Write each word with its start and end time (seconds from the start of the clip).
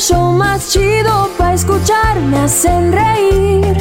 show 0.00 0.32
más 0.32 0.72
chido 0.72 1.30
para 1.36 1.52
escuchar. 1.52 2.18
Me 2.20 2.38
hacen 2.38 2.90
reír 2.90 3.76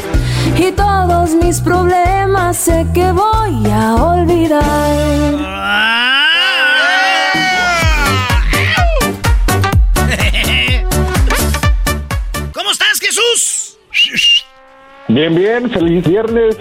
y 0.57 0.69
todos 0.73 1.33
mis 1.35 1.61
problemas 1.61 2.57
sé 2.57 2.85
que 2.93 3.09
voy 3.13 3.71
a 3.71 3.95
olvidar. 3.95 4.59
¿Cómo 12.53 12.71
estás, 12.71 12.99
Jesús? 12.99 13.77
Bien, 15.07 15.33
bien, 15.33 15.71
feliz 15.71 16.03
viernes. 16.03 16.57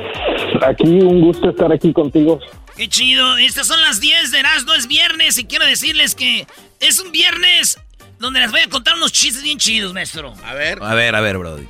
Aquí 0.65 1.01
un 1.01 1.21
gusto 1.21 1.51
estar 1.51 1.73
aquí 1.73 1.93
contigo. 1.93 2.39
Qué 2.77 2.89
chido. 2.89 3.37
Estas 3.39 3.67
son 3.67 3.81
las 3.81 3.99
10 3.99 4.31
de 4.31 4.39
Erasmo, 4.39 4.75
es 4.75 4.87
viernes 4.87 5.37
y 5.37 5.47
quiero 5.47 5.67
decirles 5.67 6.15
que 6.15 6.47
es 6.79 7.01
un 7.01 7.11
viernes 7.11 7.77
donde 8.19 8.41
les 8.41 8.51
voy 8.51 8.61
a 8.61 8.69
contar 8.69 8.95
unos 8.95 9.13
chistes 9.13 9.43
bien 9.43 9.59
chidos, 9.59 9.93
maestro. 9.93 10.35
A 10.45 10.55
ver. 10.55 10.83
A 10.83 10.95
ver, 10.95 11.15
a 11.15 11.21
ver, 11.21 11.39
Brody. 11.39 11.69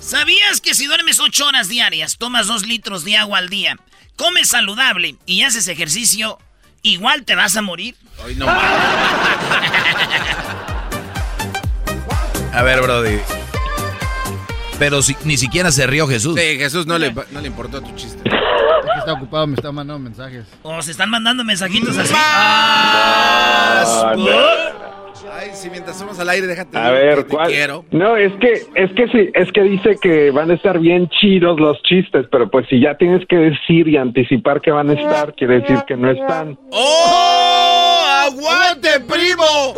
¿Sabías 0.00 0.60
que 0.60 0.74
si 0.74 0.86
duermes 0.86 1.18
8 1.20 1.46
horas 1.46 1.68
diarias, 1.68 2.16
tomas 2.16 2.46
2 2.46 2.66
litros 2.66 3.04
de 3.04 3.16
agua 3.16 3.38
al 3.38 3.48
día, 3.48 3.76
comes 4.16 4.48
saludable 4.50 5.16
y 5.26 5.42
haces 5.42 5.68
ejercicio, 5.68 6.38
igual 6.82 7.24
te 7.24 7.34
vas 7.34 7.56
a 7.56 7.62
morir? 7.62 7.96
Hoy 8.24 8.34
no 8.36 8.46
A 12.52 12.62
ver, 12.62 12.80
Brody. 12.82 13.18
Pero 14.78 15.02
si, 15.02 15.16
ni 15.24 15.36
siquiera 15.36 15.72
se 15.72 15.86
rió 15.86 16.06
Jesús. 16.06 16.38
Sí, 16.38 16.56
Jesús 16.58 16.86
no 16.86 16.98
le, 16.98 17.12
no 17.30 17.40
le 17.40 17.48
importó 17.48 17.80
tu 17.80 17.94
chiste. 17.96 18.22
Aquí 18.28 18.98
está 18.98 19.14
ocupado, 19.14 19.46
me 19.46 19.54
está 19.54 19.72
mandando 19.72 19.98
mensajes. 19.98 20.44
O 20.62 20.80
se 20.82 20.90
están 20.92 21.10
mandando 21.10 21.42
mensajitos 21.44 21.96
así. 21.96 22.14
Ah, 22.16 24.14
no. 24.16 24.85
Ay, 25.38 25.50
si 25.52 25.68
mientras 25.70 25.98
somos 25.98 26.18
al 26.18 26.28
aire, 26.30 26.46
déjate. 26.46 26.78
A 26.78 26.86
que 26.86 26.92
ver, 26.92 27.24
te 27.24 27.30
¿cuál? 27.34 27.48
quiero. 27.48 27.84
No, 27.90 28.16
es 28.16 28.32
que, 28.40 28.52
es 28.74 28.90
que 28.92 29.08
sí, 29.08 29.30
es 29.34 29.52
que 29.52 29.62
dice 29.62 29.96
que 30.00 30.30
van 30.30 30.50
a 30.50 30.54
estar 30.54 30.78
bien 30.78 31.08
chidos 31.20 31.60
los 31.60 31.80
chistes, 31.82 32.26
pero 32.30 32.48
pues 32.50 32.66
si 32.68 32.80
ya 32.80 32.96
tienes 32.96 33.26
que 33.28 33.36
decir 33.36 33.88
y 33.88 33.96
anticipar 33.96 34.60
que 34.60 34.70
van 34.70 34.90
a 34.90 34.94
estar, 34.94 35.34
quiere 35.34 35.60
decir 35.60 35.78
que 35.86 35.96
no 35.96 36.10
están. 36.10 36.58
¡Oh! 36.70 38.02
¡Aguante, 38.26 38.88
primo! 39.00 39.74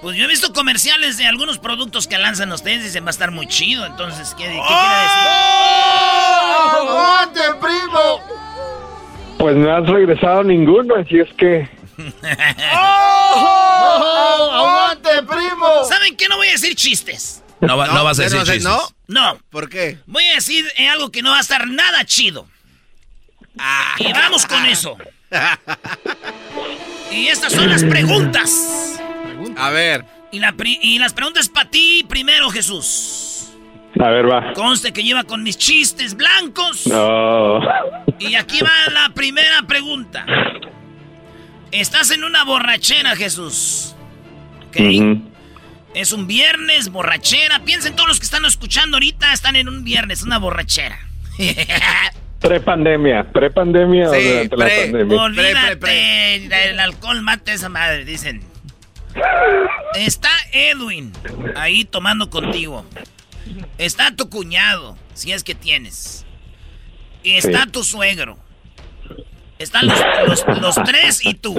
Pues 0.00 0.16
yo 0.16 0.24
he 0.24 0.28
visto 0.28 0.52
comerciales 0.52 1.18
de 1.18 1.26
algunos 1.26 1.58
productos 1.58 2.06
que 2.06 2.18
lanzan 2.18 2.50
ustedes 2.52 2.80
y 2.80 2.84
dicen 2.84 3.04
va 3.04 3.08
a 3.08 3.10
estar 3.10 3.30
muy 3.30 3.46
chido. 3.46 3.84
Entonces, 3.86 4.34
¿qué, 4.36 4.44
qué 4.44 4.50
quiere 4.50 4.60
decir? 4.60 5.22
¡Oh! 5.28 6.70
¡Aguante, 6.80 7.40
primo! 7.60 8.20
Pues 9.38 9.56
no 9.56 9.74
has 9.74 9.88
regresado 9.88 10.44
ninguno, 10.44 10.94
así 10.96 11.18
es 11.18 11.32
que 11.34 11.68
¡Oh! 12.74 14.50
¡Aguante, 14.52 15.10
primo! 15.22 15.84
¿Saben 15.88 16.16
qué? 16.16 16.28
No 16.28 16.36
voy 16.36 16.48
a 16.48 16.52
decir 16.52 16.74
chistes. 16.74 17.42
No, 17.60 17.76
va- 17.76 17.86
no 17.88 18.04
vas 18.04 18.18
a 18.18 18.22
¿ya 18.22 18.28
decir 18.28 18.38
no 18.38 18.44
chistes. 18.44 18.64
¿No? 18.64 18.80
No. 19.08 19.38
¿Por 19.50 19.68
qué? 19.68 19.98
Voy 20.06 20.24
a 20.26 20.34
decir 20.36 20.64
algo 20.90 21.10
que 21.10 21.22
no 21.22 21.30
va 21.30 21.38
a 21.38 21.40
estar 21.40 21.66
nada 21.68 22.04
chido. 22.04 22.46
Y 23.98 24.12
vamos 24.12 24.46
con 24.46 24.64
eso. 24.66 24.96
Y 27.10 27.28
estas 27.28 27.52
son 27.52 27.68
las 27.68 27.84
preguntas. 27.84 28.98
A 29.56 29.70
ver. 29.70 30.04
Y, 30.32 30.38
la 30.38 30.52
pri- 30.52 30.78
y 30.80 30.98
las 30.98 31.12
preguntas 31.12 31.48
para 31.48 31.68
ti 31.68 32.04
primero, 32.08 32.48
Jesús. 32.50 33.50
a 34.00 34.08
ver, 34.08 34.30
va. 34.30 34.54
Conste 34.54 34.92
que 34.92 35.02
lleva 35.04 35.24
con 35.24 35.42
mis 35.42 35.58
chistes 35.58 36.14
blancos. 36.16 36.86
No. 36.86 37.60
Y 38.18 38.34
aquí 38.36 38.60
va 38.62 38.72
la 38.92 39.10
primera 39.10 39.62
pregunta. 39.66 40.24
Estás 41.72 42.10
en 42.10 42.22
una 42.24 42.44
borrachera, 42.44 43.16
Jesús. 43.16 43.94
¿Ok? 44.68 44.76
Es 45.94 46.12
un 46.12 46.26
viernes, 46.26 46.90
borrachera. 46.90 47.60
Piensen 47.64 47.94
todos 47.96 48.08
los 48.08 48.18
que 48.20 48.24
están 48.24 48.44
escuchando 48.44 48.96
ahorita, 48.96 49.32
están 49.32 49.56
en 49.56 49.68
un 49.68 49.84
viernes, 49.84 50.22
una 50.22 50.38
borrachera. 50.38 50.98
Prepandemia, 52.40 53.30
prepandemia 53.32 54.10
o 54.10 54.14
Sí, 54.14 54.20
durante 54.22 54.56
pre- 54.56 54.58
la 54.58 54.92
pandemia. 54.92 55.22
Olvídate, 55.22 55.76
pre, 55.76 56.34
el 56.70 56.80
alcohol 56.80 57.22
mata 57.22 57.52
a 57.52 57.54
esa 57.54 57.68
madre, 57.68 58.04
dicen. 58.04 58.42
Está 59.94 60.30
Edwin 60.52 61.12
ahí 61.54 61.84
tomando 61.84 62.30
contigo. 62.30 62.84
Está 63.78 64.16
tu 64.16 64.28
cuñado, 64.28 64.98
si 65.14 65.32
es 65.32 65.44
que 65.44 65.54
tienes. 65.54 66.26
Y 67.22 67.32
está 67.36 67.64
Sí. 67.64 67.70
tu 67.70 67.84
suegro. 67.84 68.38
Están 69.62 69.86
los, 69.86 69.98
los- 70.26 70.44
los 70.60 70.74
tres 70.84 71.24
y 71.24 71.34
tú. 71.34 71.58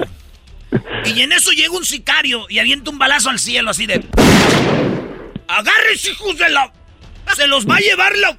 Y 1.04 1.20
en 1.22 1.32
eso 1.32 1.50
llega 1.52 1.70
un 1.70 1.84
sicario 1.84 2.46
y 2.48 2.58
avienta 2.58 2.90
un 2.90 2.98
balazo 2.98 3.30
al 3.30 3.38
cielo 3.38 3.70
así 3.70 3.86
de... 3.86 4.04
¡Agárrense, 5.48 6.10
hijos 6.10 6.36
de 6.38 6.48
la... 6.50 6.72
Se 7.36 7.46
los 7.46 7.68
va 7.68 7.76
a 7.76 7.80
llevar 7.80 8.16
la... 8.16 8.36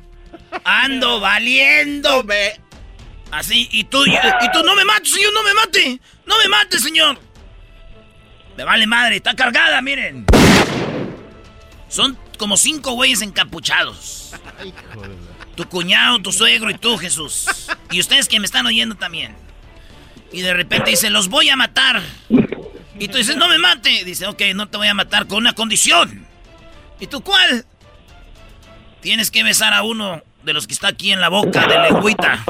Ando 0.63 1.19
valiendo, 1.19 2.23
ve. 2.23 2.59
Así, 3.31 3.67
y 3.71 3.85
tú, 3.85 4.05
y, 4.05 4.11
y 4.13 4.51
tú, 4.53 4.63
no 4.63 4.75
me 4.75 4.85
mates, 4.85 5.11
señor, 5.11 5.33
no 5.33 5.43
me 5.43 5.53
mate. 5.53 5.99
No 6.25 6.37
me 6.37 6.47
mate, 6.47 6.79
señor. 6.79 7.19
Me 8.57 8.63
vale 8.63 8.85
madre, 8.87 9.17
está 9.17 9.35
cargada, 9.35 9.81
miren. 9.81 10.25
Son 11.89 12.17
como 12.37 12.55
cinco 12.57 12.91
güeyes 12.93 13.21
encapuchados. 13.21 14.31
Tu 15.55 15.67
cuñado, 15.67 16.19
tu 16.21 16.31
suegro 16.31 16.69
y 16.69 16.77
tú, 16.77 16.97
Jesús. 16.97 17.47
Y 17.91 17.99
ustedes 17.99 18.27
que 18.27 18.39
me 18.39 18.45
están 18.45 18.65
oyendo 18.65 18.95
también. 18.95 19.35
Y 20.35 20.41
de 20.41 20.53
repente 20.53 20.91
dice, 20.91 21.09
los 21.09 21.29
voy 21.29 21.47
a 21.47 21.55
matar. 21.55 22.01
Y 22.99 23.07
tú 23.07 23.17
dices, 23.17 23.37
no 23.37 23.47
me 23.47 23.57
mate. 23.57 24.03
Dice, 24.03 24.27
ok, 24.27 24.41
no 24.53 24.67
te 24.67 24.75
voy 24.75 24.89
a 24.89 24.93
matar 24.93 25.27
con 25.27 25.37
una 25.37 25.53
condición. 25.53 26.27
¿Y 26.99 27.07
tú 27.07 27.21
cuál? 27.21 27.65
Tienes 28.99 29.31
que 29.31 29.45
besar 29.45 29.73
a 29.73 29.83
uno 29.83 30.21
de 30.43 30.51
los 30.51 30.67
que 30.67 30.73
está 30.73 30.89
aquí 30.89 31.13
en 31.13 31.21
la 31.21 31.29
boca 31.29 31.65
de 31.65 31.79
lengüita. 31.79 32.43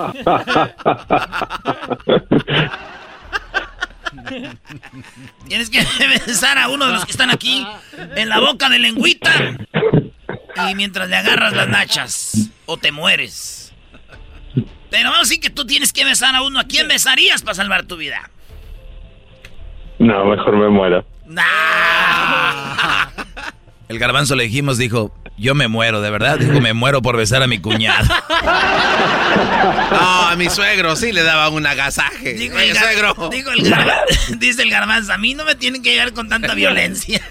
Tienes 5.47 5.69
que 5.69 5.85
besar 6.25 6.57
a 6.57 6.69
uno 6.69 6.87
de 6.87 6.93
los 6.93 7.05
que 7.05 7.11
están 7.11 7.29
aquí 7.29 7.67
en 8.15 8.29
la 8.29 8.39
boca 8.39 8.67
de 8.67 8.79
lengüita. 8.79 9.31
Y 10.69 10.73
mientras 10.73 11.07
le 11.07 11.17
agarras 11.17 11.53
las 11.53 11.67
nachas, 11.67 12.49
o 12.65 12.77
te 12.77 12.91
mueres. 12.91 13.64
Pero 14.95 15.09
vamos 15.09 15.27
a 15.27 15.27
decir 15.27 15.41
que 15.41 15.49
tú 15.49 15.65
tienes 15.65 15.91
que 15.91 16.05
besar 16.05 16.33
a 16.35 16.41
uno. 16.41 16.57
¿A 16.57 16.63
quién 16.63 16.87
besarías 16.87 17.41
para 17.41 17.53
salvar 17.53 17.83
tu 17.83 17.97
vida? 17.97 18.29
No, 19.99 20.23
mejor 20.23 20.55
me 20.55 20.69
muero. 20.69 21.05
El 23.89 23.99
garbanzo 23.99 24.37
le 24.37 24.45
dijimos, 24.45 24.77
dijo, 24.77 25.13
yo 25.37 25.53
me 25.53 25.67
muero, 25.67 25.99
de 25.99 26.09
verdad. 26.11 26.39
Dijo, 26.39 26.61
me 26.61 26.73
muero 26.73 27.01
por 27.01 27.17
besar 27.17 27.43
a 27.43 27.47
mi 27.47 27.59
cuñado. 27.59 28.07
No, 29.91 30.27
a 30.27 30.35
mi 30.37 30.49
suegro 30.49 30.95
sí 30.95 31.11
le 31.11 31.23
daba 31.23 31.49
un 31.49 31.65
agasaje. 31.65 32.33
Digo 32.33 32.57
el, 32.57 32.75
suegro. 32.75 33.29
digo 33.29 33.51
el 33.51 33.73
dice 34.39 34.61
el 34.61 34.69
garbanzo, 34.69 35.11
a 35.11 35.17
mí 35.17 35.33
no 35.33 35.43
me 35.43 35.55
tienen 35.55 35.83
que 35.83 35.91
llegar 35.91 36.13
con 36.13 36.29
tanta 36.29 36.53
violencia. 36.55 37.21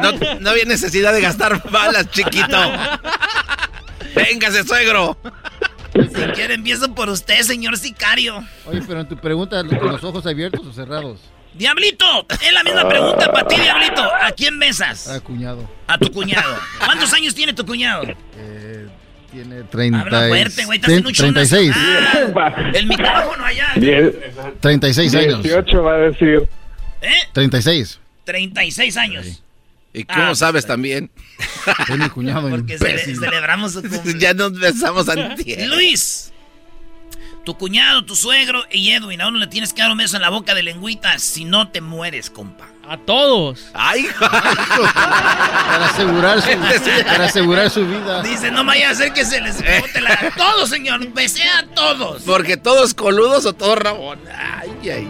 No, 0.00 0.12
no 0.40 0.50
había 0.50 0.64
necesidad 0.66 1.12
de 1.12 1.20
gastar 1.20 1.68
balas, 1.70 2.10
chiquito. 2.10 2.56
Véngase, 4.14 4.64
suegro. 4.64 5.18
Si 6.04 6.22
quiere 6.32 6.54
empiezo 6.54 6.94
por 6.94 7.08
usted, 7.08 7.40
señor 7.42 7.76
sicario. 7.78 8.44
Oye, 8.66 8.82
pero 8.86 9.00
en 9.00 9.08
tu 9.08 9.16
pregunta, 9.16 9.62
¿con 9.64 9.92
los 9.92 10.02
ojos 10.04 10.26
abiertos 10.26 10.66
o 10.66 10.72
cerrados? 10.72 11.20
Diablito, 11.54 12.04
es 12.44 12.52
la 12.52 12.62
misma 12.62 12.86
pregunta 12.88 13.32
para 13.32 13.48
ti, 13.48 13.56
Diablito. 13.60 14.02
¿A 14.02 14.30
quién 14.32 14.58
besas? 14.58 15.08
Ah, 15.08 15.20
cuñado. 15.20 15.68
A 15.86 15.96
tu 15.98 16.10
cuñado. 16.12 16.54
¿Cuántos 16.84 17.12
años 17.14 17.34
tiene 17.34 17.54
tu 17.54 17.64
cuñado? 17.64 18.02
Eh, 18.36 18.86
tiene 19.32 19.62
30 19.64 20.00
Habla 20.00 20.28
fuerte, 20.28 20.64
güey, 20.66 20.76
estás 20.78 20.88
Ten- 20.90 20.98
en 21.00 21.06
un 21.06 21.12
show 21.14 21.32
36. 21.32 21.68
nacional. 21.74 22.76
El 22.76 22.86
micrófono 22.86 23.44
allá. 23.44 23.68
Die- 23.76 24.12
36 24.60 25.14
años. 25.14 25.42
18 25.42 25.82
va 25.82 25.94
a 25.94 25.98
decir. 25.98 26.46
¿Eh? 27.00 27.14
36. 27.32 28.00
36 28.24 28.96
años. 28.98 29.42
¿Y 29.98 30.04
cómo 30.04 30.22
Ah, 30.26 30.34
sabes 30.34 30.66
también? 30.66 31.10
Es 31.88 31.98
mi 31.98 32.08
cuñado. 32.10 32.48
Porque 32.50 32.78
cele- 32.78 33.18
celebramos 33.18 33.72
su 33.74 33.80
cumpleaños. 33.82 34.18
ya 34.20 34.34
nos 34.34 34.52
besamos 34.58 35.08
antier. 35.08 35.66
Luis, 35.68 36.32
tu 37.44 37.56
cuñado, 37.56 38.04
tu 38.04 38.14
suegro 38.14 38.64
y 38.70 38.90
Edwin, 38.90 39.20
a 39.22 39.28
uno 39.28 39.38
le 39.38 39.46
tienes 39.46 39.72
que 39.72 39.80
dar 39.82 39.90
un 39.90 39.96
beso 39.98 40.16
en 40.16 40.22
la 40.22 40.28
boca 40.28 40.54
de 40.54 40.62
lengüita, 40.62 41.18
si 41.18 41.44
no 41.46 41.68
te 41.70 41.80
mueres, 41.80 42.28
compa. 42.28 42.66
A 42.88 42.98
todos. 42.98 43.66
Ay, 43.74 44.06
Para 44.20 45.86
asegurar 45.86 46.40
su, 46.42 46.50
para 47.04 47.24
asegurar 47.24 47.70
su 47.70 47.86
vida. 47.86 48.22
Dice, 48.22 48.50
no 48.50 48.64
vaya 48.64 48.88
a 48.88 48.92
hacer 48.92 49.12
que 49.12 49.24
se 49.24 49.40
les 49.40 49.56
bote 49.56 50.00
la... 50.00 50.10
A 50.12 50.30
todos, 50.36 50.68
señor, 50.70 51.06
besé 51.12 51.42
a 51.48 51.66
todos. 51.74 52.22
porque 52.22 52.56
todos 52.56 52.94
coludos 52.94 53.44
o 53.46 53.52
todos 53.54 53.78
rabón. 53.78 54.18
Ay, 54.28 54.70
ay, 54.82 54.90
ay. 54.90 55.08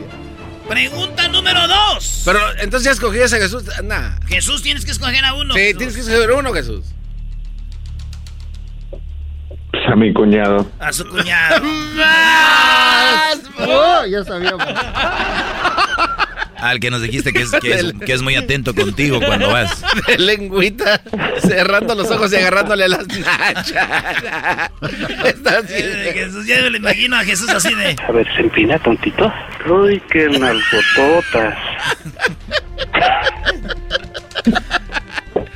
Pregunta 0.68 1.28
número 1.28 1.66
dos. 1.68 2.22
Pero 2.24 2.40
entonces 2.58 2.84
ya 2.84 2.92
escogías 2.92 3.32
a 3.32 3.36
Jesús. 3.36 3.64
Nah. 3.84 4.18
Jesús, 4.26 4.62
tienes 4.62 4.84
que 4.84 4.90
escoger 4.90 5.24
a 5.24 5.34
uno. 5.34 5.54
Sí, 5.54 5.60
Jesús. 5.60 5.78
tienes 5.78 5.94
que 5.94 6.00
escoger 6.02 6.32
uno, 6.32 6.52
Jesús. 6.52 6.84
Pues 9.70 9.82
a 9.88 9.96
mi 9.96 10.12
cuñado. 10.12 10.70
A 10.78 10.92
su 10.92 11.06
cuñado. 11.08 11.62
Oh, 13.58 14.04
ya 14.06 14.22
sabíamos. 14.22 14.66
Al 16.58 16.80
que 16.80 16.90
nos 16.90 17.02
dijiste 17.02 17.32
que 17.32 17.42
es, 17.42 17.50
que 17.50 17.74
es, 17.74 17.92
que 18.06 18.12
es 18.12 18.22
muy 18.22 18.34
atento 18.34 18.74
contigo 18.74 19.20
cuando 19.20 19.48
vas. 19.48 19.82
De 20.06 20.18
lengüita, 20.18 21.02
cerrando 21.40 21.94
los 21.94 22.10
ojos 22.10 22.32
y 22.32 22.36
agarrándole 22.36 22.88
las 22.88 23.06
nachas. 23.08 23.72
Está 25.24 25.58
así. 25.58 25.74
Eh, 25.74 26.12
Jesús, 26.14 26.46
yo 26.46 26.70
le 26.70 26.78
imagino 26.78 27.16
a 27.16 27.24
Jesús 27.24 27.48
así 27.50 27.74
de... 27.74 27.96
A 28.06 28.12
ver, 28.12 28.26
se 28.34 28.42
empina 28.42 28.78
tontito. 28.78 29.32
Uy, 29.68 30.02
qué 30.10 30.28
nalgototas. 30.28 31.58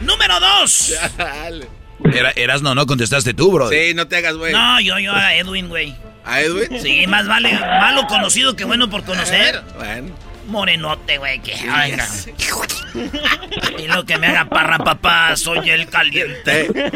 Número 0.00 0.40
dos. 0.40 0.94
Dale. 1.16 1.68
Era, 2.12 2.30
Erasno, 2.30 2.74
no 2.74 2.86
contestaste 2.86 3.34
tú, 3.34 3.52
bro. 3.52 3.68
Sí, 3.68 3.92
no 3.94 4.08
te 4.08 4.16
hagas, 4.16 4.36
güey. 4.36 4.52
No, 4.52 4.80
yo, 4.80 4.98
yo 4.98 5.14
a 5.14 5.34
Edwin, 5.34 5.68
güey. 5.68 5.94
¿A 6.24 6.40
Edwin? 6.40 6.80
Sí, 6.80 7.06
más 7.06 7.26
vale 7.26 7.52
malo 7.52 8.06
conocido 8.06 8.56
que 8.56 8.64
bueno 8.64 8.90
por 8.90 9.04
conocer. 9.04 9.62
Bueno. 9.76 10.29
Morenote, 10.50 11.18
güey, 11.18 11.40
que 11.40 11.54
oiga. 11.54 12.06
Y 13.78 13.86
lo 13.86 14.04
que 14.04 14.18
me 14.18 14.26
haga 14.26 14.48
parra 14.48 14.78
papá, 14.78 15.36
soy 15.36 15.70
el 15.70 15.88
caliente. 15.88 16.68
Eh. 16.74 16.90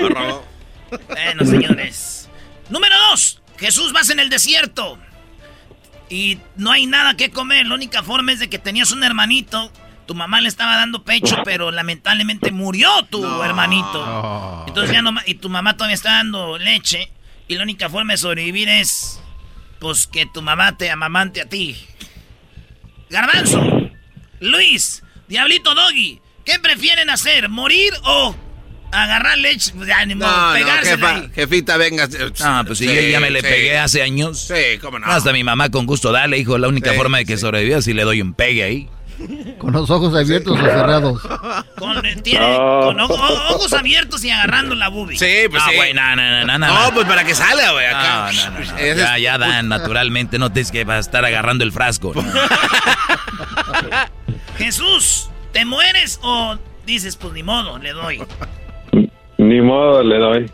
Bueno, 1.09 1.45
señores. 1.45 2.29
Número 2.69 2.95
dos. 3.11 3.41
Jesús, 3.59 3.93
vas 3.93 4.11
en 4.11 4.19
el 4.19 4.29
desierto. 4.29 4.99
Y 6.09 6.39
no 6.57 6.73
hay 6.73 6.87
nada 6.87 7.17
que 7.17 7.31
comer. 7.31 7.67
La 7.67 7.75
única 7.75 8.03
forma 8.03 8.33
es 8.33 8.41
de 8.41 8.49
que 8.49 8.59
tenías 8.59 8.91
un 8.91 9.05
hermanito. 9.05 9.73
Tu 10.07 10.15
mamá 10.15 10.41
le 10.41 10.49
estaba 10.49 10.77
dando 10.77 11.03
pecho, 11.03 11.37
pero 11.45 11.71
lamentablemente 11.71 12.51
murió 12.51 12.91
tu 13.09 13.25
hermanito. 13.43 14.65
Entonces 14.67 14.93
ya 14.93 15.01
no 15.01 15.13
Y 15.27 15.35
tu 15.37 15.49
mamá 15.49 15.77
todavía 15.77 15.95
está 15.95 16.13
dando 16.13 16.59
leche. 16.59 17.11
Y 17.49 17.55
la 17.55 17.63
única 17.63 17.89
forma 17.89 18.13
de 18.13 18.19
sobrevivir 18.19 18.69
es. 18.69 19.21
Pues 19.79 20.07
que 20.07 20.27
tu 20.27 20.43
mamá 20.43 20.77
te 20.77 20.91
amamante 20.91 21.41
a 21.41 21.49
ti. 21.49 21.77
Garbanzo. 23.15 23.91
Luis. 24.41 25.03
Diablito 25.29 25.73
Doggy. 25.75 26.21
¿Qué 26.45 26.59
prefieren 26.59 27.09
hacer? 27.11 27.49
¿Morir 27.49 27.93
o 28.03 28.35
agarrar 28.91 29.39
leche? 29.39 29.71
Pues 29.75 29.89
ni 30.09 30.17
modo, 30.17 30.29
No, 30.31 30.55
jefa, 30.83 31.11
ahí. 31.11 31.31
jefita, 31.33 31.77
venga. 31.77 32.09
No, 32.41 32.65
pues 32.67 32.79
si 32.79 32.87
yo 32.87 32.93
ya 33.01 33.21
me 33.21 33.31
le 33.31 33.41
sí. 33.41 33.47
pegué 33.47 33.79
hace 33.79 34.03
años. 34.03 34.41
Sí, 34.49 34.79
cómo 34.81 34.99
no. 34.99 35.07
Hasta 35.07 35.33
mi 35.33 35.45
mamá 35.45 35.71
con 35.71 35.87
gusto, 35.87 36.11
dale, 36.11 36.39
hijo. 36.39 36.59
La 36.59 36.67
única 36.69 36.91
Sí, 36.91 36.97
forma 36.97 37.19
de 37.19 37.25
que 37.25 37.37
sí. 37.37 37.43
sobreviva 37.43 37.79
es 37.79 37.85
si 37.85 37.93
le 37.95 38.03
doy 38.03 38.21
un 38.21 38.35
pegue 38.35 38.65
ahí. 38.65 38.89
Con 39.59 39.73
los 39.73 39.89
ojos 39.91 40.15
abiertos 40.15 40.59
o 40.59 40.63
cerrados. 40.65 41.21
Con, 41.79 42.05
eh, 42.05 42.17
tiene- 42.23 42.59
No. 42.59 42.81
con 42.83 43.01
ojo- 43.01 43.15
o- 43.15 43.55
ojos 43.55 43.73
abiertos 43.73 44.25
y 44.25 44.31
agarrando 44.31 44.75
la 44.75 44.89
boobie. 44.89 45.19
Sí, 45.19 45.49
pues 45.51 45.63
no, 45.63 45.71
sí. 45.71 45.77
güey, 45.77 45.95
no, 45.95 46.17
no, 46.17 46.23
no, 46.23 46.45
no, 46.47 46.59
no. 46.59 46.85
No, 46.87 46.95
pues 46.95 47.07
para 47.07 47.25
que 47.25 47.35
salga, 47.35 47.73
güey, 47.73 47.87
acá. 47.87 48.31
No, 48.33 48.33
no, 48.33 48.51
no, 48.61 48.73
no. 48.73 48.79
Ese 48.79 49.01
Ya, 49.01 49.19
ya 49.19 49.39
dan 49.39 49.69
naturalmente, 49.75 50.39
no 50.39 50.53
tienes 50.53 50.71
que 50.71 50.83
estar 50.99 51.25
agarrando 51.25 51.65
el 51.65 51.73
frasco. 51.73 52.13
¿no? 52.15 52.23
Jesús, 54.59 55.31
¿te 55.53 55.65
mueres 55.65 56.21
o 56.23 56.57
dices, 56.87 57.17
pues 57.17 57.33
ni 57.33 57.43
modo, 57.43 57.79
le 57.79 57.93
doy? 57.93 58.23
Ni 59.39 59.61
modo 59.61 60.03
le 60.03 60.19
doy. 60.19 60.51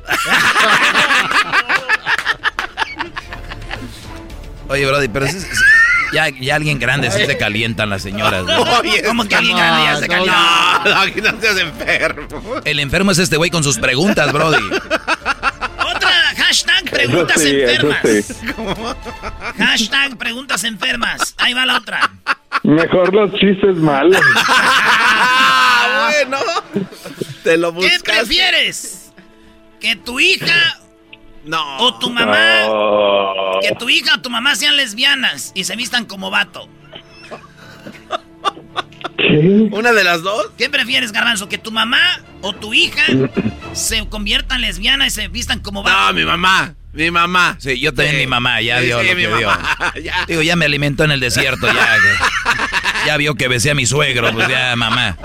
Oye, 4.69 4.87
Brody, 4.87 5.09
pero 5.09 5.27
es- 5.27 5.35
es- 5.35 5.63
ya, 6.13 6.29
ya 6.29 6.57
alguien 6.57 6.79
grande 6.79 7.11
sí 7.11 7.25
se 7.27 7.37
calientan 7.37 7.91
las 7.91 8.03
señoras. 8.03 8.45
¿no? 8.45 8.63
Oye, 8.81 9.03
¿Cómo 9.03 9.25
que 9.27 9.35
alguien 9.37 9.57
grande 9.57 9.83
ya 9.85 9.97
se 9.97 10.09
no, 10.09 10.15
cayó? 10.15 10.27
No, 10.27 10.85
no, 10.85 11.01
aquí 11.01 11.21
no 11.21 11.41
seas 11.41 11.59
enfermo. 11.59 12.55
El 12.65 12.81
enfermo 12.81 13.11
es 13.13 13.19
este 13.19 13.37
güey 13.37 13.51
con 13.51 13.63
sus 13.65 13.79
preguntas, 13.79 14.33
Brody. 14.33 14.65
Otra 15.95 16.11
hashtag 16.37 16.91
preguntas 16.91 17.41
sí, 17.41 17.51
enfermas. 17.61 17.99
sí. 18.03 18.35
Hashtag 19.59 20.17
preguntas 20.17 20.65
enfermas. 20.65 21.35
Ahí 21.39 21.53
va 21.55 21.67
la 21.67 21.77
otra. 21.79 22.11
Mejor 22.63 23.13
los 23.15 23.33
chistes 23.35 23.77
malos. 23.77 24.21
Ah, 24.37 26.11
bueno. 26.13 26.39
Te 27.43 27.57
lo 27.57 27.73
¿Qué 27.75 27.81
buscas. 27.81 28.03
prefieres? 28.03 29.13
¿Que 29.81 29.97
tu 29.97 30.21
hija 30.21 30.80
No. 31.45 31.79
o 31.79 31.99
tu 31.99 32.11
mamá, 32.11 32.67
que 33.63 33.75
tu 33.77 33.89
hija 33.89 34.15
o 34.17 34.21
tu 34.21 34.29
mamá 34.31 34.55
sean 34.57 34.77
lesbianas 34.77 35.53
y 35.55 35.65
se 35.65 35.75
vistan 35.77 36.05
como 36.05 36.31
vato? 36.31 36.69
¿Qué? 39.17 39.69
¿Una 39.73 39.93
de 39.93 40.05
las 40.05 40.23
dos? 40.23 40.51
¿Qué 40.59 40.69
prefieres, 40.71 41.13
Garbanzo? 41.13 41.49
¿Que 41.49 41.59
tu 41.59 41.71
mamá 41.73 41.99
o 42.43 42.53
tu 42.55 42.75
hija 42.75 43.03
se 43.73 44.07
conviertan 44.09 44.61
lesbianas 44.61 45.09
y 45.09 45.11
se 45.11 45.29
vistan 45.29 45.61
como 45.61 45.83
vato? 45.83 45.99
No, 45.99 46.13
mi 46.13 46.25
mamá. 46.25 46.75
Mi 46.93 47.11
mamá. 47.11 47.57
Sí, 47.61 47.79
yo 47.79 47.95
también 47.95 48.17
mi 48.19 48.27
mamá, 48.27 48.61
ya 48.61 48.81
Sí, 48.81 48.87
vio 48.87 49.01
sí, 49.01 49.07
lo 49.09 49.15
mi 49.15 49.23
que 49.23 49.29
vio. 49.29 49.47
mamá, 49.47 49.95
ya. 50.03 50.25
Digo, 50.27 50.43
ya 50.43 50.57
me 50.57 50.65
alimentó 50.65 51.05
en 51.05 51.13
el 51.13 51.21
desierto, 51.21 51.67
ya. 51.73 51.97
Ya 53.07 53.17
vio 53.17 53.35
que 53.35 53.49
besé 53.49 53.71
a 53.71 53.75
mi 53.75 53.87
suegro, 53.87 54.31
pues 54.33 54.47
ya, 54.49 54.77
mamá. 54.77 55.17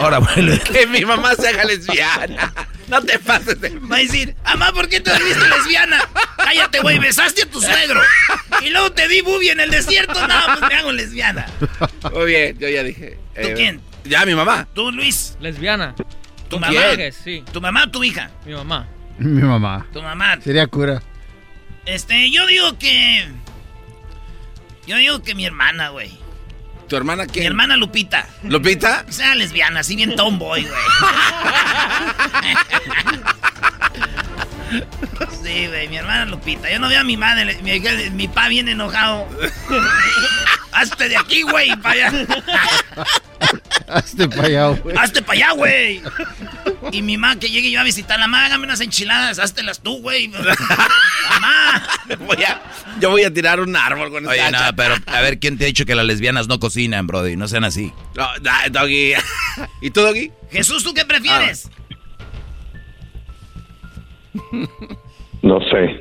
Ahora 0.00 0.18
vuelve. 0.18 0.58
Que 0.58 0.84
mi 0.88 1.04
mamá 1.04 1.34
se 1.36 1.46
haga 1.46 1.62
lesbiana. 1.64 2.52
No 2.88 3.02
te 3.02 3.18
pases 3.18 3.60
de... 3.60 3.70
Va 3.78 3.96
a 3.96 3.98
decir, 4.00 4.34
mamá, 4.44 4.72
¿por 4.72 4.88
qué 4.88 5.00
te 5.00 5.10
volviste 5.12 5.48
lesbiana? 5.48 5.98
Cállate, 6.36 6.80
güey, 6.80 6.98
besaste 6.98 7.42
a 7.42 7.46
tu 7.46 7.60
suegro. 7.60 8.00
Y 8.62 8.70
luego 8.70 8.92
te 8.92 9.08
di 9.08 9.20
bubi 9.22 9.48
en 9.48 9.60
el 9.60 9.70
desierto. 9.70 10.14
No, 10.26 10.34
pues 10.58 10.68
me 10.70 10.74
hago 10.76 10.92
lesbiana. 10.92 11.46
Muy 12.12 12.26
bien, 12.26 12.58
yo 12.58 12.68
ya 12.68 12.82
dije. 12.82 13.18
¿Tú 13.40 13.48
quién? 13.54 13.80
Ya, 14.04 14.26
mi 14.26 14.34
mamá. 14.34 14.68
Tú, 14.74 14.92
Luis, 14.92 15.36
Lesbiana. 15.40 15.94
tu 15.94 16.04
¿Tú 16.50 16.58
mamá. 16.60 16.72
quién? 16.94 17.12
Sí, 17.12 17.42
¿Tu 17.52 17.60
mamá 17.60 17.84
o 17.84 17.90
tu 17.90 18.04
hija? 18.04 18.30
mi 18.44 18.52
mamá. 18.52 18.86
Mi 19.18 19.42
mamá. 19.42 19.86
Tu 19.92 20.02
mamá. 20.02 20.38
Sería 20.42 20.66
cura. 20.66 21.02
Este, 21.86 22.30
yo 22.30 22.46
digo 22.46 22.78
que. 22.78 23.26
Yo 24.86 24.96
digo 24.96 25.22
que 25.22 25.34
mi 25.34 25.46
hermana, 25.46 25.88
güey. 25.88 26.12
¿Tu 26.88 26.96
hermana 26.96 27.24
Mi 27.24 27.30
quién? 27.30 27.46
hermana 27.46 27.76
Lupita. 27.76 28.26
¿Lupita? 28.42 29.04
Sea 29.08 29.34
lesbiana, 29.34 29.80
así 29.80 29.96
bien 29.96 30.16
tomboy, 30.16 30.62
güey. 30.62 30.74
Sí, 35.42 35.66
güey, 35.66 35.88
mi 35.88 35.96
hermana 35.96 36.24
Lupita. 36.26 36.70
Yo 36.70 36.78
no 36.78 36.88
veo 36.88 37.00
a 37.00 37.04
mi 37.04 37.16
madre, 37.16 37.58
mi, 37.62 37.80
mi 38.12 38.28
pa 38.28 38.48
bien 38.48 38.68
enojado. 38.68 39.26
Hazte 40.72 41.08
de 41.08 41.16
aquí, 41.16 41.42
güey, 41.42 41.74
para 41.76 42.08
allá. 42.08 42.26
Hazte 43.88 44.28
para 44.28 44.46
allá, 44.48 44.66
güey. 44.68 44.96
Hazte 44.96 45.22
para 45.22 45.32
allá, 45.38 45.50
güey. 45.52 46.02
Y 46.90 47.02
mi 47.02 47.16
mamá 47.16 47.38
que 47.38 47.48
llegue 47.50 47.70
yo 47.70 47.80
a 47.80 47.84
visitar 47.84 48.18
la 48.18 48.26
mamá, 48.26 48.46
hágame 48.46 48.64
unas 48.64 48.80
enchiladas, 48.80 49.38
háztelas 49.38 49.80
tú, 49.82 50.00
güey. 50.00 50.28
mamá. 50.28 51.88
Voy 52.20 52.42
a- 52.42 52.60
yo 53.00 53.10
voy 53.10 53.24
a 53.24 53.32
tirar 53.32 53.60
un 53.60 53.76
árbol 53.76 54.10
con 54.10 54.26
Oye, 54.26 54.38
esta 54.38 54.50
no, 54.50 54.58
hacha. 54.58 54.72
pero 54.76 54.96
a 55.06 55.20
ver, 55.20 55.38
¿quién 55.38 55.58
te 55.58 55.64
ha 55.64 55.66
dicho 55.66 55.84
que 55.86 55.94
las 55.94 56.06
lesbianas 56.06 56.48
no 56.48 56.58
cocinan, 56.58 57.06
Brody? 57.06 57.36
No 57.36 57.46
sean 57.48 57.64
así. 57.64 57.92
No, 58.16 58.26
da- 58.40 58.68
Doggy. 58.70 59.12
¿Y 59.80 59.90
tú, 59.90 60.00
Doggy? 60.00 60.32
Jesús, 60.50 60.82
¿tú 60.82 60.92
qué 60.94 61.04
prefieres? 61.04 61.68
No 65.42 65.60
sé. 65.60 66.00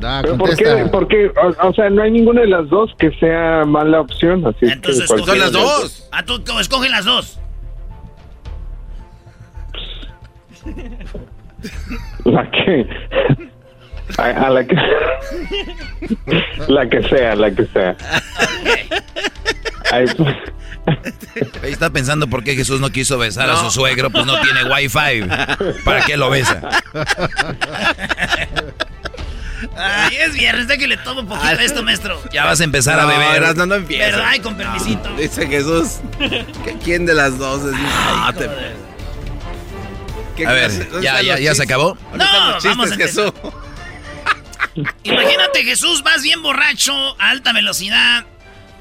Da, 0.00 0.20
¿Pero 0.22 0.36
por 0.36 0.54
qué? 0.54 0.64
contesta. 0.64 0.90
Porque, 0.90 1.32
o, 1.34 1.68
o 1.68 1.72
sea, 1.72 1.88
no 1.88 2.02
hay 2.02 2.10
ninguna 2.10 2.42
de 2.42 2.46
las 2.48 2.68
dos 2.68 2.90
que 2.98 3.10
sea 3.12 3.64
mala 3.64 4.00
opción. 4.02 4.46
Así 4.46 4.66
es 4.66 4.72
Entonces 4.72 5.02
que 5.02 5.08
cualquiera 5.08 5.46
escoge 5.46 5.58
las 5.58 5.80
dos. 5.80 6.08
Ah, 6.12 6.24
tú 6.24 6.38
tú 6.40 6.58
escoge 6.58 6.88
las 6.90 7.04
dos. 7.06 7.40
La 12.24 12.50
que. 12.50 12.86
A, 14.18 14.24
a 14.24 14.50
la 14.50 14.64
que. 14.66 14.76
la 16.68 16.88
que 16.88 17.02
sea, 17.08 17.34
la 17.36 17.50
que 17.50 17.66
sea. 17.66 17.96
Ay, 19.92 20.06
pues, 20.16 20.34
Ahí 21.62 21.72
está 21.72 21.90
pensando 21.90 22.26
por 22.28 22.42
qué 22.42 22.54
Jesús 22.56 22.80
no 22.80 22.90
quiso 22.90 23.18
besar 23.18 23.48
a 23.50 23.54
No. 23.54 23.64
su 23.64 23.70
suegro, 23.70 24.10
pues 24.10 24.26
no 24.26 24.40
tiene 24.40 24.64
wifi. 24.64 25.26
¿Para 25.84 26.04
qué 26.04 26.16
lo 26.16 26.30
besa? 26.30 26.60
Ay, 29.76 30.16
es 30.16 30.32
viernes, 30.34 30.68
de 30.68 30.78
que 30.78 30.86
le 30.86 30.96
tomo 30.96 31.20
un 31.20 31.28
poquito 31.28 31.46
Ah. 31.48 31.54
de 31.56 31.64
esto, 31.64 31.82
maestro. 31.82 32.20
Ya 32.32 32.44
vas 32.46 32.60
a 32.60 32.64
empezar 32.64 32.98
a 32.98 33.04
beber. 33.04 33.36
Erasmo, 33.36 33.66
no 33.66 33.74
empieces. 33.74 34.12
¿Verdad? 34.12 34.34
Y 34.34 34.40
con 34.40 34.56
permisito. 34.56 35.14
Dice 35.16 35.46
Jesús. 35.46 35.98
que 36.64 36.76
¿Quién 36.82 37.04
de 37.06 37.14
las 37.14 37.38
dos 37.38 37.62
es? 37.64 37.72
No, 37.72 38.32
te- 38.34 38.50
¿Qué 40.36 40.46
A 40.46 40.52
ver, 40.52 40.70
¿ya, 41.02 41.20
ya, 41.20 41.22
ya 41.22 41.36
se 41.36 41.38
chistes? 41.38 41.60
acabó? 41.60 41.98
¿Dónde 42.10 42.24
están 42.24 42.40
No, 42.48 42.50
los 42.54 42.64
vamos 42.64 42.88
chistes, 42.88 43.18
a 43.18 43.22
Jesús? 43.22 43.32
Imagínate, 45.02 45.64
Jesús, 45.64 46.02
vas 46.02 46.22
bien 46.22 46.42
borracho 46.42 46.94
a 47.20 47.28
alta 47.30 47.52
velocidad 47.52 48.24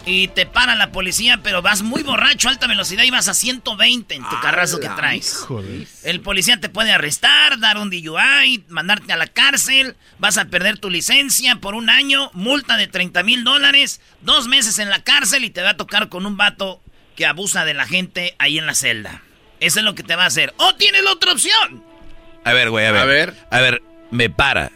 y 0.06 0.28
te 0.30 0.46
para 0.46 0.76
la 0.76 0.92
policía, 0.92 1.40
pero 1.44 1.62
vas 1.62 1.82
muy 1.82 2.04
borracho 2.04 2.48
a 2.48 2.52
alta 2.52 2.68
velocidad 2.68 3.04
y 3.04 3.12
vas 3.12 3.28
a 3.28 3.34
120 3.34 4.16
en 4.16 4.24
tu 4.24 4.40
carrazo 4.42 4.80
que 4.80 4.90
traes. 4.90 5.46
El 6.04 6.22
policía 6.22 6.60
te 6.60 6.70
puede 6.70 6.92
arrestar, 6.92 7.60
dar 7.60 7.78
un 7.78 7.90
DUI, 7.90 8.66
mandarte 8.70 9.14
a 9.14 9.18
la 9.18 9.28
cárcel, 9.28 9.96
vas 10.18 10.38
a 10.38 10.46
perder 10.46 10.80
tu 10.80 10.90
licencia 10.90 11.58
por 11.58 11.76
un 11.76 11.90
año, 11.90 12.32
multa 12.34 12.78
de 12.78 12.88
30 12.88 13.24
mil 13.24 13.44
dólares, 13.44 14.02
dos 14.22 14.48
meses 14.48 14.80
en 14.80 14.90
la 14.90 15.04
cárcel 15.04 15.44
y 15.44 15.50
te 15.50 15.62
va 15.62 15.72
a 15.72 15.78
tocar 15.78 16.10
con 16.10 16.26
un 16.26 16.38
vato 16.38 16.82
que 17.16 17.26
abusa 17.26 17.66
de 17.66 17.74
la 17.74 17.86
gente 17.86 18.36
ahí 18.40 18.58
en 18.58 18.66
la 18.66 18.76
celda. 18.76 19.22
Eso 19.60 19.80
es 19.80 19.86
lo 19.86 19.94
que 19.94 20.04
te 20.04 20.16
va 20.16 20.24
a 20.24 20.28
hacer. 20.28 20.54
¡O 20.58 20.76
tienes 20.76 21.04
la 21.04 21.12
otra 21.12 21.34
opción! 21.34 21.84
A 22.46 22.54
ver, 22.54 22.70
güey, 22.70 22.86
a 22.86 22.92
ver. 22.92 23.02
A 23.02 23.06
ver. 23.06 23.36
A 23.52 23.60
ver, 23.60 23.84
me 24.10 24.30
para. 24.30 24.72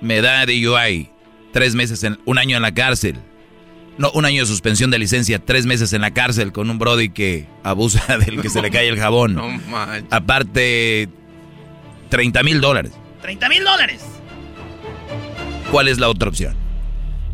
Me 0.00 0.20
da 0.20 0.44
DUI. 0.44 1.10
Tres 1.52 1.74
meses, 1.74 2.02
en, 2.02 2.18
un 2.24 2.38
año 2.38 2.56
en 2.56 2.62
la 2.62 2.74
cárcel. 2.74 3.16
No, 3.98 4.10
un 4.12 4.24
año 4.26 4.42
de 4.42 4.46
suspensión 4.46 4.90
de 4.90 4.98
licencia. 4.98 5.38
Tres 5.38 5.64
meses 5.66 5.92
en 5.94 6.02
la 6.02 6.10
cárcel 6.12 6.52
con 6.52 6.68
un 6.70 6.78
brody 6.78 7.08
que 7.08 7.46
abusa 7.64 8.18
del 8.26 8.42
que 8.42 8.50
se 8.50 8.60
le 8.62 8.70
cae 8.70 8.88
el 8.88 8.98
jabón. 8.98 9.34
No 9.34 9.48
manches. 9.48 10.04
Aparte, 10.12 11.08
30 12.10 12.42
mil 12.42 12.60
dólares. 12.60 12.92
30 13.22 13.48
mil 13.48 13.64
dólares. 13.64 14.02
¿Cuál 15.70 15.88
es 15.88 15.98
la 15.98 16.08
otra 16.08 16.28
opción? 16.28 16.54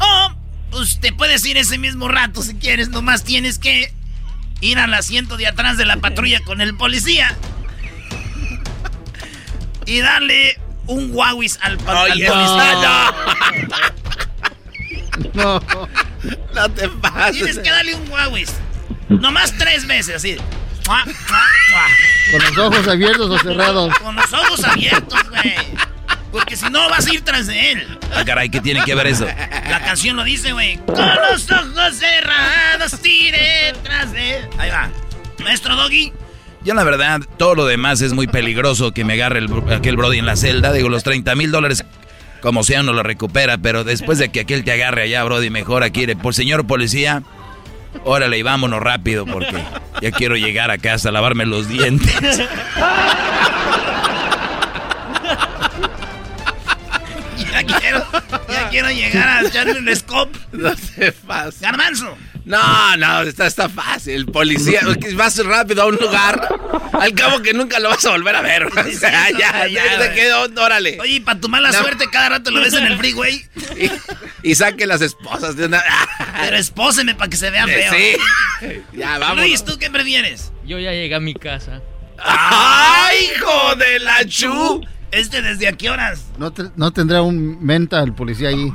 O, 0.00 0.32
pues 0.70 1.00
te 1.00 1.12
puedes 1.12 1.44
ir 1.44 1.56
ese 1.56 1.78
mismo 1.78 2.08
rato 2.08 2.42
si 2.42 2.54
quieres, 2.54 2.88
nomás 2.88 3.24
tienes 3.24 3.58
que 3.58 3.92
ir 4.60 4.78
al 4.78 4.94
asiento 4.94 5.36
de 5.36 5.46
atrás 5.48 5.76
de 5.76 5.84
la 5.84 5.96
patrulla 5.98 6.40
con 6.44 6.60
el 6.60 6.76
policía 6.76 7.36
y 9.86 10.00
darle 10.00 10.58
un 10.86 11.10
guauis 11.10 11.58
al, 11.62 11.76
pa- 11.78 12.04
al 12.04 12.12
Oye, 12.12 12.26
policía. 12.26 12.74
No. 12.82 13.12
No 16.54 16.70
te 16.70 16.88
pases. 16.88 17.36
Tienes 17.36 17.58
que 17.58 17.70
darle 17.70 17.94
un 17.94 18.06
guauis. 18.06 18.52
Nomás 19.08 19.52
tres 19.58 19.86
veces, 19.86 20.16
así. 20.16 20.36
Mua, 20.86 21.04
mua, 21.04 21.14
mua. 21.70 21.86
¿Con 22.30 22.40
los 22.40 22.58
ojos 22.58 22.88
abiertos 22.88 23.30
o 23.30 23.38
cerrados? 23.38 23.98
Con 23.98 24.14
los 24.14 24.32
ojos 24.32 24.64
abiertos, 24.64 25.30
güey. 25.30 25.54
Porque 26.30 26.56
si 26.56 26.64
no 26.70 26.88
vas 26.88 27.06
a 27.06 27.12
ir 27.12 27.20
tras 27.22 27.46
de 27.46 27.72
él. 27.72 27.98
Ah, 28.14 28.24
caray, 28.24 28.48
¿qué 28.48 28.60
tiene 28.60 28.82
que 28.84 28.94
ver 28.94 29.06
eso? 29.06 29.26
La 29.26 29.80
canción 29.84 30.16
lo 30.16 30.24
dice, 30.24 30.52
güey. 30.52 30.78
Con 30.78 30.96
los 30.96 31.50
ojos 31.50 31.94
cerrados, 31.94 32.98
tire 33.00 33.74
tras 33.82 34.12
de 34.12 34.38
él. 34.38 34.48
Ahí 34.58 34.70
va. 34.70 34.90
Maestro 35.42 35.76
Doggy. 35.76 36.12
Yo 36.64 36.74
la 36.74 36.84
verdad, 36.84 37.20
todo 37.36 37.56
lo 37.56 37.66
demás 37.66 38.00
es 38.02 38.12
muy 38.12 38.28
peligroso 38.28 38.92
que 38.92 39.04
me 39.04 39.14
agarre 39.14 39.40
el, 39.40 39.72
aquel 39.72 39.96
brody 39.96 40.18
en 40.18 40.26
la 40.26 40.36
celda. 40.36 40.72
Digo, 40.72 40.88
los 40.88 41.02
30 41.02 41.34
mil 41.34 41.50
dólares, 41.50 41.84
como 42.42 42.64
sea, 42.64 42.80
uno 42.82 42.92
lo 42.92 43.02
recupera. 43.02 43.56
Pero 43.56 43.84
después 43.84 44.18
de 44.18 44.30
que 44.30 44.40
aquel 44.40 44.64
te 44.64 44.72
agarre 44.72 45.02
allá, 45.04 45.24
brody, 45.24 45.48
mejor 45.48 45.82
aquí. 45.82 46.06
Por 46.16 46.34
señor 46.34 46.66
policía, 46.66 47.22
órale 48.04 48.36
y 48.36 48.42
vámonos 48.42 48.80
rápido 48.80 49.24
porque 49.24 49.62
ya 50.02 50.10
quiero 50.10 50.36
llegar 50.36 50.70
a 50.70 50.78
casa 50.78 51.08
a 51.08 51.12
lavarme 51.12 51.46
los 51.46 51.68
dientes. 51.68 52.42
Ya 57.52 57.62
quiero, 57.64 58.06
ya 58.48 58.68
quiero 58.70 58.90
llegar 58.90 59.28
a 59.28 59.46
echarle 59.46 59.78
un 59.78 59.94
scope. 59.94 60.38
No 60.52 60.74
te 60.74 61.12
pases. 61.12 61.60
Garbanzo. 61.60 62.16
No, 62.44 62.96
no, 62.96 63.22
está, 63.22 63.46
está 63.46 63.68
fácil. 63.68 64.26
Policía, 64.26 64.80
que 65.00 65.14
vas 65.14 65.36
rápido 65.44 65.82
a 65.82 65.86
un 65.86 65.96
lugar. 65.96 66.48
Al 66.92 67.14
cabo 67.14 67.40
que 67.42 67.54
nunca 67.54 67.78
lo 67.78 67.88
vas 67.88 68.04
a 68.04 68.10
volver 68.10 68.34
a 68.36 68.42
ver. 68.42 68.64
O 68.66 68.70
sea, 68.98 69.26
sí, 69.28 69.34
ya, 69.38 69.66
ya, 69.68 69.98
te 69.98 70.12
quedó, 70.12 70.48
órale. 70.62 70.98
Oye, 71.00 71.20
para 71.20 71.40
tu 71.40 71.48
mala 71.48 71.70
No. 71.70 71.78
suerte, 71.78 72.06
cada 72.10 72.28
rato 72.30 72.50
lo 72.50 72.60
ves 72.60 72.74
en 72.74 72.86
el 72.86 72.98
freeway. 72.98 73.44
Y, 74.42 74.50
y 74.50 74.54
saque 74.54 74.86
las 74.86 75.00
esposas 75.00 75.56
de 75.56 75.66
una. 75.66 75.82
Pero 76.40 76.56
espóseme 76.56 77.14
para 77.14 77.30
que 77.30 77.36
se 77.36 77.50
vea 77.50 77.64
feo. 77.66 77.92
Sí. 77.92 78.72
Ya, 78.92 79.18
vamos. 79.18 79.38
Luis, 79.38 79.64
¿tú 79.64 79.78
qué 79.78 79.90
prefieres? 79.90 80.52
Yo 80.66 80.78
ya 80.78 80.90
llegué 80.92 81.14
a 81.14 81.20
mi 81.20 81.34
casa. 81.34 81.80
¡Ay, 82.18 83.16
hijo 83.36 83.74
de 83.76 83.98
la 84.00 84.24
chu! 84.26 84.80
¿Este 85.10 85.42
desde 85.42 85.68
a 85.68 85.72
qué 85.72 85.90
horas? 85.90 86.24
¿No, 86.38 86.52
te- 86.52 86.70
no 86.76 86.92
tendrá 86.92 87.22
un 87.22 87.64
menta 87.64 88.00
el 88.02 88.14
policía 88.14 88.48
ahí? 88.50 88.72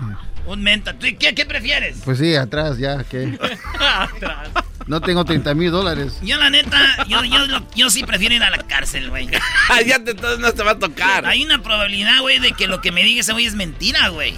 Un 0.48 0.64
menta. 0.64 0.94
¿Tú 0.94 1.06
qué, 1.20 1.36
qué 1.36 1.46
prefieres? 1.46 1.98
Pues 2.06 2.18
sí, 2.20 2.36
atrás 2.36 2.78
ya, 2.78 3.04
que 3.04 3.38
no 4.88 5.02
tengo 5.02 5.26
30 5.26 5.54
mil 5.54 5.72
dólares. 5.72 6.14
Yo, 6.22 6.38
la 6.38 6.50
neta, 6.50 7.06
yo, 7.08 7.24
yo, 7.26 7.46
lo- 7.48 7.68
yo 7.76 7.90
sí 7.90 8.04
prefiero 8.04 8.34
ir 8.36 8.44
a 8.44 8.50
la 8.50 8.60
cárcel, 8.60 9.10
güey. 9.10 9.28
Ah, 9.70 9.82
ya 9.82 10.02
te, 10.02 10.12
entonces 10.12 10.40
no 10.40 10.52
te 10.54 10.64
va 10.64 10.72
a 10.72 10.80
tocar. 10.80 11.26
Hay 11.26 11.44
una 11.44 11.62
probabilidad, 11.62 12.22
güey, 12.22 12.40
de 12.40 12.54
que 12.54 12.68
lo 12.68 12.80
que 12.82 12.92
me 12.94 13.04
diga 13.04 13.20
ese 13.22 13.34
güey 13.34 13.46
es 13.46 13.56
mentira, 13.56 14.08
güey. 14.08 14.34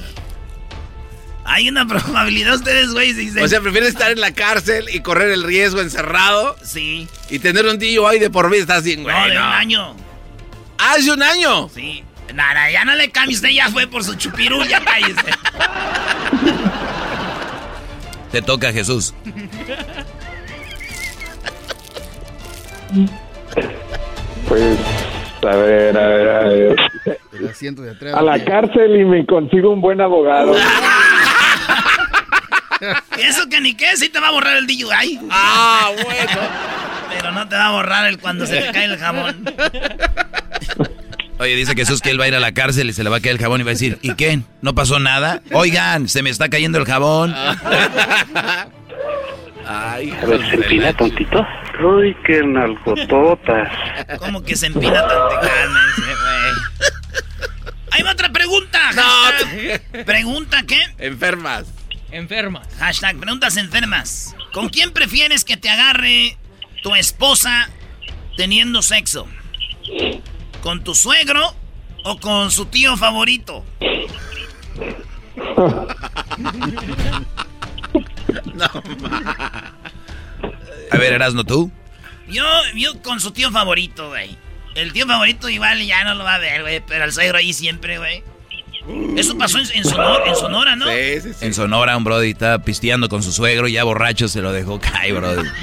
Hay 1.45 1.69
una 1.69 1.85
probabilidad, 1.87 2.55
ustedes, 2.55 2.91
güey, 2.91 3.13
si 3.13 3.27
dicen... 3.27 3.43
O 3.43 3.47
sea, 3.47 3.61
prefieres 3.61 3.89
estar 3.89 4.11
en 4.11 4.19
la 4.19 4.33
cárcel 4.33 4.85
y 4.91 5.01
correr 5.01 5.29
el 5.31 5.43
riesgo 5.43 5.81
encerrado 5.81 6.55
sí. 6.63 7.07
y 7.29 7.39
tener 7.39 7.65
un 7.67 7.77
DUI 7.77 8.17
de 8.19 8.29
por 8.31 8.49
vida. 8.49 8.61
Estás 8.61 8.83
bien, 8.83 9.03
güey. 9.03 9.15
No, 9.15 9.27
de 9.27 9.35
no. 9.35 9.45
un 9.47 9.53
año. 9.53 9.95
¿Hace 10.79 11.11
un 11.11 11.21
año? 11.21 11.69
Sí. 11.69 12.03
Nada, 12.33 12.69
ya 12.71 12.85
no 12.85 12.95
le 12.95 13.09
cambie, 13.11 13.35
usted 13.35 13.49
ya 13.49 13.69
fue 13.69 13.87
por 13.87 14.03
su 14.03 14.15
chupirul, 14.15 14.67
ya 14.67 14.79
cállese. 14.81 15.31
Te 18.31 18.41
toca, 18.41 18.71
Jesús. 18.71 19.13
Pues, 24.47 24.77
a 25.41 25.55
ver, 25.55 25.97
a 25.97 26.07
ver, 26.07 26.29
a 26.29 26.39
ver. 26.43 26.75
El 27.33 27.47
asiento 27.47 27.81
de 27.81 27.91
atrás. 27.91 28.13
A 28.15 28.21
la 28.21 28.43
cárcel 28.43 28.99
y 28.99 29.05
me 29.05 29.25
consigo 29.25 29.71
un 29.71 29.81
buen 29.81 30.01
abogado. 30.01 30.55
Eso 33.17 33.49
que 33.49 33.59
ni 33.61 33.75
qué, 33.75 33.97
sí 33.97 34.09
te 34.09 34.19
va 34.19 34.29
a 34.29 34.31
borrar 34.31 34.57
el 34.57 34.67
DUI. 34.67 35.19
Ah, 35.31 35.91
bueno. 36.03 36.41
Pero 37.09 37.31
no 37.31 37.47
te 37.47 37.55
va 37.55 37.67
a 37.67 37.71
borrar 37.71 38.07
el 38.07 38.19
cuando 38.19 38.45
se 38.45 38.61
te 38.61 38.71
cae 38.71 38.85
el 38.85 38.97
jamón. 38.97 39.43
Oye, 41.39 41.55
dice 41.55 41.73
Jesús 41.73 42.01
que 42.01 42.09
él 42.09 42.19
va 42.19 42.25
a 42.25 42.27
ir 42.27 42.35
a 42.35 42.39
la 42.41 42.51
cárcel 42.51 42.89
y 42.89 42.93
se 42.93 43.01
le 43.03 43.09
va 43.09 43.17
a 43.17 43.19
caer 43.21 43.35
el 43.35 43.41
jabón 43.41 43.61
y 43.61 43.63
va 43.63 43.71
a 43.71 43.73
decir, 43.73 43.97
¿y 44.01 44.13
qué? 44.15 44.41
¿No 44.61 44.75
pasó 44.75 44.99
nada? 44.99 45.41
Oigan, 45.53 46.09
se 46.09 46.21
me 46.21 46.29
está 46.29 46.49
cayendo 46.49 46.77
el 46.77 46.85
jabón. 46.85 47.33
Ay, 49.65 50.11
A 50.11 50.25
ver, 50.25 50.41
se 50.49 50.55
empina 50.55 50.91
tontito. 50.93 51.45
Uy, 51.81 52.15
qué 52.25 52.43
nalgototas. 52.43 53.69
Como 54.17 54.43
que 54.43 54.55
se 54.57 54.65
empina 54.65 55.01
tan 55.07 55.17
cálmense, 55.41 56.01
güey. 56.01 56.89
Hay 57.91 58.01
otra 58.03 58.29
pregunta. 58.29 58.91
No. 58.93 59.01
Hashtag. 59.01 60.05
¿Pregunta 60.05 60.63
qué? 60.67 60.79
Enfermas. 60.97 61.65
Enfermas. 62.11 62.67
Hashtag 62.79 63.17
preguntas 63.17 63.55
enfermas. 63.57 64.35
¿Con 64.51 64.67
quién 64.69 64.91
prefieres 64.91 65.45
que 65.45 65.55
te 65.55 65.69
agarre 65.69 66.37
tu 66.83 66.95
esposa 66.95 67.69
teniendo 68.35 68.81
sexo? 68.81 69.27
¿Con 70.61 70.83
tu 70.83 70.93
suegro 70.95 71.55
o 72.03 72.19
con 72.19 72.51
su 72.51 72.65
tío 72.65 72.97
favorito? 72.97 73.65
A 80.91 80.97
ver, 80.97 81.13
Erasno, 81.13 81.43
tú. 81.43 81.71
Yo, 82.27 82.43
yo 82.75 83.01
con 83.01 83.19
su 83.19 83.31
tío 83.31 83.51
favorito, 83.51 84.09
güey. 84.09 84.37
El 84.75 84.93
tío 84.93 85.07
favorito 85.07 85.49
igual 85.49 85.83
ya 85.85 86.03
no 86.03 86.15
lo 86.15 86.23
va 86.23 86.35
a 86.35 86.39
ver, 86.39 86.61
güey. 86.61 86.81
Pero 86.85 87.05
el 87.05 87.11
suegro 87.11 87.37
ahí 87.37 87.53
siempre, 87.53 87.97
güey. 87.97 88.23
Eso 89.17 89.37
pasó 89.37 89.59
en, 89.59 89.67
en 89.73 89.83
Sonora, 89.83 90.25
en 90.27 90.35
Sonora, 90.35 90.75
¿no? 90.75 90.87
Sí, 90.87 91.21
sí, 91.21 91.33
sí. 91.33 91.45
En 91.45 91.53
Sonora, 91.53 91.95
un 91.97 92.03
brody 92.03 92.31
estaba 92.31 92.59
pisteando 92.59 93.07
con 93.09 93.21
su 93.21 93.31
suegro 93.31 93.67
y 93.67 93.73
ya 93.73 93.83
borracho 93.83 94.27
se 94.27 94.41
lo 94.41 94.51
dejó 94.51 94.79
caer, 94.79 95.13
brody. 95.13 95.47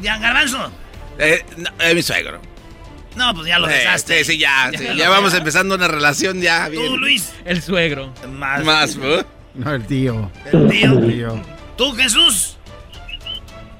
Ya, 0.00 0.16
Garbanzo. 0.16 0.72
Eh, 1.18 1.44
no, 1.58 1.68
es 1.78 1.94
mi 1.94 2.02
suegro. 2.02 2.40
No, 3.16 3.34
pues 3.34 3.46
ya 3.48 3.58
lo 3.58 3.66
dejaste. 3.66 4.24
Sí, 4.24 4.32
sí, 4.32 4.38
ya. 4.38 4.70
sí, 4.76 4.84
ya 4.96 5.08
vamos 5.10 5.34
empezando 5.34 5.74
una 5.74 5.88
relación 5.88 6.40
ya 6.40 6.68
bien. 6.68 6.86
Tú, 6.86 6.96
Luis. 6.98 7.32
El 7.44 7.60
suegro. 7.62 8.12
Más. 8.28 8.64
Más, 8.64 8.96
¿no? 8.96 9.24
No, 9.54 9.74
el 9.74 9.84
tío. 9.86 10.30
El 10.52 10.68
tío. 10.68 10.98
El 10.98 11.06
tío. 11.12 11.42
Tú, 11.76 11.92
Jesús. 11.92 12.56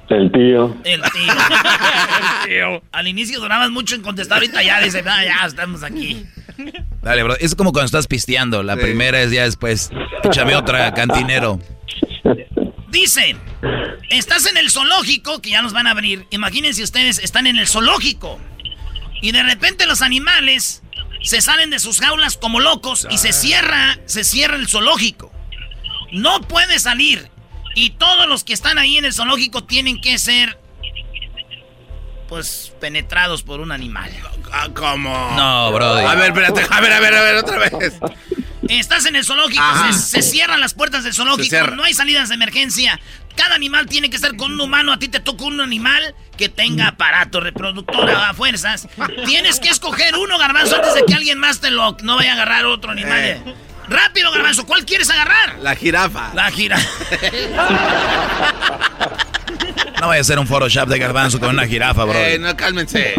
El 0.09 0.29
tío. 0.31 0.75
El 0.83 1.01
tío. 1.01 1.33
El 2.43 2.49
tío. 2.49 2.83
Al 2.91 3.07
inicio 3.07 3.39
durabas 3.39 3.69
mucho 3.69 3.95
en 3.95 4.01
contestar, 4.01 4.39
ahorita 4.39 4.61
ya 4.61 4.81
dice, 4.81 5.01
ah, 5.07 5.23
ya 5.23 5.45
estamos 5.47 5.83
aquí. 5.83 6.25
Dale, 7.01 7.23
bro. 7.23 7.37
Es 7.39 7.55
como 7.55 7.71
cuando 7.71 7.85
estás 7.85 8.07
pisteando. 8.07 8.61
La 8.61 8.75
Sí. 8.75 8.81
primera 8.81 9.21
es 9.21 9.31
ya 9.31 9.43
después. 9.43 9.89
Échame 10.23 10.55
otra, 10.55 10.93
cantinero. 10.93 11.59
Dice, 12.89 13.37
estás 14.09 14.45
en 14.47 14.57
el 14.57 14.69
zoológico, 14.69 15.41
que 15.41 15.51
ya 15.51 15.61
nos 15.61 15.71
van 15.71 15.87
a 15.87 15.91
abrir. 15.91 16.27
Imagínense 16.31 16.83
ustedes, 16.83 17.19
están 17.19 17.47
en 17.47 17.57
el 17.57 17.67
zoológico. 17.67 18.37
Y 19.21 19.31
de 19.31 19.43
repente 19.43 19.85
los 19.85 20.01
animales 20.01 20.81
se 21.23 21.41
salen 21.41 21.69
de 21.69 21.79
sus 21.79 21.99
jaulas 21.99 22.37
como 22.37 22.59
locos 22.59 23.07
y 23.09 23.17
se 23.17 23.31
cierra, 23.33 23.99
se 24.05 24.23
cierra 24.23 24.55
el 24.55 24.67
zoológico. 24.67 25.31
No 26.11 26.41
puede 26.41 26.79
salir. 26.79 27.29
Y 27.75 27.91
todos 27.91 28.27
los 28.27 28.43
que 28.43 28.53
están 28.53 28.77
ahí 28.77 28.97
en 28.97 29.05
el 29.05 29.13
zoológico 29.13 29.63
tienen 29.63 30.01
que 30.01 30.17
ser, 30.17 30.59
pues, 32.27 32.73
penetrados 32.81 33.43
por 33.43 33.61
un 33.61 33.71
animal. 33.71 34.11
Ah, 34.51 34.67
¿Cómo? 34.73 35.31
No, 35.37 35.71
brody. 35.71 36.03
A 36.03 36.15
ver, 36.15 36.31
espérate. 36.31 36.65
A 36.69 36.81
ver, 36.81 36.91
a 36.91 36.99
ver, 36.99 37.13
a 37.13 37.21
ver, 37.21 37.35
otra 37.37 37.57
vez. 37.59 37.93
Estás 38.79 39.05
en 39.05 39.15
el 39.15 39.25
zoológico, 39.25 39.63
se, 39.91 39.99
se 39.99 40.21
cierran 40.21 40.59
las 40.59 40.73
puertas 40.73 41.03
del 41.03 41.13
zoológico, 41.13 41.67
no 41.75 41.83
hay 41.83 41.93
salidas 41.93 42.29
de 42.29 42.35
emergencia. 42.35 42.99
Cada 43.35 43.55
animal 43.55 43.85
tiene 43.85 44.09
que 44.09 44.15
estar 44.15 44.35
con 44.35 44.51
un 44.53 44.61
humano. 44.61 44.91
A 44.91 44.99
ti 44.99 45.07
te 45.07 45.19
toca 45.19 45.45
un 45.45 45.61
animal 45.61 46.15
que 46.37 46.49
tenga 46.49 46.87
aparato 46.87 47.39
reproductor 47.39 48.09
a 48.09 48.33
fuerzas. 48.33 48.87
Tienes 49.25 49.59
que 49.59 49.69
escoger 49.69 50.15
uno, 50.15 50.37
garbanzo, 50.37 50.75
antes 50.75 50.93
de 50.93 51.05
que 51.05 51.13
alguien 51.13 51.37
más 51.37 51.59
te 51.59 51.69
lo 51.69 51.97
no 52.03 52.15
vaya 52.15 52.31
a 52.31 52.33
agarrar 52.33 52.65
otro 52.65 52.91
animal. 52.91 53.19
Eh. 53.19 53.41
Rápido, 53.87 54.31
garbanzo, 54.31 54.65
¿cuál 54.65 54.85
quieres 54.85 55.09
agarrar? 55.09 55.59
La 55.59 55.75
jirafa. 55.75 56.31
La 56.33 56.51
gira. 56.51 56.77
No 59.99 60.07
vaya 60.07 60.21
a 60.21 60.23
ser 60.23 60.39
un 60.39 60.47
Photoshop 60.47 60.89
de 60.89 60.97
garbanzo 60.97 61.39
con 61.39 61.49
una 61.49 61.67
jirafa, 61.67 62.05
bro. 62.05 62.17
Eh, 62.17 62.39
no, 62.39 62.57
cálmense. 62.57 63.13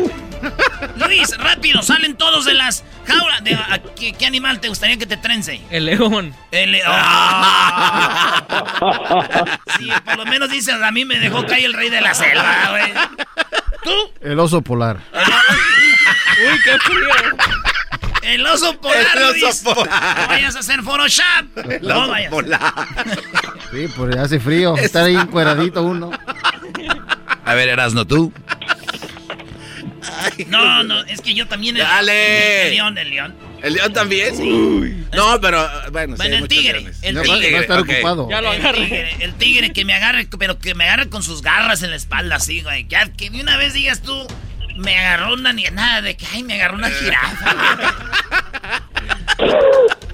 Luis, 0.97 1.37
rápido, 1.39 1.83
salen 1.83 2.17
todos 2.17 2.45
de 2.45 2.55
las 2.55 2.85
jaulas. 3.07 3.43
De, 3.45 3.55
a- 3.55 3.81
¿qué, 3.99 4.13
qué 4.13 4.27
animal 4.27 4.61
te 4.61 4.69
gustaría 4.69 4.97
que 4.97 5.07
te 5.07 5.17
trence? 5.17 5.61
El 5.71 5.87
león. 5.87 6.35
El 6.51 6.73
león. 6.73 6.93
Ah. 6.95 8.43
Sí, 9.79 9.89
por 10.05 10.17
lo 10.19 10.27
menos 10.27 10.51
dices, 10.51 10.75
a 10.83 10.91
mí 10.91 11.05
me 11.05 11.19
dejó 11.19 11.45
caer 11.47 11.65
el 11.67 11.75
rey 11.75 11.91
de 11.91 12.01
la 12.01 12.15
selva, 12.15 12.69
güey. 12.71 12.93
¿Tú? 13.85 13.91
El 14.21 14.39
oso 14.39 14.63
polar. 14.63 14.99
Uy, 15.13 16.59
qué 16.65 16.79
frío. 16.79 17.09
El 18.23 18.47
oso 18.47 18.81
polar, 18.81 19.05
El 19.17 19.23
oso 19.25 19.33
Luis. 19.41 19.61
polar. 19.65 20.17
No 20.21 20.27
vayas 20.29 20.55
a 20.57 20.59
hacer 20.61 20.83
Photoshop. 20.83 21.59
El 21.69 21.83
No 21.89 21.99
oso 22.03 22.11
vayas. 22.11 22.31
polar. 22.31 22.61
Sí, 23.73 23.89
porque 23.97 24.19
hace 24.19 24.39
frío. 24.39 24.77
Estar 24.77 25.05
ahí 25.05 25.17
encueradito 25.17 25.83
uno. 25.83 26.11
A 27.47 27.55
ver, 27.55 27.71
Erasno, 27.71 28.05
tú. 28.07 28.31
No, 30.49 30.83
no, 30.85 31.01
es 31.05 31.21
que 31.21 31.35
yo 31.35 31.47
también. 31.47 31.77
El, 31.77 31.83
Dale. 31.83 32.67
El 32.69 32.75
león, 32.75 32.99
el 32.99 33.11
león. 33.11 33.35
¿El 33.63 33.75
león 33.75 33.93
también? 33.93 34.37
Sí. 34.37 35.05
No, 35.15 35.41
pero 35.41 35.69
bueno, 35.93 36.17
sí, 36.17 36.23
Bueno, 36.23 36.37
hay 36.37 36.43
el 36.43 36.49
tigre. 36.49 36.73
leones. 36.81 36.99
El 37.03 37.15
No, 37.15 37.21
va, 37.21 37.25
tigre. 37.39 37.53
va 37.53 37.59
a 37.59 37.63
estar 37.63 37.79
ok. 37.81 37.89
ocupado. 37.91 38.29
Ya 38.31 38.41
lo 38.41 38.53
El 38.53 38.61
agarré. 38.61 38.81
tigre, 38.85 39.17
el 39.21 39.35
tigre 39.35 39.73
que 39.73 39.85
me 39.85 39.95
agarre, 39.95 40.27
pero 40.39 40.59
que 40.59 40.75
me 40.75 40.85
agarre 40.85 41.09
con 41.09 41.23
sus 41.23 41.43
garras 41.43 41.83
en 41.83 41.91
la 41.91 41.97
espalda, 41.97 42.37
así, 42.37 42.63
güey. 42.63 42.85
Que, 42.89 42.97
que 43.17 43.31
de 43.31 43.41
una 43.41 43.57
vez 43.57 43.73
digas 43.75 44.03
tú, 44.03 44.27
me 44.77 44.99
agarró 44.99 45.35
una 45.35 45.53
ni 45.53 45.63
nada 45.65 46.03
de 46.03 46.17
que, 46.17 46.27
ay, 46.33 46.43
me 46.43 46.55
agarró 46.55 46.77
una 46.77 46.91
jirafa. 46.91 47.55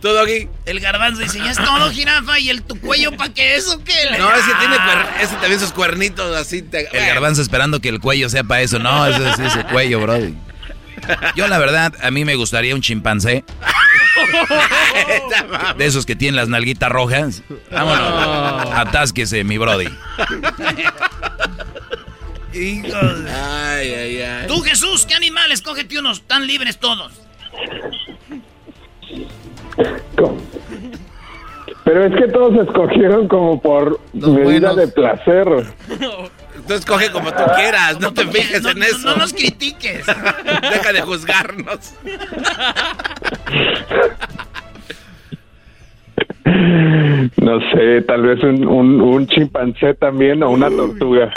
¿Tú, 0.00 0.08
Doggy? 0.08 0.48
El 0.66 0.80
garbanzo 0.80 1.20
dice, 1.22 1.38
ya 1.38 1.50
es 1.50 1.56
todo 1.56 1.90
jirafa 1.90 2.38
y 2.38 2.50
el 2.50 2.62
tu 2.62 2.78
cuello 2.80 3.16
pa' 3.16 3.28
qué 3.30 3.56
eso 3.56 3.82
qué. 3.84 3.92
No, 4.18 4.34
ese 4.34 4.52
tiene 4.58 4.76
Ah. 4.78 5.16
ese 5.20 5.34
también 5.36 5.60
sus 5.60 5.72
cuernitos 5.72 6.36
así. 6.36 6.62
Te... 6.62 6.88
El 6.96 7.06
garbanzo 7.06 7.42
esperando 7.42 7.80
que 7.80 7.88
el 7.88 8.00
cuello 8.00 8.28
sea 8.28 8.44
para 8.44 8.60
eso. 8.62 8.78
No, 8.78 9.06
ese 9.06 9.28
es 9.30 9.38
ese 9.38 9.64
cuello, 9.64 10.00
brody. 10.00 10.34
Yo, 11.34 11.48
la 11.48 11.58
verdad, 11.58 11.94
a 12.02 12.10
mí 12.10 12.24
me 12.24 12.34
gustaría 12.34 12.74
un 12.74 12.82
chimpancé. 12.82 13.44
De 15.78 15.86
esos 15.86 16.04
que 16.04 16.14
tienen 16.16 16.36
las 16.36 16.48
nalguitas 16.48 16.90
rojas. 16.90 17.42
Vámonos. 17.70 18.70
Atásquese, 18.74 19.42
mi 19.44 19.56
brody. 19.58 19.88
Hijos. 22.52 23.16
Ay, 23.28 23.94
ay, 23.94 24.22
ay. 24.22 24.46
Tú, 24.46 24.60
Jesús, 24.60 25.06
¿qué 25.06 25.14
animal? 25.14 25.50
Escógete 25.52 25.98
unos, 25.98 26.18
están 26.18 26.46
libres 26.46 26.78
todos. 26.78 27.12
Pero 31.84 32.04
es 32.04 32.14
que 32.14 32.28
todos 32.28 32.66
escogieron 32.68 33.26
como 33.28 33.60
por 33.60 33.98
Los 34.14 34.30
medida 34.30 34.72
buenos. 34.72 34.76
de 34.76 34.88
placer. 34.88 35.46
Entonces 36.56 36.84
coge 36.84 37.10
como 37.10 37.32
tú 37.32 37.42
quieras, 37.56 37.98
no 38.00 38.12
te 38.12 38.26
fijes 38.26 38.62
No, 38.62 38.70
en 38.70 38.78
no- 38.80 38.84
eso. 38.84 38.98
no 39.10 39.16
nos 39.16 39.32
critiques. 39.32 40.04
Deja 40.62 40.92
de 40.92 41.00
juzgarnos. 41.00 41.94
No 47.36 47.60
sé, 47.72 48.02
tal 48.02 48.22
vez 48.22 48.42
un, 48.42 48.66
un, 48.66 49.00
un 49.00 49.26
chimpancé 49.26 49.94
también 49.94 50.42
o 50.42 50.50
una 50.50 50.68
tortuga. 50.68 51.32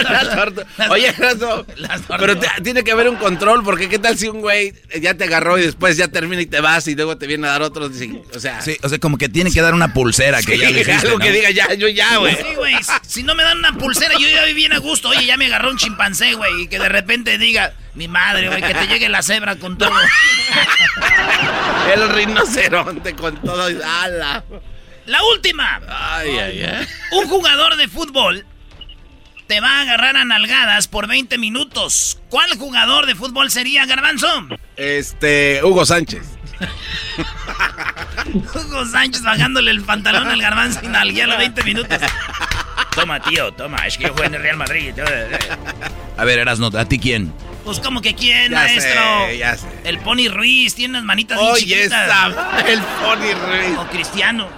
Las 0.78 0.90
Oye, 0.90 1.08
Erasmo, 1.08 1.64
Las 1.76 2.02
tortugas. 2.02 2.20
pero 2.20 2.38
te- 2.38 2.62
tiene 2.62 2.84
que 2.84 2.92
haber 2.92 3.08
un 3.08 3.16
control, 3.16 3.62
porque 3.64 3.88
qué 3.88 3.98
tal 3.98 4.16
si 4.18 4.28
un 4.28 4.40
güey 4.40 4.72
ya 5.00 5.14
te 5.14 5.24
agarró 5.24 5.58
y 5.58 5.62
después 5.62 5.96
ya 5.96 6.08
termina 6.08 6.42
y 6.42 6.46
te 6.46 6.60
vas 6.60 6.86
y 6.88 6.94
luego 6.94 7.16
te 7.18 7.26
viene 7.26 7.46
a 7.46 7.50
dar 7.52 7.62
otro, 7.62 7.86
o 7.86 8.38
sea, 8.40 8.60
Sí, 8.60 8.76
o 8.82 8.88
sea, 8.88 8.98
como 8.98 9.18
que 9.18 9.28
tiene 9.28 9.50
que 9.50 9.60
dar 9.60 9.74
una 9.74 9.92
pulsera 9.92 10.42
que 10.42 10.58
ya 10.58 10.68
sí, 10.68 10.74
le 10.74 10.80
hiciste, 10.82 11.06
algo 11.06 11.18
¿no? 11.18 11.24
que 11.24 11.32
diga 11.32 11.50
ya, 11.50 11.74
yo 11.74 11.88
ya, 11.88 12.16
güey. 12.18 12.36
Sí, 12.36 12.54
güey. 12.56 12.74
Si 13.06 13.22
no 13.22 13.34
me 13.34 13.42
dan 13.42 13.58
una 13.58 13.72
pulsera, 13.76 14.14
yo 14.18 14.28
ya 14.28 14.42
viví 14.44 14.54
bien 14.54 14.72
a 14.72 14.78
gusto. 14.78 15.08
Oye, 15.10 15.26
ya 15.26 15.36
me 15.36 15.46
agarró 15.46 15.70
un 15.70 15.76
chimpancé, 15.76 16.34
güey. 16.34 16.62
Y 16.62 16.66
que 16.68 16.78
de 16.78 16.88
repente 16.88 17.38
diga, 17.38 17.72
mi 17.94 18.08
madre, 18.08 18.48
güey, 18.48 18.62
que 18.62 18.74
te 18.74 18.86
llegue 18.86 19.08
la 19.08 19.22
cebra 19.22 19.56
con 19.56 19.78
todo. 19.78 19.90
El 21.92 22.08
rinoceronte 22.10 23.14
con 23.14 23.36
todo, 23.42 23.70
y- 23.70 23.78
ala. 23.82 24.44
La 25.06 25.18
última. 25.34 25.80
Ay, 25.88 26.30
ay, 26.38 26.62
ay. 26.62 26.86
Un 27.12 27.26
jugador 27.28 27.76
de 27.76 27.88
fútbol 27.88 28.46
te 29.52 29.60
va 29.60 29.68
a 29.68 29.82
agarrar 29.82 30.16
a 30.16 30.24
nalgadas 30.24 30.88
por 30.88 31.06
20 31.06 31.36
minutos. 31.36 32.18
¿Cuál 32.30 32.56
jugador 32.56 33.04
de 33.04 33.14
fútbol 33.14 33.50
sería, 33.50 33.84
Garbanzo? 33.84 34.26
Este, 34.76 35.60
Hugo 35.62 35.84
Sánchez. 35.84 36.22
Hugo 38.54 38.86
Sánchez 38.86 39.20
bajándole 39.20 39.70
el 39.72 39.82
pantalón 39.82 40.28
al 40.28 40.40
Garbanzo 40.40 40.80
y 40.82 40.86
nalguearlo 40.88 41.36
20 41.36 41.64
minutos. 41.64 41.98
Toma, 42.94 43.20
tío, 43.20 43.52
toma. 43.52 43.86
Es 43.86 43.98
que 43.98 44.04
yo 44.04 44.14
juego 44.14 44.24
en 44.24 44.34
el 44.36 44.40
Real 44.40 44.56
Madrid. 44.56 44.94
A 46.16 46.24
ver, 46.24 46.38
Erasno, 46.38 46.70
¿a 46.74 46.86
ti 46.86 46.98
quién? 46.98 47.30
Pues 47.62 47.78
como 47.78 48.00
que 48.00 48.14
quién, 48.14 48.52
Ya 48.52 48.66
sé, 48.68 48.74
maestro. 48.76 49.32
ya 49.38 49.56
sé. 49.58 49.66
El 49.84 49.98
Pony 49.98 50.28
Ruiz 50.32 50.74
tiene 50.74 50.92
unas 50.94 51.04
manitas 51.04 51.38
bien 51.38 51.50
Oye, 51.52 51.62
chiquitas. 51.62 52.06
esa, 52.06 52.60
el 52.70 52.80
Pony 52.80 53.34
Ruiz. 53.46 53.78
O 53.78 53.86
Cristiano. 53.88 54.48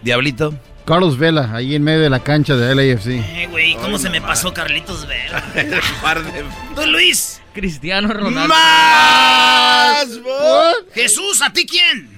Diablito. 0.00 0.54
Carlos 0.84 1.18
Vela, 1.18 1.50
ahí 1.54 1.74
en 1.74 1.84
medio 1.84 2.00
de 2.00 2.10
la 2.10 2.20
cancha 2.20 2.56
de 2.56 2.74
LAFC. 2.74 3.06
Eh, 3.08 3.48
güey, 3.50 3.74
¿cómo 3.76 3.98
se 3.98 4.10
me 4.10 4.20
pasó 4.20 4.52
Carlitos 4.52 5.06
Vela? 5.06 5.42
El 5.54 5.80
par 6.02 6.22
de... 6.22 6.44
Tú, 6.74 6.90
Luis. 6.90 7.40
Cristiano 7.52 8.12
Ronaldo. 8.12 8.48
¡Más! 8.48 10.22
vos! 10.22 10.76
Jesús, 10.94 11.42
¿a 11.42 11.52
ti 11.52 11.66
quién? 11.66 12.08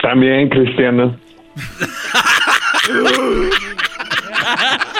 También 0.00 0.48
cristiano. 0.48 1.18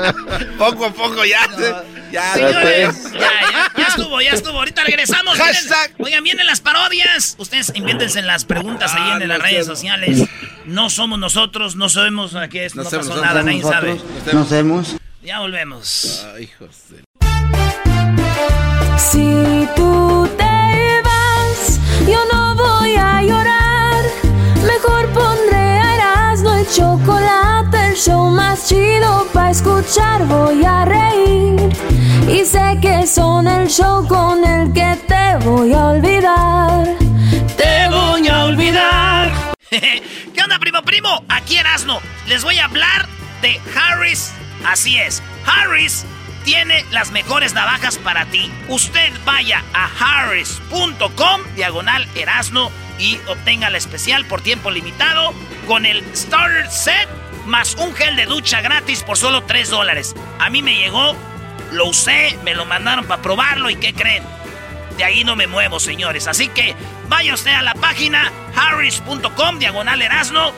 Poco 0.58 0.86
a 0.86 0.92
poco 0.92 1.24
ya, 1.24 1.40
ya, 2.12 2.34
Señores, 2.34 3.02
ya, 3.12 3.18
ya, 3.20 3.72
ya 3.76 3.86
estuvo, 3.86 4.20
ya 4.20 4.30
estuvo. 4.32 4.58
Ahorita 4.58 4.84
regresamos. 4.84 5.38
Oigan, 5.98 6.22
vienen 6.24 6.46
las 6.46 6.60
parodias. 6.60 7.34
Ustedes 7.38 7.72
invéntense 7.74 8.22
las 8.22 8.44
preguntas 8.44 8.92
ahí 8.94 9.00
Ah, 9.04 9.12
en 9.14 9.20
no 9.20 9.26
las 9.26 9.38
redes 9.42 9.66
sociales. 9.66 10.28
No 10.66 10.90
somos 10.90 11.18
nosotros, 11.18 11.76
no 11.76 11.88
sabemos 11.88 12.34
a 12.34 12.48
qué 12.48 12.66
es, 12.66 12.74
no, 12.74 12.82
No 12.82 12.90
pasó 12.90 13.02
sabemos, 13.02 13.22
nada, 13.26 13.42
nadie 13.42 13.62
sabe. 13.62 14.00
Nos 14.32 14.50
vemos. 14.50 14.96
Ya 15.22 15.40
volvemos. 15.40 16.26
Ay, 16.34 16.44
hijos 16.44 16.70
de- 16.90 17.04
Si 18.98 19.68
tú 19.76 20.28
te 20.36 21.02
vas, 21.02 21.80
yo 22.06 22.18
no 22.32 22.54
voy 22.54 22.94
a 22.96 23.22
llorar. 23.22 24.04
Mejor 24.64 25.08
pondré 25.10 25.56
a 25.56 25.94
Erasmo 25.96 26.58
y 26.58 26.66
chocolate, 26.74 27.18
el 27.22 27.39
show 28.00 28.30
más 28.30 28.66
chido 28.66 29.26
para 29.32 29.50
escuchar. 29.50 30.24
Voy 30.26 30.64
a 30.64 30.86
reír 30.86 31.60
Y 32.28 32.44
sé 32.46 32.78
que 32.80 33.06
son 33.06 33.46
el 33.46 33.68
show 33.68 34.06
con 34.08 34.42
el 34.42 34.72
que 34.72 34.96
te 35.06 35.36
voy 35.44 35.74
a 35.74 35.86
olvidar. 35.88 36.96
Te 37.56 37.88
voy 37.90 38.26
a 38.28 38.44
olvidar. 38.46 39.52
¿Qué 39.70 40.42
onda, 40.42 40.58
primo, 40.58 40.82
primo? 40.82 41.24
Aquí 41.28 41.56
Erasno. 41.56 42.00
Les 42.26 42.42
voy 42.42 42.58
a 42.58 42.64
hablar 42.64 43.06
de 43.42 43.60
Harris. 43.74 44.32
Así 44.64 44.96
es, 44.98 45.22
Harris 45.44 46.06
tiene 46.44 46.86
las 46.90 47.10
mejores 47.10 47.52
navajas 47.52 47.98
para 47.98 48.24
ti. 48.26 48.50
Usted 48.68 49.12
vaya 49.26 49.62
a 49.74 49.90
harris.com, 49.98 51.42
diagonal 51.54 52.08
Erasno, 52.14 52.70
y 52.98 53.18
obtenga 53.28 53.68
la 53.68 53.76
especial 53.76 54.24
por 54.24 54.40
tiempo 54.40 54.70
limitado 54.70 55.34
con 55.66 55.84
el 55.84 56.02
Starter 56.16 56.70
Set 56.70 57.08
más 57.50 57.74
un 57.74 57.94
gel 57.94 58.16
de 58.16 58.26
ducha 58.26 58.62
gratis 58.62 59.02
por 59.02 59.18
solo 59.18 59.42
3 59.42 59.68
dólares. 59.68 60.14
A 60.38 60.48
mí 60.48 60.62
me 60.62 60.76
llegó, 60.76 61.14
lo 61.72 61.86
usé, 61.86 62.38
me 62.44 62.54
lo 62.54 62.64
mandaron 62.64 63.04
para 63.04 63.20
probarlo 63.20 63.68
y 63.68 63.76
¿qué 63.76 63.92
creen? 63.92 64.24
De 64.96 65.04
ahí 65.04 65.24
no 65.24 65.36
me 65.36 65.46
muevo, 65.46 65.80
señores. 65.80 66.28
Así 66.28 66.48
que 66.48 66.74
vaya 67.08 67.34
usted 67.34 67.52
a 67.52 67.62
la 67.62 67.74
página 67.74 68.32
harris.com, 68.54 69.58
diagonal 69.58 70.00
Erasno. 70.00 70.52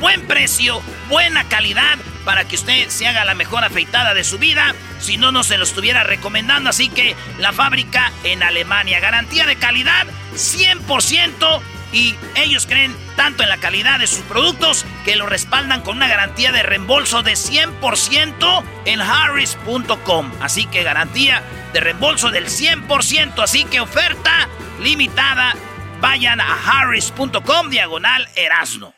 Buen 0.00 0.26
precio, 0.26 0.80
buena 1.08 1.44
calidad 1.48 1.98
para 2.24 2.46
que 2.46 2.56
usted 2.56 2.88
se 2.88 3.08
haga 3.08 3.24
la 3.24 3.34
mejor 3.34 3.64
afeitada 3.64 4.14
de 4.14 4.22
su 4.22 4.38
vida. 4.38 4.74
Si 5.00 5.16
no, 5.16 5.32
no 5.32 5.42
se 5.42 5.58
lo 5.58 5.64
estuviera 5.64 6.04
recomendando. 6.04 6.70
Así 6.70 6.88
que 6.88 7.16
la 7.38 7.52
fábrica 7.52 8.12
en 8.22 8.42
Alemania. 8.42 9.00
Garantía 9.00 9.44
de 9.44 9.56
calidad 9.56 10.06
100%. 10.34 11.62
Y 11.92 12.14
ellos 12.36 12.66
creen 12.66 12.94
tanto 13.16 13.42
en 13.42 13.48
la 13.48 13.56
calidad 13.56 13.98
de 13.98 14.06
sus 14.06 14.20
productos 14.20 14.84
que 15.04 15.16
lo 15.16 15.26
respaldan 15.26 15.82
con 15.82 15.96
una 15.96 16.08
garantía 16.08 16.52
de 16.52 16.62
reembolso 16.62 17.22
de 17.22 17.32
100% 17.32 18.64
en 18.84 19.00
harris.com. 19.00 20.30
Así 20.40 20.66
que 20.66 20.82
garantía 20.82 21.42
de 21.72 21.80
reembolso 21.80 22.30
del 22.30 22.46
100%. 22.46 23.42
Así 23.42 23.64
que 23.64 23.80
oferta 23.80 24.48
limitada. 24.80 25.54
Vayan 26.00 26.40
a 26.40 26.54
harris.com 26.54 27.70
diagonal 27.70 28.28
Erasno. 28.36 28.94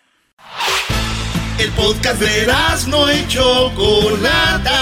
El 1.58 1.70
podcast 1.72 2.20
de 2.20 2.46
no 2.88 3.12
y 3.12 3.26
Chocolata. 3.28 4.72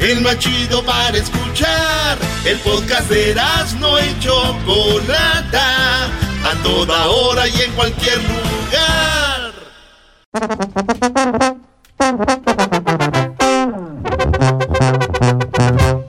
El 0.00 0.20
más 0.20 0.38
chido 0.38 0.84
para 0.84 1.16
escuchar. 1.16 2.18
El 2.44 2.58
podcast 2.58 3.08
de 3.08 3.34
no 3.78 3.98
y 4.00 4.18
Chocolata. 4.20 6.10
A 6.48 6.54
toda 6.62 7.06
hora 7.08 7.46
y 7.46 7.60
en 7.60 7.72
cualquier 7.72 8.16
lugar. 8.22 9.52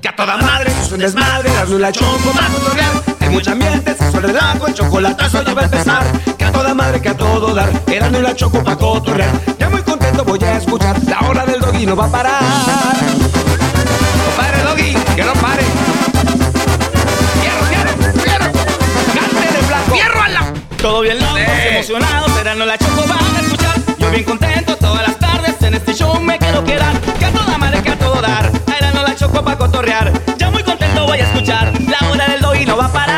Que 0.01 0.07
a 0.07 0.15
toda 0.15 0.37
madre 0.37 0.71
es 0.81 0.91
un 0.93 0.99
desmadre, 0.99 1.51
Erasmo 1.51 1.75
y 1.75 1.79
la 1.79 1.91
choco 1.91 2.31
para 2.33 2.47
cotorrear. 2.47 3.03
Hay 3.19 3.29
mucha 3.29 3.51
ambiente, 3.51 3.93
se 3.93 4.11
suele 4.11 4.27
relajo, 4.27 4.67
el 4.67 4.73
chocolatazo 4.75 5.43
ya 5.43 5.53
va 5.53 5.61
a 5.61 5.65
empezar. 5.65 6.05
Que 6.37 6.45
a 6.45 6.51
toda 6.53 6.73
madre, 6.73 7.01
que 7.01 7.09
a 7.09 7.17
todo 7.17 7.53
dar, 7.53 7.69
Erasmo 7.87 8.19
y 8.19 8.21
la 8.21 8.33
choco 8.33 8.63
para 8.63 8.77
cotorrear. 8.77 9.31
Ya 9.59 9.69
muy 9.69 9.81
contento 9.81 10.23
voy 10.23 10.41
a 10.41 10.55
escuchar, 10.55 10.95
la 11.03 11.19
hora 11.27 11.45
del 11.45 11.59
doggy 11.59 11.85
no 11.85 11.97
va 11.97 12.05
a 12.05 12.11
parar. 12.11 12.41
No 12.41 14.29
pare 14.37 14.63
doggy, 14.63 14.93
que 15.17 15.23
no 15.25 15.33
pare. 15.33 15.48
Todo 20.81 21.01
bien 21.01 21.19
locos, 21.19 21.39
emocionados, 21.71 22.37
Erasmo 22.39 22.63
y 22.63 22.67
la 22.67 22.77
choco 22.77 23.03
van 23.05 23.35
a 23.35 23.39
escuchar. 23.41 23.75
Yo 23.97 24.11
bien 24.11 24.23
contento 24.23 24.77
todas 24.77 25.05
las 25.05 25.19
tardes, 25.19 25.61
en 25.61 25.73
este 25.73 25.93
show 25.93 26.17
me 26.21 26.37
quiero 26.37 26.63
quedar. 26.63 26.97
Que 27.19 27.25
a 27.25 27.31
toda 27.31 27.57
madre, 27.57 27.81
que 27.81 27.89
a 27.89 27.99
todo 27.99 28.21
dar, 28.21 28.49
y 28.65 28.93
la 28.93 29.15
choco 29.15 29.43
para 29.43 29.57
cotorrear. 29.57 30.13
Ya 30.37 30.49
muy 30.49 30.63
contento 30.63 31.05
voy 31.05 31.19
a 31.19 31.23
escuchar, 31.23 31.73
la 31.81 32.09
hora 32.09 32.27
del 32.27 32.39
doggy 32.39 32.65
no 32.65 32.77
va 32.77 32.85
a 32.85 32.93
parar. 32.93 33.08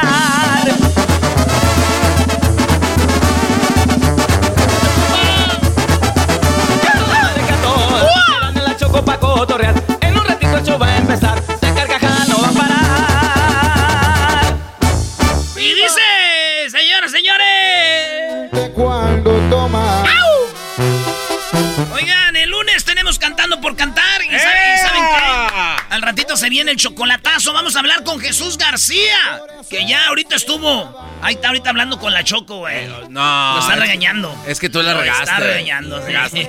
Viene 26.52 26.72
el 26.72 26.78
chocolatazo. 26.78 27.54
Vamos 27.54 27.76
a 27.76 27.80
hablar 27.80 28.04
con 28.04 28.20
Jesús 28.20 28.58
García. 28.58 29.42
Que 29.70 29.88
ya 29.88 30.08
ahorita 30.10 30.36
estuvo. 30.36 30.94
Ahí 31.22 31.36
está 31.36 31.48
ahorita 31.48 31.70
hablando 31.70 31.98
con 31.98 32.14
la 32.14 32.24
Choco, 32.26 32.58
güey. 32.58 32.88
No. 33.10 33.54
Lo 33.56 33.60
está 33.62 33.74
es- 33.76 33.80
regañando. 33.80 34.36
Es 34.46 34.60
que 34.60 34.70
tú 34.70 34.82
la 34.84 34.94
Lo 34.94 35.00
regaste. 35.00 35.24
está 35.24 35.38
regañando, 35.40 36.02
sí. 36.06 36.48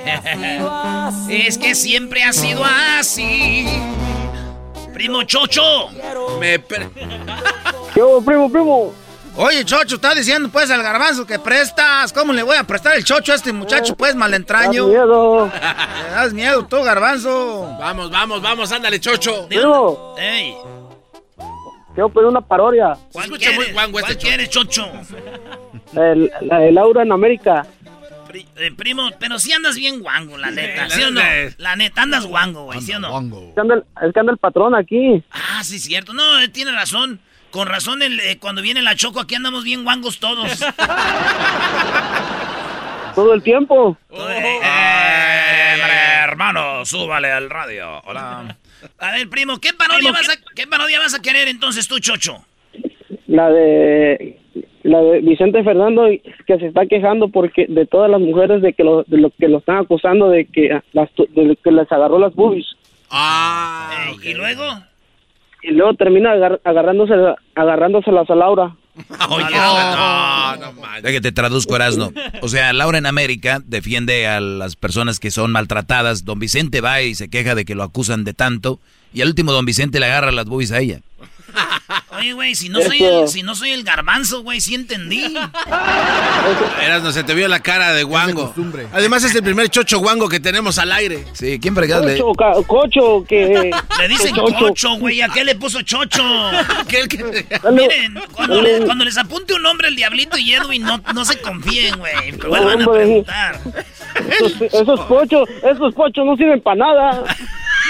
Es 1.31 1.57
que 1.57 1.75
siempre 1.77 2.25
ha 2.25 2.33
sido 2.33 2.65
así. 2.65 3.65
Primo 4.93 5.23
Chocho. 5.23 5.89
Me 6.41 6.59
¿Qué 6.61 6.89
primo, 8.27 8.51
primo? 8.51 8.95
Oye, 9.37 9.65
Chocho, 9.65 9.95
está 9.97 10.15
diciendo 10.15 10.51
pues 10.51 10.71
al 10.71 10.83
garbanzo 10.83 11.27
que 11.27 11.39
prestas. 11.39 12.13
¿Cómo 12.13 12.33
le 12.35 12.43
voy 12.43 12.57
a 12.57 12.65
prestar 12.65 12.97
el 12.97 13.05
chocho 13.05 13.33
a 13.33 13.37
este 13.37 13.53
muchacho, 13.53 13.97
pues, 13.97 14.15
malentraño? 14.15 14.83
Das 14.85 14.91
miedo. 14.93 15.47
Me 16.05 16.11
das 16.11 16.33
miedo 16.35 16.67
tú, 16.67 16.83
garbanzo. 16.83 17.75
Vamos, 17.79 18.11
vamos, 18.11 18.43
vamos, 18.43 18.71
ándale, 18.73 19.01
chocho. 19.01 19.49
Primo, 19.49 20.15
Ey, 20.19 20.55
quiero 21.95 22.11
pedir 22.11 22.27
una 22.29 22.43
parodia. 22.43 22.97
¿cuál 23.11 23.25
escucha 23.25 23.53
muy 23.53 23.73
guango 23.73 23.99
este 24.01 24.15
¿Cuál 24.15 24.23
quieres, 24.23 24.51
Chocho? 24.51 24.87
El- 25.97 26.31
la 26.43 26.59
de 26.59 26.73
Laura 26.73 27.03
en 27.03 27.13
América. 27.13 27.67
Pri- 28.29 28.47
eh, 28.57 28.71
primo, 28.77 29.11
pero 29.19 29.39
si 29.39 29.53
andas 29.53 29.77
bien 29.77 30.01
guango, 30.01 30.37
la 30.39 30.51
neta, 30.51 30.89
¿sí 30.91 31.03
o 31.03 31.11
no? 31.11 31.21
La 31.59 31.77
neta, 31.77 32.03
andas 32.03 32.27
guango, 32.27 32.65
güey, 32.65 32.81
¿sí 32.83 32.93
o 32.93 32.99
no? 32.99 33.19
Es 33.49 33.55
que 33.55 33.61
anda 33.61 33.75
el, 33.77 33.85
es 34.07 34.13
que 34.13 34.21
anda 34.21 34.33
el 34.33 34.39
patrón 34.39 34.75
aquí. 34.75 35.23
Ah, 35.31 35.63
sí, 35.65 35.79
cierto. 35.79 36.13
No, 36.13 36.39
él 36.39 36.51
tiene 36.53 36.73
razón. 36.73 37.19
Con 37.53 37.69
razón, 37.69 38.03
el, 38.03 38.19
eh, 38.21 38.39
cuando 38.41 38.63
viene 38.63 38.81
la 38.81 38.97
Choco, 38.97 39.21
aquí 39.21 39.35
andamos 39.35 39.63
bien 39.63 39.85
guangos 39.85 40.19
todos. 40.19 40.59
Todo 43.15 43.35
el 43.35 43.43
tiempo. 43.43 43.99
Eh, 44.11 44.17
hombre, 44.17 45.93
hermano, 46.25 46.87
súbale 46.87 47.31
al 47.31 47.51
radio. 47.51 48.01
Hola. 48.07 48.57
A 48.99 49.13
ver, 49.13 49.29
primo, 49.29 49.59
¿qué 49.61 49.75
parodia, 49.75 50.11
vas 50.13 50.31
a, 50.31 50.33
¿qué 50.57 50.67
parodia 50.67 50.99
vas 50.99 51.15
a 51.15 51.21
querer 51.21 51.47
entonces 51.49 51.87
tú, 51.87 52.01
Chocho? 52.01 52.45
La 53.27 53.51
de 53.51 54.41
la 54.83 55.01
de 55.01 55.21
Vicente 55.21 55.63
Fernando 55.63 56.07
que 56.47 56.59
se 56.59 56.67
está 56.67 56.87
quejando 56.87 57.29
porque 57.29 57.67
de 57.69 57.87
todas 57.87 58.11
las 58.11 58.21
mujeres 58.21 58.63
de 58.63 58.73
que 58.73 58.83
lo, 58.83 59.05
de 59.05 59.19
lo 59.19 59.31
que 59.31 59.47
lo 59.47 59.59
están 59.59 59.77
acusando 59.77 60.31
de 60.31 60.47
que 60.47 60.81
las 60.93 61.09
de 61.15 61.57
que 61.63 61.71
les 61.71 61.93
agarró 61.93 62.19
las 62.19 62.35
boobies 62.35 62.67
Ah, 63.09 64.09
Ey, 64.09 64.31
¿Y 64.31 64.35
luego? 64.35 64.65
Y 65.63 65.71
luego 65.73 65.95
termina 65.95 66.33
agar- 66.33 66.61
agarrándose 66.65 67.15
agarrándoselas 67.55 68.29
a 68.31 68.35
Laura. 68.35 68.75
Oye, 69.31 69.45
no, 69.55 70.57
no 70.57 70.73
manches. 70.81 71.03
Ya 71.03 71.11
que 71.11 71.21
te 71.23 71.33
traduzco, 71.33 71.75
Erasno. 71.77 72.13
O 72.43 72.49
sea, 72.49 72.73
Laura 72.75 72.99
en 72.99 73.07
América 73.07 73.61
defiende 73.65 74.27
a 74.27 74.41
las 74.41 74.77
personas 74.77 75.19
que 75.19 75.31
son 75.31 75.51
maltratadas. 75.53 76.25
Don 76.27 76.39
Vicente 76.39 76.81
va 76.83 77.01
y 77.01 77.15
se 77.15 77.31
queja 77.31 77.55
de 77.55 77.65
que 77.65 77.75
lo 77.75 77.85
acusan 77.85 78.25
de 78.25 78.35
tanto. 78.35 78.81
Y 79.13 79.21
al 79.23 79.29
último, 79.29 79.53
Don 79.53 79.65
Vicente 79.65 80.01
le 80.01 80.07
agarra 80.07 80.33
las 80.33 80.47
boobies 80.47 80.73
a 80.73 80.79
ella. 80.81 81.01
Oye, 82.19 82.33
güey, 82.33 82.55
si 82.55 82.69
no 82.71 82.81
soy 82.81 83.03
el, 83.03 83.29
si 83.29 83.43
no 83.43 83.55
soy 83.55 83.71
el 83.73 83.83
garbanzo, 83.85 84.43
güey, 84.43 84.61
sí 84.61 84.75
entendí. 84.75 85.23
Eras, 86.83 87.03
no 87.03 87.13
se 87.13 87.25
te 87.25 87.35
vio 87.35 87.47
la 87.49 87.61
cara 87.61 87.93
de 87.93 88.05
guango. 88.05 88.55
Además, 88.93 89.25
es 89.25 89.35
el 89.35 89.43
primer 89.43 89.69
chocho 89.69 89.99
guango 89.99 90.29
que 90.29 90.41
tenemos 90.41 90.79
al 90.79 90.93
aire. 90.93 91.25
Sí, 91.35 91.59
¿quién 91.61 91.75
fregados 91.75 92.07
le- 92.07 92.19
Cocho, 92.67 93.25
que 93.29 93.71
Le 93.99 94.09
dicen 94.09 94.35
chocho. 94.35 94.97
güey. 94.99 95.21
¿A 95.21 95.29
qué 95.29 95.45
le 95.45 95.55
puso 95.55 95.83
chocho? 95.83 96.23
Aquel 96.81 97.09
que- 97.09 97.45
Dale, 97.63 97.71
Miren, 97.83 98.15
cuando, 98.33 98.57
dale. 98.57 98.79
le- 98.81 98.85
cuando 98.87 99.05
les 99.05 99.19
apunte 99.19 99.53
un 99.55 99.63
nombre 99.63 99.89
el 99.89 99.97
Diablito 99.97 100.39
y 100.39 100.53
Edwin, 100.55 100.83
no, 100.85 101.03
no 101.15 101.25
se 101.25 101.39
confíen, 101.41 101.99
güey. 101.99 102.33
Pero 102.33 102.49
vuelvan 102.49 102.83
a 102.83 102.87
preguntar. 102.87 103.61
esos, 104.31 104.53
esos 104.63 105.01
pochos, 105.01 105.49
esos 105.63 105.95
pochos 105.95 106.25
no 106.25 106.37
sirven 106.37 106.61
para 106.63 106.77
nada. 106.77 107.25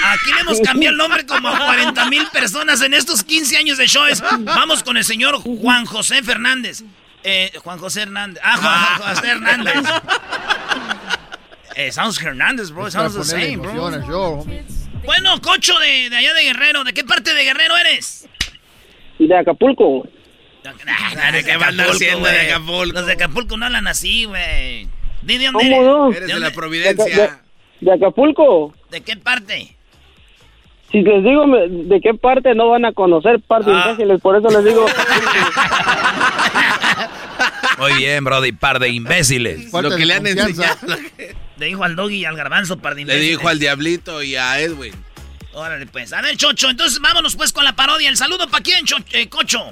Aquí 0.05 0.31
le 0.33 0.41
hemos 0.41 0.59
cambiado 0.61 0.91
el 0.91 0.97
nombre 0.97 1.25
como 1.25 1.47
a 1.49 1.57
40 1.65 2.05
mil 2.09 2.27
personas 2.27 2.81
en 2.81 2.93
estos 2.93 3.23
15 3.23 3.57
años 3.57 3.77
de 3.77 3.87
shows. 3.87 4.21
Vamos 4.39 4.83
con 4.83 4.97
el 4.97 5.03
señor 5.03 5.35
Juan 5.37 5.85
José 5.85 6.21
Fernández. 6.23 6.83
Eh, 7.23 7.51
Juan 7.63 7.79
José 7.79 8.01
Hernández. 8.01 8.41
Ah, 8.43 8.97
Juan 8.99 9.15
José 9.15 9.29
Hernández. 9.29 9.73
Eh, 11.75 11.91
sounds 11.91 12.21
Hernández, 12.21 12.69
bro. 12.71 12.91
Sounds 12.91 13.15
the 13.15 13.23
same, 13.23 13.57
bro. 13.57 14.45
Bueno, 15.05 15.41
cocho 15.41 15.77
de, 15.79 16.09
de 16.09 16.15
allá 16.17 16.33
de 16.33 16.43
Guerrero. 16.43 16.83
¿De 16.83 16.93
qué 16.93 17.03
parte 17.03 17.33
de 17.33 17.43
Guerrero 17.43 17.75
eres? 17.77 18.27
De 19.19 19.35
Acapulco. 19.37 20.07
Nah, 20.63 21.31
¿De 21.31 21.43
qué 21.43 21.57
van 21.57 21.79
haciendo 21.79 22.27
de. 22.29 22.51
Acapulco? 22.51 22.93
Los 22.99 23.05
de 23.07 23.13
Acapulco 23.13 23.57
no 23.57 23.65
hablan 23.65 23.87
así, 23.87 24.25
güey. 24.25 24.87
Di 25.23 25.37
de 25.37 25.45
dónde 25.45 25.59
¿Cómo 25.69 25.75
eres. 25.75 25.85
no? 25.87 26.11
Eres 26.11 26.27
de 26.27 26.39
la 26.39 26.49
De, 26.49 26.55
Providencia. 26.55 27.05
de- 27.05 27.31
de 27.85 27.93
Acapulco. 27.93 28.73
¿De 28.91 29.01
qué 29.01 29.17
parte? 29.17 29.75
Si 30.93 31.01
les 31.01 31.21
digo 31.23 31.45
me- 31.47 31.67
de 31.67 31.99
qué 31.99 32.13
parte 32.13 32.53
no 32.55 32.69
van 32.69 32.85
a 32.85 32.93
conocer, 32.93 33.41
parte 33.45 33.71
Ah. 33.73 33.87
imbéciles, 33.89 34.21
por 34.21 34.37
eso 34.37 34.47
les 34.49 34.63
digo. 34.63 34.85
Muy 37.79 37.93
bien, 37.95 38.23
Brody, 38.23 38.51
par 38.51 38.79
de 38.79 38.89
imbéciles. 38.89 39.71
Lo 39.73 39.95
que 39.95 40.05
le 40.05 40.13
han 40.13 40.27
enseñado. 40.27 40.75
Le 41.57 41.65
dijo 41.65 41.83
al 41.83 41.95
doggy 41.95 42.17
y 42.17 42.25
al 42.25 42.35
garbanzo 42.35 42.77
para 42.77 42.95
Le 42.95 43.15
dijo 43.19 43.47
al 43.47 43.59
diablito 43.59 44.21
y 44.23 44.35
a 44.35 44.59
Edwin. 44.59 44.93
Órale, 45.53 45.85
pues. 45.85 46.11
A 46.13 46.21
ver, 46.21 46.35
Chocho, 46.35 46.69
entonces 46.69 46.99
vámonos 46.99 47.35
pues 47.35 47.53
con 47.53 47.63
la 47.63 47.75
parodia. 47.75 48.09
El 48.09 48.17
saludo 48.17 48.47
para 48.49 48.63
quién, 48.63 48.85
Cho- 48.85 48.97
eh, 49.11 49.27
Cocho. 49.29 49.63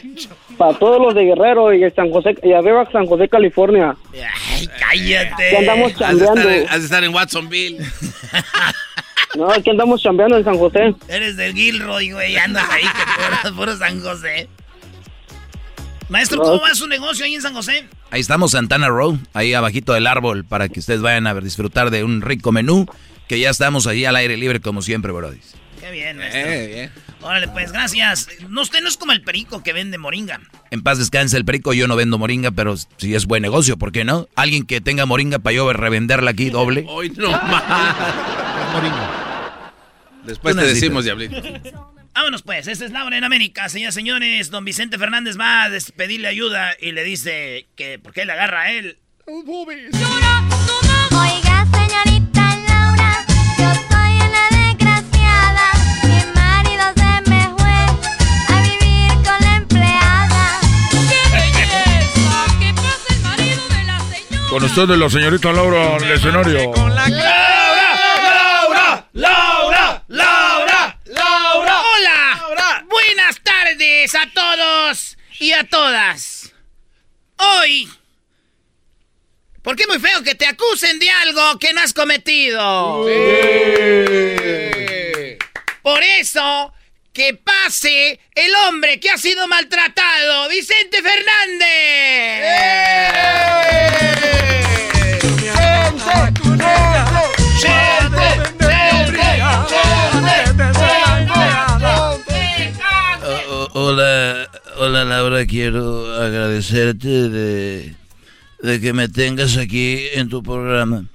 Para 0.56 0.72
todos 0.78 0.98
los 1.00 1.14
de 1.14 1.24
Guerrero 1.24 1.74
y 1.74 1.90
San 1.90 2.10
José, 2.10 2.34
y 2.42 2.50
arriba 2.54 2.88
San 2.90 3.04
José, 3.04 3.28
California. 3.28 3.94
Ay, 4.50 4.66
cállate. 4.80 5.50
Que 5.50 5.56
andamos 5.58 5.92
Has 5.92 5.98
de, 5.98 6.04
estar 6.24 6.34
chambeando. 6.34 6.50
en, 6.50 6.68
has 6.70 6.78
de 6.78 6.84
estar 6.84 7.04
en 7.04 7.14
Watsonville. 7.14 7.78
No, 9.34 9.50
aquí 9.52 9.68
andamos 9.68 10.00
chambeando 10.02 10.38
en 10.38 10.44
San 10.44 10.56
José. 10.56 10.94
Eres 11.08 11.36
del 11.36 11.52
Gilroy, 11.52 12.10
güey. 12.10 12.36
Andas 12.38 12.66
ahí 12.70 12.84
que 12.84 13.42
puro, 13.44 13.56
puro 13.56 13.76
San 13.76 14.00
José. 14.00 14.48
Maestro, 16.08 16.40
¿cómo 16.40 16.60
va 16.60 16.74
su 16.74 16.86
negocio 16.86 17.24
ahí 17.26 17.34
en 17.34 17.42
San 17.42 17.52
José? 17.52 17.86
Ahí 18.10 18.20
estamos, 18.20 18.52
Santana 18.52 18.88
Row, 18.88 19.18
ahí 19.34 19.52
abajito 19.52 19.92
del 19.92 20.06
árbol, 20.06 20.44
para 20.46 20.68
que 20.70 20.80
ustedes 20.80 21.02
vayan 21.02 21.26
a 21.26 21.34
disfrutar 21.34 21.90
de 21.90 22.02
un 22.04 22.22
rico 22.22 22.50
menú, 22.52 22.86
que 23.28 23.38
ya 23.38 23.50
estamos 23.50 23.86
ahí 23.86 24.04
al 24.04 24.16
aire 24.16 24.36
libre 24.36 24.60
como 24.60 24.82
siempre, 24.82 25.12
Brody. 25.12 25.38
Qué 25.80 25.90
bien, 25.90 26.16
maestro. 26.18 26.40
Eh, 26.40 26.66
bien. 26.66 26.90
Órale, 27.20 27.48
pues, 27.48 27.72
gracias. 27.72 28.28
No, 28.48 28.62
usted 28.62 28.80
no 28.82 28.88
es 28.88 28.96
como 28.96 29.12
el 29.12 29.22
perico 29.22 29.62
que 29.62 29.72
vende 29.72 29.98
moringa. 29.98 30.40
En 30.70 30.82
paz 30.82 30.98
descanse 30.98 31.36
el 31.36 31.44
perico, 31.44 31.72
yo 31.72 31.86
no 31.88 31.96
vendo 31.96 32.18
moringa, 32.18 32.50
pero 32.50 32.76
si 32.76 33.14
es 33.14 33.26
buen 33.26 33.42
negocio, 33.42 33.76
¿por 33.76 33.92
qué 33.92 34.04
no? 34.04 34.28
Alguien 34.36 34.64
que 34.66 34.80
tenga 34.80 35.06
moringa 35.06 35.38
para 35.38 35.54
yo 35.54 35.72
revenderla 35.72 36.30
aquí 36.32 36.50
doble. 36.50 36.84
Hoy 36.88 37.10
no 37.16 37.30
más. 37.30 37.96
Después 40.24 40.54
Tú 40.54 40.60
te 40.60 40.66
necesitas. 40.66 40.80
decimos, 40.80 41.04
diablito. 41.04 41.40
Vámonos, 42.14 42.42
pues. 42.42 42.66
Esta 42.66 42.84
es 42.84 42.90
Laura 42.90 43.16
en 43.16 43.24
América. 43.24 43.68
Señoras 43.68 43.94
y 43.94 43.98
señores, 44.00 44.50
don 44.50 44.64
Vicente 44.64 44.98
Fernández 44.98 45.38
va 45.38 45.64
a 45.66 45.70
pedirle 45.96 46.28
ayuda 46.28 46.72
y 46.80 46.92
le 46.92 47.04
dice 47.04 47.68
que 47.76 47.98
por 47.98 48.12
qué 48.12 48.24
le 48.24 48.32
agarra 48.32 48.62
a 48.62 48.72
él. 48.72 48.98
Con 64.50 64.62
ustedes 64.62 64.96
la 64.96 65.10
señorita 65.10 65.52
Laura 65.52 65.96
en 65.96 66.04
el 66.04 66.12
escenario. 66.12 66.72
¡Laura! 66.74 67.06
¡Laura! 69.12 70.04
¡Laura! 70.08 70.98
¡Laura! 71.06 71.82
¡Hola! 71.96 72.84
Buenas 72.88 73.40
tardes 73.42 74.14
a 74.14 74.26
todos 74.32 75.18
y 75.40 75.52
a 75.52 75.64
todas. 75.64 76.52
Hoy. 77.36 77.88
¿Por 79.62 79.74
qué 79.74 79.86
muy 79.88 79.98
feo 79.98 80.22
que 80.22 80.36
te 80.36 80.46
acusen 80.46 80.98
de 81.00 81.10
algo 81.10 81.58
que 81.58 81.72
no 81.72 81.80
has 81.80 81.92
cometido? 81.92 83.04
Por 85.82 86.02
eso, 86.04 86.72
que 87.12 87.34
pase 87.34 88.20
el 88.34 88.54
hombre 88.68 89.00
que 89.00 89.10
ha 89.10 89.18
sido 89.18 89.48
maltratado, 89.48 90.48
Vicente 90.48 90.98
o- 90.98 91.02
hola, 103.86 104.50
hola 104.78 105.04
Laura, 105.04 105.46
quiero 105.46 106.12
agradecerte 106.14 107.28
de, 107.28 107.94
de 108.60 108.80
que 108.80 108.92
me 108.92 109.08
tengas 109.08 109.56
aquí 109.56 110.00
en 110.12 110.28
tu 110.28 110.42
programa. 110.42 111.06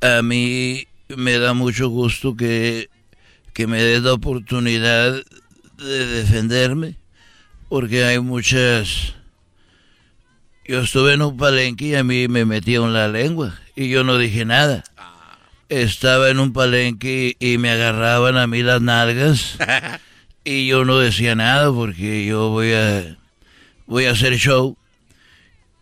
A 0.00 0.22
mí 0.22 0.86
me 1.08 1.38
da 1.38 1.54
mucho 1.54 1.88
gusto 1.88 2.36
que, 2.36 2.90
que 3.54 3.66
me 3.66 3.82
des 3.82 4.02
la 4.02 4.12
oportunidad 4.12 5.22
de 5.78 6.06
defenderme, 6.06 6.96
porque 7.68 8.04
hay 8.04 8.20
muchas... 8.20 9.15
Yo 10.68 10.80
estuve 10.80 11.12
en 11.12 11.22
un 11.22 11.36
palenque 11.36 11.84
y 11.86 11.94
a 11.94 12.02
mí 12.02 12.26
me 12.26 12.44
metieron 12.44 12.92
la 12.92 13.06
lengua 13.06 13.56
y 13.76 13.88
yo 13.88 14.02
no 14.02 14.18
dije 14.18 14.44
nada. 14.44 14.82
Estaba 15.68 16.28
en 16.28 16.40
un 16.40 16.52
palenque 16.52 17.36
y 17.38 17.56
me 17.58 17.70
agarraban 17.70 18.36
a 18.36 18.48
mí 18.48 18.64
las 18.64 18.82
nalgas 18.82 19.58
y 20.44 20.66
yo 20.66 20.84
no 20.84 20.98
decía 20.98 21.36
nada 21.36 21.70
porque 21.70 22.26
yo 22.26 22.48
voy 22.48 22.72
a 22.72 23.16
voy 23.86 24.06
a 24.06 24.10
hacer 24.10 24.36
show 24.38 24.76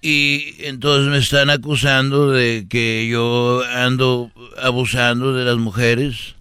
y 0.02 0.54
entonces 0.58 1.10
me 1.10 1.16
están 1.16 1.48
acusando 1.48 2.30
de 2.30 2.66
que 2.68 3.08
yo 3.10 3.62
ando 3.74 4.30
abusando 4.60 5.32
de 5.32 5.46
las 5.46 5.56
mujeres. 5.56 6.34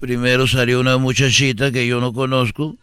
Primero 0.00 0.46
salió 0.46 0.80
una 0.80 0.96
muchachita 0.96 1.70
que 1.70 1.86
yo 1.86 2.00
no 2.00 2.14
conozco 2.14 2.76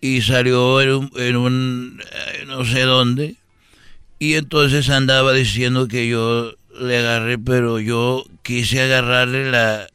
y 0.00 0.20
salió 0.22 0.80
en 0.80 0.90
un, 0.90 1.10
en 1.16 1.36
un 1.36 2.00
eh, 2.12 2.44
no 2.46 2.64
sé 2.64 2.82
dónde 2.82 3.34
y 4.18 4.34
entonces 4.34 4.88
andaba 4.90 5.32
diciendo 5.32 5.88
que 5.88 6.08
yo 6.08 6.54
le 6.80 6.98
agarré, 6.98 7.38
pero 7.38 7.80
yo 7.80 8.24
quise 8.42 8.82
agarrarle 8.82 9.50
la, 9.50 9.88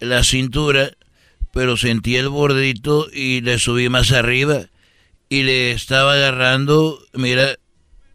la 0.00 0.24
cintura, 0.24 0.90
pero 1.52 1.76
sentí 1.76 2.16
el 2.16 2.28
bordito 2.28 3.06
y 3.12 3.40
le 3.40 3.58
subí 3.58 3.88
más 3.88 4.12
arriba 4.12 4.66
y 5.28 5.42
le 5.42 5.72
estaba 5.72 6.14
agarrando, 6.14 6.98
mira, 7.12 7.56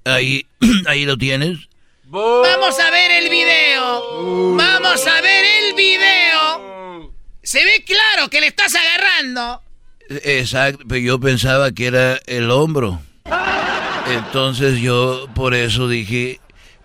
ahí, 0.06 0.46
ahí 0.88 1.06
lo 1.06 1.18
tienes. 1.18 1.70
Vamos 2.06 2.80
a 2.80 2.90
ver 2.92 3.24
el 3.24 3.30
video. 3.30 4.56
Vamos 4.56 5.06
a 5.06 5.22
ver 5.22 5.46
el 5.64 5.76
video. 5.76 7.14
Se 7.44 7.64
ve 7.64 7.84
claro 7.86 8.30
que 8.30 8.42
le 8.42 8.48
estás 8.48 8.74
agarrando. 8.76 9.62
Exacto, 10.10 10.84
pero 10.88 11.02
yo 11.02 11.20
pensaba 11.20 11.72
que 11.72 11.86
era 11.86 12.20
el 12.26 12.50
hombro. 12.50 13.00
Entonces 14.10 14.80
yo 14.80 15.28
por 15.36 15.54
eso 15.54 15.88
dije, 15.88 16.40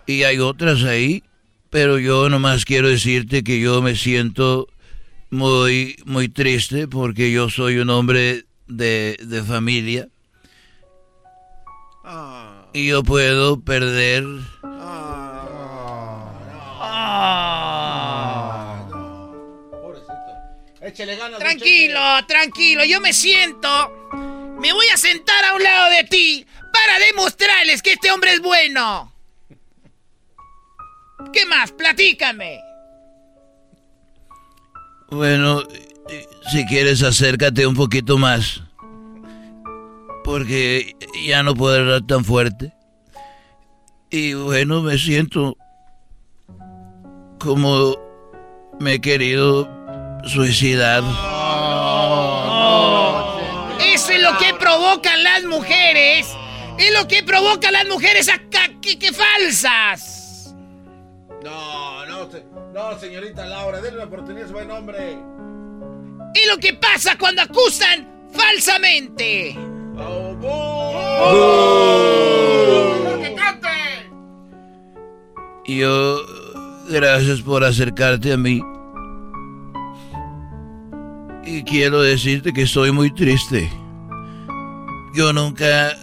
y 0.05 0.23
hay 0.23 0.39
otras 0.39 0.83
ahí, 0.83 1.23
pero 1.69 1.97
yo 1.97 2.29
nomás 2.29 2.65
quiero 2.65 2.87
decirte 2.87 3.43
que 3.43 3.59
yo 3.59 3.81
me 3.81 3.95
siento 3.95 4.67
muy, 5.31 5.97
muy 6.05 6.29
triste 6.29 6.87
porque 6.87 7.31
yo 7.31 7.49
soy 7.49 7.77
un 7.77 7.89
hombre 7.89 8.45
de, 8.67 9.17
de 9.21 9.43
familia. 9.43 10.07
Y 12.73 12.87
yo 12.87 13.03
puedo 13.03 13.59
perder. 13.59 14.23
Tranquilo, 21.39 21.99
tranquilo, 22.27 22.85
yo 22.85 23.01
me 23.01 23.11
siento. 23.11 24.09
Me 24.59 24.71
voy 24.71 24.87
a 24.93 24.97
sentar 24.97 25.43
a 25.45 25.55
un 25.55 25.63
lado 25.63 25.91
de 25.91 26.03
ti 26.03 26.45
para 26.75 26.99
demostrarles 26.99 27.81
que 27.81 27.93
este 27.93 28.11
hombre 28.11 28.33
es 28.33 28.41
bueno. 28.41 29.13
¿Qué 31.31 31.45
más? 31.45 31.71
Platícame. 31.71 32.59
Bueno, 35.09 35.61
eh, 36.09 36.27
si 36.51 36.65
quieres 36.65 37.01
acércate 37.01 37.65
un 37.65 37.75
poquito 37.75 38.17
más. 38.17 38.61
Porque 40.23 40.95
ya 41.25 41.43
no 41.43 41.55
puedo 41.55 41.79
hablar 41.79 42.01
tan 42.07 42.25
fuerte. 42.25 42.73
Y 44.09 44.33
bueno, 44.33 44.81
me 44.81 44.97
siento 44.97 45.55
como 47.39 47.95
me 48.79 48.95
he 48.95 49.01
querido 49.01 49.69
suicidar. 50.25 51.03
Eso 53.79 54.11
es 54.11 54.21
lo 54.21 54.37
que 54.37 54.53
provocan 54.59 55.23
las 55.23 55.43
mujeres. 55.43 56.35
Es 56.77 56.93
lo 56.93 57.07
que 57.07 57.23
provocan 57.23 57.73
las 57.73 57.87
mujeres 57.87 58.27
acá, 58.29 58.69
que, 58.81 58.99
que 58.99 59.11
falsas. 59.13 60.55
No, 61.43 62.05
no, 62.05 62.29
no, 62.73 62.99
señorita 62.99 63.45
Laura, 63.45 63.79
denle 63.79 63.99
una 63.99 64.07
oportunidad 64.07 64.43
a 64.43 64.45
ese 64.45 64.53
buen 64.53 64.71
hombre. 64.71 65.17
Es 66.33 66.47
lo 66.47 66.57
que 66.57 66.73
pasa 66.73 67.17
cuando 67.17 67.43
acusan 67.43 68.07
falsamente. 68.33 69.55
¡Que 73.21 73.35
cante! 73.35 73.69
Y 75.65 75.79
yo, 75.79 76.25
gracias 76.89 77.41
por 77.41 77.63
acercarte 77.63 78.33
a 78.33 78.37
mí. 78.37 78.61
Y 81.45 81.63
quiero 81.63 82.01
decirte 82.01 82.51
que 82.51 82.63
estoy 82.63 82.91
muy 82.91 83.13
triste. 83.13 83.71
Yo 85.13 85.31
nunca... 85.31 85.95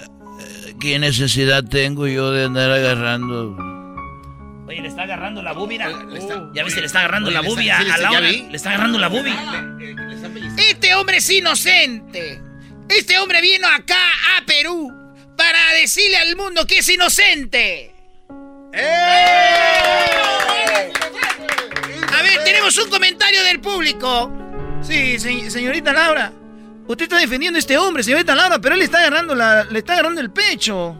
eh, 0.83 0.93
¿Qué 0.93 0.99
necesidad 0.99 1.63
tengo 1.65 2.07
yo 2.07 2.31
de 2.33 2.45
andar 2.45 2.71
agarrando? 2.71 3.57
Oye, 4.67 4.81
le 4.81 4.89
está 4.89 5.03
agarrando 5.03 5.43
la 5.43 5.53
bubi, 5.53 5.79
mira. 5.79 5.91
Ya 6.55 6.65
viste, 6.65 6.81
le 6.81 6.87
está 6.87 7.01
agarrando 7.01 7.29
Oye, 7.29 7.35
la 7.37 7.43
le 7.43 7.49
está- 7.49 7.55
bubi 7.61 7.65
sí, 7.65 7.71
a, 7.71 7.81
le 7.83 7.91
a 7.91 7.95
está- 7.95 8.03
ya 8.03 8.11
Laura. 8.13 8.29
vi. 8.31 8.43
Le 8.51 8.57
está 8.57 8.71
agarrando 8.71 8.99
la 8.99 9.09
bubi. 9.09 9.33
este 10.59 10.95
hombre 10.95 11.17
es 11.19 11.31
inocente. 11.31 12.41
Este 12.89 13.19
hombre 13.19 13.41
vino 13.41 13.67
acá 13.69 13.97
a 14.39 14.45
Perú 14.45 14.91
para 15.37 15.59
decirle 15.81 16.17
al 16.19 16.37
mundo 16.37 16.67
que 16.67 16.79
es 16.79 16.89
inocente. 16.89 17.95
A 22.13 22.23
ver, 22.23 22.45
tenemos 22.45 22.77
un 22.79 22.91
comentario 22.91 23.43
del 23.45 23.61
público. 23.61 24.33
Sí, 24.83 25.19
se- 25.19 25.51
señorita 25.51 25.93
Laura. 25.93 26.33
Usted 26.89 27.05
está 27.05 27.19
defendiendo 27.19 27.57
a 27.57 27.61
este 27.61 27.79
hombre, 27.79 28.03
señorita 28.03 28.35
Laura, 28.35 28.59
pero 28.61 28.75
él 28.75 28.81
le 28.81 28.85
está 28.85 28.99
agarrando 28.99 29.35
la, 29.35 29.65
le 29.65 29.79
está 29.79 29.95
agarrando 29.95 30.21
el 30.21 30.31
pecho. 30.31 30.97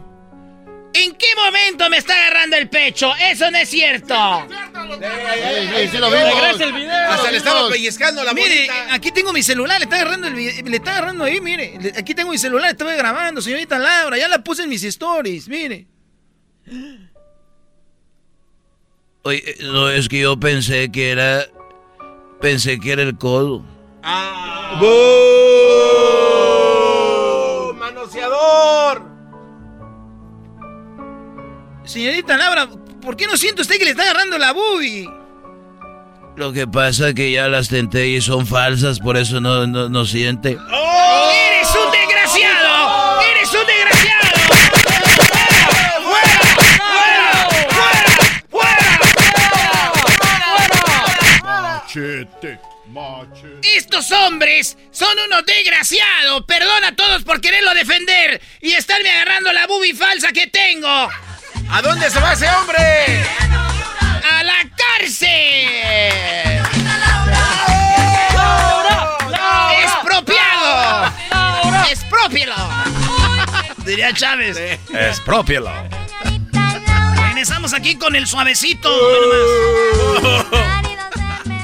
¿En 0.95 1.15
qué 1.15 1.25
momento 1.35 1.89
me 1.89 1.97
está 1.97 2.13
agarrando 2.13 2.55
el 2.55 2.69
pecho? 2.69 3.11
Eso 3.19 3.49
no 3.49 3.57
es 3.57 3.67
cierto. 3.69 4.13
Regresa 4.47 6.63
el 6.65 6.73
video, 6.73 7.09
Hasta 7.11 7.31
le 7.31 7.37
estaba 7.37 7.67
pellizcando 7.69 8.23
la 8.23 8.33
Mire, 8.33 8.67
bolita. 8.67 8.93
aquí 8.93 9.11
tengo 9.11 9.33
mi 9.33 9.41
celular, 9.41 9.79
le 9.79 9.85
está 9.85 9.95
agarrando 9.97 10.27
el 10.27 10.35
le 10.35 10.75
está 10.77 10.91
agarrando 10.91 11.23
ahí, 11.23 11.41
mire. 11.41 11.77
Le- 11.81 11.93
Aquí 11.97 12.13
tengo 12.13 12.29
mi 12.31 12.37
celular, 12.37 12.71
estaba 12.71 12.93
grabando, 12.95 13.41
señorita 13.41 13.79
Laura, 13.79 14.17
ya 14.17 14.27
la 14.27 14.43
puse 14.43 14.63
en 14.63 14.69
mis 14.69 14.83
stories, 14.83 15.47
mire. 15.47 15.87
Oye, 19.23 19.43
eh, 19.45 19.57
no, 19.63 19.89
es 19.89 20.07
que 20.09 20.19
yo 20.19 20.39
pensé 20.39 20.91
que 20.91 21.09
era. 21.11 21.45
Pensé 22.39 22.79
que 22.79 22.91
era 22.91 23.01
el 23.01 23.17
codo. 23.17 23.65
¡Bú! 24.79 24.87
¡Manoseador! 27.75 29.03
Señorita 31.83 32.37
Laura, 32.37 32.67
¿por 33.01 33.15
qué 33.15 33.27
no 33.27 33.37
siente 33.37 33.61
usted 33.61 33.77
que 33.77 33.85
le 33.85 33.91
está 33.91 34.03
agarrando 34.03 34.37
la 34.37 34.51
boobie? 34.51 35.09
Lo 36.35 36.51
que 36.51 36.65
pasa 36.65 37.09
es 37.09 37.13
que 37.13 37.31
ya 37.31 37.47
las 37.47 37.69
tenté 37.69 38.07
y 38.07 38.19
son 38.19 38.47
falsas, 38.47 38.99
por 38.99 39.17
eso 39.17 39.39
no, 39.39 39.67
no, 39.67 39.89
no 39.89 40.05
siente. 40.05 40.51
¡Eres 40.51 41.75
un 41.75 41.91
desgraciado! 41.91 43.21
¡Eres 43.21 43.53
un 43.53 43.67
desgraciado! 43.67 43.93
Machete, 51.43 52.59
machete. 52.59 52.72
Estos 53.63 54.11
hombres 54.11 54.77
son 54.91 55.17
unos 55.27 55.45
desgraciados. 55.45 56.43
Perdona 56.45 56.89
a 56.89 56.95
todos 56.95 57.23
por 57.23 57.39
quererlo 57.39 57.73
defender 57.73 58.41
y 58.61 58.73
estarme 58.73 59.09
agarrando 59.09 59.53
la 59.53 59.67
boobie 59.67 59.95
falsa 59.95 60.31
que 60.31 60.47
tengo. 60.47 61.09
¿A 61.69 61.81
dónde 61.81 62.09
se 62.09 62.19
va 62.19 62.33
ese 62.33 62.49
hombre? 62.49 63.25
¡A 64.29 64.43
la 64.43 64.69
cárcel! 64.75 65.29
¡Expropiado! 69.83 71.13
¡Expropialo! 71.89 72.55
Diría 73.85 74.13
Chávez. 74.13 74.57
Expropialo. 74.93 75.71
Regresamos 77.15 77.73
aquí 77.73 77.97
con 77.97 78.15
el 78.15 78.27
suavecito. 78.27 78.89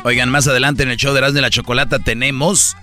Oigan, 0.04 0.30
más 0.30 0.48
adelante 0.48 0.84
en 0.84 0.90
el 0.90 0.98
show 0.98 1.14
de 1.14 1.20
Erasmo 1.20 1.40
y 1.40 1.42
la 1.42 1.50
Chocolata 1.50 2.00
tenemos 2.00 2.76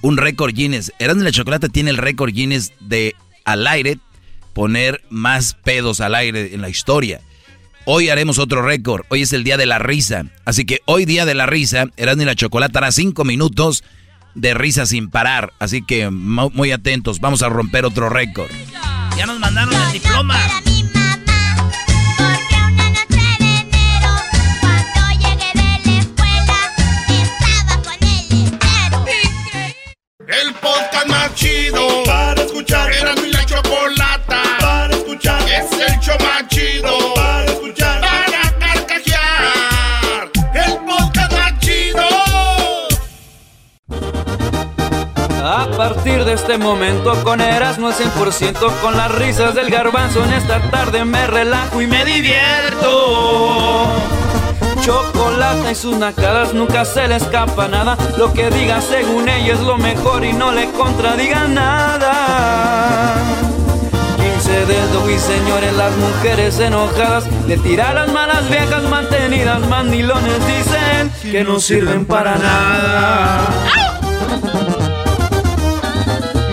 un 0.00 0.16
récord 0.16 0.52
Guinness. 0.54 0.92
Erasmo 0.98 1.22
y 1.22 1.24
la 1.26 1.32
Chocolata 1.32 1.68
tiene 1.68 1.90
el 1.90 1.98
récord 1.98 2.32
Guinness 2.32 2.72
de 2.80 3.14
al 3.44 3.66
aire 3.66 3.98
poner 4.54 5.02
más 5.10 5.54
pedos 5.54 6.00
al 6.00 6.14
aire 6.14 6.54
en 6.54 6.62
la 6.62 6.68
historia. 6.68 7.20
Hoy 7.84 8.08
haremos 8.08 8.38
otro 8.38 8.62
récord. 8.62 9.04
Hoy 9.10 9.22
es 9.22 9.32
el 9.34 9.44
día 9.44 9.56
de 9.58 9.66
la 9.66 9.78
risa. 9.78 10.24
Así 10.46 10.64
que 10.64 10.80
hoy 10.86 11.04
día 11.04 11.26
de 11.26 11.34
la 11.34 11.44
risa, 11.46 11.86
Erasmo 11.96 12.22
y 12.22 12.26
la 12.26 12.34
Chocolata 12.34 12.78
hará 12.78 12.92
cinco 12.92 13.24
minutos 13.24 13.84
de 14.34 14.54
risa 14.54 14.86
sin 14.86 15.10
parar. 15.10 15.52
Así 15.58 15.82
que 15.82 16.08
mu- 16.10 16.50
muy 16.54 16.72
atentos. 16.72 17.20
Vamos 17.20 17.42
a 17.42 17.50
romper 17.50 17.84
otro 17.84 18.08
récord. 18.08 18.50
Ya 19.18 19.26
nos 19.26 19.38
mandaron 19.38 19.74
el 19.74 19.92
diploma. 19.92 20.38
Podcast 31.04 31.08
más 31.08 31.34
chido 31.34 32.02
para 32.04 32.42
escuchar. 32.42 32.92
Era 32.92 33.14
mi 33.14 33.30
la 33.30 33.44
chocolata 33.44 34.42
para 34.60 34.94
escuchar. 34.94 35.42
Es 35.42 35.72
el 35.72 36.00
show 36.00 36.16
más 36.20 36.48
chido 36.48 37.14
para 37.14 37.44
escuchar. 37.44 38.00
Para 38.00 38.58
carcajear. 38.58 40.30
El 40.54 40.78
podcast 40.84 41.32
más 41.32 41.58
chido. 41.60 42.04
A 45.42 45.68
partir 45.76 46.24
de 46.24 46.32
este 46.34 46.58
momento 46.58 47.22
con 47.24 47.40
Erasmo 47.40 47.88
al 47.88 47.94
100% 47.94 48.80
con 48.80 48.96
las 48.96 49.12
risas 49.12 49.54
del 49.54 49.70
garbanzo 49.70 50.24
en 50.24 50.32
esta 50.32 50.60
tarde 50.70 51.04
me 51.04 51.26
relajo 51.26 51.82
y 51.82 51.86
me 51.86 52.04
divierto. 52.04 53.94
Chocolate 54.84 55.72
y 55.72 55.74
sus 55.74 55.96
nacadas 55.96 56.52
nunca 56.52 56.84
se 56.84 57.08
le 57.08 57.16
escapa 57.16 57.68
nada. 57.68 57.96
Lo 58.18 58.34
que 58.34 58.50
diga 58.50 58.82
según 58.82 59.26
ella 59.30 59.54
es 59.54 59.60
lo 59.60 59.78
mejor 59.78 60.24
y 60.26 60.34
no 60.34 60.52
le 60.52 60.70
contradiga 60.72 61.48
nada. 61.48 63.14
15 64.16 64.66
dedos 64.66 65.10
y 65.10 65.18
señores, 65.18 65.72
las 65.72 65.96
mujeres 65.96 66.58
enojadas 66.58 67.24
le 67.46 67.56
tiran 67.56 67.94
las 67.94 68.12
malas 68.12 68.46
viejas 68.50 68.82
mantenidas. 68.82 69.66
Mandilones 69.68 70.46
dicen 70.46 71.10
que 71.32 71.42
no 71.44 71.60
sirven 71.60 72.04
para 72.04 72.36
nada. 72.36 74.03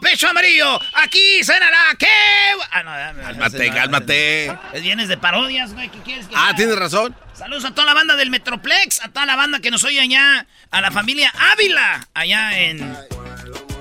Pecho 0.00 0.28
amarillo. 0.28 0.80
Aquí 0.94 1.42
cenará. 1.42 1.94
¿Qué? 1.98 2.06
Ah, 2.70 2.82
no, 2.82 3.22
Cálmate, 3.22 3.68
no, 3.68 3.74
cálmate. 3.74 4.46
Es 4.72 4.82
vienes 4.82 5.08
de 5.08 5.16
parodias, 5.16 5.72
güey. 5.74 5.88
¿Qué 5.90 5.98
quieres 6.00 6.26
que 6.26 6.34
Ah, 6.36 6.46
haga? 6.48 6.56
tienes 6.56 6.76
razón. 6.76 7.14
Saludos 7.34 7.64
a 7.64 7.70
toda 7.74 7.86
la 7.86 7.94
banda 7.94 8.16
del 8.16 8.30
Metroplex, 8.30 9.00
a 9.02 9.08
toda 9.08 9.26
la 9.26 9.36
banda 9.36 9.58
que 9.60 9.70
nos 9.70 9.82
oye 9.84 10.00
allá, 10.00 10.46
a 10.70 10.80
la 10.80 10.90
familia 10.90 11.32
Ávila, 11.52 12.06
allá 12.14 12.58
en... 12.60 12.96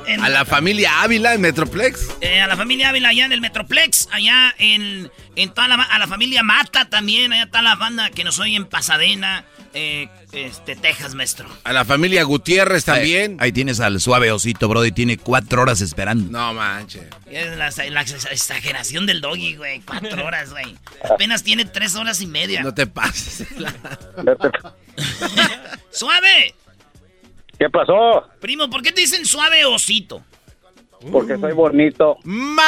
en- 0.07 0.23
A 0.23 0.29
la 0.29 0.43
familia 0.45 1.01
Ávila 1.01 1.33
en 1.35 1.41
Metroplex. 1.41 2.07
eh, 2.21 2.41
a 2.41 2.47
la 2.47 2.57
familia 2.57 2.89
Ávila 2.89 3.09
allá 3.09 3.25
en 3.25 3.31
el 3.31 3.41
Metroplex, 3.41 4.09
allá 4.11 4.53
en, 4.57 5.09
en 5.35 5.53
toda 5.53 5.67
la, 5.67 5.75
a 5.75 5.99
la 5.99 6.07
familia 6.07 6.41
Mata 6.43 6.89
también, 6.89 7.31
allá 7.31 7.43
está 7.43 7.61
la 7.61 7.75
banda 7.75 8.09
que 8.09 8.23
nos 8.23 8.39
oye 8.39 8.55
en 8.55 8.65
Pasadena, 8.65 9.45
eh, 9.73 10.07
este, 10.31 10.75
Texas, 10.75 11.15
maestro. 11.15 11.47
A 11.63 11.73
la 11.73 11.85
familia 11.85 12.23
Gutiérrez 12.23 12.85
también. 12.85 13.33
Ahí, 13.39 13.47
ahí 13.47 13.51
tienes 13.51 13.79
al 13.79 13.99
suave 13.99 14.31
osito, 14.31 14.67
Brody. 14.67 14.91
Tiene 14.91 15.17
cuatro 15.17 15.61
horas 15.63 15.81
esperando. 15.81 16.31
No 16.31 16.53
manches. 16.53 17.03
Es 17.29 17.57
la, 17.57 17.69
la 17.89 18.01
exageración 18.01 19.05
del 19.05 19.21
doggy, 19.21 19.55
güey. 19.55 19.81
Cuatro 19.81 20.25
horas, 20.25 20.51
güey. 20.51 20.77
Apenas 21.09 21.43
tiene 21.43 21.65
tres 21.65 21.95
horas 21.95 22.21
y 22.21 22.27
media. 22.27 22.61
No 22.61 22.73
te 22.73 22.87
pases. 22.87 23.47
¡Suave! 25.91 26.55
¿Qué 27.57 27.69
pasó? 27.69 28.27
Primo, 28.39 28.69
¿por 28.69 28.81
qué 28.81 28.91
te 28.91 29.01
dicen 29.01 29.25
suave 29.25 29.65
osito? 29.65 30.23
Porque 31.11 31.37
soy 31.37 31.53
bonito. 31.53 32.17
¡Más! 32.23 32.63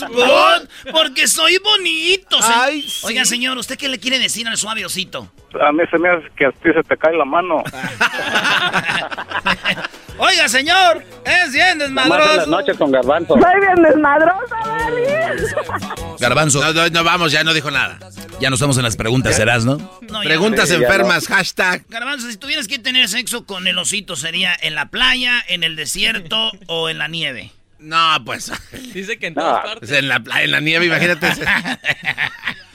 bon- 0.10 0.68
Porque 0.92 1.26
soy 1.28 1.58
bonito. 1.58 2.40
se- 2.42 2.52
Ay, 2.52 2.82
sí. 2.82 3.06
Oiga, 3.06 3.24
señor, 3.24 3.56
¿usted 3.58 3.76
qué 3.76 3.88
le 3.88 3.98
quiere 3.98 4.18
decir 4.18 4.46
al 4.48 4.56
suave 4.56 4.84
osito? 4.84 5.28
A 5.60 5.72
mí 5.72 5.82
se 5.90 5.98
me 5.98 6.08
hace 6.08 6.28
que 6.36 6.46
a 6.46 6.52
ti 6.52 6.70
se 6.74 6.82
te 6.82 6.96
cae 6.96 7.16
la 7.16 7.24
mano. 7.24 7.62
Oiga, 10.18 10.48
señor, 10.48 11.02
es 11.24 11.52
bien 11.52 11.78
desmadroso. 11.78 12.46
noches 12.46 12.76
con 12.76 12.90
garbanzo. 12.92 13.34
Soy 13.34 13.60
bien 13.60 13.82
desmadrosa, 13.82 14.56
Dani. 14.66 15.02
Garbanzo. 16.20 16.60
No, 16.60 16.72
no, 16.72 16.88
no, 16.88 17.04
vamos, 17.04 17.32
ya 17.32 17.42
no 17.44 17.52
dijo 17.54 17.70
nada. 17.70 17.98
Ya 18.38 18.48
no 18.50 18.54
estamos 18.54 18.76
en 18.76 18.82
las 18.84 18.96
preguntas, 18.96 19.34
¿serás, 19.36 19.64
no? 19.64 19.78
Preguntas 20.22 20.70
enfermas, 20.70 21.26
hashtag. 21.28 21.84
Garbanzo, 21.88 22.30
si 22.30 22.36
tuvieras 22.36 22.68
que 22.68 22.78
tener 22.78 23.08
sexo 23.08 23.46
con 23.46 23.66
el 23.66 23.78
osito, 23.78 24.14
¿sería 24.16 24.54
en 24.60 24.74
la 24.74 24.86
playa, 24.86 25.42
en 25.48 25.64
el 25.64 25.76
desierto 25.76 26.52
o 26.66 26.88
en 26.88 26.98
la 26.98 27.08
nieve? 27.08 27.50
No, 27.78 28.16
pues. 28.24 28.52
Dice 28.94 29.18
que 29.18 29.28
en 29.28 29.34
No, 29.34 29.42
todas 29.42 29.62
partes. 29.64 29.78
pues 29.80 29.92
en, 29.92 30.08
la, 30.08 30.22
en 30.40 30.50
la 30.52 30.60
nieve, 30.60 30.86
imagínate. 30.86 31.26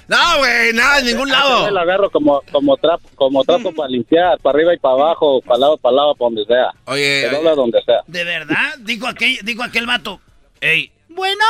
No, 0.08 0.38
güey, 0.38 0.72
nada, 0.74 1.00
en 1.00 1.06
ningún 1.06 1.30
lado. 1.30 1.66
Yo 1.66 1.72
lo 1.72 1.80
agarro 1.80 2.10
como, 2.10 2.42
como 2.52 2.78
trapo, 2.78 3.10
como 3.16 3.44
trapo 3.44 3.74
para 3.74 3.90
limpiar, 3.90 4.40
para 4.40 4.58
arriba 4.58 4.74
y 4.74 4.78
para 4.78 4.94
abajo, 4.94 5.42
para 5.42 5.60
lado, 5.60 5.78
para 5.78 5.96
lado, 5.96 6.16
para 6.16 6.28
donde 6.28 6.46
sea. 6.46 6.72
Oye, 6.86 7.30
dobla 7.30 7.56
donde 7.56 7.82
sea. 7.84 8.02
¿De 8.08 8.24
verdad? 8.24 8.76
Dijo 8.80 9.06
aquel, 9.08 9.38
dijo 9.44 9.64
aquel 9.64 9.86
vato. 9.86 10.22
Ey, 10.62 10.92
bueno. 11.10 11.44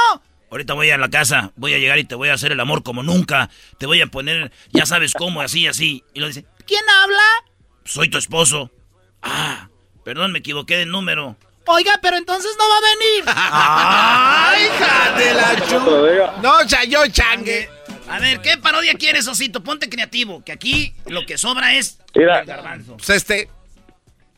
Ahorita 0.49 0.73
voy 0.73 0.89
a 0.89 0.97
la 0.97 1.09
casa, 1.09 1.51
voy 1.55 1.73
a 1.73 1.77
llegar 1.77 1.99
y 1.99 2.05
te 2.05 2.15
voy 2.15 2.29
a 2.29 2.33
hacer 2.33 2.51
el 2.51 2.59
amor 2.59 2.81
como 2.81 3.03
nunca. 3.03 3.49
Te 3.77 3.85
voy 3.85 4.01
a 4.01 4.07
poner, 4.07 4.51
ya 4.71 4.85
sabes 4.85 5.13
cómo, 5.13 5.41
así, 5.41 5.67
así. 5.67 6.03
Y 6.13 6.19
lo 6.19 6.27
dice, 6.27 6.45
¿quién 6.65 6.83
habla? 7.03 7.23
Soy 7.83 8.09
tu 8.09 8.17
esposo. 8.17 8.71
Ah, 9.21 9.69
perdón, 10.03 10.31
me 10.31 10.39
equivoqué 10.39 10.77
de 10.77 10.85
número. 10.85 11.35
Oiga, 11.67 11.99
pero 12.01 12.15
entonces 12.15 12.55
no 12.57 12.63
va 12.69 12.77
a 12.77 12.81
venir. 12.81 13.23
¡Ay, 13.27 14.65
hija 14.65 15.17
de 15.17 15.33
la 15.33 15.67
chu... 15.67 16.41
No, 16.41 16.65
chayo, 16.65 17.05
changue. 17.07 17.76
A 18.09 18.19
ver, 18.19 18.39
¿qué 18.41 18.57
parodia 18.61 18.93
quieres, 18.93 19.27
Osito? 19.27 19.61
Ponte 19.63 19.89
creativo, 19.89 20.43
que 20.43 20.51
aquí 20.51 20.93
lo 21.07 21.25
que 21.25 21.37
sobra 21.37 21.73
es 21.75 21.99
Mira, 22.15 22.39
el 22.39 22.45
garbanzo. 22.45 22.97
Pues 22.97 23.09
este... 23.09 23.47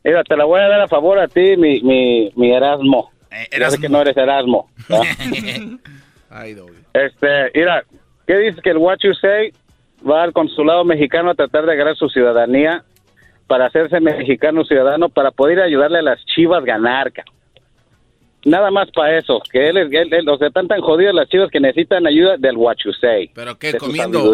mira, 0.03 0.23
te 0.23 0.35
la 0.35 0.45
voy 0.45 0.59
a 0.59 0.67
dar 0.67 0.81
a 0.81 0.87
favor 0.87 1.19
a 1.19 1.27
ti, 1.27 1.55
mi, 1.57 1.81
mi, 1.81 2.31
mi 2.35 2.51
Erasmo. 2.51 3.11
Eh, 3.31 3.47
Ya 3.59 3.69
sé 3.69 3.79
que 3.79 3.89
no 3.89 4.01
eres 4.01 4.17
Erasmo. 4.17 4.69
¿no? 4.89 5.01
Ay. 6.29 6.55
Este, 6.93 7.51
mira, 7.55 7.83
¿qué 8.27 8.37
dice 8.37 8.61
que 8.61 8.71
el 8.71 8.77
What 8.77 8.97
You 9.03 9.13
Say 9.13 9.53
va 10.07 10.23
al 10.23 10.33
consulado 10.33 10.83
mexicano 10.85 11.31
a 11.31 11.35
tratar 11.35 11.65
de 11.65 11.73
agarrar 11.73 11.95
su 11.95 12.09
ciudadanía 12.09 12.83
para 13.47 13.65
hacerse 13.67 13.99
mexicano 13.99 14.63
ciudadano 14.63 15.09
para 15.09 15.31
poder 15.31 15.59
ayudarle 15.61 15.99
a 15.99 16.03
las 16.03 16.23
chivas 16.25 16.61
a 16.63 16.65
ganar? 16.65 17.11
ca? 17.11 17.23
Nada 18.45 18.71
más 18.71 18.89
para 18.91 19.17
eso, 19.17 19.41
que 19.51 19.69
él, 19.69 19.77
es- 19.77 19.91
él, 19.91 20.13
él- 20.13 20.29
o 20.29 20.37
sea, 20.37 20.47
están 20.47 20.67
tan 20.67 20.79
jodidos 20.81 21.13
las 21.13 21.27
chivas 21.29 21.49
que 21.51 21.59
necesitan 21.59 22.07
ayuda 22.07 22.37
del 22.37 22.55
What 22.57 22.77
You 22.85 22.93
Say. 22.93 23.31
¿Pero 23.33 23.57
qué, 23.57 23.73
comiendo? 23.73 24.33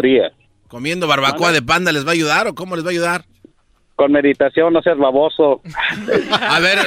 ¿Comiendo 0.68 1.06
barbacoa 1.06 1.52
de 1.52 1.62
panda 1.62 1.92
les 1.92 2.04
va 2.04 2.10
a 2.10 2.14
ayudar 2.14 2.46
o 2.48 2.54
cómo 2.54 2.76
les 2.76 2.84
va 2.84 2.88
a 2.88 2.92
ayudar? 2.92 3.24
Con 3.94 4.12
meditación, 4.12 4.72
no 4.72 4.82
seas 4.82 4.98
baboso. 4.98 5.62
A 6.40 6.60
ver, 6.60 6.78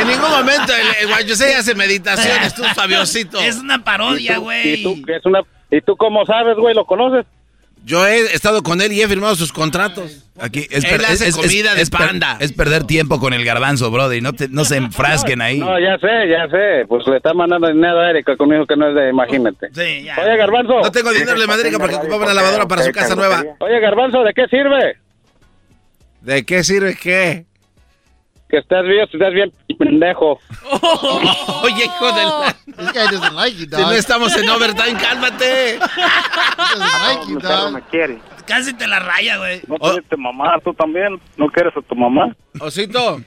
en 0.00 0.08
ningún 0.08 0.30
momento 0.30 0.72
el, 0.74 1.02
el 1.02 1.06
Guayosei 1.08 1.52
hace 1.54 1.74
meditaciones, 1.74 2.54
tú, 2.54 2.62
Fabiosito. 2.74 3.38
Es 3.40 3.58
una 3.58 3.82
parodia, 3.84 4.32
¿Y 4.32 4.34
tú, 4.34 4.42
güey. 4.42 5.16
es 5.16 5.24
una, 5.24 5.40
¿Y 5.70 5.80
tú 5.82 5.96
cómo 5.96 6.24
sabes, 6.26 6.56
güey? 6.56 6.74
¿Lo 6.74 6.84
conoces? 6.84 7.26
Yo 7.88 8.06
he 8.06 8.20
estado 8.34 8.62
con 8.62 8.82
él 8.82 8.92
y 8.92 9.00
he 9.00 9.08
firmado 9.08 9.34
sus 9.34 9.50
contratos. 9.50 10.24
Aquí 10.38 10.66
es, 10.70 10.84
Él 10.84 10.90
per- 10.90 11.06
hace 11.06 11.14
es- 11.14 11.20
es- 11.22 11.36
comida 11.36 11.74
de 11.74 11.80
es 11.80 11.88
per- 11.90 12.00
panda. 12.06 12.36
es 12.38 12.52
perder 12.52 12.84
tiempo 12.84 13.18
con 13.18 13.32
el 13.32 13.44
garbanzo, 13.46 13.90
brody. 13.90 14.20
No, 14.20 14.34
te- 14.34 14.48
no 14.48 14.64
se 14.66 14.76
enfrasquen 14.84 15.40
ahí. 15.40 15.58
No, 15.58 15.80
ya 15.80 15.96
sé, 15.98 16.28
ya 16.28 16.46
sé. 16.50 16.84
Pues 16.86 17.06
le 17.06 17.16
está 17.16 17.32
mandando 17.32 17.66
dinero 17.66 17.98
a 17.98 18.10
Erika 18.10 18.36
conmigo 18.36 18.66
que 18.66 18.76
no 18.76 18.90
es 18.90 18.94
de, 18.94 19.08
imagínate. 19.08 19.68
Sí, 19.72 20.04
ya. 20.04 20.16
Oye, 20.20 20.36
Garbanzo. 20.36 20.80
No 20.80 20.92
tengo 20.92 21.10
dinero 21.12 21.40
de 21.40 21.46
Madrid 21.46 21.74
porque 21.80 21.94
ocupaba 21.96 22.24
una 22.26 22.34
lavadora 22.34 22.68
para 22.68 22.82
su 22.82 22.92
casa 22.92 23.16
nueva. 23.16 23.42
Oye, 23.58 23.80
Garbanzo, 23.80 24.22
¿de 24.22 24.34
qué 24.34 24.46
sirve? 24.48 24.98
¿De 26.20 26.44
qué 26.44 26.62
sirve 26.64 26.94
qué? 26.94 27.46
Que 28.48 28.58
estás 28.58 28.84
bien, 28.84 29.06
estás 29.12 29.32
bien 29.34 29.52
pendejo. 29.78 30.40
Oye, 31.62 31.84
hijo 31.84 32.06
de 32.12 32.22
la... 32.24 32.56
This 32.78 32.92
guy 32.92 33.06
doesn't 33.10 33.34
like 33.34 33.56
you, 33.58 33.64
Si 33.66 33.82
no 33.82 33.92
estamos 33.92 34.36
en 34.36 34.48
overtime, 34.48 34.98
cálmate. 34.98 35.74
He 35.74 35.78
doesn't 35.78 37.02
like 37.02 37.30
you, 37.30 37.38
dog. 37.40 37.72
me 37.74 37.82
quiere. 37.90 38.18
Casi 38.46 38.72
te 38.74 38.86
la 38.86 38.98
raya, 39.00 39.36
güey. 39.36 39.60
¿No 39.66 39.76
quieres 39.76 40.04
a 40.06 40.08
tu 40.08 40.18
mamá? 40.18 40.54
¿Tú 40.64 40.72
también? 40.72 41.20
¿No 41.36 41.48
quieres 41.48 41.76
a 41.76 41.82
tu 41.82 41.94
mamá? 41.94 42.34
Osito, 42.60 43.20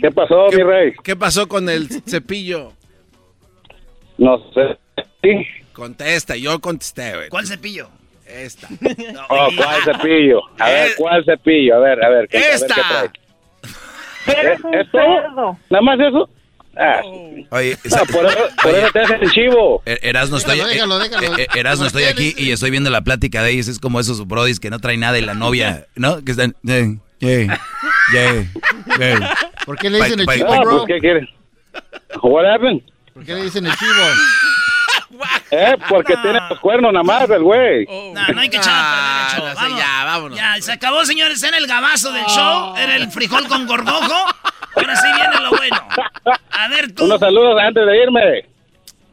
¿Qué 0.00 0.10
pasó, 0.10 0.48
mi 0.52 0.62
rey? 0.62 0.92
¿qué 1.02 1.16
pasó 1.16 1.48
con 1.48 1.68
el 1.68 1.88
cepillo? 2.06 2.72
No 4.18 4.38
sé. 4.52 4.78
Sí. 5.22 5.46
Contesta, 5.72 6.36
yo 6.36 6.60
contesté, 6.60 7.14
güey. 7.16 7.28
¿Cuál 7.28 7.46
cepillo? 7.46 7.88
Esta. 8.26 8.68
Oh, 9.28 9.48
¿cuál 9.56 9.82
cepillo? 9.84 10.40
A 10.58 10.68
ver, 10.68 10.90
Eh. 10.90 10.94
¿cuál 10.96 11.24
cepillo? 11.24 11.76
A 11.76 11.78
ver, 11.80 12.04
a 12.04 12.08
ver. 12.08 12.28
¿qué- 12.28 12.38
a 12.38 12.40
ver 12.40 12.50
Esta. 12.54 12.74
qué 12.74 12.80
trae? 12.88 13.10
¿Eh? 14.26 14.56
¿Esto? 14.80 15.58
¿Nada 15.70 15.82
más 15.82 15.98
eso? 16.00 16.28
Ah, 16.74 17.02
Oye, 17.50 17.76
no, 17.84 17.96
por 18.06 18.24
eso, 18.24 18.38
por 18.62 18.74
eso 18.74 18.90
te 18.92 19.00
hacen 19.00 19.22
el 19.22 19.30
chivo. 19.30 19.82
Er- 19.84 19.98
Erasno 20.02 20.38
estoy, 20.38 20.56
Déjalo, 20.58 20.98
déjalo, 20.98 21.20
déjalo. 21.20 21.38
eh, 21.38 21.42
eh, 21.54 21.58
Erasno 21.60 21.84
estoy 21.86 22.04
aquí 22.04 22.34
y 22.38 22.50
estoy 22.50 22.70
viendo 22.70 22.88
la 22.88 23.02
plática 23.02 23.42
de 23.42 23.50
ellos. 23.50 23.68
Es 23.68 23.78
como 23.78 24.00
esos 24.00 24.26
brodis 24.26 24.58
que 24.58 24.70
no 24.70 24.78
traen 24.78 25.00
nada 25.00 25.18
y 25.18 25.22
la 25.22 25.34
novia, 25.34 25.86
¿no? 25.96 26.24
Que 26.24 26.30
están. 26.32 26.56
eh, 26.66 26.96
yeah, 27.20 27.60
yeah, 28.12 28.50
yeah. 28.98 29.34
¿Por 29.66 29.76
qué 29.76 29.90
le 29.90 29.98
dicen 29.98 30.20
el 30.20 30.24
Pa- 30.26 30.34
chivo, 30.34 30.48
bro? 30.62 30.70
pues, 30.78 30.82
¿qué 30.86 30.98
quieres? 31.00 31.28
What 32.22 32.46
happened? 32.46 32.80
¿Por 33.12 33.24
qué 33.26 33.34
le 33.34 33.42
dicen 33.44 33.66
el 33.66 33.72
chivo? 33.76 33.92
Eh, 35.54 35.76
porque 35.88 36.14
tiene 36.22 36.40
los 36.48 36.58
cuernos 36.60 36.92
nada 36.94 37.02
más 37.02 37.28
el 37.28 37.42
güey. 37.42 37.84
No, 38.14 38.26
no 38.34 38.40
hay 38.40 38.48
que 38.48 38.56
echar 38.56 38.72
a 38.74 38.88
perder 38.90 39.20
el 39.20 39.28
show. 39.28 39.44
Ah, 39.46 39.50
no 39.54 39.60
sé, 39.60 39.64
Vamos. 39.66 39.78
ya, 39.78 40.04
vámonos. 40.04 40.38
Ya, 40.38 40.54
se 40.62 40.72
acabó, 40.72 41.04
señores. 41.04 41.42
Era 41.42 41.58
el 41.58 41.66
gabazo 41.66 42.10
del 42.10 42.24
show. 42.24 42.74
Era 42.76 42.96
el 42.96 43.10
frijol 43.10 43.46
con 43.48 43.66
gorgojo. 43.66 44.14
Ahora 44.74 44.96
sí 44.96 45.06
viene 45.14 45.40
lo 45.42 45.50
bueno. 45.50 45.76
A 46.52 46.68
ver, 46.68 46.92
tú. 46.92 47.04
Unos 47.04 47.20
saludos 47.20 47.60
antes 47.60 47.84
de 47.86 48.02
irme. 48.02 48.42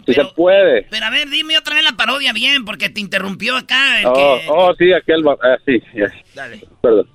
Si 0.05 0.15
Pero- 0.15 0.29
se 0.29 0.33
puede. 0.33 0.83
Pero 0.89 1.05
a 1.05 1.09
ver, 1.09 1.27
dime 1.29 1.57
otra 1.57 1.75
vez 1.75 1.83
la 1.83 1.91
parodia 1.97 2.31
bien, 2.31 2.63
porque 2.63 2.89
te 2.89 3.01
interrumpió 3.01 3.57
acá 3.57 3.99
el 3.99 4.05
Oh, 4.07 4.13
que... 4.13 4.45
oh, 4.49 4.73
sí, 4.79 4.93
aquel. 4.93 5.27
va- 5.27 5.37
Ah, 5.43 5.57
sí, 5.65 5.83
yes. 5.93 6.11
Dale. 6.33 6.61
Perdón. 6.81 7.07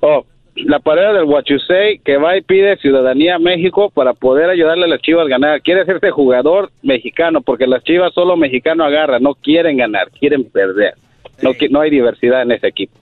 Oh, 0.00 0.24
la 0.54 0.78
pareja 0.80 1.12
del 1.12 1.24
Huachusei 1.24 1.98
que 1.98 2.16
va 2.16 2.36
y 2.36 2.42
pide 2.42 2.76
ciudadanía 2.76 3.36
a 3.36 3.38
México 3.38 3.90
para 3.90 4.12
poder 4.12 4.50
ayudarle 4.50 4.84
a 4.84 4.88
las 4.88 5.00
chivas 5.00 5.26
a 5.26 5.30
ganar. 5.30 5.62
Quiere 5.62 5.82
hacerse 5.82 6.10
jugador 6.10 6.70
mexicano 6.82 7.40
porque 7.40 7.66
las 7.66 7.82
chivas 7.84 8.12
solo 8.14 8.36
mexicano 8.36 8.84
agarran. 8.84 9.22
No 9.22 9.34
quieren 9.34 9.78
ganar, 9.78 10.10
quieren 10.10 10.44
perder. 10.44 10.94
No, 11.40 11.52
no 11.70 11.80
hay 11.80 11.90
diversidad 11.90 12.42
en 12.42 12.52
ese 12.52 12.68
equipo. 12.68 12.98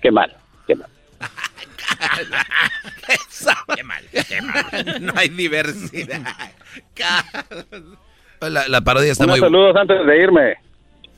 Qué 0.00 0.10
mal, 0.10 0.32
qué 0.66 0.76
mal. 0.76 0.88
Qué 3.74 3.82
mal, 3.82 4.04
qué 4.10 4.42
mal. 4.42 5.02
No 5.02 5.12
hay 5.16 5.28
diversidad. 5.28 6.20
La, 8.40 8.68
la 8.68 8.80
parodia 8.82 9.12
está 9.12 9.24
Unos 9.24 9.40
muy 9.40 9.46
saludos 9.48 9.76
antes 9.76 10.06
de 10.06 10.22
irme. 10.22 10.54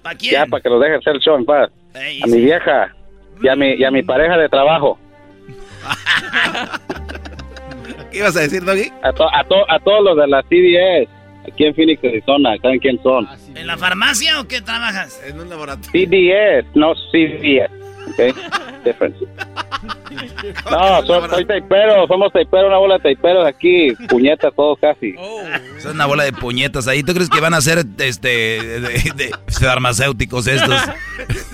¿Para 0.03 0.17
quién? 0.17 0.33
Ya, 0.33 0.47
para 0.47 0.63
que 0.63 0.69
los 0.69 0.81
deje 0.81 0.95
hacer 0.95 1.17
el 1.17 1.21
show 1.21 1.37
en 1.37 1.45
paz. 1.45 1.71
Ey, 1.95 2.21
A 2.23 2.27
mi 2.27 2.41
vieja 2.41 2.95
y 3.43 3.49
a 3.49 3.57
mi, 3.57 3.73
y 3.75 3.85
a 3.85 3.91
mi 3.91 4.03
pareja 4.03 4.37
de 4.37 4.49
trabajo. 4.49 4.99
¿Qué 8.11 8.19
ibas 8.19 8.37
a 8.37 8.41
decir, 8.41 8.65
Doggy? 8.65 8.91
A, 9.03 9.13
to- 9.13 9.29
a, 9.35 9.45
to- 9.45 9.71
a 9.71 9.79
todos 9.81 10.03
los 10.05 10.17
de 10.17 10.27
la 10.27 10.43
CBS. 10.43 11.09
Aquí 11.51 11.65
en 11.65 11.75
Phoenix, 11.75 12.03
Arizona. 12.05 12.57
¿Saben 12.61 12.79
quién 12.81 13.03
son? 13.03 13.27
¿En 13.55 13.67
la 13.67 13.77
farmacia 13.79 14.41
o 14.41 14.45
qué 14.49 14.61
trabajas? 14.61 15.21
En 15.27 15.41
un 15.41 15.49
laboratorio. 15.49 15.91
CBS, 15.93 16.67
no 16.75 16.95
CBS. 17.13 17.71
¿Ok? 18.11 18.37
Difference. 18.85 19.19
No, 20.71 21.07
soy, 21.07 21.31
soy 21.31 21.45
taipero. 21.47 22.07
Somos 22.07 22.33
taiperos, 22.33 22.67
una 22.69 22.79
bola 22.79 22.95
de 22.97 23.01
taiperos 23.01 23.47
aquí. 23.47 23.93
Puñetas 24.09 24.53
todos 24.55 24.79
casi. 24.81 25.15
Es 25.79 25.85
una 25.87 26.07
bola 26.07 26.25
de 26.25 26.33
puñetas 26.33 26.87
ahí. 26.89 27.03
¿Tú 27.03 27.15
crees 27.15 27.29
que 27.31 27.41
van 27.41 27.55
a 27.55 27.61
ser 27.61 27.85
este 27.99 28.29
de, 28.29 28.81
de- 28.81 29.13
de 29.15 29.31
farmacéuticos 29.61 30.47
estos? 30.47 30.81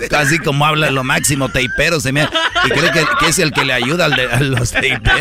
Casi 0.09 0.39
como 0.39 0.65
habla 0.65 0.91
lo 0.91 1.03
máximo, 1.03 1.49
teiperos. 1.49 2.03
Se 2.03 2.11
me, 2.11 2.23
y 2.23 2.69
cree 2.69 2.91
que, 2.91 3.05
que 3.19 3.27
es 3.27 3.39
el 3.39 3.51
que 3.51 3.63
le 3.65 3.73
ayuda 3.73 4.05
al 4.05 4.15
de- 4.15 4.31
a 4.31 4.39
los 4.41 4.71
teiperos. 4.71 5.19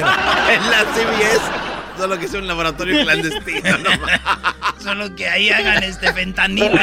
En 0.51 0.71
la 0.71 0.81
CBS. 0.95 1.41
Solo 1.99 2.19
que 2.19 2.27
es 2.27 2.35
un 2.35 2.47
laboratorio 2.47 3.03
clandestino. 3.05 3.79
No, 3.79 3.91
Solo 4.83 5.15
que 5.17 5.27
ahí 5.29 5.49
hagan 5.51 5.83
este 5.83 6.13
fentanilo, 6.13 6.69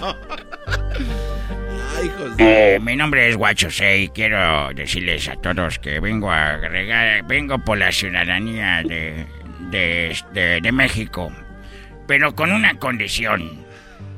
no. 0.00 0.16
De- 2.02 2.74
Eh, 2.76 2.78
mi 2.80 2.94
nombre 2.94 3.28
es 3.28 3.36
Guacho 3.36 3.68
y 3.96 4.08
quiero 4.10 4.72
decirles 4.72 5.28
a 5.28 5.34
todos 5.36 5.78
que 5.80 5.98
vengo 5.98 6.30
a 6.30 6.54
agregar, 6.54 7.24
vengo 7.26 7.58
por 7.58 7.78
la 7.78 7.90
ciudadanía 7.90 8.82
de, 8.84 9.26
de, 9.70 10.16
de- 10.32 10.60
de 10.60 10.72
México, 10.72 11.32
pero 12.06 12.34
con 12.34 12.52
una 12.52 12.74
condición, 12.78 13.66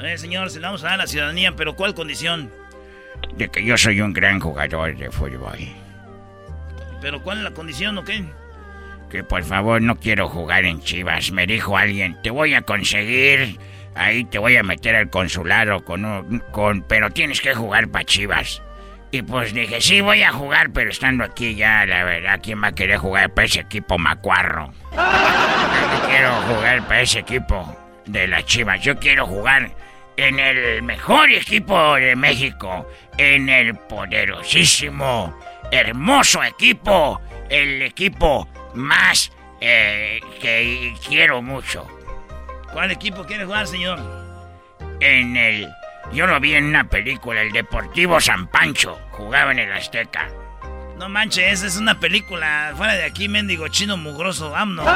Eh, 0.03 0.17
señor, 0.19 0.51
se 0.51 0.61
le 0.61 0.67
vamos 0.67 0.85
a 0.85 0.89
dar 0.91 0.99
la 0.99 1.07
ciudadanía, 1.07 1.53
pero 1.57 1.75
¿cuál 1.75 1.95
condición? 1.95 2.51
de 3.37 3.49
que 3.49 3.63
yo 3.65 3.77
soy 3.79 4.01
un 4.01 4.13
gran 4.13 4.41
jugador 4.41 4.97
de 4.97 5.11
fútbol, 5.11 5.59
¿Pero 7.01 7.23
cuál 7.23 7.39
es 7.39 7.45
la 7.45 7.51
condición 7.53 7.97
o 7.99 8.05
qué? 8.05 8.25
que 9.11 9.25
por 9.25 9.43
favor 9.43 9.81
no 9.83 9.97
quiero 9.97 10.29
jugar 10.29 10.65
en 10.67 10.81
Chivas, 10.83 11.33
me 11.33 11.47
dijo 11.47 11.77
alguien, 11.79 12.17
te 12.23 12.31
voy 12.31 12.53
a 12.55 12.63
conseguir, 12.63 13.59
ahí 13.95 14.25
te 14.25 14.39
voy 14.39 14.57
a 14.57 14.63
meter 14.63 14.97
al 14.97 15.11
consulado 15.11 15.85
con, 15.85 16.05
un- 16.05 16.43
con 16.53 16.83
pero 16.83 17.11
tienes 17.11 17.41
que 17.41 17.55
jugar 17.55 17.89
para 17.89 18.05
Chivas. 18.05 18.63
Y 19.13 19.23
pues 19.23 19.53
dije, 19.53 19.81
sí, 19.81 20.01
voy 20.01 20.23
a 20.23 20.31
jugar, 20.33 20.71
pero 20.71 20.91
estando 20.91 21.25
aquí 21.25 21.57
ya, 21.57 21.85
la 21.85 22.05
verdad, 22.05 22.39
¿quién 22.43 22.63
va 22.63 22.69
a 22.69 22.73
querer 22.73 22.99
jugar 22.99 23.35
para 23.35 23.47
ese 23.47 23.61
equipo 23.61 23.99
macuarro? 23.99 24.73
No 24.93 26.09
quiero 26.09 26.31
jugar 26.43 26.87
para 26.87 27.01
ese 27.01 27.19
equipo 27.19 27.77
de 28.07 28.29
las 28.29 28.45
Chivas. 28.47 28.81
Yo 28.83 28.97
quiero 29.01 29.27
jugar 29.27 29.71
en 30.17 30.39
el 30.39 30.83
mejor 30.83 31.29
equipo 31.33 31.95
de 31.97 32.15
México, 32.15 32.87
en 33.19 33.49
el 33.49 33.75
poderosísimo, 33.75 35.37
hermoso 35.73 36.43
equipo, 36.45 37.21
el 37.49 37.83
equipo 37.83 38.49
más 38.75 39.33
eh, 39.61 40.21
que 40.41 40.95
quiero 41.07 41.43
mucho. 41.43 41.87
¿Cuál 42.73 42.91
equipo 42.91 43.25
quiere 43.25 43.45
jugar, 43.45 43.67
señor? 43.67 43.99
En 45.01 45.37
el 45.37 45.69
Yo 46.13 46.27
lo 46.27 46.39
vi 46.41 46.55
en 46.55 46.65
una 46.65 46.85
película, 46.85 47.43
el 47.43 47.53
Deportivo 47.53 48.21
San 48.21 48.47
Pancho. 48.49 48.99
Jugaba 49.11 49.53
en 49.53 49.61
el 49.61 49.73
Azteca. 49.73 50.29
No 50.99 51.09
manches, 51.09 51.63
es 51.63 51.77
una 51.77 51.99
película. 51.99 52.73
Fuera 52.77 52.95
de 52.95 53.05
aquí, 53.05 53.29
mendigo 53.29 53.69
chino 53.69 53.97
mugroso. 53.97 54.51
Vámonos, 54.51 54.87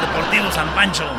Deportivo 0.00 0.50
San 0.52 0.68
Pancho. 0.74 1.10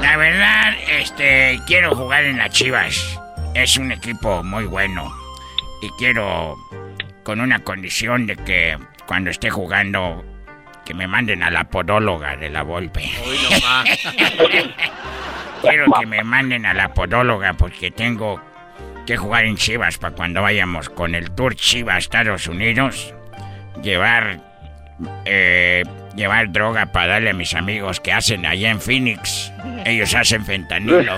La 0.00 0.16
verdad, 0.16 0.74
este, 0.88 1.60
quiero 1.66 1.94
jugar 1.94 2.24
en 2.24 2.38
las 2.38 2.50
Chivas. 2.50 3.18
Es 3.54 3.76
un 3.76 3.92
equipo 3.92 4.42
muy 4.42 4.64
bueno. 4.64 5.10
Y 5.80 5.88
quiero, 5.98 6.56
con 7.22 7.40
una 7.40 7.60
condición 7.60 8.26
de 8.26 8.36
que 8.36 8.78
cuando 9.06 9.30
esté 9.30 9.50
jugando, 9.50 10.24
que 10.84 10.94
me 10.94 11.06
manden 11.06 11.42
a 11.42 11.50
la 11.50 11.64
podóloga 11.64 12.36
de 12.36 12.50
la 12.50 12.62
Volpe. 12.62 13.02
quiero 15.62 15.86
que 15.98 16.06
me 16.06 16.24
manden 16.24 16.66
a 16.66 16.74
la 16.74 16.92
podóloga 16.92 17.54
porque 17.54 17.90
tengo 17.90 18.40
que 19.06 19.16
jugar 19.16 19.44
en 19.44 19.56
Chivas 19.56 19.98
para 19.98 20.14
cuando 20.14 20.42
vayamos 20.42 20.88
con 20.88 21.14
el 21.14 21.30
Tour 21.30 21.54
Chivas 21.56 21.94
a 21.94 21.98
Estados 21.98 22.46
Unidos. 22.46 23.14
Llevar, 23.82 24.40
eh, 25.24 25.82
llevar 26.14 26.52
droga 26.52 26.86
para 26.86 27.14
darle 27.14 27.30
a 27.30 27.34
mis 27.34 27.54
amigos 27.54 28.00
que 28.00 28.12
hacen 28.12 28.46
allá 28.46 28.70
en 28.70 28.80
Phoenix. 28.80 29.52
Ellos 29.84 30.14
hacen 30.14 30.44
fentanilo. 30.44 31.16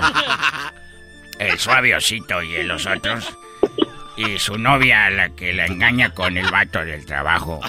El 1.39 1.59
suaviosito 1.59 2.43
y 2.43 2.63
los 2.63 2.87
otros. 2.87 3.37
Y 4.17 4.39
su 4.39 4.57
novia, 4.57 5.11
la 5.11 5.31
que 5.31 5.53
la 5.53 5.67
engaña 5.67 6.11
con 6.11 6.37
el 6.37 6.49
vato 6.49 6.85
del 6.85 7.05
trabajo. 7.05 7.61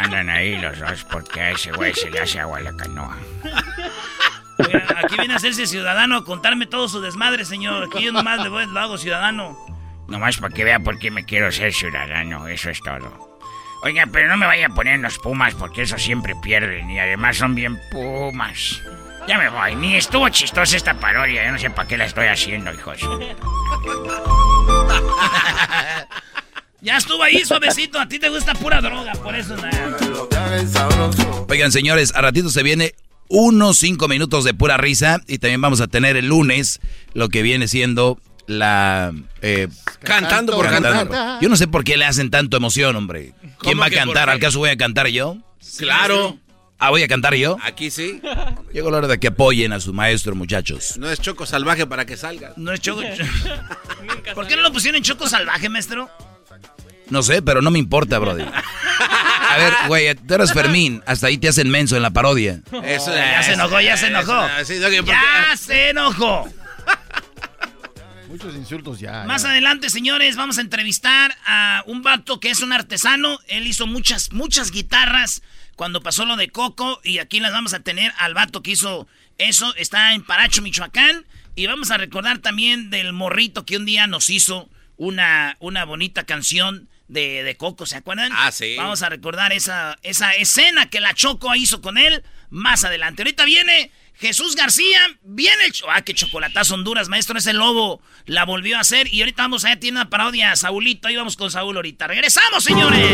Andan 0.00 0.30
ahí 0.30 0.56
los 0.56 0.78
dos 0.78 1.04
porque 1.04 1.40
a 1.40 1.50
ese 1.50 1.72
güey 1.72 1.92
se 1.92 2.10
le 2.10 2.20
hace 2.20 2.40
agua 2.40 2.58
a 2.58 2.62
la 2.62 2.74
canoa. 2.74 3.18
Oiga, 4.58 4.86
aquí 5.04 5.16
viene 5.18 5.34
a 5.34 5.36
hacerse 5.36 5.66
ciudadano 5.66 6.16
a 6.16 6.24
contarme 6.24 6.66
todo 6.66 6.88
su 6.88 7.02
desmadre, 7.02 7.44
señor. 7.44 7.84
Aquí 7.84 8.04
yo 8.04 8.12
nomás 8.12 8.42
le 8.42 8.48
voy, 8.48 8.66
lo 8.66 8.80
hago 8.80 8.96
ciudadano. 8.96 9.58
Nomás 10.08 10.38
para 10.38 10.54
que 10.54 10.64
vea 10.64 10.80
por 10.80 10.98
qué 10.98 11.10
me 11.10 11.24
quiero 11.24 11.52
ser 11.52 11.74
ciudadano, 11.74 12.48
eso 12.48 12.70
es 12.70 12.80
todo. 12.80 13.38
Oiga, 13.82 14.06
pero 14.10 14.28
no 14.28 14.38
me 14.38 14.46
vaya 14.46 14.66
a 14.66 14.70
poner 14.70 14.98
los 15.00 15.18
pumas 15.18 15.54
porque 15.54 15.82
eso 15.82 15.98
siempre 15.98 16.34
pierden 16.42 16.90
y 16.90 16.98
además 16.98 17.36
son 17.36 17.54
bien 17.54 17.78
pumas. 17.90 18.82
Ya 19.28 19.36
me 19.36 19.50
voy, 19.50 19.76
ni 19.76 19.96
estuvo 19.96 20.28
chistosa 20.30 20.76
esta 20.76 20.94
parodia, 20.94 21.44
yo 21.44 21.52
no 21.52 21.58
sé 21.58 21.68
para 21.70 21.86
qué 21.86 21.98
la 21.98 22.06
estoy 22.06 22.26
haciendo, 22.26 22.72
hijos. 22.72 23.00
Ya 26.82 26.96
estuvo 26.96 27.22
ahí, 27.22 27.44
suavecito. 27.44 27.98
A 27.98 28.08
ti 28.08 28.18
te 28.18 28.28
gusta 28.28 28.54
pura 28.54 28.80
droga, 28.80 29.12
por 29.12 29.34
eso 29.34 29.56
nada. 29.56 29.96
Oigan, 31.48 31.72
señores, 31.72 32.12
a 32.14 32.22
ratito 32.22 32.48
se 32.48 32.62
viene 32.62 32.94
unos 33.28 33.78
cinco 33.78 34.08
minutos 34.08 34.44
de 34.44 34.54
pura 34.54 34.76
risa 34.76 35.20
y 35.28 35.38
también 35.38 35.60
vamos 35.60 35.80
a 35.80 35.86
tener 35.88 36.16
el 36.16 36.26
lunes 36.26 36.80
lo 37.12 37.28
que 37.28 37.42
viene 37.42 37.68
siendo 37.68 38.18
la... 38.46 39.12
eh, 39.42 39.68
Cantando 40.02 40.54
por 40.54 40.68
cantar. 40.68 41.38
Yo 41.40 41.48
no 41.48 41.56
sé 41.56 41.68
por 41.68 41.84
qué 41.84 41.96
le 41.96 42.06
hacen 42.06 42.30
tanto 42.30 42.56
emoción, 42.56 42.96
hombre. 42.96 43.34
¿Quién 43.40 43.54
¿Cómo 43.58 43.80
va 43.80 43.86
a 43.86 43.90
cantar? 43.90 44.30
¿Al 44.30 44.40
caso 44.40 44.58
voy 44.58 44.70
a 44.70 44.76
cantar 44.76 45.06
yo? 45.08 45.36
Claro. 45.78 46.38
Ah, 46.78 46.88
¿voy 46.88 47.02
a 47.02 47.08
cantar 47.08 47.34
yo? 47.34 47.58
Aquí 47.62 47.90
sí. 47.90 48.22
Llegó 48.72 48.90
la 48.90 48.98
hora 48.98 49.06
de 49.08 49.20
que 49.20 49.28
apoyen 49.28 49.74
a 49.74 49.80
su 49.80 49.92
maestro, 49.92 50.34
muchachos. 50.34 50.96
No 50.96 51.10
es 51.10 51.20
choco 51.20 51.44
salvaje 51.44 51.86
para 51.86 52.06
que 52.06 52.16
salga. 52.16 52.54
No 52.56 52.72
es 52.72 52.80
choco. 52.80 53.02
¿Por 54.34 54.46
qué 54.46 54.56
no 54.56 54.62
lo 54.62 54.72
pusieron 54.72 54.96
en 54.96 55.02
choco 55.02 55.28
salvaje, 55.28 55.68
maestro? 55.68 56.08
No 57.10 57.22
sé, 57.22 57.42
pero 57.42 57.60
no 57.60 57.70
me 57.70 57.78
importa, 57.78 58.18
brody. 58.18 58.44
A 58.44 59.56
ver, 59.58 59.74
güey, 59.88 60.14
tú 60.14 60.34
eres 60.34 60.52
Fermín. 60.52 61.02
Hasta 61.06 61.26
ahí 61.26 61.36
te 61.36 61.48
hacen 61.48 61.68
menso 61.68 61.96
en 61.96 62.02
la 62.02 62.10
parodia. 62.10 62.60
Eso, 62.84 63.14
ya 63.14 63.42
se 63.42 63.54
enojó, 63.54 63.80
ya 63.80 63.96
se 63.96 64.06
enojó. 64.06 64.48
Ya 65.04 65.56
se 65.56 65.90
enojó. 65.90 66.48
Muchos 68.28 68.54
insultos 68.54 69.00
ya. 69.00 69.24
Más 69.24 69.42
ya. 69.42 69.50
adelante, 69.50 69.90
señores, 69.90 70.36
vamos 70.36 70.58
a 70.58 70.60
entrevistar 70.60 71.36
a 71.44 71.82
un 71.86 72.02
vato 72.02 72.38
que 72.38 72.50
es 72.50 72.62
un 72.62 72.72
artesano. 72.72 73.40
Él 73.48 73.66
hizo 73.66 73.88
muchas, 73.88 74.30
muchas 74.32 74.70
guitarras 74.70 75.42
cuando 75.74 76.00
pasó 76.00 76.24
lo 76.24 76.36
de 76.36 76.48
Coco. 76.48 77.00
Y 77.02 77.18
aquí 77.18 77.40
las 77.40 77.50
vamos 77.50 77.74
a 77.74 77.80
tener 77.80 78.12
al 78.18 78.34
vato 78.34 78.62
que 78.62 78.70
hizo 78.70 79.08
eso. 79.38 79.74
Está 79.74 80.14
en 80.14 80.22
Paracho, 80.22 80.62
Michoacán. 80.62 81.26
Y 81.56 81.66
vamos 81.66 81.90
a 81.90 81.96
recordar 81.96 82.38
también 82.38 82.88
del 82.90 83.12
morrito 83.12 83.66
que 83.66 83.76
un 83.76 83.84
día 83.84 84.06
nos 84.06 84.30
hizo 84.30 84.70
una, 84.96 85.56
una 85.58 85.84
bonita 85.84 86.22
canción 86.22 86.88
de, 87.10 87.42
de 87.42 87.56
Coco, 87.56 87.86
¿se 87.86 87.96
acuerdan? 87.96 88.32
Ah, 88.34 88.52
sí. 88.52 88.76
Vamos 88.76 89.02
a 89.02 89.08
recordar 89.08 89.52
esa, 89.52 89.98
esa 90.02 90.32
escena 90.32 90.88
que 90.88 91.00
la 91.00 91.12
Choco 91.12 91.54
hizo 91.56 91.80
con 91.80 91.98
él 91.98 92.22
más 92.50 92.84
adelante. 92.84 93.22
Ahorita 93.22 93.44
viene 93.44 93.90
Jesús 94.14 94.54
García, 94.54 95.00
viene 95.22 95.64
el... 95.64 95.72
Ah, 95.88 96.02
qué 96.02 96.14
chocolatazo 96.14 96.74
Honduras, 96.74 97.08
maestro, 97.08 97.36
ese 97.36 97.52
lobo 97.52 98.00
la 98.26 98.44
volvió 98.44 98.76
a 98.76 98.80
hacer. 98.80 99.12
Y 99.12 99.22
ahorita 99.22 99.42
vamos 99.42 99.64
allá, 99.64 99.80
tiene 99.80 99.98
una 99.98 100.08
parodia, 100.08 100.54
Saulito, 100.54 101.08
ahí 101.08 101.16
vamos 101.16 101.36
con 101.36 101.50
Saúl 101.50 101.74
ahorita. 101.76 102.06
¡Regresamos, 102.06 102.62
señores! 102.62 103.10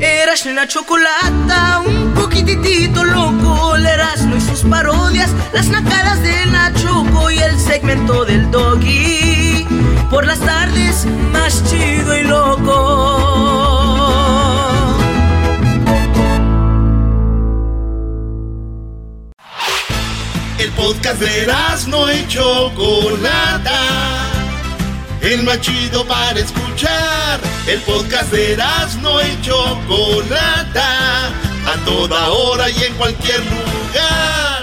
Eras 0.00 0.44
la 0.46 0.66
chocolata, 0.66 1.78
un 1.78 2.12
poquitito 2.12 3.04
loco, 3.04 3.76
Erasmo 3.76 4.36
y 4.36 4.40
sus 4.40 4.62
parodias, 4.68 5.30
las 5.52 5.68
nacadas 5.68 6.20
de 6.22 6.46
la 6.46 6.72
Choco 6.74 7.30
y 7.30 7.38
el 7.38 7.58
segmento 7.60 8.24
del 8.24 8.50
Doggy. 8.50 9.33
Por 10.10 10.26
las 10.26 10.38
tardes, 10.38 11.06
más 11.32 11.62
chido 11.70 12.16
y 12.16 12.22
loco. 12.24 13.44
El 20.58 20.70
podcast 20.72 21.20
de 21.20 21.46
no 21.88 22.12
y 22.12 22.26
Chocolata. 22.28 23.80
El 25.20 25.42
más 25.42 25.60
chido 25.60 26.06
para 26.06 26.38
escuchar. 26.38 27.40
El 27.66 27.80
podcast 27.80 28.30
de 28.30 28.56
no 29.00 29.20
y 29.20 29.40
Chocolata. 29.42 31.28
A 31.66 31.84
toda 31.84 32.28
hora 32.30 32.70
y 32.70 32.82
en 32.84 32.94
cualquier 32.94 33.40
lugar. 33.40 34.53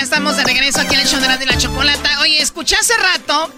Ya 0.00 0.04
estamos 0.04 0.34
de 0.38 0.44
regreso 0.44 0.80
aquí 0.80 0.94
en 0.94 1.02
el 1.02 1.06
show 1.06 1.20
de 1.20 1.26
la, 1.28 1.36
de 1.36 1.44
la 1.44 1.58
chocolata. 1.58 2.20
Oye, 2.22 2.40
escuché 2.40 2.74
hace 2.74 2.94
rato 2.96 3.52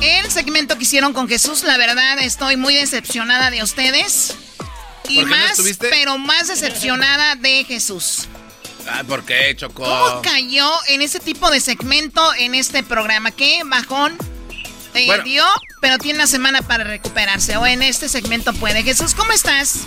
el 0.00 0.30
segmento 0.30 0.76
que 0.76 0.84
hicieron 0.84 1.12
con 1.12 1.28
Jesús. 1.28 1.64
La 1.64 1.76
verdad, 1.78 2.16
estoy 2.20 2.56
muy 2.56 2.76
decepcionada 2.76 3.50
de 3.50 3.60
ustedes. 3.64 4.36
Y 5.08 5.16
¿Por 5.16 5.24
qué 5.24 5.30
no 5.30 5.36
más, 5.36 5.50
estuviste? 5.50 5.88
pero 5.90 6.16
más 6.16 6.46
decepcionada 6.46 7.34
de 7.34 7.64
Jesús. 7.64 8.28
Ah, 8.88 9.02
¿Por 9.04 9.24
qué, 9.24 9.52
Choco? 9.56 9.82
¿Cómo 9.82 10.22
cayó 10.22 10.70
en 10.86 11.02
ese 11.02 11.18
tipo 11.18 11.50
de 11.50 11.58
segmento 11.58 12.22
en 12.38 12.54
este 12.54 12.84
programa? 12.84 13.32
¿Qué 13.32 13.60
bajón 13.64 14.16
te 14.92 15.06
Bueno. 15.06 15.24
dio? 15.24 15.44
Pero 15.80 15.98
tiene 15.98 16.20
una 16.20 16.28
semana 16.28 16.62
para 16.62 16.84
recuperarse. 16.84 17.56
O 17.56 17.66
en 17.66 17.82
este 17.82 18.08
segmento 18.08 18.52
puede. 18.54 18.84
Jesús, 18.84 19.12
¿cómo 19.16 19.32
estás? 19.32 19.80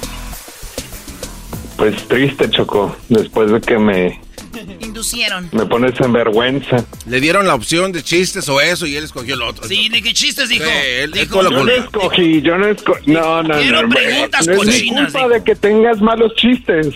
Pues 1.78 2.06
triste, 2.10 2.50
Choco, 2.50 2.94
después 3.08 3.50
de 3.52 3.62
que 3.62 3.78
me, 3.78 4.22
Inducieron. 4.82 5.50
me 5.52 5.66
pones 5.66 6.00
en 6.00 6.14
vergüenza. 6.14 6.84
Le 7.08 7.20
dieron 7.20 7.48
la 7.48 7.56
opción 7.56 7.92
de 7.92 8.04
chistes 8.04 8.48
o 8.50 8.62
eso 8.62 8.86
y 8.86 8.96
él 8.96 9.04
escogió 9.04 9.36
lo 9.36 9.48
otro. 9.48 9.68
Sí, 9.68 9.90
¿de 9.90 10.02
qué 10.02 10.14
chistes 10.14 10.50
dijo? 10.50 10.66
Sí, 10.66 10.72
él- 11.00 11.12
Dijo, 11.12 11.42
Yo 11.44 11.50
no 11.64 11.70
escogí, 11.72 12.42
yo 12.42 12.58
no 12.58 12.68
escogí. 12.68 13.12
No, 13.12 13.44
no, 13.44 13.58
Quiero 13.60 13.84
no. 13.84 13.90
preguntas 13.90 14.48
no 14.48 14.54
es 14.64 14.82
mi 14.84 14.90
culpa 14.90 15.28
de 15.28 15.44
que 15.44 15.56
tengas 15.56 16.00
malos 16.02 16.34
chistes. 16.36 16.88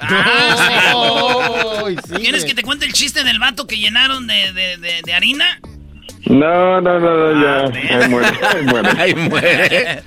Ah, 0.00 1.84
¿Quieres 2.16 2.44
que 2.44 2.54
te 2.54 2.62
cuente 2.62 2.84
el 2.86 2.92
chiste 2.92 3.24
del 3.24 3.38
vato 3.38 3.66
que 3.66 3.76
llenaron 3.78 4.26
de, 4.26 4.52
de- 4.52 4.76
de- 4.78 5.02
de 5.04 5.12
harina? 5.14 5.60
No, 6.26 6.80
no, 6.80 6.98
no, 6.98 7.32
no, 7.32 7.42
ya. 7.42 7.98
Ahí 7.98 8.08
muere, 8.08 8.28
ahí 8.42 8.64
muere. 8.64 8.90
Ahí 8.98 9.14
muere. 9.14 10.02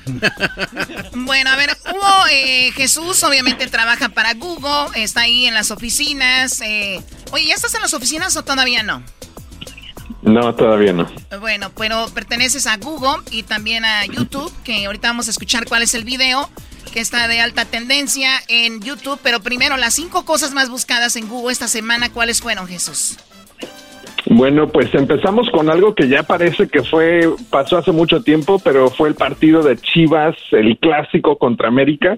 Bueno, 1.14 1.50
a 1.52 1.56
ver, 1.56 1.78
hubo 1.92 2.28
eh, 2.32 2.72
Jesús, 2.76 3.22
obviamente 3.24 3.68
trabaja 3.68 4.10
para 4.10 4.34
Google, 4.34 4.90
está 4.96 5.22
ahí 5.22 5.46
en 5.46 5.54
las 5.54 5.70
oficinas. 5.72 6.62
eh, 6.62 7.02
oye, 7.32 7.48
¿ya 7.48 7.56
estás 7.56 7.76
en 7.76 7.82
las 7.82 7.94
oficinas 7.94 8.36
o 8.36 8.44
todavía 8.44 8.82
no? 8.84 9.04
No, 10.24 10.56
todavía 10.56 10.94
no. 10.94 11.08
Bueno, 11.40 11.72
pero 11.78 12.08
perteneces 12.10 12.66
a 12.66 12.78
Google 12.78 13.24
y 13.32 13.44
también 13.44 13.86
a 13.86 14.06
YouTube, 14.06 14.52
que 14.64 14.86
ahorita 14.86 15.10
vamos 15.10 15.28
a 15.28 15.32
escuchar 15.32 15.66
cuál 15.66 15.84
es 15.84 15.94
el 15.94 16.04
video 16.04 16.50
que 16.92 17.00
está 17.00 17.28
de 17.28 17.40
alta 17.42 17.66
tendencia 17.66 18.32
en 18.48 18.82
YouTube. 18.82 19.20
Pero 19.22 19.42
primero, 19.42 19.78
las 19.78 19.94
cinco 19.94 20.26
cosas 20.26 20.52
más 20.54 20.70
buscadas 20.70 21.16
en 21.16 21.28
Google 21.28 21.54
esta 21.54 21.68
semana, 21.68 22.10
¿cuáles 22.12 22.42
fueron, 22.42 22.68
Jesús? 22.68 23.18
Bueno, 24.30 24.68
pues 24.68 24.94
empezamos 24.94 25.50
con 25.52 25.70
algo 25.70 25.96
que 25.96 26.10
ya 26.10 26.24
parece 26.24 26.68
que 26.68 26.84
fue, 26.84 27.30
pasó 27.50 27.78
hace 27.78 27.92
mucho 27.92 28.22
tiempo, 28.24 28.60
pero 28.60 28.90
fue 28.90 29.10
el 29.10 29.16
partido 29.16 29.64
de 29.64 29.78
Chivas, 29.78 30.36
el 30.52 30.78
clásico 30.78 31.38
contra 31.38 31.70
América. 31.70 32.18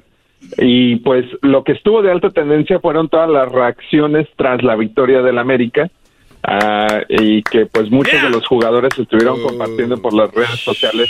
Y 0.57 0.95
pues 0.97 1.25
lo 1.41 1.63
que 1.63 1.73
estuvo 1.73 2.01
de 2.01 2.11
alta 2.11 2.29
tendencia 2.29 2.79
fueron 2.79 3.09
todas 3.09 3.29
las 3.29 3.51
reacciones 3.51 4.27
tras 4.37 4.63
la 4.63 4.75
victoria 4.75 5.21
del 5.21 5.37
América. 5.37 5.89
ah, 6.43 7.01
y 7.09 7.43
que 7.43 7.65
pues 7.65 7.91
muchos 7.91 8.21
de 8.21 8.29
los 8.29 8.47
jugadores 8.47 8.97
estuvieron 8.97 9.41
compartiendo 9.43 10.01
por 10.01 10.13
las 10.13 10.31
redes 10.33 10.59
sociales. 10.61 11.09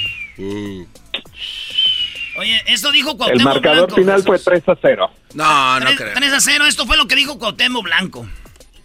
Oye, 2.39 2.61
esto 2.67 2.91
dijo 2.91 3.11
El 3.11 3.17
Cuauhtémoc 3.17 3.43
marcador 3.43 3.87
Blanco. 3.87 3.95
final 3.95 4.23
fue 4.23 4.39
3 4.39 4.69
a 4.69 4.77
0. 4.81 5.11
No, 5.35 5.79
no 5.79 5.85
3, 5.85 5.97
creo. 5.97 6.13
3 6.15 6.33
a 6.33 6.39
0, 6.39 6.65
esto 6.67 6.85
fue 6.85 6.97
lo 6.97 7.05
que 7.07 7.15
dijo 7.15 7.37
Cuauhtémoc 7.37 7.83
Blanco. 7.83 8.27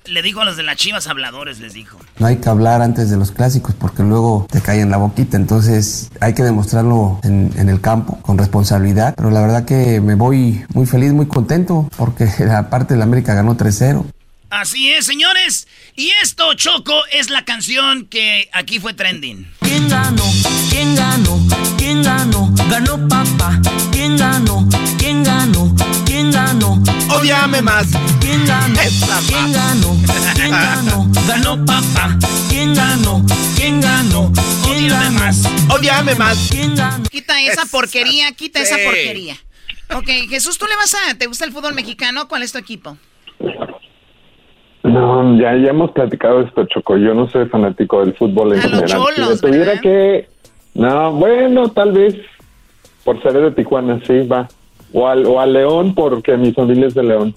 Le 0.06 0.20
dijo 0.20 0.42
a 0.42 0.44
los 0.44 0.56
de 0.58 0.62
las 0.62 0.76
chivas 0.76 1.06
habladores, 1.06 1.60
les 1.60 1.72
dijo. 1.72 1.98
No 2.18 2.26
hay 2.26 2.36
que 2.36 2.48
hablar 2.48 2.82
antes 2.82 3.08
de 3.08 3.16
los 3.16 3.32
clásicos 3.32 3.74
porque 3.74 4.02
luego 4.02 4.46
te 4.50 4.60
cae 4.60 4.80
en 4.80 4.90
la 4.90 4.98
boquita, 4.98 5.36
entonces 5.38 6.10
hay 6.20 6.34
que 6.34 6.42
demostrarlo 6.42 7.20
en, 7.22 7.50
en 7.56 7.70
el 7.70 7.80
campo 7.80 8.20
con 8.20 8.36
responsabilidad, 8.36 9.14
pero 9.16 9.30
la 9.30 9.40
verdad 9.40 9.64
que 9.64 10.02
me 10.02 10.14
voy 10.14 10.62
muy 10.74 10.84
feliz, 10.84 11.12
muy 11.12 11.26
contento 11.26 11.88
porque 11.96 12.28
la 12.40 12.68
parte 12.68 12.94
de 12.94 12.98
la 12.98 13.04
América 13.04 13.34
ganó 13.34 13.56
3-0. 13.56 14.04
Así 14.50 14.90
es, 14.90 15.06
señores. 15.06 15.66
Y 15.96 16.10
esto, 16.22 16.54
Choco, 16.54 16.94
es 17.10 17.28
la 17.28 17.44
canción 17.44 18.06
que 18.06 18.48
aquí 18.52 18.78
fue 18.78 18.94
trending. 18.94 19.50
¿Quién 19.60 19.88
ganó? 19.88 20.22
¿Quién 20.70 20.94
ganó? 20.94 21.40
¿Quién 21.76 22.02
ganó? 22.04 22.54
Ganó 22.70 23.08
papá. 23.08 23.60
¿Quién 23.90 24.16
ganó? 24.16 24.63
Odiame 27.16 27.62
más. 27.62 27.86
¿Quién 28.20 28.44
ganó? 28.46 28.74
¿Quién 29.26 29.52
ganó? 29.52 29.96
¿Quién 30.34 30.50
ganó? 30.50 31.06
Ganó 31.26 31.64
papá. 31.64 32.18
¿Quién 32.48 32.74
ganó? 32.74 33.24
¿Quién 33.56 33.80
ganó? 33.80 34.30
¿Quién 34.64 34.88
ganó? 34.88 35.10
más. 35.18 35.44
Odiame 35.70 36.14
más. 36.16 36.48
¿Quién 36.50 36.74
ganó? 36.74 37.02
Quita 37.10 37.40
esa 37.42 37.62
porquería, 37.70 38.32
quita 38.32 38.60
esa 38.60 38.76
Sí. 38.76 38.82
porquería. 38.84 39.34
Ok, 39.96 40.06
Jesús, 40.28 40.58
¿tú 40.58 40.66
le 40.66 40.76
vas 40.76 40.94
a... 40.94 41.14
¿Te 41.16 41.26
gusta 41.26 41.44
el 41.44 41.52
fútbol 41.52 41.74
mexicano? 41.74 42.26
¿Cuál 42.28 42.42
es 42.42 42.52
tu 42.52 42.58
equipo? 42.58 42.96
No, 44.82 45.38
ya, 45.40 45.56
ya 45.56 45.70
hemos 45.70 45.92
platicado 45.92 46.42
esto, 46.42 46.66
Choco. 46.66 46.96
Yo 46.98 47.14
no 47.14 47.28
soy 47.30 47.46
fanático 47.48 48.00
del 48.04 48.14
fútbol 48.16 48.52
en 48.54 48.60
A 48.60 48.66
los 48.66 48.80
general. 48.80 49.00
Cholos, 49.14 49.40
si 49.40 49.46
tuviera 49.46 49.80
que... 49.80 50.28
No, 50.74 51.12
bueno, 51.12 51.68
tal 51.70 51.92
vez 51.92 52.16
por 53.04 53.22
ser 53.22 53.32
de 53.34 53.50
Tijuana, 53.52 54.00
sí, 54.06 54.26
va. 54.26 54.48
O 54.94 55.06
al, 55.08 55.26
o 55.26 55.40
al 55.40 55.52
León, 55.52 55.94
porque 55.94 56.36
mi 56.36 56.52
familia 56.52 56.86
es 56.86 56.94
de 56.94 57.02
León. 57.02 57.34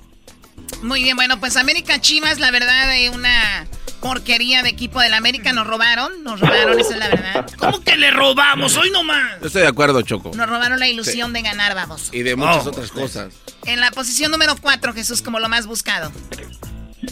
Muy 0.84 1.01
bien, 1.03 1.16
bueno, 1.16 1.39
pues 1.39 1.58
América 1.58 1.99
Chivas, 1.99 2.39
la 2.39 2.51
verdad, 2.51 2.88
de 2.91 3.10
una 3.10 3.66
porquería 3.99 4.62
de 4.62 4.70
equipo 4.70 4.99
del 5.01 5.14
América. 5.16 5.51
Nos 5.53 5.66
robaron, 5.66 6.24
nos 6.24 6.39
robaron, 6.39 6.80
esa 6.80 6.93
es 6.93 6.99
la 6.99 7.08
verdad. 7.10 7.49
¿Cómo 7.58 7.82
que 7.82 7.97
le 7.97 8.12
robamos? 8.12 8.78
Hoy 8.78 8.91
nomás. 8.91 9.39
Yo 9.41 9.47
estoy 9.47 9.64
de 9.64 9.68
acuerdo, 9.70 10.01
Choco. 10.03 10.32
Nos 10.36 10.47
robaron 10.47 10.80
la 10.80 10.88
ilusión 10.88 11.34
de 11.34 11.41
ganar, 11.41 11.74
vamos. 11.74 12.10
Y 12.14 12.22
de 12.22 12.36
muchas 12.36 12.68
Oh. 12.68 12.70
otras 12.70 12.91
cosas. 12.91 13.34
En 13.66 13.80
la 13.82 13.89
posición 13.91 14.32
número 14.32 14.53
4, 14.62 14.93
Jesús, 14.93 15.22
como 15.24 15.39
lo 15.39 15.49
más 15.49 15.66
buscado. 15.66 16.12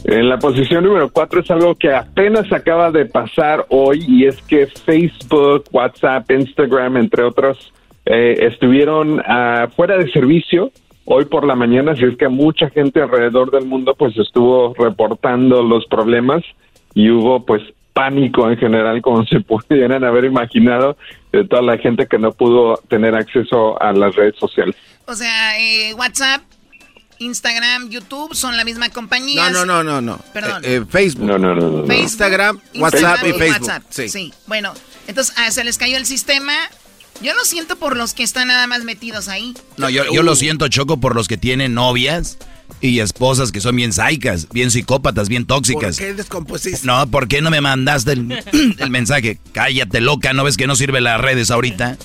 En 0.04 0.30
la 0.30 0.38
posición 0.38 0.84
número 0.84 1.10
cuatro 1.12 1.42
es 1.42 1.50
algo 1.50 1.74
que 1.76 1.92
apenas 1.94 2.52
acaba 2.52 2.92
de 2.92 3.06
pasar 3.06 3.66
hoy 3.70 4.04
y 4.08 4.26
es 4.28 4.36
que 4.48 4.68
Facebook, 4.68 5.66
WhatsApp, 5.72 6.30
Instagram, 6.30 6.98
entre 6.98 7.24
otros, 7.24 7.72
eh, 8.06 8.36
estuvieron 8.42 9.22
ah, 9.26 9.68
fuera 9.76 9.98
de 9.98 10.12
servicio 10.12 10.72
hoy 11.06 11.26
por 11.26 11.46
la 11.46 11.56
mañana, 11.56 11.92
así 11.92 12.04
es 12.04 12.18
que 12.18 12.28
mucha 12.28 12.70
gente 12.70 13.02
alrededor 13.02 13.52
del 13.52 13.66
mundo 13.66 13.96
pues 13.98 14.18
estuvo 14.18 14.74
reportando 14.74 15.62
los 15.64 15.86
problemas 15.86 16.44
y 16.94 17.10
hubo 17.10 17.46
pues 17.46 17.62
pánico 17.94 18.50
en 18.50 18.58
general 18.58 19.02
como 19.02 19.26
se 19.26 19.40
pudieran 19.42 20.04
haber 20.04 20.26
imaginado 20.26 20.98
de 21.32 21.46
toda 21.46 21.62
la 21.62 21.78
gente 21.78 22.08
que 22.08 22.18
no 22.18 22.32
pudo 22.32 22.78
tener 22.90 23.16
acceso 23.16 23.82
a 23.82 23.94
las 23.94 24.16
redes 24.16 24.36
sociales. 24.38 24.76
O 25.08 25.16
sea, 25.16 25.60
eh, 25.60 25.94
WhatsApp, 25.94 26.42
Instagram, 27.20 27.90
YouTube 27.90 28.34
son 28.34 28.58
la 28.58 28.66
misma 28.66 28.90
compañía. 28.90 29.50
No, 29.50 29.66
no, 29.66 29.84
no, 29.84 29.84
no, 29.84 30.02
no. 30.02 30.20
Perdón. 30.34 30.64
Eh, 30.66 30.76
eh, 30.76 30.86
Facebook. 30.90 31.26
No, 31.26 31.38
no, 31.38 31.56
no, 31.56 31.62
no, 31.62 31.70
no. 31.70 31.88
Facebook, 31.88 32.04
Instagram, 32.04 32.62
Instagram 32.74 32.82
WhatsApp 32.82 33.28
y 33.28 33.34
Facebook. 33.34 33.68
WhatsApp. 33.68 33.84
Sí. 33.90 34.10
Sí. 34.10 34.34
Bueno, 34.48 34.74
entonces 35.08 35.36
ah, 35.38 35.52
se 35.52 35.64
les 35.64 35.78
cayó 35.78 35.98
el 35.98 36.06
sistema. 36.06 36.54
Yo 37.22 37.34
lo 37.34 37.46
siento 37.46 37.78
por 37.78 37.96
los 37.96 38.14
que 38.14 38.24
están 38.24 38.48
nada 38.50 38.68
más 38.68 38.84
metidos 38.84 39.28
ahí. 39.30 39.54
No, 39.78 39.90
yo, 39.90 40.04
yo 40.12 40.22
lo 40.24 40.36
siento, 40.36 40.68
Choco, 40.68 41.00
por 41.00 41.16
los 41.16 41.28
que 41.28 41.38
tienen 41.38 41.74
novias 41.74 42.38
y 42.82 43.00
esposas 43.00 43.52
que 43.52 43.62
son 43.62 43.76
bien 43.76 43.94
saicas, 43.94 44.50
bien 44.50 44.70
psicópatas, 44.70 45.30
bien 45.30 45.46
tóxicas. 45.46 45.98
¿Por 45.98 46.06
qué 46.06 46.14
descompusiste? 46.14 46.86
No, 46.86 47.08
¿por 47.10 47.28
qué 47.28 47.42
no 47.42 47.50
me 47.52 47.62
mandaste 47.62 48.12
el, 48.14 48.32
el 48.80 48.90
mensaje? 48.90 49.40
Cállate, 49.54 50.02
loca, 50.02 50.34
¿no 50.34 50.44
ves 50.44 50.58
que 50.58 50.68
no 50.68 50.76
sirve 50.76 51.00
las 51.02 51.20
redes 51.22 51.52
ahorita? 51.52 51.98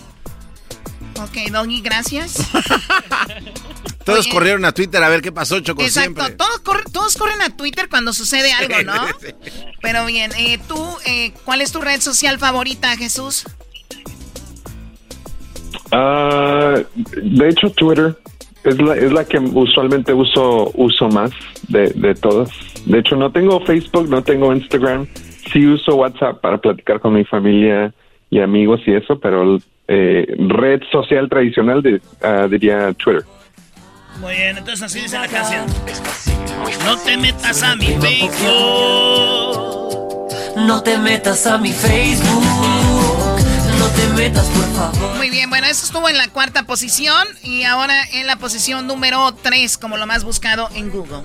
Ok, 1.20 1.50
Doggy, 1.50 1.80
gracias. 1.82 2.34
Todos 4.04 4.20
Oye. 4.26 4.30
corrieron 4.30 4.64
a 4.64 4.72
Twitter 4.72 5.02
a 5.02 5.08
ver 5.10 5.20
qué 5.20 5.30
pasó, 5.32 5.60
Choco, 5.60 5.82
Exacto, 5.82 6.22
siempre. 6.22 6.36
todos, 6.36 6.60
corre- 6.62 6.84
todos 6.90 7.16
corren 7.16 7.42
a 7.42 7.50
Twitter 7.54 7.88
cuando 7.90 8.12
sucede 8.14 8.52
algo, 8.52 8.82
¿no? 8.82 8.94
Pero 9.82 10.06
bien, 10.06 10.32
eh, 10.38 10.58
tú, 10.66 10.96
eh, 11.04 11.32
¿cuál 11.44 11.60
es 11.60 11.72
tu 11.72 11.80
red 11.80 12.00
social 12.00 12.38
favorita, 12.38 12.96
Jesús? 12.96 13.44
Ah, 15.92 16.76
de 17.22 17.48
hecho, 17.48 17.70
Twitter 17.70 18.14
es 18.64 18.80
la, 18.80 18.94
es 18.96 19.12
la 19.12 19.24
que 19.24 19.38
usualmente 19.38 20.12
uso, 20.12 20.70
uso 20.74 21.08
más 21.08 21.30
de, 21.68 21.88
de 21.90 22.14
todas. 22.14 22.50
De 22.86 22.98
hecho, 22.98 23.16
no 23.16 23.30
tengo 23.32 23.60
Facebook, 23.60 24.08
no 24.08 24.22
tengo 24.22 24.52
Instagram. 24.54 25.06
Sí 25.52 25.66
uso 25.66 25.96
WhatsApp 25.96 26.40
para 26.40 26.58
platicar 26.58 27.00
con 27.00 27.14
mi 27.14 27.24
familia 27.24 27.92
y 28.30 28.38
amigos 28.40 28.80
y 28.86 28.92
eso, 28.92 29.18
pero 29.18 29.58
eh, 29.88 30.26
red 30.38 30.80
social 30.92 31.28
tradicional 31.28 31.82
de- 31.82 32.00
ah, 32.22 32.46
diría 32.48 32.92
Twitter. 32.92 33.24
Muy 34.20 34.34
bien, 34.34 34.56
entonces 34.58 34.82
así 34.82 35.00
dice 35.00 35.18
la 35.18 35.26
canción. 35.28 35.64
No 36.84 36.96
te 36.98 37.16
metas 37.16 37.62
a 37.62 37.74
mi 37.74 37.86
Facebook. 37.86 38.10
No 40.56 40.82
te 40.82 40.98
metas 40.98 41.46
a 41.46 41.56
mi 41.58 41.72
Facebook. 41.72 42.44
Por 44.28 44.92
favor. 44.92 45.16
Muy 45.16 45.30
bien, 45.30 45.48
bueno, 45.48 45.66
eso 45.66 45.86
estuvo 45.86 46.06
en 46.10 46.18
la 46.18 46.28
cuarta 46.28 46.64
posición 46.64 47.26
y 47.42 47.62
ahora 47.62 47.94
en 48.12 48.26
la 48.26 48.36
posición 48.36 48.86
número 48.86 49.32
3 49.42 49.78
como 49.78 49.96
lo 49.96 50.06
más 50.06 50.24
buscado 50.24 50.68
en 50.76 50.90
Google. 50.90 51.22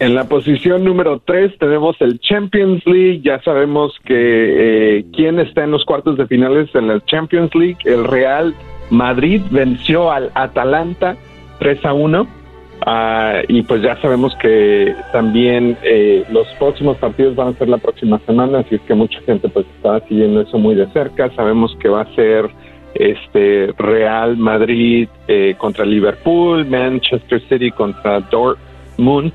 En 0.00 0.16
la 0.16 0.24
posición 0.24 0.82
número 0.82 1.22
3 1.24 1.56
tenemos 1.60 1.94
el 2.00 2.18
Champions 2.18 2.82
League. 2.84 3.20
Ya 3.22 3.40
sabemos 3.44 3.92
que 4.04 4.98
eh, 4.98 5.04
quién 5.14 5.38
está 5.38 5.62
en 5.62 5.70
los 5.70 5.84
cuartos 5.84 6.18
de 6.18 6.26
finales 6.26 6.68
en 6.74 6.88
la 6.88 7.04
Champions 7.04 7.54
League. 7.54 7.78
El 7.84 8.02
Real 8.04 8.56
Madrid 8.90 9.40
venció 9.52 10.10
al 10.10 10.32
Atalanta 10.34 11.16
3 11.60 11.84
a 11.84 11.92
1. 11.92 12.37
Ah, 12.86 13.40
y 13.48 13.62
pues 13.62 13.82
ya 13.82 14.00
sabemos 14.00 14.34
que 14.40 14.94
también 15.12 15.76
eh, 15.82 16.24
los 16.30 16.46
próximos 16.58 16.96
partidos 16.98 17.34
van 17.34 17.48
a 17.48 17.58
ser 17.58 17.68
la 17.68 17.78
próxima 17.78 18.20
semana, 18.24 18.60
así 18.60 18.76
es 18.76 18.80
que 18.82 18.94
mucha 18.94 19.20
gente 19.22 19.48
pues 19.48 19.66
está 19.76 20.00
siguiendo 20.06 20.40
eso 20.42 20.58
muy 20.58 20.74
de 20.74 20.86
cerca. 20.92 21.30
Sabemos 21.34 21.76
que 21.80 21.88
va 21.88 22.02
a 22.02 22.14
ser 22.14 22.48
este 22.94 23.72
Real 23.78 24.36
Madrid 24.36 25.08
eh, 25.26 25.54
contra 25.58 25.84
Liverpool, 25.84 26.64
Manchester 26.66 27.42
City 27.48 27.70
contra 27.70 28.20
Dortmund, 28.20 29.32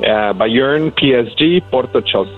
eh, 0.00 0.32
Bayern, 0.34 0.92
PSG, 0.92 1.62
Porto, 1.70 2.00
Chelsea. 2.00 2.34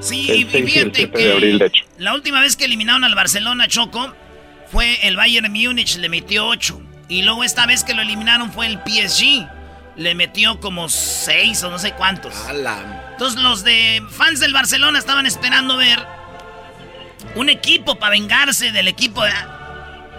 Sí, 0.00 0.22
y 0.22 0.44
6 0.44 0.54
y 0.54 0.58
el 0.58 0.64
fíjate 0.66 0.94
7 0.94 1.18
de 1.18 1.32
abril, 1.32 1.58
de 1.58 1.70
que 1.70 1.78
hecho. 1.78 1.84
la 1.98 2.14
última 2.14 2.40
vez 2.40 2.56
que 2.56 2.64
eliminaron 2.64 3.04
al 3.04 3.14
Barcelona, 3.14 3.68
Choco, 3.68 4.12
fue 4.66 5.06
el 5.06 5.16
Bayern 5.16 5.52
Múnich, 5.52 5.96
le 5.98 6.08
metió 6.08 6.46
8. 6.48 6.91
Y 7.08 7.22
luego 7.22 7.44
esta 7.44 7.66
vez 7.66 7.84
que 7.84 7.94
lo 7.94 8.02
eliminaron 8.02 8.52
fue 8.52 8.66
el 8.66 8.78
PSG, 8.78 9.48
le 9.96 10.14
metió 10.14 10.60
como 10.60 10.88
6 10.88 11.62
o 11.64 11.70
no 11.70 11.78
sé 11.78 11.92
cuántos. 11.92 12.34
Entonces 13.12 13.40
los 13.40 13.64
de 13.64 14.02
fans 14.10 14.40
del 14.40 14.52
Barcelona 14.52 14.98
estaban 14.98 15.26
esperando 15.26 15.76
ver 15.76 15.98
un 17.34 17.48
equipo 17.48 17.96
para 17.96 18.10
vengarse 18.10 18.72
del 18.72 18.88
equipo 18.88 19.24
de... 19.24 19.30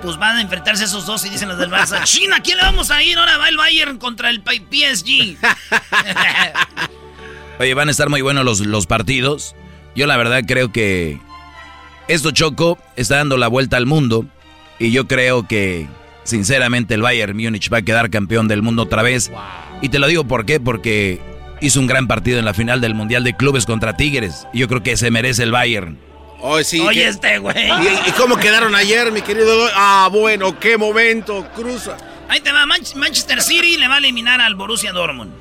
Pues 0.02 0.18
van 0.18 0.38
a 0.38 0.42
enfrentarse 0.42 0.84
esos 0.84 1.06
dos 1.06 1.26
y 1.26 1.30
dicen 1.30 1.48
los 1.48 1.58
del 1.58 1.72
Barça. 1.72 2.00
China, 2.04 2.42
¿quién 2.42 2.58
le 2.58 2.64
vamos 2.64 2.92
a 2.92 3.02
ir? 3.02 3.18
Ahora 3.18 3.38
va 3.38 3.48
el 3.48 3.56
Bayern 3.56 3.98
contra 3.98 4.30
el 4.30 4.44
PSG. 4.44 5.38
Oye, 7.60 7.74
van 7.74 7.88
a 7.88 7.92
estar 7.92 8.10
muy 8.10 8.22
buenos 8.22 8.44
los, 8.44 8.60
los 8.60 8.86
partidos. 8.86 9.56
Yo 9.96 10.06
la 10.06 10.18
verdad 10.18 10.42
creo 10.46 10.72
que 10.72 11.20
esto 12.08 12.32
Choco 12.32 12.78
está 12.96 13.18
dando 13.18 13.38
la 13.38 13.48
vuelta 13.48 13.78
al 13.78 13.86
mundo 13.86 14.26
y 14.80 14.92
yo 14.92 15.08
creo 15.08 15.48
que 15.48 15.88
sinceramente 16.24 16.94
el 16.94 17.02
Bayern 17.02 17.36
Múnich 17.38 17.72
va 17.72 17.78
a 17.78 17.82
quedar 17.82 18.10
campeón 18.10 18.48
del 18.48 18.62
mundo 18.62 18.84
otra 18.84 19.02
vez. 19.04 19.32
Y 19.82 19.90
te 19.90 20.00
lo 20.00 20.08
digo 20.08 20.24
por 20.26 20.46
qué, 20.46 20.60
porque 20.60 21.20
hizo 21.62 21.80
un 21.80 21.88
gran 21.88 22.08
partido 22.08 22.40
en 22.40 22.46
la 22.46 22.54
final 22.54 22.82
del 22.82 22.94
Mundial 22.96 23.24
de 23.24 23.36
Clubes 23.36 23.66
contra 23.66 23.96
Tigres. 23.98 24.48
Y 24.54 24.60
yo 24.60 24.68
creo 24.68 24.84
que 24.84 24.98
se 24.98 25.12
merece 25.12 25.44
el 25.44 25.52
Bayern. 25.52 25.98
Hoy 26.42 26.64
sí. 26.66 26.80
Oye, 26.82 27.02
que- 27.04 27.08
este 27.08 27.38
güey. 27.40 27.56
¿Y, 27.68 28.10
y 28.10 28.12
cómo 28.18 28.36
quedaron 28.38 28.76
ayer, 28.76 29.12
mi 29.12 29.22
querido? 29.22 29.68
Ah, 29.76 30.10
bueno, 30.12 30.60
qué 30.60 30.78
momento, 30.78 31.48
cruza. 31.56 31.96
Ahí 32.30 32.40
te 32.42 32.52
va, 32.52 32.66
Manch- 32.66 32.96
Manchester 32.96 33.42
City 33.42 33.78
le 33.78 33.88
va 33.88 33.96
a 33.96 33.98
eliminar 34.00 34.42
al 34.42 34.56
Borussia 34.56 34.92
Dortmund. 34.92 35.32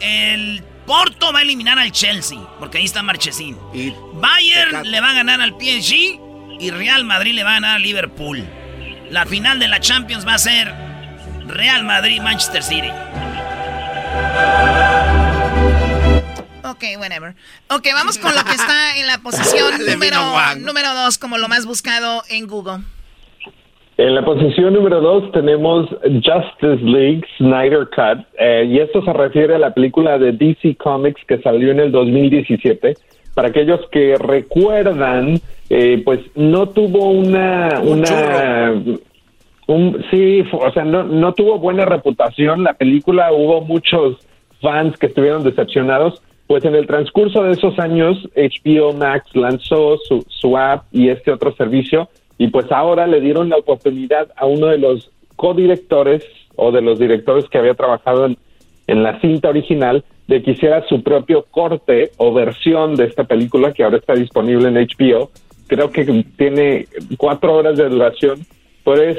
El 0.00 0.62
Porto 0.86 1.32
va 1.32 1.38
a 1.38 1.42
eliminar 1.42 1.78
al 1.78 1.92
Chelsea, 1.92 2.38
porque 2.58 2.78
ahí 2.78 2.84
está 2.84 3.02
Marchesín. 3.02 3.56
Y 3.72 3.92
Bayern 4.14 4.90
le 4.90 5.00
va 5.00 5.10
a 5.10 5.14
ganar 5.14 5.40
al 5.40 5.52
PSG 5.52 6.20
y 6.60 6.70
Real 6.70 7.04
Madrid 7.04 7.32
le 7.34 7.42
va 7.44 7.52
a 7.52 7.54
ganar 7.54 7.76
al 7.76 7.82
Liverpool. 7.82 8.44
La 9.14 9.26
final 9.26 9.60
de 9.60 9.68
la 9.68 9.78
Champions 9.78 10.26
va 10.26 10.34
a 10.34 10.38
ser 10.38 10.72
Real 11.46 11.84
Madrid-Manchester 11.84 12.64
City. 12.64 12.90
Ok, 16.64 16.82
whatever. 16.98 17.36
Ok, 17.70 17.86
vamos 17.94 18.18
con 18.18 18.34
lo 18.34 18.42
que 18.42 18.50
está 18.50 18.98
en 18.98 19.06
la 19.06 19.18
posición 19.18 19.72
número, 19.88 20.18
número 20.58 20.94
2 20.94 21.18
como 21.18 21.38
lo 21.38 21.46
más 21.46 21.64
buscado 21.64 22.22
en 22.28 22.48
Google. 22.48 22.82
En 23.98 24.16
la 24.16 24.24
posición 24.24 24.74
número 24.74 25.00
dos 25.00 25.30
tenemos 25.30 25.88
Justice 26.02 26.82
League 26.82 27.22
Snyder 27.38 27.86
Cut, 27.94 28.26
eh, 28.36 28.64
y 28.68 28.80
esto 28.80 29.04
se 29.04 29.12
refiere 29.12 29.54
a 29.54 29.58
la 29.60 29.72
película 29.72 30.18
de 30.18 30.32
DC 30.32 30.74
Comics 30.74 31.22
que 31.28 31.40
salió 31.40 31.70
en 31.70 31.78
el 31.78 31.92
2017. 31.92 32.96
Para 33.34 33.48
aquellos 33.48 33.80
que 33.90 34.16
recuerdan, 34.16 35.40
eh, 35.68 36.00
pues 36.04 36.20
no 36.34 36.68
tuvo 36.68 37.10
una, 37.10 37.80
una 37.82 38.74
un, 39.66 40.04
sí, 40.10 40.44
o 40.52 40.72
sea, 40.72 40.84
no, 40.84 41.04
no 41.04 41.32
tuvo 41.32 41.58
buena 41.58 41.84
reputación. 41.84 42.62
La 42.62 42.74
película, 42.74 43.32
hubo 43.32 43.60
muchos 43.62 44.18
fans 44.60 44.96
que 44.96 45.06
estuvieron 45.06 45.42
decepcionados, 45.42 46.22
pues 46.46 46.64
en 46.64 46.74
el 46.74 46.86
transcurso 46.86 47.42
de 47.42 47.52
esos 47.52 47.78
años 47.78 48.28
HBO 48.36 48.92
Max 48.92 49.34
lanzó 49.34 49.98
su, 49.98 50.24
su 50.28 50.56
app 50.56 50.84
y 50.92 51.08
este 51.08 51.30
otro 51.30 51.54
servicio 51.54 52.08
y 52.36 52.48
pues 52.48 52.70
ahora 52.70 53.06
le 53.06 53.20
dieron 53.20 53.48
la 53.48 53.56
oportunidad 53.56 54.28
a 54.36 54.46
uno 54.46 54.66
de 54.66 54.78
los 54.78 55.10
codirectores 55.36 56.24
o 56.56 56.70
de 56.72 56.82
los 56.82 56.98
directores 56.98 57.48
que 57.48 57.58
había 57.58 57.74
trabajado 57.74 58.26
en, 58.26 58.36
en 58.86 59.02
la 59.02 59.20
cinta 59.20 59.48
original 59.48 60.04
de 60.26 60.42
que 60.42 60.52
hiciera 60.52 60.86
su 60.88 61.02
propio 61.02 61.44
corte 61.50 62.12
o 62.16 62.32
versión 62.32 62.96
de 62.96 63.04
esta 63.04 63.24
película 63.24 63.72
que 63.72 63.84
ahora 63.84 63.98
está 63.98 64.14
disponible 64.14 64.68
en 64.68 64.74
HBO. 64.74 65.30
Creo 65.66 65.90
que 65.90 66.24
tiene 66.36 66.86
cuatro 67.16 67.54
horas 67.54 67.76
de 67.76 67.88
duración, 67.88 68.46
pero 68.84 69.02
es 69.02 69.18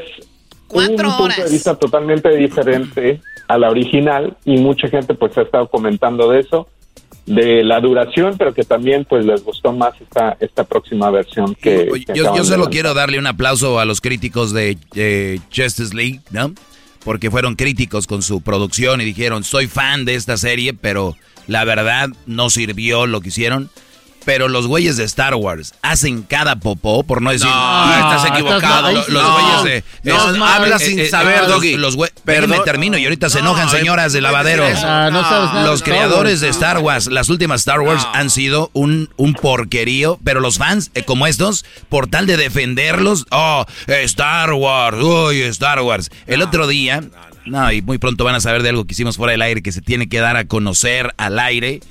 un 0.69 0.95
punto 0.95 1.41
de 1.43 1.49
vista 1.49 1.75
totalmente 1.75 2.29
diferente 2.35 3.21
a 3.47 3.57
la 3.57 3.69
original 3.69 4.35
y 4.45 4.57
mucha 4.57 4.87
gente 4.87 5.13
pues 5.13 5.37
ha 5.37 5.43
estado 5.43 5.67
comentando 5.69 6.29
de 6.31 6.39
eso 6.39 6.67
de 7.25 7.63
la 7.63 7.79
duración, 7.79 8.35
pero 8.37 8.53
que 8.53 8.63
también 8.63 9.05
pues 9.05 9.25
les 9.25 9.43
gustó 9.43 9.73
más 9.73 9.99
esta 9.99 10.37
esta 10.39 10.63
próxima 10.63 11.09
versión 11.09 11.55
que, 11.55 11.89
que 12.05 12.13
Yo, 12.13 12.35
yo 12.35 12.43
solo 12.43 12.69
quiero 12.69 12.93
darle 12.93 13.17
un 13.17 13.25
aplauso 13.25 13.79
a 13.79 13.85
los 13.85 13.99
críticos 13.99 14.53
de 14.53 14.77
eh, 14.95 15.39
Justice 15.55 15.95
League, 15.95 16.21
¿no? 16.29 16.53
Porque 17.05 17.31
fueron 17.31 17.55
críticos 17.55 18.05
con 18.05 18.21
su 18.21 18.41
producción 18.41 18.99
y 18.99 19.05
dijeron, 19.05 19.45
soy 19.45 19.67
fan 19.67 20.03
de 20.03 20.15
esta 20.15 20.35
serie, 20.35 20.73
pero 20.73 21.15
la 21.47 21.63
verdad 21.63 22.09
no 22.25 22.49
sirvió 22.49 23.05
lo 23.05 23.21
que 23.21 23.29
hicieron. 23.29 23.69
Pero 24.25 24.47
los 24.47 24.67
güeyes 24.67 24.97
de 24.97 25.03
Star 25.03 25.35
Wars 25.35 25.73
hacen 25.81 26.23
cada 26.23 26.55
popó, 26.57 27.03
por 27.03 27.21
no 27.21 27.29
decir... 27.31 27.47
No, 27.47 27.93
estás 27.93 28.25
equivocado. 28.31 28.91
Los, 28.91 29.07
los 29.09 29.23
No, 29.23 29.33
güeyes 29.61 29.63
de... 29.63 30.09
no, 30.11 30.31
es- 30.35 30.41
hablas 30.41 30.81
eh, 30.81 30.85
sin 30.87 30.99
eh, 30.99 31.07
saber, 31.09 31.41
los- 31.41 31.47
Doggy. 31.49 31.77
Los 31.77 31.95
güey- 31.97 32.11
Perdón. 32.23 32.61
Termino 32.65 32.97
y 32.97 33.03
ahorita 33.03 33.29
se 33.29 33.39
No, 33.41 33.49
enojan 33.51 33.67
eh, 33.67 33.71
señoras 33.79 34.13
de 34.13 34.21
no 34.21 34.29
puedes 34.31 34.55
lavadero. 34.57 34.79
Ah, 34.83 35.09
no 35.11 35.65
Los 35.67 35.83
creadores 35.83 36.41
de 36.41 36.49
Star 36.49 36.79
Wars, 36.79 37.07
las 37.07 37.29
últimas 37.29 37.61
Star 37.61 37.81
Wars 37.81 38.07
han 38.13 38.29
sido 38.29 38.71
un, 38.73 39.09
un 39.17 39.33
porquerío, 39.33 40.19
pero 40.23 40.39
los 40.39 40.57
fans 40.57 40.91
eh, 40.95 41.03
como 41.03 41.27
estos, 41.27 41.63
por 41.89 42.07
tal 42.07 42.25
de 42.25 42.37
defenderlos, 42.37 43.25
oh, 43.31 43.65
Star 43.87 44.53
Wars, 44.53 44.97
uy, 45.01 45.41
Star 45.43 45.81
Wars. 45.81 46.09
El 46.25 46.41
otro 46.41 46.65
día, 46.67 47.03
no, 47.45 47.71
y 47.71 47.81
muy 47.83 47.99
pronto 47.99 48.23
van 48.23 48.35
a 48.35 48.39
saber 48.41 48.63
de 48.63 48.69
algo 48.69 48.85
que 48.85 48.93
hicimos 48.93 49.17
fuera 49.17 49.31
del 49.31 49.41
aire, 49.43 49.61
que 49.61 49.71
se 49.71 49.81
tiene 49.81 50.09
que 50.09 50.19
dar 50.19 50.35
a 50.37 50.45
conocer 50.45 51.13
al 51.17 51.37
aire. 51.39 51.81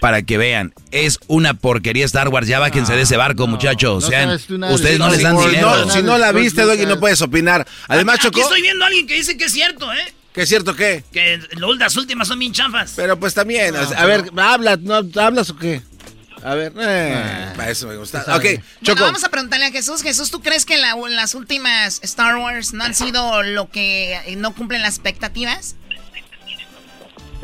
Para 0.00 0.22
que 0.22 0.38
vean, 0.38 0.72
es 0.90 1.18
una 1.26 1.54
porquería 1.54 2.04
Star 2.06 2.28
Wars. 2.28 2.46
Ya 2.48 2.58
bájense 2.58 2.94
de 2.96 3.02
ese 3.02 3.16
barco, 3.16 3.46
muchachos. 3.46 4.08
no 4.48 4.68
de 4.68 4.74
ustedes 4.74 4.98
no 4.98 5.10
les 5.10 5.22
dan 5.22 5.36
dinero. 5.38 5.84
No, 5.86 5.90
si 5.92 6.02
no 6.02 6.16
la 6.18 6.32
viste, 6.32 6.62
Doggy, 6.62 6.86
no 6.86 6.98
puedes 6.98 7.20
opinar. 7.22 7.66
Además, 7.86 8.16
Aquí 8.16 8.24
Chocó, 8.28 8.40
estoy 8.40 8.62
viendo 8.62 8.84
a 8.84 8.88
alguien 8.88 9.06
que 9.06 9.14
dice 9.14 9.36
que 9.36 9.44
es 9.44 9.52
cierto, 9.52 9.92
¿eh? 9.92 10.14
¿qué 10.32 10.42
es 10.42 10.48
cierto 10.48 10.74
qué? 10.74 11.04
Que 11.12 11.38
las 11.78 11.96
últimas 11.96 12.28
son 12.28 12.38
bien 12.38 12.52
chafas. 12.52 12.92
Pero 12.96 13.18
pues 13.20 13.34
también, 13.34 13.74
o 13.76 13.78
a 13.96 14.06
ver, 14.06 14.30
habla, 14.38 14.76
¿no 14.76 15.02
hablas 15.20 15.50
o 15.50 15.56
qué? 15.56 15.82
A 16.42 16.54
ver, 16.54 16.72
eh, 16.80 17.52
para 17.54 17.70
eso 17.70 17.86
me 17.86 17.96
gusta. 17.96 18.20
Ok, 18.34 18.42
Bueno, 18.44 18.62
Choco. 18.82 19.02
vamos 19.02 19.24
a 19.24 19.28
preguntarle 19.28 19.66
a 19.66 19.70
Jesús. 19.70 20.02
Jesús, 20.02 20.30
¿tú 20.30 20.40
crees 20.40 20.64
que 20.64 20.78
la- 20.78 20.96
las 21.10 21.34
últimas 21.34 22.00
Star 22.02 22.36
Wars 22.36 22.72
no 22.72 22.84
han 22.84 22.94
sido 22.94 23.42
lo 23.42 23.70
que 23.70 24.18
no 24.38 24.54
cumplen 24.54 24.80
las 24.80 24.94
expectativas? 24.94 25.76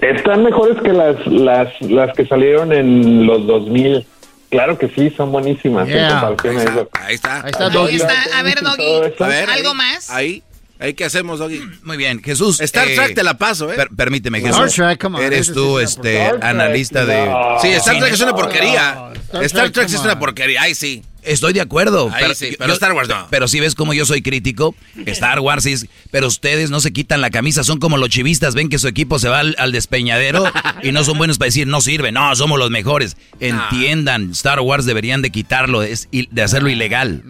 Están 0.00 0.44
mejores 0.44 0.76
que 0.82 0.92
las, 0.92 1.26
las, 1.26 1.68
las 1.80 2.14
que 2.16 2.26
salieron 2.26 2.72
en 2.72 3.26
los 3.26 3.46
2000. 3.46 4.06
Claro 4.50 4.78
que 4.78 4.88
sí, 4.88 5.10
son 5.16 5.32
buenísimas. 5.32 5.88
en 5.88 5.94
Yeah. 5.94 6.20
comparación 6.20 6.58
a 6.58 6.62
eso. 6.62 6.88
Ahí 6.92 7.14
está. 7.14 7.36
Ahí 7.42 7.50
está, 7.50 7.68
Doggy. 7.70 7.88
Ahí 7.90 7.96
está. 7.96 8.38
A 8.38 8.42
ver, 8.42 8.60
Doggy, 8.62 9.12
A 9.18 9.26
ver, 9.26 9.50
¿algo 9.50 9.70
ahí, 9.70 9.74
más? 9.74 10.10
Ahí, 10.10 10.42
ahí, 10.78 10.94
¿qué 10.94 11.04
hacemos, 11.04 11.38
Doggy? 11.40 11.60
Muy 11.82 11.96
bien, 11.96 12.22
Jesús. 12.22 12.60
Star 12.60 12.86
eh, 12.88 12.94
Trek 12.94 13.14
te 13.14 13.24
la 13.24 13.34
paso, 13.34 13.72
¿eh? 13.72 13.76
per- 13.76 13.88
permíteme, 13.96 14.38
Star 14.38 14.52
Jesús. 14.54 14.74
Trek, 14.76 15.00
come 15.02 15.18
on. 15.18 15.24
Eres 15.24 15.52
tú, 15.52 15.78
este, 15.80 16.16
Star 16.18 16.30
Trek, 16.40 16.44
analista 16.44 17.04
de. 17.06 17.26
no. 17.26 17.58
Sí, 17.60 17.68
Star. 17.72 17.98
Trek 17.98 18.12
es 18.12 18.20
una 18.20 18.34
porquería. 18.34 19.08
Star 19.24 19.44
Star 19.44 19.70
Trek, 19.70 19.86
es 19.88 20.00
una 20.00 20.18
porquería. 20.18 20.62
Ay, 20.62 20.74
sí. 20.74 21.02
Estoy 21.26 21.52
de 21.52 21.60
acuerdo. 21.60 22.10
Ahí 22.12 22.34
sí, 22.34 22.46
pero 22.58 22.72
Star 22.74 22.92
Wars 22.92 23.08
no. 23.08 23.26
Pero 23.30 23.48
si 23.48 23.60
ves 23.60 23.74
como 23.74 23.92
yo 23.94 24.06
soy 24.06 24.22
crítico, 24.22 24.74
Star 25.06 25.40
Wars 25.40 25.64
sí 25.64 25.72
es- 25.72 25.86
Pero 26.10 26.26
ustedes 26.28 26.70
no 26.70 26.80
se 26.80 26.92
quitan 26.92 27.20
la 27.20 27.30
camisa, 27.30 27.64
son 27.64 27.78
como 27.78 27.96
los 27.98 28.08
chivistas, 28.08 28.54
ven 28.54 28.68
que 28.68 28.78
su 28.78 28.88
equipo 28.88 29.18
se 29.18 29.28
va 29.28 29.40
al, 29.40 29.54
al 29.58 29.72
despeñadero 29.72 30.44
y 30.82 30.92
no 30.92 31.04
son 31.04 31.18
buenos 31.18 31.38
para 31.38 31.48
decir, 31.48 31.66
no 31.66 31.80
sirve, 31.80 32.12
no, 32.12 32.34
somos 32.36 32.58
los 32.58 32.70
mejores. 32.70 33.16
Entiendan, 33.40 34.30
Star 34.32 34.60
Wars 34.60 34.84
deberían 34.86 35.22
de 35.22 35.30
quitarlo, 35.30 35.82
es, 35.82 36.08
il- 36.12 36.28
de 36.30 36.42
hacerlo 36.42 36.68
ilegal. 36.68 37.22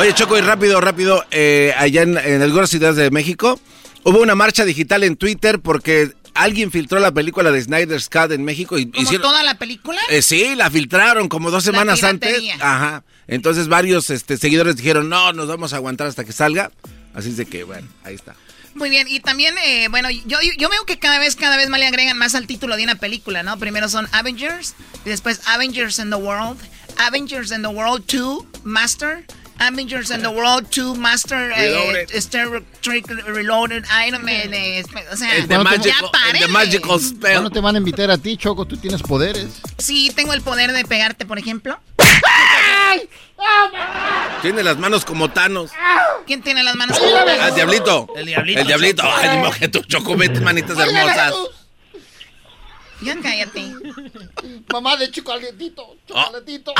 Oye, 0.00 0.12
Choco, 0.14 0.38
y 0.38 0.40
rápido, 0.40 0.80
rápido, 0.80 1.24
eh, 1.30 1.72
allá 1.76 2.02
en, 2.02 2.16
en 2.18 2.42
algunas 2.42 2.70
ciudades 2.70 2.96
de 2.96 3.10
México 3.10 3.60
hubo 4.04 4.20
una 4.20 4.34
marcha 4.34 4.64
digital 4.64 5.04
en 5.04 5.16
Twitter 5.16 5.58
porque 5.60 6.10
alguien 6.38 6.70
filtró 6.70 7.00
la 7.00 7.12
película 7.12 7.50
de 7.50 7.60
Snyder's 7.60 8.08
Cut 8.08 8.32
en 8.32 8.44
México 8.44 8.78
y 8.78 8.86
¿Como 8.90 9.02
hicieron... 9.02 9.22
toda 9.22 9.42
la 9.42 9.58
película? 9.58 10.00
Eh, 10.08 10.22
sí, 10.22 10.54
la 10.54 10.70
filtraron 10.70 11.28
como 11.28 11.50
dos 11.50 11.64
semanas 11.64 12.02
antes. 12.04 12.42
Ajá. 12.60 13.04
Entonces 13.26 13.68
varios 13.68 14.10
este, 14.10 14.36
seguidores 14.36 14.76
dijeron, 14.76 15.08
no, 15.08 15.32
nos 15.32 15.48
vamos 15.48 15.72
a 15.72 15.76
aguantar 15.76 16.06
hasta 16.06 16.24
que 16.24 16.32
salga. 16.32 16.70
Así 17.14 17.30
es 17.30 17.36
de 17.36 17.46
que, 17.46 17.64
bueno, 17.64 17.88
ahí 18.04 18.14
está. 18.14 18.34
Muy 18.74 18.90
bien, 18.90 19.08
y 19.08 19.18
también, 19.18 19.56
eh, 19.64 19.88
bueno, 19.90 20.08
yo, 20.10 20.38
yo 20.56 20.68
veo 20.68 20.84
que 20.86 20.98
cada 20.98 21.18
vez, 21.18 21.34
cada 21.34 21.56
vez 21.56 21.68
más 21.68 21.80
le 21.80 21.86
agregan 21.86 22.16
más 22.16 22.36
al 22.36 22.46
título 22.46 22.76
de 22.76 22.84
una 22.84 22.94
película, 22.94 23.42
¿no? 23.42 23.58
Primero 23.58 23.88
son 23.88 24.06
Avengers, 24.12 24.76
y 25.04 25.08
después 25.08 25.40
Avengers 25.46 25.98
in 25.98 26.10
the 26.10 26.16
World, 26.16 26.58
Avengers 26.98 27.50
in 27.50 27.62
the 27.62 27.68
World 27.68 28.04
2, 28.06 28.44
Master, 28.62 29.24
Avengers 29.60 30.10
in 30.10 30.22
the 30.22 30.28
World 30.28 30.66
2, 30.70 30.94
Master, 30.94 31.50
eh, 31.52 31.68
Reloaded. 31.70 32.10
Star 32.14 32.62
Trek 32.80 33.04
Reloaded, 33.26 33.84
Iron 34.06 34.24
Man, 34.24 34.54
eh, 34.54 34.84
o 35.12 35.16
sea, 35.16 35.36
El 35.36 35.48
de 35.48 35.58
Magical- 35.58 35.82
ya 36.00 36.10
párenle. 36.10 36.80
¿Cuándo 37.20 37.50
te 37.50 37.60
van 37.60 37.74
a 37.74 37.78
invitar 37.78 38.10
a 38.10 38.18
ti, 38.18 38.36
Choco? 38.36 38.64
Tú 38.66 38.76
tienes 38.76 39.02
poderes. 39.02 39.46
Sí, 39.78 40.12
tengo 40.14 40.32
el 40.32 40.42
poder 40.42 40.72
de 40.72 40.84
pegarte, 40.84 41.26
por 41.26 41.38
ejemplo. 41.38 41.78
Tiene 44.42 44.62
las 44.62 44.78
manos 44.78 45.04
como 45.04 45.30
Thanos. 45.30 45.70
¿Quién 46.26 46.42
tiene 46.42 46.62
las 46.62 46.74
manos? 46.76 46.98
Ah, 47.00 47.48
el 47.48 47.54
diablito. 47.54 48.08
El 48.16 48.26
diablito. 48.26 48.60
El 48.60 48.66
diablito. 48.66 49.02
Ay, 49.04 49.30
ni 49.30 49.36
modo 49.38 49.50
que 49.52 49.68
tu 49.68 49.80
Choco, 49.82 50.16
vete, 50.16 50.40
manitas 50.40 50.78
hermosas. 50.78 51.34
Ya 53.00 53.16
cállate. 53.22 53.72
Mamá 54.72 54.96
de 54.96 55.10
chocolatito, 55.10 55.96
chocolatito. 56.06 56.74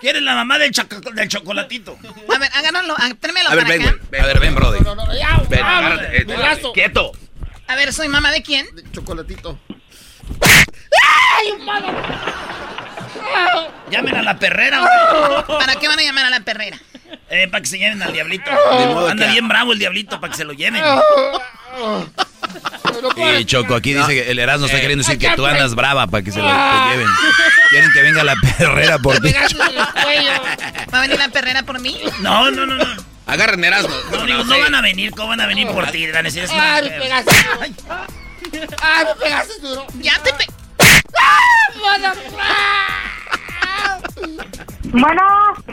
¿Quieres 0.00 0.22
la 0.22 0.34
mamá 0.36 0.58
del, 0.58 0.70
del 1.14 1.28
chocolatito? 1.28 1.98
A 2.34 2.38
ver, 2.38 2.50
háganlo, 2.54 2.94
ah, 2.96 3.10
tráemelo 3.18 3.50
A 3.50 3.54
ver, 3.54 3.64
para 3.64 3.76
ven, 3.78 3.88
acá. 3.88 3.98
güey. 4.10 4.20
A 4.22 4.26
ver, 4.26 4.40
ven, 4.40 4.54
brother. 4.54 4.82
Ven, 5.48 5.62
agárrate, 5.64 6.16
eh, 6.16 6.24
brazo. 6.24 6.72
Quieto. 6.72 7.12
A 7.66 7.74
ver, 7.74 7.92
¿soy 7.92 8.08
mamá 8.08 8.30
de 8.30 8.42
quién? 8.42 8.66
De 8.76 8.90
chocolatito. 8.92 9.58
¡Ay, 11.36 11.50
humano! 11.52 11.88
Llamen 13.90 14.16
a 14.16 14.22
la 14.22 14.38
perrera. 14.38 15.44
¿Para 15.46 15.74
qué 15.76 15.88
van 15.88 15.98
a 15.98 16.02
llamar 16.02 16.26
a 16.26 16.30
la 16.30 16.40
perrera? 16.40 16.78
Eh, 17.30 17.48
para 17.48 17.62
que 17.62 17.66
se 17.68 17.78
lleven 17.78 18.02
al 18.02 18.12
diablito. 18.12 18.50
Modo 18.50 19.08
Anda 19.08 19.26
que- 19.26 19.32
bien 19.32 19.48
bravo 19.48 19.72
el 19.72 19.78
diablito 19.78 20.20
para 20.20 20.30
que 20.30 20.36
se 20.36 20.44
lo 20.44 20.52
lleven. 20.52 20.82
Y 23.38 23.44
Choco, 23.44 23.74
aquí 23.74 23.94
dice 23.94 24.14
que 24.14 24.30
el 24.30 24.38
Erasmo 24.38 24.66
está 24.66 24.78
Eh, 24.78 24.80
queriendo 24.82 25.04
decir 25.04 25.18
que 25.18 25.34
tú 25.36 25.46
andas 25.46 25.74
brava 25.74 26.06
para 26.06 26.22
que 26.22 26.30
se 26.30 26.38
lo 26.40 26.46
te 26.46 26.90
lleven. 26.90 27.06
Quieren 27.70 27.90
que 27.92 28.02
venga 28.02 28.22
la 28.24 28.34
perrera 28.58 28.98
por 28.98 29.18
ti. 29.20 29.32
¿Va 29.32 30.98
a 30.98 31.00
venir 31.00 31.18
la 31.18 31.28
perrera 31.28 31.62
por 31.62 31.80
mí? 31.80 31.98
No, 32.20 32.50
no, 32.50 32.66
no, 32.66 32.76
no. 32.76 32.84
Agarren 33.26 33.64
Erasmo. 33.64 33.94
No, 34.10 34.26
digo, 34.26 34.44
no 34.44 34.58
van 34.58 34.74
a 34.74 34.80
venir, 34.82 35.12
¿cómo 35.12 35.28
van 35.28 35.40
a 35.40 35.46
venir 35.46 35.66
por 35.68 35.90
ti? 35.90 36.06
¡Ay, 36.06 36.82
me 36.82 36.90
pegaste! 36.90 37.34
¡Ay, 38.82 39.04
me 39.06 39.14
pegaste 39.22 39.60
duro! 39.62 39.86
¡Ya 40.00 40.18
te 40.22 40.32
pe... 40.34 40.46
Bueno, 44.92 45.22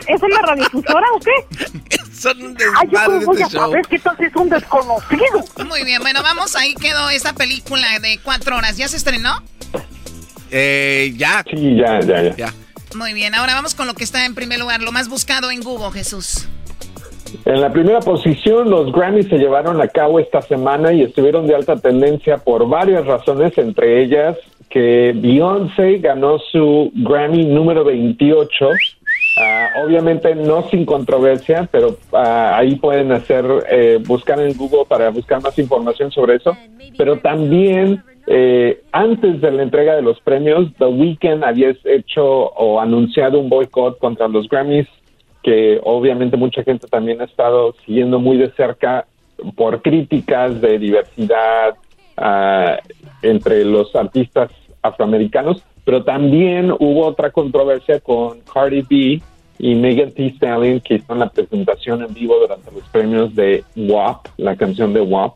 ¿es 0.06 0.22
una 0.22 0.42
radiodifusora 0.42 1.06
o 1.14 1.20
qué? 1.20 1.96
Son 2.12 2.42
un 2.42 2.56
Ay, 2.76 2.88
yo 2.90 2.98
cómo 3.04 3.20
voy 3.26 3.42
a 3.42 3.44
este 3.44 3.56
show. 3.56 3.66
saber 3.66 3.86
que 3.86 3.98
tal 3.98 4.16
es 4.18 4.36
un 4.36 4.48
desconocido. 4.48 5.66
Muy 5.68 5.84
bien, 5.84 6.00
bueno, 6.02 6.22
vamos, 6.22 6.56
ahí 6.56 6.74
quedó 6.74 7.10
esta 7.10 7.34
película 7.34 7.86
de 8.00 8.18
cuatro 8.22 8.56
horas. 8.56 8.76
¿Ya 8.76 8.88
se 8.88 8.96
estrenó? 8.96 9.42
Eh, 10.50 11.12
ya. 11.16 11.44
Sí, 11.50 11.76
ya, 11.76 12.00
ya, 12.00 12.34
ya. 12.34 12.54
Muy 12.96 13.12
bien, 13.12 13.34
ahora 13.34 13.54
vamos 13.54 13.74
con 13.74 13.86
lo 13.86 13.94
que 13.94 14.04
está 14.04 14.24
en 14.24 14.34
primer 14.34 14.58
lugar, 14.58 14.82
lo 14.82 14.90
más 14.90 15.08
buscado 15.08 15.50
en 15.50 15.60
Google, 15.60 15.92
Jesús. 15.92 16.48
En 17.44 17.60
la 17.60 17.70
primera 17.72 18.00
posición, 18.00 18.68
los 18.68 18.90
Grammys 18.92 19.28
se 19.28 19.36
llevaron 19.36 19.80
a 19.80 19.86
cabo 19.86 20.18
esta 20.18 20.42
semana 20.42 20.92
y 20.92 21.02
estuvieron 21.02 21.46
de 21.46 21.54
alta 21.54 21.76
tendencia 21.76 22.38
por 22.38 22.68
varias 22.68 23.06
razones, 23.06 23.56
entre 23.56 24.02
ellas 24.02 24.36
que 24.70 25.12
Beyoncé 25.14 25.98
ganó 25.98 26.38
su 26.38 26.92
Grammy 26.94 27.44
número 27.44 27.84
28 27.84 28.68
Ah, 29.36 29.70
obviamente 29.84 30.34
no 30.34 30.68
sin 30.68 30.84
controversia, 30.84 31.68
pero 31.70 31.96
ah, 32.12 32.56
ahí 32.58 32.76
pueden 32.76 33.12
hacer, 33.12 33.44
eh, 33.70 33.98
buscar 34.06 34.40
en 34.40 34.56
Google 34.56 34.84
para 34.86 35.10
buscar 35.10 35.40
más 35.42 35.58
información 35.58 36.10
sobre 36.10 36.36
eso. 36.36 36.56
Pero 36.98 37.18
también 37.18 38.02
eh, 38.26 38.82
antes 38.92 39.40
de 39.40 39.50
la 39.50 39.62
entrega 39.62 39.96
de 39.96 40.02
los 40.02 40.20
premios, 40.20 40.70
The 40.78 40.86
Weeknd 40.86 41.42
había 41.42 41.74
hecho 41.84 42.24
o 42.24 42.80
anunciado 42.80 43.40
un 43.40 43.48
boicot 43.48 43.98
contra 43.98 44.28
los 44.28 44.48
Grammys, 44.48 44.88
que 45.42 45.80
obviamente 45.82 46.36
mucha 46.36 46.62
gente 46.62 46.86
también 46.86 47.20
ha 47.20 47.24
estado 47.24 47.74
siguiendo 47.86 48.18
muy 48.18 48.36
de 48.36 48.50
cerca 48.52 49.06
por 49.56 49.80
críticas 49.80 50.60
de 50.60 50.78
diversidad 50.78 51.76
ah, 52.16 52.78
entre 53.22 53.64
los 53.64 53.94
artistas 53.96 54.50
afroamericanos, 54.82 55.64
pero 55.90 56.04
también 56.04 56.70
hubo 56.78 57.04
otra 57.04 57.32
controversia 57.32 57.98
con 57.98 58.38
Cardi 58.42 58.82
B 58.88 59.20
y 59.58 59.74
Megan 59.74 60.12
Thee 60.12 60.30
Stallion 60.36 60.78
que 60.78 60.94
hicieron 60.94 61.18
la 61.18 61.28
presentación 61.30 62.00
en 62.02 62.14
vivo 62.14 62.38
durante 62.38 62.70
los 62.70 62.84
premios 62.90 63.34
de 63.34 63.64
WAP, 63.74 64.24
la 64.36 64.54
canción 64.54 64.92
de 64.92 65.00
WAP. 65.00 65.34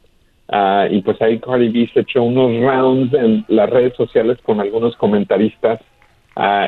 Ah, 0.49 0.87
y 0.89 1.03
pues 1.03 1.21
ahí 1.23 1.41
Cardi 1.41 1.71
B 1.71 1.91
se 1.93 2.01
echó 2.01 2.23
unos 2.23 2.53
rounds 2.61 3.13
en 3.15 3.45
las 3.49 3.69
redes 3.69 3.95
sociales 3.97 4.39
con 4.45 4.61
algunos 4.61 4.95
comentaristas. 4.97 5.81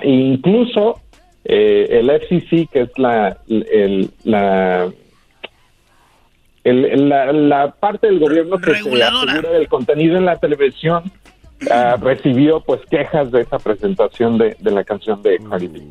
E 0.02 0.10
incluso 0.10 0.98
eh, 1.44 1.86
el 2.00 2.10
FCC, 2.10 2.66
que 2.68 2.80
es 2.80 2.98
la, 2.98 3.36
el- 3.48 4.10
la, 4.24 4.88
el- 6.64 7.08
la, 7.08 7.32
la 7.32 7.70
parte 7.70 8.08
del 8.08 8.18
gobierno 8.18 8.58
que 8.58 8.64
se 8.74 8.88
asegura 9.30 9.50
del 9.58 9.68
contenido 9.68 10.16
en 10.16 10.24
la 10.24 10.36
televisión, 10.40 11.04
ah, 11.70 11.96
recibió 12.00 12.60
pues 12.60 12.80
quejas 12.90 13.30
de 13.32 13.42
esa 13.42 13.58
presentación 13.58 14.38
de, 14.38 14.56
de 14.60 14.70
la 14.70 14.84
canción 14.84 15.22
de 15.22 15.38
Cardi 15.48 15.68
B. 15.68 15.82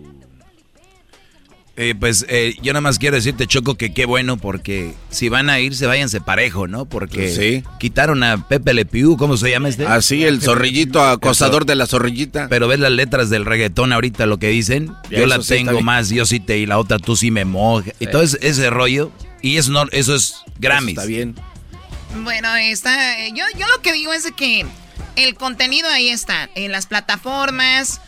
Eh, 1.78 1.94
pues 2.00 2.26
eh, 2.30 2.56
yo 2.62 2.72
nada 2.72 2.80
más 2.80 2.98
quiero 3.00 3.18
decirte, 3.18 3.48
Choco, 3.48 3.76
que 3.76 3.94
qué 3.94 4.06
bueno, 4.06 4.38
porque 4.38 4.94
si 5.10 5.28
van 5.28 5.50
a 5.50 5.60
irse, 5.60 5.86
váyanse 5.86 6.22
parejo, 6.22 6.68
¿no? 6.68 6.86
Porque 6.86 7.28
Sí. 7.28 7.64
quitaron 7.80 8.24
a 8.24 8.48
Pepe 8.48 8.74
Le 8.74 8.86
Pew, 8.86 9.18
¿cómo 9.18 9.36
se 9.36 9.50
llama 9.52 9.68
este? 9.68 9.86
Ah, 9.86 10.02
sí, 10.02 10.24
el 10.24 10.42
zorrillito 10.42 11.04
acosador 11.04 11.66
de 11.66 11.76
la 11.76 11.86
zorrillita. 11.86 12.48
Pero 12.50 12.70
ves 12.70 12.80
las 12.80 12.94
letras 12.94 13.30
del 13.30 13.44
reggaetón 13.44 13.92
ahorita, 13.92 14.26
lo 14.26 14.38
que 14.38 14.48
dicen. 14.48 14.94
Ya, 15.10 15.20
yo 15.20 15.26
la 15.26 15.36
eso 15.36 15.44
sí 15.44 15.54
tengo 15.56 15.82
más, 15.82 16.08
yo 16.10 16.26
sí 16.26 16.40
te, 16.40 16.58
y 16.60 16.66
la 16.66 16.80
otra 16.80 16.98
tú 16.98 17.18
sí 17.18 17.30
me 17.30 17.44
mojas. 17.44 17.94
Y 18.00 18.08
todo 18.08 18.22
ese, 18.22 18.38
ese 18.42 18.70
rollo. 18.70 19.12
Y 19.42 19.58
eso, 19.58 19.74
no, 19.74 19.84
eso 19.92 20.16
es 20.16 20.36
Grammys. 20.60 20.98
Está 20.98 21.06
bien. 21.06 21.36
Bueno, 22.24 22.56
está. 22.56 23.20
eh, 23.26 23.32
Yo, 23.36 23.44
yo 23.60 23.66
lo 23.76 23.82
que 23.82 23.92
digo 23.92 24.14
es 24.14 24.32
que 24.32 24.66
el 25.16 25.36
contenido 25.36 25.90
ahí 25.90 26.10
está, 26.10 26.50
en 26.56 26.72
las 26.72 26.88
plataformas. 26.88 28.02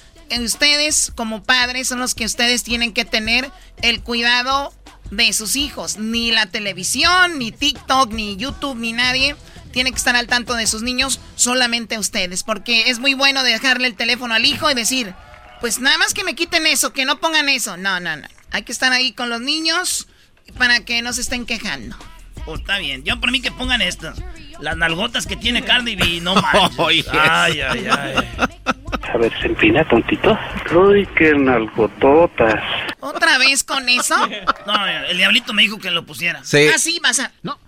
Ustedes, 0.44 1.12
como 1.16 1.44
padres, 1.44 1.88
son 1.88 2.00
los 2.00 2.16
que 2.16 2.26
ustedes 2.26 2.64
tienen 2.64 2.94
que 2.94 3.06
tener 3.06 3.52
el 3.82 4.02
cuidado 4.02 4.74
de 5.12 5.32
sus 5.34 5.56
hijos. 5.56 5.98
Ni 5.98 6.32
la 6.32 6.48
televisión, 6.48 7.40
ni 7.40 7.52
TikTok, 7.52 8.12
ni 8.12 8.36
YouTube, 8.36 8.78
ni 8.78 8.94
nadie 8.94 9.36
tiene 9.72 9.92
que 9.92 9.98
estar 9.98 10.16
al 10.16 10.28
tanto 10.28 10.56
de 10.56 10.68
sus 10.68 10.82
niños, 10.82 11.20
solamente 11.36 12.00
ustedes. 12.00 12.44
Porque 12.44 12.90
es 12.90 13.00
muy 13.00 13.14
bueno 13.14 13.44
dejarle 13.44 13.88
el 13.88 13.96
teléfono 13.96 14.34
al 14.34 14.46
hijo 14.46 14.70
y 14.70 14.74
decir, 14.74 15.14
pues 15.62 15.80
nada 15.80 15.98
más 15.98 16.14
que 16.14 16.24
me 16.24 16.36
quiten 16.36 16.66
eso, 16.68 16.94
que 16.94 17.06
no 17.06 17.20
pongan 17.20 17.50
eso. 17.50 17.78
No, 17.78 18.00
no, 18.00 18.16
no. 18.16 18.28
Hay 18.52 18.64
que 18.64 18.72
estar 18.72 18.92
ahí 18.92 19.14
con 19.14 19.30
los 19.30 19.42
niños 19.42 20.08
para 20.58 20.84
que 20.84 21.02
no 21.02 21.14
se 21.14 21.22
estén 21.22 21.46
quejando. 21.46 21.98
Oh, 22.48 22.56
está 22.56 22.80
bien. 22.80 23.04
Yo 23.04 23.20
por 23.20 23.30
mí 23.32 23.42
que 23.42 23.52
pongan 23.52 23.82
esto. 23.82 24.12
Las 24.60 24.76
nalgotas 24.78 25.28
que 25.28 25.36
tiene 25.36 25.64
Cardi 25.64 25.96
B, 25.96 26.20
no 26.22 26.34
manches. 26.42 27.08
Ay, 27.12 27.62
ay, 27.62 27.88
ay. 27.92 28.16
A 29.14 29.18
ver, 29.18 29.32
se 29.40 29.48
empina, 29.48 29.88
tontito. 29.88 30.38
Uy, 30.74 31.06
qué 31.18 31.34
nalgototas. 31.36 32.62
¿Otra 33.00 33.38
vez 33.38 33.64
con 33.64 33.88
eso? 33.90 34.16
No, 34.66 34.86
el 35.10 35.18
diablito 35.18 35.54
me 35.54 35.62
dijo 35.64 35.78
que 35.78 35.92
lo 35.92 36.06
pusiera. 36.06 36.44
Sí. 36.44 36.68
Ah, 36.74 36.78
sí, 36.78 37.00
vas 37.04 37.20
a... 37.20 37.32
No. 37.44 37.60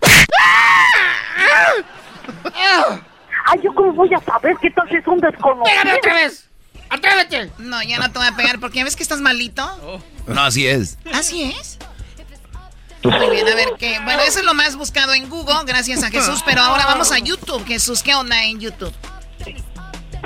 Ay, 3.46 3.60
¿yo 3.62 3.72
cómo 3.74 3.92
voy 3.92 4.12
a 4.14 4.20
saber 4.20 4.56
que 4.60 4.70
tú 4.70 4.80
haces 4.82 5.06
un 5.06 5.18
desconocido? 5.20 5.64
¡Pégame 5.64 5.94
otra 5.98 6.14
vez! 6.14 6.48
¡Atrévete! 6.88 7.50
No, 7.58 7.82
ya 7.82 7.98
no 7.98 8.10
te 8.10 8.18
voy 8.18 8.28
a 8.28 8.36
pegar 8.36 8.58
porque 8.60 8.84
ves 8.84 8.96
que 8.96 9.02
estás 9.02 9.20
malito. 9.20 10.02
No, 10.26 10.42
así 10.42 10.66
es. 10.66 10.98
¿Así 11.12 11.54
es? 11.58 11.78
Muy 13.02 13.30
bien, 13.30 13.48
a 13.48 13.54
ver 13.54 13.68
qué. 13.78 13.96
Bueno, 14.04 14.20
eso 14.26 14.40
es 14.40 14.44
lo 14.44 14.54
más 14.54 14.76
buscado 14.76 15.14
en 15.14 15.28
Google, 15.28 15.64
gracias 15.66 16.02
a 16.02 16.10
Jesús. 16.10 16.42
Pero 16.44 16.60
ahora 16.60 16.84
vamos 16.86 17.12
a 17.12 17.18
YouTube. 17.18 17.64
Jesús, 17.66 18.02
¿qué 18.02 18.14
onda 18.14 18.44
en 18.44 18.60
YouTube? 18.60 18.92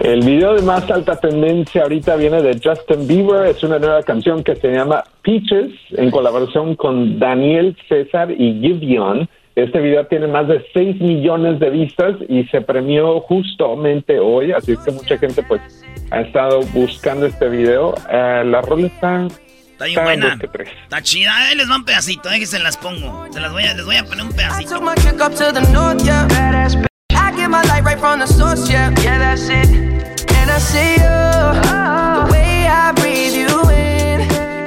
El 0.00 0.22
video 0.22 0.54
de 0.54 0.62
más 0.62 0.90
alta 0.90 1.14
tendencia 1.14 1.82
ahorita 1.82 2.16
viene 2.16 2.42
de 2.42 2.60
Justin 2.62 3.06
Bieber. 3.06 3.46
Es 3.46 3.62
una 3.62 3.78
nueva 3.78 4.02
canción 4.02 4.42
que 4.42 4.56
se 4.56 4.68
llama 4.72 5.04
Peaches 5.22 5.72
en 5.92 6.10
colaboración 6.10 6.74
con 6.74 7.20
Daniel 7.20 7.76
César 7.88 8.32
y 8.32 8.60
Gideon. 8.60 9.28
Este 9.54 9.80
video 9.80 10.04
tiene 10.06 10.26
más 10.26 10.48
de 10.48 10.66
6 10.72 11.00
millones 11.00 11.60
de 11.60 11.70
vistas 11.70 12.16
y 12.28 12.42
se 12.46 12.60
premió 12.60 13.20
justamente 13.20 14.18
hoy, 14.18 14.50
así 14.50 14.72
es 14.72 14.80
que 14.80 14.90
mucha 14.90 15.16
gente 15.16 15.44
pues 15.44 15.84
ha 16.10 16.22
estado 16.22 16.62
buscando 16.72 17.26
este 17.26 17.48
video. 17.48 17.94
Eh, 18.10 18.42
la 18.44 18.62
rola 18.62 18.88
está, 18.88 19.28
Está 19.74 19.86
bien 19.86 20.04
buena. 20.04 20.38
tres. 20.52 20.68
Está 20.84 21.02
chida. 21.02 21.36
Ahí 21.36 21.56
les 21.56 21.68
va 21.68 21.74
un 21.76 21.84
pedacito, 21.84 22.30
eh, 22.30 22.38
que 22.38 22.46
se 22.46 22.60
las 22.60 22.76
pongo. 22.76 23.26
Se 23.32 23.40
las 23.40 23.50
voy 23.50 23.64
a, 23.64 23.74
les 23.74 23.84
voy 23.84 23.96
a 23.96 24.04
poner 24.04 24.24
un 24.24 24.32
pedacito. 24.32 24.70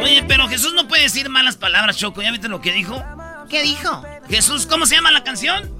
Oye, 0.03 0.23
pero 0.27 0.49
Jesús 0.49 0.73
no 0.73 0.89
puede 0.89 1.03
decir 1.03 1.29
malas 1.29 1.55
palabras, 1.55 1.95
Choco. 1.97 2.21
¿Ya 2.21 2.31
viste 2.31 2.49
lo 2.49 2.59
que 2.59 2.73
dijo? 2.73 3.01
¿Qué 3.49 3.61
dijo? 3.63 4.03
Jesús, 4.29 4.67
¿cómo 4.67 4.85
se 4.85 4.95
llama 4.95 5.11
la 5.11 5.23
canción? 5.23 5.71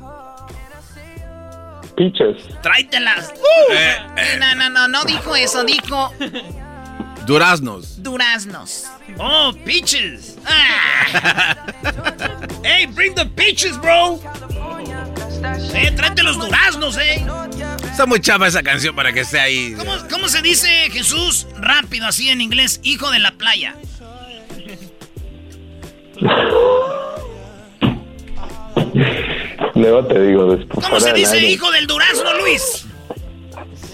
Peaches. 1.97 2.61
Tráetelas. 2.61 3.33
Eh, 3.73 4.37
no, 4.39 4.55
no, 4.55 4.69
no, 4.69 4.87
no 4.87 5.03
dijo 5.03 5.35
eso, 5.35 5.65
dijo 5.65 6.13
Duraznos. 7.27 8.01
duraznos. 8.01 8.85
Oh, 9.19 9.51
peaches. 9.65 10.37
Ah. 10.45 11.57
hey, 12.63 12.85
bring 12.85 13.13
the 13.15 13.25
peaches, 13.25 13.77
bro. 13.77 14.21
Eh, 15.73 15.91
tráete 15.91 16.23
los 16.23 16.39
duraznos, 16.39 16.97
eh. 16.97 17.25
Está 17.83 18.05
muy 18.05 18.21
chava 18.21 18.47
esa 18.47 18.63
canción 18.63 18.95
para 18.95 19.11
que 19.11 19.19
esté 19.19 19.41
ahí. 19.41 19.73
¿Cómo, 19.77 19.91
cómo 20.09 20.29
se 20.29 20.41
dice 20.41 20.89
Jesús 20.89 21.47
rápido 21.57 22.07
así 22.07 22.29
en 22.29 22.39
inglés? 22.39 22.79
Hijo 22.83 23.11
de 23.11 23.19
la 23.19 23.33
playa. 23.33 23.75
Luego 29.75 30.05
te 30.05 30.21
digo 30.21 30.55
después. 30.55 30.85
¿Cómo 30.85 31.01
se 31.01 31.11
dice 31.11 31.35
aire. 31.35 31.51
hijo 31.51 31.69
del 31.71 31.87
durazno, 31.87 32.37
Luis? 32.39 32.85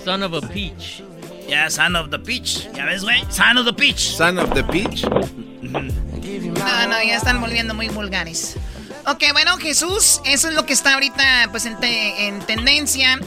Son 0.06 0.22
of 0.22 0.36
a 0.36 0.42
peach. 0.48 1.02
Ya, 1.48 1.70
son 1.70 1.96
of 1.96 2.10
the 2.10 2.20
peach. 2.20 2.68
¿Ya 2.74 2.86
ves, 2.86 3.04
güey? 3.04 3.24
Son 3.30 3.58
of 3.58 3.66
the 3.66 3.74
peach. 3.74 4.16
Son 4.16 4.38
of 4.40 4.54
the 4.54 4.64
peach. 4.64 5.04
No, 5.04 6.88
no, 6.88 7.04
ya 7.04 7.16
están 7.18 7.42
volviendo 7.42 7.74
muy 7.74 7.90
vulgares. 7.90 8.56
Ok, 9.06 9.24
bueno, 9.34 9.58
Jesús, 9.58 10.22
eso 10.26 10.48
es 10.48 10.54
lo 10.56 10.66
que 10.66 10.74
está 10.74 10.94
ahorita 10.94 11.50
pues 11.52 11.66
en, 11.66 11.78
te- 11.80 12.28
en 12.28 12.40
tendencia. 12.40 13.20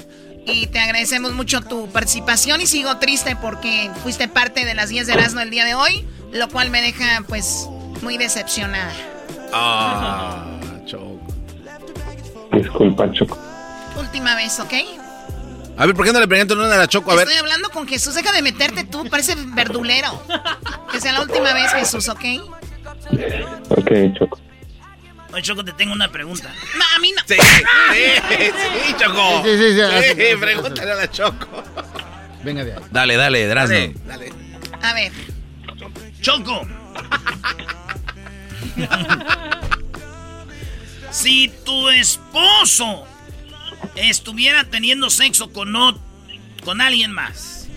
Y 0.47 0.69
te 0.69 0.79
agradecemos 0.79 1.33
mucho 1.33 1.61
tu 1.61 1.89
participación 1.89 2.61
y 2.61 2.67
sigo 2.67 2.97
triste 2.99 3.37
porque 3.37 3.91
fuiste 4.03 4.29
parte 4.29 4.65
de 4.65 4.75
las 4.75 4.89
10 4.89 5.09
de 5.09 5.13
Erasmo 5.15 5.41
el 5.41 5.51
día 5.51 5.65
de 5.65 5.75
hoy, 5.75 6.07
lo 6.33 6.49
cual 6.49 6.71
me 6.71 6.81
deja 6.81 7.23
pues 7.29 7.67
muy 8.03 8.17
decepcionada. 8.17 8.93
Ah, 9.53 10.47
Choco. 10.87 11.21
Disculpa, 12.53 13.11
Choco. 13.13 13.37
Última 13.99 14.35
vez, 14.37 14.59
¿ok? 14.61 14.73
A 15.77 15.85
ver, 15.85 15.95
¿por 15.95 16.07
qué 16.07 16.13
no 16.13 16.21
le 16.21 16.29
preguntan 16.29 16.59
una 16.59 16.75
a 16.75 16.79
la 16.79 16.89
Choco? 16.89 17.11
A 17.13 17.17
ver. 17.17 17.29
Estoy 17.29 17.39
hablando 17.39 17.69
con 17.71 17.87
Jesús, 17.87 18.15
deja 18.15 18.33
de 18.33 18.41
meterte 18.41 18.85
tú, 18.85 19.09
parece 19.11 19.35
verdulero. 19.37 20.23
Que 20.91 21.01
sea 21.01 21.13
la 21.13 21.23
última 21.23 21.53
vez, 21.53 21.73
Jesús, 21.73 22.09
¿ok? 22.09 22.25
Ok, 23.69 23.91
Choco. 24.19 24.41
Oye, 25.33 25.43
Choco, 25.43 25.65
te 25.65 25.73
tengo 25.73 25.93
una 25.93 26.11
pregunta. 26.11 26.55
No, 26.79 26.85
a 26.97 26.99
mí 26.99 27.13
no. 27.13 27.23
Sí, 27.27 27.37
sí, 27.37 28.11
sí, 28.87 28.95
Choco. 28.99 29.43
Sí, 29.45 29.59
sí, 29.59 29.75
sí, 29.75 29.81
Sí, 30.17 30.37
pregúntale 30.41 30.93
a 30.93 30.95
la 30.95 31.11
Choco. 31.11 31.63
Venga 32.43 32.65
de 32.65 32.73
ahí. 32.73 32.83
Dale, 32.91 33.17
dale, 33.17 33.47
Durazno. 33.47 33.77
Dale. 34.07 34.33
A 34.83 34.95
ver. 34.95 35.13
Choco. 36.23 36.67
si 41.11 41.53
tu 41.65 41.89
esposo 41.91 43.07
estuviera 43.97 44.65
teniendo 44.65 45.11
sexo 45.11 45.53
con, 45.53 45.73
ot- 45.75 45.99
con 46.65 46.81
alguien 46.81 47.13
más, 47.13 47.69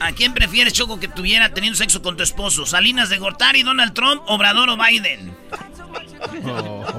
¿a 0.00 0.12
quién 0.12 0.34
prefieres, 0.34 0.72
Choco, 0.72 0.98
que 1.00 1.08
tuviera 1.08 1.52
teniendo 1.54 1.76
sexo 1.76 2.02
con 2.02 2.16
tu 2.16 2.22
esposo? 2.22 2.66
¿Salinas 2.66 3.08
de 3.08 3.18
Gortari, 3.18 3.62
Donald 3.62 3.94
Trump, 3.94 4.22
Obrador 4.26 4.68
o 4.70 4.76
Biden? 4.76 5.36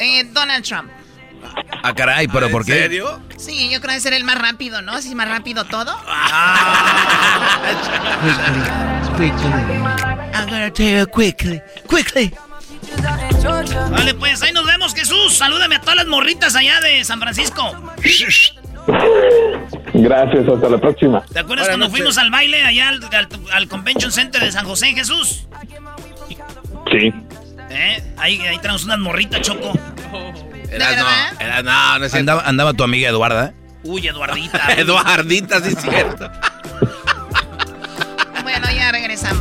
Eh, 0.00 0.22
Donald 0.32 0.64
Trump. 0.64 0.88
Ah, 1.82 1.92
caray, 1.94 2.28
pero 2.28 2.48
¿por 2.50 2.64
qué? 2.64 2.76
¿En 2.76 2.82
serio? 2.82 3.20
Sí, 3.36 3.68
yo 3.70 3.80
creo 3.80 3.94
que 3.94 4.00
ser 4.00 4.12
el 4.12 4.22
más 4.24 4.38
rápido, 4.38 4.80
¿no? 4.82 4.92
Así 4.92 5.12
más 5.14 5.28
rápido 5.28 5.64
todo. 5.64 5.92
I'm 10.34 10.48
gonna 10.48 10.70
tell 10.72 10.98
you 11.00 11.06
quickly, 11.06 11.60
quickly. 11.88 12.32
Vale, 13.90 14.14
pues 14.14 14.42
ahí 14.42 14.52
nos 14.52 14.66
vemos, 14.66 14.94
Jesús. 14.94 15.34
Salúdame 15.34 15.76
a 15.76 15.80
todas 15.80 15.96
las 15.96 16.06
morritas 16.06 16.54
allá 16.56 16.80
de 16.80 17.04
San 17.04 17.20
Francisco. 17.20 17.70
Gracias, 19.94 20.48
hasta 20.48 20.68
la 20.68 20.78
próxima. 20.78 21.22
¿Te 21.32 21.40
acuerdas 21.40 21.68
cuando 21.68 21.90
fuimos 21.90 22.18
al 22.18 22.30
baile 22.30 22.62
allá 22.62 22.88
al, 22.88 23.00
al- 23.12 23.28
al 23.52 23.68
Convention 23.68 24.12
Center 24.12 24.42
de 24.42 24.52
San 24.52 24.66
José, 24.66 24.92
Jesús? 24.94 25.46
Sí. 26.90 27.12
¿Eh? 27.70 28.14
Ahí, 28.16 28.40
ahí 28.46 28.58
tenemos 28.58 28.84
unas 28.84 28.98
morritas, 28.98 29.40
Choco. 29.42 29.72
Era, 30.70 30.96
no, 30.96 31.06
era, 31.40 31.62
no, 31.62 31.98
no 31.98 32.04
es. 32.04 32.14
Andaba, 32.14 32.42
andaba 32.46 32.72
tu 32.74 32.82
amiga 32.84 33.08
Eduarda. 33.08 33.52
Uy, 33.84 34.06
Eduardita. 34.06 34.72
Eduardita, 34.76 35.60
sí 35.60 35.68
es 35.76 35.82
cierto. 35.82 36.30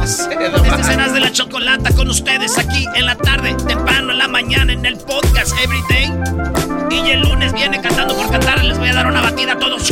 Regresamos. 0.08 0.64
Desde 0.64 0.84
Cenas 0.84 1.14
de 1.14 1.20
la 1.20 1.32
Chocolata 1.32 1.92
con 1.94 2.10
ustedes 2.10 2.58
aquí 2.58 2.86
en 2.96 3.06
la 3.06 3.16
tarde, 3.16 3.56
temprano 3.68 4.12
en 4.12 4.18
la 4.18 4.28
mañana 4.28 4.72
en 4.74 4.86
el 4.86 4.98
podcast 4.98 5.54
Everyday. 5.62 6.14
Y 6.92 7.12
el 7.12 7.22
lunes 7.22 7.54
viene 7.54 7.82
cantando 7.82 8.16
por 8.16 8.30
cantar. 8.32 8.64
Les 8.64 8.78
voy 8.78 8.90
a 8.90 8.94
dar 8.94 9.08
una 9.08 9.22
batida 9.22 9.54
a 9.54 9.60
todos. 9.60 9.92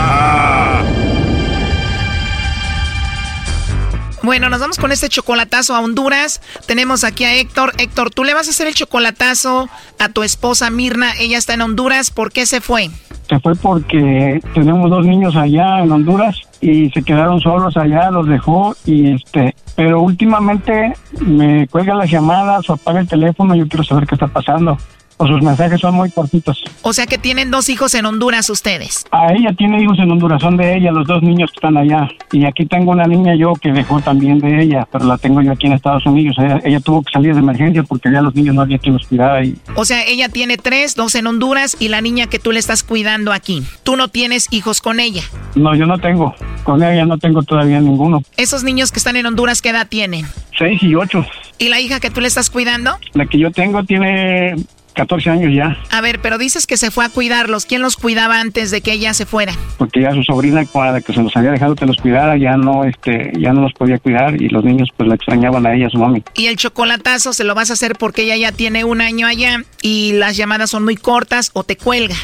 Bueno, 4.23 4.49
nos 4.49 4.59
vamos 4.59 4.77
con 4.77 4.91
este 4.91 5.09
chocolatazo 5.09 5.75
a 5.75 5.79
Honduras. 5.79 6.41
Tenemos 6.67 7.03
aquí 7.03 7.23
a 7.23 7.33
Héctor. 7.33 7.73
Héctor, 7.79 8.11
tú 8.11 8.23
le 8.23 8.35
vas 8.35 8.47
a 8.47 8.51
hacer 8.51 8.67
el 8.67 8.75
chocolatazo 8.75 9.67
a 9.97 10.09
tu 10.09 10.21
esposa 10.21 10.69
Mirna. 10.69 11.13
Ella 11.19 11.39
está 11.39 11.55
en 11.55 11.61
Honduras. 11.61 12.11
¿Por 12.11 12.31
qué 12.31 12.45
se 12.45 12.61
fue? 12.61 12.91
Se 13.27 13.39
fue 13.39 13.55
porque 13.55 14.39
tenemos 14.53 14.91
dos 14.91 15.05
niños 15.05 15.35
allá 15.35 15.79
en 15.79 15.91
Honduras 15.91 16.35
y 16.59 16.91
se 16.91 17.01
quedaron 17.01 17.39
solos 17.39 17.75
allá, 17.77 18.11
los 18.11 18.27
dejó 18.27 18.75
y 18.85 19.13
este, 19.13 19.55
pero 19.75 20.01
últimamente 20.01 20.93
me 21.21 21.67
cuelga 21.67 21.95
las 21.95 22.11
llamadas 22.11 22.69
o 22.69 22.73
apaga 22.73 22.99
el 22.99 23.07
teléfono 23.07 23.55
yo 23.55 23.67
quiero 23.67 23.83
saber 23.83 24.05
qué 24.05 24.15
está 24.15 24.27
pasando. 24.27 24.77
O 25.23 25.27
sus 25.27 25.39
mensajes 25.43 25.79
son 25.79 25.93
muy 25.93 26.09
cortitos. 26.09 26.63
O 26.81 26.93
sea 26.93 27.05
que 27.05 27.19
tienen 27.19 27.51
dos 27.51 27.69
hijos 27.69 27.93
en 27.93 28.07
Honduras 28.07 28.49
ustedes. 28.49 29.05
A 29.11 29.31
ella 29.33 29.53
tiene 29.55 29.79
hijos 29.83 29.99
en 29.99 30.09
Honduras, 30.09 30.41
son 30.41 30.57
de 30.57 30.75
ella, 30.77 30.91
los 30.91 31.05
dos 31.05 31.21
niños 31.21 31.51
que 31.51 31.57
están 31.57 31.77
allá. 31.77 32.09
Y 32.31 32.45
aquí 32.45 32.65
tengo 32.65 32.89
una 32.89 33.05
niña 33.05 33.35
yo 33.35 33.53
que 33.53 33.71
dejó 33.71 34.01
también 34.01 34.39
de 34.39 34.63
ella, 34.63 34.87
pero 34.91 35.05
la 35.05 35.19
tengo 35.19 35.43
yo 35.43 35.51
aquí 35.51 35.67
en 35.67 35.73
Estados 35.73 36.07
Unidos. 36.07 36.35
Ella, 36.39 36.59
ella 36.63 36.79
tuvo 36.79 37.03
que 37.03 37.11
salir 37.11 37.35
de 37.35 37.39
emergencia 37.39 37.83
porque 37.83 38.11
ya 38.11 38.19
los 38.23 38.33
niños 38.33 38.55
no 38.55 38.61
había 38.63 38.79
quien 38.79 38.95
los 38.95 39.05
cuidara 39.05 39.45
y 39.45 39.55
O 39.75 39.85
sea, 39.85 40.03
ella 40.07 40.27
tiene 40.27 40.57
tres, 40.57 40.95
dos 40.95 41.13
en 41.13 41.27
Honduras 41.27 41.77
y 41.79 41.89
la 41.89 42.01
niña 42.01 42.25
que 42.25 42.39
tú 42.39 42.51
le 42.51 42.57
estás 42.57 42.81
cuidando 42.81 43.31
aquí. 43.31 43.61
Tú 43.83 43.95
no 43.97 44.07
tienes 44.07 44.47
hijos 44.49 44.81
con 44.81 44.99
ella. 44.99 45.21
no, 45.53 45.75
yo 45.75 45.85
no 45.85 45.99
tengo. 45.99 46.33
Con 46.63 46.81
ella 46.81 47.05
no 47.05 47.19
tengo 47.19 47.43
todavía 47.43 47.79
ninguno. 47.79 48.23
Esos 48.37 48.63
niños 48.63 48.91
que 48.91 48.97
están 48.97 49.15
en 49.17 49.27
Honduras, 49.27 49.61
¿qué 49.61 49.69
edad 49.69 49.87
tienen? 49.87 50.25
Seis 50.57 50.81
y 50.81 50.95
ocho. 50.95 51.23
¿Y 51.59 51.69
la 51.69 51.79
hija 51.79 51.99
que 51.99 52.09
tú 52.09 52.21
le 52.21 52.27
estás 52.27 52.49
cuidando? 52.49 52.97
La 53.13 53.27
que 53.27 53.37
yo 53.37 53.51
tengo 53.51 53.83
tiene 53.83 54.55
14 54.93 55.29
años 55.29 55.53
ya, 55.53 55.77
A 55.89 56.01
ver, 56.01 56.19
pero 56.21 56.37
dices 56.37 56.67
que 56.67 56.77
se 56.77 56.91
fue 56.91 57.05
a 57.05 57.09
cuidarlos. 57.09 57.65
¿Quién 57.65 57.81
los 57.81 57.95
cuidaba 57.95 58.39
antes 58.39 58.71
de 58.71 58.81
que 58.81 58.93
ella 58.93 59.13
se 59.13 59.25
fuera? 59.25 59.53
porque 59.77 60.01
ya 60.01 60.11
su 60.11 60.23
sobrina, 60.23 60.63
para 60.71 61.01
que 61.01 61.13
se 61.13 61.21
los 61.23 61.35
había 61.35 61.51
dejado 61.51 61.75
que 61.75 61.85
los 61.85 61.97
cuidara, 61.97 62.37
ya 62.37 62.55
no, 62.55 62.83
este, 62.83 63.31
ya 63.39 63.51
no 63.51 63.61
los 63.61 63.73
podía 63.73 63.97
cuidar 63.97 64.39
y 64.41 64.47
los 64.49 64.63
niños 64.63 64.89
pues 64.95 65.09
la 65.09 65.15
extrañaban 65.15 65.65
a 65.65 65.73
ella, 65.73 65.87
a 65.87 65.89
su 65.89 65.97
mami. 65.97 66.23
Y 66.35 66.47
el 66.47 66.55
chocolatazo 66.55 67.33
se 67.33 67.43
lo 67.43 67.55
vas 67.55 67.69
a 67.71 67.73
hacer 67.73 67.95
porque 67.97 68.23
ella 68.23 68.35
ya 68.37 68.51
tiene 68.51 68.83
un 68.83 69.01
año 69.01 69.27
allá 69.27 69.63
y 69.81 70.13
las 70.13 70.37
llamadas 70.37 70.69
son 70.69 70.83
muy 70.83 70.95
cortas 70.95 71.49
o 71.53 71.63
te 71.63 71.77
cuelga. 71.77 72.15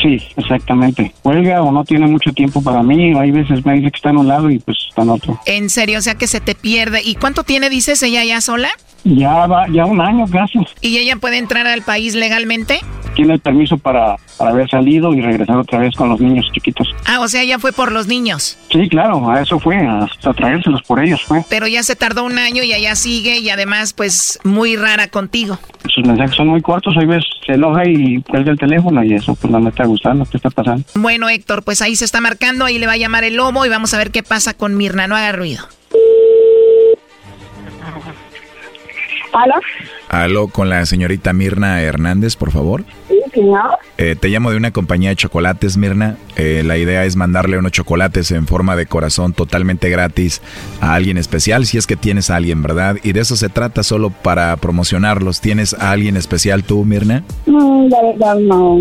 Sí, 0.00 0.22
exactamente. 0.36 1.12
Cuelga 1.22 1.62
o 1.62 1.70
no 1.70 1.84
tiene 1.84 2.06
mucho 2.06 2.32
tiempo 2.32 2.62
para 2.62 2.82
mí, 2.82 3.12
hay 3.16 3.30
veces 3.30 3.64
me 3.66 3.74
dice 3.74 3.90
que 3.90 3.96
está 3.96 4.10
en 4.10 4.16
un 4.16 4.28
lado 4.28 4.50
y 4.50 4.58
pues 4.58 4.78
está 4.88 5.02
en 5.02 5.10
otro. 5.10 5.38
En 5.46 5.68
serio, 5.70 5.98
o 5.98 6.02
sea 6.02 6.14
que 6.14 6.26
se 6.26 6.40
te 6.40 6.54
pierde. 6.54 7.02
¿Y 7.04 7.14
cuánto 7.16 7.44
tiene, 7.44 7.68
dices, 7.68 8.02
ella 8.02 8.24
ya 8.24 8.40
sola? 8.40 8.70
Ya 9.04 9.46
va, 9.46 9.66
ya 9.68 9.84
un 9.84 10.00
año 10.00 10.26
casi. 10.30 10.60
¿Y 10.80 10.98
ella 10.98 11.16
puede 11.16 11.38
entrar 11.38 11.66
al 11.66 11.82
país 11.82 12.14
legalmente? 12.14 12.80
Tiene 13.14 13.34
el 13.34 13.40
permiso 13.40 13.76
para, 13.76 14.16
para 14.38 14.50
haber 14.50 14.68
salido 14.70 15.12
y 15.12 15.20
regresar 15.20 15.56
otra 15.56 15.80
vez 15.80 15.94
con 15.94 16.08
los 16.08 16.20
niños 16.20 16.48
chiquitos. 16.52 16.88
Ah, 17.04 17.20
o 17.20 17.28
sea, 17.28 17.42
ella 17.42 17.58
fue 17.58 17.72
por 17.72 17.92
los 17.92 18.06
niños. 18.06 18.58
Sí, 18.70 18.88
claro, 18.88 19.30
a 19.30 19.42
eso 19.42 19.58
fue, 19.58 19.76
hasta 19.76 20.32
traérselos 20.32 20.82
por 20.82 21.02
ellos 21.02 21.20
fue. 21.22 21.44
Pero 21.50 21.66
ya 21.66 21.82
se 21.82 21.96
tardó 21.96 22.24
un 22.24 22.38
año 22.38 22.62
y 22.62 22.72
allá 22.72 22.94
sigue 22.94 23.38
y 23.38 23.50
además, 23.50 23.92
pues, 23.92 24.38
muy 24.44 24.76
rara 24.76 25.08
contigo. 25.08 25.58
Sus 25.88 26.06
mensajes 26.06 26.36
son 26.36 26.48
muy 26.48 26.62
cortos, 26.62 26.94
hay 26.96 27.06
veces 27.06 27.28
se 27.44 27.52
enoja 27.52 27.86
y 27.86 28.22
cuelga 28.22 28.52
el 28.52 28.58
teléfono 28.58 29.04
y 29.04 29.14
eso 29.14 29.34
pues 29.34 29.50
no 29.50 29.60
me 29.60 29.70
está 29.70 29.84
gustando, 29.84 30.24
¿qué 30.24 30.36
está 30.36 30.48
pasando? 30.48 30.84
Bueno, 30.94 31.28
Héctor, 31.28 31.64
pues 31.64 31.82
ahí 31.82 31.96
se 31.96 32.04
está 32.04 32.20
marcando, 32.20 32.64
ahí 32.64 32.78
le 32.78 32.86
va 32.86 32.92
a 32.92 32.96
llamar 32.96 33.24
el 33.24 33.34
lobo 33.34 33.66
y 33.66 33.68
vamos 33.68 33.92
a 33.92 33.98
ver 33.98 34.10
qué 34.10 34.22
pasa 34.22 34.54
con 34.54 34.76
Mirna. 34.76 35.06
No 35.06 35.16
haga 35.16 35.32
ruido. 35.32 35.66
¿Aló? 39.32 39.54
Aló, 40.08 40.48
con 40.48 40.68
la 40.68 40.84
señorita 40.84 41.32
Mirna 41.32 41.80
Hernández, 41.80 42.36
por 42.36 42.50
favor. 42.50 42.84
Sí, 43.08 43.18
señor. 43.32 43.78
Eh, 43.96 44.14
te 44.18 44.28
llamo 44.28 44.50
de 44.50 44.58
una 44.58 44.70
compañía 44.70 45.08
de 45.10 45.16
chocolates, 45.16 45.76
Mirna. 45.76 46.16
Eh, 46.36 46.62
la 46.64 46.76
idea 46.76 47.04
es 47.04 47.16
mandarle 47.16 47.58
unos 47.58 47.72
chocolates 47.72 48.30
en 48.30 48.46
forma 48.46 48.76
de 48.76 48.86
corazón 48.86 49.32
totalmente 49.32 49.88
gratis 49.88 50.42
a 50.80 50.94
alguien 50.94 51.16
especial, 51.16 51.64
si 51.64 51.78
es 51.78 51.86
que 51.86 51.96
tienes 51.96 52.30
a 52.30 52.36
alguien, 52.36 52.62
¿verdad? 52.62 52.96
Y 53.02 53.12
de 53.12 53.20
eso 53.20 53.36
se 53.36 53.48
trata 53.48 53.82
solo 53.82 54.10
para 54.10 54.54
promocionarlos. 54.56 55.40
¿Tienes 55.40 55.74
a 55.74 55.92
alguien 55.92 56.16
especial 56.16 56.62
tú, 56.64 56.84
Mirna? 56.84 57.24
Mm, 57.46 57.88
la 57.88 58.02
verdad, 58.02 58.34
no. 58.36 58.80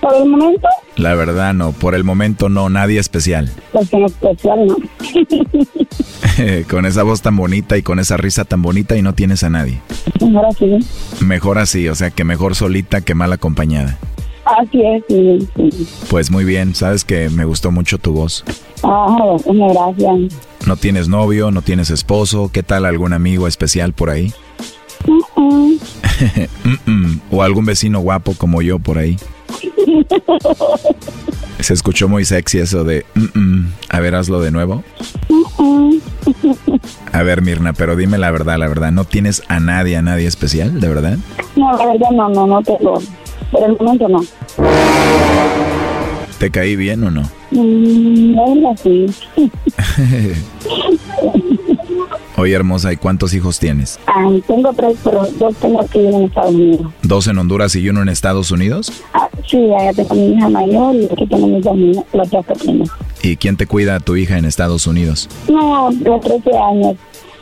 Por 0.00 0.14
el 0.14 0.26
momento, 0.26 0.68
La 0.96 1.14
verdad 1.14 1.52
no, 1.54 1.72
por 1.72 1.94
el 1.94 2.04
momento 2.04 2.48
no, 2.48 2.68
nadie 2.70 3.00
especial. 3.00 3.50
pues 3.72 3.92
en 3.92 4.04
especial, 4.04 4.66
no. 4.66 4.76
con 6.70 6.86
esa 6.86 7.02
voz 7.02 7.20
tan 7.22 7.36
bonita 7.36 7.76
y 7.76 7.82
con 7.82 7.98
esa 7.98 8.16
risa 8.16 8.44
tan 8.44 8.62
bonita 8.62 8.96
y 8.96 9.02
no 9.02 9.14
tienes 9.14 9.42
a 9.42 9.50
nadie. 9.50 9.80
Ahora 10.20 10.50
sí. 10.58 10.78
Mejor 11.24 11.58
así, 11.58 11.88
o 11.88 11.94
sea 11.94 12.10
que 12.10 12.24
mejor 12.24 12.54
solita 12.54 13.00
que 13.00 13.14
mal 13.14 13.32
acompañada. 13.32 13.98
Así 14.44 14.80
es, 14.82 15.04
sí. 15.08 15.48
sí. 15.56 15.88
Pues 16.08 16.30
muy 16.30 16.44
bien, 16.44 16.74
sabes 16.74 17.04
que 17.04 17.28
me 17.28 17.44
gustó 17.44 17.70
mucho 17.70 17.98
tu 17.98 18.12
voz. 18.12 18.44
Ah, 18.82 19.16
bueno, 19.44 19.68
gracias. 19.74 20.38
¿No 20.66 20.76
tienes 20.76 21.08
novio, 21.08 21.50
no 21.50 21.62
tienes 21.62 21.90
esposo? 21.90 22.50
¿Qué 22.52 22.62
tal 22.62 22.86
algún 22.86 23.12
amigo 23.12 23.46
especial 23.48 23.92
por 23.92 24.10
ahí? 24.10 24.32
Mm, 25.36 25.74
Mm-mm. 26.64 27.20
¿O 27.30 27.42
algún 27.42 27.64
vecino 27.64 28.00
guapo 28.00 28.34
como 28.38 28.62
yo 28.62 28.78
por 28.78 28.98
ahí? 28.98 29.16
Se 31.60 31.74
escuchó 31.74 32.08
muy 32.08 32.24
sexy 32.24 32.58
eso 32.60 32.84
de... 32.84 33.04
mm-mm. 33.14 33.66
A 33.88 34.00
ver, 34.00 34.14
hazlo 34.14 34.40
de 34.40 34.50
nuevo. 34.50 34.82
mm. 35.58 35.96
A 37.12 37.22
ver, 37.22 37.42
Mirna, 37.42 37.72
pero 37.72 37.96
dime 37.96 38.18
la 38.18 38.30
verdad, 38.30 38.58
la 38.58 38.68
verdad. 38.68 38.92
¿No 38.92 39.04
tienes 39.04 39.42
a 39.48 39.60
nadie, 39.60 39.96
a 39.96 40.02
nadie 40.02 40.26
especial, 40.26 40.80
de 40.80 40.88
verdad? 40.88 41.18
No, 41.56 41.72
la 41.76 41.86
verdad, 41.86 42.10
no, 42.12 42.28
no, 42.28 42.46
no 42.46 42.62
tengo. 42.62 43.00
Por 43.50 43.70
el 43.70 43.76
momento, 43.76 44.08
no. 44.08 44.20
¿Te 46.38 46.50
caí 46.50 46.76
bien 46.76 47.02
o 47.02 47.10
no? 47.10 47.22
Mm, 47.50 48.34
la 48.34 48.54
verdad, 48.54 48.80
sí. 48.82 49.06
Oye, 52.38 52.54
hermosa, 52.54 52.92
¿y 52.92 52.96
cuántos 52.96 53.34
hijos 53.34 53.58
tienes? 53.58 53.98
Tengo 54.46 54.72
tres, 54.72 54.96
pero 55.02 55.26
dos 55.40 55.56
tengo 55.56 55.80
aquí 55.80 55.98
en 55.98 56.22
Estados 56.22 56.54
Unidos. 56.54 56.92
¿Dos 57.02 57.26
en 57.26 57.36
Honduras 57.36 57.74
y 57.74 57.88
uno 57.88 58.00
en 58.02 58.08
Estados 58.08 58.52
Unidos? 58.52 58.92
Ah, 59.12 59.28
sí, 59.44 59.58
allá 59.74 59.92
tengo 59.92 60.14
mi 60.14 60.34
hija 60.34 60.48
mayor 60.48 60.94
y 60.94 61.04
aquí 61.06 61.26
tengo 61.26 61.48
mis 61.48 61.64
dos 61.64 61.76
las 62.12 62.30
dos 62.30 62.46
pequeñas. 62.46 62.88
¿Y 63.24 63.36
quién 63.36 63.56
te 63.56 63.66
cuida 63.66 63.96
a 63.96 64.00
tu 64.00 64.14
hija 64.14 64.38
en 64.38 64.44
Estados 64.44 64.86
Unidos? 64.86 65.28
No, 65.48 65.90
de 65.90 66.20
13 66.20 66.56
años. 66.56 66.96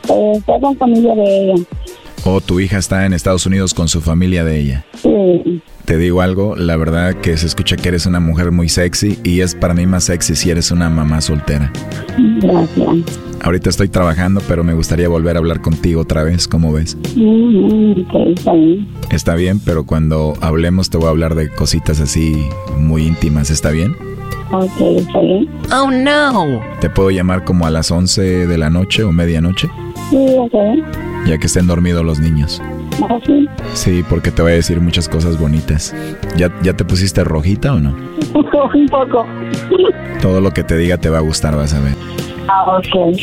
Eh, 0.09 0.31
estoy 0.35 0.61
con 0.61 0.75
familia 0.77 1.13
de 1.13 1.43
ella. 1.43 1.63
¿O 2.25 2.41
tu 2.41 2.59
hija 2.59 2.79
está 2.79 3.05
en 3.05 3.13
Estados 3.13 3.45
Unidos 3.45 3.75
con 3.75 3.87
su 3.87 4.01
familia 4.01 4.43
de 4.43 4.59
ella? 4.59 4.85
Sí. 4.99 5.61
Te 5.85 5.97
digo 5.97 6.21
algo, 6.21 6.55
la 6.55 6.75
verdad 6.75 7.13
que 7.13 7.37
se 7.37 7.45
escucha 7.45 7.77
que 7.77 7.89
eres 7.89 8.07
una 8.07 8.19
mujer 8.19 8.51
muy 8.51 8.67
sexy 8.67 9.19
y 9.23 9.41
es 9.41 9.53
para 9.53 9.75
mí 9.75 9.85
más 9.85 10.05
sexy 10.05 10.35
si 10.35 10.49
eres 10.49 10.71
una 10.71 10.89
mamá 10.89 11.21
soltera. 11.21 11.71
Gracias. 12.41 13.26
Ahorita 13.43 13.69
estoy 13.69 13.87
trabajando, 13.87 14.41
pero 14.47 14.63
me 14.63 14.73
gustaría 14.73 15.07
volver 15.07 15.35
a 15.35 15.39
hablar 15.39 15.61
contigo 15.61 16.01
otra 16.01 16.23
vez, 16.23 16.47
¿cómo 16.47 16.73
ves? 16.73 16.97
Mm, 17.15 18.01
está 18.35 18.53
bien. 18.53 18.87
Está 19.11 19.35
bien, 19.35 19.59
pero 19.59 19.85
cuando 19.85 20.33
hablemos 20.41 20.89
te 20.89 20.97
voy 20.97 21.07
a 21.07 21.11
hablar 21.11 21.35
de 21.35 21.49
cositas 21.49 21.99
así 21.99 22.47
muy 22.77 23.05
íntimas, 23.05 23.49
¿está 23.49 23.69
bien? 23.71 23.95
Ok, 24.51 24.81
está 24.97 25.19
bien. 25.19 25.49
Oh 25.71 25.91
no. 25.91 26.61
¿Te 26.79 26.89
puedo 26.89 27.11
llamar 27.11 27.43
como 27.43 27.65
a 27.65 27.69
las 27.69 27.91
11 27.91 28.47
de 28.47 28.57
la 28.57 28.69
noche 28.69 29.03
o 29.03 29.11
medianoche? 29.11 29.69
Sí, 30.09 30.25
ok. 30.37 30.53
Ya 31.27 31.37
que 31.37 31.47
estén 31.47 31.67
dormidos 31.67 32.03
los 32.05 32.19
niños. 32.19 32.61
¿Ah, 33.09 33.19
sí? 33.25 33.47
Sí, 33.73 34.03
porque 34.09 34.31
te 34.31 34.41
voy 34.41 34.53
a 34.53 34.55
decir 34.55 34.79
muchas 34.79 35.07
cosas 35.07 35.39
bonitas. 35.39 35.93
¿Ya, 36.37 36.51
ya 36.63 36.73
te 36.73 36.85
pusiste 36.85 37.23
rojita 37.23 37.73
o 37.73 37.79
no? 37.79 37.95
Un 38.73 38.87
poco. 38.87 39.25
Todo 40.21 40.41
lo 40.41 40.51
que 40.51 40.63
te 40.63 40.77
diga 40.77 40.97
te 40.97 41.09
va 41.09 41.17
a 41.19 41.21
gustar, 41.21 41.55
vas 41.55 41.73
a 41.73 41.81
ver. 41.81 41.93
Ah, 42.49 42.77
ok. 42.77 43.17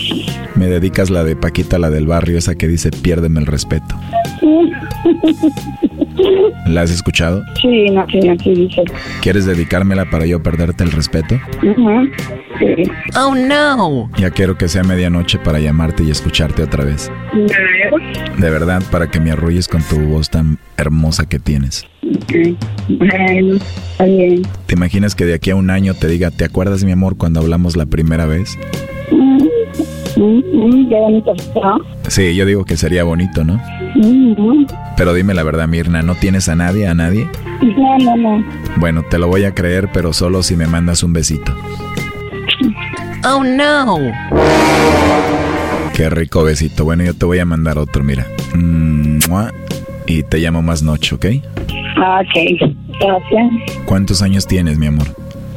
Me 0.56 0.66
dedicas 0.66 1.10
la 1.10 1.24
de 1.24 1.34
Paquita, 1.36 1.78
la 1.78 1.90
del 1.90 2.06
barrio, 2.06 2.38
esa 2.38 2.54
que 2.54 2.68
dice 2.68 2.90
piérdeme 2.90 3.40
el 3.40 3.46
respeto. 3.46 3.94
¿La 6.66 6.82
has 6.82 6.90
escuchado? 6.90 7.42
Sí, 7.60 7.86
no, 7.90 8.06
sí, 8.10 8.28
aquí 8.28 8.54
dice. 8.54 8.82
¿Quieres 9.20 9.46
dedicármela 9.46 10.04
para 10.10 10.26
yo 10.26 10.42
perderte 10.42 10.84
el 10.84 10.92
respeto? 10.92 11.38
Ujú, 11.62 12.08
Sí. 12.58 12.90
Oh 13.16 13.34
no. 13.34 14.08
Ya 14.16 14.30
quiero 14.30 14.56
que 14.56 14.68
sea 14.68 14.84
medianoche 14.84 15.38
para 15.38 15.58
llamarte 15.58 16.04
y 16.04 16.10
escucharte 16.10 16.62
otra 16.62 16.84
vez. 16.84 17.10
De 18.38 18.50
verdad, 18.50 18.82
para 18.92 19.10
que 19.10 19.18
me 19.18 19.32
arrulles 19.32 19.66
con 19.66 19.82
tu 19.82 19.98
voz 19.98 20.30
tan 20.30 20.58
hermosa 20.76 21.26
que 21.28 21.38
tienes. 21.40 21.84
Ok. 22.04 22.56
Bueno, 22.88 23.56
está 23.90 24.04
bien. 24.04 24.42
¿Te 24.66 24.74
imaginas 24.74 25.14
que 25.16 25.24
de 25.24 25.34
aquí 25.34 25.50
a 25.50 25.56
un 25.56 25.70
año 25.70 25.94
te 25.94 26.06
diga, 26.06 26.30
¿te 26.30 26.44
acuerdas 26.44 26.84
mi 26.84 26.92
amor 26.92 27.16
cuando 27.16 27.40
hablamos 27.40 27.76
la 27.76 27.86
primera 27.86 28.26
vez? 28.26 28.56
Mm, 30.24 30.38
mm, 30.38 30.88
qué 30.88 30.94
bonito, 30.94 31.34
¿no? 31.54 31.78
Sí, 32.08 32.34
yo 32.34 32.46
digo 32.46 32.64
que 32.64 32.76
sería 32.76 33.04
bonito, 33.04 33.44
¿no? 33.44 33.60
Mm. 33.94 34.66
Pero 34.96 35.12
dime 35.12 35.34
la 35.34 35.42
verdad, 35.42 35.68
Mirna, 35.68 36.02
¿no 36.02 36.14
tienes 36.14 36.48
a 36.48 36.56
nadie, 36.56 36.86
a 36.86 36.94
nadie? 36.94 37.28
No, 37.62 37.98
no, 37.98 38.16
no. 38.16 38.44
Bueno, 38.76 39.02
te 39.08 39.18
lo 39.18 39.28
voy 39.28 39.44
a 39.44 39.54
creer, 39.54 39.90
pero 39.92 40.12
solo 40.12 40.42
si 40.42 40.56
me 40.56 40.66
mandas 40.66 41.02
un 41.02 41.12
besito. 41.12 41.52
Oh 43.24 43.42
no. 43.44 43.98
Qué 45.94 46.10
rico 46.10 46.42
besito. 46.44 46.84
Bueno, 46.84 47.04
yo 47.04 47.14
te 47.14 47.24
voy 47.24 47.38
a 47.38 47.44
mandar 47.44 47.78
otro, 47.78 48.02
mira. 48.02 48.26
Y 50.06 50.22
te 50.22 50.38
llamo 50.38 50.62
más 50.62 50.82
noche, 50.82 51.14
¿ok? 51.14 51.26
Ah, 51.96 52.20
Ok, 52.22 52.70
gracias. 53.00 53.52
¿Cuántos 53.86 54.22
años 54.22 54.46
tienes, 54.46 54.78
mi 54.78 54.86
amor? 54.86 55.06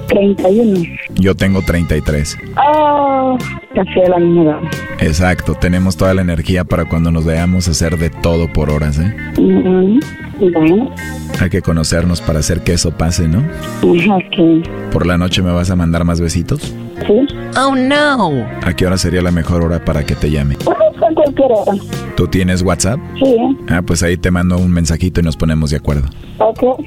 31. 0.08 0.84
Yo 1.16 1.36
tengo 1.36 1.62
33. 1.62 2.38
Oh, 2.74 3.38
casi 3.76 3.94
de 4.02 4.10
la 4.10 4.18
misma 4.20 4.44
edad. 4.44 4.60
Exacto, 5.00 5.54
tenemos 5.56 5.96
toda 5.98 6.14
la 6.14 6.22
energía 6.22 6.64
para 6.64 6.86
cuando 6.86 7.12
nos 7.12 7.26
veamos 7.26 7.68
hacer 7.68 7.98
de 7.98 8.10
todo 8.10 8.52
por 8.52 8.70
horas, 8.70 9.00
¿eh? 9.00 9.14
Mm, 9.40 10.00
Bueno, 10.40 10.94
Hay 11.40 11.50
que 11.50 11.62
conocernos 11.62 12.22
para 12.22 12.40
hacer 12.40 12.62
que 12.64 12.74
eso 12.74 12.92
pase, 12.92 13.28
¿no? 13.28 13.40
ok. 13.82 14.66
¿Por 14.92 15.06
la 15.06 15.18
noche 15.18 15.42
me 15.42 15.52
vas 15.52 15.70
a 15.72 15.76
mandar 15.76 16.04
más 16.04 16.20
besitos? 16.22 16.62
Sí. 17.06 17.28
Oh 17.60 17.76
no. 17.76 18.46
¿A 18.64 18.74
qué 18.76 18.86
hora 18.88 18.98
sería 18.98 19.22
la 19.22 19.32
mejor 19.32 19.64
hora 19.64 19.84
para 19.84 20.04
que 20.06 20.16
te 20.16 20.30
llame? 20.32 20.56
A 20.56 21.14
cualquier 21.14 21.52
hora. 21.52 21.72
¿Tú 22.16 22.28
tienes 22.28 22.62
WhatsApp? 22.62 23.00
Sí, 23.24 23.36
Ah, 23.70 23.82
pues 23.86 24.02
ahí 24.04 24.18
te 24.18 24.30
mando 24.32 24.58
un 24.58 24.72
mensajito 24.72 25.20
y 25.22 25.24
nos 25.24 25.38
ponemos 25.38 25.70
de 25.72 25.78
acuerdo. 25.78 26.08
ok. 26.40 26.84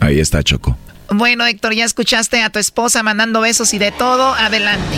Ahí 0.00 0.18
está 0.20 0.42
Choco. 0.42 0.76
Bueno, 1.10 1.44
Héctor, 1.46 1.74
ya 1.74 1.84
escuchaste 1.84 2.42
a 2.42 2.50
tu 2.50 2.58
esposa 2.58 3.02
mandando 3.02 3.40
besos 3.40 3.74
y 3.74 3.78
de 3.78 3.92
todo. 3.92 4.34
Adelante. 4.34 4.96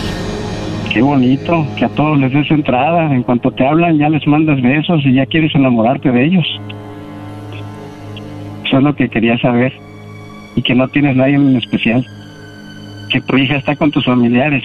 Qué 0.91 1.01
bonito, 1.01 1.67
que 1.77 1.85
a 1.85 1.89
todos 1.89 2.17
les 2.17 2.31
des 2.31 2.49
entrada. 2.49 3.13
En 3.13 3.23
cuanto 3.23 3.51
te 3.51 3.67
hablan, 3.67 3.97
ya 3.97 4.09
les 4.09 4.25
mandas 4.25 4.61
besos 4.61 5.01
y 5.05 5.13
ya 5.13 5.25
quieres 5.25 5.53
enamorarte 5.53 6.11
de 6.11 6.25
ellos. 6.25 6.45
Eso 8.65 8.77
es 8.77 8.83
lo 8.83 8.95
que 8.95 9.09
quería 9.09 9.37
saber. 9.37 9.73
Y 10.55 10.61
que 10.61 10.75
no 10.75 10.87
tienes 10.87 11.15
nadie 11.15 11.35
en 11.35 11.55
especial. 11.55 12.05
Que 13.09 13.21
tu 13.21 13.37
hija 13.37 13.57
está 13.57 13.75
con 13.75 13.91
tus 13.91 14.05
familiares. 14.05 14.63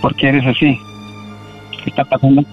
¿Por 0.00 0.14
qué 0.16 0.28
eres 0.28 0.46
así? 0.46 0.78
¿Qué 1.84 1.90
está 1.90 2.04
pasando? 2.04 2.44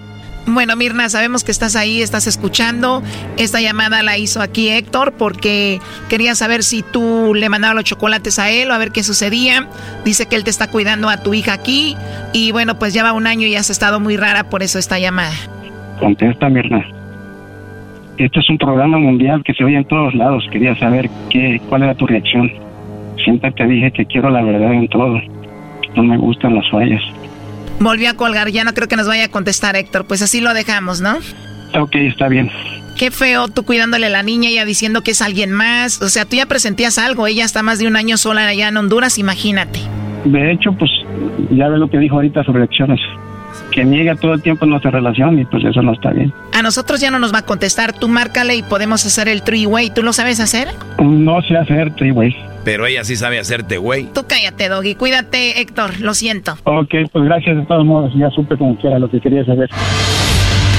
Bueno, 0.50 0.76
Mirna, 0.76 1.10
sabemos 1.10 1.44
que 1.44 1.50
estás 1.50 1.76
ahí, 1.76 2.00
estás 2.00 2.26
escuchando. 2.26 3.02
Esta 3.36 3.60
llamada 3.60 4.02
la 4.02 4.16
hizo 4.16 4.40
aquí 4.40 4.70
Héctor 4.70 5.12
porque 5.12 5.78
quería 6.08 6.34
saber 6.34 6.62
si 6.62 6.82
tú 6.82 7.34
le 7.34 7.50
mandabas 7.50 7.76
los 7.76 7.84
chocolates 7.84 8.38
a 8.38 8.50
él 8.50 8.70
o 8.70 8.74
a 8.74 8.78
ver 8.78 8.90
qué 8.90 9.02
sucedía. 9.02 9.68
Dice 10.06 10.26
que 10.26 10.36
él 10.36 10.44
te 10.44 10.50
está 10.50 10.70
cuidando 10.70 11.10
a 11.10 11.22
tu 11.22 11.34
hija 11.34 11.52
aquí 11.52 11.96
y 12.32 12.50
bueno, 12.52 12.78
pues 12.78 12.94
lleva 12.94 13.12
un 13.12 13.26
año 13.26 13.46
y 13.46 13.56
has 13.56 13.68
estado 13.68 14.00
muy 14.00 14.16
rara, 14.16 14.44
por 14.44 14.62
eso 14.62 14.78
esta 14.78 14.98
llamada. 14.98 15.34
Contesta, 16.00 16.48
Mirna. 16.48 16.82
Este 18.16 18.40
es 18.40 18.48
un 18.48 18.56
programa 18.56 18.96
mundial 18.98 19.42
que 19.44 19.52
se 19.52 19.64
oye 19.64 19.76
en 19.76 19.84
todos 19.84 20.14
lados. 20.14 20.48
Quería 20.50 20.74
saber 20.76 21.10
qué, 21.28 21.60
cuál 21.68 21.82
era 21.82 21.94
tu 21.94 22.06
reacción. 22.06 22.50
Siempre 23.22 23.52
te 23.52 23.66
dije 23.66 23.90
que 23.90 24.06
quiero 24.06 24.30
la 24.30 24.42
verdad 24.42 24.72
en 24.72 24.88
todo. 24.88 25.20
No 25.94 26.02
me 26.04 26.16
gustan 26.16 26.54
las 26.54 26.68
fallas. 26.70 27.02
Volvió 27.80 28.10
a 28.10 28.14
colgar, 28.14 28.50
ya 28.50 28.64
no 28.64 28.74
creo 28.74 28.88
que 28.88 28.96
nos 28.96 29.06
vaya 29.06 29.26
a 29.26 29.28
contestar 29.28 29.76
Héctor, 29.76 30.06
pues 30.06 30.22
así 30.22 30.40
lo 30.40 30.52
dejamos, 30.54 31.00
¿no? 31.00 31.18
Ok, 31.74 31.94
está 31.96 32.28
bien. 32.28 32.50
Qué 32.96 33.12
feo 33.12 33.46
tú 33.46 33.64
cuidándole 33.64 34.06
a 34.06 34.10
la 34.10 34.24
niña, 34.24 34.50
ella 34.50 34.64
diciendo 34.64 35.02
que 35.02 35.12
es 35.12 35.22
alguien 35.22 35.52
más. 35.52 36.02
O 36.02 36.08
sea, 36.08 36.24
tú 36.24 36.34
ya 36.34 36.46
presentías 36.46 36.98
algo, 36.98 37.28
ella 37.28 37.44
está 37.44 37.62
más 37.62 37.78
de 37.78 37.86
un 37.86 37.94
año 37.94 38.16
sola 38.16 38.46
allá 38.48 38.68
en 38.68 38.76
Honduras, 38.76 39.18
imagínate. 39.18 39.78
De 40.24 40.50
hecho, 40.50 40.72
pues 40.72 40.90
ya 41.50 41.68
ve 41.68 41.78
lo 41.78 41.88
que 41.88 41.98
dijo 41.98 42.16
ahorita 42.16 42.42
sus 42.42 42.54
reacciones. 42.54 42.98
Que 43.70 43.84
niega 43.84 44.16
todo 44.16 44.34
el 44.34 44.42
tiempo 44.42 44.66
nuestra 44.66 44.90
relación 44.90 45.38
y 45.38 45.44
pues 45.44 45.64
eso 45.64 45.80
no 45.80 45.92
está 45.92 46.10
bien. 46.10 46.32
A 46.52 46.62
nosotros 46.62 47.00
ya 47.00 47.12
no 47.12 47.20
nos 47.20 47.32
va 47.32 47.38
a 47.38 47.44
contestar, 47.44 47.92
tú 47.92 48.08
márcale 48.08 48.56
y 48.56 48.62
podemos 48.64 49.06
hacer 49.06 49.28
el 49.28 49.42
three-way. 49.42 49.90
¿Tú 49.90 50.02
lo 50.02 50.12
sabes 50.12 50.40
hacer? 50.40 50.68
No 50.98 51.40
sé 51.42 51.56
hacer 51.56 51.92
güey. 52.12 52.34
Pero 52.68 52.84
ella 52.84 53.00
sí 53.02 53.16
sabe 53.16 53.38
hacerte, 53.38 53.78
güey. 53.78 54.12
Tú 54.12 54.26
cállate, 54.28 54.68
Doggy. 54.68 54.94
Cuídate, 54.94 55.62
Héctor. 55.62 56.00
Lo 56.00 56.12
siento. 56.12 56.52
Ok, 56.64 56.96
pues 57.10 57.24
gracias 57.24 57.56
de 57.56 57.64
todos 57.64 57.86
modos. 57.86 58.12
Ya 58.14 58.28
supe 58.28 58.58
como 58.58 58.76
quiera 58.76 58.98
lo 58.98 59.10
que 59.10 59.22
quería 59.22 59.42
saber. 59.46 59.70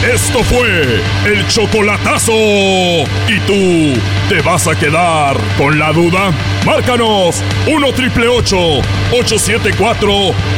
Esto 0.07 0.43
fue 0.43 1.01
el 1.26 1.47
chocolatazo. 1.47 2.31
¿Y 2.31 3.39
tú 3.47 3.99
te 4.30 4.39
vas 4.41 4.68
a 4.68 4.77
quedar 4.77 5.35
con 5.57 5.80
la 5.80 5.91
duda? 5.91 6.31
Márcanos 6.63 7.43
1 7.68 7.91
triple 7.93 8.27
874 8.27 10.11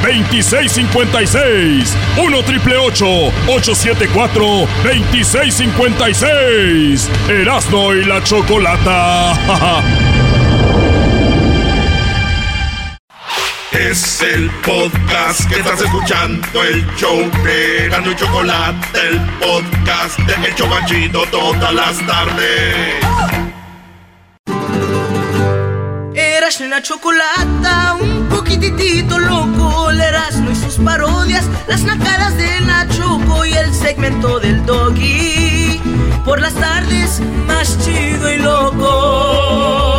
2656. 0.04 1.98
1 2.22 2.44
triple 2.44 2.76
874 2.76 4.68
2656. 4.84 7.10
Erasno 7.30 7.94
y 7.94 8.04
la 8.04 8.22
chocolata. 8.22 10.20
Es 13.72 14.22
el 14.22 14.50
podcast 14.66 15.48
que 15.48 15.56
estás 15.56 15.80
escuchando, 15.80 16.62
el 16.62 16.86
show 16.98 17.18
de 17.42 17.88
Gano 17.90 18.12
y 18.12 18.16
Chocolate, 18.18 19.00
el 19.08 19.20
podcast 19.40 20.20
de 20.20 20.48
El 20.48 20.56
Chobachito 20.56 21.24
todas 21.32 21.74
las 21.74 22.06
tardes. 22.06 22.96
Eras 26.14 26.60
una 26.60 26.82
chocolata, 26.82 27.96
un 28.02 28.28
poquitito 28.28 29.18
loco, 29.18 29.90
Erasmo 29.90 30.52
y 30.52 30.56
sus 30.56 30.76
parodias, 30.76 31.46
las 31.70 31.84
nacadas 31.84 32.36
de 32.36 32.60
la 32.62 32.86
Choco 32.90 33.46
y 33.46 33.54
el 33.54 33.74
segmento 33.74 34.42
del 34.42 34.66
Doggy. 34.66 35.80
Por 36.26 36.42
las 36.42 36.54
tardes, 36.56 37.22
más 37.48 37.78
chido 37.86 38.34
y 38.34 38.38
loco. 38.38 39.91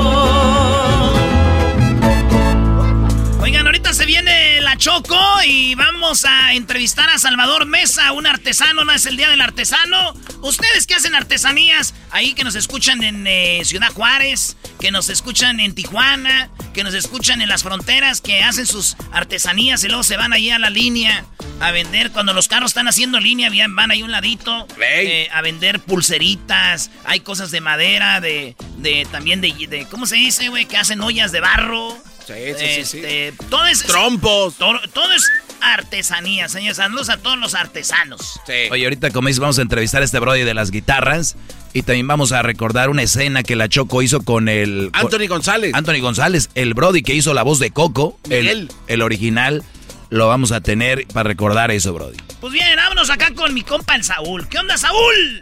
Choco 4.83 5.17
y 5.47 5.77
vamos 5.77 6.25
a 6.25 6.55
entrevistar 6.55 7.09
a 7.09 7.17
Salvador 7.17 7.67
Mesa, 7.67 8.11
un 8.11 8.27
artesano, 8.27 8.85
no 8.85 8.91
es 8.91 9.07
el 9.07 9.17
Día 9.17 9.31
del 9.31 9.41
Artesano. 9.41 10.13
Ustedes 10.41 10.89
que 10.89 10.97
hacen 10.97 11.15
artesanías, 11.15 11.95
ahí 12.11 12.35
que 12.35 12.43
nos 12.43 12.57
escuchan 12.57 13.05
en 13.05 13.25
eh, 13.29 13.61
Ciudad 13.65 13.93
Juárez, 13.93 14.57
que 14.81 14.91
nos 14.91 15.09
escuchan 15.09 15.61
en 15.61 15.77
Tijuana, 15.77 16.51
que 16.75 16.83
nos 16.83 16.95
escuchan 16.95 17.41
en 17.41 17.49
las 17.49 17.63
fronteras, 17.63 18.21
que 18.21 18.43
hacen 18.43 18.67
sus 18.67 18.97
artesanías 19.13 19.85
y 19.85 19.87
luego 19.87 20.03
se 20.03 20.17
van 20.17 20.33
ahí 20.33 20.51
a 20.51 20.59
la 20.59 20.69
línea 20.69 21.27
a 21.61 21.71
vender. 21.71 22.11
Cuando 22.11 22.33
los 22.33 22.49
carros 22.49 22.73
están 22.73 22.89
haciendo 22.89 23.21
línea, 23.21 23.51
bien, 23.51 23.77
van 23.77 23.93
ahí 23.93 24.03
un 24.03 24.11
ladito 24.11 24.67
eh, 24.83 25.29
a 25.33 25.43
vender 25.43 25.79
pulseritas. 25.79 26.91
Hay 27.05 27.21
cosas 27.21 27.53
de 27.53 27.61
madera, 27.61 28.21
de, 28.21 28.57
de 28.79 29.07
también 29.13 29.41
de, 29.41 29.53
de 29.69 29.87
¿cómo 29.89 30.07
se 30.07 30.17
dice, 30.17 30.49
güey? 30.49 30.67
Que 30.67 30.77
hacen 30.77 31.01
ollas 31.03 31.31
de 31.31 31.39
barro. 31.39 31.97
Sí, 32.27 32.35
sí, 32.59 32.67
sí, 32.67 32.85
sí. 32.85 32.99
Este, 32.99 33.35
Todo 33.51 33.67
es, 33.67 33.83
Trompos. 33.83 34.55
todo, 34.57 34.79
todo 34.93 35.13
es 35.13 35.31
artesanía, 35.61 36.49
señores. 36.49 36.77
Saludos 36.77 37.09
a 37.09 37.17
todos 37.17 37.39
los 37.39 37.55
artesanos. 37.55 38.41
Oye, 38.71 38.85
ahorita 38.85 39.11
como 39.11 39.29
dices, 39.29 39.41
vamos 39.41 39.59
a 39.59 39.63
entrevistar 39.63 40.03
a 40.03 40.05
este 40.05 40.19
brody 40.19 40.43
de 40.43 40.55
las 40.55 40.71
guitarras. 40.71 41.37
Y 41.75 41.83
también 41.83 42.07
vamos 42.07 42.33
a 42.33 42.43
recordar 42.43 42.91
una 42.91 43.03
escena 43.03 43.43
que 43.43 43.57
la 43.57 43.67
Choco 43.69 44.03
hizo 44.03 44.21
con 44.23 44.49
el... 44.51 44.91
Anthony 44.93 45.27
González. 45.27 45.73
Anthony 45.75 46.01
González, 46.01 46.51
el 46.55 46.75
brody 46.75 47.03
que 47.03 47.15
hizo 47.15 47.33
la 47.33 47.43
voz 47.43 47.59
de 47.61 47.71
Coco. 47.71 48.19
El, 48.29 48.69
el 48.89 49.03
original. 49.03 49.63
Lo 50.11 50.29
vamos 50.29 50.53
a 50.53 50.61
tener 50.61 51.07
para 51.07 51.27
recordar 51.29 51.71
eso, 51.71 51.95
brody. 51.95 52.19
Pues 52.39 52.53
bien, 52.53 52.77
vámonos 52.77 53.09
acá 53.09 53.33
con 53.35 53.55
mi 53.55 53.63
compa 53.63 53.95
el 53.95 54.05
Saúl. 54.05 54.47
¿Qué 54.49 54.59
onda, 54.59 54.77
Saúl? 54.77 55.41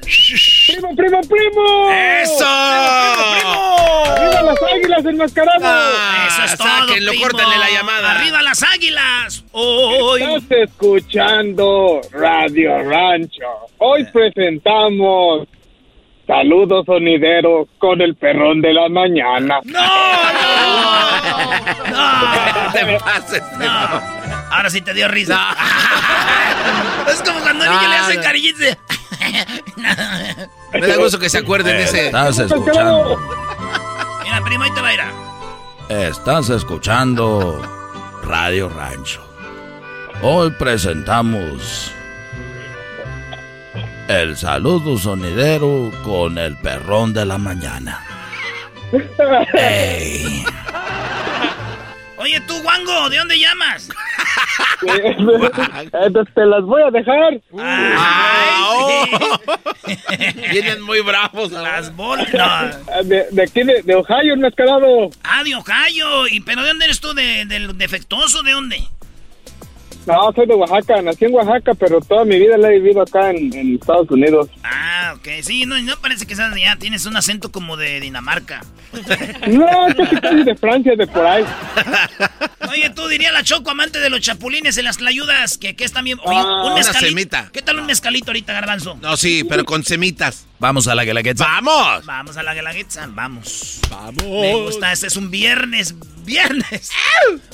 ¡Primo, 0.68 0.94
primo, 0.94 1.20
primo! 1.22 1.90
¡Eso! 1.90 2.59
¡Arriba 5.06 5.26
las 5.26 5.32
águilas 5.34 5.46
enmascaradas! 5.60 6.32
Eso 6.32 6.44
es 6.44 6.58
todo, 6.58 6.68
Ah, 6.68 6.80
sáquenlo, 6.86 7.10
primo. 7.10 7.24
córtenle 7.26 7.58
la 7.58 7.70
llamada. 7.70 8.10
¡Arriba 8.12 8.42
las 8.42 8.62
águilas! 8.62 9.44
Hoy... 9.52 10.22
Estás 10.22 10.58
escuchando 10.68 12.00
Radio 12.12 12.82
Rancho. 12.82 13.46
Hoy 13.78 14.04
presentamos 14.12 15.48
Saludos 16.26 16.84
Sonidero 16.86 17.66
con 17.78 18.00
el 18.00 18.14
perrón 18.14 18.60
de 18.60 18.72
la 18.72 18.88
mañana. 18.88 19.58
¡No, 19.64 19.80
te 22.72 22.98
pases. 23.00 23.42
no! 23.58 23.66
Ahora 24.52 24.70
sí 24.70 24.80
te 24.80 24.94
dio 24.94 25.08
risa. 25.08 25.48
es 27.08 27.20
como 27.22 27.40
cuando 27.40 27.64
a 27.64 27.68
niño 27.68 27.88
le 27.88 27.96
hacen 27.96 28.22
cariñitos. 28.22 28.76
Me 30.72 30.86
da 30.86 30.96
gusto 30.96 31.18
que 31.18 31.28
se 31.28 31.38
acuerden 31.38 31.76
de 31.78 31.82
ese. 31.84 32.06
Estás 32.06 32.38
escuchando. 32.38 33.18
Mira, 34.30 34.44
primo, 34.44 34.62
ahí 34.62 34.70
te 34.70 34.80
va 34.80 34.88
a 34.88 34.94
ir. 34.94 35.00
Estás 35.88 36.50
escuchando 36.50 37.60
Radio 38.22 38.68
Rancho. 38.68 39.20
Hoy 40.22 40.52
presentamos 40.52 41.90
el 44.06 44.36
saludo 44.36 44.96
sonidero 44.96 45.90
con 46.04 46.38
el 46.38 46.56
perrón 46.58 47.12
de 47.12 47.24
la 47.24 47.38
mañana. 47.38 48.04
Ey. 49.54 50.44
Oye, 52.20 52.38
tú, 52.42 52.54
Wango, 52.62 53.08
¿de 53.08 53.16
dónde 53.16 53.38
llamas? 53.38 53.88
Entonces 54.82 56.34
te 56.34 56.44
las 56.44 56.62
voy 56.64 56.82
a 56.82 56.90
dejar. 56.90 57.40
Vienen 60.52 60.82
muy 60.82 61.00
bravos. 61.00 61.50
Las 61.50 61.96
bolas. 61.96 62.28
No. 62.34 63.04
De, 63.04 63.26
de 63.30 63.42
aquí 63.42 63.62
de, 63.62 63.80
de 63.82 63.94
Ohio, 63.94 64.34
enmascarado. 64.34 65.08
Ah, 65.24 65.42
de 65.42 65.54
Ohio. 65.54 66.28
¿Y 66.28 66.40
pero 66.40 66.60
de 66.62 66.68
dónde 66.68 66.84
eres 66.84 67.00
tú? 67.00 67.14
¿De, 67.14 67.46
¿Del 67.46 67.78
defectuoso? 67.78 68.42
¿De 68.42 68.52
dónde? 68.52 68.82
No, 70.12 70.32
soy 70.34 70.46
de 70.46 70.54
Oaxaca. 70.54 71.02
Nací 71.02 71.24
en 71.24 71.34
Oaxaca, 71.34 71.74
pero 71.74 72.00
toda 72.00 72.24
mi 72.24 72.38
vida 72.38 72.56
la 72.58 72.68
he 72.70 72.78
vivido 72.78 73.02
acá 73.02 73.30
en, 73.30 73.52
en 73.56 73.74
Estados 73.76 74.10
Unidos. 74.10 74.48
Ah, 74.62 75.14
ok. 75.16 75.28
Sí, 75.42 75.66
no, 75.66 75.78
no 75.80 75.96
parece 76.00 76.26
que 76.26 76.34
seas 76.36 76.54
de 76.54 76.64
allá. 76.64 76.76
Tienes 76.78 77.06
un 77.06 77.16
acento 77.16 77.50
como 77.52 77.76
de 77.76 78.00
Dinamarca. 78.00 78.62
No, 79.46 79.66
casi 79.96 80.16
casi 80.16 80.42
de 80.42 80.56
Francia, 80.56 80.92
de 80.96 81.06
por 81.06 81.24
ahí. 81.26 81.44
Oye, 82.70 82.90
tú 82.90 83.06
diría 83.08 83.32
la 83.32 83.42
Choco, 83.42 83.70
amante 83.70 83.98
de 84.00 84.10
los 84.10 84.20
chapulines 84.20 84.76
en 84.78 84.84
las 84.84 84.98
tlayudas, 84.98 85.58
que, 85.58 85.74
que 85.76 85.84
es 85.84 85.92
también... 85.92 86.18
Oye, 86.24 86.36
Ah, 86.38 86.62
un 86.64 86.66
una 86.66 86.74
mezcalito. 86.76 87.06
semita. 87.08 87.50
¿Qué 87.52 87.62
tal 87.62 87.78
un 87.80 87.86
mezcalito 87.86 88.30
ahorita, 88.30 88.52
Garbanzo? 88.52 88.96
No, 89.00 89.16
sí, 89.16 89.44
pero 89.48 89.64
con 89.64 89.84
semitas. 89.84 90.46
Vamos 90.58 90.86
a 90.88 90.94
la 90.94 91.04
Guelaguetza. 91.04 91.44
¡Vamos! 91.44 92.04
Vamos 92.06 92.36
a 92.36 92.42
la 92.42 92.54
Guelaguetza, 92.54 93.08
vamos. 93.10 93.80
¡Vamos! 93.90 94.22
Me 94.24 94.54
gusta, 94.54 94.92
este 94.92 95.06
es 95.06 95.16
un 95.16 95.30
viernes, 95.30 95.94
viernes. 96.24 96.90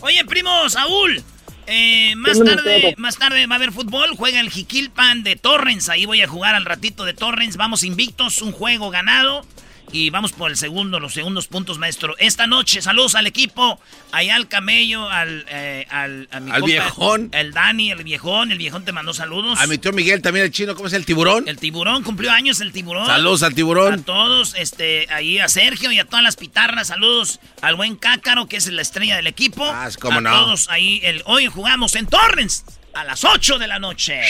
Oye, 0.02 0.24
primo, 0.24 0.68
Saúl. 0.68 1.22
Eh, 1.66 2.14
más 2.16 2.38
tarde, 2.42 2.94
más 2.98 3.18
tarde 3.18 3.46
va 3.46 3.54
a 3.54 3.58
haber 3.58 3.72
fútbol, 3.72 4.16
juega 4.16 4.40
el 4.40 4.50
Jiquilpan 4.50 5.22
de 5.22 5.36
Torrens, 5.36 5.88
ahí 5.88 6.06
voy 6.06 6.22
a 6.22 6.28
jugar 6.28 6.54
al 6.54 6.64
ratito 6.64 7.04
de 7.04 7.14
Torrens, 7.14 7.56
vamos 7.56 7.82
invictos, 7.82 8.42
un 8.42 8.52
juego 8.52 8.90
ganado 8.90 9.44
y 9.92 10.10
vamos 10.10 10.32
por 10.32 10.50
el 10.50 10.56
segundo, 10.56 11.00
los 11.00 11.14
segundos 11.14 11.46
puntos, 11.46 11.78
maestro. 11.78 12.14
Esta 12.18 12.46
noche, 12.46 12.82
saludos 12.82 13.14
al 13.14 13.26
equipo, 13.26 13.80
allá 14.12 14.34
al 14.36 14.48
camello, 14.48 15.08
al, 15.08 15.46
eh, 15.48 15.86
al, 15.90 16.28
a 16.32 16.40
mi 16.40 16.50
Al 16.50 16.62
viejón. 16.62 17.30
El 17.32 17.52
Dani, 17.52 17.90
el 17.92 18.02
viejón, 18.04 18.52
el 18.52 18.58
viejón 18.58 18.84
te 18.84 18.92
mandó 18.92 19.14
saludos. 19.14 19.58
A 19.60 19.66
mi 19.66 19.78
tío 19.78 19.92
Miguel 19.92 20.22
también, 20.22 20.46
el 20.46 20.52
chino, 20.52 20.74
¿cómo 20.74 20.88
es 20.88 20.92
el 20.92 21.06
tiburón? 21.06 21.48
El 21.48 21.58
tiburón 21.58 22.02
cumplió 22.02 22.30
años, 22.32 22.60
el 22.60 22.72
tiburón. 22.72 23.06
Saludos 23.06 23.42
al 23.42 23.52
A 23.52 23.54
tiburón. 23.54 24.02
todos, 24.02 24.54
este, 24.56 25.06
ahí 25.12 25.38
a 25.38 25.48
Sergio 25.48 25.90
y 25.92 25.98
a 25.98 26.04
todas 26.04 26.22
las 26.22 26.36
pitarras, 26.36 26.88
saludos 26.88 27.40
al 27.62 27.76
buen 27.76 27.96
Cácaro, 27.96 28.46
que 28.46 28.56
es 28.56 28.66
la 28.66 28.82
estrella 28.82 29.16
del 29.16 29.26
equipo. 29.28 29.64
Ah, 29.64 29.88
cómo 30.00 30.18
a 30.18 30.20
no. 30.20 30.30
todos 30.30 30.68
ahí, 30.68 31.00
el, 31.04 31.22
hoy 31.26 31.46
jugamos 31.46 31.94
en 31.94 32.06
Torrens 32.06 32.64
a 32.92 33.04
las 33.04 33.24
8 33.24 33.58
de 33.58 33.66
la 33.66 33.78
noche. 33.78 34.20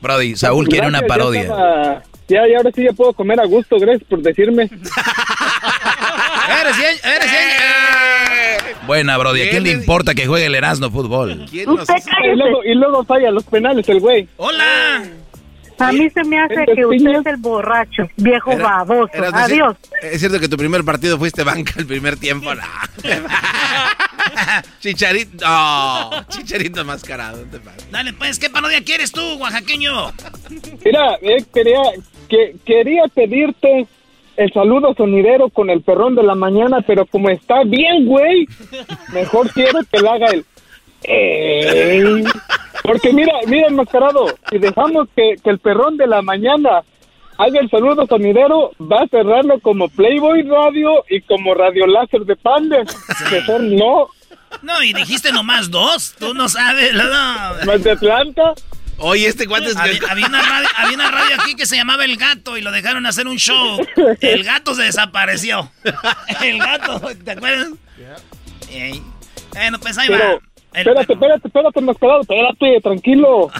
Brody, 0.00 0.36
Saúl 0.36 0.68
quiere 0.68 0.86
una 0.88 1.02
parodia. 1.02 2.02
Ya, 2.28 2.48
y 2.48 2.54
ahora 2.54 2.70
sí 2.74 2.84
ya 2.84 2.92
puedo 2.92 3.12
comer 3.12 3.40
a 3.40 3.44
gusto, 3.44 3.78
gracias 3.78 4.04
por 4.08 4.22
decirme. 4.22 4.64
¡Eres 6.60 6.76
bien! 6.76 6.96
¡Eres 7.04 7.30
bien! 7.30 8.76
Buena, 8.86 9.16
Brody. 9.18 9.42
¿A 9.42 9.50
quién 9.50 9.62
le 9.64 9.70
importa 9.70 10.14
que 10.14 10.26
juegue 10.26 10.46
el 10.46 10.54
Erasmo 10.54 10.90
fútbol? 10.90 11.46
¿Quién 11.50 11.66
nos 11.66 11.88
Y 11.88 12.36
luego, 12.36 12.64
y 12.64 12.74
luego 12.74 13.04
falla 13.04 13.30
los 13.30 13.44
penales 13.44 13.88
el 13.88 14.00
güey. 14.00 14.28
¡Hola! 14.36 15.04
A 15.78 15.90
mí 15.90 16.08
se 16.10 16.22
me 16.24 16.38
hace 16.40 16.54
¿Entre 16.54 16.74
que 16.76 16.86
usted 16.86 17.10
es 17.10 17.26
el 17.26 17.36
borracho, 17.38 18.08
viejo 18.16 18.52
Era- 18.52 18.62
baboso. 18.62 19.10
Adiós. 19.32 19.76
Es 20.00 20.20
cierto 20.20 20.38
que 20.38 20.48
tu 20.48 20.56
primer 20.56 20.84
partido 20.84 21.18
fuiste 21.18 21.42
banca 21.42 21.72
el 21.76 21.86
primer 21.86 22.16
tiempo. 22.16 22.54
No. 22.54 22.62
Chicharito. 24.80 25.44
No. 25.44 26.10
Chicharito 26.28 26.84
mascarado. 26.84 27.44
no 27.44 27.50
te 27.50 27.58
pases. 27.58 27.90
Dale, 27.90 28.12
pues, 28.12 28.38
¿qué 28.38 28.48
parodia 28.50 28.82
quieres 28.84 29.10
tú, 29.12 29.20
oaxaqueño? 29.40 30.12
Mira, 30.84 31.16
eh, 31.22 31.44
quería, 31.52 31.80
que, 32.32 32.56
quería 32.64 33.02
pedirte 33.14 33.86
el 34.38 34.52
saludo 34.54 34.94
sonidero 34.96 35.50
con 35.50 35.68
el 35.68 35.82
perrón 35.82 36.14
de 36.14 36.22
la 36.22 36.34
mañana, 36.34 36.78
pero 36.86 37.04
como 37.04 37.28
está 37.28 37.62
bien, 37.64 38.06
güey, 38.06 38.46
mejor 39.12 39.50
quiero 39.50 39.80
que 39.90 40.00
le 40.00 40.08
haga 40.08 40.26
el... 40.32 40.44
"Ey". 41.04 42.24
Porque 42.82 43.12
mira, 43.12 43.32
mira, 43.46 43.68
enmascarado, 43.68 44.26
si 44.50 44.58
dejamos 44.58 45.08
que, 45.14 45.34
que 45.44 45.50
el 45.50 45.58
perrón 45.58 45.96
de 45.98 46.06
la 46.06 46.22
mañana 46.22 46.82
haga 47.38 47.60
el 47.60 47.68
saludo 47.70 48.06
sonidero, 48.06 48.70
va 48.80 49.02
a 49.02 49.08
cerrarlo 49.08 49.60
como 49.60 49.88
Playboy 49.88 50.42
Radio 50.42 51.04
y 51.10 51.20
como 51.20 51.54
Radio 51.54 51.86
Láser 51.86 52.22
de 52.22 52.36
Panda. 52.36 52.78
Mejor 53.30 53.60
no, 53.60 54.08
No, 54.62 54.82
y 54.82 54.92
dijiste 54.94 55.30
nomás 55.32 55.70
dos, 55.70 56.14
tú 56.18 56.32
no 56.34 56.48
sabes, 56.48 56.94
no. 56.94 57.02
más 57.66 57.82
de 57.84 57.90
Atlanta. 57.92 58.54
Oye, 58.98 59.26
este 59.26 59.46
cuate 59.48 59.66
es 59.66 59.76
Había, 59.76 59.98
había 60.08 60.26
una 60.26 60.42
radio, 60.42 60.68
había 60.76 60.94
una 60.94 61.10
radio 61.10 61.36
aquí 61.40 61.56
que 61.56 61.66
se 61.66 61.76
llamaba 61.76 62.04
El 62.04 62.16
Gato 62.16 62.56
y 62.56 62.60
lo 62.62 62.70
dejaron 62.70 63.04
hacer 63.06 63.26
un 63.26 63.36
show. 63.36 63.78
El 64.20 64.44
gato 64.44 64.74
se 64.74 64.82
desapareció. 64.82 65.70
El 66.42 66.58
gato, 66.58 67.00
¿te 67.24 67.30
acuerdas? 67.32 67.68
Ey. 68.70 69.02
Bueno, 69.52 69.78
pues 69.80 69.98
ahí 69.98 70.08
va. 70.08 70.18
Pero, 70.18 70.40
El- 70.72 70.80
espérate, 70.80 71.12
espérate, 71.14 71.48
espérate, 71.48 71.78
enmascarado, 71.80 72.20
espérate, 72.22 72.80
tranquilo. 72.80 73.50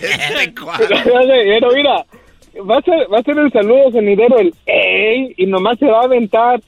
Este 0.00 0.54
cuate. 0.60 0.86
Pero 0.88 1.70
mira, 1.72 2.04
va 2.68 2.78
a 2.78 2.82
ser, 2.82 3.12
va 3.12 3.18
a 3.18 3.22
ser 3.22 3.38
el 3.38 3.52
saludo 3.52 3.92
sonidero, 3.92 4.38
el 4.38 4.54
ey, 4.66 5.34
y 5.36 5.46
nomás 5.46 5.78
se 5.78 5.86
va 5.86 6.00
a 6.00 6.04
aventar 6.04 6.60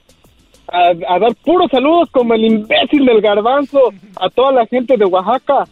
a, 0.73 0.93
a 1.15 1.19
dar 1.19 1.35
puros 1.45 1.71
saludos 1.71 2.09
como 2.13 2.33
el 2.35 2.45
imbécil 2.45 3.05
del 3.05 3.21
garbanzo 3.21 3.93
a 4.17 4.31
toda 4.31 4.53
la 4.53 4.67
gente 4.67 4.97
de 4.97 5.05
Oaxaca. 5.05 5.65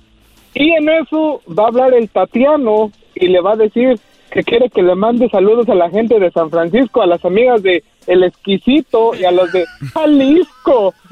Y 0.54 0.70
en 0.72 0.88
eso 0.88 1.42
va 1.48 1.64
a 1.64 1.68
hablar 1.68 1.94
el 1.94 2.08
Tatiano 2.08 2.90
y 3.14 3.28
le 3.28 3.40
va 3.40 3.52
a 3.52 3.56
decir 3.56 3.98
que 4.30 4.42
quiere 4.42 4.70
que 4.70 4.82
le 4.82 4.94
mande 4.94 5.28
saludos 5.28 5.68
a 5.68 5.74
la 5.74 5.90
gente 5.90 6.18
de 6.18 6.30
San 6.30 6.50
Francisco, 6.50 7.02
a 7.02 7.06
las 7.06 7.22
amigas 7.24 7.62
de 7.62 7.84
El 8.06 8.24
Exquisito 8.24 9.14
y 9.14 9.24
a 9.24 9.30
los 9.30 9.50
de 9.52 9.64
Jalisco. 9.92 10.94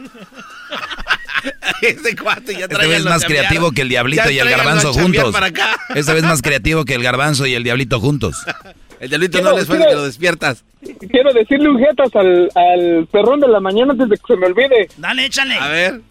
Este 1.82 2.14
cuate 2.16 2.52
ya 2.54 2.66
Esta 2.66 2.78
vez 2.86 3.02
más 3.04 3.24
creativo 3.24 3.72
que 3.72 3.80
el 3.82 3.88
diablito 3.88 4.24
Ya 4.26 4.30
y 4.30 4.38
el 4.40 4.50
garbanzo 4.50 4.92
juntos. 4.92 5.32
para 5.32 5.46
acá. 5.46 5.70
Esta 5.94 6.12
vez 6.12 6.22
más 6.22 6.42
creativo 6.42 6.84
que 6.84 6.94
el 6.94 7.02
garbanzo 7.02 7.46
y 7.46 7.54
el 7.54 7.64
diablito 7.64 7.98
juntos. 8.00 8.36
El 9.00 9.08
diablito 9.08 9.38
Quiero- 9.38 9.52
no 9.52 9.56
les 9.56 9.66
fue 9.66 9.76
quiero- 9.78 9.90
que 9.92 9.96
lo 9.96 10.04
despiertas. 10.04 10.62
Quiero 11.10 11.32
decirle 11.32 11.70
un 11.70 11.78
jetas 11.78 12.14
al, 12.14 12.50
al 12.54 13.06
perrón 13.10 13.40
de 13.40 13.48
la 13.48 13.58
mañana 13.58 13.92
antes 13.92 14.10
de 14.10 14.16
que 14.18 14.22
se 14.26 14.36
me 14.36 14.44
olvide. 14.48 14.88
Dale, 14.98 15.24
échale. 15.24 15.54
A 15.54 15.68
ver. 15.68 16.02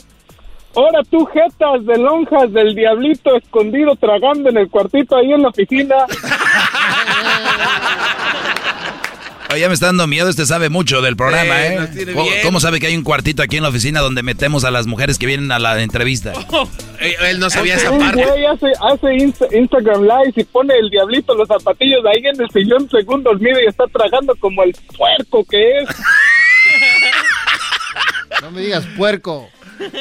Ahora 0.76 1.00
tú, 1.10 1.26
jetas 1.26 1.86
de 1.86 1.98
lonjas 1.98 2.52
del 2.54 2.76
diablito 2.76 3.36
escondido 3.36 3.96
tragando 3.96 4.50
en 4.50 4.58
el 4.58 4.70
cuartito 4.70 5.16
ahí 5.18 5.32
en 5.34 5.42
la 5.42 5.50
oficina. 5.50 5.96
Oye, 9.52 9.68
me 9.68 9.74
está 9.74 9.88
dando 9.88 10.06
miedo, 10.06 10.30
este 10.30 10.46
sabe 10.46 10.70
mucho 10.70 11.02
del 11.02 11.16
programa, 11.16 11.60
Eh, 11.66 11.90
¿eh? 11.96 12.42
¿Cómo, 12.44 12.60
sabe 12.60 12.80
que 12.80 12.86
hay 12.86 12.96
un 12.96 13.04
cuartito 13.04 13.42
aquí 13.42 13.58
en 13.58 13.64
la 13.64 13.70
oficina 13.70 14.00
donde 14.00 14.22
metemos 14.22 14.64
a 14.64 14.70
las 14.70 14.86
mujeres 14.86 15.18
que 15.18 15.26
vienen 15.26 15.52
a 15.52 15.58
la 15.58 15.82
entrevista? 15.82 16.34
Él 17.00 17.40
no 17.40 17.50
sabía 17.50 17.74
esa 17.76 17.90
un 17.90 17.98
parte. 18.00 18.24
güey 18.26 18.46
hace, 18.46 18.68
hace 18.80 19.08
Insta- 19.16 19.48
Instagram 19.52 20.04
Live 20.04 20.34
y 20.36 20.44
pone 20.44 20.76
el 20.80 20.92
diablito 20.92 21.34
los 21.34 21.48
zapatillos 21.48 22.02
ahí 22.06 22.22
en 22.32 22.40
el 22.40 22.50
sillón 22.52 22.88
segundos 22.92 23.42
mide 23.42 23.64
y 23.64 23.68
está 23.68 23.86
tragando 23.88 24.36
como 24.36 24.62
el 24.62 24.76
puerco 24.96 25.44
que 25.46 25.80
es. 25.80 25.90
No 28.42 28.52
me 28.52 28.62
digas 28.62 28.86
puerco. 28.96 29.50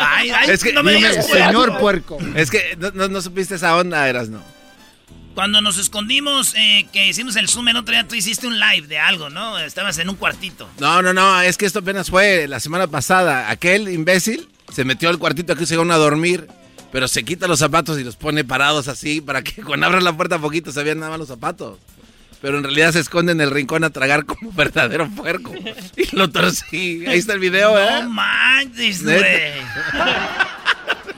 Ay, 0.00 0.30
ay, 0.30 0.50
Es 0.50 0.62
que- 0.62 0.72
no 0.72 0.82
me 0.82 0.92
dime, 0.92 1.08
digas. 1.10 1.26
Señor 1.26 1.78
puerco. 1.78 2.18
Es 2.34 2.50
que 2.50 2.76
no, 2.78 2.90
no, 2.92 3.08
no 3.08 3.20
supiste 3.22 3.54
esa 3.56 3.76
onda, 3.76 4.08
eras 4.08 4.28
no. 4.28 4.42
Cuando 5.34 5.60
nos 5.60 5.78
escondimos, 5.78 6.54
eh, 6.56 6.88
que 6.92 7.06
hicimos 7.06 7.36
el 7.36 7.48
Zoom 7.48 7.68
el 7.68 7.76
otro 7.76 7.92
día, 7.92 8.06
tú 8.08 8.16
hiciste 8.16 8.48
un 8.48 8.58
live 8.58 8.88
de 8.88 8.98
algo, 8.98 9.30
¿no? 9.30 9.56
Estabas 9.58 9.96
en 9.98 10.08
un 10.08 10.16
cuartito. 10.16 10.68
No, 10.80 11.00
no, 11.00 11.14
no, 11.14 11.40
es 11.42 11.56
que 11.56 11.64
esto 11.66 11.78
apenas 11.78 12.10
fue 12.10 12.48
la 12.48 12.58
semana 12.58 12.88
pasada. 12.88 13.48
Aquel 13.50 13.88
imbécil 13.88 14.48
se 14.74 14.84
metió 14.84 15.08
al 15.08 15.18
cuartito 15.18 15.52
aquí, 15.52 15.64
se 15.64 15.74
iban 15.74 15.92
a 15.92 15.96
dormir, 15.96 16.48
pero 16.90 17.06
se 17.06 17.22
quita 17.24 17.46
los 17.46 17.60
zapatos 17.60 18.00
y 18.00 18.04
los 18.04 18.16
pone 18.16 18.42
parados 18.44 18.88
así 18.88 19.20
para 19.20 19.42
que 19.42 19.62
cuando 19.62 19.86
abran 19.86 20.02
la 20.02 20.12
puerta 20.16 20.38
poquito 20.40 20.72
se 20.72 20.82
vean 20.82 20.98
nada 20.98 21.10
más 21.10 21.20
los 21.20 21.28
zapatos. 21.28 21.78
Pero 22.40 22.58
en 22.58 22.64
realidad 22.64 22.92
se 22.92 23.00
esconde 23.00 23.32
en 23.32 23.40
el 23.40 23.50
rincón 23.50 23.82
a 23.84 23.90
tragar 23.90 24.24
como 24.24 24.50
un 24.50 24.56
verdadero 24.56 25.08
puerco. 25.10 25.52
Y 25.96 26.14
lo 26.14 26.30
torcí. 26.30 27.04
Ahí 27.06 27.18
está 27.18 27.32
el 27.32 27.40
video, 27.40 27.78
¿eh? 27.78 28.02
No 28.02 28.10
manches, 28.10 29.02
güey. 29.02 29.18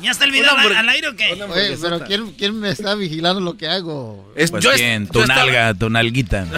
¿Ya 0.01 0.13
está 0.13 0.25
el 0.25 0.31
video 0.31 0.57
al, 0.57 0.89
aire 0.89 1.09
o 1.09 1.17
qué? 1.17 1.33
Oye, 1.33 1.77
pero 1.81 2.01
¿quién, 2.07 2.33
quién 2.33 2.59
me 2.59 2.71
está 2.71 2.95
vigilando 2.95 3.41
lo 3.43 3.59
que 3.59 3.69
hago? 3.69 4.33
Es- 4.35 4.51
Pues 4.51 4.65
yo 4.65 4.71
es- 4.73 4.79
quién, 4.79 5.05
yo 5.07 5.13
tu 5.13 5.21
estaba- 5.21 5.41
nalga, 5.41 5.75
tu 5.75 5.91
nalguita. 5.91 6.47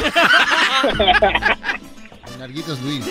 Luis. 2.84 3.04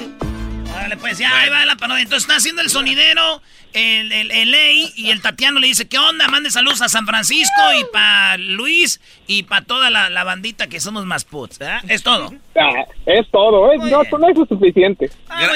Órale, 0.81 0.97
pues 0.97 1.19
ya, 1.19 1.29
ahí 1.41 1.49
va 1.49 1.63
la 1.65 1.75
parodia. 1.75 2.01
Entonces 2.01 2.23
está 2.23 2.37
haciendo 2.37 2.63
el 2.63 2.69
sonidero, 2.71 3.41
el, 3.73 4.11
el, 4.11 4.31
el 4.31 4.49
Ley 4.49 4.91
y 4.95 5.11
el 5.11 5.21
Tatiano 5.21 5.59
le 5.59 5.67
dice, 5.67 5.87
¿qué 5.87 5.99
onda? 5.99 6.27
Mande 6.27 6.49
saludos 6.49 6.81
a 6.81 6.89
San 6.89 7.05
Francisco 7.05 7.61
y 7.79 7.85
para 7.93 8.37
Luis 8.37 8.99
y 9.27 9.43
para 9.43 9.63
toda 9.63 9.91
la, 9.91 10.09
la 10.09 10.23
bandita 10.23 10.67
que 10.67 10.79
somos 10.79 11.05
más 11.05 11.23
puts, 11.23 11.59
¿verdad? 11.59 11.83
Es 11.87 12.01
todo. 12.01 12.33
Ah, 12.55 12.83
es 13.05 13.29
todo, 13.31 13.71
¿eh? 13.71 13.77
No, 13.77 14.03
con 14.09 14.23
eso 14.29 14.41
es 14.43 14.49
suficiente. 14.49 15.11
Ah, 15.29 15.47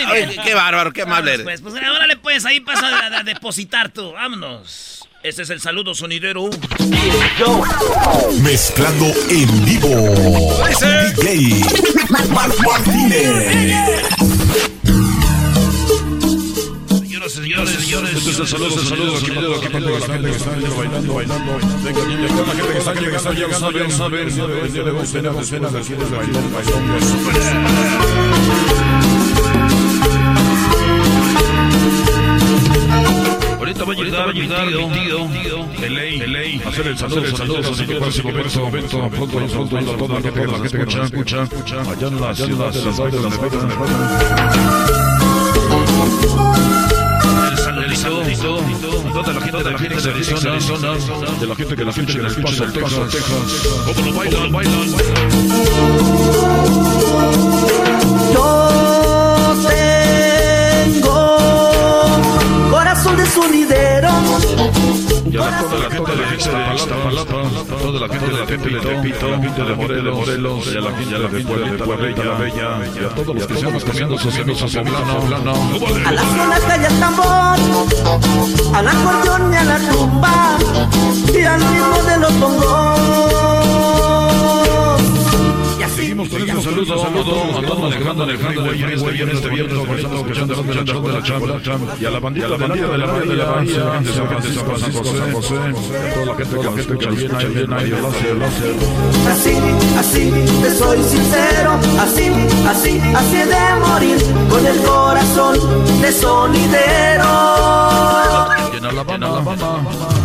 qué 0.43 0.53
bárbaro, 0.53 0.93
qué 0.93 1.01
amable 1.01 1.33
eres. 1.33 1.43
Pues, 1.43 1.61
pues 1.61 1.73
órale, 1.73 2.17
pues, 2.17 2.45
ahí 2.45 2.59
pasa 2.59 2.87
a, 2.87 3.19
a 3.19 3.23
depositar 3.23 3.89
tú. 3.89 4.11
Vámonos. 4.13 5.01
Este 5.23 5.41
es 5.41 5.49
el 5.49 5.59
saludo 5.59 5.95
sonidero. 5.95 6.51
Mezclando 8.43 9.07
en 9.31 9.65
vivo. 9.65 9.89
DJ 11.17 11.63
Marc 12.29 12.55
Martínez. 12.63 14.14
Señores, 17.35 17.69
señores. 17.71 18.15
Este 18.15 18.31
es 18.31 18.39
el 18.39 18.47
saludo, 18.47 18.79
el 18.79 18.87
saludo 18.87 19.15
aquí 19.17 19.31
para 19.31 19.55
aquí 19.57 19.67
para 19.67 19.85
la 19.85 19.99
gente 19.99 20.29
que 20.29 20.35
está 20.35 20.51
bailando, 20.51 21.13
bailando. 21.13 21.57
Venga, 21.83 22.01
toda 22.27 22.47
la 22.47 22.53
gente 22.53 22.71
que 22.71 22.77
está 22.77 22.93
llegando, 22.93 23.31
llegando, 23.31 23.59
saben, 23.59 24.31
saben, 24.31 24.59
el 24.65 24.73
día 24.73 24.83
de 24.83 24.91
de 24.91 26.17
bailón, 26.17 26.53
bailón, 26.53 26.83
Ahorita 33.57 33.83
va 33.83 33.91
a 33.91 33.95
llegar, 33.95 34.27
va 34.27 34.29
a 34.29 34.33
llegar 34.33 34.67
mi 34.67 34.87
tío, 35.41 35.65
de 35.81 35.89
ley, 35.89 36.19
de 36.19 36.27
ley, 36.27 36.61
hacer 36.65 36.87
el 36.87 36.97
saludo, 36.97 37.35
saludos, 37.35 37.65
así 37.67 37.85
que 37.85 37.95
para 37.95 38.09
ese 38.11 38.23
momento, 38.23 38.59
momento, 38.61 39.09
pronto, 39.09 39.37
pronto, 39.49 39.77
a 39.77 39.97
toda 39.97 40.15
la 40.15 40.21
gente 40.21 40.41
que 40.41 40.47
gente 40.47 40.77
que 40.77 41.03
escucha, 41.03 41.43
escucha, 41.43 41.81
allá 41.81 42.07
en 42.07 42.21
la 42.21 42.35
ciudad 42.35 42.71
de 42.71 42.81
las 42.85 42.97
Vegas, 42.97 43.11
de 43.11 43.29
Vegas, 43.37 43.67
de 43.67 43.75
El 45.65 46.74
saludito, 48.05 48.61
toda 49.13 49.33
la 49.33 49.41
gente 49.41 49.63
de 49.63 49.71
la 49.71 49.79
gente 49.79 50.01
de 50.01 50.09
Arizona, 50.11 50.51
de 51.39 51.47
la 51.47 51.55
gente 51.55 51.75
que 51.75 51.85
la 51.85 51.93
gente 51.93 52.11
en 52.11 52.25
el 52.25 52.35
Paso, 52.41 52.65
Texas, 52.71 53.11
Texas, 53.11 53.67
cómo 53.85 54.11
lo 54.11 54.17
bailan. 54.51 54.91
Yo 58.33 58.69
tengo 60.91 61.37
corazón 62.69 63.17
de 63.17 63.25
sonidero. 63.25 65.04
Y 65.35 65.37
a 65.37 65.59
toda 65.59 65.79
la 65.79 65.89
gente 65.91 66.11
de 66.11 66.17
la 66.17 66.27
gente 66.29 66.49
de 66.49 66.75
Iztapalapa, 66.75 67.41
toda 67.81 67.99
la 67.99 68.07
gente 68.07 68.25
de 68.25 68.39
la 68.39 68.45
gente 68.47 68.69
de 68.69 68.79
Tepito, 68.79 69.29
la 69.29 69.37
gente 69.37 69.63
de 69.63 69.75
Morelos, 69.75 70.67
y 70.73 70.77
a 70.77 70.79
la 70.79 70.91
gente 70.91 71.19
de 71.19 71.43
Puebla, 71.43 71.85
la 71.85 71.95
Bella, 71.97 72.23
la 72.23 72.37
Bella, 72.37 72.79
y 72.95 73.03
a 73.03 73.09
todos 73.09 73.35
los 73.35 73.45
que 73.45 73.53
estamos 73.53 73.83
comiendo 73.83 74.17
sus 74.17 74.33
a 74.33 74.43
poblano, 74.45 75.55
A 76.05 76.11
la 76.13 76.21
zona 76.21 76.59
calle 76.65 76.87
el 76.87 76.99
tambor, 77.01 77.57
al 78.75 78.87
acordeón 78.87 79.53
y 79.53 79.57
a 79.57 79.63
la 79.65 79.77
tumba, 79.91 80.57
y 81.33 81.41
al 81.41 81.59
ritmo 81.59 82.03
de 82.03 82.17
los 82.17 82.39
bongos. 82.39 83.64
Seguimos 86.15 86.29
con 86.29 86.41
este 86.41 86.61
saludo, 86.61 86.97
saludo, 87.03 87.57
andamos 87.57 87.81
manejando 87.81 88.23
en 88.23 88.29
el 88.29 88.37
freeway 88.37 88.83
en 88.83 88.89
este 88.89 89.11
viernes, 89.11 89.35
este 89.35 89.49
viernes, 89.49 89.77
escuchando, 89.77 90.15
escuchando, 90.15 90.53
escuchando 90.53 91.01
de 91.01 91.13
la 91.13 91.23
chamba, 91.61 91.95
y 91.99 92.05
a 92.05 92.09
la 92.09 92.19
bandita, 92.21 92.47
la 92.47 92.57
bandita 92.57 92.87
de 92.87 92.97
la 92.97 93.05
Bahía, 93.05 93.31
de 93.31 93.35
la 93.35 93.45
Bahía, 93.45 93.99
de 93.99 94.13
San 94.13 94.27
Francisco, 94.29 94.77
San 94.77 94.93
José, 94.93 95.17
San 95.17 95.33
José, 95.33 95.55
toda 96.13 96.25
la 96.25 96.35
gente 96.35 96.55
que 96.57 96.97
que 96.97 97.07
viene, 97.09 97.35
ahí 97.35 97.49
viene, 97.49 97.75
ahí. 97.75 97.91
Así, 99.27 99.57
así, 99.99 100.31
te 100.61 100.71
soy 100.71 101.03
sincero, 101.03 101.79
así, 101.99 102.31
así, 102.65 103.01
así 103.13 103.37
de 103.37 103.75
morir, 103.85 104.17
con 104.49 104.65
el 104.65 104.77
corazón 104.83 105.57
de 106.01 106.11
sonidero. 106.13 107.25
En 108.85 109.23
Alabama, 109.23 109.55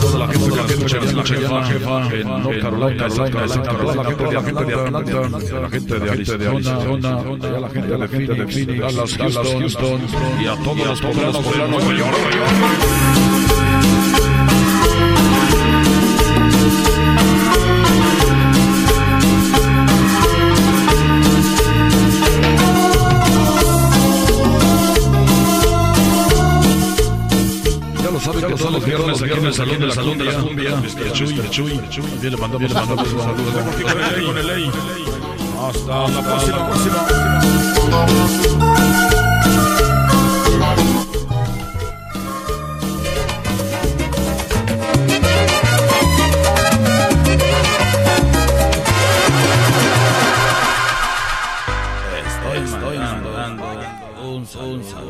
toda 0.03 0.19
la 0.19 0.29
gente 0.29 0.51
que 0.51 0.57
la 0.57 0.65
gente 0.65 1.35
que 1.35 1.49
la 1.49 1.65
jefa, 1.65 2.15
en 2.15 2.29
North 2.29 2.61
Carolina, 2.61 3.11
South 3.11 3.31
Carolina, 3.31 3.73
la 3.95 4.43
gente 4.43 4.65
de 4.65 4.75
Atlanta, 4.75 5.29
la 5.61 5.71
gente 5.71 5.99
de 5.99 6.11
Arizona, 6.11 7.23
la 7.61 7.69
gente 7.71 7.89
de 7.89 7.99
la 7.99 8.09
gente 8.09 8.35
de 8.35 8.47
Phoenix, 8.47 8.81
Dallas, 8.81 9.17
Houston, 9.17 10.01
y 10.43 10.47
a 10.47 10.57
todos 10.57 10.87
los 10.87 11.01
poblanos 11.01 11.53
de 11.53 11.69
Nueva 11.69 11.95
York. 11.95 13.30
Saben 28.33 28.51
que 28.51 28.57
todos 28.57 28.73
los 28.73 28.85
viernes 28.85 29.23
aquí 29.23 29.33
en 29.33 29.45
el 29.45 29.55
Salón 29.55 29.81
de 29.81 29.87
la 29.87 29.95
Salón 29.95 30.19
de 30.19 30.25
la 30.25 30.41
Cumbia, 30.41 30.77
Mr. 30.77 31.13
Chuy, 31.13 31.35
Mr. 31.35 31.51
Chuy, 31.51 31.81
le 32.23 32.37
mandamos 32.37 32.75
mandamos 32.75 33.13
un 33.13 33.21
saludo. 33.21 33.49
Estamos 33.49 33.75
aquí 33.75 34.25
con 34.25 34.39
el 34.39 34.47
ley. 34.47 34.71
Hasta 35.61 36.09
la 36.09 36.23
próxima. 36.23 37.09
Estoy 52.63 52.99
mandando 52.99 53.67
un 54.23 54.47
saludo 54.47 55.10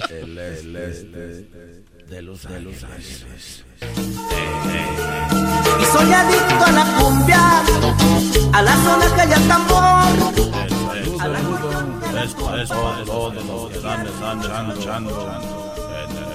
en 0.10 0.38
el 0.38 0.76
este 0.76 1.84
de 2.08 2.22
Los 2.22 2.46
Ángeles. 2.46 3.66
Y 5.80 5.86
soy 5.86 6.14
adicto 6.14 6.66
a 6.66 6.72
la 6.72 6.86
cumbia, 6.98 7.64
a 8.54 8.62
la 8.62 8.76
zona 8.78 9.06
calle 9.16 9.34
el 9.34 9.48
tambor. 9.48 10.14
Es 12.24 12.34
para 12.34 12.62
es 12.62 12.70
para 12.70 13.04
todos 13.06 13.46
los 13.46 13.70
que 13.70 13.78
están 13.78 14.06
escuchando 14.06 15.12
en 16.02 16.18
el 16.18 16.26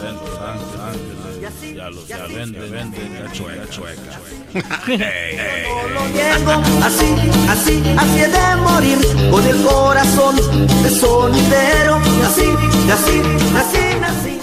centro 0.00 0.30
Los 0.30 0.40
Ángeles. 0.40 1.11
Ya 1.42 1.90
los 1.90 2.06
ya 2.06 2.18
vende, 2.28 2.60
vende, 2.70 2.98
la 3.20 3.32
chueca, 3.32 3.68
chueca. 3.68 4.20
Lo 5.92 6.08
niego, 6.10 6.52
así, 6.84 7.16
así, 7.48 7.82
así 7.98 8.20
he 8.20 8.28
de 8.28 8.56
morir, 8.58 8.98
con 9.28 9.44
el 9.44 9.60
corazón 9.64 10.36
de 10.36 10.90
sonidero. 10.90 11.96
Así, 11.96 12.44
así, 12.92 13.22
así, 13.56 13.82
así. 14.04 14.38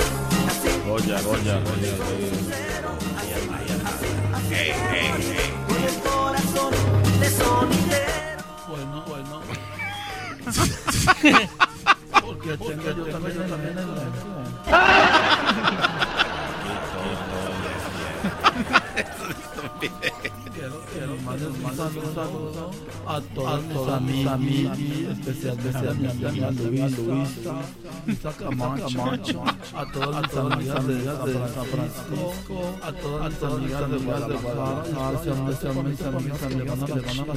Goya, 0.85 1.21
Goya, 1.21 1.61
Goya. 1.61 1.93
Con 5.67 5.83
el 5.85 5.95
corazón 6.03 6.73
de 7.21 7.29
sonidero. 7.29 8.43
Bueno, 8.67 9.03
bueno. 9.07 9.41
¿Por 12.21 12.39
qué 12.41 12.57
porque 12.57 12.57
tengo 12.57 12.91
yo 12.91 13.05
también 13.05 13.37
en 13.39 13.87
la 13.95 15.85
saludo 21.75 22.71
a 23.07 23.99
mis 23.99 24.27
amigas, 24.27 24.79
especialmente 24.79 25.77
a 25.77 25.93
mi 25.93 26.07
amiga 26.07 26.51
Luisa, 26.51 27.61
Luisa 28.05 28.31
Camacho, 28.33 29.43
a 29.75 29.85
todas 29.91 30.21
mis 30.57 30.69
amigas 30.69 31.25
de 31.25 31.33
San 31.33 31.65
Francisco, 31.65 32.55
a 32.81 32.91
todas 32.91 33.31
mis 33.31 33.43
amigas 33.43 33.89
de 33.89 33.97
Guadalajara, 33.97 35.19
especialmente 35.49 36.03
amigas 36.05 36.41
de 36.49 36.63
Guadalajara. 36.63 37.33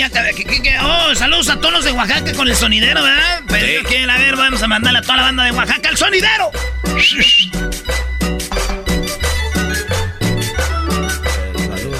Ya 0.00 0.08
sé, 0.08 0.14
ya. 0.14 0.32
que- 0.32 0.44
que- 0.44 0.62
que- 0.62 0.78
oh, 0.78 1.14
saludos 1.14 1.50
a 1.50 1.56
todos 1.56 1.72
los 1.74 1.84
de 1.84 1.92
Oaxaca 1.92 2.32
con 2.32 2.48
el 2.48 2.56
sonidero, 2.56 3.02
¿verdad? 3.02 3.42
Pero 3.48 3.66
yo 3.66 3.82
quiero, 3.88 4.10
a 4.10 4.16
ver, 4.18 4.34
vamos 4.36 4.62
a 4.62 4.66
mandarle 4.68 4.98
a 5.00 5.02
toda 5.02 5.16
la 5.18 5.22
banda 5.24 5.44
de 5.44 5.50
Oaxaca 5.52 5.88
al 5.90 5.96
sonidero. 5.98 6.50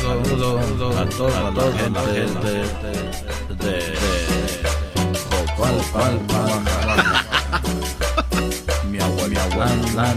Saludos 0.01 0.97
a 0.97 1.05
toda 1.17 1.51
la 1.51 1.63
gente 1.77 2.01
de, 2.11 2.57
de, 3.65 3.99
mi 8.89 8.99
abuela, 8.99 9.29
mi 9.29 9.39
abuela, 9.39 10.15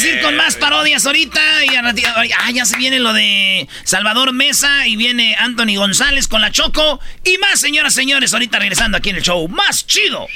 vamos 0.00 0.04
a 0.04 0.16
ir 0.16 0.22
con 0.22 0.36
más 0.36 0.56
parodias 0.56 1.06
ahorita. 1.06 1.40
Y 1.64 1.74
ah, 1.74 2.50
ya 2.52 2.64
se 2.64 2.76
viene 2.76 2.98
lo 2.98 3.12
de 3.12 3.68
Salvador 3.84 4.32
Mesa 4.32 4.86
y 4.86 4.96
viene 4.96 5.36
Anthony 5.38 5.76
González 5.76 6.28
con 6.28 6.40
la 6.40 6.50
Choco. 6.50 7.00
Y 7.24 7.38
más, 7.38 7.60
señoras, 7.60 7.94
señores, 7.94 8.32
ahorita 8.32 8.58
regresando 8.58 8.98
aquí 8.98 9.10
en 9.10 9.16
el 9.16 9.22
show 9.22 9.46
más 9.48 9.86
chido. 9.86 10.26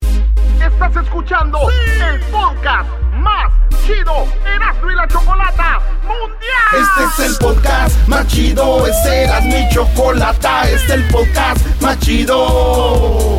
Estás 0.00 0.96
escuchando 1.04 1.58
el 1.70 2.20
podcast 2.30 2.88
más 3.16 3.52
chido 3.84 4.28
Erasmo 4.46 4.90
y 4.90 4.94
la 4.94 5.08
Chocolata 5.08 5.80
Mundial. 6.02 6.72
Este 6.72 7.22
es 7.24 7.30
el 7.30 7.36
podcast 7.38 8.08
más 8.08 8.26
chido, 8.28 8.86
este 8.86 9.24
era 9.24 9.40
mi 9.40 9.68
chocolata, 9.70 10.62
este 10.70 10.86
es 10.86 10.90
el 10.90 11.04
podcast 11.08 11.66
más 11.80 11.98
chido. 11.98 13.38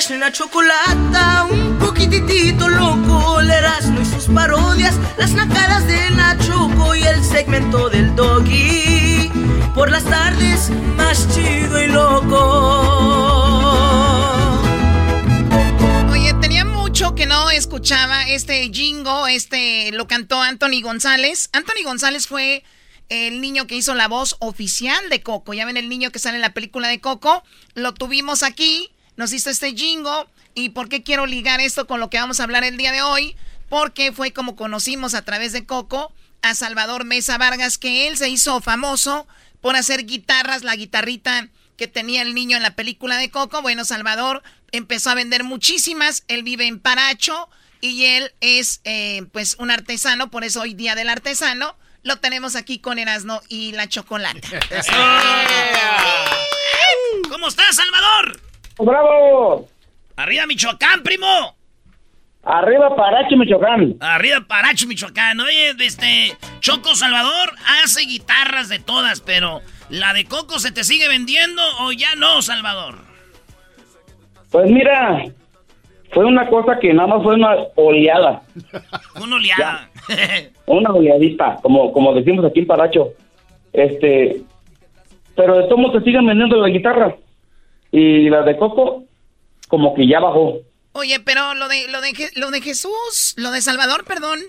chido. 0.00 0.16
Eras 0.18 0.20
la 0.20 0.32
chocolata, 0.32 1.46
un 1.50 1.78
poquitito 1.78 2.68
loco, 2.68 3.40
el 3.40 3.50
Erasmo 3.50 4.00
y 4.00 4.04
sus 4.04 4.26
parodias, 4.32 4.94
las 5.16 5.32
nacadas 5.32 5.86
de 5.86 6.10
la 6.10 6.36
Choco 6.38 6.94
y 6.94 7.02
el 7.02 7.24
segmento 7.24 7.88
del 7.88 8.14
Doggy. 8.14 9.30
Por 9.74 9.90
las 9.90 10.04
tardes, 10.04 10.70
más 10.96 11.28
chido 11.34 11.82
y 11.82 11.88
loco. 11.88 12.36
Oye, 16.10 16.34
tenía 16.40 16.64
mucho 16.64 17.14
que 17.14 17.26
no 17.26 17.50
escuchaba 17.50 18.28
este 18.28 18.70
jingo, 18.72 19.26
este 19.26 19.90
lo 19.92 20.06
cantó 20.06 20.40
Anthony 20.40 20.82
González. 20.82 21.50
Anthony 21.52 21.84
González 21.84 22.26
fue 22.26 22.64
el 23.08 23.40
niño 23.40 23.66
que 23.66 23.76
hizo 23.76 23.94
la 23.94 24.08
voz 24.08 24.36
oficial 24.40 25.08
de 25.10 25.22
Coco. 25.22 25.54
Ya 25.54 25.64
ven 25.64 25.76
el 25.76 25.88
niño 25.88 26.10
que 26.10 26.18
sale 26.18 26.36
en 26.36 26.42
la 26.42 26.54
película 26.54 26.88
de 26.88 27.00
Coco. 27.00 27.42
Lo 27.74 27.94
tuvimos 27.94 28.42
aquí, 28.42 28.90
nos 29.18 29.32
hizo 29.34 29.50
este 29.50 29.74
jingo. 29.74 30.26
¿Y 30.54 30.70
por 30.70 30.88
qué 30.88 31.02
quiero 31.02 31.26
ligar 31.26 31.60
esto 31.60 31.86
con 31.86 32.00
lo 32.00 32.08
que 32.08 32.18
vamos 32.18 32.40
a 32.40 32.44
hablar 32.44 32.64
el 32.64 32.78
día 32.78 32.92
de 32.92 33.02
hoy? 33.02 33.36
Porque 33.68 34.12
fue 34.12 34.32
como 34.32 34.56
conocimos 34.56 35.12
a 35.12 35.22
través 35.22 35.52
de 35.52 35.66
Coco 35.66 36.10
a 36.40 36.54
Salvador 36.54 37.04
Mesa 37.04 37.36
Vargas, 37.36 37.76
que 37.78 38.08
él 38.08 38.16
se 38.16 38.30
hizo 38.30 38.62
famoso 38.62 39.26
por 39.60 39.76
hacer 39.76 40.06
guitarras, 40.06 40.62
la 40.62 40.76
guitarrita 40.76 41.48
que 41.76 41.88
tenía 41.88 42.22
el 42.22 42.32
niño 42.32 42.56
en 42.56 42.62
la 42.62 42.76
película 42.76 43.18
de 43.18 43.28
Coco. 43.28 43.60
Bueno, 43.60 43.84
Salvador 43.84 44.42
empezó 44.70 45.10
a 45.10 45.14
vender 45.14 45.42
muchísimas. 45.44 46.22
Él 46.28 46.44
vive 46.44 46.66
en 46.66 46.78
Paracho 46.78 47.48
y 47.80 48.04
él 48.04 48.32
es 48.40 48.80
eh, 48.84 49.24
pues 49.32 49.56
un 49.58 49.70
artesano, 49.72 50.30
por 50.30 50.44
eso 50.44 50.60
hoy 50.62 50.74
día 50.74 50.94
del 50.94 51.08
artesano 51.08 51.76
lo 52.04 52.20
tenemos 52.20 52.54
aquí 52.54 52.78
con 52.78 53.00
Erasno 53.00 53.42
y 53.48 53.72
la 53.72 53.88
chocolate. 53.88 54.40
¿Cómo 57.28 57.48
estás, 57.48 57.74
Salvador? 57.74 58.47
¡Bravo! 58.78 59.66
Arriba, 60.16 60.46
Michoacán, 60.46 61.02
primo. 61.02 61.54
Arriba 62.42 62.94
Paracho, 62.96 63.36
Michoacán. 63.36 63.96
Arriba, 64.00 64.40
Paracho, 64.46 64.86
Michoacán. 64.86 65.38
Oye, 65.40 65.74
este, 65.80 66.36
Choco 66.60 66.94
Salvador 66.94 67.50
hace 67.84 68.02
guitarras 68.06 68.68
de 68.68 68.78
todas, 68.78 69.20
pero 69.20 69.60
¿la 69.90 70.14
de 70.14 70.24
Coco 70.24 70.58
se 70.58 70.72
te 70.72 70.84
sigue 70.84 71.08
vendiendo 71.08 71.62
o 71.80 71.92
ya 71.92 72.14
no, 72.16 72.40
Salvador? 72.42 72.96
Pues 74.50 74.70
mira, 74.70 75.24
fue 76.12 76.24
una 76.24 76.48
cosa 76.48 76.78
que 76.80 76.94
nada 76.94 77.08
más 77.08 77.22
fue 77.22 77.34
una 77.34 77.54
oleada. 77.74 78.42
Una 79.22 79.36
oleada. 79.36 79.90
Una 80.66 80.90
oleadita, 80.90 81.56
como, 81.62 81.92
como 81.92 82.14
decimos 82.14 82.44
aquí 82.44 82.60
en 82.60 82.66
Paracho. 82.66 83.08
Este, 83.72 84.40
pero 85.36 85.58
de 85.58 85.68
todos 85.68 85.92
se 85.92 86.00
siguen 86.00 86.26
vendiendo 86.26 86.56
la 86.56 86.68
guitarra. 86.68 87.14
Y 87.90 88.28
la 88.28 88.42
de 88.42 88.56
Coco, 88.56 89.04
como 89.68 89.94
que 89.94 90.06
ya 90.06 90.20
bajó. 90.20 90.58
Oye, 90.92 91.20
pero 91.20 91.54
lo 91.54 91.68
de, 91.68 91.88
lo 91.88 92.00
de, 92.00 92.12
lo 92.36 92.50
de 92.50 92.60
Jesús, 92.60 93.34
lo 93.36 93.50
de 93.50 93.60
Salvador, 93.60 94.04
perdón, 94.04 94.40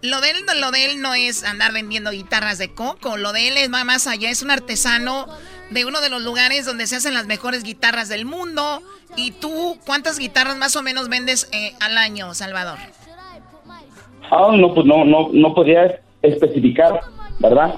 lo 0.00 0.20
de, 0.20 0.30
él, 0.30 0.36
lo 0.60 0.70
de 0.70 0.86
él 0.86 1.02
no 1.02 1.14
es 1.14 1.44
andar 1.44 1.72
vendiendo 1.72 2.10
guitarras 2.12 2.58
de 2.58 2.72
coco, 2.72 3.16
lo 3.16 3.32
de 3.32 3.48
él 3.48 3.56
es 3.56 3.72
va 3.72 3.84
más 3.84 4.06
allá, 4.06 4.30
es 4.30 4.42
un 4.42 4.50
artesano 4.50 5.26
de 5.70 5.84
uno 5.84 6.00
de 6.00 6.08
los 6.08 6.22
lugares 6.22 6.64
donde 6.66 6.86
se 6.86 6.96
hacen 6.96 7.14
las 7.14 7.26
mejores 7.26 7.62
guitarras 7.62 8.08
del 8.08 8.24
mundo. 8.24 8.80
¿Y 9.16 9.32
tú 9.32 9.76
cuántas 9.86 10.18
guitarras 10.18 10.56
más 10.56 10.76
o 10.76 10.82
menos 10.82 11.08
vendes 11.08 11.50
eh, 11.52 11.72
al 11.80 11.98
año, 11.98 12.32
Salvador? 12.34 12.78
Ah, 14.30 14.50
no, 14.54 14.74
pues 14.74 14.86
no, 14.86 15.04
no, 15.04 15.30
no 15.32 15.54
podía 15.54 16.00
especificar, 16.22 17.00
¿verdad? 17.38 17.74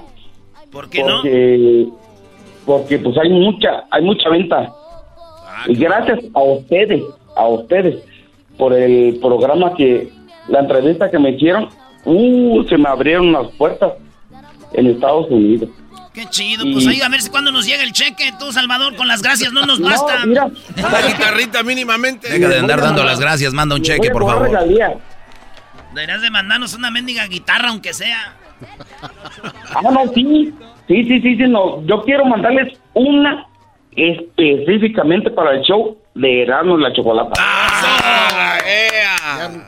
¿Por 0.71 0.89
qué 0.89 1.01
porque, 1.01 1.87
Porque 2.65 2.99
pues 2.99 3.17
hay 3.17 3.29
mucha, 3.29 3.85
hay 3.89 4.03
mucha 4.03 4.29
venta. 4.29 4.73
Y 5.67 5.75
gracias 5.75 6.19
a 6.33 6.41
ustedes, 6.41 7.03
a 7.35 7.47
ustedes, 7.47 8.03
por 8.57 8.73
el 8.73 9.17
programa 9.19 9.73
que, 9.75 10.11
la 10.47 10.59
entrevista 10.59 11.09
que 11.09 11.19
me 11.19 11.31
hicieron, 11.31 11.69
uh, 12.05 12.63
se 12.63 12.77
me 12.77 12.89
abrieron 12.89 13.31
las 13.31 13.47
puertas 13.51 13.93
en 14.73 14.87
Estados 14.87 15.29
Unidos. 15.29 15.69
Qué 16.13 16.25
chido, 16.25 16.65
pues 16.73 16.85
ahí 16.87 17.01
a 17.01 17.07
ver 17.07 17.21
si 17.21 17.29
cuando 17.29 17.53
nos 17.53 17.65
llega 17.65 17.83
el 17.83 17.93
cheque, 17.93 18.33
tú, 18.37 18.51
Salvador, 18.51 18.97
con 18.97 19.07
las 19.07 19.21
gracias 19.21 19.53
no 19.53 19.65
nos 19.65 19.79
basta. 19.79 20.23
Una 20.25 21.07
guitarrita 21.07 21.63
mínimamente. 21.63 22.29
Deja 22.29 22.49
de 22.49 22.59
andar 22.59 22.81
dando 22.81 23.03
las 23.05 23.19
gracias, 23.19 23.53
manda 23.53 23.75
un 23.75 23.81
cheque, 23.81 24.09
por 24.11 24.25
favor. 24.25 24.49
Deberías 25.93 26.21
de 26.21 26.29
mandarnos 26.29 26.73
una 26.73 26.91
mendiga 26.91 27.25
guitarra, 27.27 27.69
aunque 27.69 27.93
sea. 27.93 28.35
Ah, 29.73 29.81
no, 29.83 30.11
sí. 30.13 30.53
Sí, 30.87 31.03
sí, 31.05 31.21
sí, 31.21 31.37
sí, 31.37 31.43
no. 31.47 31.85
Yo 31.85 32.03
quiero 32.03 32.25
mandarles 32.25 32.77
una 32.93 33.47
específicamente 33.95 35.31
para 35.31 35.55
el 35.55 35.61
show 35.63 35.97
de 36.13 36.43
Erasmo 36.43 36.77
y 36.77 36.81
la 36.81 36.93
Chocolata. 36.93 37.33
Ah, 37.39 38.57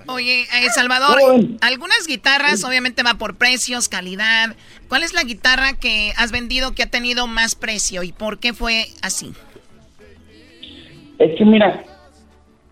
Oye, 0.07 0.41
eh, 0.41 0.69
Salvador, 0.73 1.17
algunas 1.61 2.07
guitarras 2.07 2.63
obviamente 2.63 3.03
va 3.03 3.15
por 3.15 3.37
precios, 3.37 3.89
calidad. 3.89 4.55
¿Cuál 4.87 5.03
es 5.03 5.13
la 5.13 5.23
guitarra 5.23 5.73
que 5.79 6.11
has 6.17 6.31
vendido 6.31 6.73
que 6.73 6.83
ha 6.83 6.89
tenido 6.89 7.27
más 7.27 7.55
precio 7.55 8.03
y 8.03 8.11
por 8.11 8.39
qué 8.39 8.53
fue 8.53 8.85
así? 9.01 9.33
Es 11.19 11.37
que 11.37 11.45
mira, 11.45 11.83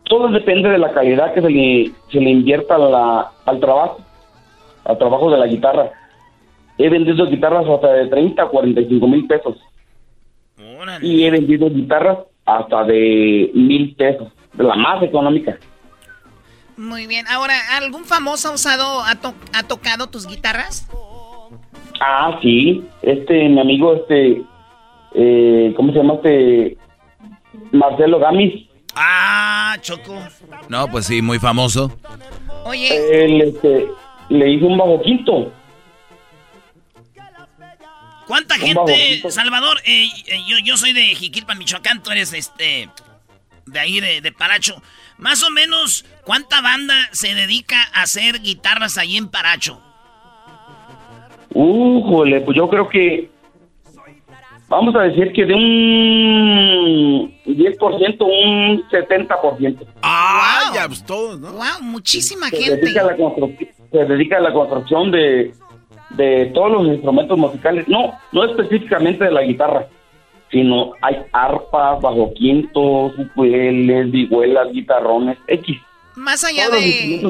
todo 0.03 0.29
depende 0.29 0.69
de 0.69 0.77
la 0.77 0.91
calidad 0.91 1.33
que 1.33 1.41
se 1.41 1.49
le, 1.49 1.91
se 2.11 2.19
le 2.19 2.29
invierta 2.29 2.77
la, 2.77 3.31
al 3.45 3.59
trabajo, 3.59 4.01
al 4.85 4.97
trabajo 4.97 5.31
de 5.31 5.37
la 5.37 5.47
guitarra. 5.47 5.91
He 6.77 6.89
vendido 6.89 7.27
guitarras 7.27 7.65
hasta 7.67 7.93
de 7.93 8.07
30 8.07 8.41
a 8.41 8.47
45 8.47 9.07
mil 9.07 9.27
pesos. 9.27 9.57
Y 11.01 11.23
he 11.23 11.31
vendido 11.31 11.69
guitarras 11.69 12.19
hasta 12.45 12.83
de 12.83 13.51
mil 13.53 13.95
pesos, 13.95 14.29
de 14.53 14.63
la 14.63 14.75
más 14.75 15.01
económica. 15.03 15.57
Muy 16.77 17.05
bien. 17.05 17.27
Ahora, 17.27 17.53
¿algún 17.77 18.05
famoso 18.05 18.49
ha 18.49 18.53
usado, 18.53 19.01
ha, 19.01 19.17
ha 19.53 19.63
tocado 19.63 20.07
tus 20.07 20.27
guitarras? 20.27 20.87
Ah, 21.99 22.39
sí. 22.41 22.83
Este, 23.03 23.47
mi 23.49 23.59
amigo, 23.59 23.93
este, 23.95 24.41
eh, 25.13 25.73
¿cómo 25.75 25.91
se 25.91 25.99
llama 25.99 26.15
este? 26.15 26.77
Marcelo 27.71 28.19
Gamis. 28.19 28.67
Ah, 28.95 29.77
Choco. 29.81 30.17
No, 30.67 30.87
pues 30.87 31.05
sí, 31.05 31.21
muy 31.21 31.39
famoso. 31.39 31.91
Oye. 32.65 33.25
Él, 33.25 33.41
este, 33.41 33.87
le 34.29 34.49
hizo 34.51 34.65
un 34.65 34.77
bajo 34.77 35.01
quinto. 35.01 35.51
¿Cuánta 38.31 38.55
gente, 38.55 39.29
Salvador? 39.29 39.79
Eh, 39.83 40.05
eh, 40.05 40.37
yo, 40.47 40.55
yo 40.63 40.77
soy 40.77 40.93
de 40.93 41.01
Jiquilpan, 41.01 41.57
Michoacán, 41.57 42.01
tú 42.01 42.11
eres 42.11 42.31
este 42.31 42.87
de 43.65 43.77
ahí 43.77 43.99
de, 43.99 44.21
de, 44.21 44.31
Paracho. 44.31 44.81
Más 45.17 45.43
o 45.43 45.51
menos, 45.51 46.05
¿cuánta 46.23 46.61
banda 46.61 46.95
se 47.11 47.35
dedica 47.35 47.75
a 47.93 48.03
hacer 48.03 48.41
guitarras 48.41 48.97
ahí 48.97 49.17
en 49.17 49.27
Paracho? 49.27 49.81
Uh, 51.53 52.23
pues 52.45 52.55
yo 52.55 52.69
creo 52.69 52.87
que 52.87 53.29
vamos 54.69 54.95
a 54.95 55.01
decir 55.01 55.33
que 55.33 55.45
de 55.45 55.53
un 55.53 57.37
10%, 57.45 58.17
un 58.21 58.89
70%. 58.89 59.87
Ah, 60.03 60.71
ya, 60.73 60.87
pues 60.87 61.03
todos, 61.05 61.37
¿no? 61.37 61.51
Wow, 61.51 61.81
muchísima 61.81 62.47
gente. 62.47 62.77
Dedica 62.77 63.03
la 63.03 63.17
se 63.91 64.05
dedica 64.05 64.37
a 64.37 64.39
la 64.39 64.53
construcción 64.53 65.11
de 65.11 65.53
de 66.15 66.51
todos 66.53 66.71
los 66.71 66.88
instrumentos 66.88 67.38
musicales, 67.38 67.88
no, 67.88 68.17
no 68.31 68.43
específicamente 68.45 69.23
de 69.23 69.31
la 69.31 69.43
guitarra, 69.43 69.88
sino 70.51 70.93
hay 71.01 71.17
arpas, 71.31 72.01
bajo 72.01 72.33
quintos, 72.33 73.13
ukuleles, 73.17 74.11
vihuelas, 74.11 74.71
guitarrones, 74.71 75.38
X. 75.47 75.77
Más 76.15 76.43
allá 76.43 76.69
de... 76.69 77.21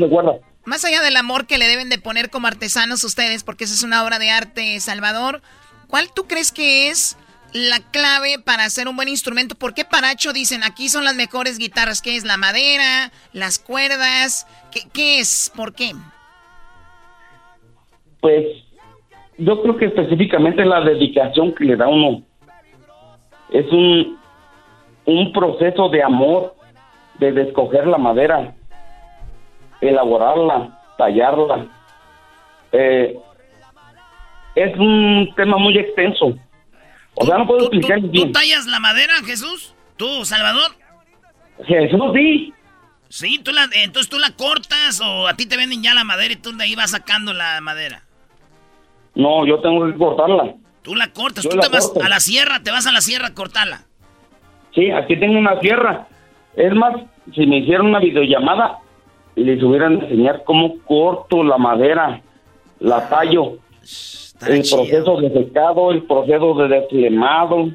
Más 0.64 0.86
allá 0.86 1.02
del 1.02 1.18
amor 1.18 1.48
que 1.48 1.58
le 1.58 1.68
deben 1.68 1.90
de 1.90 1.98
poner 1.98 2.30
como 2.30 2.46
artesanos 2.46 3.04
ustedes, 3.04 3.44
porque 3.44 3.64
esa 3.64 3.74
es 3.74 3.82
una 3.82 4.04
obra 4.04 4.20
de 4.20 4.30
arte, 4.30 4.80
Salvador, 4.80 5.42
¿cuál 5.88 6.14
tú 6.14 6.28
crees 6.28 6.52
que 6.52 6.90
es 6.90 7.18
la 7.52 7.80
clave 7.80 8.38
para 8.38 8.66
hacer 8.66 8.88
un 8.88 8.96
buen 8.96 9.08
instrumento? 9.08 9.56
¿Por 9.56 9.74
qué 9.74 9.86
Paracho 9.86 10.34
dicen 10.34 10.64
aquí 10.64 10.88
son 10.88 11.04
las 11.04 11.16
mejores 11.16 11.58
guitarras? 11.58 12.04
¿Qué 12.04 12.16
es 12.16 12.26
la 12.26 12.38
madera, 12.38 13.12
las 13.34 13.58
cuerdas? 13.58 14.46
¿Qué, 14.72 14.84
qué 14.94 15.20
es? 15.20 15.52
¿Por 15.56 15.74
qué? 15.74 15.94
Pues 18.20 18.46
yo 19.42 19.62
creo 19.62 19.76
que 19.76 19.86
específicamente 19.86 20.64
la 20.64 20.82
dedicación 20.82 21.54
que 21.54 21.66
le 21.66 21.76
da 21.76 21.88
uno 21.88 22.22
es 23.50 23.66
un, 23.72 24.20
un 25.06 25.34
proceso 25.34 25.90
de 25.90 26.04
amor, 26.04 26.56
de 27.18 27.42
escoger 27.42 27.88
la 27.88 27.98
madera, 27.98 28.54
elaborarla, 29.82 30.80
tallarla. 30.98 31.66
Eh, 32.72 33.18
es 34.56 34.78
un 34.78 35.34
tema 35.36 35.58
muy 35.58 35.76
extenso. 35.78 36.38
O 37.16 37.26
sea, 37.26 37.40
no 37.40 37.48
puedo 37.48 37.62
explicar 37.62 38.00
bien. 38.00 38.28
¿Tú 38.28 38.32
tallas 38.32 38.68
la 38.68 38.80
madera, 38.80 39.14
Jesús? 39.26 39.76
¿Tú, 39.98 40.24
Salvador? 40.24 40.72
Jesús, 41.66 42.02
sí. 42.14 42.54
Sí, 43.10 43.40
tú 43.44 43.52
la, 43.52 43.68
entonces 43.74 44.10
tú 44.10 44.20
la 44.20 44.32
cortas 44.38 45.02
o 45.04 45.28
a 45.28 45.34
ti 45.36 45.46
te 45.46 45.58
venden 45.58 45.84
ya 45.84 45.94
la 45.94 46.04
madera 46.04 46.34
y 46.34 46.38
tú 46.38 46.56
de 46.56 46.64
ahí 46.64 46.76
vas 46.76 46.92
sacando 46.92 47.34
la 47.34 47.60
madera. 47.60 48.04
No, 49.16 49.46
yo 49.46 49.60
tengo 49.60 49.86
que 49.86 49.98
cortarla. 49.98 50.56
Tú 50.82 50.96
la 50.96 51.12
cortas, 51.12 51.44
tú 51.44 51.58
te 51.58 51.70
vas 51.70 51.94
a 52.02 52.10
la 52.10 52.20
sierra, 52.20 52.62
te 52.64 52.72
vas 52.72 52.88
a 52.88 52.92
la 52.92 53.02
sierra 53.02 53.28
a 53.28 53.34
cortarla. 53.34 53.82
Sí, 54.74 54.90
aquí 54.90 55.18
tengo 55.20 55.38
una 55.38 55.60
sierra. 55.60 56.08
Es 56.56 56.74
más, 56.74 56.96
si 57.36 57.46
me 57.46 57.60
hicieran 57.60 57.88
una 57.88 58.00
videollamada, 58.00 58.80
les 59.36 59.62
hubieran 59.62 60.02
enseñar 60.02 60.44
cómo 60.44 60.80
corto 60.86 61.44
la 61.44 61.58
madera, 61.58 62.22
la 62.80 63.10
tallo, 63.10 63.58
el 64.48 64.64
proceso 64.70 65.22
de 65.22 65.32
secado, 65.32 65.92
el 65.92 66.04
proceso 66.04 66.56
de 66.56 66.68
deslemado. 66.68 67.70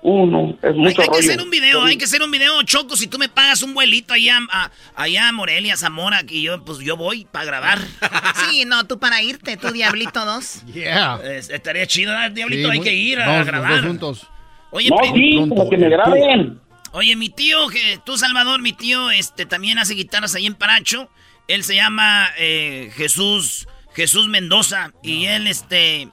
Uno, 0.00 0.56
es 0.62 0.76
mucho 0.76 1.02
hay, 1.02 1.08
hay 1.08 1.12
que 1.12 1.26
hacer 1.26 1.42
un 1.42 1.50
video, 1.50 1.82
hay 1.82 1.96
que 1.96 2.04
hacer 2.04 2.22
un 2.22 2.30
video, 2.30 2.62
Choco, 2.62 2.96
si 2.96 3.08
tú 3.08 3.18
me 3.18 3.28
pagas 3.28 3.62
un 3.62 3.74
vuelito 3.74 4.14
allá 4.14 4.38
a, 4.50 4.70
allá 4.94 5.28
a 5.28 5.32
Morelia, 5.32 5.76
Zamora, 5.76 6.22
que 6.22 6.40
yo, 6.40 6.64
pues 6.64 6.78
yo 6.78 6.96
voy 6.96 7.26
para 7.30 7.44
grabar. 7.44 7.78
sí, 8.48 8.64
no, 8.64 8.86
tú 8.86 8.98
para 8.98 9.22
irte, 9.22 9.56
tú 9.56 9.70
Diablito 9.70 10.24
2. 10.24 10.62
Yeah. 10.78 11.20
estaría 11.24 11.86
chido, 11.86 12.14
Diablito, 12.30 12.70
hay 12.70 12.80
que 12.80 12.94
ir 12.94 13.18
a 13.20 13.42
grabar. 13.42 13.82
juntos. 13.82 14.26
Oye, 14.70 14.90
no, 14.90 14.96
sí, 15.02 15.68
que 15.70 15.76
me 15.76 15.88
graben. 15.88 16.60
Oye, 16.92 17.16
mi 17.16 17.28
tío, 17.28 17.58
tú 18.04 18.16
Salvador, 18.16 18.62
mi 18.62 18.72
tío, 18.72 19.10
este, 19.10 19.46
también 19.46 19.78
hace 19.78 19.94
guitarras 19.94 20.34
ahí 20.34 20.46
en 20.46 20.54
Paracho. 20.54 21.10
Él 21.46 21.64
se 21.64 21.74
llama 21.74 22.28
eh, 22.38 22.90
Jesús, 22.94 23.68
Jesús 23.94 24.28
Mendoza, 24.28 24.92
y 25.02 25.26
él, 25.26 25.46
este, 25.46 26.08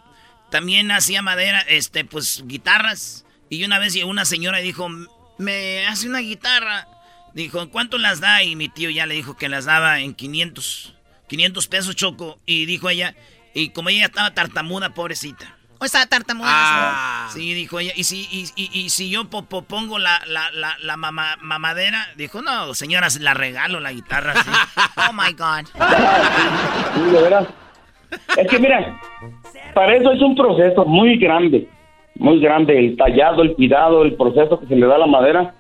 también 0.49 0.91
hacía 0.91 1.21
madera, 1.21 1.59
este, 1.67 2.05
pues 2.05 2.43
guitarras. 2.45 3.24
Y 3.56 3.64
una 3.64 3.80
vez 3.80 3.94
llegó 3.94 4.10
una 4.10 4.26
señora 4.26 4.60
y 4.60 4.64
dijo, 4.64 4.90
me 5.38 5.88
hace 5.88 6.10
una 6.10 6.19
guitarra. 6.19 6.88
Dijo, 7.34 7.69
¿cuánto 7.69 7.98
las 7.98 8.19
da? 8.19 8.44
Y 8.44 8.56
mi 8.56 8.68
tío 8.68 8.90
ya 8.90 9.06
le 9.06 9.15
dijo 9.15 9.38
que 9.38 9.48
las 9.48 9.65
daba 9.65 10.02
en 10.02 10.14
500. 10.14 10.94
500 11.27 11.68
pesos, 11.68 11.95
Choco. 11.95 12.38
Y 12.45 12.65
dijo 12.65 12.90
ella, 12.90 13.15
y 13.53 13.69
como 13.69 13.90
ella 13.90 14.06
estaba 14.06 14.34
tartamuda, 14.34 14.90
pobrecita. 14.90 15.56
¿O 15.80 15.86
estaba 15.86 16.06
tartamuda? 16.06 16.49
Ah. 16.49 17.30
Sí, 17.32 17.53
dijo 17.53 17.80
ella. 17.80 17.94
Y 17.95 18.03
si, 18.03 18.27
y, 18.30 18.69
y, 18.73 18.90
si 18.90 19.10
yo 19.10 19.30
pongo 19.30 19.99
la, 19.99 20.22
la, 20.27 20.52
la, 20.52 20.77
la 20.82 20.98
mamadera, 20.98 22.07
dijo, 22.18 22.41
no, 22.41 22.73
señora, 22.73 23.07
la 23.22 23.34
regalo 23.34 23.80
la 23.80 23.94
guitarra. 23.94 24.34
oh 25.10 25.14
my 25.14 25.32
God. 25.34 25.65
Es 28.38 28.48
que 28.49 28.60
mira, 28.60 28.99
para 29.73 29.95
eso 29.95 30.11
es 30.11 30.22
un 30.22 30.36
proceso 30.36 30.86
muy 30.86 31.18
grande 31.18 31.69
muy 32.15 32.39
grande, 32.39 32.77
el 32.77 32.97
tallado, 32.97 33.41
el 33.41 33.55
cuidado, 33.55 34.03
el 34.03 34.15
proceso 34.15 34.59
que 34.59 34.67
se 34.67 34.75
le 34.75 34.87
da 34.87 34.95
a 34.95 34.99
la 34.99 35.07
madera. 35.07 35.53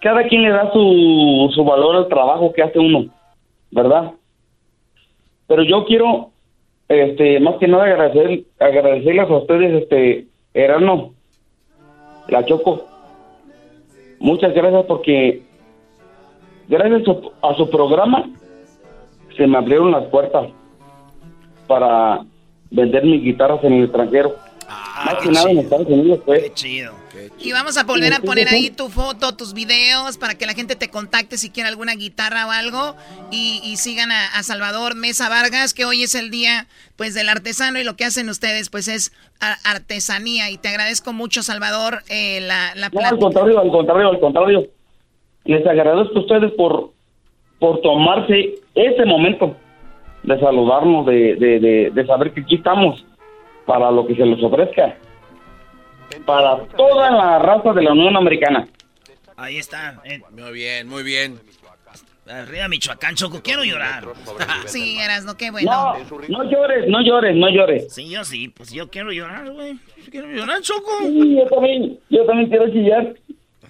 Cada 0.00 0.24
quien 0.24 0.42
le 0.42 0.50
da 0.50 0.72
su, 0.72 1.50
su 1.54 1.64
valor 1.64 1.96
al 1.96 2.08
trabajo 2.08 2.52
que 2.52 2.62
hace 2.62 2.78
uno, 2.78 3.06
¿verdad? 3.70 4.12
Pero 5.46 5.62
yo 5.62 5.84
quiero, 5.84 6.30
este, 6.88 7.38
más 7.40 7.56
que 7.56 7.68
nada 7.68 7.84
agradecer, 7.84 8.44
agradecerles 8.58 9.30
a 9.30 9.36
ustedes, 9.36 9.82
este, 9.82 10.26
Erano, 10.54 11.12
la 12.28 12.44
Choco. 12.44 12.86
Muchas 14.18 14.54
gracias 14.54 14.84
porque 14.86 15.42
gracias 16.68 17.16
a 17.42 17.54
su 17.54 17.70
programa 17.70 18.30
se 19.36 19.46
me 19.46 19.58
abrieron 19.58 19.90
las 19.92 20.04
puertas 20.06 20.48
para 21.66 22.24
vender 22.70 23.04
mis 23.04 23.22
guitarras 23.22 23.62
en 23.64 23.74
el 23.74 23.84
extranjero. 23.84 24.34
Más 24.68 25.16
que 25.22 25.30
nada 25.30 25.50
en 25.50 25.58
Estados 25.58 25.86
Unidos, 25.88 26.20
pues. 26.24 26.42
Qué 26.42 26.54
chido. 26.54 26.94
Y 27.38 27.52
vamos 27.52 27.76
a 27.76 27.84
volver 27.84 28.12
a 28.12 28.20
poner 28.20 28.48
ahí 28.48 28.70
tu 28.70 28.88
foto, 28.88 29.34
tus 29.36 29.54
videos, 29.54 30.18
para 30.18 30.36
que 30.36 30.46
la 30.46 30.52
gente 30.52 30.76
te 30.76 30.88
contacte 30.88 31.38
si 31.38 31.50
quiere 31.50 31.68
alguna 31.68 31.94
guitarra 31.94 32.46
o 32.46 32.50
algo. 32.50 32.94
Y, 33.30 33.76
sigan 33.76 34.10
a, 34.12 34.42
Salvador 34.42 34.94
Mesa 34.94 35.28
Vargas, 35.28 35.74
que 35.74 35.84
hoy 35.84 36.02
es 36.02 36.14
el 36.14 36.30
día 36.30 36.66
pues 36.96 37.14
del 37.14 37.28
artesano 37.28 37.78
y 37.78 37.84
lo 37.84 37.96
que 37.96 38.04
hacen 38.04 38.28
ustedes 38.28 38.68
pues 38.68 38.88
es 38.88 39.12
artesanía. 39.64 40.50
Y 40.50 40.58
te 40.58 40.68
agradezco 40.68 41.12
mucho, 41.12 41.42
Salvador, 41.42 42.02
eh, 42.08 42.40
la, 42.40 42.74
la 42.74 42.90
no, 42.90 43.00
al 43.00 43.18
contrario, 43.18 43.58
al 43.58 43.70
contrario, 43.70 44.08
al 44.08 44.20
contrario. 44.20 44.66
Les 45.44 45.66
agradezco 45.66 46.18
a 46.18 46.20
ustedes 46.20 46.52
por, 46.52 46.90
por 47.58 47.80
tomarse 47.80 48.54
ese 48.74 49.04
momento 49.04 49.56
de 50.22 50.38
saludarnos, 50.38 51.06
de, 51.06 51.36
de, 51.36 51.90
de 51.92 52.06
saber 52.06 52.32
que 52.32 52.42
aquí 52.42 52.56
estamos 52.56 53.02
para 53.66 53.90
lo 53.90 54.06
que 54.06 54.14
se 54.14 54.24
les 54.26 54.42
ofrezca. 54.42 54.96
Para 56.26 56.64
toda 56.76 57.10
la 57.10 57.38
raza 57.38 57.72
de 57.72 57.82
la 57.82 57.92
Unión 57.92 58.16
Americana. 58.16 58.66
Ahí 59.36 59.58
está. 59.58 60.00
Eh. 60.04 60.20
Muy 60.30 60.52
bien, 60.52 60.88
muy 60.88 61.02
bien. 61.02 61.40
Arriba 62.28 62.68
Michoacán, 62.68 63.16
Choco, 63.16 63.40
quiero 63.42 63.64
llorar. 63.64 64.04
sí, 64.66 64.98
Erasno, 65.00 65.36
qué 65.36 65.50
bueno. 65.50 65.70
No, 65.72 66.18
no 66.28 66.50
llores, 66.50 66.86
no 66.88 67.00
llores, 67.02 67.34
no 67.36 67.48
llores. 67.50 67.92
Sí, 67.92 68.08
yo 68.08 68.24
sí, 68.24 68.48
pues 68.48 68.70
yo 68.72 68.88
quiero 68.88 69.10
llorar, 69.10 69.50
güey. 69.50 69.76
Quiero 70.10 70.28
llorar, 70.28 70.60
Choco. 70.60 70.90
Sí, 71.02 71.36
yo 71.36 71.46
también, 71.46 71.98
yo 72.08 72.24
también 72.26 72.48
quiero 72.48 72.68
chillar. 72.70 73.14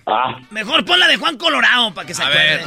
Ah. 0.06 0.40
Mejor 0.50 0.84
pon 0.84 0.98
la 0.98 1.06
de 1.08 1.16
Juan 1.16 1.36
Colorado 1.38 1.94
para 1.94 2.06
que 2.06 2.14
se 2.14 2.22
A 2.22 2.26
acuerde. 2.26 2.56
ver. 2.56 2.60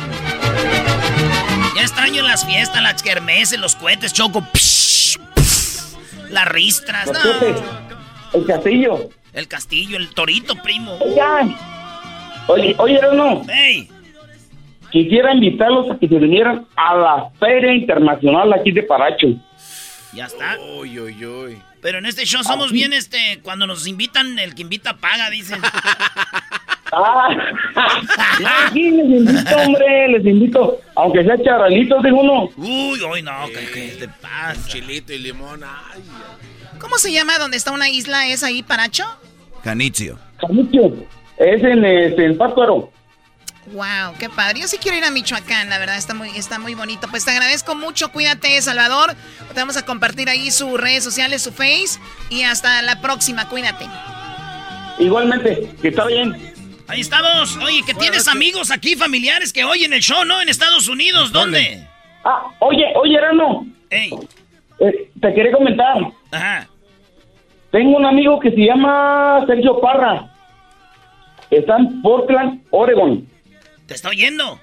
Ya 1.76 1.82
extraño 1.82 2.24
las 2.24 2.46
fiestas, 2.46 2.82
las 2.82 3.04
kermeses, 3.04 3.60
los 3.60 3.76
cohetes, 3.76 4.14
Choco. 4.14 4.42
Psh, 4.54 4.73
las 6.34 6.48
ristras, 6.48 7.12
no. 7.12 7.20
El 8.34 8.46
castillo. 8.46 9.10
El 9.34 9.48
castillo, 9.48 9.98
el 9.98 10.10
torito, 10.10 10.56
primo. 10.62 10.98
Oigan. 11.00 11.56
Oye, 12.48 12.76
oye, 12.78 13.00
no. 13.14 13.42
Ey. 13.48 13.90
Quisiera 14.92 15.34
invitarlos 15.34 15.90
a 15.92 15.98
que 15.98 16.08
se 16.08 16.16
vinieran 16.20 16.68
a 16.76 16.96
la 16.96 17.30
Feria 17.40 17.74
Internacional 17.74 18.52
aquí 18.54 18.72
de 18.72 18.84
Paracho. 18.84 19.28
Ya 20.14 20.26
está. 20.26 20.58
Uy, 20.80 21.00
uy, 21.00 21.26
uy. 21.26 21.62
Pero 21.82 21.98
en 21.98 22.06
este 22.06 22.26
show 22.26 22.44
somos 22.44 22.72
bien, 22.72 22.94
este, 22.94 23.40
cuando 23.42 23.68
nos 23.68 23.88
invitan, 23.88 24.38
el 24.40 24.56
que 24.56 24.62
invita 24.62 24.98
paga, 24.98 25.30
dicen. 25.30 25.62
Ah, 26.96 27.30
sí, 28.74 28.92
les 28.92 29.06
invito, 29.06 29.56
hombre, 29.58 30.08
les 30.10 30.26
invito. 30.26 30.80
Aunque 30.96 31.24
sea 31.24 31.42
charalitos, 31.44 32.04
digo 32.04 32.22
uno. 32.22 32.50
Uy, 32.58 33.02
uy, 33.02 33.22
no, 33.22 33.32
¿qué, 33.48 33.72
qué 33.74 33.96
te 34.00 34.08
pasa? 34.08 34.68
Chilito 34.68 35.14
y 35.14 35.20
limón. 35.20 35.64
Ay. 35.64 36.02
¿Cómo 36.80 36.98
se 36.98 37.12
llama 37.12 37.38
donde 37.40 37.58
está 37.58 37.72
una 37.72 37.90
isla? 37.90 38.28
¿Es 38.28 38.44
ahí, 38.44 38.62
Paracho? 38.62 39.06
Janitzio. 39.64 40.20
Janitzio. 40.38 40.94
Es 41.38 41.64
en, 41.64 41.86
este, 41.86 42.26
en 42.26 42.38
Pátzcuaro. 42.38 42.92
Wow, 43.68 44.16
qué 44.20 44.30
padre. 44.30 44.60
Yo 44.60 44.68
sí 44.68 44.78
quiero 44.78 44.98
ir 44.98 45.06
a 45.06 45.12
Michoacán, 45.12 45.70
la 45.70 45.80
verdad, 45.80 45.98
está 45.98 46.14
muy, 46.14 46.30
está 46.36 46.60
muy 46.60 46.76
bonito. 46.76 47.08
Pues 47.10 47.24
te 47.24 47.32
agradezco 47.32 47.76
mucho, 47.76 48.12
cuídate, 48.12 48.62
Salvador. 48.62 49.16
Te 49.54 49.60
vamos 49.60 49.78
a 49.78 49.86
compartir 49.86 50.28
ahí 50.30 50.52
sus 50.52 50.80
redes 50.80 51.04
sociales, 51.04 51.42
su 51.42 51.54
face. 51.54 52.00
Y 52.30 52.44
hasta 52.44 52.82
la 52.82 53.00
próxima, 53.00 53.48
cuídate. 53.48 53.88
Igualmente, 55.00 55.72
que 55.82 55.88
está 55.88 56.06
bien. 56.06 56.53
Ahí 56.88 57.02
estamos. 57.02 57.58
Oye, 57.58 57.82
que 57.86 57.94
tienes 57.94 58.28
amigos 58.28 58.72
aquí, 58.72 58.96
familiares 58.96 59.54
que 59.54 59.64
oyen 59.64 59.94
el 59.94 60.02
show, 60.02 60.26
¿no? 60.26 60.42
En 60.42 60.50
Estados 60.50 60.88
Unidos, 60.88 61.32
¿dónde? 61.32 61.86
Ah, 62.24 62.48
oye, 62.60 62.86
oye, 62.96 63.16
Erano. 63.16 63.66
Ey. 63.90 64.12
Eh, 64.80 65.10
te 65.20 65.34
quería 65.34 65.52
comentar. 65.52 65.98
Ajá. 66.32 66.68
Tengo 67.72 67.98
un 67.98 68.06
amigo 68.06 68.40
que 68.40 68.52
se 68.52 68.66
llama 68.66 69.44
Sergio 69.48 69.80
Parra. 69.80 70.30
Está 71.50 71.78
en 71.78 72.02
Portland, 72.02 72.62
Oregon. 72.72 73.28
Te 73.88 73.94
está 73.94 74.10
oyendo. 74.10 74.60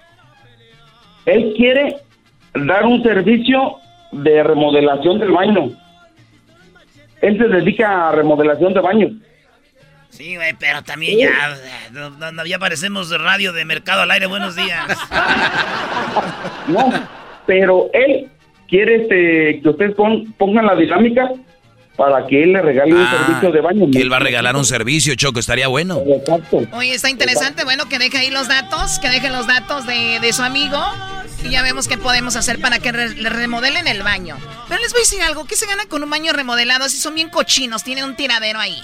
Él 1.26 1.55
quiere 1.56 1.97
dar 2.55 2.86
un 2.86 3.02
servicio 3.02 3.76
de 4.12 4.42
remodelación 4.42 5.18
del 5.18 5.30
baño. 5.32 5.70
Él 7.20 7.38
se 7.38 7.48
dedica 7.48 8.09
a 8.09 8.12
remodelación 8.12 8.74
de 8.74 8.80
baños. 8.80 9.12
Sí, 10.10 10.36
güey, 10.36 10.54
pero 10.58 10.82
también 10.82 11.18
ya, 11.18 11.56
no, 11.92 12.10
no, 12.32 12.44
ya 12.44 12.58
parecemos 12.58 13.08
de 13.08 13.16
radio 13.18 13.52
de 13.52 13.64
mercado 13.64 14.02
al 14.02 14.10
aire. 14.10 14.26
Buenos 14.26 14.54
días. 14.56 14.86
No, 16.68 16.92
pero 17.46 17.88
él 17.92 18.28
quiere 18.68 19.02
este, 19.02 19.60
que 19.62 19.68
ustedes 19.68 19.94
pon- 19.94 20.32
pongan 20.38 20.66
la 20.66 20.74
dinámica 20.76 21.28
para 21.96 22.26
que 22.26 22.42
él 22.44 22.52
le 22.52 22.62
regale 22.62 22.94
un 22.94 23.00
Ah, 23.02 23.24
servicio 23.26 23.52
de 23.52 23.60
baño. 23.60 23.86
Que 23.92 24.00
él 24.00 24.12
va 24.12 24.16
a 24.16 24.20
regalar 24.20 24.56
un 24.56 24.64
servicio, 24.64 25.14
Choco, 25.16 25.40
estaría 25.40 25.68
bueno. 25.68 26.00
Exacto. 26.06 26.62
Oye, 26.72 26.94
está 26.94 27.10
interesante. 27.10 27.64
Bueno, 27.64 27.88
que 27.88 27.98
deje 27.98 28.18
ahí 28.18 28.30
los 28.30 28.48
datos, 28.48 28.98
que 29.00 29.08
dejen 29.08 29.32
los 29.32 29.46
datos 29.46 29.86
de, 29.86 30.18
de 30.20 30.32
su 30.32 30.42
amigo. 30.42 30.78
Y 31.42 31.50
ya 31.50 31.62
vemos 31.62 31.88
qué 31.88 31.96
podemos 31.98 32.36
hacer 32.36 32.60
para 32.60 32.78
que 32.78 32.92
re- 32.92 33.14
le 33.14 33.28
remodelen 33.30 33.88
el 33.88 34.02
baño. 34.02 34.36
Pero 34.68 34.80
les 34.82 34.92
voy 34.92 35.00
a 35.00 35.04
decir 35.04 35.22
algo. 35.22 35.46
¿Qué 35.46 35.56
se 35.56 35.66
gana 35.66 35.86
con 35.86 36.02
un 36.02 36.10
baño 36.10 36.32
remodelado 36.32 36.88
si 36.88 36.98
son 36.98 37.14
bien 37.14 37.30
cochinos? 37.30 37.82
Tienen 37.82 38.04
un 38.04 38.14
tiradero 38.16 38.58
ahí. 38.60 38.80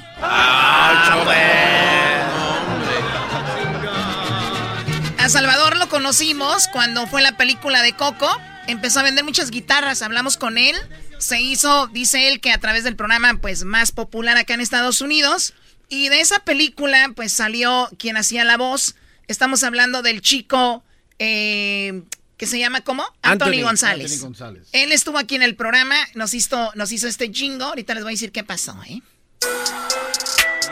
A 5.18 5.28
Salvador 5.28 5.76
lo 5.76 5.88
conocimos 5.88 6.68
cuando 6.72 7.06
fue 7.06 7.20
la 7.22 7.36
película 7.36 7.82
de 7.82 7.94
Coco. 7.94 8.28
Empezó 8.66 9.00
a 9.00 9.02
vender 9.02 9.24
muchas 9.24 9.50
guitarras. 9.50 10.02
Hablamos 10.02 10.36
con 10.36 10.56
él. 10.58 10.76
Se 11.18 11.40
hizo, 11.40 11.86
dice 11.88 12.28
él, 12.28 12.40
que 12.40 12.52
a 12.52 12.58
través 12.58 12.84
del 12.84 12.96
programa 12.96 13.34
pues 13.40 13.64
más 13.64 13.90
popular 13.92 14.36
acá 14.36 14.54
en 14.54 14.60
Estados 14.60 15.00
Unidos. 15.00 15.54
Y 15.88 16.08
de 16.08 16.20
esa 16.20 16.40
película 16.40 17.10
pues 17.14 17.32
salió 17.32 17.88
quien 17.98 18.16
hacía 18.16 18.44
la 18.44 18.56
voz. 18.56 18.94
Estamos 19.28 19.62
hablando 19.64 20.02
del 20.02 20.20
chico 20.20 20.84
eh, 21.18 22.02
que 22.36 22.46
se 22.46 22.58
llama 22.58 22.82
¿cómo? 22.82 23.04
Anthony, 23.22 23.62
González. 23.62 24.12
Anthony 24.12 24.24
González. 24.24 24.68
Él 24.72 24.92
estuvo 24.92 25.18
aquí 25.18 25.36
en 25.36 25.42
el 25.42 25.56
programa, 25.56 25.96
nos 26.14 26.34
hizo, 26.34 26.70
nos 26.74 26.92
hizo 26.92 27.08
este 27.08 27.32
jingo. 27.32 27.64
Ahorita 27.64 27.94
les 27.94 28.02
voy 28.02 28.12
a 28.12 28.14
decir 28.14 28.32
qué 28.32 28.44
pasó, 28.44 28.76
¿eh? 28.88 29.00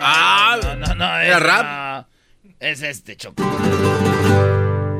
Ah, 0.00 0.58
no, 0.62 0.76
no, 0.76 0.94
no. 0.94 1.18
¿Era 1.18 1.36
es, 1.36 1.42
rap? 1.42 1.64
no, 1.64 2.08
es 2.60 2.82
este, 2.82 3.16
Choco. 3.16 3.42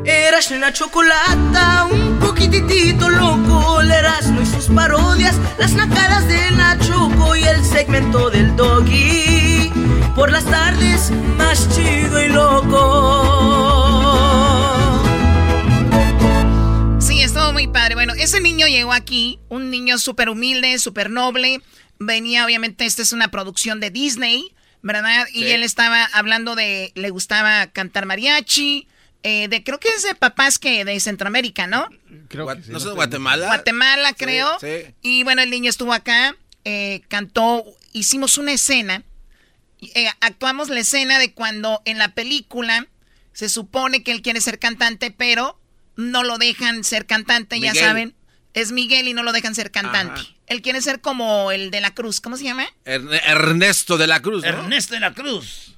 Eras 0.07 0.51
una 0.51 0.73
chocolata, 0.73 1.87
un 1.91 2.19
poquitito 2.19 3.09
loco, 3.09 3.81
Erasmo 3.81 4.43
y 4.43 4.47
sus 4.47 4.67
parodias, 4.67 5.35
las 5.59 5.73
nacadas 5.73 6.29
de 6.29 6.51
Nachoco 6.51 7.35
y 7.37 7.45
el 7.45 7.65
segmento 7.65 8.29
del 8.29 8.55
doggy. 8.55 9.73
Por 10.15 10.31
las 10.31 10.45
tardes, 10.45 11.11
más 11.39 11.69
chido 11.75 12.23
y 12.23 12.29
loco. 12.29 13.74
Muy 17.55 17.69
padre. 17.69 17.95
Bueno, 17.95 18.15
ese 18.15 18.41
niño 18.41 18.67
llegó 18.67 18.93
aquí, 18.93 19.39
un 19.49 19.71
niño 19.71 19.99
súper 19.99 20.29
humilde, 20.29 20.77
súper 20.81 21.09
noble. 21.09 21.61
Venía, 22.01 22.45
obviamente, 22.45 22.85
esta 22.85 23.01
es 23.03 23.13
una 23.13 23.29
producción 23.29 23.79
de 23.79 23.91
Disney, 23.91 24.53
¿verdad? 24.83 25.27
Y 25.33 25.45
Sí. 25.45 25.51
él 25.53 25.63
estaba 25.63 26.05
hablando 26.07 26.57
de, 26.57 26.91
le 26.97 27.11
gustaba 27.11 27.69
cantar 27.69 28.07
mariachi, 28.07 28.89
eh, 29.23 29.47
de 29.49 29.63
creo 29.63 29.79
que 29.79 29.89
es 29.89 30.03
de 30.03 30.17
papás 30.17 30.59
que 30.59 30.85
de 30.85 30.99
Centroamérica, 30.99 31.69
¿no? 31.69 31.89
Gua- 32.31 32.57
¿No 32.67 32.81
son 32.81 32.91
de 32.91 32.95
Guatemala? 32.97 33.47
Guatemala, 33.47 34.13
creo. 34.15 34.59
sí. 34.61 34.93
Y 35.01 35.23
bueno, 35.23 35.41
el 35.41 35.51
niño 35.51 35.71
estuvo 35.71 35.93
acá, 35.93 36.37
eh, 36.65 37.03
cantó, 37.09 37.65
hicimos 37.93 38.37
una 38.37 38.51
escena, 38.53 39.05
eh, 39.81 40.09
actuamos 40.21 40.71
la 40.71 40.81
escena 40.81 41.21
de 41.21 41.33
cuando 41.33 41.81
en 41.85 41.99
la 41.99 42.15
película 42.15 42.89
se 43.33 43.49
supone 43.49 44.03
que 44.03 44.11
él 44.11 44.23
quiere 44.23 44.41
ser 44.41 44.59
cantante, 44.59 45.13
pero 45.13 45.59
no 45.97 46.23
lo 46.23 46.39
dejan 46.39 46.85
ser 46.85 47.07
cantante, 47.07 47.61
ya 47.61 47.75
saben. 47.75 48.15
Es 48.53 48.71
Miguel 48.73 49.09
y 49.09 49.15
no 49.15 49.23
lo 49.23 49.33
dejan 49.33 49.55
ser 49.55 49.71
cantante. 49.71 50.21
Ajá. 50.21 50.31
Él 50.47 50.63
quiere 50.63 50.81
ser 50.81 51.01
como 51.01 51.51
el 51.51 51.71
de 51.71 51.81
la 51.81 51.93
Cruz, 51.95 52.21
¿cómo 52.21 52.37
se 52.37 52.45
llama? 52.45 52.67
Erne- 52.85 53.21
Ernesto 53.25 53.97
de 53.97 54.07
la 54.07 54.21
Cruz, 54.21 54.43
¿no? 54.43 54.49
Ernesto 54.49 54.95
de 54.95 55.01
la 55.01 55.13
Cruz. 55.13 55.77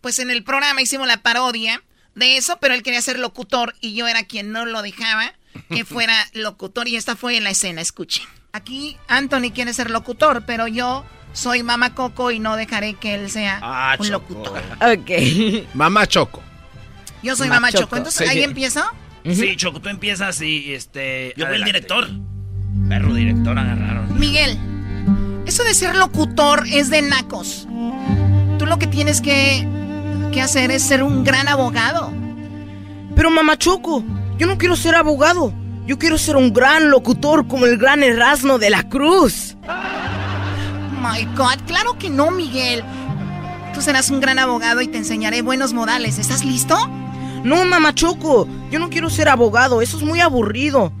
Pues 0.00 0.18
en 0.18 0.30
el 0.30 0.42
programa 0.42 0.82
hicimos 0.82 1.06
la 1.06 1.22
parodia 1.22 1.82
de 2.14 2.36
eso, 2.36 2.58
pero 2.60 2.74
él 2.74 2.82
quería 2.82 3.00
ser 3.02 3.18
locutor 3.18 3.74
y 3.80 3.94
yo 3.94 4.08
era 4.08 4.24
quien 4.24 4.50
no 4.52 4.66
lo 4.66 4.82
dejaba 4.82 5.34
que 5.68 5.84
fuera 5.84 6.14
locutor 6.32 6.88
y 6.88 6.96
esta 6.96 7.14
fue 7.14 7.40
la 7.40 7.50
escena, 7.50 7.80
escuchen. 7.80 8.24
Aquí 8.52 8.96
Anthony 9.08 9.50
quiere 9.54 9.72
ser 9.72 9.90
locutor, 9.90 10.44
pero 10.44 10.66
yo 10.66 11.06
soy 11.32 11.62
Mama 11.62 11.94
Coco 11.94 12.30
y 12.30 12.38
no 12.40 12.56
dejaré 12.56 12.94
que 12.94 13.14
él 13.14 13.30
sea 13.30 13.60
Ah, 13.62 13.96
un 13.98 14.08
Choco. 14.08 14.34
locutor. 14.34 14.62
Ok. 14.80 15.64
Mamá 15.74 16.06
Choco. 16.06 16.42
Yo 17.22 17.36
soy 17.36 17.48
Ma 17.48 17.54
Mama 17.56 17.70
Choco. 17.72 17.82
Choco. 17.84 17.96
Entonces, 17.96 18.28
Sí. 18.28 18.36
¿ahí 18.38 18.42
empiezo? 18.44 18.82
Sí, 19.24 19.56
Choco, 19.56 19.80
tú 19.80 19.88
empiezas 19.88 20.40
y 20.42 20.72
este. 20.74 21.32
Yo 21.36 21.46
fui 21.46 21.56
el 21.56 21.64
director. 21.64 22.08
Perro 22.88 23.14
director 23.14 23.56
agarraron. 23.58 24.18
Miguel, 24.18 24.58
eso 25.46 25.62
de 25.64 25.74
ser 25.74 25.94
locutor 25.96 26.64
es 26.66 26.90
de 26.90 27.02
nacos. 27.02 27.68
Tú 28.58 28.66
lo 28.66 28.78
que 28.78 28.86
tienes 28.86 29.20
que, 29.20 29.66
que 30.32 30.40
hacer 30.42 30.70
es 30.70 30.82
ser 30.82 31.02
un 31.02 31.22
gran 31.24 31.48
abogado. 31.48 32.12
Pero 33.14 33.30
mamá 33.30 33.56
Choco, 33.58 34.02
yo 34.38 34.46
no 34.46 34.58
quiero 34.58 34.74
ser 34.74 34.94
abogado. 34.96 35.52
Yo 35.86 35.98
quiero 35.98 36.16
ser 36.18 36.36
un 36.36 36.52
gran 36.52 36.90
locutor 36.90 37.46
como 37.48 37.66
el 37.66 37.76
gran 37.76 38.02
Erasmo 38.02 38.58
de 38.58 38.70
la 38.70 38.88
Cruz. 38.88 39.56
My 41.00 41.24
God, 41.36 41.60
claro 41.66 41.98
que 41.98 42.08
no, 42.08 42.30
Miguel. 42.30 42.82
Tú 43.74 43.82
serás 43.82 44.10
un 44.10 44.20
gran 44.20 44.38
abogado 44.38 44.80
y 44.80 44.88
te 44.88 44.98
enseñaré 44.98 45.42
buenos 45.42 45.72
modales. 45.72 46.18
¿Estás 46.18 46.44
listo? 46.44 46.76
No, 47.44 47.64
mamá 47.64 47.94
Choco, 47.94 48.46
yo 48.70 48.78
no 48.78 48.88
quiero 48.88 49.10
ser 49.10 49.28
abogado, 49.28 49.82
eso 49.82 49.96
es 49.96 50.02
muy 50.02 50.20
aburrido. 50.20 50.92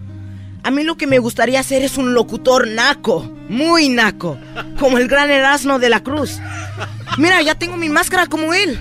A 0.64 0.70
mí 0.70 0.84
lo 0.84 0.96
que 0.96 1.06
me 1.06 1.18
gustaría 1.18 1.60
hacer 1.60 1.82
es 1.82 1.98
un 1.98 2.14
locutor 2.14 2.68
naco, 2.68 3.28
muy 3.48 3.88
naco, 3.88 4.38
como 4.78 4.98
el 4.98 5.08
gran 5.08 5.30
Erasmo 5.30 5.78
de 5.78 5.88
la 5.88 6.00
Cruz. 6.00 6.38
Mira, 7.18 7.42
ya 7.42 7.54
tengo 7.54 7.76
mi 7.76 7.88
máscara 7.88 8.26
como 8.26 8.54
él. 8.54 8.80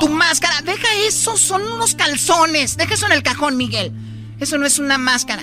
Tu 0.00 0.08
máscara, 0.08 0.60
deja 0.62 0.88
eso, 1.06 1.36
son 1.36 1.62
unos 1.62 1.94
calzones. 1.94 2.76
Deja 2.76 2.94
eso 2.94 3.06
en 3.06 3.12
el 3.12 3.22
cajón, 3.22 3.56
Miguel. 3.56 3.92
Eso 4.40 4.58
no 4.58 4.66
es 4.66 4.78
una 4.78 4.98
máscara. 4.98 5.42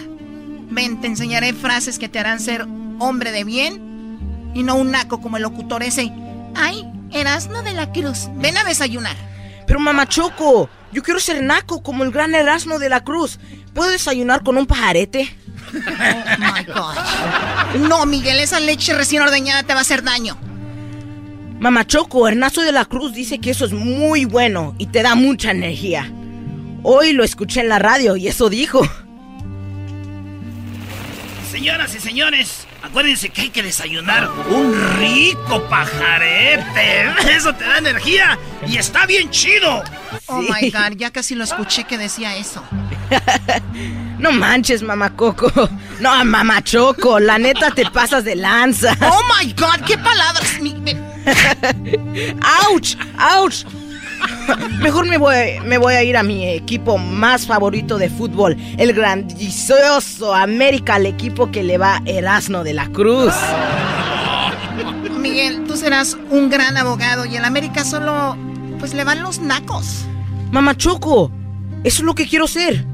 Ven, 0.69 0.99
te 0.99 1.07
enseñaré 1.07 1.53
frases 1.53 1.99
que 1.99 2.09
te 2.09 2.19
harán 2.19 2.39
ser 2.39 2.65
hombre 2.99 3.31
de 3.31 3.43
bien 3.43 4.51
y 4.53 4.63
no 4.63 4.75
un 4.75 4.91
naco 4.91 5.21
como 5.21 5.37
el 5.37 5.43
locutor 5.43 5.83
ese. 5.83 6.11
Ay, 6.55 6.83
Erasmo 7.11 7.61
de 7.61 7.73
la 7.73 7.91
Cruz. 7.91 8.29
Ven 8.35 8.57
a 8.57 8.63
desayunar. 8.63 9.15
Pero 9.67 9.79
mamá 9.79 10.07
Choco, 10.07 10.69
yo 10.91 11.03
quiero 11.03 11.19
ser 11.19 11.43
naco 11.43 11.81
como 11.81 12.03
el 12.03 12.11
gran 12.11 12.35
Erasmo 12.35 12.79
de 12.79 12.89
la 12.89 13.03
Cruz, 13.03 13.39
¿puedo 13.73 13.89
desayunar 13.89 14.43
con 14.43 14.57
un 14.57 14.65
pajarete? 14.65 15.35
Oh 15.73 16.39
my 16.39 16.63
God. 16.65 17.87
No, 17.87 18.05
Miguel, 18.05 18.39
esa 18.39 18.59
leche 18.59 18.93
recién 18.93 19.21
ordeñada 19.21 19.63
te 19.63 19.73
va 19.73 19.79
a 19.79 19.81
hacer 19.81 20.03
daño. 20.03 20.37
Mamá 21.59 21.87
Choco, 21.87 22.27
Ernesto 22.27 22.61
de 22.61 22.71
la 22.71 22.85
Cruz 22.85 23.13
dice 23.13 23.39
que 23.39 23.51
eso 23.51 23.65
es 23.65 23.73
muy 23.73 24.25
bueno 24.25 24.75
y 24.77 24.87
te 24.87 25.01
da 25.01 25.15
mucha 25.15 25.51
energía. 25.51 26.11
Hoy 26.83 27.13
lo 27.13 27.23
escuché 27.23 27.61
en 27.61 27.69
la 27.69 27.79
radio 27.79 28.15
y 28.15 28.27
eso 28.27 28.49
dijo. 28.49 28.81
Señoras 31.49 31.95
y 31.95 31.99
señores, 31.99 32.67
acuérdense 32.85 33.29
que 33.29 33.41
hay 33.41 33.49
que 33.49 33.63
desayunar 33.63 34.29
un 34.49 34.73
rico 34.99 35.61
pajarete. 35.69 37.09
Eso 37.35 37.53
te 37.53 37.65
da 37.65 37.77
energía 37.77 38.37
y 38.67 38.77
está 38.77 39.05
bien 39.05 39.29
chido. 39.29 39.83
Oh 40.27 40.41
my 40.41 40.69
God, 40.71 40.97
ya 40.97 41.11
casi 41.11 41.35
lo 41.35 41.43
escuché 41.43 41.83
que 41.83 41.97
decía 41.97 42.35
eso. 42.37 42.63
No 44.17 44.31
manches, 44.31 44.81
mamá 44.81 45.13
Coco. 45.15 45.51
No, 45.99 46.25
mamá 46.25 46.63
Choco, 46.63 47.19
la 47.19 47.37
neta 47.37 47.71
te 47.71 47.85
pasas 47.91 48.23
de 48.23 48.35
lanza. 48.35 48.95
Oh 49.01 49.21
my 49.37 49.51
God, 49.53 49.85
qué 49.85 49.97
palabras. 49.97 50.57
¡Auch! 52.41 52.95
¡Auch! 53.19 53.65
Mejor 54.81 55.07
me 55.07 55.17
voy, 55.17 55.59
me 55.65 55.77
voy 55.77 55.93
a 55.95 56.03
ir 56.03 56.17
a 56.17 56.23
mi 56.23 56.47
equipo 56.49 56.97
más 56.97 57.47
favorito 57.47 57.97
de 57.97 58.09
fútbol, 58.09 58.57
el 58.77 58.93
grandioso 58.93 60.33
América, 60.33 60.97
el 60.97 61.07
equipo 61.07 61.51
que 61.51 61.63
le 61.63 61.77
va 61.77 62.01
Erasmo 62.05 62.63
de 62.63 62.73
la 62.73 62.87
Cruz. 62.87 63.33
Miguel, 65.19 65.63
tú 65.65 65.75
serás 65.75 66.17
un 66.29 66.49
gran 66.49 66.77
abogado 66.77 67.25
y 67.25 67.35
en 67.35 67.45
América 67.45 67.83
solo, 67.83 68.37
pues 68.79 68.93
le 68.93 69.03
van 69.03 69.23
los 69.23 69.39
nacos. 69.39 70.05
Mamá 70.51 70.75
Choco, 70.77 71.31
eso 71.83 72.01
es 72.01 72.05
lo 72.05 72.13
que 72.15 72.27
quiero 72.27 72.47
ser. 72.47 72.85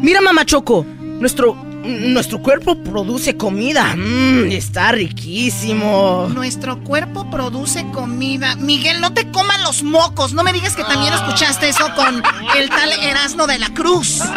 Mira, 0.00 0.20
Mamá 0.20 0.44
Choco, 0.44 0.86
nuestro, 1.20 1.56
nuestro 1.82 2.40
cuerpo 2.40 2.76
produce 2.76 3.36
comida. 3.36 3.94
Mmm, 3.96 4.50
está 4.52 4.92
riquísimo. 4.92 6.28
Nuestro 6.32 6.78
cuerpo 6.80 7.28
produce 7.30 7.84
comida. 7.92 8.56
Miguel, 8.56 9.00
no 9.00 9.12
te 9.12 9.30
coman 9.30 9.62
los 9.62 9.82
mocos. 9.82 10.32
No 10.32 10.42
me 10.42 10.52
digas 10.52 10.76
que 10.76 10.84
también 10.84 11.12
escuchaste 11.12 11.68
eso 11.68 11.86
con 11.94 12.22
el 12.56 12.68
tal 12.68 12.92
Erasmo 13.02 13.46
de 13.46 13.58
la 13.58 13.68
Cruz. 13.70 14.20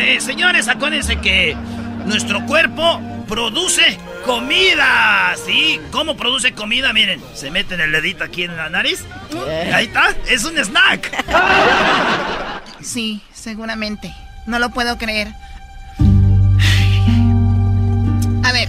Eh, 0.00 0.20
señores, 0.20 0.68
acuérdense 0.68 1.16
que 1.16 1.56
nuestro 2.06 2.46
cuerpo 2.46 3.00
produce 3.26 3.98
comida. 4.24 5.34
¿Sí? 5.44 5.80
¿Cómo 5.90 6.16
produce 6.16 6.52
comida? 6.52 6.92
Miren, 6.92 7.20
se 7.34 7.50
meten 7.50 7.80
el 7.80 7.90
dedito 7.90 8.22
aquí 8.22 8.44
en 8.44 8.56
la 8.56 8.70
nariz. 8.70 9.04
Ahí 9.72 9.86
está, 9.86 10.14
es 10.28 10.44
un 10.44 10.56
snack. 10.56 11.24
Sí, 12.80 13.20
seguramente. 13.34 14.14
No 14.46 14.60
lo 14.60 14.70
puedo 14.70 14.98
creer. 14.98 15.34
A 18.48 18.52
ver, 18.52 18.68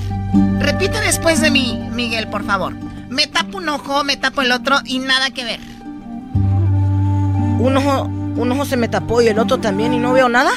repite 0.59 0.99
después 0.99 1.39
de 1.39 1.51
mí, 1.51 1.79
Miguel, 1.93 2.27
por 2.27 2.43
favor. 2.43 2.73
Me 3.07 3.27
tapo 3.27 3.59
un 3.59 3.69
ojo, 3.69 4.03
me 4.03 4.17
tapo 4.17 4.41
el 4.41 4.51
otro 4.51 4.75
y 4.83 4.99
nada 4.99 5.29
que 5.29 5.45
ver. 5.45 5.61
Un 6.33 7.77
ojo, 7.77 8.03
un 8.03 8.51
ojo 8.51 8.65
se 8.65 8.75
me 8.75 8.89
tapó 8.89 9.21
y 9.21 9.27
el 9.27 9.39
otro 9.39 9.57
también 9.59 9.93
y 9.93 9.97
no 9.97 10.11
veo 10.11 10.27
nada. 10.27 10.51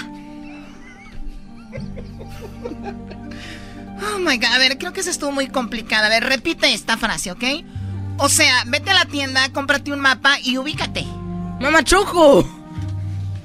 Oh 4.05 4.19
my 4.19 4.36
god, 4.39 4.55
a 4.55 4.59
ver, 4.59 4.77
creo 4.77 4.93
que 4.93 5.03
eso 5.03 5.11
estuvo 5.11 5.31
muy 5.31 5.47
complicada. 5.47 6.07
A 6.07 6.11
ver, 6.11 6.24
repite 6.24 6.74
esta 6.74 6.97
frase, 6.97 7.31
¿ok? 7.31 7.44
O 8.19 8.28
sea, 8.28 8.65
vete 8.66 8.90
a 8.90 8.94
la 8.94 9.05
tienda, 9.05 9.53
cómprate 9.53 9.93
un 9.93 10.01
mapa 10.01 10.40
y 10.43 10.59
ubícate. 10.59 11.07
¡Mamá 11.61 11.85
Choco! 11.85 12.44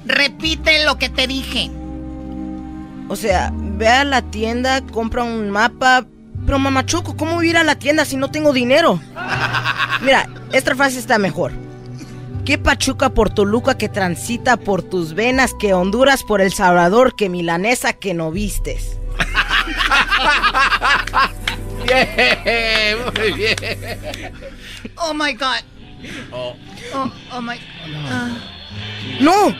Repite 0.06 0.84
lo 0.84 0.98
que 0.98 1.08
te 1.08 1.28
dije. 1.28 1.70
O 3.08 3.14
sea, 3.14 3.52
ve 3.78 3.88
a 3.88 4.04
la 4.04 4.22
tienda, 4.22 4.80
compra 4.82 5.24
un 5.24 5.50
mapa. 5.50 6.04
Pero 6.44 6.58
mamá 6.58 6.86
Choco, 6.86 7.16
¿cómo 7.16 7.34
voy 7.34 7.46
a 7.46 7.50
ir 7.50 7.56
a 7.56 7.64
la 7.64 7.76
tienda 7.76 8.04
si 8.04 8.16
no 8.16 8.30
tengo 8.30 8.52
dinero? 8.52 9.00
Mira, 10.02 10.28
esta 10.52 10.74
frase 10.74 10.98
está 10.98 11.18
mejor. 11.18 11.52
¿Qué 12.44 12.56
Pachuca 12.56 13.10
por 13.10 13.30
Toluca 13.30 13.76
que 13.76 13.88
transita 13.88 14.56
por 14.56 14.82
tus 14.82 15.14
venas, 15.14 15.52
que 15.58 15.74
Honduras 15.74 16.22
por 16.22 16.40
El 16.40 16.52
Salvador, 16.52 17.14
que 17.14 17.28
milanesa 17.28 17.92
que 17.92 18.14
no 18.14 18.30
vistes? 18.30 18.98
Bien, 21.84 22.98
muy 23.16 23.32
bien. 23.32 23.56
Oh 24.96 25.14
my 25.14 25.32
god. 25.32 25.62
Oh, 26.32 26.54
oh 27.32 27.40
my. 27.40 27.54
ah. 28.10 28.28
¡No! 29.20 29.54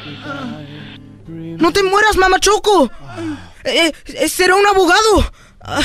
¡No 1.26 1.72
te 1.72 1.82
mueras, 1.82 2.16
mamá 2.16 2.38
Choco! 2.38 2.90
Eh, 3.68 3.92
eh, 4.06 4.28
será 4.28 4.54
un 4.54 4.66
abogado. 4.66 5.30
Ah, 5.60 5.80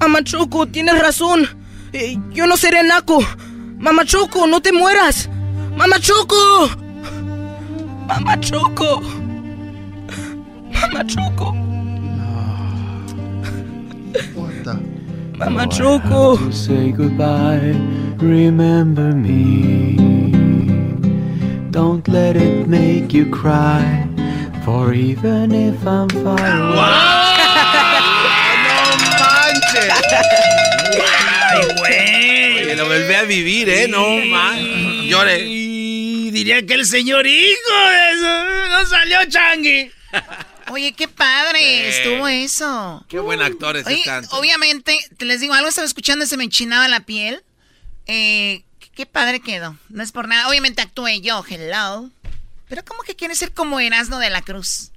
mamá 0.00 0.22
Choco, 0.24 0.66
tienes 0.66 0.98
razón. 0.98 1.46
Eh, 1.92 2.18
yo 2.32 2.46
no 2.46 2.56
seré 2.56 2.82
naco. 2.82 3.18
Mamá 3.78 4.04
Choco, 4.04 4.46
no 4.46 4.60
te 4.60 4.72
mueras. 4.72 5.28
Mamá 5.76 6.00
Choco. 6.00 6.70
Mamá 8.06 8.40
Choco. 8.40 9.02
Mamá 10.72 11.06
Choco. 11.06 11.54
Mamá 15.38 15.68
Choco. 15.68 16.38
To 16.38 16.50
say 16.52 16.92
goodbye, 16.92 17.74
remember 18.18 19.12
me. 19.12 19.96
Don't 21.70 22.08
let 22.08 22.36
it 22.36 22.66
make 22.66 23.12
you 23.12 23.26
cry, 23.30 24.08
for 24.64 24.94
even 24.94 25.52
if 25.52 25.86
I'm 25.86 26.08
far 26.08 26.38
away. 26.38 27.15
Volví 33.06 33.14
a 33.14 33.22
vivir, 33.24 33.68
¿eh? 33.68 33.88
No, 33.88 34.18
man. 34.26 34.58
Llore. 35.08 35.44
Y 35.46 36.30
diría 36.30 36.64
que 36.64 36.74
el 36.74 36.84
señor 36.86 37.26
hijo 37.26 37.74
de 37.90 38.12
eso 38.12 38.68
no 38.70 38.86
salió 38.86 39.18
changui. 39.28 39.90
Oye, 40.70 40.92
qué 40.94 41.06
padre 41.08 41.88
estuvo 41.88 42.26
eso. 42.26 43.04
Qué 43.08 43.18
buen 43.20 43.40
actor 43.40 43.76
es 43.76 43.86
obviamente, 44.30 44.98
te 45.16 45.24
les 45.24 45.40
digo, 45.40 45.54
algo 45.54 45.68
estaba 45.68 45.86
escuchando 45.86 46.24
y 46.24 46.28
se 46.28 46.36
me 46.36 46.44
enchinaba 46.44 46.88
la 46.88 47.00
piel. 47.00 47.42
Eh, 48.06 48.62
qué 48.94 49.06
padre 49.06 49.40
quedó. 49.40 49.78
No 49.88 50.02
es 50.02 50.12
por 50.12 50.26
nada. 50.28 50.48
Obviamente 50.48 50.82
actué 50.82 51.20
yo, 51.20 51.44
hello. 51.48 52.10
Pero 52.68 52.84
¿cómo 52.84 53.02
que 53.02 53.14
quiere 53.14 53.34
ser 53.36 53.52
como 53.52 53.78
Erasmo 53.78 54.18
de 54.18 54.30
la 54.30 54.42
Cruz? 54.42 54.90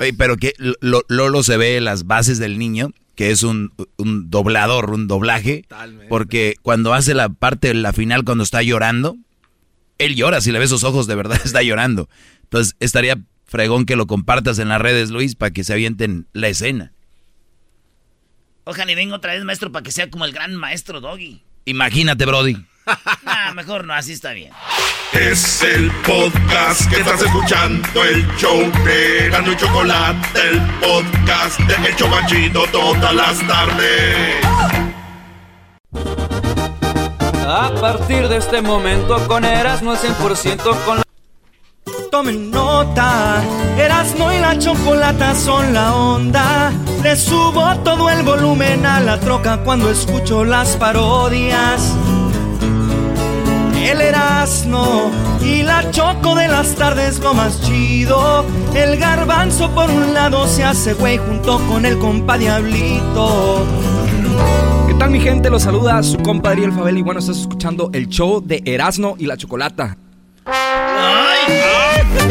Oye, 0.00 0.12
pero 0.14 0.36
que 0.36 0.52
Lo- 0.58 1.04
Lolo 1.08 1.42
se 1.42 1.56
ve 1.56 1.80
las 1.80 2.06
bases 2.06 2.38
del 2.38 2.58
niño, 2.58 2.92
que 3.18 3.32
es 3.32 3.42
un, 3.42 3.72
un 3.96 4.30
doblador, 4.30 4.92
un 4.92 5.08
doblaje, 5.08 5.64
porque 6.08 6.54
cuando 6.62 6.94
hace 6.94 7.14
la 7.14 7.28
parte, 7.28 7.74
la 7.74 7.92
final, 7.92 8.22
cuando 8.22 8.44
está 8.44 8.62
llorando, 8.62 9.16
él 9.98 10.14
llora, 10.14 10.40
si 10.40 10.52
le 10.52 10.60
ves 10.60 10.70
sus 10.70 10.84
ojos, 10.84 11.08
de 11.08 11.16
verdad 11.16 11.40
está 11.44 11.60
llorando. 11.62 12.08
Entonces 12.44 12.76
estaría 12.78 13.20
fregón 13.44 13.86
que 13.86 13.96
lo 13.96 14.06
compartas 14.06 14.60
en 14.60 14.68
las 14.68 14.80
redes, 14.80 15.10
Luis, 15.10 15.34
para 15.34 15.50
que 15.50 15.64
se 15.64 15.72
avienten 15.72 16.28
la 16.32 16.46
escena. 16.46 16.92
Ojalá 18.62 18.92
y 18.92 18.94
venga 18.94 19.16
otra 19.16 19.34
vez, 19.34 19.42
maestro, 19.42 19.72
para 19.72 19.82
que 19.82 19.90
sea 19.90 20.08
como 20.08 20.24
el 20.24 20.30
gran 20.30 20.54
maestro 20.54 21.00
Doggy. 21.00 21.42
Imagínate, 21.64 22.24
Brody. 22.24 22.56
Ah, 23.26 23.52
mejor 23.54 23.84
no, 23.84 23.94
así 23.94 24.12
está 24.12 24.32
bien. 24.32 24.52
Es 25.12 25.62
el 25.62 25.90
podcast 26.06 26.88
que 26.90 27.00
estás 27.00 27.22
escuchando, 27.22 28.04
el 28.04 28.26
show 28.36 28.58
de 28.84 29.26
Erasmo 29.26 29.52
y 29.52 29.56
Chocolate, 29.56 30.40
el 30.48 30.60
podcast 30.80 31.58
de 31.60 31.88
El 31.88 31.96
Chobachito 31.96 32.64
todas 32.72 33.14
las 33.14 33.38
tardes. 33.46 34.44
A 37.46 37.70
partir 37.80 38.28
de 38.28 38.36
este 38.36 38.60
momento 38.60 39.26
con 39.26 39.44
Erasmo 39.44 39.92
al 39.92 39.98
100% 39.98 40.84
con 40.84 40.98
la... 40.98 41.02
Tomen 42.10 42.50
nota, 42.50 43.42
Erasmo 43.78 44.32
y 44.32 44.38
la 44.38 44.58
chocolata 44.58 45.34
son 45.34 45.72
la 45.72 45.94
onda. 45.94 46.72
Le 47.02 47.16
subo 47.16 47.76
todo 47.84 48.10
el 48.10 48.22
volumen 48.22 48.84
a 48.84 49.00
la 49.00 49.20
troca 49.20 49.58
cuando 49.58 49.90
escucho 49.90 50.44
las 50.44 50.76
parodias. 50.76 51.94
El 53.88 54.02
Erasmo 54.02 55.10
y 55.40 55.62
la 55.62 55.90
choco 55.90 56.34
de 56.34 56.46
las 56.46 56.74
tardes 56.74 57.20
lo 57.20 57.32
más 57.32 57.58
chido. 57.62 58.44
El 58.74 58.98
garbanzo 58.98 59.70
por 59.70 59.90
un 59.90 60.12
lado 60.12 60.46
se 60.46 60.62
hace 60.62 60.92
güey 60.92 61.16
junto 61.16 61.58
con 61.68 61.86
el 61.86 61.98
compa 61.98 62.36
Diablito. 62.36 63.64
¿Qué 64.88 64.92
tal 64.92 65.10
mi 65.10 65.20
gente? 65.20 65.48
Los 65.48 65.62
saluda 65.62 66.02
su 66.02 66.18
compadre 66.18 66.64
El 66.64 66.72
Fabel 66.72 66.98
y 66.98 67.02
bueno, 67.02 67.20
estás 67.20 67.38
escuchando 67.38 67.88
el 67.94 68.08
show 68.08 68.42
de 68.44 68.62
Erasmo 68.66 69.16
y 69.18 69.24
la 69.24 69.38
Chocolata. 69.38 69.96
Saludos 70.44 72.28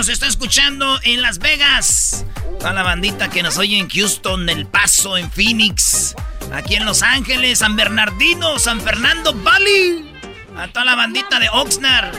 nos 0.00 0.08
está 0.08 0.28
escuchando 0.28 0.98
en 1.02 1.20
Las 1.20 1.40
Vegas, 1.40 2.24
a 2.64 2.72
la 2.72 2.82
bandita 2.82 3.28
que 3.28 3.42
nos 3.42 3.58
oye 3.58 3.78
en 3.78 3.86
Houston, 3.90 4.48
El 4.48 4.64
Paso, 4.64 5.18
en 5.18 5.30
Phoenix, 5.30 6.14
aquí 6.54 6.76
en 6.76 6.86
Los 6.86 7.02
Ángeles, 7.02 7.58
San 7.58 7.76
Bernardino, 7.76 8.58
San 8.58 8.80
Fernando 8.80 9.34
Valley, 9.34 10.10
a 10.56 10.68
toda 10.68 10.86
la 10.86 10.94
bandita 10.94 11.38
de 11.38 11.50
Oxnard, 11.50 12.16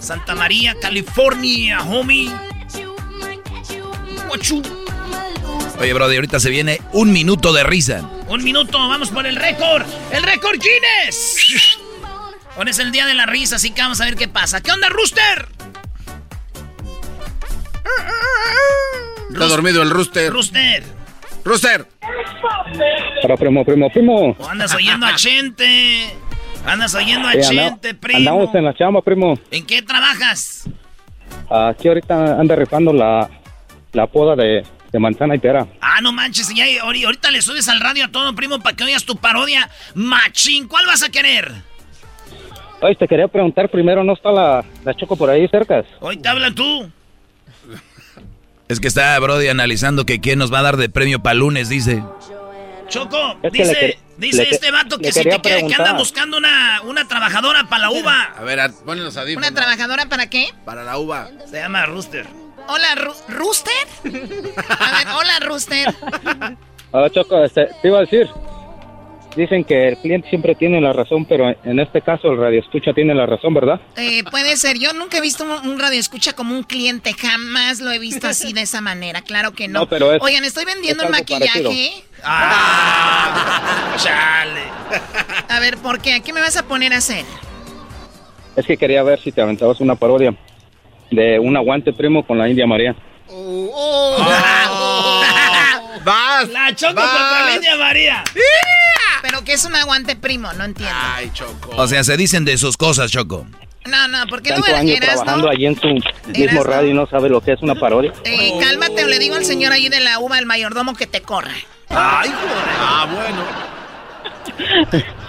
Santa 0.00 0.34
María, 0.34 0.74
California, 0.80 1.82
homie. 1.82 2.34
Oye, 5.78 5.92
Brody, 5.92 6.14
ahorita 6.14 6.40
se 6.40 6.48
viene 6.48 6.80
un 6.94 7.12
minuto 7.12 7.52
de 7.52 7.62
risa. 7.62 8.08
Un 8.28 8.42
minuto, 8.42 8.78
vamos 8.88 9.10
por 9.10 9.26
el 9.26 9.36
récord. 9.36 9.84
¡El 10.12 10.22
récord 10.22 10.58
Guinness! 10.58 11.76
Hoy 12.56 12.70
es 12.70 12.78
el 12.78 12.90
día 12.90 13.04
de 13.04 13.12
la 13.12 13.26
risa, 13.26 13.56
así 13.56 13.72
que 13.72 13.82
vamos 13.82 14.00
a 14.00 14.06
ver 14.06 14.16
qué 14.16 14.28
pasa. 14.28 14.62
¿Qué 14.62 14.72
onda, 14.72 14.88
Rooster? 14.88 15.57
Está 19.30 19.46
dormido 19.46 19.82
el 19.82 19.90
rooster. 19.90 20.32
Rooster. 20.32 20.82
Rooster. 21.44 21.86
Para 23.22 23.36
primo, 23.36 23.64
primo, 23.64 23.90
primo. 23.90 24.36
O 24.38 24.48
andas 24.48 24.74
oyendo 24.74 25.06
a 25.06 25.14
Chente. 25.16 26.10
Andas 26.66 26.94
oyendo 26.94 27.28
a 27.28 27.32
Sí, 27.32 27.38
anda- 27.38 27.68
Chente, 27.68 27.94
primo. 27.94 28.18
Andamos 28.18 28.54
en 28.54 28.64
la 28.64 28.74
chamba, 28.74 29.00
primo. 29.02 29.38
¿En 29.50 29.64
qué 29.66 29.82
trabajas? 29.82 30.68
Aquí 31.50 31.88
ahorita 31.88 32.38
anda 32.40 32.56
rifando 32.56 32.92
la, 32.92 33.28
la 33.92 34.06
poda 34.06 34.34
de, 34.34 34.64
de 34.92 34.98
manzana 34.98 35.34
y 35.34 35.38
pera. 35.38 35.66
Ah, 35.80 36.00
no 36.02 36.12
manches, 36.12 36.52
ya, 36.54 36.64
ahori- 36.82 37.04
ahorita 37.04 37.30
le 37.30 37.40
subes 37.42 37.68
al 37.68 37.80
radio 37.80 38.06
a 38.06 38.08
todo, 38.08 38.34
primo, 38.34 38.58
para 38.60 38.74
que 38.76 38.84
oigas 38.84 39.04
tu 39.04 39.16
parodia. 39.16 39.68
Machín, 39.94 40.66
¿cuál 40.68 40.86
vas 40.86 41.02
a 41.02 41.10
querer? 41.10 41.50
Oye, 42.80 42.94
te 42.96 43.08
quería 43.08 43.28
preguntar 43.28 43.68
primero, 43.70 44.04
¿no 44.04 44.12
está 44.12 44.30
la, 44.30 44.64
la 44.84 44.94
Choco 44.94 45.16
por 45.16 45.30
ahí 45.30 45.48
cerca? 45.48 45.84
Hoy 46.00 46.16
te 46.16 46.28
hablan 46.28 46.54
tú. 46.54 46.90
Es 48.68 48.80
que 48.80 48.88
está 48.88 49.18
Brody 49.18 49.48
analizando 49.48 50.04
que 50.04 50.20
quién 50.20 50.38
nos 50.38 50.52
va 50.52 50.58
a 50.58 50.62
dar 50.62 50.76
de 50.76 50.88
premio 50.88 51.20
para 51.22 51.34
lunes, 51.34 51.68
dice. 51.68 52.02
Choco, 52.88 53.38
Es 53.42 53.52
que 53.52 53.58
le 53.64 53.68
dice, 53.68 53.98
dice 54.18 54.44
que- 54.44 54.54
este 54.54 54.70
vato 54.70 54.98
que 54.98 55.12
si 55.12 55.22
te 55.24 55.40
quiere, 55.40 55.66
que 55.66 55.74
anda 55.74 55.92
buscando 55.94 56.36
una, 56.38 56.80
una 56.82 57.06
trabajadora 57.08 57.64
para 57.68 57.82
la 57.82 57.90
uva. 57.90 58.34
A 58.36 58.42
ver, 58.44 58.60
a- 58.60 58.68
ponle 58.70 59.04
los 59.04 59.16
audífonos. 59.16 59.48
¿Una 59.48 59.54
trabajadora 59.58 60.06
para 60.06 60.28
qué? 60.30 60.48
Para 60.64 60.84
la 60.84 60.98
uva. 60.98 61.28
Se 61.50 61.56
llama 61.58 61.86
Rooster. 61.86 62.26
Hola, 62.68 62.94
Ru- 62.96 63.14
¿Rooster? 63.28 63.72
A 64.04 64.98
ver, 64.98 65.08
hola, 65.16 65.40
Rooster. 65.40 65.94
Ah, 66.92 67.06
Choco, 67.10 67.42
este, 67.44 67.66
te 67.82 67.88
iba 67.88 67.98
a 67.98 68.00
decir. 68.02 68.28
Dicen 69.38 69.62
que 69.62 69.86
el 69.90 69.96
cliente 69.98 70.28
siempre 70.30 70.56
tiene 70.56 70.80
la 70.80 70.92
razón, 70.92 71.24
pero 71.24 71.48
en 71.62 71.78
este 71.78 72.02
caso 72.02 72.32
el 72.32 72.38
radio 72.38 72.58
escucha 72.58 72.92
tiene 72.92 73.14
la 73.14 73.24
razón, 73.24 73.54
¿verdad? 73.54 73.80
Eh, 73.96 74.24
puede 74.32 74.56
ser. 74.56 74.80
Yo 74.80 74.92
nunca 74.94 75.18
he 75.18 75.20
visto 75.20 75.44
un, 75.44 75.78
radio 75.78 76.00
escucha 76.00 76.32
como 76.32 76.56
un 76.56 76.64
cliente. 76.64 77.12
Jamás 77.14 77.78
lo 77.78 77.92
he 77.92 78.00
visto 78.00 78.26
así 78.26 78.52
de 78.52 78.62
esa 78.62 78.80
manera. 78.80 79.22
Claro 79.22 79.52
que 79.52 79.68
no. 79.68 79.78
No, 79.78 79.88
pero 79.88 80.12
es- 80.12 80.20
Oigan, 80.22 80.44
estoy 80.44 80.64
vendiendo 80.64 81.04
algo 81.04 81.12
maquillaje. 81.16 81.62
parecido. 81.62 82.02
Ah, 82.24 83.94
chale. 83.96 84.62
A 85.48 85.60
ver, 85.60 85.76
¿por 85.78 86.00
qué? 86.00 86.20
¿Qué 86.20 86.32
me 86.32 86.40
vas 86.40 86.56
a 86.56 86.64
poner 86.64 86.92
a 86.92 86.96
hacer? 86.96 87.24
Es 88.56 88.66
que 88.66 88.76
quería 88.76 89.04
ver 89.04 89.20
si 89.20 89.30
te 89.30 89.40
aventabas 89.40 89.78
una 89.78 89.94
parodia 89.94 90.34
de 91.12 91.38
un 91.38 91.56
aguante 91.56 91.92
primo 91.92 92.26
con 92.26 92.38
la 92.38 92.48
India 92.48 92.66
María. 92.66 92.96
¡Vas! 96.04 96.48
La 96.48 96.74
Choco 96.74 96.94
vas. 96.94 97.08
contra 97.08 97.44
la 97.44 97.54
India 97.54 97.76
María. 97.76 98.24
¿Pero 99.22 99.44
qué 99.44 99.52
es 99.54 99.64
un 99.64 99.74
aguante 99.76 100.16
primo? 100.16 100.52
No 100.54 100.64
entiendo. 100.64 100.94
Ay, 101.14 101.30
Choco. 101.32 101.70
O 101.76 101.86
sea, 101.86 102.04
se 102.04 102.16
dicen 102.16 102.44
de 102.44 102.56
sus 102.58 102.76
cosas, 102.76 103.10
Choco. 103.10 103.46
No, 103.86 104.06
no, 104.08 104.26
porque 104.28 104.50
no 104.50 104.56
Tanto 104.56 104.76
años 104.76 104.96
eras, 104.96 105.14
trabajando 105.14 105.46
¿no? 105.46 105.52
allí 105.52 105.66
en 105.66 105.80
su 105.80 105.88
mismo 106.30 106.62
radio 106.62 106.90
y 106.90 106.94
no 106.94 107.06
sabe 107.06 107.28
lo 107.30 107.40
que 107.40 107.52
es 107.52 107.62
una 107.62 107.74
parodia. 107.74 108.12
Eh, 108.24 108.52
cálmate, 108.60 109.04
o 109.04 109.06
le 109.06 109.18
digo 109.18 109.34
al 109.36 109.44
señor 109.46 109.72
ahí 109.72 109.88
de 109.88 110.00
la 110.00 110.18
uva, 110.18 110.36
al 110.36 110.44
mayordomo, 110.46 110.94
que 110.94 111.06
te 111.06 111.22
corra. 111.22 111.54
Ay, 111.88 112.28
joder. 112.28 112.64
Ah, 112.80 113.06
bueno. 113.10 113.68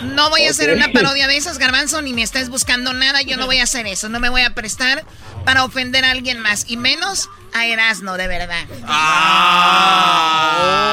No 0.01 0.29
voy 0.29 0.43
a 0.45 0.49
hacer 0.49 0.73
una 0.73 0.89
parodia 0.91 1.27
de 1.27 1.37
esas, 1.37 1.57
Garbanzo, 1.57 2.01
ni 2.01 2.13
me 2.13 2.23
estés 2.23 2.49
buscando 2.49 2.93
nada. 2.93 3.21
Yo 3.21 3.37
no 3.37 3.45
voy 3.45 3.59
a 3.59 3.63
hacer 3.63 3.85
eso. 3.87 4.09
No 4.09 4.19
me 4.19 4.29
voy 4.29 4.41
a 4.41 4.53
prestar 4.53 5.03
para 5.45 5.63
ofender 5.63 6.03
a 6.03 6.11
alguien 6.11 6.39
más. 6.39 6.65
Y 6.67 6.77
menos 6.77 7.29
a 7.53 7.65
Erasno, 7.65 8.17
de 8.17 8.27
verdad. 8.27 8.65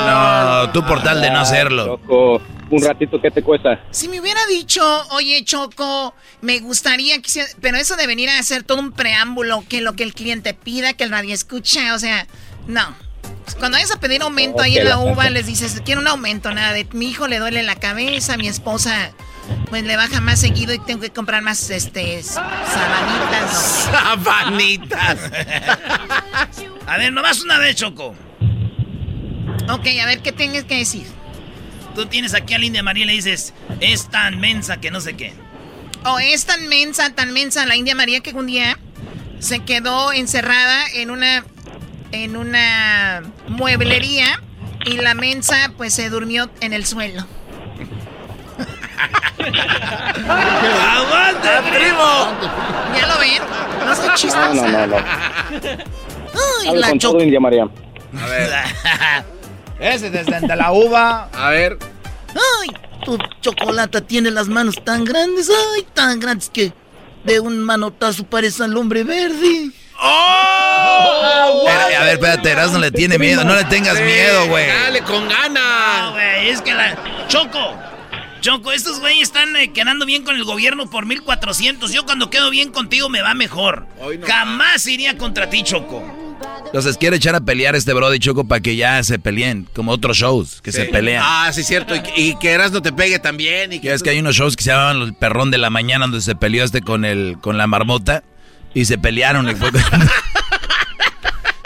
No, 0.07 0.71
tú 0.73 0.85
por 0.87 1.03
tal 1.03 1.21
de 1.21 1.31
no 1.31 1.41
hacerlo. 1.41 1.87
Choco, 1.87 2.43
un 2.71 2.83
ratito, 2.83 3.21
¿qué 3.21 3.31
te 3.31 3.43
cuesta? 3.43 3.81
Si 3.91 4.09
me 4.09 4.21
hubiera 4.21 4.45
dicho, 4.47 4.83
oye, 5.11 5.45
Choco, 5.45 6.15
me 6.41 6.61
gustaría 6.61 7.21
que 7.21 7.31
Pero 7.61 7.77
eso 7.77 7.97
de 7.97 8.07
venir 8.07 8.29
a 8.29 8.39
hacer 8.39 8.63
todo 8.63 8.79
un 8.81 8.93
preámbulo, 8.93 9.65
que 9.69 9.81
lo 9.81 9.95
que 9.95 10.03
el 10.03 10.15
cliente 10.15 10.55
pida, 10.55 10.93
que 10.95 11.05
el 11.05 11.11
radio 11.11 11.35
escucha, 11.35 11.95
o 11.95 11.99
sea, 11.99 12.27
no. 12.67 12.95
Cuando 13.59 13.77
vayas 13.77 13.93
a 13.93 14.01
pedir 14.01 14.23
aumento 14.23 14.63
ahí 14.63 14.79
en 14.79 14.85
la 14.85 14.91
la 14.91 14.99
uva, 14.99 15.31
les 15.31 15.47
dices, 15.47 15.81
quiero 15.85 16.01
un 16.01 16.09
aumento, 16.09 16.53
nada 16.53 16.73
de 16.73 16.87
mi 16.93 17.09
hijo 17.09 17.29
le 17.29 17.39
duele 17.39 17.63
la 17.63 17.77
cabeza, 17.77 18.37
mi 18.37 18.49
esposa 18.49 19.13
pues 19.69 19.85
le 19.85 19.97
baja 19.97 20.21
más 20.21 20.41
seguido 20.41 20.75
y 20.75 20.79
tengo 20.79 21.01
que 21.01 21.11
comprar 21.11 21.43
más 21.43 21.71
este 21.71 22.23
sabanitas. 22.23 23.89
Sabanitas. 23.91 25.19
A 26.87 26.99
ver, 26.99 27.13
nomás 27.13 27.43
una 27.43 27.59
vez, 27.59 27.77
Choco. 27.77 28.15
Ok, 29.69 29.87
a 30.01 30.07
ver 30.07 30.21
qué 30.23 30.31
tienes 30.31 30.63
que 30.65 30.79
decir. 30.79 31.16
Tú 31.97 32.05
tienes 32.07 32.35
aquí 32.35 32.53
a 32.53 32.59
la 32.59 32.67
India 32.67 32.83
María 32.83 33.05
y 33.05 33.07
le 33.07 33.13
dices, 33.15 33.55
es 33.81 34.09
tan 34.11 34.39
mensa 34.39 34.77
que 34.83 34.91
no 34.91 35.01
sé 35.01 35.17
qué. 35.17 35.33
O 36.05 36.19
es 36.19 36.45
tan 36.45 36.69
mensa, 36.69 37.15
tan 37.15 37.33
mensa 37.33 37.65
la 37.65 37.75
India 37.75 37.95
María 37.95 38.21
que 38.21 38.33
un 38.33 38.47
día 38.47 38.79
se 39.39 39.61
quedó 39.65 40.13
encerrada 40.13 40.85
en 40.95 41.11
una 41.11 41.43
en 42.13 42.37
una 42.37 43.23
mueblería 43.49 44.41
y 44.85 44.99
la 44.99 45.15
mensa 45.15 45.73
pues 45.79 45.95
se 45.95 46.11
durmió 46.11 46.51
en 46.61 46.75
el 46.75 46.85
suelo. 46.85 47.27
¡Aguante, 50.29 51.49
primo! 51.71 52.33
¿Ya 52.95 53.07
lo 53.07 53.19
ven? 53.19 53.43
No 53.87 53.97
soy 53.97 54.09
No, 54.09 54.15
chistosa. 54.15 54.55
no, 54.55 54.69
no, 54.69 54.87
no. 54.87 54.97
Ay, 54.97 56.69
Habla 56.69 56.81
la 56.81 56.89
con 56.91 56.99
todo, 56.99 57.21
India 57.23 57.41
María. 57.41 57.65
A 57.65 58.27
ver. 58.27 58.51
Ese 59.79 60.11
desde 60.11 60.57
la 60.57 60.73
uva. 60.73 61.29
A 61.33 61.51
ver. 61.51 61.79
Ay, 62.35 62.69
tu 63.05 63.19
chocolate 63.41 64.01
tiene 64.03 64.31
las 64.31 64.49
manos 64.49 64.75
tan 64.85 65.05
grandes, 65.05 65.49
ay, 65.75 65.87
tan 65.95 66.21
grandes 66.21 66.51
que 66.51 66.73
de 67.25 67.41
un 67.41 67.59
manotazo 67.65 68.25
parece 68.25 68.65
al 68.65 68.77
hombre 68.77 69.05
verde. 69.05 69.71
¡Oh! 69.99 71.65
Pero, 71.67 72.01
a 72.01 72.05
ver, 72.05 72.13
espérate, 72.15 72.55
no 72.73 72.79
le 72.79 72.91
tiene 72.91 73.19
miedo. 73.19 73.43
No 73.45 73.55
le 73.55 73.65
tengas 73.65 73.99
miedo, 74.01 74.47
güey. 74.49 74.67
Dale, 74.67 75.01
con 75.03 75.25
No, 75.25 75.31
ganas. 75.31 76.13
güey, 76.13 76.49
es 76.51 76.61
que 76.61 76.75
la... 76.75 76.97
Choco, 77.29 77.75
Choco, 78.41 78.73
estos 78.73 79.01
güeyes 79.01 79.23
están 79.23 79.57
eh, 79.57 79.73
quedando 79.73 80.05
bien 80.07 80.23
con 80.23 80.37
el 80.37 80.45
gobierno 80.45 80.89
por 80.91 81.07
1400. 81.07 81.91
Yo 81.93 82.05
cuando 82.05 82.29
quedo 82.31 82.51
bien 82.51 82.71
contigo 82.71 83.09
me 83.09 83.23
va 83.23 83.35
mejor. 83.35 83.87
No 83.99 84.27
Jamás 84.27 84.87
iría 84.87 85.17
contra 85.17 85.49
ti, 85.49 85.63
Choco. 85.63 86.05
Entonces 86.67 86.97
quiere 86.99 87.17
echar 87.17 87.35
a 87.35 87.41
pelear 87.41 87.75
a 87.75 87.79
este 87.79 87.93
Brody 87.95 88.19
Choco 88.19 88.45
para 88.47 88.61
que 88.61 88.77
ya 88.77 89.03
se 89.03 89.19
peleen, 89.19 89.67
como 89.75 89.93
otros 89.93 90.17
shows 90.17 90.61
que 90.63 90.73
se 90.73 90.85
pelean. 90.87 91.23
Ah, 91.25 91.51
sí, 91.53 91.63
cierto. 91.63 91.95
Y, 91.95 92.01
y 92.17 92.37
que 92.39 92.51
Eras 92.51 92.73
no 92.73 92.83
te 92.83 92.93
pegue 92.93 93.19
también. 93.19 93.73
Y 93.73 93.79
que 93.81 93.89
Ya 93.89 93.95
es 93.95 94.03
que 94.03 94.11
hay 94.11 94.19
unos 94.19 94.35
shows 94.35 94.57
que 94.57 94.65
se 94.65 94.71
llaman 94.71 95.01
El 95.01 95.15
Perrón 95.15 95.51
de 95.51 95.59
la 95.59 95.71
Mañana 95.71 96.07
donde 96.07 96.21
se 96.21 96.35
peleó 96.35 96.65
este 96.65 96.83
con 96.83 97.05
el 97.05 97.39
con 97.41 97.57
la 97.57 97.67
marmota 97.67 98.23
y 98.75 98.85
se 98.85 98.99
pelearon. 98.99 99.49
y 99.49 99.55
fue- 99.55 99.71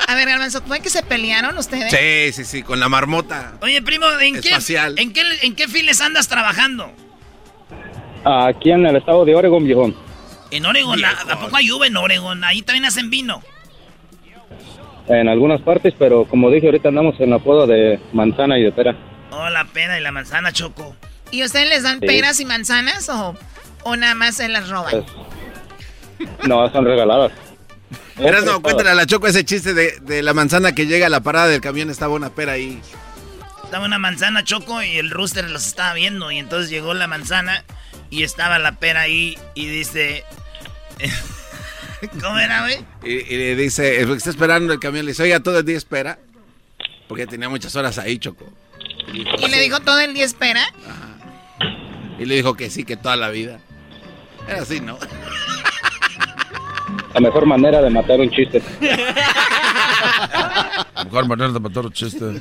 A 0.06 0.14
ver, 0.16 0.28
Garbanzo, 0.28 0.60
¿fue 0.62 0.80
que 0.80 0.90
se 0.90 1.02
pelearon 1.04 1.56
ustedes? 1.56 1.90
Sí, 1.92 2.32
sí, 2.32 2.44
sí, 2.44 2.62
con 2.64 2.80
la 2.80 2.88
marmota. 2.88 3.52
Oye, 3.62 3.80
primo, 3.80 4.06
¿en 4.20 4.40
qué. 4.40 4.50
¿en 4.96 5.12
qué, 5.12 5.22
en 5.42 5.54
qué 5.54 5.68
files 5.68 6.00
andas 6.00 6.26
trabajando? 6.26 6.92
Aquí 8.24 8.70
en 8.72 8.84
el 8.86 8.96
estado 8.96 9.24
de 9.24 9.34
Oregon, 9.36 9.64
viejón. 9.64 9.96
En 10.50 10.66
Oregon, 10.66 11.02
¿a, 11.04 11.10
¿a 11.32 11.38
poco 11.40 11.54
hay 11.56 11.70
uva 11.70 11.86
en 11.86 11.96
Oregon? 11.96 12.42
Ahí 12.42 12.60
también 12.62 12.84
hacen 12.86 13.08
vino. 13.08 13.40
En 15.10 15.28
algunas 15.28 15.60
partes, 15.62 15.92
pero 15.98 16.24
como 16.24 16.50
dije, 16.50 16.66
ahorita 16.66 16.88
andamos 16.88 17.18
en 17.20 17.30
la 17.30 17.38
poda 17.40 17.66
de 17.66 17.98
manzana 18.12 18.58
y 18.58 18.62
de 18.62 18.70
pera. 18.72 18.96
Oh, 19.32 19.48
la 19.50 19.64
pena 19.64 19.98
y 19.98 20.02
la 20.02 20.12
manzana, 20.12 20.52
Choco. 20.52 20.94
¿Y 21.32 21.42
ustedes 21.44 21.68
les 21.68 21.82
dan 21.82 21.98
Sí. 22.00 22.06
peras 22.06 22.38
y 22.40 22.44
manzanas 22.44 23.08
o, 23.08 23.36
o 23.84 23.96
nada 23.96 24.14
más 24.14 24.36
se 24.36 24.48
las 24.48 24.68
roban? 24.68 24.90
Pues, 26.16 26.48
no, 26.48 26.70
son 26.72 26.84
regaladas. 26.84 27.32
Eras 28.18 28.44
no, 28.44 28.62
cuéntale 28.62 28.90
a 28.90 28.94
la 28.94 29.06
Choco 29.06 29.26
ese 29.26 29.44
chiste 29.44 29.74
de, 29.74 29.98
de 30.02 30.22
la 30.22 30.32
manzana 30.32 30.72
que 30.74 30.86
llega 30.86 31.06
a 31.06 31.10
la 31.10 31.20
parada 31.20 31.48
del 31.48 31.60
camión. 31.60 31.90
Estaba 31.90 32.14
una 32.14 32.30
pera 32.30 32.52
ahí. 32.52 32.80
Estaba 33.64 33.86
una 33.86 33.98
manzana, 33.98 34.44
Choco, 34.44 34.80
y 34.82 34.96
el 34.98 35.10
rooster 35.10 35.48
los 35.50 35.66
estaba 35.66 35.94
viendo. 35.94 36.30
Y 36.30 36.38
entonces 36.38 36.70
llegó 36.70 36.94
la 36.94 37.06
manzana 37.08 37.64
y 38.10 38.22
estaba 38.22 38.58
la 38.60 38.72
pera 38.78 39.00
ahí 39.02 39.36
y 39.54 39.66
dice... 39.66 40.22
¿Cómo 42.22 42.38
era, 42.38 42.60
güey? 42.62 42.78
Y, 43.04 43.34
y 43.34 43.36
le 43.36 43.56
dice, 43.56 44.00
el 44.00 44.08
que 44.08 44.14
está 44.14 44.30
esperando 44.30 44.72
el 44.72 44.80
camión, 44.80 45.04
le 45.04 45.12
dice, 45.12 45.22
oiga, 45.22 45.40
todo 45.40 45.58
el 45.58 45.64
día 45.64 45.76
espera. 45.76 46.18
Porque 47.08 47.26
tenía 47.26 47.48
muchas 47.48 47.74
horas 47.76 47.98
ahí, 47.98 48.18
Choco. 48.18 48.46
Y 49.12 49.24
dijo, 49.24 49.30
¿Y 49.38 49.50
le 49.50 49.60
dijo 49.60 49.80
todo 49.80 49.98
el 50.00 50.14
día 50.14 50.24
espera? 50.24 50.62
Y 52.18 52.24
le 52.24 52.36
dijo 52.36 52.54
que 52.54 52.70
sí, 52.70 52.84
que 52.84 52.96
toda 52.96 53.16
la 53.16 53.30
vida. 53.30 53.58
Era 54.48 54.62
así, 54.62 54.80
¿no? 54.80 54.98
La 57.14 57.20
mejor 57.20 57.46
manera 57.46 57.82
de 57.82 57.90
matar 57.90 58.20
un 58.20 58.30
chiste. 58.30 58.62
Mejor 61.04 61.26
manera 61.26 61.50
de 61.50 61.60
matar 61.60 61.84
un 61.86 61.92
chiste. 61.92 62.40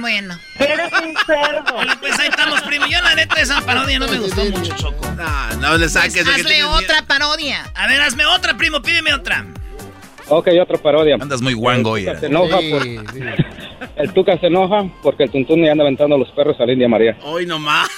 Bueno. 0.00 0.38
Eres 0.58 0.90
un 0.92 1.14
cerdo. 1.26 1.76
Oye, 1.76 1.90
pues 2.00 2.18
ahí 2.18 2.28
estamos, 2.28 2.62
primo. 2.62 2.86
Yo 2.86 3.00
la 3.02 3.14
neta, 3.14 3.40
esa 3.40 3.60
parodia 3.60 3.98
no 3.98 4.08
me 4.08 4.18
gustó 4.18 4.44
mucho, 4.46 4.74
Choco. 4.76 5.06
No, 5.12 5.56
no 5.56 5.76
le 5.76 5.88
saques. 5.88 6.24
Pues 6.24 6.28
hazle 6.28 6.64
otra 6.64 7.02
parodia. 7.02 7.70
A 7.74 7.86
ver, 7.86 8.00
hazme 8.00 8.24
otra, 8.24 8.56
primo, 8.56 8.80
pídeme 8.80 9.12
otra. 9.12 9.44
Ok, 10.28 10.48
otra 10.60 10.78
parodia. 10.78 11.16
Andas 11.20 11.42
muy 11.42 11.52
guango, 11.52 11.96
El. 11.96 12.06
Tuca 12.06 12.20
se 12.20 12.26
enoja 12.26 12.58
por... 12.70 12.86
El 13.96 14.12
Tuca 14.14 14.38
se 14.38 14.46
enoja 14.46 14.90
porque 15.02 15.24
el 15.24 15.30
Tuntún 15.30 15.60
le 15.60 15.70
anda 15.70 15.84
aventando 15.84 16.16
los 16.16 16.30
perros 16.30 16.58
a 16.58 16.64
la 16.64 16.72
India 16.72 16.88
María. 16.88 17.18
Hoy 17.22 17.44
nomás. 17.44 17.90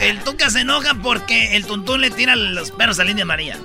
El 0.00 0.18
Tuca 0.20 0.50
se 0.50 0.60
enoja 0.60 0.94
porque 1.02 1.56
el 1.56 1.66
Tuntún 1.66 2.00
le 2.00 2.10
tira 2.10 2.34
los 2.34 2.72
perros 2.72 2.98
a 2.98 3.04
la 3.04 3.10
India 3.10 3.24
María. 3.24 3.56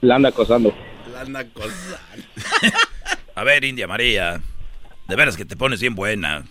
La 0.00 0.16
anda 0.16 0.28
acosando. 0.28 0.72
La 1.12 1.22
anda 1.22 1.40
acosando. 1.40 1.96
A 3.34 3.44
ver, 3.44 3.64
India 3.64 3.86
María, 3.86 4.40
de 5.10 5.16
veras 5.16 5.36
que 5.36 5.44
te 5.44 5.56
pones 5.56 5.80
bien 5.80 5.96
buena. 5.96 6.44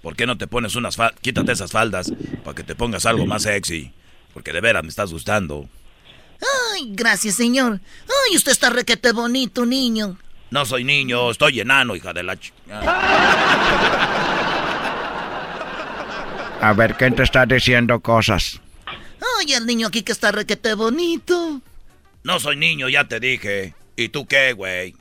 ¿Por 0.00 0.14
qué 0.14 0.24
no 0.24 0.38
te 0.38 0.46
pones 0.46 0.76
unas 0.76 0.96
faldas? 0.96 1.18
Quítate 1.20 1.50
esas 1.52 1.72
faldas 1.72 2.12
para 2.44 2.54
que 2.54 2.62
te 2.62 2.76
pongas 2.76 3.06
algo 3.06 3.26
más 3.26 3.42
sexy. 3.42 3.90
Porque 4.32 4.52
de 4.52 4.60
veras 4.60 4.84
me 4.84 4.88
estás 4.88 5.10
gustando. 5.10 5.68
Ay, 6.72 6.90
gracias, 6.92 7.34
señor. 7.34 7.80
Ay, 8.06 8.36
usted 8.36 8.52
está 8.52 8.70
requete 8.70 9.12
bonito, 9.12 9.66
niño. 9.66 10.16
No 10.50 10.64
soy 10.64 10.84
niño, 10.84 11.30
estoy 11.32 11.58
enano, 11.58 11.96
hija 11.96 12.12
de 12.12 12.22
la 12.22 12.36
ch... 12.36 12.52
A 16.60 16.72
ver, 16.76 16.94
¿quién 16.94 17.16
te 17.16 17.24
está 17.24 17.44
diciendo 17.46 17.98
cosas? 18.00 18.60
Ay, 19.40 19.54
el 19.54 19.66
niño 19.66 19.88
aquí 19.88 20.02
que 20.02 20.12
está 20.12 20.30
requete 20.30 20.74
bonito. 20.74 21.60
No 22.22 22.38
soy 22.38 22.56
niño, 22.56 22.88
ya 22.88 23.08
te 23.08 23.18
dije. 23.18 23.74
¿Y 23.96 24.08
tú 24.10 24.26
qué, 24.26 24.52
güey? 24.52 24.94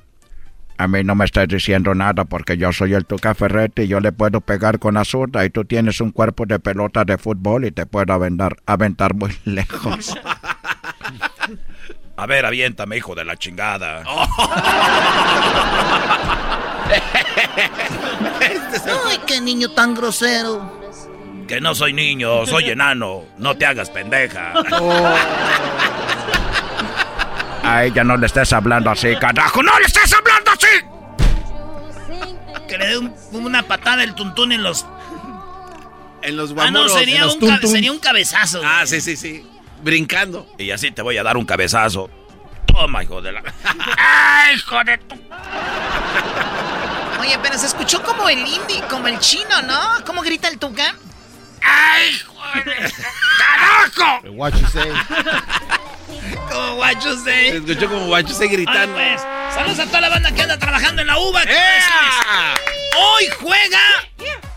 A 0.78 0.88
mí 0.88 1.04
no 1.04 1.14
me 1.16 1.26
estás 1.26 1.48
diciendo 1.48 1.94
nada 1.94 2.26
porque 2.26 2.58
yo 2.58 2.74
soy 2.74 2.94
el 2.94 3.06
Tuca 3.06 3.34
Ferretti 3.36 3.84
y 3.84 3.88
yo 3.88 4.00
le 4.00 4.12
puedo 4.12 4.42
pegar 4.42 4.80
con 4.80 4.96
la 4.96 5.06
zurda 5.06 5.46
y 5.46 5.50
tú 5.50 5.66
tienes 5.66 6.02
un 6.02 6.12
cuerpo 6.12 6.46
de 6.46 6.60
pelota 6.60 7.06
de 7.06 7.18
fútbol 7.18 7.66
y 7.66 7.72
te 7.72 7.86
puedo 7.86 8.12
aventar, 8.14 8.58
aventar 8.66 9.14
muy 9.14 9.38
lejos. 9.46 10.16
A 12.18 12.26
ver, 12.26 12.46
aviéntame, 12.46 12.98
hijo 12.98 13.16
de 13.16 13.26
la 13.26 13.38
chingada. 13.38 14.04
Ay, 19.08 19.20
qué 19.26 19.42
niño 19.42 19.70
tan 19.72 19.94
grosero. 19.94 20.82
Que 21.48 21.60
no 21.60 21.76
soy 21.76 21.94
niño, 21.94 22.46
soy 22.46 22.70
enano. 22.70 23.24
No 23.38 23.56
te 23.56 23.66
hagas 23.66 23.90
pendeja. 23.90 24.54
A 27.64 27.86
ella 27.86 28.04
no 28.04 28.18
le 28.18 28.26
estés 28.28 28.52
hablando 28.54 28.92
así, 28.92 29.16
carajo. 29.16 29.64
¡No 29.64 29.78
le 29.80 29.86
estés 29.86 30.14
hablando 30.14 30.52
así! 30.52 30.68
Que 32.68 32.78
le 32.78 32.88
dé 32.88 32.98
un- 32.98 33.14
una 33.32 33.64
patada 33.64 34.04
el 34.04 34.14
Tuntún 34.16 34.52
en 34.52 34.64
los... 34.64 34.86
En 36.22 36.38
los 36.38 36.52
Ah, 36.52 36.54
guamuros. 36.54 36.92
no, 36.94 36.98
sería 37.00 37.16
en 37.18 37.22
los 37.26 37.36
un, 37.36 37.68
sería 37.68 37.92
cabezazo. 38.02 38.60
güey. 38.60 38.70
Ah, 38.72 38.86
sí, 38.86 39.02
sí, 39.02 39.16
sí. 39.18 39.46
Brincando. 39.82 40.48
Y 40.58 40.72
así 40.72 40.92
te 40.92 41.02
voy 41.02 41.18
a 41.18 41.24
dar 41.24 41.36
un 41.38 41.46
cabezazo. 41.46 42.10
Toma, 42.66 43.04
hijo 43.04 43.22
de 43.22 43.32
la... 43.34 43.44
¡Ay, 43.98 44.56
hijo 44.56 44.84
de 44.84 44.98
tu... 45.00 45.16
Oye, 47.22 47.38
pero 47.42 47.58
se 47.58 47.68
escuchó 47.68 48.02
como 48.04 48.28
el 48.30 48.40
indie, 48.40 48.82
como 48.90 49.08
el 49.08 49.20
chino, 49.20 49.62
¿no? 49.64 50.04
¿Cómo 50.06 50.22
grita 50.22 50.48
el 50.48 50.58
Tuca? 50.60 50.96
¡Ay, 51.62 52.22
carajo! 53.38 54.28
What 54.32 54.54
you 54.54 54.68
say? 54.68 54.92
Como 56.54 56.76
guacho 56.76 57.18
Se 57.24 57.58
escuchó 57.58 57.90
como 57.90 58.06
guacho 58.08 58.34
se 58.34 58.48
gritando. 58.48 58.96
pues, 58.96 59.22
saludos 59.54 59.80
a 59.80 59.86
toda 59.88 60.02
la 60.02 60.10
banda 60.10 60.32
que 60.32 60.42
anda 60.42 60.58
trabajando 60.58 61.02
en 61.02 61.08
la 61.08 61.18
uva. 61.18 61.42
Hoy 62.96 63.26
juega 63.42 63.80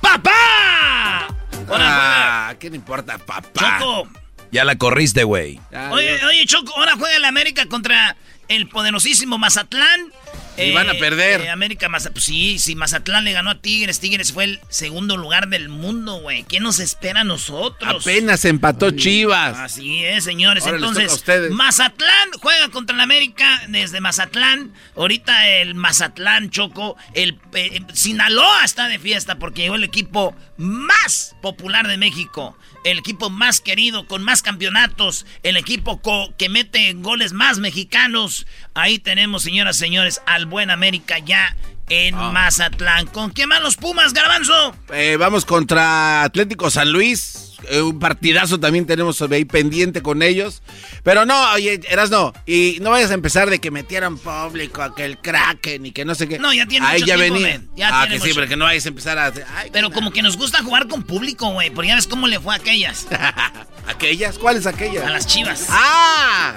papá. 0.00 1.28
Ah, 1.68 2.54
¿qué 2.60 2.70
le 2.70 2.76
importa, 2.76 3.18
papá? 3.18 3.78
Choco. 3.80 4.08
Ya 4.52 4.64
la 4.64 4.76
corriste, 4.76 5.24
güey. 5.24 5.60
Oye, 5.90 6.24
oye, 6.24 6.46
Choco, 6.46 6.72
ahora 6.76 6.94
juega 6.96 7.16
el 7.16 7.24
América 7.24 7.66
contra 7.66 8.16
el 8.48 8.68
poderosísimo 8.68 9.38
Mazatlán. 9.38 10.12
Y 10.58 10.72
van 10.72 10.88
a 10.88 10.94
perder. 10.94 11.42
eh, 11.42 11.50
América 11.50 11.88
Mazatlán. 11.88 12.14
Pues 12.14 12.24
sí, 12.24 12.58
si 12.58 12.74
Mazatlán 12.74 13.24
le 13.24 13.32
ganó 13.32 13.50
a 13.50 13.54
Tigres, 13.60 14.00
Tigres 14.00 14.32
fue 14.32 14.44
el 14.44 14.60
segundo 14.68 15.16
lugar 15.16 15.48
del 15.48 15.68
mundo, 15.68 16.20
güey. 16.20 16.44
¿Qué 16.44 16.60
nos 16.60 16.78
espera 16.78 17.20
a 17.20 17.24
nosotros? 17.24 18.02
Apenas 18.02 18.44
empató 18.44 18.90
Chivas. 18.90 19.56
Así 19.58 20.04
es, 20.04 20.24
señores. 20.24 20.64
Ahora 20.64 20.76
Entonces. 20.78 21.22
Mazatlán 21.50 22.30
juega 22.40 22.68
contra 22.70 22.94
el 22.94 23.00
América 23.00 23.62
desde 23.68 24.00
Mazatlán. 24.00 24.72
Ahorita 24.96 25.48
el 25.48 25.74
Mazatlán 25.74 26.50
Choco, 26.50 26.96
el 27.14 27.38
eh, 27.54 27.80
Sinaloa 27.92 28.64
está 28.64 28.88
de 28.88 28.98
fiesta 28.98 29.36
porque 29.38 29.62
llegó 29.62 29.74
el 29.74 29.84
equipo 29.84 30.34
más 30.56 31.36
popular 31.42 31.86
de 31.86 31.96
México, 31.96 32.56
el 32.90 32.98
equipo 32.98 33.30
más 33.30 33.60
querido 33.60 34.06
con 34.06 34.22
más 34.22 34.42
campeonatos, 34.42 35.26
el 35.42 35.56
equipo 35.56 36.00
co- 36.00 36.32
que 36.38 36.48
mete 36.48 36.92
goles 36.94 37.32
más 37.32 37.58
mexicanos. 37.58 38.46
Ahí 38.74 38.98
tenemos, 38.98 39.42
señoras 39.42 39.76
y 39.76 39.80
señores, 39.80 40.20
al 40.26 40.46
buen 40.46 40.70
América 40.70 41.18
ya 41.18 41.56
en 41.88 42.14
Ah. 42.16 42.30
Mazatlán. 42.32 43.06
¿Con 43.06 43.30
qué 43.32 43.46
van 43.46 43.62
los 43.62 43.76
Pumas, 43.76 44.12
Garbanzo? 44.12 44.76
Eh, 44.92 45.16
vamos 45.18 45.44
contra 45.44 46.22
Atlético 46.22 46.70
San 46.70 46.90
Luis. 46.92 47.45
Eh, 47.68 47.80
un 47.80 47.98
partidazo 47.98 48.60
también 48.60 48.86
tenemos 48.86 49.20
ahí 49.22 49.44
pendiente 49.44 50.02
con 50.02 50.22
ellos. 50.22 50.62
Pero 51.02 51.24
no, 51.24 51.52
oye, 51.52 51.80
Erasno, 51.88 52.32
y 52.46 52.78
no 52.80 52.90
vayas 52.90 53.10
a 53.10 53.14
empezar 53.14 53.50
de 53.50 53.58
que 53.58 53.70
metieran 53.70 54.18
público 54.18 54.82
a 54.82 54.94
que 54.94 55.04
el 55.04 55.18
Kraken 55.18 55.86
y 55.86 55.92
que 55.92 56.04
no 56.04 56.14
sé 56.14 56.28
qué. 56.28 56.38
No, 56.38 56.52
ya 56.52 56.66
tiene 56.66 56.86
Ahí 56.86 57.00
mucho 57.00 57.06
ya 57.06 57.16
tiempo, 57.16 57.34
venía. 57.34 57.60
ya 57.76 58.02
ah, 58.02 58.08
que 58.08 58.20
sí, 58.20 58.30
pero 58.34 58.46
que 58.46 58.56
no 58.56 58.64
vayas 58.64 58.84
a 58.84 58.88
empezar 58.88 59.18
a. 59.18 59.32
Ay, 59.56 59.70
Pero 59.72 59.90
como 59.90 60.10
que 60.10 60.22
nos 60.22 60.36
gusta 60.36 60.62
jugar 60.62 60.86
con 60.88 61.02
público, 61.02 61.50
güey. 61.50 61.70
Porque 61.70 61.88
ya 61.88 61.96
ves 61.96 62.06
cómo 62.06 62.26
le 62.28 62.38
fue 62.40 62.54
a 62.54 62.58
aquellas. 62.58 63.06
¿Aquellas? 63.88 64.38
¿Cuáles 64.38 64.66
aquellas? 64.66 65.04
A 65.06 65.10
las 65.10 65.26
chivas. 65.26 65.66
¡Ah! 65.70 66.54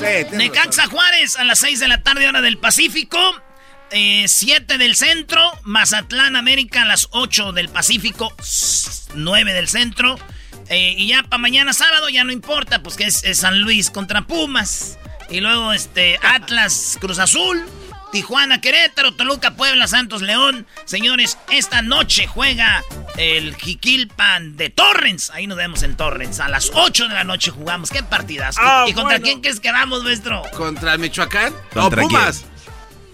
Sí, 0.00 0.36
Necaxa 0.36 0.86
Juárez 0.86 1.36
a 1.36 1.44
las 1.44 1.58
6 1.58 1.80
de 1.80 1.88
la 1.88 2.02
tarde, 2.02 2.28
hora 2.28 2.40
del 2.40 2.58
Pacífico. 2.58 3.18
7 3.90 4.78
del 4.78 4.96
centro. 4.96 5.50
Mazatlán 5.62 6.36
América 6.36 6.82
a 6.82 6.84
las 6.84 7.08
8 7.12 7.52
del 7.52 7.68
Pacífico. 7.68 8.34
9 9.14 9.52
del 9.52 9.68
centro. 9.68 10.18
Eh, 10.68 10.94
y 10.96 11.08
ya 11.08 11.22
para 11.22 11.38
mañana 11.38 11.72
sábado 11.72 12.08
ya 12.08 12.24
no 12.24 12.32
importa, 12.32 12.82
pues 12.82 12.96
que 12.96 13.04
es, 13.04 13.22
es 13.24 13.38
San 13.38 13.60
Luis 13.60 13.90
contra 13.90 14.22
Pumas. 14.22 14.98
Y 15.30 15.40
luego 15.40 15.72
este 15.72 16.18
Atlas 16.22 16.98
Cruz 17.00 17.18
Azul. 17.18 17.64
Tijuana, 18.12 18.60
Querétaro, 18.60 19.12
Toluca, 19.14 19.56
Puebla, 19.56 19.86
Santos, 19.88 20.22
León. 20.22 20.66
Señores, 20.84 21.36
esta 21.50 21.82
noche 21.82 22.26
juega 22.26 22.82
el 23.16 23.54
Jiquilpan 23.56 24.56
de 24.56 24.70
Torrens. 24.70 25.30
Ahí 25.30 25.46
nos 25.46 25.58
vemos 25.58 25.82
en 25.82 25.96
Torrens. 25.96 26.40
A 26.40 26.48
las 26.48 26.70
8 26.72 27.08
de 27.08 27.14
la 27.14 27.24
noche 27.24 27.50
jugamos. 27.50 27.90
¿Qué 27.90 28.02
partidas? 28.02 28.56
Ah, 28.58 28.86
¿Y 28.88 28.94
contra 28.94 29.18
bueno. 29.18 29.24
quién 29.24 29.40
crees 29.40 29.60
que 29.60 29.72
vamos, 29.72 30.04
maestro? 30.04 30.42
¿Contra 30.56 30.96
Michoacán? 30.96 31.52
¿Contra 31.74 32.02
no, 32.02 32.08
Pumas. 32.08 32.44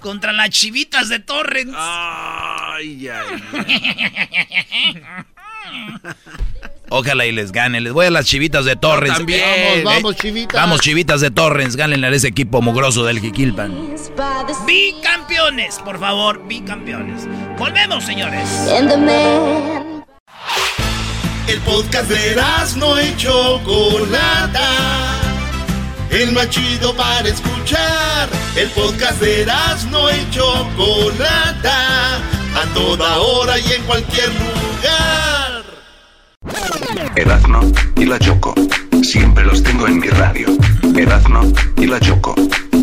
Contra 0.02 0.32
las 0.32 0.50
chivitas 0.50 1.08
de 1.08 1.20
Torrens. 1.20 1.72
Ay, 1.76 3.08
ay. 3.08 3.42
Ojalá 6.88 7.24
y 7.24 7.32
les 7.32 7.52
gane. 7.52 7.80
Les 7.80 7.92
voy 7.92 8.06
a 8.06 8.10
las 8.10 8.26
chivitas 8.26 8.64
de 8.64 8.76
Torrens. 8.76 9.16
también. 9.16 9.84
Vamos, 9.84 9.94
vamos, 9.94 10.14
eh, 10.14 10.18
chivitas. 10.20 10.60
Vamos, 10.60 10.80
chivitas 10.80 11.20
de 11.20 11.30
Torrens. 11.30 11.76
Gánenle 11.76 12.08
a 12.08 12.10
ese 12.10 12.28
equipo 12.28 12.60
mugroso 12.60 13.04
del 13.04 13.20
Jiquilpan. 13.20 13.94
Bicampeones, 14.66 15.78
por 15.78 15.98
favor, 15.98 16.46
bicampeones. 16.46 17.26
Volvemos, 17.56 18.04
señores. 18.04 18.48
El 21.46 21.58
podcast 21.60 22.10
de 22.10 22.36
no 22.76 23.00
y 23.00 23.16
Chocolata. 23.16 25.31
El 26.12 26.32
más 26.32 26.50
chido 26.50 26.94
para 26.94 27.26
escuchar. 27.26 28.28
El 28.54 28.68
podcast 28.70 29.18
de 29.22 29.46
no 29.90 30.10
y 30.10 30.30
Chocolata. 30.30 32.16
A 32.54 32.66
toda 32.74 33.16
hora 33.16 33.58
y 33.58 33.72
en 33.72 33.82
cualquier 33.84 34.28
lugar. 34.28 35.64
Erazno 37.16 37.72
y 37.96 38.04
la 38.04 38.18
Choco. 38.18 38.54
Siempre 39.02 39.42
los 39.46 39.62
tengo 39.62 39.86
en 39.86 40.00
mi 40.00 40.08
radio. 40.08 40.48
Erazno 40.94 41.50
y 41.78 41.86
la 41.86 41.98
Choco. 41.98 42.34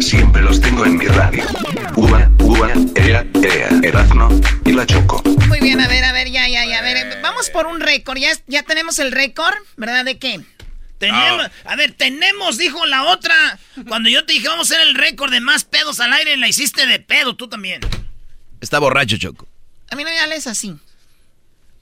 Siempre 0.02 0.42
los 0.42 0.60
tengo 0.60 0.86
en 0.86 0.98
mi 0.98 1.06
radio. 1.06 1.44
Ua, 1.98 2.32
ua, 2.40 2.72
ea, 2.96 3.24
ea. 3.44 3.70
Erazno 3.84 4.30
y 4.66 4.72
la 4.72 4.88
Choco. 4.88 5.22
Muy 5.48 5.60
bien, 5.60 5.80
a 5.82 5.88
ver, 5.88 6.04
a 6.04 6.14
ver, 6.14 6.32
ya, 6.32 6.48
ya, 6.48 6.66
ya. 6.66 6.80
A 6.80 6.82
ver, 6.82 7.20
vamos 7.22 7.52
por 7.52 7.68
un 7.68 7.80
récord. 7.80 8.18
Ya, 8.18 8.32
ya 8.48 8.64
tenemos 8.64 8.98
el 8.98 9.12
récord, 9.12 9.54
¿verdad? 9.78 10.04
¿De 10.04 10.18
qué? 10.18 10.40
Tenemos, 11.00 11.50
a 11.64 11.76
ver, 11.76 11.94
tenemos, 11.94 12.58
dijo 12.58 12.86
la 12.86 13.06
otra. 13.06 13.58
Cuando 13.88 14.10
yo 14.10 14.26
te 14.26 14.34
dije, 14.34 14.48
vamos 14.50 14.70
a 14.70 14.76
hacer 14.76 14.88
el 14.88 14.96
récord 14.96 15.32
de 15.32 15.40
más 15.40 15.64
pedos 15.64 16.00
al 16.02 16.12
aire, 16.14 16.36
la 16.38 16.48
hiciste 16.48 16.86
de 16.86 17.00
pedo, 17.00 17.36
tú 17.36 17.48
también. 17.48 17.82
Está 18.60 18.80
borracho, 18.80 19.18
Choco. 19.18 19.48
A 19.90 19.96
mí 19.96 20.04
no 20.04 20.10
me 20.10 20.20
hables 20.20 20.46
así. 20.46 20.76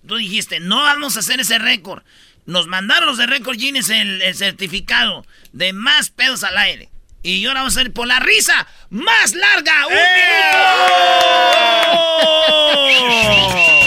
Tú 0.07 0.15
dijiste, 0.15 0.59
no 0.59 0.83
vamos 0.83 1.17
a 1.17 1.19
hacer 1.19 1.39
ese 1.39 1.57
récord. 1.57 2.03
Nos 2.45 2.67
mandaron 2.67 3.07
los 3.07 3.17
de 3.17 3.25
Récord 3.25 3.57
Guinness 3.57 3.89
el, 3.89 4.21
el 4.21 4.35
certificado 4.35 5.25
de 5.51 5.73
más 5.73 6.11
pedos 6.11 6.43
al 6.45 6.57
aire. 6.57 6.89
Y 7.23 7.45
ahora 7.45 7.61
vamos 7.61 7.75
a 7.75 7.81
ir 7.81 7.91
por 7.91 8.07
la 8.07 8.19
risa 8.19 8.67
más 8.89 9.33
larga. 9.33 9.87
¡Un 9.87 9.93
minuto! 12.85 13.83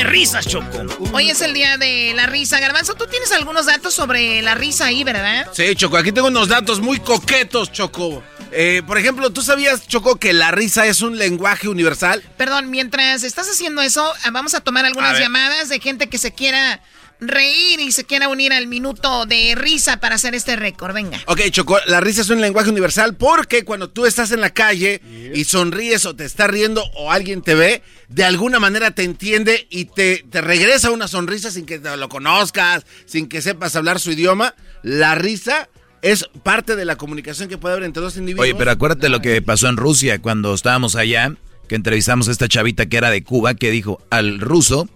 de 0.00 0.04
risas, 0.04 0.46
Choco. 0.46 0.86
Hoy 1.12 1.28
es 1.28 1.42
el 1.42 1.52
día 1.52 1.76
de 1.76 2.12
la 2.14 2.24
risa. 2.24 2.58
Garbanzo, 2.58 2.94
tú 2.94 3.06
tienes 3.06 3.32
algunos 3.32 3.66
datos 3.66 3.92
sobre 3.92 4.40
la 4.40 4.54
risa 4.54 4.86
ahí, 4.86 5.04
¿verdad? 5.04 5.46
Sí, 5.52 5.74
Choco, 5.76 5.98
aquí 5.98 6.10
tengo 6.10 6.28
unos 6.28 6.48
datos 6.48 6.80
muy 6.80 7.00
coquetos, 7.00 7.70
Choco. 7.70 8.22
Eh, 8.50 8.82
por 8.86 8.96
ejemplo, 8.96 9.30
¿tú 9.30 9.42
sabías, 9.42 9.86
Choco, 9.86 10.16
que 10.16 10.32
la 10.32 10.52
risa 10.52 10.86
es 10.86 11.02
un 11.02 11.18
lenguaje 11.18 11.68
universal? 11.68 12.22
Perdón, 12.38 12.70
mientras 12.70 13.24
estás 13.24 13.48
haciendo 13.50 13.82
eso, 13.82 14.10
ah, 14.24 14.30
vamos 14.30 14.54
a 14.54 14.60
tomar 14.60 14.86
algunas 14.86 15.18
llamadas 15.18 15.68
de 15.68 15.80
gente 15.80 16.08
que 16.08 16.16
se 16.16 16.32
quiera 16.32 16.80
reír 17.20 17.80
y 17.80 17.92
se 17.92 18.04
quiera 18.04 18.28
unir 18.28 18.52
al 18.52 18.66
minuto 18.66 19.26
de 19.26 19.54
risa 19.54 19.98
para 19.98 20.14
hacer 20.14 20.34
este 20.34 20.56
récord. 20.56 20.94
Venga. 20.94 21.20
Ok, 21.26 21.40
Choco, 21.50 21.78
la 21.86 22.00
risa 22.00 22.22
es 22.22 22.30
un 22.30 22.40
lenguaje 22.40 22.70
universal 22.70 23.14
porque 23.14 23.64
cuando 23.64 23.90
tú 23.90 24.06
estás 24.06 24.32
en 24.32 24.40
la 24.40 24.50
calle 24.50 25.00
y 25.34 25.44
sonríes 25.44 26.06
o 26.06 26.16
te 26.16 26.24
estás 26.24 26.50
riendo 26.50 26.84
o 26.94 27.12
alguien 27.12 27.42
te 27.42 27.54
ve, 27.54 27.82
de 28.08 28.24
alguna 28.24 28.58
manera 28.58 28.90
te 28.90 29.04
entiende 29.04 29.66
y 29.70 29.86
te, 29.86 30.24
te 30.30 30.40
regresa 30.40 30.90
una 30.90 31.08
sonrisa 31.08 31.50
sin 31.50 31.66
que 31.66 31.78
te 31.78 31.96
lo 31.96 32.08
conozcas, 32.08 32.84
sin 33.06 33.28
que 33.28 33.42
sepas 33.42 33.76
hablar 33.76 34.00
su 34.00 34.12
idioma. 34.12 34.54
La 34.82 35.14
risa 35.14 35.68
es 36.02 36.28
parte 36.42 36.76
de 36.76 36.84
la 36.84 36.96
comunicación 36.96 37.48
que 37.48 37.58
puede 37.58 37.74
haber 37.74 37.84
entre 37.84 38.02
dos 38.02 38.16
individuos. 38.16 38.44
Oye, 38.44 38.54
pero 38.54 38.70
acuérdate 38.70 39.08
lo 39.08 39.20
que 39.20 39.42
pasó 39.42 39.68
en 39.68 39.76
Rusia 39.76 40.20
cuando 40.20 40.54
estábamos 40.54 40.96
allá, 40.96 41.34
que 41.68 41.74
entrevistamos 41.74 42.28
a 42.28 42.32
esta 42.32 42.48
chavita 42.48 42.86
que 42.86 42.96
era 42.96 43.10
de 43.10 43.22
Cuba, 43.22 43.54
que 43.54 43.70
dijo 43.70 44.00
al 44.10 44.40
ruso 44.40 44.88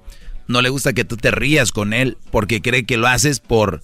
no 0.47 0.63
le 0.63 0.69
gusta 0.69 0.93
que 0.93 1.05
tú 1.05 1.17
te 1.17 1.31
rías 1.31 1.73
con 1.73 1.93
él 1.93 2.17
porque 2.31 2.61
cree 2.63 2.85
que 2.85 2.97
lo 2.97 3.07
haces 3.07 3.41
por, 3.41 3.83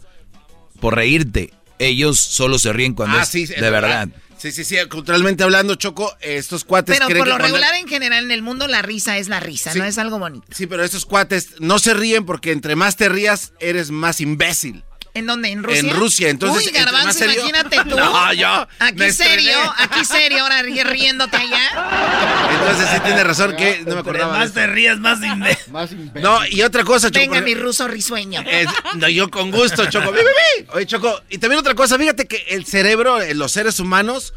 por 0.81 0.95
reírte. 0.97 1.53
Ellos 1.79 2.19
solo 2.19 2.59
se 2.59 2.73
ríen 2.73 2.95
cuando 2.95 3.19
Ah, 3.19 3.23
es 3.23 3.29
sí, 3.29 3.43
es 3.45 3.51
de 3.61 3.71
verdad. 3.71 4.09
Sí, 4.37 4.53
sí, 4.53 4.65
sí, 4.65 4.77
culturalmente 4.91 5.45
hablando, 5.45 5.75
Choco, 5.75 6.17
estos 6.23 6.65
cuates 6.65 6.95
Pero 6.97 7.07
creen 7.09 7.19
por 7.19 7.29
lo 7.29 7.35
que 7.35 7.41
cuando- 7.41 7.57
regular 7.59 7.75
en 7.79 7.87
general 7.89 8.25
en 8.25 8.31
el 8.31 8.41
mundo 8.41 8.67
la 8.69 8.81
risa 8.81 9.19
es 9.19 9.29
la 9.29 9.39
risa, 9.39 9.71
Sí. 9.73 9.79
no 9.79 9.85
es 9.85 9.99
algo 9.99 10.19
bonito. 10.19 10.47
Sí, 10.51 10.67
pero 10.67 10.83
estos 10.83 11.05
cuates 11.05 11.57
no 11.61 11.79
se 11.79 11.93
ríen 11.93 12.25
porque 12.25 12.53
entre 12.53 12.75
más 12.75 12.97
te 12.97 13.11
rías, 13.11 13.53
eres 13.61 13.91
más 13.91 14.21
imbécil. 14.23 14.83
¿En 15.13 15.27
dónde? 15.27 15.49
¿En 15.51 15.63
Rusia? 15.63 15.81
En 15.81 15.91
Rusia, 15.97 16.29
entonces, 16.29 16.67
Uy, 16.67 16.73
más 16.73 16.85
Garbanzo, 16.85 17.25
imagínate 17.25 17.77
tú. 17.89 17.97
No, 17.97 18.33
yo 18.33 18.69
Aquí 18.79 19.11
serio, 19.11 19.59
aquí 19.79 20.05
serio, 20.05 20.43
ahora 20.43 20.63
ri- 20.63 20.85
riéndote 20.85 21.37
allá. 21.37 22.49
Entonces 22.53 22.89
sí 22.95 23.01
tiene 23.01 23.25
razón 23.25 23.57
que 23.57 23.83
no 23.87 23.95
me 23.95 24.01
acordaba. 24.01 24.39
más 24.39 24.53
te 24.53 24.67
rías, 24.67 24.99
más 25.01 25.21
imbécil. 25.23 25.73
No, 26.23 26.47
y 26.47 26.63
otra 26.63 26.85
cosa, 26.85 27.09
Choco. 27.11 27.21
Venga, 27.21 27.35
por- 27.37 27.45
mi 27.45 27.55
ruso 27.55 27.89
risueño. 27.89 28.43
Es- 28.47 28.69
no, 28.95 29.09
yo 29.09 29.31
con 29.31 29.51
gusto, 29.51 29.87
Choco. 29.91 30.13
Oye, 30.75 30.87
Choco, 30.87 31.21
y 31.29 31.39
también 31.39 31.59
otra 31.61 31.75
cosa, 31.75 31.99
fíjate 31.99 32.27
que 32.27 32.45
el 32.51 32.65
cerebro, 32.65 33.21
eh, 33.21 33.35
los 33.35 33.51
seres 33.53 33.81
humanos, 33.81 34.33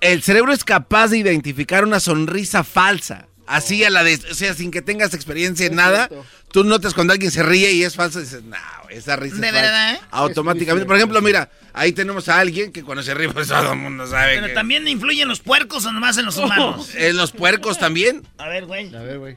el 0.00 0.22
cerebro 0.22 0.52
es 0.52 0.64
capaz 0.64 1.08
de 1.08 1.18
identificar 1.18 1.84
una 1.84 2.00
sonrisa 2.00 2.62
falsa. 2.64 3.26
Así 3.46 3.84
a 3.84 3.90
la 3.90 4.02
de, 4.02 4.14
o 4.30 4.34
sea, 4.34 4.54
sin 4.54 4.70
que 4.70 4.82
tengas 4.82 5.14
experiencia 5.14 5.66
en 5.66 5.76
nada, 5.76 6.08
tú 6.50 6.64
notas 6.64 6.94
cuando 6.94 7.12
alguien 7.12 7.30
se 7.30 7.42
ríe 7.42 7.70
y 7.72 7.84
es 7.84 7.94
falso, 7.94 8.20
dices, 8.20 8.42
no, 8.42 8.56
esa 8.90 9.14
risa 9.16 9.36
¿De 9.36 9.46
es 9.48 9.52
falsa". 9.52 9.62
verdad? 9.70 10.00
Automáticamente. 10.10 10.86
Por 10.86 10.96
ejemplo, 10.96 11.20
mira, 11.22 11.50
ahí 11.72 11.92
tenemos 11.92 12.28
a 12.28 12.38
alguien 12.40 12.72
que 12.72 12.82
cuando 12.82 13.02
se 13.02 13.14
ríe, 13.14 13.28
pues 13.28 13.48
todo 13.48 13.72
el 13.72 13.78
mundo 13.78 14.06
sabe 14.06 14.34
Pero 14.36 14.48
que... 14.48 14.52
también 14.54 14.86
influyen 14.88 15.28
los 15.28 15.40
puercos 15.40 15.86
o 15.86 15.92
nomás 15.92 16.18
en 16.18 16.24
los 16.26 16.36
humanos. 16.38 16.90
En 16.96 17.16
los 17.16 17.30
puercos 17.32 17.78
también. 17.78 18.26
A 18.38 18.48
ver, 18.48 18.66
güey. 18.66 18.94
A 18.94 19.02
ver, 19.02 19.18
güey. 19.18 19.36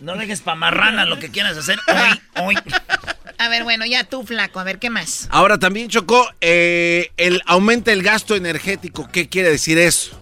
No 0.00 0.16
dejes 0.16 0.40
pa' 0.40 0.54
marrana 0.56 1.06
lo 1.06 1.18
que 1.18 1.30
quieras 1.30 1.56
hacer 1.56 1.78
hoy, 1.86 2.44
hoy. 2.44 2.56
A 3.38 3.48
ver, 3.48 3.62
bueno, 3.64 3.86
ya 3.86 4.04
tú, 4.04 4.26
flaco, 4.26 4.58
a 4.60 4.64
ver, 4.64 4.78
¿qué 4.78 4.90
más? 4.90 5.28
Ahora 5.30 5.58
también 5.58 5.88
chocó 5.88 6.28
eh, 6.40 7.10
el 7.16 7.42
aumenta 7.46 7.92
el 7.92 8.02
gasto 8.02 8.34
energético. 8.34 9.08
¿Qué 9.10 9.28
quiere 9.28 9.50
decir 9.50 9.78
eso? 9.78 10.20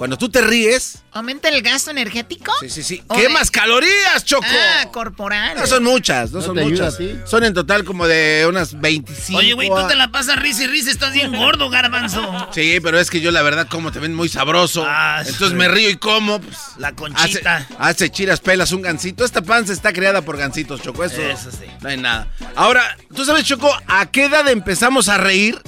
Cuando 0.00 0.16
tú 0.16 0.30
te 0.30 0.40
ríes, 0.40 1.02
¿Aumenta 1.12 1.50
el 1.50 1.60
gasto 1.60 1.90
energético? 1.90 2.50
sí, 2.60 2.70
sí, 2.70 2.82
sí, 2.82 3.02
¿O 3.06 3.14
quemas 3.16 3.48
de- 3.52 3.58
calorías, 3.60 4.24
Choco. 4.24 4.46
Ah, 4.48 4.88
corporal. 4.90 5.58
No 5.58 5.66
son 5.66 5.84
muchas, 5.84 6.32
no, 6.32 6.38
¿No 6.40 6.44
son 6.46 6.56
muchas. 6.56 6.96
Son 7.26 7.44
en 7.44 7.52
total 7.52 7.84
como 7.84 8.06
de 8.06 8.46
unas 8.48 8.80
25. 8.80 9.38
Oye, 9.38 9.52
güey, 9.52 9.68
tú 9.68 9.86
te 9.88 9.96
la 9.96 10.10
pasas 10.10 10.38
risa 10.40 10.64
y 10.64 10.68
risa, 10.68 10.90
estás 10.90 11.12
bien 11.12 11.36
gordo, 11.36 11.68
garbanzo. 11.68 12.48
Sí, 12.54 12.78
pero 12.82 12.98
es 12.98 13.10
que 13.10 13.20
yo 13.20 13.30
la 13.30 13.42
verdad 13.42 13.68
como 13.68 13.92
te 13.92 13.98
ven 13.98 14.14
muy 14.14 14.30
sabroso. 14.30 14.86
Ah, 14.88 15.18
Entonces 15.20 15.50
sí. 15.50 15.54
me 15.54 15.68
río 15.68 15.90
y 15.90 15.96
como. 15.96 16.40
Pues, 16.40 16.56
La 16.78 16.92
conchita. 16.94 17.66
hace 17.78 18.08
chiras 18.10 18.40
pelas 18.40 18.72
un 18.72 18.80
gansito. 18.80 19.22
Esta 19.26 19.42
panza 19.42 19.74
está 19.74 19.92
creada 19.92 20.22
por 20.22 20.38
gansitos, 20.38 20.80
Choco. 20.80 21.04
Eso, 21.04 21.20
Eso 21.20 21.50
sí. 21.50 21.66
no 21.82 21.90
hay 21.90 21.98
nada. 21.98 22.26
Ahora, 22.56 22.96
¿tú 23.14 23.26
sabes, 23.26 23.44
Choco, 23.44 23.70
a 23.86 24.06
qué 24.10 24.24
edad 24.24 24.48
empezamos 24.48 25.10
a 25.10 25.18
reír? 25.18 25.60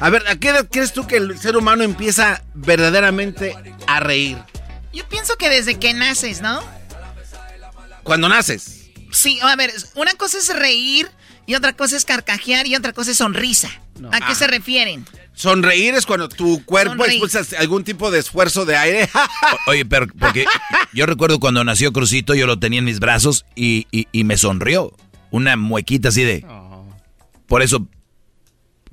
A 0.00 0.08
ver, 0.10 0.26
¿a 0.28 0.36
qué 0.36 0.48
edad 0.48 0.66
crees 0.70 0.92
tú 0.92 1.06
que 1.06 1.16
el 1.16 1.38
ser 1.38 1.56
humano 1.56 1.82
empieza 1.84 2.42
verdaderamente 2.54 3.54
a 3.86 4.00
reír? 4.00 4.38
Yo 4.92 5.06
pienso 5.08 5.36
que 5.36 5.48
desde 5.50 5.78
que 5.78 5.92
naces, 5.94 6.40
¿no? 6.40 6.60
Cuando 8.02 8.28
naces. 8.28 8.88
Sí, 9.12 9.38
a 9.42 9.54
ver, 9.56 9.72
una 9.94 10.14
cosa 10.14 10.38
es 10.38 10.48
reír 10.56 11.08
y 11.46 11.54
otra 11.54 11.74
cosa 11.74 11.96
es 11.96 12.04
carcajear 12.04 12.66
y 12.66 12.76
otra 12.76 12.92
cosa 12.92 13.10
es 13.10 13.18
sonrisa. 13.18 13.68
¿A 14.12 14.26
qué 14.26 14.34
se 14.34 14.46
refieren? 14.46 15.04
Sonreír 15.34 15.94
es 15.94 16.06
cuando 16.06 16.28
tu 16.28 16.64
cuerpo 16.64 16.92
Sonreír. 16.92 17.22
expulsa 17.22 17.56
algún 17.58 17.84
tipo 17.84 18.10
de 18.10 18.18
esfuerzo 18.18 18.64
de 18.64 18.76
aire. 18.76 19.08
O- 19.66 19.70
Oye, 19.70 19.84
pero 19.84 20.06
porque 20.18 20.44
yo 20.94 21.06
recuerdo 21.06 21.38
cuando 21.40 21.62
nació 21.64 21.92
Crucito, 21.92 22.34
yo 22.34 22.46
lo 22.46 22.58
tenía 22.58 22.78
en 22.78 22.84
mis 22.84 23.00
brazos 23.00 23.44
y, 23.54 23.86
y- 23.90 24.08
y 24.12 24.24
me 24.24 24.36
sonrió. 24.38 24.94
Una 25.30 25.56
muequita 25.56 26.08
así 26.08 26.24
de... 26.24 26.44
Por 27.46 27.62
eso... 27.62 27.86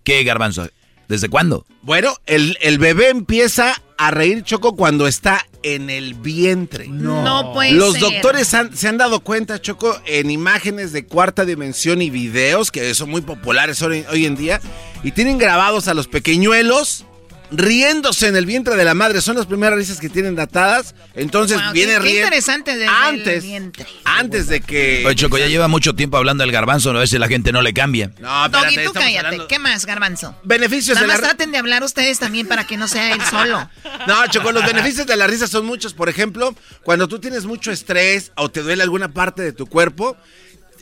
¿Qué, 0.03 0.23
garbanzo? 0.23 0.69
¿Desde 1.07 1.29
cuándo? 1.29 1.65
Bueno, 1.83 2.13
el, 2.25 2.57
el 2.61 2.79
bebé 2.79 3.09
empieza 3.09 3.73
a 3.97 4.11
reír 4.11 4.43
Choco 4.43 4.75
cuando 4.75 5.07
está 5.07 5.45
en 5.63 5.89
el 5.89 6.13
vientre. 6.15 6.87
No, 6.89 7.53
puede 7.53 7.71
Los 7.71 7.93
ser. 7.93 8.01
doctores 8.01 8.53
han- 8.53 8.75
se 8.75 8.87
han 8.89 8.97
dado 8.97 9.21
cuenta, 9.21 9.59
Choco, 9.61 9.97
en 10.05 10.29
imágenes 10.29 10.91
de 10.91 11.05
cuarta 11.05 11.45
dimensión 11.45 12.01
y 12.01 12.09
videos, 12.09 12.71
que 12.71 12.93
son 12.93 13.09
muy 13.09 13.21
populares 13.21 13.81
hoy, 13.81 14.05
hoy 14.11 14.25
en 14.25 14.35
día, 14.35 14.59
y 15.03 15.11
tienen 15.13 15.37
grabados 15.37 15.87
a 15.87 15.93
los 15.93 16.07
pequeñuelos 16.07 17.05
riéndose 17.51 18.27
en 18.27 18.35
el 18.35 18.45
vientre 18.45 18.75
de 18.75 18.83
la 18.83 18.93
madre. 18.93 19.21
Son 19.21 19.35
las 19.35 19.45
primeras 19.45 19.77
risas 19.77 19.99
que 19.99 20.09
tienen 20.09 20.35
datadas. 20.35 20.95
Entonces 21.15 21.61
Wow, 21.61 21.73
viene 21.73 21.99
riendo. 21.99 22.21
interesante 22.25 22.71
desde 22.77 22.87
Antes. 22.87 23.43
el 23.43 23.49
vientre. 23.49 23.85
Antes 24.03 24.47
de 24.47 24.61
que. 24.61 25.03
Oye, 25.05 25.15
Choco, 25.15 25.37
ya 25.37 25.47
lleva 25.47 25.67
mucho 25.67 25.95
tiempo 25.95 26.17
hablando 26.17 26.43
del 26.43 26.51
garbanzo, 26.51 26.89
a 26.91 26.93
veces 26.93 27.19
la 27.19 27.27
gente 27.27 27.51
no 27.51 27.61
le 27.61 27.73
cambia. 27.73 28.11
No, 28.19 28.49
Doggy, 28.49 28.65
espérate, 28.67 28.83
tú 28.87 28.93
cállate. 28.93 29.17
hablando- 29.17 29.47
¿Qué 29.47 29.59
más, 29.59 29.85
garbanzo? 29.85 30.35
Beneficios 30.43 30.95
Nada 30.95 31.01
de 31.01 31.07
la 31.07 31.13
más 31.13 31.21
ri- 31.21 31.27
traten 31.29 31.51
de 31.51 31.57
hablar 31.57 31.83
ustedes 31.83 32.19
también 32.19 32.47
para 32.47 32.65
que 32.67 32.77
no 32.77 32.87
sea 32.87 33.13
él 33.13 33.21
solo. 33.29 33.69
No, 34.07 34.27
Choco, 34.27 34.51
los 34.51 34.65
beneficios 34.65 35.05
de 35.07 35.15
la 35.15 35.27
risa 35.27 35.47
son 35.47 35.65
muchos. 35.65 35.93
Por 35.93 36.09
ejemplo, 36.09 36.55
cuando 36.83 37.07
tú 37.07 37.19
tienes 37.19 37.45
mucho 37.45 37.71
estrés 37.71 38.31
o 38.35 38.49
te 38.49 38.61
duele 38.61 38.83
alguna 38.83 39.09
parte 39.13 39.41
de 39.41 39.51
tu 39.53 39.67
cuerpo, 39.67 40.17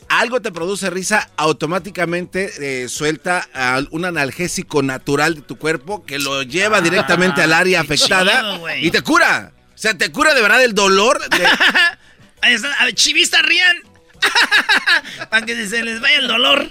algo 0.08 0.40
te 0.40 0.52
produce 0.52 0.90
risa, 0.90 1.30
automáticamente 1.36 2.82
eh, 2.84 2.88
suelta 2.88 3.48
ah, 3.54 3.80
un 3.90 4.04
analgésico 4.04 4.82
natural 4.82 5.34
de 5.36 5.42
tu 5.42 5.56
cuerpo 5.58 6.04
que 6.04 6.18
lo 6.18 6.42
lleva 6.42 6.80
directamente 6.80 7.42
al 7.42 7.52
área 7.52 7.80
afectada 7.80 8.54
chido, 8.54 8.76
y 8.78 8.90
te 8.90 9.02
cura. 9.02 9.52
O 9.74 9.78
sea, 9.78 9.96
te 9.96 10.10
cura 10.10 10.34
de 10.34 10.42
verdad 10.42 10.62
el 10.64 10.74
dolor. 10.74 11.20
de- 11.28 11.46
a 12.80 12.92
chivistas 12.92 13.42
rían. 13.42 13.76
Para 15.30 15.44
que 15.44 15.66
se 15.66 15.82
les 15.82 16.00
vaya 16.00 16.18
el 16.18 16.28
dolor. 16.28 16.70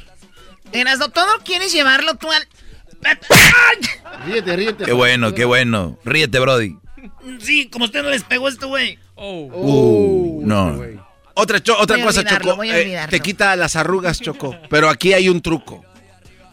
Erasno, 0.72 1.10
todo 1.10 1.28
quieres 1.44 1.72
llevarlo 1.72 2.16
tú 2.16 2.32
al... 2.32 2.48
Ríete, 4.26 4.56
ríete. 4.56 4.86
Qué 4.86 4.94
bueno, 4.94 5.34
qué 5.34 5.46
bueno. 5.46 6.00
Ríete, 6.04 6.40
Brody. 6.40 6.76
Sí, 7.40 7.70
como 7.70 7.86
usted 7.86 8.02
no 8.02 8.10
les 8.10 8.24
pegó 8.24 8.48
esto, 8.48 8.68
güey. 8.68 8.98
Uh, 9.16 10.42
no. 10.44 11.05
Otra, 11.36 11.62
cho- 11.62 11.78
otra 11.78 11.98
Voy 11.98 12.06
cosa, 12.06 12.24
Choco. 12.24 12.64
eh, 12.64 13.06
te 13.10 13.20
quita 13.20 13.56
las 13.56 13.76
arrugas, 13.76 14.20
Choco. 14.22 14.56
Pero 14.70 14.90
aquí 14.90 15.14
hay 15.14 15.30
un 15.30 15.42
truco. 15.42 15.84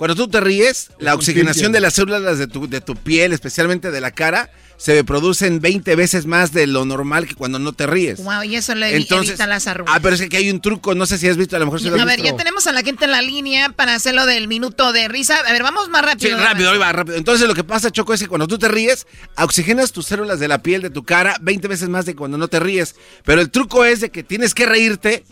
Cuando 0.02 0.16
tú 0.16 0.26
te 0.28 0.40
ríes, 0.40 0.90
la 0.98 1.14
oxigenación 1.14 1.70
de 1.70 1.78
las 1.78 1.94
células 1.94 2.36
de 2.36 2.48
tu, 2.48 2.68
de 2.68 2.80
tu 2.80 2.96
piel, 2.96 3.32
especialmente 3.32 3.92
de 3.92 4.00
la 4.00 4.10
cara, 4.10 4.50
se 4.76 5.04
producen 5.04 5.60
20 5.60 5.94
veces 5.94 6.26
más 6.26 6.50
de 6.52 6.66
lo 6.66 6.84
normal 6.84 7.28
que 7.28 7.36
cuando 7.36 7.60
no 7.60 7.72
te 7.72 7.86
ríes. 7.86 8.18
Wow, 8.24 8.42
y 8.42 8.56
eso 8.56 8.74
le 8.74 8.96
Entonces, 8.96 9.28
evita 9.28 9.46
las 9.46 9.68
arrugas. 9.68 9.94
ah, 9.94 10.00
pero 10.02 10.16
es 10.16 10.20
que 10.22 10.26
aquí 10.26 10.36
hay 10.38 10.50
un 10.50 10.60
truco, 10.60 10.96
no 10.96 11.06
sé 11.06 11.18
si 11.18 11.28
has 11.28 11.36
visto, 11.36 11.54
a 11.54 11.60
lo 11.60 11.66
mejor 11.66 11.78
si 11.78 11.88
lo 11.88 11.94
a 12.00 12.04
ver, 12.04 12.16
visto. 12.20 12.32
ya 12.32 12.36
tenemos 12.36 12.66
a 12.66 12.72
la 12.72 12.82
gente 12.82 13.04
en 13.04 13.12
la 13.12 13.22
línea 13.22 13.68
para 13.68 13.94
hacerlo 13.94 14.26
del 14.26 14.48
minuto 14.48 14.92
de 14.92 15.06
risa. 15.06 15.36
A 15.38 15.52
ver, 15.52 15.62
vamos 15.62 15.88
más 15.88 16.00
Sí, 16.00 16.06
rápido. 16.08 16.38
rápido, 16.38 16.70
ahí 16.72 16.78
va, 16.78 16.90
rápido. 16.90 17.16
Entonces 17.16 17.46
lo 17.46 17.54
que 17.54 17.62
pasa, 17.62 17.92
Choco, 17.92 18.12
es 18.12 18.18
que 18.22 18.26
cuando 18.26 18.48
tú 18.48 18.58
te 18.58 18.66
ríes, 18.66 19.06
oxigenas 19.36 19.92
tus 19.92 20.06
células 20.06 20.40
de 20.40 20.48
la 20.48 20.64
piel 20.64 20.82
de 20.82 20.90
tu 20.90 21.04
cara 21.04 21.36
20 21.42 21.68
veces 21.68 21.88
más 21.88 22.06
de 22.06 22.16
cuando 22.16 22.38
no 22.38 22.48
te 22.48 22.58
ríes. 22.58 22.96
Pero 23.24 23.40
el 23.40 23.52
truco 23.52 23.84
es 23.84 24.00
de 24.00 24.10
que 24.10 24.24
tienes 24.24 24.52
que 24.52 24.66
reírte 24.66 25.22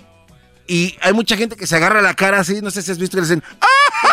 y 0.69 0.95
hay 1.01 1.13
mucha 1.13 1.37
gente 1.37 1.57
que 1.57 1.67
se 1.67 1.75
agarra 1.75 2.01
la 2.03 2.15
cara 2.15 2.39
así, 2.39 2.61
no 2.63 2.71
sé 2.71 2.83
si 2.83 2.93
has 2.93 2.99
visto 2.99 3.17
que 3.17 3.23
le 3.23 3.27
dicen, 3.27 3.43
¡ah! 3.61 3.67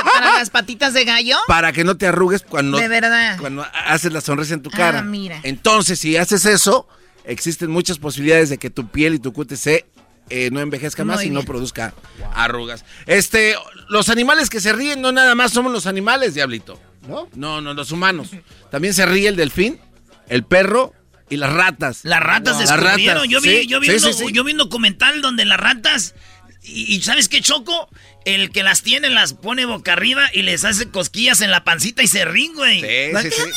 Para 0.03 0.33
las 0.39 0.49
patitas 0.49 0.93
de 0.93 1.05
gallo. 1.05 1.37
para 1.47 1.71
que 1.73 1.83
no 1.83 1.97
te 1.97 2.07
arrugues 2.07 2.41
cuando, 2.43 2.77
De 2.77 2.87
verdad. 2.87 3.37
cuando 3.39 3.65
haces 3.85 4.11
la 4.13 4.21
sonrisa 4.21 4.53
en 4.53 4.61
tu 4.61 4.69
Ah, 4.73 4.77
cara. 4.77 5.01
mira. 5.03 5.39
Entonces, 5.43 5.99
si 5.99 6.17
haces 6.17 6.45
eso, 6.45 6.87
existen 7.25 7.69
muchas 7.69 7.97
posibilidades 7.99 8.49
de 8.49 8.57
que 8.57 8.69
tu 8.69 8.87
piel 8.89 9.15
y 9.15 9.19
tu 9.19 9.33
QTC 9.33 9.85
eh, 10.29 10.49
no 10.51 10.59
envejezca 10.59 11.05
más 11.05 11.23
y 11.23 11.29
no 11.29 11.43
produzca 11.43 11.93
arrugas. 12.35 12.83
Este, 13.05 13.55
los 13.89 14.09
animales 14.09 14.49
que 14.49 14.59
se 14.59 14.73
ríen 14.73 15.01
no 15.01 15.11
nada 15.11 15.35
más 15.35 15.51
somos 15.53 15.71
los 15.71 15.85
animales, 15.87 16.33
diablito. 16.33 16.79
¿No? 17.07 17.29
No, 17.35 17.61
no, 17.61 17.73
los 17.73 17.91
humanos. 17.93 18.29
También 18.69 18.93
se 18.93 19.05
ríe 19.05 19.29
el 19.29 19.37
delfín, 19.37 19.79
el 20.27 20.43
perro, 20.43 20.93
y 21.29 21.37
las 21.37 21.51
ratas. 21.53 22.01
Las 22.03 22.21
ratas 22.21 22.57
Las 22.59 22.69
descubrieron. 22.69 23.15
ratas, 23.23 23.29
Yo, 23.29 23.39
vi, 23.41 23.49
sí, 23.61 23.67
yo, 23.67 23.79
vi 23.79 23.87
sí, 23.87 23.93
uno- 23.95 24.13
sí, 24.13 24.25
sí. 24.27 24.31
yo 24.33 24.43
vi 24.43 24.51
un 24.53 24.57
documental 24.57 25.21
donde 25.21 25.45
las 25.45 25.59
ratas. 25.59 26.15
Y, 26.63 26.93
y 26.95 27.01
¿sabes 27.01 27.29
qué, 27.29 27.39
Choco? 27.41 27.89
El 28.27 28.51
que 28.51 28.61
las 28.61 28.81
tiene 28.83 29.09
las 29.09 29.33
pone 29.33 29.65
boca 29.65 29.93
arriba 29.93 30.29
y 30.33 30.41
les 30.41 30.65
hace 30.65 30.89
cosquillas 30.89 31.39
en 31.39 31.49
la 31.49 31.63
pancita 31.63 32.03
y 32.03 32.07
se 32.07 32.25
ríen, 32.25 32.53
güey. 32.55 32.81
Sí, 32.81 33.21
sí, 33.21 33.31
sí. 33.31 33.51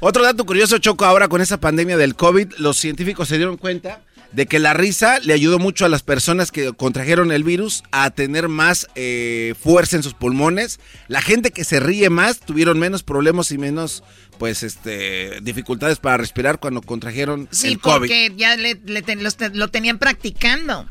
Otro 0.00 0.24
dato 0.24 0.44
curioso, 0.44 0.78
Choco, 0.78 1.04
ahora 1.04 1.28
con 1.28 1.40
esa 1.40 1.58
pandemia 1.58 1.96
del 1.96 2.16
COVID, 2.16 2.54
los 2.58 2.76
científicos 2.76 3.28
se 3.28 3.36
dieron 3.36 3.56
cuenta 3.56 4.00
de 4.32 4.46
que 4.46 4.58
la 4.58 4.74
risa 4.74 5.18
le 5.20 5.32
ayudó 5.32 5.58
mucho 5.58 5.84
a 5.86 5.88
las 5.88 6.02
personas 6.02 6.50
que 6.52 6.72
contrajeron 6.72 7.32
el 7.32 7.42
virus 7.44 7.82
a 7.90 8.10
tener 8.10 8.48
más 8.48 8.86
eh, 8.94 9.54
fuerza 9.62 9.96
en 9.96 10.02
sus 10.02 10.14
pulmones. 10.14 10.78
La 11.08 11.22
gente 11.22 11.50
que 11.50 11.64
se 11.64 11.80
ríe 11.80 12.10
más 12.10 12.40
tuvieron 12.40 12.78
menos 12.78 13.02
problemas 13.02 13.50
y 13.52 13.58
menos, 13.58 14.02
pues, 14.38 14.62
este, 14.62 15.40
dificultades 15.40 15.98
para 15.98 16.18
respirar 16.18 16.58
cuando 16.58 16.82
contrajeron 16.82 17.48
Sí, 17.50 17.68
el 17.68 17.78
COVID. 17.80 17.98
porque 17.98 18.32
ya 18.36 18.56
le, 18.56 18.78
le 18.84 19.02
ten- 19.02 19.22
los 19.22 19.36
te- 19.36 19.50
lo 19.50 19.68
tenían 19.68 19.98
practicando. 19.98 20.88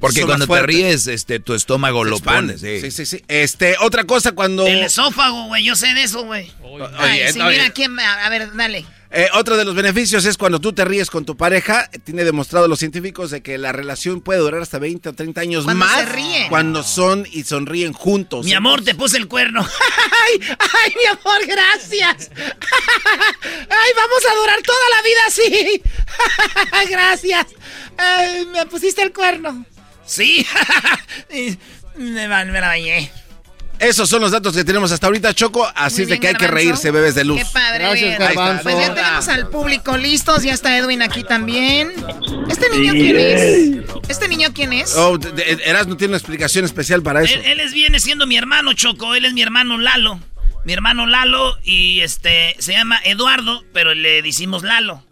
Porque 0.00 0.22
cuando 0.22 0.46
te 0.46 0.62
ríes, 0.62 1.06
este, 1.06 1.40
tu 1.40 1.54
estómago 1.54 2.04
lo 2.04 2.16
expande, 2.16 2.54
pone. 2.54 2.80
sí, 2.80 2.90
sí, 2.90 3.06
sí. 3.06 3.22
Este, 3.28 3.76
otra 3.80 4.04
cosa 4.04 4.32
cuando... 4.32 4.66
El 4.66 4.82
esófago, 4.82 5.46
güey. 5.46 5.64
Yo 5.64 5.74
sé 5.76 5.94
de 5.94 6.02
eso, 6.02 6.24
güey. 6.24 6.52
Ay, 6.98 7.20
Oye, 7.22 7.32
sí, 7.32 7.40
oye. 7.40 7.56
mira 7.58 7.70
quién. 7.70 7.98
A 7.98 8.26
a 8.26 8.28
ver, 8.28 8.54
dale. 8.54 8.84
Eh, 9.16 9.28
otro 9.34 9.56
de 9.56 9.64
los 9.64 9.76
beneficios 9.76 10.24
es 10.24 10.36
cuando 10.36 10.58
tú 10.60 10.72
te 10.72 10.84
ríes 10.84 11.08
con 11.08 11.24
tu 11.24 11.36
pareja. 11.36 11.88
Tiene 12.02 12.24
demostrado 12.24 12.66
los 12.66 12.80
científicos 12.80 13.30
de 13.30 13.42
que 13.44 13.58
la 13.58 13.70
relación 13.70 14.20
puede 14.20 14.40
durar 14.40 14.60
hasta 14.60 14.80
20 14.80 15.08
o 15.10 15.12
30 15.12 15.40
años 15.40 15.64
Cuando 15.64 15.84
más 15.86 16.00
se 16.00 16.06
ríen. 16.06 16.48
cuando 16.48 16.82
son 16.82 17.24
y 17.30 17.44
sonríen 17.44 17.92
juntos. 17.92 18.44
Mi 18.44 18.54
amor, 18.54 18.82
te 18.82 18.96
puse 18.96 19.16
el 19.16 19.28
cuerno. 19.28 19.60
Ay, 20.26 20.40
ay, 20.58 20.94
mi 20.96 21.06
amor, 21.06 21.46
gracias. 21.46 22.30
Ay, 22.34 23.90
vamos 23.96 24.24
a 24.30 24.34
durar 24.34 24.58
toda 24.62 24.78
la 24.90 25.02
vida 25.02 25.20
así. 25.28 25.82
gracias. 26.90 27.46
Ay, 27.96 28.46
me 28.46 28.66
pusiste 28.66 29.02
el 29.02 29.12
cuerno. 29.12 29.64
Sí. 30.04 30.44
me, 31.96 32.28
me 32.28 32.60
la 32.60 32.66
bañé. 32.68 33.12
Esos 33.78 34.08
son 34.08 34.20
los 34.22 34.30
datos 34.30 34.54
que 34.54 34.64
tenemos 34.64 34.92
hasta 34.92 35.06
ahorita, 35.06 35.34
Choco. 35.34 35.70
Así 35.74 36.02
es 36.02 36.08
de 36.08 36.18
que 36.20 36.28
hay 36.28 36.34
que 36.34 36.46
reírse, 36.46 36.90
bebés 36.90 37.14
de 37.14 37.24
luz. 37.24 37.38
Qué 37.42 37.46
padre. 37.52 37.84
Gracias, 37.84 38.00
bien. 38.08 38.18
Garbanzo. 38.18 38.62
Pues 38.62 38.76
ya 38.78 38.94
tenemos 38.94 39.28
al 39.28 39.48
público 39.48 39.96
listos. 39.96 40.42
Ya 40.42 40.52
está 40.54 40.76
Edwin 40.78 41.02
aquí 41.02 41.24
también. 41.24 41.92
¿Este 42.48 42.70
niño 42.70 42.92
Sí. 42.92 42.98
quién 42.98 43.16
es? 43.18 43.84
¿Este 44.08 44.28
niño 44.28 44.48
quién 44.54 44.72
es? 44.72 44.94
Oh, 44.96 45.18
Eras 45.64 45.86
no 45.86 45.96
tiene 45.96 46.12
una 46.12 46.18
explicación 46.18 46.64
especial 46.64 47.02
para 47.02 47.22
eso. 47.22 47.34
Él, 47.34 47.42
él 47.44 47.60
es, 47.60 47.72
viene 47.72 48.00
siendo 48.00 48.26
mi 48.26 48.36
hermano, 48.36 48.72
Choco. 48.74 49.14
Él 49.14 49.24
es 49.24 49.32
mi 49.34 49.42
hermano 49.42 49.76
Lalo. 49.76 50.20
Mi 50.64 50.72
hermano 50.72 51.06
Lalo 51.06 51.58
y 51.62 52.00
este 52.00 52.56
se 52.58 52.72
llama 52.72 52.98
Eduardo, 53.04 53.64
pero 53.74 53.94
le 53.94 54.22
decimos 54.22 54.62
Lalo. 54.62 55.04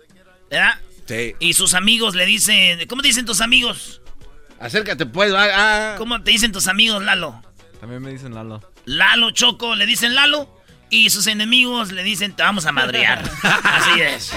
¿Verdad? 0.51 0.81
Sí. 1.07 1.35
Y 1.41 1.53
sus 1.55 1.75
amigos 1.75 2.15
le 2.15 2.25
dicen, 2.27 2.87
¿cómo 2.89 3.03
te 3.03 3.09
dicen 3.09 3.27
tus 3.27 3.41
amigos? 3.41 4.01
Acércate, 4.61 5.05
pues. 5.05 5.33
ah, 5.35 5.49
ah. 5.53 5.95
¿Cómo 5.99 6.23
te 6.23 6.31
dicen 6.31 6.53
tus 6.53 6.69
amigos, 6.69 7.03
Lalo? 7.03 7.43
También 7.83 8.01
me 8.01 8.11
dicen 8.13 8.33
Lalo. 8.33 8.63
Lalo 8.85 9.33
Choco, 9.33 9.75
le 9.75 9.87
dicen 9.87 10.15
Lalo. 10.15 10.49
Y 10.89 11.11
sus 11.11 11.27
enemigos 11.27 11.91
le 11.91 12.05
dicen, 12.05 12.37
te 12.37 12.45
vamos 12.45 12.65
a 12.67 12.71
madrear. 12.71 13.21
Así 13.65 14.01
es. 14.01 14.33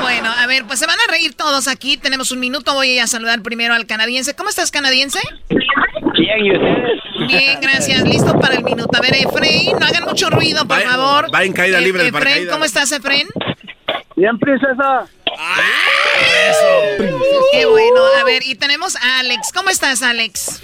Bueno, 0.00 0.30
a 0.30 0.46
ver, 0.46 0.64
pues 0.64 0.78
se 0.78 0.86
van 0.86 0.96
a 0.96 1.10
reír 1.10 1.34
todos 1.34 1.66
aquí. 1.66 1.96
Tenemos 1.96 2.30
un 2.30 2.38
minuto. 2.38 2.72
Voy 2.74 2.90
a 2.90 2.94
ir 2.94 3.00
a 3.00 3.06
saludar 3.08 3.42
primero 3.42 3.74
al 3.74 3.86
canadiense. 3.86 4.36
¿Cómo 4.36 4.48
estás, 4.48 4.70
canadiense? 4.70 5.18
Bien, 5.48 6.44
¿y 6.46 6.52
ustedes? 6.52 7.26
Bien, 7.26 7.58
gracias. 7.60 8.02
Listo 8.02 8.38
para 8.38 8.54
el 8.54 8.62
minuto. 8.62 8.96
A 8.96 9.00
ver, 9.00 9.14
Efraín, 9.16 9.76
no 9.80 9.84
hagan 9.86 10.04
mucho 10.04 10.30
ruido, 10.30 10.64
por 10.68 10.78
Va- 10.78 10.82
favor. 10.88 11.34
va 11.34 11.42
en 11.42 11.52
caída 11.52 11.78
Eh, 11.78 11.80
libre 11.82 12.06
Efraín, 12.06 12.12
paracaídas. 12.12 12.52
¿cómo 12.52 12.64
estás, 12.64 12.92
Efraín? 12.92 13.26
Bien, 14.14 14.38
princesa. 14.38 15.04
Qué 17.52 17.66
bueno. 17.66 18.00
A 18.20 18.24
ver, 18.24 18.42
y 18.44 18.54
tenemos 18.54 18.94
a 18.96 19.20
Alex. 19.20 19.52
¿Cómo 19.54 19.70
estás, 19.70 20.02
Alex? 20.02 20.62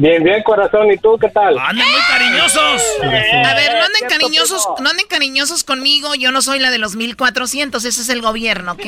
Bien, 0.00 0.24
bien, 0.24 0.42
corazón. 0.42 0.90
¿Y 0.90 0.96
tú 0.96 1.18
qué 1.20 1.28
tal? 1.28 1.58
¡Andan 1.58 1.86
muy 1.86 2.00
cariñosos! 2.08 2.82
A 3.02 3.54
ver, 3.54 3.72
no 3.74 3.84
anden 3.84 4.08
cariñosos, 4.08 4.66
no 4.80 4.88
anden 4.88 5.06
cariñosos 5.06 5.62
conmigo. 5.62 6.14
Yo 6.14 6.32
no 6.32 6.40
soy 6.40 6.58
la 6.58 6.70
de 6.70 6.78
los 6.78 6.96
1400, 6.96 7.84
ese 7.84 8.00
es 8.00 8.08
el 8.08 8.22
gobierno, 8.22 8.72
¿ok? 8.72 8.80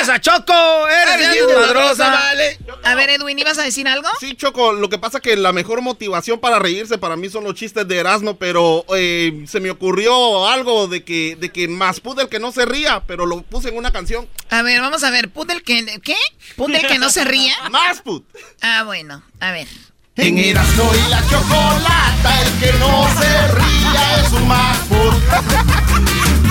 ¡Esa 0.00 0.20
Choco! 0.20 0.52
¡Eres 0.88 1.32
bien 1.32 1.46
desmadrosa! 1.46 2.10
vale. 2.10 2.58
A 2.82 2.94
ver, 2.94 3.10
Edwin, 3.10 3.38
¿ibas 3.38 3.58
a 3.58 3.62
decir 3.62 3.88
algo? 3.88 4.08
Sí, 4.20 4.34
Choco, 4.34 4.72
lo 4.72 4.90
que 4.90 4.98
pasa 4.98 5.20
que 5.20 5.36
la 5.36 5.52
mejor 5.52 5.80
motivación 5.80 6.38
para 6.38 6.58
reírse 6.58 6.98
para 6.98 7.16
mí 7.16 7.30
son 7.30 7.44
los 7.44 7.54
chistes 7.54 7.88
de 7.88 7.96
Erasmo, 7.96 8.36
pero 8.36 8.84
eh, 8.94 9.44
se 9.46 9.60
me 9.60 9.70
ocurrió 9.70 10.48
algo 10.48 10.86
de 10.86 11.02
que, 11.02 11.36
de 11.36 11.50
que 11.50 11.66
más 11.68 12.00
pude 12.00 12.22
el 12.22 12.28
que 12.28 12.40
no 12.40 12.52
se 12.52 12.66
ría, 12.66 13.02
pero 13.06 13.24
lo 13.24 13.40
puse 13.40 13.70
en 13.70 13.78
una 13.78 13.90
canción. 13.90 14.28
A 14.50 14.62
ver, 14.62 14.82
vamos 14.82 15.02
a 15.02 15.10
ver, 15.10 15.30
put 15.30 15.50
el 15.50 15.62
que, 15.62 16.00
¿qué? 16.02 16.16
¿Put 16.56 16.74
el 16.74 16.86
que 16.86 16.98
no 16.98 17.08
se 17.08 17.24
ría? 17.24 17.54
Más 17.70 18.02
put. 18.02 18.24
Ah, 18.62 18.82
bueno, 18.84 19.22
a 19.40 19.50
ver. 19.50 19.68
En 20.16 20.38
Erasmo 20.38 20.90
y 20.94 21.10
la 21.10 21.20
chocolata, 21.28 22.42
el 22.42 22.52
que 22.60 22.72
no 22.78 23.06
se 23.18 23.48
ría 23.48 24.20
es 24.22 24.32
un 24.32 24.46
MacBook. 24.46 25.22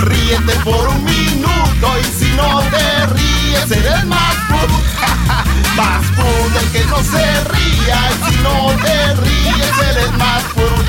Ríete 0.04 0.52
por 0.64 0.88
un 0.88 1.04
minuto 1.04 1.98
y 1.98 2.04
si 2.04 2.30
no 2.34 2.60
te 2.70 3.06
ríes 3.06 3.70
eres 3.70 4.04
MacBook. 4.04 4.70
MacBook, 5.76 6.56
el 6.60 6.70
que 6.72 6.84
no 6.84 7.02
se 7.02 7.44
ría 7.44 8.10
y 8.10 8.32
si 8.32 8.40
no 8.42 8.76
te 8.82 9.14
ríes 9.14 9.78
eres 9.90 10.12
MacBook. 10.12 10.84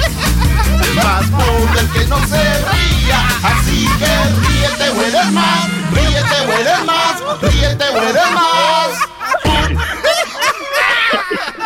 MacBook, 0.95 1.77
el 1.79 1.89
que 1.91 2.07
no 2.07 2.19
se 2.27 2.43
ría, 2.43 3.27
así 3.43 3.87
que 3.99 4.13
ríete 4.47 4.89
o 4.89 5.01
eres 5.01 5.31
más, 5.31 5.69
ríete 5.91 6.41
o 6.45 6.53
eres 6.53 6.85
más, 6.85 7.41
ríete 7.41 7.85
o 7.89 8.31
más. 8.33 9.94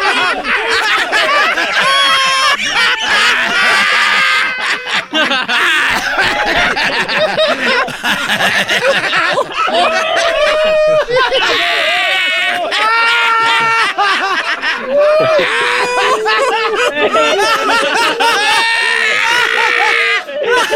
Ha 0.00 0.06
ha 0.06 0.24
ha 5.28 5.54
ha! 18.18 18.49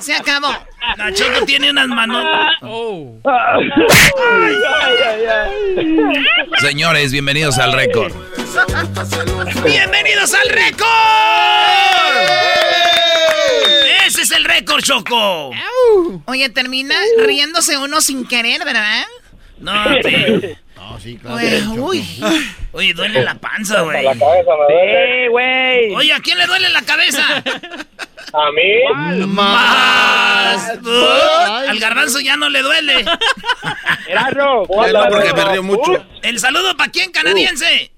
Se, 0.00 0.14
acabó. 0.14 0.48
La 0.96 1.12
Choco 1.12 1.44
tiene 1.46 1.70
unas 1.70 1.88
manos. 1.88 2.24
Señores, 6.60 7.12
bienvenidos 7.12 7.58
al 7.58 7.72
récord. 7.72 8.12
¡Bienvenidos 9.64 10.34
al 10.34 10.48
récord! 10.48 10.88
¡Ese 14.06 14.22
es 14.22 14.30
el 14.30 14.44
récord, 14.44 14.82
Choco! 14.82 15.50
Oye, 16.26 16.48
termina 16.50 16.94
riéndose 17.18 17.76
uno 17.76 18.00
sin 18.00 18.26
querer, 18.26 18.64
¿verdad? 18.64 19.04
No, 19.58 19.72
te... 20.02 20.58
No, 20.76 21.00
sí, 21.00 21.18
Güey, 21.22 21.66
uy. 21.78 22.04
Oye, 22.72 22.92
duele 22.92 23.22
la 23.22 23.34
panza, 23.34 23.80
güey. 23.80 24.04
La 24.04 24.14
cabeza 24.14 24.50
me 24.68 24.74
duele. 24.74 25.24
Sí, 25.24 25.28
güey. 25.28 25.94
Oye, 25.94 26.12
¿a 26.12 26.20
quién 26.20 26.38
le 26.38 26.46
duele 26.46 26.68
la 26.68 26.82
cabeza? 26.82 27.22
¿A 28.32 28.50
mí? 28.52 29.26
Más. 29.26 30.72
Ay, 30.86 31.68
Al 31.68 31.78
garbanzo 31.78 32.20
ya 32.20 32.36
no 32.36 32.48
le 32.50 32.60
duele. 32.62 33.04
Erasno. 34.06 34.62
No, 34.62 35.08
porque 35.08 35.32
me 35.34 35.44
río 35.44 35.62
mucho. 35.62 36.04
El 36.22 36.38
saludo 36.38 36.76
para 36.76 36.90
quién, 36.90 37.10
canadiense. 37.10 37.90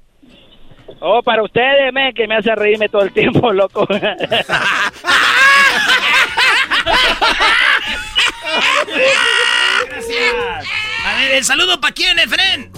Oh, 1.00 1.22
para 1.22 1.42
ustedes, 1.42 1.92
men, 1.92 2.14
que 2.14 2.26
me 2.26 2.36
hace 2.36 2.54
reírme 2.54 2.88
todo 2.88 3.02
el 3.02 3.12
tiempo, 3.12 3.52
loco. 3.58 3.86
Gracias. 9.88 10.87
A 11.04 11.16
ver, 11.16 11.32
el 11.36 11.44
saludo 11.44 11.80
para 11.80 11.94
quién, 11.94 12.18
Efren. 12.18 12.70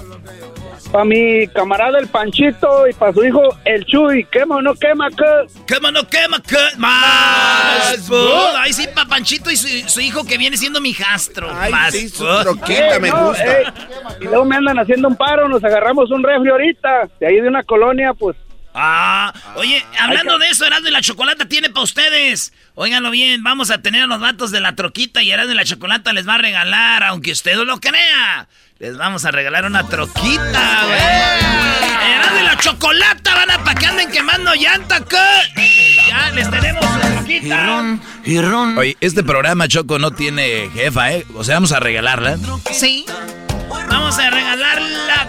para 0.93 1.05
mi 1.05 1.47
camarada 1.49 1.99
el 1.99 2.09
Panchito 2.09 2.87
y 2.89 2.93
para 2.93 3.13
su 3.13 3.25
hijo 3.25 3.43
el 3.65 3.85
Chuy. 3.87 4.25
Quema 4.31 4.57
o 4.57 4.63
no 4.63 4.75
quema, 4.75 5.09
¿qué? 5.11 5.47
Quema 5.67 5.91
no 5.91 6.07
quema, 6.09 6.41
¿qué? 6.43 6.57
Más. 6.79 8.09
bud. 8.09 8.57
Ahí 8.59 8.73
sí, 8.73 8.87
pa' 8.95 9.07
Panchito 9.07 9.51
y 9.51 9.57
su, 9.57 9.69
su 9.89 10.01
hijo 10.01 10.25
que 10.25 10.37
viene 10.39 10.57
siendo 10.57 10.81
mi 10.81 10.93
jastro. 10.93 11.53
Más. 11.71 11.95
bud. 12.19 12.47
Eh, 12.69 13.01
no, 13.01 13.35
eh, 13.35 13.65
y 14.21 14.25
luego 14.25 14.45
me 14.45 14.57
andan 14.57 14.79
haciendo 14.79 15.09
un 15.09 15.17
paro, 15.17 15.49
nos 15.49 15.63
agarramos 15.65 16.11
un 16.11 16.23
refri 16.23 16.51
ahorita. 16.51 17.09
De 17.19 17.27
ahí 17.27 17.41
de 17.41 17.49
una 17.49 17.63
colonia, 17.63 18.13
pues. 18.15 18.37
Ah, 18.75 19.33
oye, 19.57 19.85
hablando 19.99 20.39
de 20.39 20.49
eso, 20.49 20.65
Erasmo 20.65 20.89
y 20.89 20.93
la 20.93 21.01
Chocolata 21.01 21.47
tiene 21.47 21.71
para 21.71 21.83
ustedes. 21.85 22.53
Óiganlo 22.75 23.11
bien, 23.11 23.43
vamos 23.43 23.71
a 23.71 23.83
tener 23.83 24.05
a 24.05 24.07
los 24.07 24.21
vatos 24.21 24.51
de 24.51 24.61
la 24.61 24.77
troquita 24.77 25.23
y 25.23 25.31
Erasmo 25.31 25.53
y 25.53 25.57
la 25.57 25.65
Chocolata 25.65 26.13
les 26.13 26.29
va 26.29 26.35
a 26.35 26.39
regalar, 26.39 27.03
aunque 27.05 27.33
usted 27.33 27.57
no 27.57 27.65
lo 27.65 27.81
crea. 27.81 28.49
Les 28.79 28.97
vamos 28.97 29.25
a 29.25 29.31
regalar 29.31 29.65
una 29.67 29.87
troquita, 29.87 30.85
güey. 30.85 32.15
Erasmo 32.15 32.41
y 32.41 32.45
la 32.45 32.57
Chocolata 32.59 33.35
van 33.35 33.51
a 33.51 33.65
pa' 33.65 33.75
que 33.75 33.87
anden 33.87 34.11
quemando 34.11 34.55
llanta, 34.55 35.05
¿qué? 35.05 35.97
Ya 36.09 36.31
les 36.31 36.51
tenemos 36.51 36.85
la 36.99 37.11
troquita. 37.17 37.93
Oye, 38.79 38.97
este 39.01 39.23
programa, 39.23 39.69
Choco, 39.69 39.99
no 39.99 40.13
tiene 40.13 40.71
jefa, 40.73 41.13
¿eh? 41.13 41.27
O 41.35 41.45
sea, 41.45 41.57
vamos 41.57 41.73
a 41.73 41.81
regalarla. 41.81 42.39
Sí. 42.73 43.05
Vamos 43.89 44.19
a 44.19 44.31
regalar 44.31 44.81
la 44.83 45.29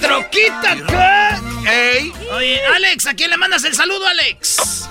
troquita, 0.00 0.76
¿qué? 0.86 1.70
Ey. 1.70 2.12
Oye, 2.32 2.64
Alex, 2.74 3.06
¿a 3.06 3.14
quién 3.14 3.30
le 3.30 3.36
mandas 3.36 3.64
el 3.64 3.74
saludo, 3.74 4.06
Alex? 4.06 4.88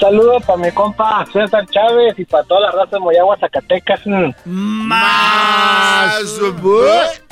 Saludos 0.00 0.44
para 0.46 0.58
mi 0.58 0.70
compa 0.70 1.26
César 1.32 1.66
Chávez 1.66 2.14
y 2.18 2.24
para 2.24 2.44
toda 2.44 2.60
la 2.60 2.70
raza 2.70 2.90
de 2.92 3.00
Moyagua, 3.00 3.36
Zacatecas. 3.38 4.00
Más. 4.44 6.14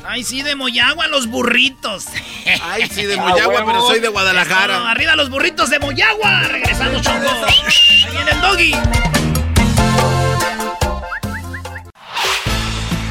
Ay, 0.05 0.25
sí, 0.25 0.43
de 0.43 0.57
Moyagua, 0.57 1.07
los 1.07 1.29
burritos. 1.29 2.07
Ay, 2.65 2.89
sí, 2.89 3.05
de 3.05 3.17
Moyagua, 3.21 3.63
pero 3.65 3.81
soy 3.83 4.01
de 4.01 4.09
Guadalajara. 4.09 4.91
Arriba 4.91 5.15
los 5.15 5.31
burritos 5.31 5.71
de 5.71 5.79
Moyagua. 5.79 6.41
Regresando, 6.49 7.01
Choco. 7.01 7.17
Ahí 7.47 8.07
viene 8.11 8.31
el 8.33 8.41
doggy. 8.41 8.75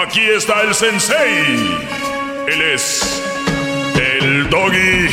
Aquí 0.00 0.20
está 0.20 0.62
el 0.62 0.72
sensei. 0.76 1.76
Él 2.46 2.62
es 2.62 3.20
el 3.96 4.48
doggy. 4.48 5.08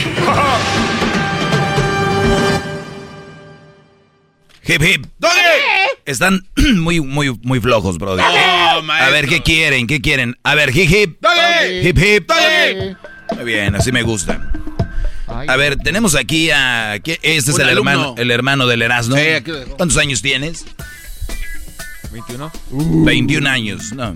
Hip 4.68 4.82
hip. 4.84 5.06
Están 6.06 6.48
muy, 6.76 7.00
muy, 7.02 7.36
muy 7.42 7.60
flojos, 7.60 7.98
brody. 7.98 8.22
Oh, 8.22 8.84
a 8.92 9.10
ver, 9.10 9.28
¿qué 9.28 9.42
quieren? 9.42 9.88
¿Qué 9.88 10.02
quieren? 10.02 10.38
A 10.44 10.54
ver, 10.54 10.70
hip 10.76 10.90
hip. 10.92 11.26
Hip 11.84 11.98
hip. 11.98 12.32
Muy 13.36 13.44
bien, 13.44 13.76
así 13.76 13.92
me 13.92 14.04
gusta. 14.04 14.52
A 15.28 15.56
ver, 15.56 15.78
tenemos 15.78 16.16
aquí 16.16 16.52
a... 16.52 17.00
¿qué? 17.04 17.20
Este 17.24 17.52
es 17.52 17.60
el 17.60 17.70
alumno. 17.70 17.92
hermano, 17.92 18.16
el 18.18 18.32
hermano 18.32 18.68
del 18.68 18.84
Erasmo. 18.84 19.16
Sí. 19.16 19.24
¿Cuántos 19.78 19.98
años 19.98 20.22
tienes? 20.22 20.66
21. 22.12 22.52
21 22.72 23.50
años, 23.50 23.92
no. 23.94 24.16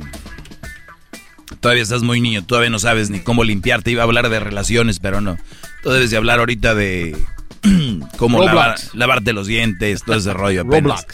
Todavía 1.61 1.83
estás 1.83 2.03
muy 2.03 2.21
niño, 2.21 2.45
todavía 2.45 2.69
no 2.69 2.79
sabes 2.79 3.09
ni 3.09 3.19
cómo 3.19 3.43
limpiarte. 3.43 3.91
Iba 3.91 4.03
a 4.03 4.05
hablar 4.05 4.29
de 4.29 4.39
relaciones, 4.39 4.99
pero 4.99 5.19
no. 5.21 5.37
Tú 5.83 5.89
debes 5.91 6.11
de 6.11 6.17
hablar 6.17 6.39
ahorita 6.39 6.75
de 6.75 7.15
cómo 8.17 8.41
lavar- 8.43 8.77
lavarte 8.93 9.33
los 9.33 9.47
dientes, 9.47 10.03
todo 10.03 10.15
ese 10.15 10.33
rollo 10.33 10.61
apenas. 10.61 11.05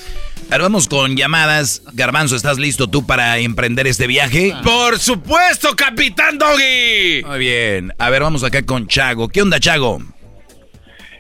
Ahora 0.52 0.64
vamos 0.66 0.88
con 0.88 1.16
llamadas. 1.16 1.82
Garbanzo, 1.94 2.36
¿estás 2.36 2.60
listo 2.60 2.88
tú 2.88 3.06
para 3.08 3.40
emprender 3.40 3.88
este 3.88 4.06
viaje? 4.06 4.54
Por 4.64 5.00
supuesto, 5.00 5.76
Capitán 5.76 6.38
Doggy. 6.38 7.24
Muy 7.26 7.40
bien. 7.40 7.94
A 7.98 8.10
ver, 8.12 8.22
vamos 8.22 8.44
acá 8.44 8.62
con 8.64 8.88
Chago. 8.88 9.28
¿Qué 9.30 9.42
onda, 9.42 9.60
Chago? 9.60 10.00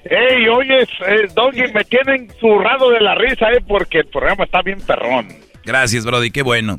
Ey, 0.07 0.47
oye, 0.47 0.83
eh, 0.83 1.27
Doggy, 1.33 1.63
me 1.73 1.83
tienen 1.85 2.27
zurrado 2.39 2.91
de 2.91 3.01
la 3.01 3.15
risa, 3.15 3.51
eh, 3.51 3.63
porque 3.67 3.99
el 3.99 4.05
programa 4.07 4.43
está 4.43 4.61
bien 4.61 4.79
perrón. 4.81 5.27
Gracias, 5.63 6.05
Brody, 6.05 6.29
qué 6.29 6.43
bueno. 6.43 6.77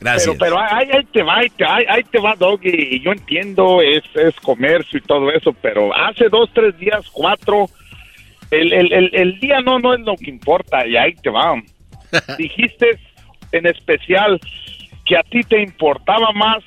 Gracias. 0.00 0.36
Pero, 0.38 0.56
pero 0.56 0.58
ahí, 0.60 0.88
ahí 0.92 1.04
te 1.12 1.22
va, 1.22 1.38
ahí 1.38 1.48
te, 1.50 1.64
ahí, 1.64 1.84
ahí 1.88 2.02
te 2.04 2.18
va, 2.20 2.34
Doggy. 2.36 2.70
Y 2.70 3.00
yo 3.00 3.12
entiendo, 3.12 3.80
es, 3.82 4.02
es 4.14 4.34
comercio 4.36 4.98
y 4.98 5.02
todo 5.02 5.30
eso, 5.30 5.52
pero 5.60 5.94
hace 5.94 6.28
dos, 6.28 6.50
tres 6.52 6.78
días, 6.78 7.08
cuatro, 7.10 7.68
el, 8.50 8.72
el, 8.72 8.92
el, 8.92 9.10
el 9.12 9.40
día 9.40 9.60
no, 9.60 9.78
no 9.78 9.94
es 9.94 10.00
lo 10.00 10.16
que 10.16 10.30
importa, 10.30 10.86
y 10.86 10.96
ahí 10.96 11.14
te 11.14 11.30
va. 11.30 11.60
Dijiste 12.38 12.98
en 13.52 13.66
especial 13.66 14.40
que 15.04 15.16
a 15.16 15.22
ti 15.22 15.40
te 15.42 15.62
importaba 15.62 16.32
más 16.32 16.62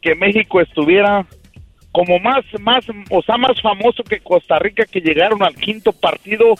que 0.00 0.14
México 0.14 0.60
estuviera 0.60 1.26
como 1.92 2.18
más, 2.18 2.42
más, 2.60 2.84
o 3.10 3.22
sea, 3.22 3.36
más 3.36 3.60
famoso 3.60 4.02
que 4.02 4.20
Costa 4.20 4.58
Rica 4.58 4.84
que 4.90 5.00
llegaron 5.00 5.42
al 5.42 5.54
quinto 5.54 5.92
partido, 5.92 6.54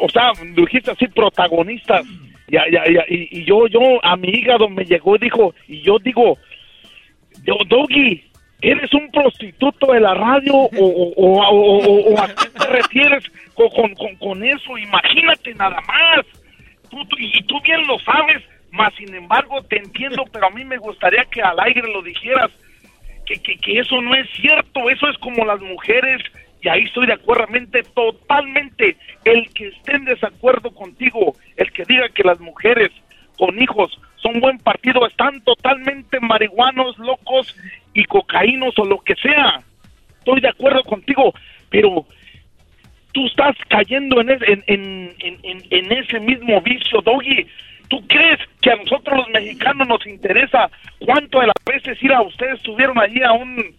o 0.00 0.08
sea, 0.08 0.32
dijiste 0.54 0.90
así, 0.90 1.06
protagonistas. 1.08 2.04
Ya, 2.48 2.64
ya, 2.70 2.82
ya, 2.92 3.04
y, 3.08 3.28
y 3.30 3.44
yo, 3.44 3.68
yo, 3.68 3.80
a 4.04 4.16
mi 4.16 4.28
hígado 4.28 4.68
me 4.68 4.84
llegó 4.84 5.14
y 5.14 5.20
dijo, 5.20 5.54
y 5.68 5.82
yo 5.82 5.98
digo, 6.00 6.36
yo, 7.44 7.54
Doggy, 7.68 8.24
¿eres 8.60 8.92
un 8.92 9.08
prostituto 9.12 9.92
de 9.92 10.00
la 10.00 10.14
radio 10.14 10.54
o, 10.54 10.68
o, 10.76 12.12
o- 12.12 12.20
a 12.20 12.26
qué 12.26 12.48
te 12.58 12.66
refieres 12.66 13.24
con, 13.54 13.94
con, 13.94 14.16
con- 14.16 14.44
eso? 14.44 14.76
Imagínate 14.76 15.54
nada 15.54 15.80
más. 15.86 16.26
Tú- 16.90 17.06
y 17.18 17.40
tú 17.44 17.60
bien 17.62 17.86
lo 17.86 17.98
sabes, 18.00 18.42
más 18.72 18.92
sin 18.96 19.14
embargo 19.14 19.62
te 19.62 19.76
entiendo, 19.78 20.24
pero 20.32 20.46
a 20.48 20.50
mí 20.50 20.64
me 20.64 20.76
gustaría 20.78 21.24
que 21.26 21.40
al 21.42 21.58
aire 21.60 21.82
lo 21.92 22.02
dijeras 22.02 22.50
que, 23.26 23.36
que, 23.40 23.56
que 23.58 23.78
eso 23.78 24.00
no 24.02 24.12
es 24.16 24.28
cierto, 24.40 24.90
eso 24.90 25.08
es 25.08 25.16
como 25.18 25.44
las 25.44 25.60
mujeres, 25.60 26.20
y 26.62 26.68
ahí 26.68 26.84
estoy 26.84 27.06
de 27.06 27.14
acuerdo, 27.14 27.46
mente, 27.48 27.82
totalmente, 27.94 28.96
el 29.24 29.48
que 29.54 29.68
esté 29.68 29.96
en 29.96 30.04
desacuerdo 30.04 30.70
contigo, 30.72 31.34
el 31.56 31.70
que 31.72 31.84
diga 31.84 32.08
que 32.10 32.22
las 32.22 32.38
mujeres 32.40 32.90
con 33.38 33.60
hijos 33.60 33.98
son 34.16 34.38
buen 34.40 34.58
partido, 34.58 35.06
están 35.06 35.40
totalmente 35.42 36.20
marihuanos, 36.20 36.98
locos 36.98 37.56
y 37.94 38.04
cocaínos 38.04 38.78
o 38.78 38.84
lo 38.84 38.98
que 39.00 39.14
sea. 39.16 39.62
Estoy 40.18 40.40
de 40.42 40.48
acuerdo 40.50 40.82
contigo, 40.84 41.32
pero 41.70 42.04
tú 43.12 43.26
estás 43.26 43.56
cayendo 43.68 44.20
en, 44.20 44.30
ese- 44.30 44.52
en, 44.52 44.64
en, 44.66 45.14
en, 45.42 45.62
en- 45.70 45.92
ese 45.92 46.20
mismo 46.20 46.60
vicio, 46.60 47.00
Doggy. 47.00 47.46
¿Tú 47.88 48.06
crees 48.06 48.38
que 48.60 48.70
a 48.70 48.76
nosotros 48.76 49.18
los 49.18 49.28
mexicanos 49.30 49.88
nos 49.88 50.06
interesa 50.06 50.70
cuánto 51.00 51.40
de 51.40 51.46
las 51.48 51.56
veces 51.66 52.00
ir 52.02 52.12
a 52.12 52.22
ustedes 52.22 52.54
estuvieron 52.58 52.98
allí 53.00 53.20
a 53.22 53.32
un 53.32 53.74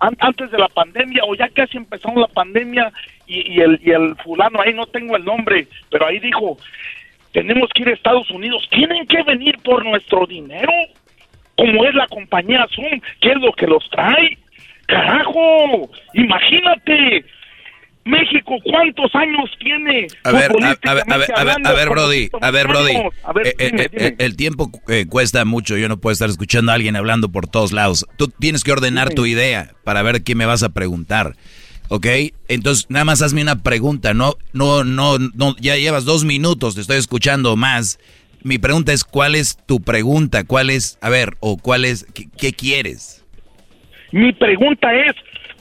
antes 0.00 0.50
de 0.50 0.58
la 0.58 0.68
pandemia 0.68 1.22
o 1.24 1.34
ya 1.34 1.48
casi 1.48 1.76
empezamos 1.76 2.20
la 2.20 2.28
pandemia 2.28 2.92
y, 3.26 3.54
y 3.54 3.60
el, 3.60 3.80
y 3.82 3.90
el 3.90 4.16
fulano 4.16 4.60
ahí 4.60 4.74
no 4.74 4.86
tengo 4.86 5.16
el 5.16 5.24
nombre, 5.24 5.66
pero 5.90 6.06
ahí 6.06 6.18
dijo 6.18 6.58
tenemos 7.34 7.68
que 7.74 7.82
ir 7.82 7.88
a 7.88 7.92
Estados 7.92 8.30
Unidos, 8.30 8.66
tienen 8.70 9.06
que 9.08 9.22
venir 9.24 9.58
por 9.64 9.84
nuestro 9.84 10.24
dinero, 10.24 10.72
como 11.56 11.84
es 11.84 11.92
la 11.94 12.06
compañía 12.06 12.66
Zoom, 12.72 13.00
que 13.20 13.32
es 13.32 13.36
lo 13.38 13.52
que 13.52 13.66
los 13.66 13.90
trae. 13.90 14.38
Carajo, 14.86 15.90
imagínate, 16.14 17.24
México, 18.04 18.56
¿cuántos 18.64 19.14
años 19.14 19.50
tiene? 19.58 20.06
A 20.24 20.32
ver, 20.32 20.50
a, 20.62 20.90
a 20.90 20.94
ver, 20.94 21.04
a 21.08 21.16
ver, 21.16 21.30
a 21.34 21.44
ver, 21.72 21.88
a 21.88 21.90
Brody, 21.90 22.28
a 22.40 22.50
ver, 22.50 22.68
Brody. 22.68 22.96
A 23.24 23.32
ver, 23.32 23.46
Eh, 23.46 23.54
eh, 23.58 23.70
dime, 23.70 23.82
eh, 23.84 23.88
dime. 23.92 24.16
el 24.18 24.36
tiempo 24.36 24.70
eh, 24.88 25.06
cuesta 25.08 25.44
mucho, 25.46 25.76
yo 25.78 25.88
no 25.88 25.96
puedo 25.98 26.12
estar 26.12 26.28
escuchando 26.28 26.70
a 26.72 26.74
alguien 26.74 26.96
hablando 26.96 27.30
por 27.30 27.46
todos 27.46 27.72
lados. 27.72 28.06
Tú 28.18 28.28
tienes 28.28 28.62
que 28.62 28.72
ordenar 28.72 29.14
tu 29.14 29.24
idea 29.24 29.72
para 29.84 30.02
ver 30.02 30.22
qué 30.22 30.34
me 30.34 30.44
vas 30.46 30.62
a 30.62 30.68
preguntar. 30.74 31.34
¿Ok? 31.88 32.06
Entonces, 32.48 32.86
nada 32.88 33.04
más 33.04 33.20
hazme 33.22 33.42
una 33.42 33.62
pregunta, 33.62 34.14
no, 34.14 34.34
no, 34.52 34.84
no, 34.84 35.18
no, 35.18 35.54
ya 35.60 35.76
llevas 35.76 36.04
dos 36.06 36.24
minutos, 36.24 36.74
te 36.74 36.80
estoy 36.80 36.96
escuchando 36.98 37.56
más. 37.56 37.98
mi 38.42 38.58
pregunta 38.58 38.92
es, 38.92 39.04
¿cuál 39.04 39.34
es 39.34 39.58
tu 39.66 39.80
pregunta? 39.80 40.44
¿Cuál 40.44 40.70
es, 40.70 40.98
a 41.02 41.08
ver, 41.10 41.36
o 41.40 41.56
cuál 41.58 41.84
es, 41.84 42.06
qué, 42.14 42.26
qué 42.38 42.52
quieres? 42.52 43.24
Mi 44.12 44.32
pregunta 44.32 44.88
es, 44.94 45.14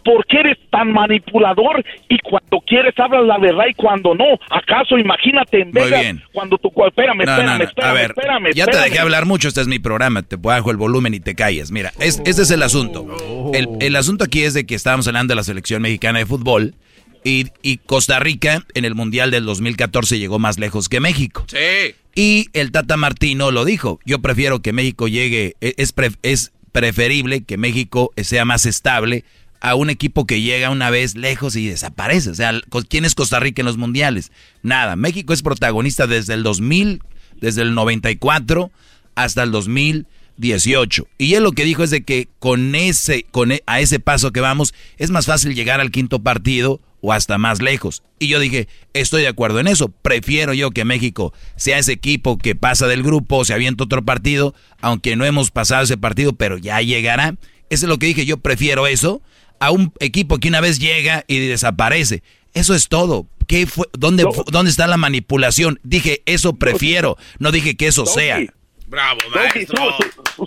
¿por 0.03 0.25
qué 0.27 0.39
eres 0.39 0.57
tan 0.69 0.91
manipulador 0.91 1.83
y 2.09 2.17
cuando 2.19 2.59
quieres 2.67 2.93
hablas 2.97 3.25
la 3.25 3.37
verdad 3.37 3.65
y 3.69 3.73
cuando 3.73 4.13
no? 4.15 4.25
¿Acaso 4.49 4.97
imagínate 4.97 5.61
en 5.61 5.71
Muy 5.71 5.83
Vegas 5.83 6.01
bien. 6.01 6.23
cuando 6.31 6.57
tu... 6.57 6.69
cu- 6.71 6.85
Espérame, 6.87 7.17
No, 7.17 7.31
espérame, 7.31 7.45
no, 7.45 7.57
no. 7.57 7.63
espérame, 7.63 7.89
A 7.89 7.93
ver, 7.93 8.11
espérame, 8.11 8.45
ya 8.53 8.65
te 8.65 8.71
espérame. 8.71 8.83
dejé 8.89 8.99
hablar 8.99 9.25
mucho, 9.25 9.47
este 9.47 9.61
es 9.61 9.67
mi 9.67 9.79
programa, 9.79 10.21
te 10.23 10.35
bajo 10.35 10.71
el 10.71 10.77
volumen 10.77 11.13
y 11.13 11.19
te 11.19 11.35
calles. 11.35 11.71
Mira, 11.71 11.91
es, 11.99 12.21
este 12.25 12.41
es 12.43 12.51
el 12.51 12.61
asunto. 12.63 13.05
El, 13.53 13.67
el 13.79 13.95
asunto 13.95 14.23
aquí 14.23 14.43
es 14.43 14.53
de 14.53 14.65
que 14.65 14.75
estábamos 14.75 15.07
hablando 15.07 15.31
de 15.31 15.35
la 15.37 15.43
selección 15.43 15.81
mexicana 15.81 16.19
de 16.19 16.25
fútbol 16.25 16.75
y, 17.23 17.47
y 17.61 17.77
Costa 17.77 18.19
Rica 18.19 18.65
en 18.73 18.83
el 18.85 18.95
Mundial 18.95 19.31
del 19.31 19.45
2014 19.45 20.19
llegó 20.19 20.39
más 20.39 20.59
lejos 20.59 20.89
que 20.89 20.99
México. 20.99 21.45
Sí. 21.47 21.95
Y 22.15 22.47
el 22.53 22.71
Tata 22.71 22.97
Martino 22.97 23.49
lo 23.51 23.65
dijo, 23.65 23.99
yo 24.05 24.19
prefiero 24.19 24.61
que 24.61 24.73
México 24.73 25.07
llegue, 25.07 25.55
e- 25.61 25.73
es, 25.77 25.93
pre- 25.93 26.11
es 26.21 26.51
preferible 26.71 27.43
que 27.43 27.57
México 27.57 28.11
sea 28.17 28.45
más 28.45 28.65
estable 28.65 29.23
a 29.63 29.75
un 29.75 29.89
equipo 29.89 30.27
que 30.27 30.41
llega 30.41 30.69
una 30.69 30.89
vez 30.89 31.15
lejos 31.15 31.55
y 31.55 31.65
desaparece. 31.67 32.29
O 32.29 32.35
sea, 32.35 32.51
¿quién 32.89 33.05
es 33.05 33.15
Costa 33.15 33.39
Rica 33.39 33.61
en 33.61 33.65
los 33.65 33.77
mundiales? 33.77 34.29
Nada, 34.61 34.97
México 34.97 35.31
es 35.31 35.41
protagonista 35.41 36.05
desde 36.05 36.33
el 36.33 36.43
2000, 36.43 37.01
desde 37.39 37.61
el 37.61 37.73
94 37.73 38.71
hasta 39.15 39.41
el 39.43 39.51
2018. 39.51 41.07
Y 41.17 41.35
él 41.35 41.43
lo 41.43 41.53
que 41.53 41.63
dijo 41.63 41.81
es 41.81 41.91
de 41.91 42.03
que 42.03 42.27
con 42.39 42.75
ese, 42.75 43.25
con 43.31 43.53
e- 43.53 43.63
a 43.65 43.79
ese 43.79 44.01
paso 44.01 44.33
que 44.33 44.41
vamos, 44.41 44.73
es 44.97 45.11
más 45.11 45.27
fácil 45.27 45.55
llegar 45.55 45.79
al 45.79 45.91
quinto 45.91 46.19
partido 46.21 46.81
o 46.99 47.13
hasta 47.13 47.37
más 47.37 47.61
lejos. 47.61 48.03
Y 48.19 48.27
yo 48.27 48.39
dije, 48.41 48.67
estoy 48.93 49.21
de 49.21 49.29
acuerdo 49.29 49.61
en 49.61 49.67
eso. 49.67 49.87
Prefiero 49.87 50.53
yo 50.53 50.71
que 50.71 50.83
México 50.83 51.33
sea 51.55 51.77
ese 51.79 51.93
equipo 51.93 52.37
que 52.37 52.55
pasa 52.55 52.87
del 52.87 53.01
grupo, 53.01 53.45
se 53.45 53.53
avienta 53.53 53.85
otro 53.85 54.03
partido, 54.03 54.53
aunque 54.81 55.15
no 55.15 55.23
hemos 55.23 55.51
pasado 55.51 55.83
ese 55.83 55.95
partido, 55.95 56.33
pero 56.33 56.57
ya 56.57 56.81
llegará. 56.81 57.37
Eso 57.69 57.85
es 57.85 57.89
lo 57.89 57.97
que 57.97 58.07
dije, 58.07 58.25
yo 58.25 58.37
prefiero 58.37 58.87
eso 58.87 59.21
a 59.65 59.71
un 59.71 59.93
equipo 59.99 60.37
que 60.39 60.47
una 60.49 60.61
vez 60.61 60.79
llega 60.79 61.23
y 61.27 61.39
desaparece. 61.39 62.23
Eso 62.53 62.75
es 62.75 62.87
todo. 62.87 63.25
¿Qué 63.47 63.65
fue? 63.67 63.87
¿Dónde, 63.93 64.23
fu- 64.23 64.45
¿Dónde 64.51 64.71
está 64.71 64.87
la 64.87 64.97
manipulación? 64.97 65.79
Dije, 65.83 66.21
eso 66.25 66.53
prefiero. 66.55 67.17
No 67.39 67.51
dije 67.51 67.75
que 67.75 67.87
eso 67.87 68.05
sea. 68.05 68.39
Bravo, 68.87 69.19
Doggy, 69.33 69.65
maestro. 69.65 69.97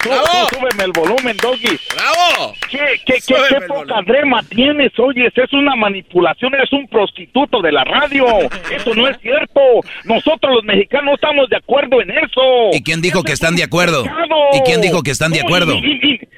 ¡Bravo! 0.05 0.49
súbeme 0.51 0.85
el 0.85 0.93
volumen, 0.93 1.37
Doggy. 1.43 1.77
¡Bravo! 1.95 2.55
¿Qué, 2.71 2.79
qué, 3.05 3.15
qué, 3.27 3.35
poca 3.67 4.03
drema 4.07 4.41
tienes? 4.45 4.93
Oyes, 4.99 5.33
es 5.35 5.53
una 5.53 5.75
manipulación, 5.75 6.55
eres 6.55 6.73
un 6.73 6.87
prostituto 6.87 7.61
de 7.61 7.73
la 7.73 7.83
radio. 7.85 8.25
Eso 8.71 8.95
no 8.95 9.09
es 9.09 9.19
cierto. 9.21 9.61
Nosotros 10.05 10.55
los 10.55 10.65
mexicanos 10.65 11.07
no 11.07 11.15
estamos 11.15 11.49
de 11.51 11.57
acuerdo 11.57 12.01
en 12.01 12.11
eso. 12.13 12.41
¿Y 12.73 12.83
quién 12.85 13.03
dijo 13.03 13.25
que 13.25 13.33
están 13.33 13.57
de 13.57 13.65
acuerdo? 13.65 14.05
¿Y 14.53 14.61
quién 14.61 14.81
dijo 14.81 15.03
que 15.03 15.11
están 15.11 15.33
de 15.33 15.41
No, 15.41 15.47
acuerdo? 15.47 15.75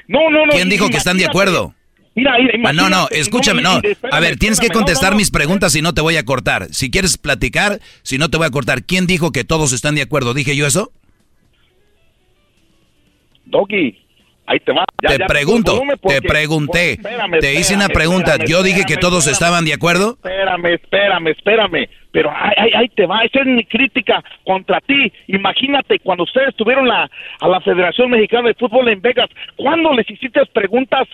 no, 0.09 0.31
no, 0.31 0.47
no. 0.47 0.53
¿Quién 0.53 0.71
dijo 0.71 0.89
que 0.89 0.97
están 0.97 1.19
de 1.19 1.27
acuerdo? 1.27 1.75
Mira, 2.19 2.33
mira, 2.39 2.71
Ah, 2.71 2.73
no, 2.73 2.89
no, 2.91 3.07
escúchame, 3.11 3.63
me- 3.63 3.63
no. 3.63 3.81
A 4.11 4.21
ver, 4.21 4.37
tienes 4.39 4.59
que 4.61 4.69
contestar 4.71 5.11
no, 5.11 5.15
no. 5.15 5.17
mis 5.19 5.31
preguntas 5.31 5.75
y 5.77 5.83
no 5.83 5.95
te 5.95 6.01
voy 6.01 6.17
a 6.17 6.25
cortar. 6.25 6.67
Si 6.71 6.91
quieres 6.91 7.17
platicar, 7.17 7.79
si 8.03 8.19
no 8.19 8.29
te 8.29 8.37
voy 8.39 8.47
a 8.47 8.51
cortar. 8.51 8.83
¿Quién 8.83 9.07
dijo 9.07 9.31
que 9.31 9.45
todos 9.45 9.73
están 9.73 9.95
de 9.95 10.03
acuerdo? 10.03 10.35
¿Dije 10.35 10.57
yo 10.57 10.67
eso? 10.67 10.91
Doggy, 13.47 13.97
ahí 14.47 14.61
te 14.61 14.73
va. 14.73 14.85
Ya, 15.03 15.11
Te 15.11 15.19
ya, 15.19 15.27
pregunto, 15.27 15.73
volumen 15.75 15.97
te 15.97 16.03
porque- 16.03 16.23
pregunté. 16.29 16.93
espérame, 16.93 17.39
Te 17.41 17.55
hice 17.55 17.75
una 17.75 17.89
pregunta. 17.89 18.33
espérame, 18.33 18.51
Yo 18.51 18.63
dije 18.63 18.85
que 18.87 18.97
todos 18.97 19.27
estaban 19.27 19.65
de 19.65 19.75
acuerdo. 19.75 20.13
Espérame, 20.23 20.67
espérame, 20.75 21.29
espérame. 21.29 21.89
Pero 22.11 22.31
ahí, 22.31 22.53
ahí- 22.57 22.73
ahí 22.75 22.89
te 22.97 23.07
va, 23.07 23.23
esa 23.23 23.41
es 23.41 23.47
mi 23.47 23.65
crítica 23.65 24.23
contra 24.45 24.81
ti. 24.81 25.13
Imagínate 25.29 25.99
cuando 26.01 26.25
ustedes 26.25 26.55
tuvieron 26.57 26.89
la, 26.89 27.09
a 27.41 27.49
la 27.49 27.61
Federación 27.61 28.11
Mexicana 28.11 28.49
de 28.49 28.55
Fútbol 28.55 28.89
en 28.89 29.01
Vegas, 29.01 29.29
¿cuándo 29.57 29.93
les 29.93 30.09
hiciste 30.11 30.41
preguntas 30.53 31.07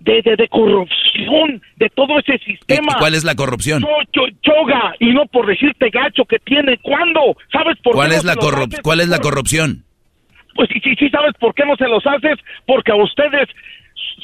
de, 0.00 0.22
de, 0.22 0.36
de 0.36 0.48
corrupción, 0.48 1.60
de 1.76 1.88
todo 1.90 2.18
ese 2.18 2.34
¿Y 2.36 2.52
sistema? 2.56 2.94
cuál 2.98 3.14
es 3.14 3.24
la 3.24 3.34
corrupción? 3.34 3.82
Yo, 3.82 3.88
yo, 4.12 4.22
yoga, 4.42 4.94
y 5.00 5.12
no 5.12 5.26
por 5.26 5.46
decirte 5.46 5.90
gacho 5.90 6.24
que 6.24 6.38
tiene. 6.40 6.78
¿Cuándo? 6.78 7.36
¿Sabes 7.52 7.76
por 7.82 7.94
¿Cuál 7.94 8.08
qué 8.08 8.14
no 8.14 8.18
es 8.20 8.24
la 8.24 8.32
se 8.34 8.36
los 8.40 8.44
corrup- 8.46 8.68
haces? 8.72 8.80
cuál 8.82 9.00
es 9.00 9.08
la 9.08 9.18
corrupción? 9.18 9.84
Pues 10.54 10.68
sí, 10.72 10.80
sí, 10.82 10.94
sí, 10.98 11.08
¿sabes 11.10 11.32
por 11.38 11.54
qué 11.54 11.64
no 11.64 11.76
se 11.76 11.86
los 11.88 12.04
haces? 12.06 12.38
Porque 12.66 12.90
a 12.92 12.96
ustedes 12.96 13.48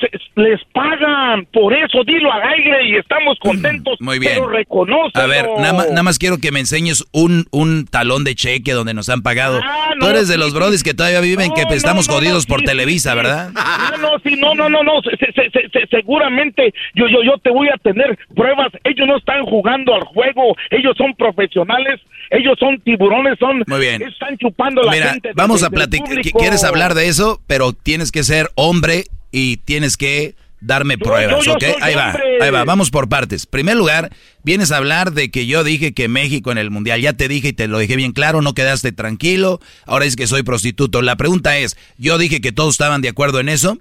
se- 0.00 0.10
les 0.40 0.60
pagan. 0.72 1.46
Por 1.52 1.72
eso, 1.72 2.02
dilo 2.04 2.32
al 2.32 2.42
aire 2.42 2.88
y 2.88 2.96
estamos 2.96 3.38
contentos. 3.38 3.96
Muy 4.00 4.18
bien. 4.18 4.32
Pero 4.34 4.48
reconócelo. 4.48 5.24
A 5.24 5.26
ver, 5.26 5.46
nada 5.58 5.72
más, 5.72 5.88
nada 5.90 6.02
más 6.02 6.18
quiero 6.18 6.38
que 6.38 6.50
me 6.52 6.60
enseñes 6.60 7.04
un, 7.12 7.46
un 7.50 7.86
talón 7.86 8.24
de 8.24 8.34
cheque 8.34 8.72
donde 8.72 8.94
nos 8.94 9.08
han 9.08 9.22
pagado. 9.22 9.60
Ah, 9.62 9.90
Tú 9.98 10.06
no, 10.06 10.10
eres 10.10 10.28
de 10.28 10.36
los 10.38 10.48
sí. 10.50 10.54
brodis 10.56 10.82
que 10.82 10.94
todavía 10.94 11.20
viven 11.20 11.52
que 11.54 11.62
pues, 11.64 11.76
estamos 11.78 12.08
jodidos 12.08 12.46
por 12.46 12.62
Televisa, 12.62 13.14
¿verdad? 13.14 13.50
No, 13.52 13.96
no, 13.98 14.18
sí, 14.24 14.36
no, 14.36 14.54
no, 14.54 14.68
no, 14.68 14.82
no, 14.82 15.00
se- 15.02 15.16
se- 15.16 15.50
se- 15.50 15.68
se- 15.70 15.86
seguramente 15.90 16.72
yo, 16.94 17.06
yo, 17.08 17.22
yo 17.22 17.38
te 17.38 17.50
voy 17.50 17.68
a 17.68 17.76
tener 17.78 18.18
pruebas. 18.34 18.68
Ellos 18.84 19.06
no 19.06 19.16
están 19.16 19.42
jugando 19.44 19.94
al 19.94 20.02
juego, 20.04 20.54
ellos 20.70 20.94
son 20.96 21.14
profesionales, 21.14 22.00
ellos 22.30 22.54
son 22.58 22.80
tiburones, 22.80 23.38
son, 23.38 23.62
Muy 23.66 23.80
bien. 23.80 24.02
están 24.02 24.36
chupando 24.38 24.82
la 24.82 24.92
gente. 24.92 25.30
vamos 25.34 25.60
de- 25.60 25.66
a 25.66 25.70
platicar. 25.70 26.20
¿Quieres 26.38 26.64
hablar 26.64 26.94
de 26.94 27.08
eso? 27.08 27.40
Pero 27.46 27.72
tienes 27.72 28.10
que 28.12 28.22
ser 28.24 28.48
hombre 28.56 29.04
y 29.36 29.56
tienes 29.56 29.96
que 29.96 30.36
darme 30.60 30.94
Yo- 30.94 31.04
pruebas, 31.04 31.44
yo- 31.44 31.52
yo 31.58 31.72
¿ok? 31.72 31.76
Ahí 31.82 31.94
va, 31.96 32.06
hombre. 32.06 32.22
ahí 32.40 32.50
va, 32.50 32.64
vamos 32.64 32.90
por 32.90 33.08
partes. 33.08 33.46
Primer 33.46 33.76
lugar, 33.76 34.10
vienes 34.44 34.70
a 34.72 34.76
hablar 34.76 35.12
de 35.12 35.30
que 35.30 35.46
yo 35.46 35.64
dije 35.64 35.92
que 35.92 36.06
México 36.08 36.52
en 36.52 36.58
el 36.58 36.70
Mundial, 36.70 37.00
ya 37.00 37.12
te 37.14 37.26
dije 37.28 37.48
y 37.48 37.52
te 37.52 37.66
lo 37.66 37.78
dije 37.78 37.96
bien 37.96 38.12
claro, 38.12 38.40
no 38.42 38.54
quedaste 38.54 38.92
tranquilo, 38.92 39.60
ahora 39.86 40.04
es 40.04 40.14
que 40.16 40.26
soy 40.28 40.42
prostituto. 40.44 41.02
La 41.02 41.16
pregunta 41.16 41.58
es, 41.58 41.76
¿yo 41.98 42.16
dije 42.16 42.40
que 42.40 42.52
todos 42.52 42.74
estaban 42.74 43.02
de 43.02 43.08
acuerdo 43.08 43.40
en 43.40 43.48
eso? 43.48 43.76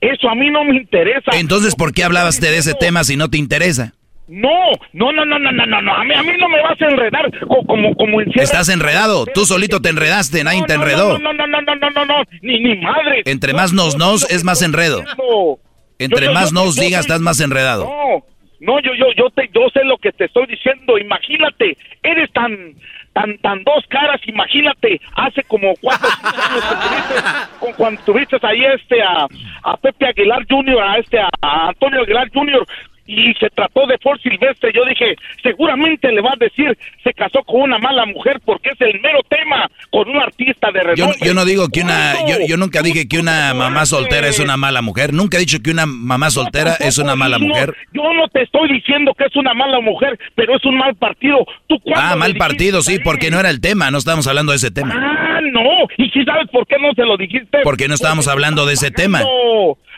Eso 0.00 0.28
a 0.28 0.34
mí 0.34 0.50
no 0.50 0.64
me 0.64 0.76
interesa. 0.76 1.30
Entonces, 1.34 1.74
¿por 1.74 1.92
qué 1.92 2.04
hablabas 2.04 2.40
de 2.40 2.56
ese 2.56 2.74
tema 2.74 3.02
si 3.04 3.16
no 3.16 3.28
te 3.30 3.38
interesa? 3.38 3.94
No, 4.28 4.50
no, 4.92 5.12
no, 5.12 5.24
no, 5.24 5.38
no, 5.38 5.52
no, 5.52 5.66
no, 5.66 5.82
no. 5.82 5.94
A 5.94 6.02
mí, 6.04 6.12
a 6.12 6.22
mí 6.22 6.32
no 6.40 6.48
me 6.48 6.60
vas 6.60 6.80
a 6.82 6.84
enredar 6.86 7.30
co- 7.46 7.64
como, 7.64 7.94
como 7.94 8.20
encierra- 8.20 8.42
Estás 8.42 8.68
enredado, 8.68 9.24
tú 9.26 9.44
solito 9.46 9.80
te 9.80 9.88
enredaste, 9.90 10.42
nadie 10.42 10.64
te 10.66 10.74
enredó. 10.74 11.16
No, 11.18 11.32
no, 11.32 11.46
no, 11.46 11.60
no, 11.60 11.74
no, 11.76 11.90
no, 11.90 12.04
no, 12.04 12.14
ni, 12.42 12.58
ni 12.60 12.74
madre. 12.80 13.22
Entre 13.24 13.52
más 13.54 13.72
nos 13.72 13.96
nos 13.96 14.28
es 14.30 14.42
más 14.42 14.62
enredo. 14.62 15.02
No. 15.16 15.58
Entre 15.98 16.26
Yo- 16.26 16.32
más 16.32 16.50
yo- 16.52 16.54
nos 16.64 16.74
yo 16.76 16.82
digas, 16.82 17.02
estás 17.02 17.20
más 17.20 17.40
enredado. 17.40 17.84
No, 17.84 18.24
no, 18.60 18.80
yo, 18.80 18.94
yo, 18.94 19.06
yo 19.16 19.30
te, 19.30 19.48
yo 19.54 19.68
sé 19.72 19.84
lo 19.84 19.96
que 19.98 20.10
te 20.12 20.24
estoy 20.24 20.46
diciendo. 20.46 20.98
Imagínate, 20.98 21.76
eres 22.02 22.30
tan, 22.32 22.74
tan, 23.12 23.38
tan 23.38 23.62
dos 23.62 23.84
caras. 23.88 24.20
Imagínate, 24.26 25.00
hace 25.14 25.42
como 25.44 25.72
cuatro 25.80 26.08
o 26.08 26.12
cinco 26.12 26.42
años 26.42 26.64
que 26.64 26.74
tuviste, 26.74 27.14
con- 27.60 27.72
cuando 27.74 28.02
tuviste 28.02 28.36
ahí 28.42 28.64
este 28.74 29.00
a, 29.02 29.26
a 29.62 29.76
Pepe 29.76 30.06
Aguilar 30.08 30.44
Jr., 30.50 30.80
a 30.82 30.98
este 30.98 31.18
a, 31.20 31.28
a 31.40 31.68
Antonio 31.68 32.02
Aguilar 32.02 32.28
Jr. 32.34 32.66
Y 33.06 33.32
se 33.34 33.48
trató 33.50 33.86
de 33.86 33.96
Ford 33.98 34.18
Silvestre. 34.20 34.72
Yo 34.74 34.84
dije, 34.84 35.14
seguramente 35.42 36.10
le 36.10 36.20
va 36.20 36.30
a 36.32 36.36
decir, 36.38 36.76
se 37.04 37.12
casó 37.14 37.42
con 37.44 37.62
una 37.62 37.78
mala 37.78 38.04
mujer 38.06 38.40
porque 38.44 38.70
es 38.70 38.80
el 38.80 39.00
mero 39.00 39.20
tema 39.28 39.70
con 39.90 40.08
un 40.08 40.16
artista 40.16 40.70
de 40.72 40.80
Yo, 40.80 41.06
renombre. 41.06 41.18
yo 41.22 41.34
no 41.34 41.44
digo 41.44 41.68
que 41.68 41.82
una, 41.82 42.14
yo, 42.26 42.36
yo 42.46 42.56
nunca 42.56 42.82
dije 42.82 43.06
que 43.08 43.18
una 43.18 43.54
mamá 43.54 43.86
soltera 43.86 44.28
es 44.28 44.38
una 44.40 44.56
mala 44.56 44.82
mujer. 44.82 45.12
Nunca 45.12 45.36
he 45.36 45.40
dicho 45.40 45.58
que 45.62 45.70
una 45.70 45.86
mamá 45.86 46.30
soltera 46.30 46.74
es 46.80 46.98
una 46.98 47.14
mala 47.16 47.38
No, 47.38 47.46
mujer. 47.46 47.74
yo 47.92 48.02
no 48.12 48.28
te 48.28 48.42
estoy 48.42 48.68
diciendo 48.72 49.12
que 49.14 49.24
es 49.24 49.36
una 49.36 49.54
mala 49.54 49.80
mujer, 49.80 50.18
pero 50.34 50.56
es 50.56 50.64
un 50.64 50.76
mal 50.76 50.94
partido. 50.96 51.46
¿Tú 51.68 51.76
Ah, 51.94 52.16
mal 52.16 52.34
partido, 52.34 52.82
sí, 52.82 52.98
porque 52.98 53.30
no 53.30 53.38
era 53.38 53.50
el 53.50 53.60
tema, 53.60 53.90
no 53.90 53.98
estábamos 53.98 54.26
hablando 54.26 54.52
de 54.52 54.56
ese 54.56 54.70
tema. 54.70 54.94
Ah, 54.96 55.40
no. 55.52 55.62
¿Y 55.96 56.10
si 56.10 56.24
sabes 56.24 56.48
por 56.50 56.66
qué 56.66 56.76
no 56.80 56.92
se 56.94 57.02
lo 57.04 57.16
dijiste? 57.16 57.58
Porque 57.62 57.86
no 57.88 57.94
estábamos 57.94 58.26
hablando 58.28 58.66
de 58.66 58.74
ese 58.74 58.90
tema. 58.90 59.22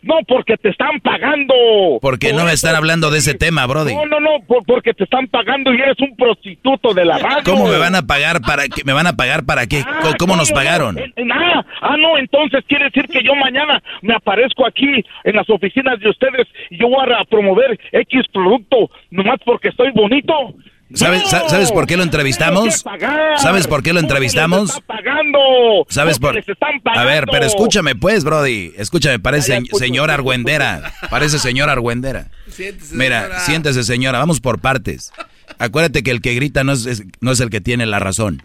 No, 0.02 0.16
porque 0.26 0.56
te 0.56 0.68
están 0.70 1.00
pagando. 1.00 1.54
Porque 2.00 2.32
no 2.32 2.44
me 2.44 2.52
están 2.52 2.76
hablando 2.76 3.10
de 3.10 3.18
ese 3.18 3.34
tema, 3.34 3.66
Brody. 3.66 3.94
No, 3.94 4.06
no, 4.06 4.20
no, 4.20 4.30
por- 4.46 4.64
porque 4.64 4.94
te 4.94 5.04
están 5.04 5.26
pagando 5.28 5.72
y 5.72 5.80
eres 5.80 5.98
un 6.00 6.14
prostituto 6.16 6.94
de 6.94 7.04
la 7.04 7.18
radio. 7.18 7.42
¿Cómo 7.44 7.66
me 7.68 7.78
van 7.78 7.94
a 7.94 8.02
pagar 8.02 8.40
para 8.40 8.64
qué? 8.68 8.82
¿Me 8.84 8.92
van 8.92 9.06
a 9.06 9.14
pagar 9.14 9.44
para 9.44 9.66
qué? 9.66 9.82
¿Cómo, 10.02 10.14
cómo 10.18 10.36
nos 10.36 10.50
¿Cómo 10.50 10.60
no? 10.60 10.66
pagaron? 10.66 10.98
En- 11.16 11.32
ah, 11.32 11.64
ah, 11.82 11.96
no, 11.96 12.18
entonces 12.18 12.64
quiere 12.68 12.86
decir 12.86 13.06
que 13.08 13.22
yo 13.22 13.34
mañana 13.34 13.82
me 14.02 14.14
aparezco 14.14 14.66
aquí 14.66 14.86
en 15.24 15.36
las 15.36 15.48
oficinas 15.50 15.98
de 16.00 16.10
ustedes 16.10 16.46
y 16.70 16.78
yo 16.78 16.88
voy 16.88 17.04
a 17.12 17.24
promover 17.24 17.78
X 17.92 18.22
producto 18.32 18.90
nomás 19.10 19.38
porque 19.44 19.68
estoy 19.68 19.90
bonito. 19.92 20.54
¿Sabes, 20.94 21.22
No, 21.30 21.48
¿Sabes 21.48 21.70
por 21.70 21.86
qué 21.86 21.96
lo 21.96 22.02
entrevistamos? 22.02 22.82
¿Sabes 23.38 23.66
por 23.66 23.82
qué 23.82 23.92
lo 23.92 24.00
entrevistamos? 24.00 24.68
les 24.70 24.76
están 24.78 24.86
pagando. 24.96 25.38
¿Sabes 25.88 26.18
por 26.18 26.34
les 26.34 26.48
están 26.48 26.80
A 26.84 27.04
ver, 27.04 27.26
pero 27.30 27.44
escúchame 27.44 27.94
pues, 27.94 28.24
Brody. 28.24 28.72
Escúchame, 28.76 29.18
parece 29.18 29.48
Ya, 29.48 29.54
ya, 29.54 29.60
se- 29.60 29.64
escucho, 29.66 29.84
señora 29.84 30.14
escucho, 30.14 30.20
Argüendera. 30.30 30.92
Parece 31.10 31.38
señora 31.38 31.72
Argüendera. 31.72 32.28
Mira, 32.92 33.40
siéntese, 33.40 33.84
señora. 33.84 34.18
Vamos 34.18 34.40
por 34.40 34.60
partes. 34.60 35.12
Acuérdate 35.58 36.02
que 36.02 36.10
el 36.10 36.20
que 36.20 36.34
grita 36.34 36.64
no 36.64 36.72
es, 36.72 36.86
es- 36.86 37.02
no 37.20 37.32
es 37.32 37.40
el 37.40 37.50
que 37.50 37.60
tiene 37.60 37.84
la 37.86 37.98
razón. 37.98 38.40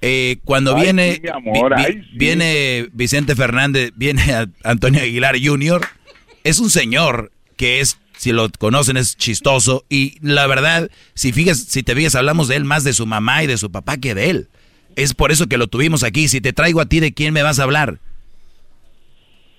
Eh, 0.00 0.38
cuando 0.44 0.76
Ay, 0.76 0.82
viene 0.82 1.14
sí, 1.14 1.20
mi 1.22 1.28
amor, 1.30 1.74
vi- 1.76 1.82
vi- 1.82 1.86
ay, 1.86 1.92
sí. 2.02 2.08
viene 2.12 2.88
Vicente 2.92 3.34
Fernández, 3.34 3.90
viene 3.96 4.22
a- 4.32 4.46
Antonio 4.64 5.00
Aguilar 5.02 5.36
Jr., 5.42 5.80
es 6.44 6.58
un 6.60 6.70
señor 6.70 7.32
que 7.56 7.80
es, 7.80 7.98
si 8.18 8.32
lo 8.32 8.48
conocen, 8.58 8.96
es 8.96 9.16
chistoso. 9.16 9.84
Y 9.88 10.18
la 10.20 10.46
verdad, 10.48 10.90
si, 11.14 11.32
fijas, 11.32 11.58
si 11.58 11.84
te 11.84 11.94
fijas, 11.94 12.16
hablamos 12.16 12.48
de 12.48 12.56
él 12.56 12.64
más 12.64 12.82
de 12.82 12.92
su 12.92 13.06
mamá 13.06 13.44
y 13.44 13.46
de 13.46 13.56
su 13.56 13.70
papá 13.70 13.96
que 13.96 14.14
de 14.14 14.30
él. 14.30 14.48
Es 14.96 15.14
por 15.14 15.30
eso 15.30 15.46
que 15.46 15.56
lo 15.56 15.68
tuvimos 15.68 16.02
aquí. 16.02 16.26
Si 16.26 16.40
te 16.40 16.52
traigo 16.52 16.80
a 16.80 16.86
ti, 16.86 16.98
¿de 16.98 17.14
quién 17.14 17.32
me 17.32 17.44
vas 17.44 17.60
a 17.60 17.62
hablar? 17.62 17.98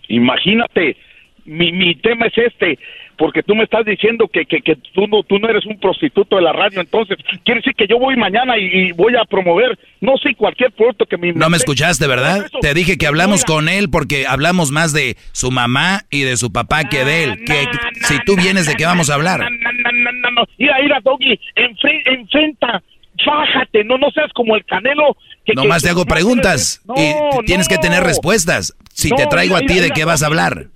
Imagínate, 0.09 0.97
mi, 1.45 1.71
mi 1.71 1.95
tema 1.95 2.25
es 2.27 2.37
este, 2.37 2.77
porque 3.19 3.43
tú 3.43 3.53
me 3.53 3.65
estás 3.65 3.85
diciendo 3.85 4.27
que, 4.31 4.45
que, 4.45 4.61
que 4.61 4.77
tú, 4.93 5.05
no, 5.07 5.21
tú 5.23 5.37
no 5.39 5.49
eres 5.49 5.65
un 5.65 5.77
prostituto 5.77 6.37
de 6.37 6.41
la 6.41 6.53
radio, 6.53 6.79
entonces 6.79 7.17
quiere 7.43 7.59
decir 7.59 7.75
que 7.75 7.85
yo 7.85 7.99
voy 7.99 8.15
mañana 8.15 8.57
y, 8.57 8.63
y 8.65 8.91
voy 8.93 9.13
a 9.15 9.25
promover, 9.25 9.77
no 9.99 10.15
sé, 10.17 10.33
cualquier 10.35 10.71
producto 10.71 11.05
que 11.05 11.17
mi... 11.17 11.33
No 11.33 11.49
me 11.49 11.57
escuchaste, 11.57 12.07
¿verdad? 12.07 12.47
Te 12.61 12.73
dije 12.73 12.97
que 12.97 13.05
hablamos 13.07 13.43
con 13.43 13.67
él 13.67 13.89
porque 13.91 14.25
hablamos 14.25 14.71
más 14.71 14.93
de 14.93 15.17
su 15.33 15.51
mamá 15.51 16.05
y 16.09 16.21
de 16.21 16.37
su 16.37 16.51
papá 16.53 16.85
que 16.85 17.03
de 17.03 17.25
él. 17.25 17.43
Que 17.45 17.65
si 18.05 18.17
tú 18.25 18.37
vienes, 18.37 18.65
¿de 18.65 18.75
qué 18.75 18.85
vamos 18.85 19.09
a 19.09 19.15
hablar? 19.15 19.41
No. 19.41 20.43
Mira, 20.57 20.75
mira, 20.81 20.99
Doggy, 21.03 21.39
enfre- 21.55 22.03
enfrenta, 22.05 22.81
fájate, 23.25 23.83
no, 23.83 23.97
no 23.97 24.09
seas 24.11 24.31
como 24.33 24.55
el 24.55 24.63
canelo. 24.65 25.17
Que, 25.45 25.53
Nomás 25.53 25.81
que- 25.81 25.87
te 25.87 25.91
hago 25.91 26.05
preguntas 26.05 26.81
No, 26.85 26.93
y 26.95 27.45
tienes 27.45 27.67
que 27.67 27.77
tener 27.77 28.03
respuestas. 28.03 28.75
Si 28.93 29.09
No, 29.09 29.15
te 29.17 29.27
traigo 29.27 29.55
a 29.55 29.59
ti, 29.59 29.73
mira, 29.73 29.81
¿de 29.81 29.91
qué 29.91 30.05
vas 30.05 30.23
a 30.23 30.27
hablar? 30.27 30.67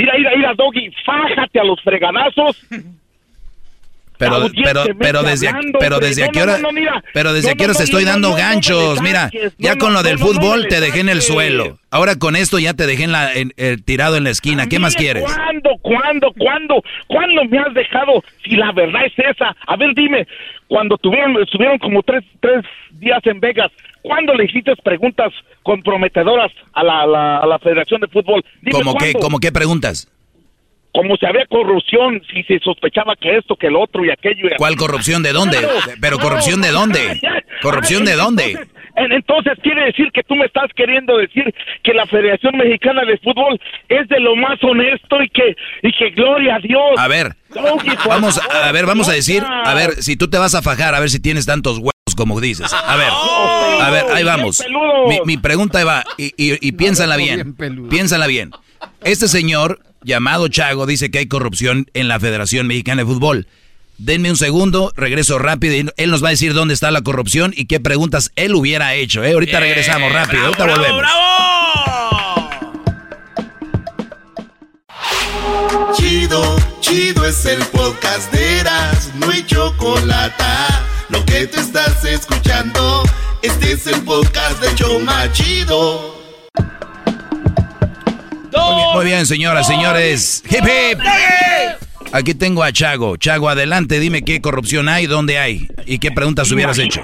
Mira, 0.00 0.14
mira, 0.16 0.30
mira, 0.36 0.54
Doggy, 0.54 0.90
fájate 1.04 1.60
a 1.60 1.64
los 1.64 1.80
fregadazos. 1.82 2.56
Pero, 4.18 4.48
pero, 4.62 4.84
pero 4.98 5.22
desde, 5.22 5.48
hablando, 5.48 5.78
pero 5.78 5.98
desde 5.98 6.24
a 6.24 6.26
No, 6.26 6.32
qué 6.32 6.40
no, 6.40 6.46
pero 7.14 7.32
desde 7.32 7.48
No, 7.48 7.52
a 7.52 7.54
qué 7.56 7.62
no, 7.62 7.64
horas 7.64 7.76
te 7.78 7.82
no, 7.82 7.84
estoy 7.84 8.04
dando 8.04 8.34
ganchos. 8.34 9.00
Mira, 9.00 9.30
ya 9.56 9.76
con 9.76 9.94
lo 9.94 10.02
del 10.02 10.18
fútbol 10.18 10.66
te 10.68 10.78
dejé 10.80 11.00
en 11.00 11.08
el 11.08 11.22
suelo. 11.22 11.78
Ahora 11.90 12.16
con 12.16 12.36
esto 12.36 12.58
ya 12.58 12.74
te 12.74 12.86
dejé 12.86 13.04
en 13.04 13.12
la, 13.12 13.32
en- 13.32 13.52
eh, 13.56 13.78
tirado 13.82 14.16
en 14.16 14.24
la 14.24 14.30
esquina. 14.30 14.68
¿Qué 14.68 14.78
más 14.78 14.94
quieres? 14.94 15.24
¿Cuándo, 15.24 15.70
cuándo, 15.80 16.32
cuándo, 16.36 16.82
cuándo 17.06 17.44
me 17.46 17.58
has 17.60 17.72
dejado? 17.72 18.22
Si 18.44 18.56
la 18.56 18.72
verdad 18.72 19.06
es 19.06 19.12
esa. 19.36 19.56
A 19.66 19.76
ver, 19.76 19.94
dime, 19.94 20.26
cuando 20.68 20.98
tuvieron, 20.98 21.40
estuvieron 21.42 21.78
como 21.78 22.02
tres, 22.02 22.22
tres 22.40 22.62
días 22.92 23.20
en 23.24 23.40
Vegas, 23.40 23.72
¿cuándo 24.02 24.34
le 24.34 24.44
hiciste 24.44 24.72
preguntas 24.82 25.32
comprometedoras 25.62 26.52
a 26.72 26.82
la, 26.84 27.02
a 27.02 27.06
la, 27.06 27.36
a 27.38 27.46
la 27.46 27.58
Federación 27.58 28.00
de 28.00 28.08
Fútbol? 28.08 28.44
Dime 28.62 28.72
¿Cómo 28.78 28.94
qué, 28.96 29.12
cómo 29.14 29.38
qué 29.38 29.52
preguntas? 29.52 30.08
Como 30.92 31.16
si 31.16 31.24
había 31.24 31.46
corrupción, 31.46 32.20
si 32.32 32.42
se 32.42 32.58
sospechaba 32.58 33.14
que 33.14 33.36
esto, 33.36 33.54
que 33.54 33.70
lo 33.70 33.80
otro 33.80 34.04
y 34.04 34.10
aquello. 34.10 34.48
y 34.48 34.56
¿Cuál 34.56 34.74
corrupción? 34.76 35.22
¿De 35.22 35.32
dónde? 35.32 35.58
Claro. 35.58 35.74
Pero 36.00 36.18
corrupción 36.18 36.60
de 36.62 36.70
dónde? 36.72 37.20
ya. 37.22 37.42
¿Corrupción 37.62 38.04
de 38.04 38.16
dónde? 38.16 38.44
Entonces, 38.50 38.68
en- 38.96 39.12
entonces 39.12 39.52
quiere 39.62 39.84
decir 39.84 40.10
que 40.12 40.24
tú 40.24 40.34
me 40.34 40.46
estás 40.46 40.68
queriendo 40.74 41.16
decir 41.16 41.54
que 41.84 41.94
la 41.94 42.06
Federación 42.06 42.56
Mexicana 42.56 43.02
de 43.04 43.18
Fútbol 43.18 43.60
es 43.88 44.08
de 44.08 44.18
lo 44.18 44.34
más 44.34 44.58
honesto 44.64 45.22
y 45.22 45.28
que 45.28 45.56
y 45.82 45.92
que 45.92 46.10
gloria 46.10 46.56
a 46.56 46.58
Dios. 46.58 46.98
A 46.98 47.06
ver, 47.06 47.36
vamos, 48.08 48.40
a 48.50 48.72
ver, 48.72 48.84
vamos 48.84 49.08
a 49.08 49.12
decir, 49.12 49.44
a 49.46 49.74
ver, 49.74 49.92
si 50.02 50.16
tú 50.16 50.28
te 50.28 50.38
vas 50.38 50.56
a 50.56 50.62
fajar, 50.62 50.96
a 50.96 51.00
ver 51.00 51.08
si 51.10 51.22
tienes 51.22 51.46
tantos 51.46 51.78
huevos 51.78 51.92
como 52.20 52.38
dices. 52.38 52.70
A 52.70 52.96
ver, 52.96 53.08
a 53.80 53.88
ver, 53.90 54.04
ahí 54.12 54.24
vamos. 54.24 54.62
Mi, 55.08 55.20
mi 55.24 55.36
pregunta 55.38 55.78
ahí 55.78 55.84
va, 55.84 56.04
y, 56.18 56.34
y, 56.36 56.58
y 56.60 56.72
piénsala 56.72 57.16
bien, 57.16 57.56
piénsala 57.88 58.26
bien. 58.26 58.50
Este 59.02 59.26
señor 59.26 59.80
llamado 60.04 60.48
Chago 60.48 60.84
dice 60.84 61.10
que 61.10 61.20
hay 61.20 61.28
corrupción 61.28 61.86
en 61.94 62.08
la 62.08 62.20
Federación 62.20 62.66
Mexicana 62.66 63.00
de 63.02 63.06
Fútbol. 63.06 63.46
Denme 63.96 64.30
un 64.30 64.36
segundo, 64.36 64.92
regreso 64.96 65.38
rápido 65.38 65.74
y 65.74 65.86
él 65.96 66.10
nos 66.10 66.22
va 66.22 66.28
a 66.28 66.32
decir 66.32 66.52
dónde 66.52 66.74
está 66.74 66.90
la 66.90 67.00
corrupción 67.00 67.54
y 67.56 67.64
qué 67.64 67.80
preguntas 67.80 68.32
él 68.36 68.54
hubiera 68.54 68.94
hecho. 68.94 69.24
¿eh? 69.24 69.32
Ahorita 69.32 69.58
regresamos 69.58 70.12
rápido, 70.12 70.44
ahorita 70.44 70.66
volvemos. 70.66 71.04
Chido, 75.96 76.56
chido 76.80 77.24
es 77.24 77.46
el 77.46 77.62
podcast 77.64 78.30
de 78.30 78.58
Eras, 78.58 79.10
no 79.16 79.30
hay 79.30 79.42
chocolate. 79.46 80.89
Lo 81.10 81.24
que 81.24 81.46
te 81.46 81.58
estás 81.60 82.04
escuchando, 82.04 83.02
este 83.42 83.72
es 83.72 83.86
el 83.86 84.04
podcast 84.04 84.62
de 84.62 84.74
Choma 84.76 85.30
Chido. 85.32 86.14
Muy 88.52 88.74
bien, 88.74 88.88
muy 88.94 89.04
bien, 89.04 89.26
señoras, 89.26 89.66
señores. 89.66 90.44
Hip 90.48 90.64
hip. 90.64 91.00
Aquí 92.12 92.34
tengo 92.34 92.62
a 92.62 92.70
Chago. 92.72 93.16
Chago, 93.16 93.48
adelante, 93.48 93.98
dime 93.98 94.22
qué 94.22 94.40
corrupción 94.40 94.88
hay, 94.88 95.06
dónde 95.06 95.38
hay 95.38 95.68
y 95.84 95.98
qué 95.98 96.12
preguntas 96.12 96.50
hubieras 96.52 96.78
hecho. 96.78 97.02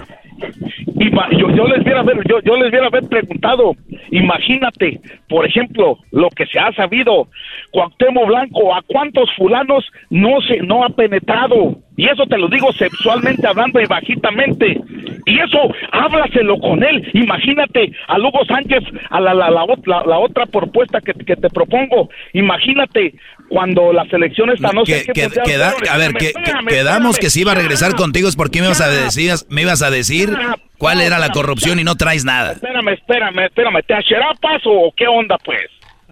Yo, 1.33 1.51
yo 1.51 1.67
les 1.67 1.83
hubiera 1.83 2.01
haber, 2.01 2.17
yo, 2.29 2.41
yo 2.45 2.57
les 2.57 2.69
hubiera 2.69 2.87
haber 2.87 3.09
preguntado, 3.09 3.73
imagínate, 4.11 5.01
por 5.29 5.47
ejemplo, 5.47 5.99
lo 6.13 6.29
que 6.31 6.47
se 6.47 6.59
ha 6.59 6.73
sabido, 6.73 7.29
Cuauhtémoc 7.73 8.27
Blanco, 8.27 8.75
¿a 8.75 8.83
cuántos 8.83 9.29
fulanos 9.37 9.85
no 10.11 10.41
se 10.47 10.59
no 10.59 10.85
ha 10.85 10.91
penetrado? 10.91 11.79
Y 11.97 12.07
eso 12.09 12.27
te 12.27 12.37
lo 12.37 12.49
digo 12.49 12.73
sexualmente 12.75 13.47
hablando 13.47 13.81
y 13.81 13.87
bajitamente. 13.87 14.79
Y 15.25 15.39
eso, 15.41 15.59
háblaselo 15.93 16.59
con 16.59 16.83
él. 16.85 17.09
Imagínate 17.15 17.91
a 18.07 18.19
Lugo 18.19 18.45
Sánchez, 18.47 18.83
a 19.11 19.21
la, 19.21 19.33
la, 19.35 19.51
la, 19.51 19.65
la- 20.07 20.19
otra 20.19 20.47
propuesta 20.47 21.01
que, 21.01 21.13
que 21.15 21.37
te 21.37 21.49
propongo. 21.49 22.11
Imagínate 22.35 23.15
cuando 23.49 23.93
la 23.93 24.05
selección 24.07 24.51
esta 24.51 24.73
no, 24.73 24.85
sé 24.85 25.05
qué 25.07 25.13
que- 25.13 25.41
queda- 25.45 25.71
a 25.91 25.97
ver, 25.97 26.11
Espérame, 26.13 26.15
que, 26.19 26.27
espérame, 26.27 26.67
que- 26.67 26.75
quedamos 26.75 27.11
espérame. 27.17 27.21
que 27.21 27.31
si 27.31 27.41
iba 27.41 27.53
a 27.53 27.55
regresar 27.55 27.95
contigo 27.97 28.29
es 28.29 28.37
porque 28.37 28.61
me 28.61 28.67
ibas 28.67 28.81
a 28.81 28.89
decir, 28.89 29.33
me 29.49 29.63
ibas 29.63 29.83
a 29.83 29.91
decir 29.91 30.31
cuál 30.79 31.01
era 31.01 31.19
la 31.19 31.31
corrupción 31.31 31.79
y 31.81 31.85
no 31.85 31.95
traes 31.97 32.25
nada. 32.25 32.53
Espérame, 32.53 32.89
espérame, 32.93 33.39
espérame. 33.47 33.83
¿Te 33.87 33.95
acherapas 33.95 34.63
o 34.67 34.93
qué 34.97 35.07
onda, 35.09 35.37
pues? 35.45 35.61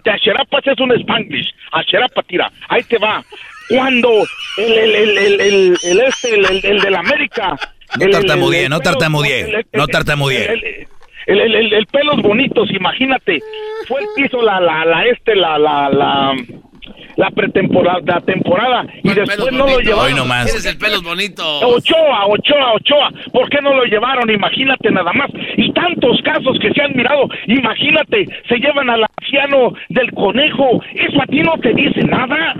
Te 0.03 0.11
acherapas 0.11 0.65
es 0.67 0.79
un 0.79 0.91
spanglish. 0.99 1.51
Acherapa, 1.71 2.21
tira. 2.23 2.51
Ahí 2.69 2.83
te 2.83 2.97
va. 2.97 3.23
Cuando 3.69 4.09
el, 4.57 4.73
el, 4.73 4.95
el, 4.95 5.17
el, 5.17 5.41
el, 5.41 5.77
el 5.83 5.99
este, 6.01 6.35
el, 6.35 6.45
el, 6.45 6.65
el 6.65 6.81
de 6.81 6.91
la 6.91 6.99
América... 6.99 7.57
No 7.99 8.09
tartamudeé, 8.09 8.67
no 8.69 8.79
tartamudeé, 8.79 9.65
no 9.73 9.87
tartamudeé. 9.87 10.51
El, 10.53 10.63
el, 11.27 11.39
el, 11.41 11.55
el- 11.55 11.73
el 11.73 11.85
pelos 11.87 12.21
bonitos, 12.21 12.69
imagínate. 12.71 13.39
Fue 13.87 14.01
el 14.01 14.07
que 14.15 14.23
hizo 14.25 14.41
la, 14.41 14.59
la, 14.59 14.83
la, 14.85 15.05
este, 15.05 15.35
la, 15.35 15.57
la, 15.57 15.89
la, 15.89 16.33
la 17.17 17.31
pretemporada, 17.31 17.99
la 18.05 18.21
temporada. 18.21 18.85
Y 19.03 19.13
después 19.13 19.51
no 19.51 19.65
lo 19.65 19.79
llevaron. 19.79 20.05
Hoy 20.05 20.13
nomás. 20.13 20.47
Ese 20.47 20.57
es 20.57 20.65
el 20.65 20.77
pelos 20.77 21.03
bonito. 21.03 21.43
Ochoa, 21.59 22.27
Ochoa, 22.27 22.73
Ochoa, 22.73 23.11
¿por 23.31 23.49
qué 23.49 23.61
no 23.61 23.73
lo 23.73 23.85
llevaron? 23.85 24.29
Imagínate 24.29 24.91
nada 24.91 25.11
más. 25.13 25.29
Y 25.57 25.71
tantos 25.73 26.21
casos 26.23 26.57
que 26.59 26.71
se 26.71 26.81
han 26.81 26.95
mirado, 26.95 27.27
imagínate, 27.47 28.25
se 28.47 28.57
llevan 28.57 28.89
al 28.89 29.05
anciano 29.17 29.73
del 29.89 30.11
conejo, 30.13 30.81
¿eso 30.93 31.21
a 31.21 31.25
ti 31.27 31.41
no 31.41 31.53
te 31.59 31.73
dice 31.73 32.03
nada? 32.03 32.55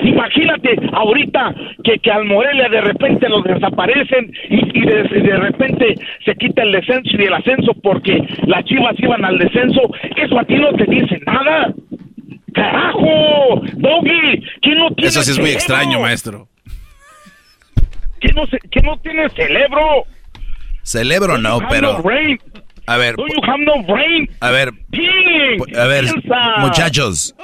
Imagínate 0.00 0.76
ahorita 0.92 1.54
que, 1.82 1.98
que 1.98 2.10
al 2.10 2.24
Morelia 2.24 2.68
de 2.68 2.80
repente 2.80 3.28
los 3.28 3.42
desaparecen 3.44 4.32
y, 4.48 4.78
y 4.78 4.86
de, 4.86 5.08
y 5.10 5.20
de 5.22 5.36
repente 5.36 5.94
se 6.24 6.34
quita 6.36 6.62
el 6.62 6.72
descenso 6.72 7.10
y 7.18 7.24
el 7.24 7.34
ascenso 7.34 7.72
porque 7.82 8.22
las 8.46 8.64
chivas 8.64 8.94
iban 8.98 9.24
al 9.24 9.38
descenso, 9.38 9.80
¿eso 10.16 10.38
a 10.38 10.44
ti 10.44 10.54
no 10.54 10.72
te 10.72 10.84
dice 10.84 11.20
nada? 11.26 11.72
¡Carajo! 12.58 13.60
¡Doggy! 13.74 14.42
¿Quién 14.62 14.78
no 14.78 14.90
tiene 14.94 15.08
Eso 15.08 15.22
sí 15.22 15.30
es 15.30 15.38
muy 15.38 15.46
cerebro? 15.48 15.58
extraño, 15.58 16.00
maestro. 16.00 16.48
¿Quién 18.20 18.34
no, 18.34 18.46
se- 18.46 18.58
quién 18.70 18.84
no 18.84 18.98
tiene 18.98 19.28
cerebro? 19.30 20.04
Celebro 20.82 21.38
no, 21.38 21.60
pero 21.68 21.92
no 21.94 22.02
brain. 22.02 22.38
a 22.86 22.96
ver, 22.96 23.14
you 23.16 23.24
have 23.44 23.62
no 23.64 23.82
brain? 23.84 24.28
a 24.40 24.50
ver, 24.50 24.72
a 25.76 25.84
ver, 25.84 26.04
Piensa. 26.04 26.56
muchachos, 26.58 27.34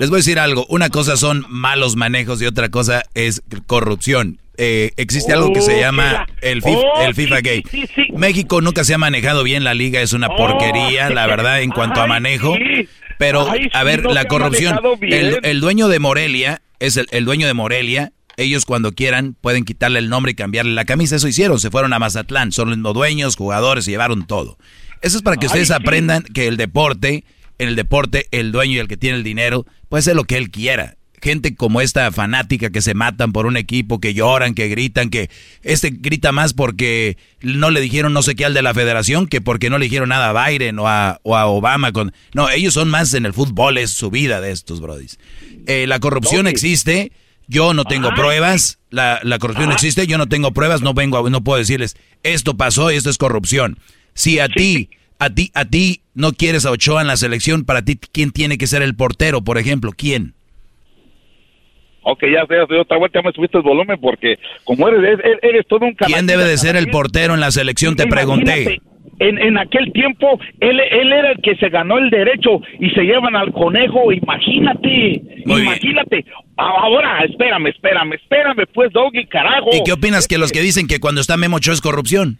les 0.00 0.08
voy 0.10 0.16
a 0.16 0.20
decir 0.20 0.38
algo. 0.38 0.66
Una 0.70 0.88
cosa 0.88 1.16
son 1.16 1.44
malos 1.48 1.96
manejos 1.96 2.40
y 2.42 2.46
otra 2.46 2.68
cosa 2.70 3.02
es 3.14 3.42
corrupción. 3.66 4.38
Eh, 4.56 4.90
existe 4.96 5.32
algo 5.32 5.52
que 5.52 5.60
se 5.60 5.76
Oh, 5.76 5.80
llama 5.80 6.26
el 6.42 6.62
FIFA, 6.62 6.78
Oh, 6.78 7.02
el 7.02 7.14
FIFA 7.14 7.36
sí, 7.36 7.42
Gay. 7.42 7.62
sí, 7.70 7.84
sí. 7.94 8.06
México 8.16 8.60
nunca 8.60 8.82
se 8.82 8.94
ha 8.94 8.98
manejado 8.98 9.44
bien 9.44 9.62
la 9.62 9.74
liga, 9.74 10.00
es 10.00 10.14
una 10.14 10.30
porquería, 10.30 11.10
la 11.10 11.28
verdad, 11.28 11.60
en 11.62 11.70
cuanto 11.70 12.00
a 12.00 12.04
Ay, 12.04 12.08
manejo. 12.08 12.56
Pero, 13.18 13.50
Ay, 13.50 13.68
a 13.72 13.84
ver, 13.84 14.04
no 14.04 14.12
la 14.12 14.26
corrupción. 14.26 14.78
El, 15.02 15.38
el 15.42 15.60
dueño 15.60 15.88
de 15.88 15.98
Morelia 15.98 16.62
es 16.78 16.96
el, 16.96 17.06
el 17.10 17.24
dueño 17.24 17.46
de 17.46 17.54
Morelia. 17.54 18.12
Ellos 18.36 18.64
cuando 18.64 18.92
quieran 18.92 19.34
pueden 19.40 19.64
quitarle 19.64 19.98
el 19.98 20.08
nombre 20.08 20.32
y 20.32 20.34
cambiarle 20.36 20.72
la 20.72 20.84
camisa. 20.84 21.16
Eso 21.16 21.26
hicieron. 21.26 21.58
Se 21.58 21.70
fueron 21.70 21.92
a 21.92 21.98
Mazatlán. 21.98 22.52
Son 22.52 22.82
los 22.82 22.94
dueños, 22.94 23.34
jugadores, 23.36 23.84
se 23.84 23.90
llevaron 23.90 24.26
todo. 24.26 24.58
Eso 25.02 25.16
es 25.16 25.22
para 25.22 25.36
que 25.36 25.46
Ay, 25.46 25.48
ustedes 25.48 25.68
sí. 25.68 25.74
aprendan 25.74 26.22
que 26.22 26.46
el 26.46 26.56
deporte, 26.56 27.24
en 27.58 27.68
el 27.68 27.76
deporte, 27.76 28.26
el 28.30 28.52
dueño 28.52 28.74
y 28.74 28.78
el 28.78 28.88
que 28.88 28.96
tiene 28.96 29.16
el 29.16 29.24
dinero 29.24 29.66
puede 29.88 30.00
hacer 30.00 30.14
lo 30.14 30.24
que 30.24 30.36
él 30.36 30.50
quiera. 30.50 30.97
Gente 31.20 31.54
como 31.54 31.80
esta 31.80 32.10
fanática 32.12 32.70
que 32.70 32.80
se 32.82 32.94
matan 32.94 33.32
por 33.32 33.46
un 33.46 33.56
equipo, 33.56 34.00
que 34.00 34.14
lloran, 34.14 34.54
que 34.54 34.68
gritan, 34.68 35.10
que 35.10 35.30
este 35.62 35.90
grita 35.90 36.32
más 36.32 36.52
porque 36.54 37.16
no 37.42 37.70
le 37.70 37.80
dijeron 37.80 38.12
no 38.12 38.22
sé 38.22 38.34
qué 38.36 38.44
al 38.44 38.54
de 38.54 38.62
la 38.62 38.74
federación 38.74 39.26
que 39.26 39.40
porque 39.40 39.70
no 39.70 39.78
le 39.78 39.84
dijeron 39.86 40.08
nada 40.10 40.30
a 40.30 40.48
Biden 40.48 40.78
o 40.78 40.88
a, 40.88 41.20
o 41.22 41.36
a 41.36 41.46
Obama. 41.46 41.92
Con... 41.92 42.12
No, 42.34 42.48
ellos 42.50 42.74
son 42.74 42.88
más 42.88 43.14
en 43.14 43.26
el 43.26 43.32
fútbol, 43.32 43.78
es 43.78 43.90
su 43.90 44.10
vida 44.10 44.40
de 44.40 44.52
estos, 44.52 44.80
brodis. 44.80 45.18
Eh, 45.66 45.86
la 45.86 45.98
corrupción 46.00 46.46
existe, 46.46 47.12
yo 47.46 47.74
no 47.74 47.84
tengo 47.84 48.08
Ay. 48.10 48.14
pruebas, 48.16 48.78
la, 48.90 49.20
la 49.22 49.38
corrupción 49.38 49.68
Ajá. 49.70 49.74
existe, 49.74 50.06
yo 50.06 50.18
no 50.18 50.26
tengo 50.28 50.52
pruebas, 50.52 50.80
no 50.82 50.94
vengo, 50.94 51.18
a- 51.26 51.30
no 51.30 51.42
puedo 51.44 51.58
decirles 51.58 51.96
esto 52.22 52.56
pasó 52.56 52.90
y 52.90 52.96
esto 52.96 53.10
es 53.10 53.18
corrupción. 53.18 53.78
Si 54.14 54.38
a 54.40 54.48
ti, 54.48 54.90
a 55.18 55.30
ti, 55.30 55.50
a 55.54 55.64
ti 55.64 56.02
no 56.14 56.32
quieres 56.32 56.64
a 56.66 56.70
Ochoa 56.70 57.00
en 57.00 57.06
la 57.06 57.16
selección, 57.16 57.64
para 57.64 57.82
ti, 57.82 57.96
¿quién 57.96 58.30
tiene 58.32 58.58
que 58.58 58.66
ser 58.66 58.82
el 58.82 58.94
portero, 58.96 59.42
por 59.42 59.58
ejemplo? 59.58 59.92
¿Quién? 59.96 60.34
Ok, 62.10 62.24
ya 62.32 62.46
sé, 62.46 62.58
otra 62.78 62.96
vuelta 62.96 63.20
me 63.20 63.32
subiste 63.32 63.58
el 63.58 63.62
volumen 63.62 63.98
porque 64.00 64.38
como 64.64 64.88
eres, 64.88 65.20
eres, 65.20 65.38
eres 65.42 65.66
todo 65.66 65.84
un 65.84 65.94
¿Quién 65.94 66.26
debe 66.26 66.44
de 66.44 66.56
ser 66.56 66.74
el 66.74 66.88
portero 66.88 67.34
en 67.34 67.40
la 67.40 67.50
selección? 67.50 67.96
Te 67.96 68.06
pregunté. 68.06 68.80
En, 69.20 69.36
en 69.36 69.58
aquel 69.58 69.92
tiempo, 69.92 70.40
él, 70.60 70.80
él 70.80 71.12
era 71.12 71.32
el 71.32 71.42
que 71.42 71.56
se 71.56 71.68
ganó 71.68 71.98
el 71.98 72.08
derecho 72.08 72.62
y 72.80 72.88
se 72.90 73.02
llevan 73.02 73.36
al 73.36 73.52
conejo, 73.52 74.12
imagínate, 74.12 75.20
Muy 75.44 75.62
bien. 75.62 75.64
imagínate. 75.64 76.24
Ahora, 76.56 77.24
espérame, 77.24 77.66
espérame, 77.66 78.14
espérame, 78.14 78.64
pues, 78.72 78.90
Doggy, 78.92 79.26
carajo. 79.26 79.70
¿Y 79.72 79.82
qué 79.84 79.92
opinas 79.92 80.28
que 80.28 80.38
los 80.38 80.50
que 80.52 80.62
dicen 80.62 80.86
que 80.86 81.00
cuando 81.00 81.20
está 81.20 81.36
Memo 81.36 81.56
Ochoa 81.56 81.74
es 81.74 81.80
corrupción? 81.80 82.38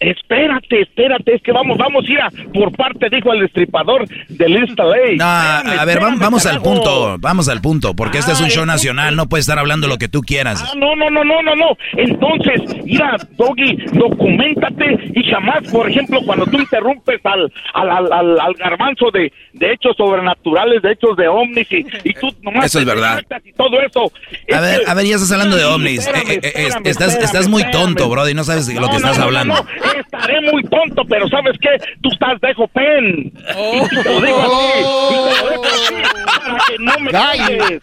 Espérate, 0.00 0.80
espérate, 0.82 1.34
es 1.36 1.42
que 1.42 1.52
vamos, 1.52 1.78
vamos 1.78 2.04
a 2.08 2.10
ir 2.12 2.20
a 2.20 2.28
por 2.52 2.72
parte, 2.72 3.08
dijo 3.08 3.32
el 3.32 3.40
destripador 3.40 4.04
del 4.28 4.56
Insta 4.56 4.84
Ley. 4.84 5.16
No, 5.16 5.24
a 5.24 5.84
ver, 5.86 6.00
vam- 6.00 6.18
vamos 6.18 6.44
al 6.46 6.60
punto, 6.60 7.16
vamos 7.20 7.48
al 7.48 7.60
punto, 7.60 7.94
porque 7.94 8.18
este 8.18 8.32
es 8.32 8.40
un 8.40 8.48
show 8.48 8.66
nacional, 8.66 9.14
no 9.14 9.28
puedes 9.28 9.44
estar 9.44 9.58
hablando 9.60 9.86
lo 9.86 9.98
que 9.98 10.08
tú 10.08 10.20
quieras. 10.22 10.62
Ah, 10.66 10.72
no, 10.76 10.96
no, 10.96 11.08
no, 11.10 11.22
no, 11.22 11.40
no, 11.42 11.54
no. 11.54 11.76
Entonces, 11.96 12.60
mira, 12.84 13.16
Doggy, 13.36 13.76
documentate 13.92 14.98
y 15.14 15.22
jamás, 15.30 15.62
por 15.70 15.88
ejemplo, 15.88 16.20
cuando 16.24 16.46
tú 16.46 16.58
interrumpes 16.58 17.20
al, 17.24 17.52
al, 17.74 18.12
al, 18.12 18.40
al, 18.40 18.54
garbanzo 18.54 19.10
de, 19.12 19.32
de 19.52 19.72
hechos 19.72 19.96
sobrenaturales, 19.96 20.82
de 20.82 20.92
hechos 20.92 21.16
de 21.16 21.28
ovnis 21.28 21.66
y, 21.70 21.84
y 22.04 22.12
tú 22.14 22.28
nomás 22.42 22.66
Eso 22.66 22.80
es 22.80 22.84
verdad. 22.84 23.22
y 23.44 23.52
todo 23.52 23.80
eso. 23.80 24.12
A 24.52 24.60
ver, 24.60 24.80
Este- 24.80 24.90
a 24.90 24.94
ver, 24.94 25.06
ya 25.06 25.14
estás 25.14 25.32
hablando 25.32 25.56
de 25.56 25.64
ovnis. 25.64 26.06
Espérame, 26.06 26.30
Eh, 26.30 26.34
eh, 26.34 26.40
eh, 26.42 26.48
espérame, 26.66 26.86
estás, 26.86 27.08
espérame, 27.08 27.24
estás 27.24 27.48
muy 27.48 27.62
espérame. 27.62 27.84
tonto, 27.84 28.08
bro, 28.08 28.28
y 28.28 28.34
no 28.34 28.44
sabes 28.44 28.66
de 28.66 28.74
lo 28.74 28.86
que 28.88 28.92
No, 28.92 28.96
estás 28.96 29.12
no, 29.12 29.18
no, 29.18 29.24
hablando. 29.24 29.54
no, 29.54 29.60
no, 29.62 29.91
estaré 30.00 30.40
muy 30.50 30.62
tonto, 30.64 31.04
pero 31.08 31.28
¿sabes 31.28 31.56
qué? 31.60 31.70
Tú 32.02 32.08
estás 32.12 32.40
dejo 32.40 32.66
pen. 32.68 33.32
Y 33.72 34.02
te 34.02 34.04
lo 34.04 34.20
digo 34.20 34.40
así, 34.42 34.80
y 35.10 35.14
te 35.14 35.44
lo 35.44 35.50
digo 35.50 35.64
así, 35.64 35.94
para 36.36 36.58
que 36.66 36.78
no 36.78 36.98
me 36.98 37.10
calles. 37.10 37.82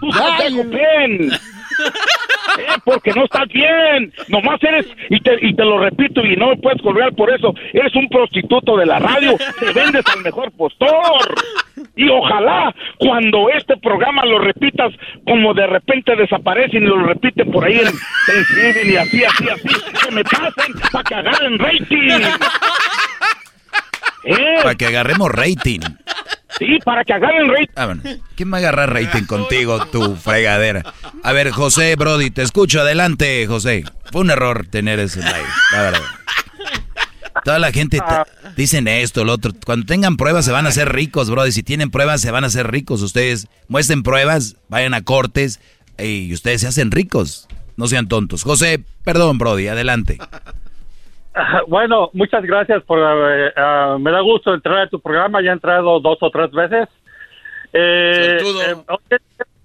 Tú 0.00 0.08
estás 0.10 0.38
dejo 0.38 0.70
pen. 0.70 1.30
Eh, 2.58 2.66
porque 2.84 3.12
no 3.12 3.24
estás 3.24 3.48
bien. 3.48 4.12
Nomás 4.28 4.62
eres, 4.62 4.86
y 5.08 5.20
te, 5.20 5.38
y 5.40 5.54
te 5.54 5.64
lo 5.64 5.78
repito, 5.78 6.24
y 6.24 6.36
no 6.36 6.48
me 6.48 6.56
puedes 6.56 6.82
colgar 6.82 7.14
por 7.14 7.32
eso, 7.32 7.54
eres 7.72 7.94
un 7.94 8.08
prostituto 8.08 8.76
de 8.76 8.86
la 8.86 8.98
radio, 8.98 9.36
te 9.58 9.72
vendes 9.72 10.04
al 10.06 10.22
mejor 10.22 10.52
postor. 10.52 11.34
Y 11.96 12.08
ojalá 12.08 12.74
cuando 12.98 13.48
este 13.50 13.76
programa 13.78 14.24
lo 14.24 14.38
repitas, 14.38 14.92
como 15.24 15.54
de 15.54 15.66
repente 15.66 16.14
desaparecen 16.16 16.82
y 16.82 16.86
lo 16.86 17.02
repiten 17.02 17.50
por 17.50 17.64
ahí 17.64 17.78
en 17.78 17.92
Thanksgiving 18.26 18.92
y 18.92 18.96
así, 18.96 19.24
así, 19.24 19.48
así, 19.48 19.68
que 20.04 20.10
me 20.14 20.24
pasen 20.24 20.74
para 20.90 21.04
que 21.04 21.14
agarren 21.14 21.58
rating. 21.58 22.20
Para 24.62 24.74
que 24.74 24.86
agarremos 24.86 25.30
rating. 25.30 25.80
Sí, 26.58 26.78
para 26.84 27.04
que 27.04 27.12
agarren 27.12 27.48
rating. 27.48 27.72
Ah. 27.76 27.94
¿Quién 28.36 28.52
va 28.52 28.56
a 28.56 28.60
agarrar 28.60 28.92
rating 28.92 29.24
contigo, 29.24 29.86
tu 29.86 30.16
fregadera? 30.16 30.82
A 31.22 31.32
ver, 31.32 31.50
José, 31.50 31.94
Brody, 31.96 32.30
te 32.30 32.42
escucho. 32.42 32.80
Adelante, 32.80 33.46
José. 33.46 33.84
Fue 34.10 34.22
un 34.22 34.30
error 34.30 34.66
tener 34.66 34.98
ese 34.98 35.20
live, 35.20 35.48
la. 35.72 36.00
Toda 37.44 37.58
la 37.58 37.72
gente 37.72 37.98
dicen 38.56 38.86
esto, 38.86 39.24
lo 39.24 39.32
otro. 39.32 39.52
Cuando 39.64 39.86
tengan 39.86 40.16
pruebas 40.16 40.44
se 40.44 40.52
van 40.52 40.66
a 40.66 40.68
hacer 40.68 40.92
ricos, 40.92 41.30
Brody. 41.30 41.52
Si 41.52 41.62
tienen 41.62 41.90
pruebas 41.90 42.20
se 42.20 42.30
van 42.30 42.44
a 42.44 42.48
hacer 42.48 42.70
ricos. 42.70 43.02
Ustedes 43.02 43.48
muestren 43.68 44.02
pruebas, 44.02 44.56
vayan 44.68 44.94
a 44.94 45.02
cortes 45.02 45.60
y 45.98 46.32
ustedes 46.32 46.60
se 46.60 46.68
hacen 46.68 46.90
ricos. 46.90 47.48
No 47.76 47.88
sean 47.88 48.06
tontos. 48.06 48.42
José, 48.42 48.84
perdón, 49.02 49.38
Brody, 49.38 49.68
adelante. 49.68 50.18
Bueno, 51.66 52.10
muchas 52.12 52.44
gracias 52.44 52.82
por... 52.84 52.98
eh, 52.98 53.52
ah, 53.56 53.96
me 53.98 54.10
da 54.10 54.20
gusto 54.20 54.52
entrar 54.52 54.78
a 54.78 54.88
tu 54.88 55.00
programa, 55.00 55.42
ya 55.42 55.50
he 55.50 55.54
entrado 55.54 56.00
dos 56.00 56.18
o 56.20 56.30
tres 56.30 56.50
veces. 56.50 56.88
Eh, 57.72 58.38
eh, 58.40 59.18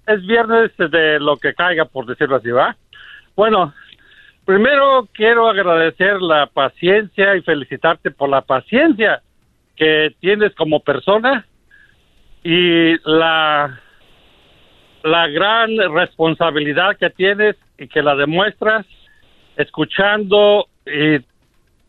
es 0.06 0.26
viernes 0.26 0.70
de 0.78 1.20
lo 1.20 1.36
que 1.36 1.54
caiga, 1.54 1.84
por 1.84 2.06
decirlo 2.06 2.36
así, 2.36 2.50
¿va? 2.50 2.74
Bueno, 3.36 3.74
primero 4.46 5.06
quiero 5.12 5.48
agradecer 5.48 6.20
la 6.22 6.46
paciencia 6.46 7.36
y 7.36 7.42
felicitarte 7.42 8.10
por 8.10 8.30
la 8.30 8.40
paciencia 8.40 9.20
que 9.76 10.14
tienes 10.20 10.54
como 10.54 10.80
persona 10.80 11.46
y 12.42 12.96
la, 13.04 13.78
la 15.02 15.28
gran 15.28 15.76
responsabilidad 15.92 16.96
que 16.96 17.10
tienes 17.10 17.56
y 17.76 17.86
que 17.88 18.02
la 18.02 18.16
demuestras 18.16 18.86
escuchando 19.56 20.66
y 20.86 21.18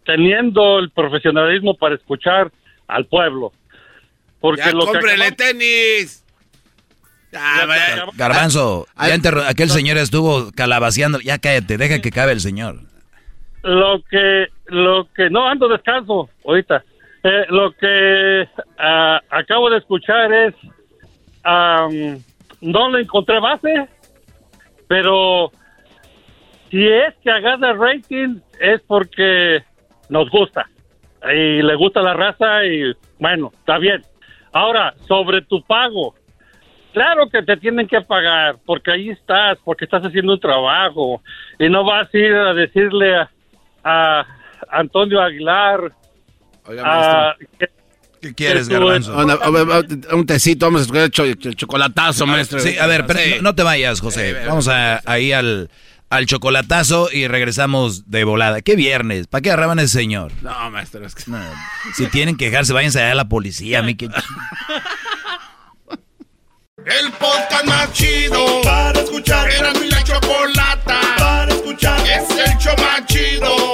teniendo 0.06 0.80
el 0.80 0.90
profesionalismo 0.92 1.76
para 1.76 1.96
escuchar 1.96 2.52
al 2.88 3.06
pueblo. 3.06 3.52
Porque 4.40 4.62
Ya, 4.62 4.72
lo 4.72 4.80
que 4.82 4.86
cómprele 4.88 5.26
acabamos- 5.26 5.38
tenis. 5.38 6.26
Ah, 7.36 7.66
vaya. 7.68 8.06
Garbanzo, 8.16 8.88
ya 8.98 9.16
interru- 9.16 9.46
aquel 9.48 9.70
señor 9.70 9.98
estuvo 9.98 10.52
calabaceando. 10.56 11.20
Ya 11.20 11.38
cállate, 11.38 11.78
deja 11.78 12.02
que 12.02 12.10
cabe 12.12 12.32
el 12.32 12.40
señor. 12.40 12.80
lo 13.62 14.02
que 14.10 14.48
lo 14.68 15.10
que 15.14 15.30
no 15.30 15.46
ando 15.48 15.68
descanso 15.68 16.30
ahorita 16.46 16.82
Eh, 17.24 17.46
lo 17.50 17.74
que 17.74 18.48
ah, 18.78 19.20
acabo 19.30 19.70
de 19.70 19.80
escuchar 19.80 20.32
es 20.34 20.56
am, 21.44 22.24
no 22.62 22.90
le 22.90 23.02
encontré 23.02 23.38
base 23.42 23.86
pero 24.88 25.52
si 26.72 26.88
es 26.88 27.14
que 27.22 27.30
agarra 27.30 27.74
rating 27.74 28.40
es 28.62 28.80
porque 28.88 29.62
nos 30.10 30.30
gusta 30.30 30.68
y 31.34 31.62
le 31.62 31.76
gusta 31.76 32.02
la 32.02 32.14
raza 32.14 32.66
y 32.66 32.94
bueno 33.20 33.52
está 33.54 33.78
bien 33.78 34.02
ahora 34.54 34.94
sobre 35.08 35.42
tu 35.44 35.62
pago 35.64 36.16
Claro 36.92 37.30
que 37.30 37.44
te 37.44 37.56
tienen 37.58 37.88
que 37.88 38.02
pagar, 38.02 38.56
porque 38.66 38.90
ahí 38.92 39.10
estás, 39.12 39.60
porque 39.64 39.86
estás 39.86 40.02
haciendo 40.04 40.34
un 40.34 40.40
trabajo. 40.40 41.22
Y 41.60 41.70
no 41.70 41.84
vas 41.86 42.10
a 42.12 42.18
ir 42.18 42.34
a 42.34 42.52
decirle 42.56 43.16
a, 43.16 43.30
a 43.84 44.26
Antonio 44.72 45.22
Aguilar. 45.22 45.92
a- 46.84 47.36
que- 47.60 47.70
¿Qué 48.22 48.34
quieres, 48.34 48.68
que 48.68 48.74
Garbanzo? 48.74 49.16
Un 50.14 50.26
tecito, 50.26 50.66
vamos 50.66 50.82
a 50.82 50.84
escoger 50.86 51.04
el, 51.04 51.12
cho- 51.12 51.24
el 51.50 51.56
chocolatazo, 51.56 52.26
maestro. 52.26 52.60
Sí, 52.60 52.76
a 52.80 52.88
ver, 52.88 53.06
pero 53.06 53.20
no, 53.36 53.42
no 53.44 53.56
te 53.56 53.62
vayas, 53.62 54.02
José. 54.02 54.36
Vamos 54.48 54.68
a, 54.68 55.00
ahí 55.06 55.32
al, 55.32 55.70
al 56.10 56.26
chocolatazo 56.26 57.10
y 57.12 57.28
regresamos 57.28 58.10
de 58.10 58.24
volada. 58.24 58.62
¿Qué 58.62 58.76
viernes? 58.76 59.28
¿Para 59.28 59.42
qué 59.42 59.50
agarraban 59.52 59.80
a 59.80 59.84
ese 59.84 60.00
señor? 60.00 60.32
No, 60.42 60.72
maestro, 60.72 61.06
es 61.06 61.16
que... 61.16 61.24
Si 61.96 62.08
tienen 62.08 62.36
que 62.36 62.46
quejarse, 62.46 62.74
váyanse 62.74 63.00
allá 63.00 63.12
a 63.12 63.16
la 63.16 63.30
policía. 63.30 63.80
A 63.80 63.82
mí 63.84 63.96
que... 63.96 64.10
El 66.86 67.12
podcast 67.12 67.66
más 67.66 67.92
chido 67.94 68.62
para 68.64 69.00
escuchar. 69.02 69.50
Era 69.52 69.74
mi 69.74 69.90
la 69.90 70.04
chocolata 70.04 71.00
para 71.18 71.54
escuchar. 71.54 72.00
Es 72.08 72.30
el 72.30 72.58
show 72.58 72.74
más 72.78 73.06
chido 73.06 73.69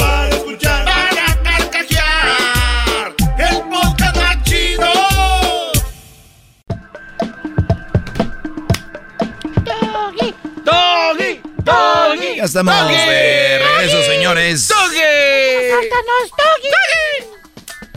Ya 12.46 12.60
estamos 12.60 12.76
de 12.90 13.58
regreso, 13.58 14.04
señores. 14.04 14.62
Sácanos, 14.68 16.30
doggy. 16.38 16.70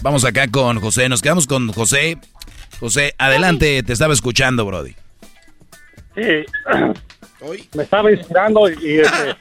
Vamos 0.01 0.25
acá 0.25 0.49
con 0.51 0.81
José. 0.81 1.07
Nos 1.11 1.21
quedamos 1.21 1.47
con 1.47 1.71
José. 1.71 2.17
José, 2.81 3.15
adelante, 3.19 3.83
te 3.83 3.93
estaba 3.93 4.15
escuchando, 4.15 4.65
Brody. 4.65 4.95
Sí. 6.15 6.47
Me 7.77 7.83
estaba 7.83 8.11
inspirando 8.11 8.71
y, 8.71 9.01
este, 9.01 9.13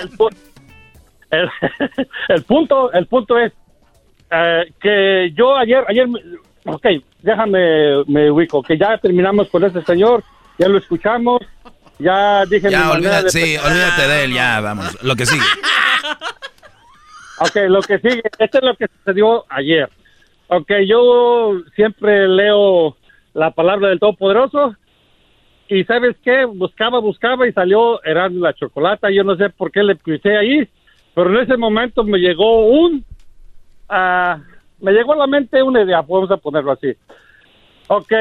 el, 0.00 0.10
el- 1.32 1.50
el 2.28 2.42
punto, 2.44 2.92
el 2.92 3.06
punto 3.08 3.36
es 3.36 3.52
eh, 4.30 4.72
que 4.80 5.32
yo 5.34 5.56
ayer, 5.56 5.84
ayer, 5.88 6.06
me- 6.06 6.20
ok, 6.66 6.86
déjame, 7.20 8.04
me 8.06 8.30
ubico, 8.30 8.62
que 8.62 8.78
ya 8.78 8.96
terminamos 8.98 9.48
con 9.48 9.64
este 9.64 9.82
señor, 9.82 10.22
ya 10.56 10.68
lo 10.68 10.78
escuchamos, 10.78 11.40
ya 12.00 12.44
dije 12.46 12.66
mi 12.66 12.72
Ya, 12.72 12.90
olvídate, 12.90 13.24
de 13.24 13.30
sí, 13.30 13.56
olvídate 13.56 14.08
de 14.08 14.24
él, 14.24 14.32
ya, 14.32 14.60
vamos. 14.60 15.02
Lo 15.02 15.14
que 15.16 15.26
sigue. 15.26 15.44
Ok, 17.42 17.56
lo 17.68 17.80
que 17.80 17.98
sigue, 18.00 18.22
esto 18.38 18.58
es 18.58 18.64
lo 18.64 18.76
que 18.76 18.86
sucedió 18.98 19.46
ayer. 19.48 19.88
Ok, 20.48 20.70
yo 20.86 21.54
siempre 21.74 22.28
leo 22.28 22.98
la 23.32 23.50
palabra 23.52 23.88
del 23.88 23.98
Todopoderoso 23.98 24.76
y 25.66 25.84
¿sabes 25.84 26.16
qué? 26.22 26.44
Buscaba, 26.44 26.98
buscaba 26.98 27.48
y 27.48 27.52
salió 27.52 28.02
Erasmo 28.04 28.44
la 28.44 28.52
Chocolata. 28.52 29.10
Yo 29.10 29.24
no 29.24 29.36
sé 29.36 29.48
por 29.48 29.72
qué 29.72 29.82
le 29.82 29.96
puse 29.96 30.36
ahí, 30.36 30.68
pero 31.14 31.30
en 31.30 31.44
ese 31.44 31.56
momento 31.56 32.04
me 32.04 32.18
llegó 32.18 32.66
un... 32.66 33.04
ah, 33.88 34.38
me 34.78 34.92
llegó 34.92 35.14
a 35.14 35.18
la 35.18 35.26
mente 35.26 35.62
una 35.62 35.82
idea, 35.82 36.02
vamos 36.02 36.30
a 36.30 36.36
ponerlo 36.36 36.72
así. 36.72 36.92
Ok, 37.88 38.12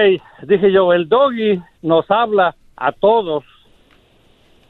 dije 0.44 0.72
yo, 0.72 0.94
el 0.94 1.10
doggy 1.10 1.60
nos 1.82 2.10
habla 2.10 2.56
a 2.78 2.94
todos 2.94 3.44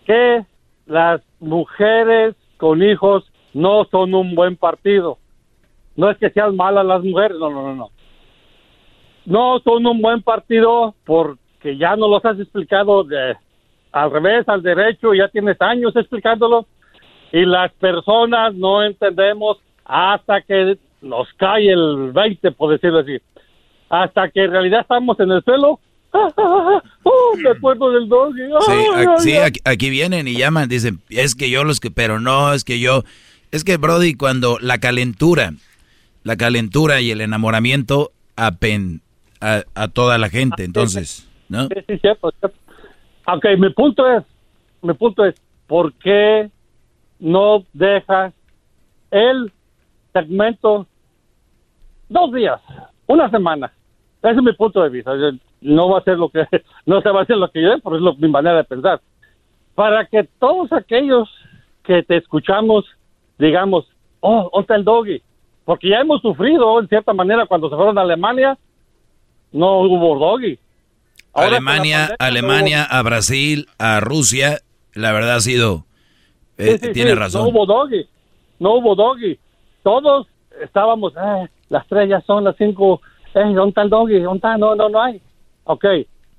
que 0.09 0.43
las 0.88 1.21
mujeres 1.39 2.35
con 2.57 2.81
hijos 2.81 3.31
no 3.53 3.85
son 3.91 4.15
un 4.15 4.33
buen 4.33 4.55
partido. 4.55 5.19
No 5.95 6.09
es 6.09 6.17
que 6.17 6.31
sean 6.31 6.55
malas 6.55 6.83
las 6.83 7.03
mujeres, 7.03 7.38
no, 7.38 7.51
no, 7.51 7.61
no, 7.61 7.75
no. 7.75 7.89
No 9.25 9.59
son 9.59 9.85
un 9.85 10.01
buen 10.01 10.23
partido 10.23 10.95
por 11.05 11.38
que 11.61 11.77
ya 11.77 11.95
no 11.95 12.07
los 12.07 12.25
has 12.25 12.39
explicado 12.39 13.03
de, 13.03 13.35
al 13.91 14.09
revés, 14.09 14.49
al 14.49 14.63
derecho, 14.63 15.13
ya 15.13 15.27
tienes 15.27 15.61
años 15.61 15.95
explicándolo 15.95 16.65
y 17.31 17.45
las 17.45 17.71
personas 17.73 18.55
no 18.55 18.81
entendemos 18.81 19.59
hasta 19.85 20.41
que 20.41 20.79
nos 21.03 21.31
cae 21.33 21.69
el 21.71 22.11
20, 22.13 22.51
por 22.53 22.71
decirlo 22.71 22.99
así. 22.99 23.19
Hasta 23.89 24.31
que 24.31 24.45
en 24.45 24.51
realidad 24.51 24.81
estamos 24.81 25.19
en 25.19 25.29
el 25.29 25.43
suelo. 25.43 25.79
¡Oh, 27.03 27.35
me 27.38 27.49
acuerdo 27.51 27.91
del 27.91 28.09
doggy! 28.09 28.41
Sí, 28.61 28.85
a- 28.95 29.19
sí, 29.19 29.38
aquí, 29.38 29.59
aquí 29.63 29.89
vienen 29.89 30.27
y 30.27 30.35
llaman, 30.38 30.67
dicen, 30.69 30.99
es 31.09 31.35
que 31.35 31.49
yo 31.49 31.63
los 31.63 31.79
que, 31.79 31.91
pero 31.91 32.19
no, 32.19 32.53
es 32.53 32.63
que 32.63 32.79
yo, 32.79 33.03
es 33.51 33.63
que 33.63 33.77
Brody, 33.77 34.15
cuando 34.15 34.57
la 34.59 34.79
calentura, 34.79 35.53
la 36.23 36.35
calentura 36.35 37.01
y 37.01 37.11
el 37.11 37.21
enamoramiento 37.21 38.11
apen 38.35 39.01
a, 39.41 39.63
a 39.75 39.88
toda 39.88 40.17
la 40.17 40.29
gente, 40.29 40.63
entonces, 40.63 41.27
¿no? 41.47 41.67
Sí, 41.67 41.75
sí, 41.88 41.97
cierto, 41.99 42.31
cierto. 42.39 42.57
Ok, 43.27 43.45
mi 43.59 43.69
punto 43.71 44.09
es, 44.11 44.23
mi 44.81 44.93
punto 44.93 45.23
es, 45.25 45.35
¿por 45.67 45.93
qué 45.93 46.49
no 47.19 47.63
dejas 47.73 48.33
el 49.11 49.51
segmento 50.13 50.88
dos 52.09 52.33
días, 52.33 52.59
una 53.05 53.29
semana? 53.29 53.71
Ese 54.22 54.31
es 54.31 54.43
mi 54.43 54.53
punto 54.53 54.81
de 54.83 54.89
vista. 54.89 55.11
No 55.61 55.89
va 55.89 55.99
a 55.99 56.03
ser 56.03 56.17
lo 56.17 56.30
que, 56.30 56.45
no 56.85 57.01
se 57.01 57.09
va 57.09 57.22
a 57.22 57.23
hacer 57.23 57.38
lo 57.38 57.49
que 57.51 57.61
yo, 57.61 57.80
pero 57.83 57.95
es 57.95 58.01
lo- 58.01 58.15
mi 58.15 58.27
manera 58.30 58.57
de 58.57 58.64
pensar. 58.64 59.01
Para 59.75 60.06
que 60.06 60.25
todos 60.39 60.72
aquellos 60.73 61.30
que 61.83 62.03
te 62.03 62.17
escuchamos 62.17 62.85
digamos, 63.38 63.85
oh, 64.19 64.49
¿dónde 64.53 64.61
está 64.61 64.75
el 64.75 64.83
doggy? 64.83 65.22
Porque 65.64 65.88
ya 65.89 66.01
hemos 66.01 66.22
sufrido, 66.22 66.77
en 66.81 66.89
cierta 66.89 67.14
manera, 67.14 67.45
cuando 67.45 67.69
se 67.69 67.75
fueron 67.77 67.98
a 67.98 68.01
Alemania, 68.01 68.57
no 69.51 69.80
hubo 69.81 70.19
doggy. 70.19 70.59
Ahora 71.33 71.48
Alemania, 71.57 72.07
no 72.09 72.15
Alemania, 72.19 72.83
a 72.83 73.01
Brasil, 73.01 73.67
a 73.77 74.01
Rusia, 74.01 74.59
la 74.93 75.11
verdad 75.14 75.35
ha 75.35 75.39
sido, 75.39 75.85
eh, 76.57 76.77
Sí, 76.80 76.88
sí, 76.88 76.93
tiene 76.93 77.11
sí, 77.11 77.15
razón. 77.15 77.43
No 77.43 77.49
hubo 77.49 77.65
doggy, 77.65 78.06
no 78.59 78.73
hubo 78.73 78.95
doggy. 78.95 79.39
Todos 79.83 80.27
estábamos, 80.61 81.14
eh, 81.15 81.48
las 81.69 81.88
tres 81.88 82.09
ya 82.09 82.19
son 82.22 82.43
las 82.43 82.57
cinco, 82.57 83.01
eh, 83.33 83.53
¿dónde 83.53 83.69
está 83.69 83.82
el 83.83 83.90
doggy? 83.90 84.19
¿Dónde 84.19 84.38
está? 84.38 84.58
No, 84.58 84.75
no, 84.75 84.90
no 84.90 85.01
hay. 85.01 85.22
Ok, 85.64 85.85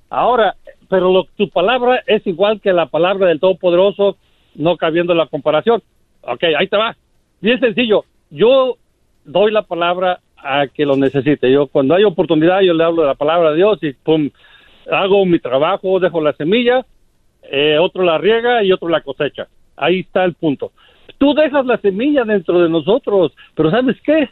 ahora, 0.08 0.56
pero 0.88 1.24
tu 1.36 1.48
palabra 1.50 2.02
es 2.06 2.26
igual 2.26 2.60
que 2.60 2.72
la 2.72 2.86
palabra 2.86 3.28
del 3.28 3.40
Todopoderoso, 3.40 4.16
no 4.54 4.76
cabiendo 4.76 5.14
la 5.14 5.26
comparación. 5.26 5.82
Ok, 6.22 6.44
ahí 6.58 6.66
te 6.66 6.76
va. 6.76 6.96
Bien 7.40 7.60
sencillo, 7.60 8.04
yo 8.30 8.76
doy 9.24 9.52
la 9.52 9.62
palabra 9.62 10.20
a 10.36 10.66
que 10.66 10.84
lo 10.84 10.96
necesite. 10.96 11.50
Yo 11.50 11.68
cuando 11.68 11.94
hay 11.94 12.04
oportunidad, 12.04 12.60
yo 12.60 12.74
le 12.74 12.84
hablo 12.84 13.02
de 13.02 13.08
la 13.08 13.14
palabra 13.14 13.50
de 13.50 13.56
Dios 13.56 13.78
y 13.82 13.94
hago 14.90 15.24
mi 15.26 15.38
trabajo, 15.38 16.00
dejo 16.00 16.20
la 16.20 16.32
semilla, 16.32 16.84
eh, 17.42 17.78
otro 17.78 18.02
la 18.02 18.18
riega 18.18 18.62
y 18.64 18.72
otro 18.72 18.88
la 18.88 19.02
cosecha. 19.02 19.48
Ahí 19.76 20.00
está 20.00 20.24
el 20.24 20.34
punto. 20.34 20.72
Tú 21.18 21.34
dejas 21.34 21.66
la 21.66 21.78
semilla 21.78 22.24
dentro 22.24 22.60
de 22.60 22.68
nosotros, 22.68 23.32
pero 23.54 23.70
¿sabes 23.70 23.96
qué? 24.02 24.28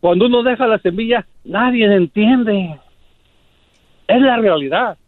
Cuando 0.00 0.26
uno 0.26 0.42
deja 0.42 0.66
la 0.66 0.78
semilla, 0.78 1.26
nadie 1.44 1.84
entiende. 1.94 2.76
Es 4.08 4.20
la 4.20 4.36
realidad. 4.38 4.98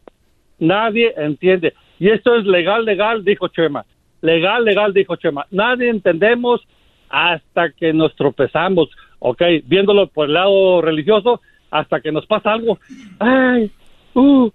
Nadie 0.58 1.12
entiende. 1.16 1.74
Y 1.98 2.08
esto 2.10 2.36
es 2.36 2.44
legal, 2.46 2.84
legal, 2.84 3.24
dijo 3.24 3.48
Chema. 3.48 3.84
Legal, 4.20 4.64
legal, 4.64 4.92
dijo 4.92 5.16
Chema. 5.16 5.46
Nadie 5.50 5.88
entendemos 5.88 6.60
hasta 7.08 7.70
que 7.72 7.92
nos 7.92 8.14
tropezamos, 8.16 8.88
¿ok? 9.18 9.42
Viéndolo 9.64 10.06
por 10.08 10.26
el 10.28 10.34
lado 10.34 10.80
religioso, 10.80 11.40
hasta 11.70 12.00
que 12.00 12.12
nos 12.12 12.26
pasa 12.26 12.52
algo. 12.52 12.78
Ay, 13.18 13.70
uh. 14.14 14.50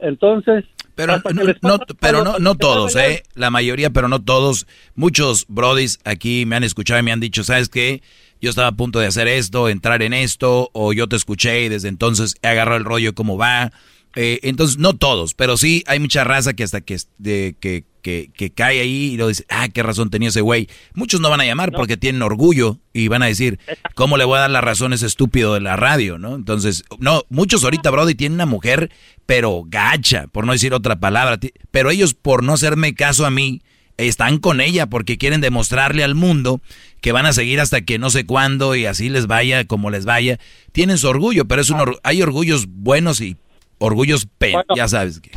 Entonces, 0.00 0.64
Pero 0.94 1.18
no, 1.18 1.44
no- 1.62 1.78
pero 2.00 2.24
no, 2.24 2.38
no 2.38 2.50
hasta 2.50 2.52
que 2.52 2.58
todos, 2.58 2.96
¿eh? 2.96 3.22
La 3.34 3.50
mayoría, 3.50 3.90
pero 3.90 4.08
no 4.08 4.22
todos. 4.24 4.66
Muchos 4.94 5.44
brodis 5.48 5.98
aquí 6.04 6.46
me 6.46 6.56
han 6.56 6.64
escuchado 6.64 7.00
y 7.00 7.02
me 7.02 7.12
han 7.12 7.20
dicho, 7.20 7.44
¿sabes 7.44 7.68
qué? 7.68 8.00
Yo 8.40 8.50
estaba 8.50 8.68
a 8.68 8.72
punto 8.72 8.98
de 8.98 9.06
hacer 9.06 9.28
esto, 9.28 9.68
entrar 9.68 10.02
en 10.02 10.12
esto, 10.12 10.70
o 10.72 10.92
yo 10.92 11.08
te 11.08 11.16
escuché 11.16 11.64
y 11.64 11.68
desde 11.68 11.88
entonces 11.88 12.36
he 12.42 12.48
agarrado 12.48 12.78
el 12.78 12.84
rollo 12.84 13.14
cómo 13.14 13.36
va. 13.36 13.72
Eh, 14.16 14.40
entonces, 14.42 14.78
no 14.78 14.94
todos, 14.94 15.34
pero 15.34 15.56
sí 15.56 15.84
hay 15.86 16.00
mucha 16.00 16.24
raza 16.24 16.52
que 16.54 16.64
hasta 16.64 16.80
que, 16.80 16.98
de, 17.18 17.54
que, 17.60 17.84
que, 18.02 18.30
que 18.34 18.50
cae 18.50 18.80
ahí 18.80 19.12
y 19.12 19.16
lo 19.16 19.28
dice, 19.28 19.44
ah, 19.48 19.68
qué 19.68 19.84
razón 19.84 20.10
tenía 20.10 20.30
ese 20.30 20.40
güey. 20.40 20.68
Muchos 20.94 21.20
no 21.20 21.30
van 21.30 21.40
a 21.40 21.44
llamar 21.44 21.70
porque 21.70 21.96
tienen 21.96 22.22
orgullo 22.22 22.78
y 22.92 23.06
van 23.06 23.22
a 23.22 23.26
decir, 23.26 23.60
¿cómo 23.94 24.16
le 24.16 24.24
voy 24.24 24.38
a 24.38 24.40
dar 24.40 24.50
la 24.50 24.60
razón 24.60 24.90
a 24.90 24.96
ese 24.96 25.06
estúpido 25.06 25.54
de 25.54 25.60
la 25.60 25.76
radio, 25.76 26.18
no? 26.18 26.34
Entonces, 26.34 26.82
no, 26.98 27.22
muchos 27.28 27.62
ahorita, 27.62 27.90
Brody, 27.90 28.16
tienen 28.16 28.34
una 28.34 28.46
mujer, 28.46 28.90
pero 29.26 29.62
gacha, 29.64 30.26
por 30.26 30.44
no 30.44 30.52
decir 30.52 30.74
otra 30.74 30.98
palabra, 30.98 31.38
pero 31.70 31.90
ellos 31.90 32.14
por 32.14 32.42
no 32.42 32.54
hacerme 32.54 32.94
caso 32.94 33.26
a 33.26 33.30
mí, 33.30 33.62
están 34.08 34.38
con 34.38 34.60
ella 34.60 34.86
porque 34.86 35.18
quieren 35.18 35.40
demostrarle 35.40 36.04
al 36.04 36.14
mundo 36.14 36.60
que 37.00 37.12
van 37.12 37.26
a 37.26 37.32
seguir 37.32 37.60
hasta 37.60 37.80
que 37.82 37.98
no 37.98 38.10
sé 38.10 38.26
cuándo 38.26 38.74
y 38.74 38.86
así 38.86 39.08
les 39.08 39.26
vaya 39.26 39.64
como 39.66 39.90
les 39.90 40.04
vaya. 40.04 40.38
Tienen 40.72 40.98
su 40.98 41.08
orgullo, 41.08 41.46
pero 41.46 41.60
es 41.62 41.70
un 41.70 41.80
or- 41.80 42.00
hay 42.02 42.22
orgullos 42.22 42.66
buenos 42.68 43.20
y 43.20 43.36
orgullos 43.78 44.28
Bueno. 44.38 44.62
ya 44.76 44.86
sabes 44.88 45.20
que. 45.20 45.30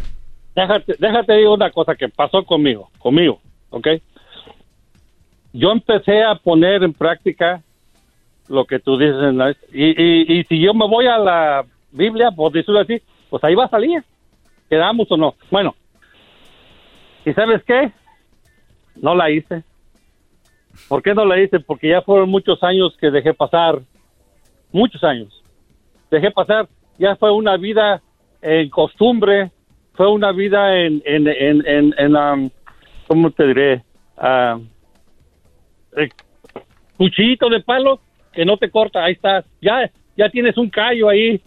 déjate, 0.55 0.95
déjate 0.99 1.33
digo 1.37 1.53
una 1.53 1.71
cosa 1.71 1.95
que 1.95 2.09
pasó 2.09 2.43
conmigo, 2.43 2.89
conmigo, 2.99 3.39
¿ok? 3.69 3.87
Yo 5.53 5.71
empecé 5.71 6.23
a 6.23 6.35
poner 6.35 6.83
en 6.83 6.93
práctica 6.93 7.61
lo 8.49 8.65
que 8.65 8.79
tú 8.79 8.97
dices, 8.97 9.15
en 9.21 9.37
la- 9.37 9.55
y, 9.71 9.85
y, 10.01 10.39
y 10.39 10.43
si 10.45 10.59
yo 10.59 10.73
me 10.73 10.87
voy 10.87 11.07
a 11.07 11.17
la 11.17 11.65
Biblia, 11.91 12.31
por 12.31 12.51
decirlo 12.51 12.79
así, 12.81 13.01
pues 13.29 13.43
ahí 13.43 13.55
va 13.55 13.65
a 13.65 13.69
salir, 13.69 14.03
quedamos 14.69 15.07
o 15.11 15.17
no. 15.17 15.35
Bueno, 15.51 15.75
¿y 17.25 17.31
sabes 17.33 17.61
qué? 17.65 17.91
No 18.95 19.15
la 19.15 19.29
hice. 19.29 19.63
¿Por 20.87 21.01
qué 21.03 21.13
no 21.13 21.25
la 21.25 21.39
hice? 21.39 21.59
Porque 21.59 21.89
ya 21.89 22.01
fueron 22.01 22.29
muchos 22.29 22.61
años 22.63 22.95
que 22.99 23.11
dejé 23.11 23.33
pasar, 23.33 23.79
muchos 24.71 25.03
años. 25.03 25.43
Dejé 26.09 26.31
pasar, 26.31 26.67
ya 26.97 27.15
fue 27.15 27.31
una 27.31 27.57
vida 27.57 28.01
en 28.41 28.69
costumbre, 28.69 29.51
fue 29.93 30.11
una 30.11 30.31
vida 30.31 30.77
en, 30.79 31.01
en, 31.05 31.27
en, 31.27 31.67
en, 31.67 31.95
en, 31.97 32.15
um, 32.15 32.49
¿cómo 33.07 33.31
te 33.31 33.47
diré? 33.47 33.83
Eh, 35.95 36.09
cuchillito 36.97 37.49
de 37.49 37.61
palo 37.61 37.99
que 38.31 38.45
no 38.45 38.57
te 38.57 38.69
corta, 38.69 39.03
ahí 39.03 39.13
estás. 39.13 39.45
Ya, 39.61 39.89
ya 40.17 40.29
tienes 40.29 40.57
un 40.57 40.69
callo 40.69 41.09
ahí, 41.09 41.41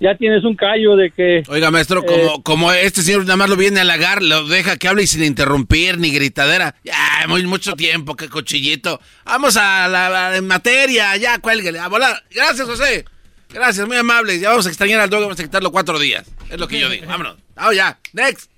ya 0.00 0.14
tienes 0.16 0.44
un 0.44 0.54
callo 0.54 0.96
de 0.96 1.10
que... 1.10 1.42
Oiga, 1.48 1.70
maestro, 1.70 2.02
Eh, 2.02 2.06
como, 2.06 2.42
como 2.42 2.72
este 2.72 3.02
señor 3.02 3.22
nada 3.22 3.36
más 3.36 3.48
lo 3.48 3.56
viene 3.56 3.78
a 3.78 3.82
halagar, 3.82 4.22
lo 4.22 4.46
deja 4.46 4.76
que 4.76 4.88
hable 4.88 5.02
y 5.02 5.06
sin 5.06 5.24
interrumpir 5.24 5.98
ni 5.98 6.10
gritadera. 6.10 6.74
Ya, 6.84 7.26
muy 7.28 7.44
mucho 7.46 7.74
tiempo, 7.74 8.14
qué 8.14 8.28
cochillito. 8.28 9.00
Vamos 9.24 9.56
a 9.56 9.88
la, 9.88 10.36
a 10.36 10.40
materia, 10.42 11.16
ya, 11.16 11.38
cuélguele, 11.40 11.78
a 11.78 11.88
volar. 11.88 12.22
Gracias, 12.30 12.66
José. 12.66 13.04
Gracias, 13.50 13.86
muy 13.86 13.96
amable. 13.96 14.38
Ya 14.38 14.50
vamos 14.50 14.66
a 14.66 14.68
extrañar 14.68 15.00
al 15.00 15.10
dog, 15.10 15.22
vamos 15.22 15.40
a 15.40 15.42
quitarlo 15.42 15.72
cuatro 15.72 15.98
días. 15.98 16.30
Es 16.50 16.60
lo 16.60 16.68
que 16.68 16.78
yo 16.78 16.88
digo. 16.88 17.06
Vámonos. 17.06 17.36
Vamos 17.54 17.74
ya. 17.74 17.98
Next. 18.12 18.50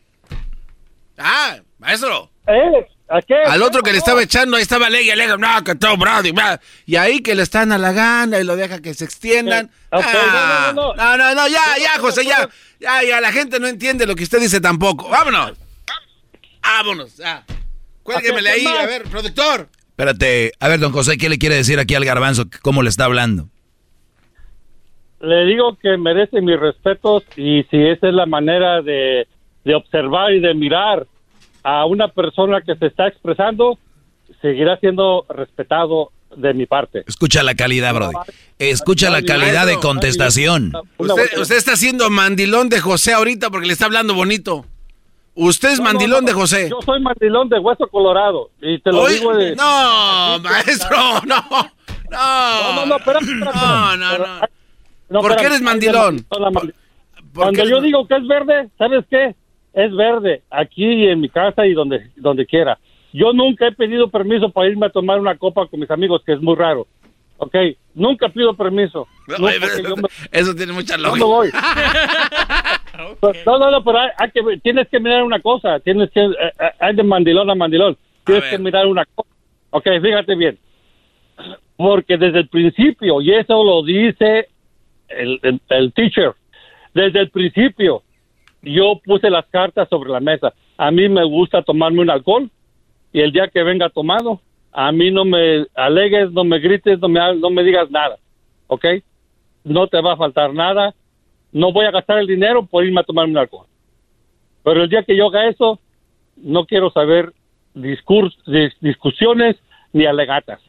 Ah, 1.17 1.57
maestro. 1.79 2.31
Eh, 2.47 2.87
¿a 3.11 3.21
qué? 3.23 3.35
Al 3.35 3.63
otro 3.63 3.83
que 3.83 3.93
le 3.93 3.99
estaba 3.99 4.23
echando, 4.23 4.57
ahí 4.57 4.63
estaba 4.63 4.89
Leggy, 4.89 5.15
Leggy, 5.17 5.39
no, 5.39 5.65
que 5.65 5.75
todo 5.75 5.97
Brody, 5.97 6.31
bla. 6.31 6.61
y 6.87 6.97
ahí 6.97 7.21
que 7.21 7.35
le 7.35 7.43
están 7.43 7.73
halagando 7.73 8.39
y 8.41 8.45
lo 8.45 8.57
deja 8.57 8.81
que 8.81 8.95
se 8.95 9.05
extiendan. 9.05 9.71
Ok, 9.91 10.05
Ah, 10.07 10.73
no, 10.75 10.95
no, 10.95 10.95
no, 10.95 11.17
no, 11.17 11.17
no, 11.17 11.35
no, 11.35 11.49
ya, 11.49 11.63
ya, 11.79 11.99
José, 12.01 12.25
ya, 12.25 12.49
ya, 12.79 13.03
ya, 13.03 13.21
la 13.21 13.33
gente 13.33 13.59
no 13.61 13.67
entiende 13.67 14.07
lo 14.07 14.15
que 14.15 14.23
usted 14.25 14.41
dice 14.41 14.61
tampoco. 14.61 15.09
Vámonos. 15.09 15.53
Vámonos, 16.63 17.17
ya. 17.17 17.45
Cuélguemele 18.03 18.51
ahí, 18.51 18.67
a 18.67 18.87
ver, 18.87 19.03
productor. 19.05 19.69
Espérate, 19.91 20.53
a 20.61 20.69
ver, 20.69 20.81
don 20.81 20.93
José, 20.93 21.19
¿qué 21.19 21.29
le 21.29 21.39
quiere 21.39 21.57
decir 21.57 21.79
aquí 21.79 21.95
al 21.95 22.05
garbanzo? 22.05 22.45
¿Cómo 22.63 22.83
le 22.83 22.89
está 22.89 23.05
hablando? 23.05 23.49
le 25.23 25.45
digo 25.45 25.77
que 25.77 25.99
merece 25.99 26.41
mis 26.41 26.59
respetos 26.59 27.25
y 27.37 27.63
si 27.65 27.77
esa 27.77 28.09
es 28.09 28.15
la 28.15 28.25
manera 28.25 28.81
de, 28.81 29.29
de 29.65 29.75
observar 29.75 30.33
y 30.33 30.41
de 30.41 30.55
mirar 30.55 31.07
a 31.63 31.85
una 31.87 32.09
persona 32.09 32.61
que 32.63 32.75
se 32.77 32.87
está 32.87 33.09
expresando, 33.09 33.79
seguirá 34.41 34.77
siendo 34.79 35.27
respetado 35.29 36.11
de 36.37 36.55
mi 36.55 36.67
parte. 36.67 37.05
Escucha 37.07 37.43
la 37.43 37.55
calidad, 37.55 37.95
Brody. 37.95 38.15
Escucha 38.59 39.11
la 39.11 39.23
calidad 39.23 39.67
de 39.67 39.77
contestación. 39.79 40.73
Usted, 40.99 41.39
usted 41.39 41.57
está 41.57 41.73
haciendo 41.73 42.09
mandilón 42.11 42.69
de 42.69 42.81
José 42.81 43.13
ahorita 43.13 43.51
porque 43.51 43.67
le 43.67 43.73
está 43.73 43.87
hablando 43.87 44.15
bonito. 44.15 44.65
Usted 45.35 45.71
es 45.71 45.79
No, 45.79 45.85
mandilón 45.85 46.25
no, 46.25 46.29
de 46.29 46.33
José. 46.35 46.69
Yo 46.71 46.81
soy 46.85 47.01
mandilón 47.01 47.49
de 47.49 47.59
hueso 47.59 47.87
colorado 47.89 48.51
y 48.61 48.79
te 48.81 48.91
lo 48.91 49.03
Oye, 49.03 49.15
digo 49.15 49.35
de... 49.35 49.57
No, 49.57 50.39
maestro, 50.41 50.97
no. 51.27 51.45
No, 51.51 51.71
No, 52.11 52.75
no, 52.75 52.87
no, 52.87 52.97
espérate, 52.97 53.25
espérate. 53.25 53.59
No, 53.59 53.97
no, 53.97 54.19
no. 54.19 54.41
No, 55.09 55.21
¿Por 55.21 55.37
qué 55.37 55.47
eres 55.47 55.61
mandilón? 55.61 56.25
¿Por 56.29 56.75
Cuando 57.35 57.65
yo 57.65 57.81
digo 57.81 58.07
que 58.07 58.17
es 58.17 58.27
verde, 58.27 58.69
¿sabes 58.79 59.05
qué? 59.11 59.35
Es 59.73 59.95
verde, 59.95 60.43
aquí 60.51 61.07
en 61.07 61.21
mi 61.21 61.29
casa 61.29 61.67
y 61.67 61.75
donde, 61.75 62.11
donde 62.17 62.45
quiera. 62.47 62.79
Yo 63.13 63.33
nunca 63.33 63.67
he 63.69 63.73
pedido 63.73 64.09
permiso 64.09 64.51
para 64.51 64.69
irme 64.69 64.87
a 64.87 64.91
tomar 64.91 65.19
una 65.21 65.37
copa 65.37 65.67
con 65.67 65.81
mis 65.81 65.91
amigos, 65.91 66.23
que 66.25 66.33
es 66.33 66.41
muy 66.41 66.55
raro. 66.57 66.87
¿Ok? 67.39 67.55
Nunca 67.95 68.29
pido 68.29 68.55
permiso. 68.55 69.09
No, 69.27 69.39
me- 69.39 69.53
Eso 70.33 70.55
tiene 70.55 70.73
mucha 70.73 70.97
me 70.97 71.05
lógica. 71.05 71.25
voy. 71.25 71.49
No, 73.47 73.59
no, 73.59 73.71
no, 73.71 73.83
pero 73.85 73.99
hay, 73.99 74.09
hay 74.19 74.31
que, 74.31 74.43
tienes 74.63 74.89
que 74.89 75.01
mirar 75.01 75.23
una 75.23 75.41
cosa. 75.41 75.81
Tienes 75.81 76.11
que, 76.11 76.21
eh, 76.21 76.33
eh, 76.61 76.71
hay 76.81 76.95
de 76.95 77.03
mandilón 77.03 77.49
a 77.49 77.55
mandilón. 77.55 77.97
Tienes 78.25 78.45
que 78.51 78.59
mirar 78.59 78.87
una 78.87 79.05
cosa. 79.07 79.29
Ok, 79.71 79.85
fíjate 80.03 80.35
bien. 80.35 80.59
Porque 81.77 82.19
desde 82.19 82.41
el 82.41 82.49
principio, 82.49 83.21
y 83.23 83.33
eso 83.33 83.65
lo 83.65 83.83
dice 83.83 84.49
el, 85.09 85.41
el, 85.43 85.61
el 85.71 85.93
teacher, 85.95 86.33
desde 86.93 87.21
el 87.21 87.31
principio, 87.31 88.03
yo 88.63 89.01
puse 89.05 89.31
las 89.31 89.47
cartas 89.47 89.89
sobre 89.89 90.11
la 90.11 90.21
mesa. 90.21 90.53
A 90.77 90.91
mí 90.91 91.09
me 91.09 91.25
gusta 91.25 91.63
tomarme 91.63 92.01
un 92.01 92.11
alcohol 92.11 92.51
y 93.13 93.21
el 93.21 93.33
día 93.33 93.49
que 93.49 93.63
venga 93.63 93.89
tomado, 93.91 94.41
a 94.73 94.93
mí 94.93 95.11
no 95.11 95.25
me 95.25 95.67
alegues, 95.75 96.31
no 96.33 96.45
me 96.45 96.59
grites, 96.59 96.99
no 97.01 97.09
me, 97.09 97.21
no 97.37 97.51
me 97.51 97.63
digas 97.65 97.91
nada, 97.91 98.17
¿ok? 98.69 98.85
No 99.65 99.87
te 99.89 100.01
va 100.01 100.13
a 100.15 100.17
faltar 100.17 100.55
nada, 100.55 100.95
no 101.53 101.73
voy 101.73 101.87
a 101.87 101.91
gastar 101.91 102.19
el 102.19 102.27
dinero 102.27 102.65
por 102.67 102.85
irme 102.85 103.01
a 103.01 103.05
tomarme 103.05 103.33
un 103.33 103.39
alcohol. 103.39 103.67
Pero 104.63 104.83
el 104.85 104.89
día 104.91 105.03
que 105.03 105.17
yo 105.17 105.27
haga 105.27 105.49
eso, 105.49 105.81
no 106.37 106.65
quiero 106.67 106.91
saber 106.91 107.33
discurs, 107.75 108.37
dis- 108.47 108.75
discusiones 108.81 109.57
ni 109.93 110.07
alegatas. 110.07 110.61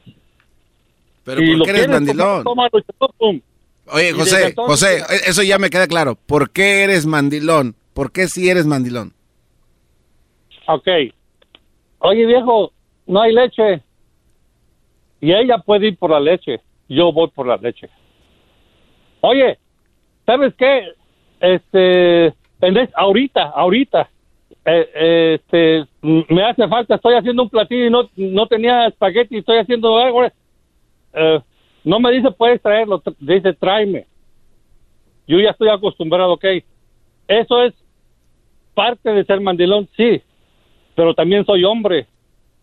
Pero 1.24 1.40
Si 1.40 1.46
¿por 1.46 1.56
lo 1.58 1.64
qué 1.64 1.70
eres 1.70 1.88
mandilón? 1.88 2.42
tomar, 2.44 2.70
tómalo, 2.70 3.14
pum. 3.18 3.40
Oye, 3.92 4.12
José, 4.12 4.48
entonces- 4.48 5.02
José, 5.04 5.14
eso 5.26 5.42
ya 5.42 5.58
me 5.58 5.70
queda 5.70 5.86
claro. 5.86 6.16
¿Por 6.16 6.50
qué 6.50 6.82
eres 6.84 7.06
mandilón? 7.06 7.74
¿Por 7.94 8.12
qué 8.12 8.28
sí 8.28 8.48
eres 8.48 8.66
mandilón? 8.66 9.12
Ok. 10.66 10.88
Oye, 11.98 12.26
viejo, 12.26 12.72
no 13.06 13.20
hay 13.20 13.32
leche. 13.32 13.82
Y 15.20 15.32
ella 15.32 15.58
puede 15.58 15.88
ir 15.88 15.96
por 15.98 16.10
la 16.10 16.20
leche. 16.20 16.60
Yo 16.88 17.12
voy 17.12 17.28
por 17.30 17.46
la 17.46 17.56
leche. 17.56 17.88
Oye, 19.20 19.58
¿sabes 20.26 20.54
qué? 20.54 20.88
Este, 21.40 22.26
en 22.60 22.88
ahorita, 22.94 23.42
ahorita, 23.50 24.10
eh, 24.64 25.34
este, 25.34 25.86
me 26.02 26.44
hace 26.44 26.66
falta, 26.68 26.94
estoy 26.96 27.14
haciendo 27.14 27.42
un 27.44 27.50
platillo 27.50 27.86
y 27.86 27.90
no, 27.90 28.08
no 28.16 28.46
tenía 28.46 28.86
espagueti, 28.86 29.38
estoy 29.38 29.58
haciendo 29.58 29.96
algo. 29.98 30.24
Eh, 30.24 31.40
no 31.84 32.00
me 32.00 32.12
dice, 32.12 32.30
puedes 32.30 32.60
traerlo, 32.62 33.02
tr- 33.02 33.16
dice, 33.18 33.52
tráeme. 33.54 34.06
Yo 35.26 35.40
ya 35.40 35.50
estoy 35.50 35.68
acostumbrado, 35.68 36.32
ok. 36.32 36.44
Eso 37.28 37.62
es 37.62 37.74
parte 38.74 39.10
de 39.10 39.24
ser 39.24 39.40
mandilón, 39.40 39.88
sí, 39.96 40.22
pero 40.94 41.14
también 41.14 41.44
soy 41.44 41.64
hombre. 41.64 42.06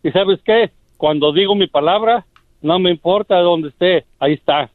¿Y 0.04 0.12
sabes 0.12 0.40
qué? 0.44 0.72
Cuando 0.98 1.34
digo 1.34 1.56
mi 1.56 1.68
palabra, 1.68 2.26
no 2.62 2.80
me 2.80 2.92
importa 2.92 3.40
dónde 3.40 3.70
esté, 3.70 4.06
ahí 4.20 4.34
está. 4.34 4.70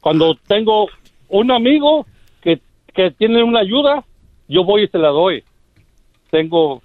Cuando 0.00 0.36
tengo 0.46 0.88
un 1.28 1.50
amigo 1.50 2.06
que, 2.42 2.60
que 2.94 3.10
tiene 3.12 3.42
una 3.42 3.60
ayuda, 3.60 4.04
yo 4.48 4.64
voy 4.64 4.84
y 4.84 4.88
se 4.88 4.98
la 4.98 5.08
doy. 5.08 5.42
Tengo, 6.30 6.82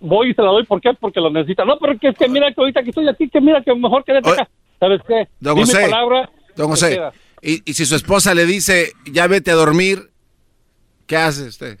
voy 0.00 0.30
y 0.30 0.34
se 0.34 0.42
la 0.42 0.48
doy, 0.48 0.64
¿por 0.64 0.80
qué? 0.80 0.94
Porque 0.94 1.20
lo 1.20 1.30
necesita. 1.30 1.64
No, 1.64 1.78
pero 1.78 1.98
que 1.98 2.08
es 2.08 2.16
que 2.16 2.28
mira 2.28 2.52
que 2.52 2.60
ahorita 2.60 2.82
que 2.82 2.90
estoy 2.90 3.08
aquí, 3.08 3.28
que 3.28 3.40
mira 3.40 3.62
que 3.62 3.74
mejor 3.74 4.04
quédate 4.04 4.30
acá. 4.30 4.48
¿Sabes 4.78 5.00
qué? 5.06 5.28
Don 5.40 5.56
José, 5.56 5.82
palabra. 5.82 6.30
Don 6.56 6.68
José, 6.68 7.00
y, 7.40 7.62
y 7.68 7.74
si 7.74 7.86
su 7.86 7.96
esposa 7.96 8.34
le 8.34 8.46
dice, 8.46 8.92
ya 9.10 9.26
vete 9.26 9.50
a 9.50 9.54
dormir, 9.54 10.10
¿qué 11.06 11.16
hace 11.16 11.48
usted? 11.48 11.78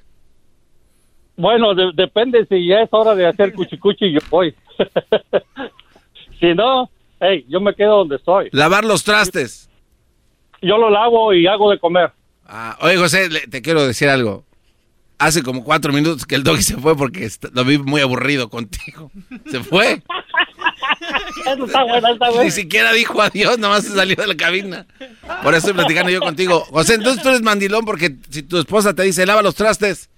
Bueno, 1.36 1.74
de- 1.74 1.92
depende 1.94 2.46
si 2.48 2.66
ya 2.66 2.80
es 2.82 2.88
hora 2.92 3.14
de 3.14 3.26
hacer 3.26 3.52
cuchicuchi, 3.54 4.12
yo 4.12 4.20
voy. 4.30 4.54
si 6.40 6.54
no, 6.54 6.90
hey, 7.20 7.44
yo 7.48 7.60
me 7.60 7.74
quedo 7.74 7.98
donde 7.98 8.16
estoy. 8.16 8.48
Lavar 8.52 8.84
los 8.84 9.04
trastes. 9.04 9.68
Yo 10.60 10.78
lo 10.78 10.90
lavo 10.90 11.32
y 11.34 11.46
hago 11.46 11.70
de 11.70 11.78
comer. 11.78 12.12
Ah, 12.46 12.76
oye, 12.80 12.96
José, 12.96 13.28
le- 13.28 13.46
te 13.46 13.62
quiero 13.62 13.86
decir 13.86 14.08
algo. 14.08 14.44
Hace 15.18 15.42
como 15.42 15.62
cuatro 15.64 15.92
minutos 15.92 16.26
que 16.26 16.34
el 16.34 16.42
doggy 16.42 16.62
se 16.62 16.76
fue 16.76 16.96
porque 16.96 17.28
lo 17.52 17.64
vi 17.64 17.78
muy 17.78 18.00
aburrido 18.00 18.48
contigo. 18.48 19.10
Se 19.46 19.60
fue. 19.62 20.02
Eso 21.46 21.64
está 21.64 21.84
bueno, 21.84 22.08
está 22.12 22.28
bueno. 22.28 22.42
Ni 22.44 22.50
siquiera 22.50 22.92
dijo 22.92 23.20
adiós, 23.22 23.56
nomás 23.58 23.84
se 23.84 23.94
salió 23.94 24.16
de 24.16 24.26
la 24.26 24.36
cabina. 24.36 24.86
Por 25.42 25.54
eso 25.54 25.58
estoy 25.68 25.74
platicando 25.74 26.10
yo 26.10 26.20
contigo. 26.20 26.60
José, 26.70 26.94
entonces 26.94 27.22
tú 27.22 27.28
eres 27.28 27.42
mandilón 27.42 27.84
porque 27.84 28.16
si 28.30 28.42
tu 28.42 28.58
esposa 28.58 28.94
te 28.94 29.02
dice 29.04 29.24
lava 29.26 29.42
los 29.42 29.54
trastes. 29.54 30.10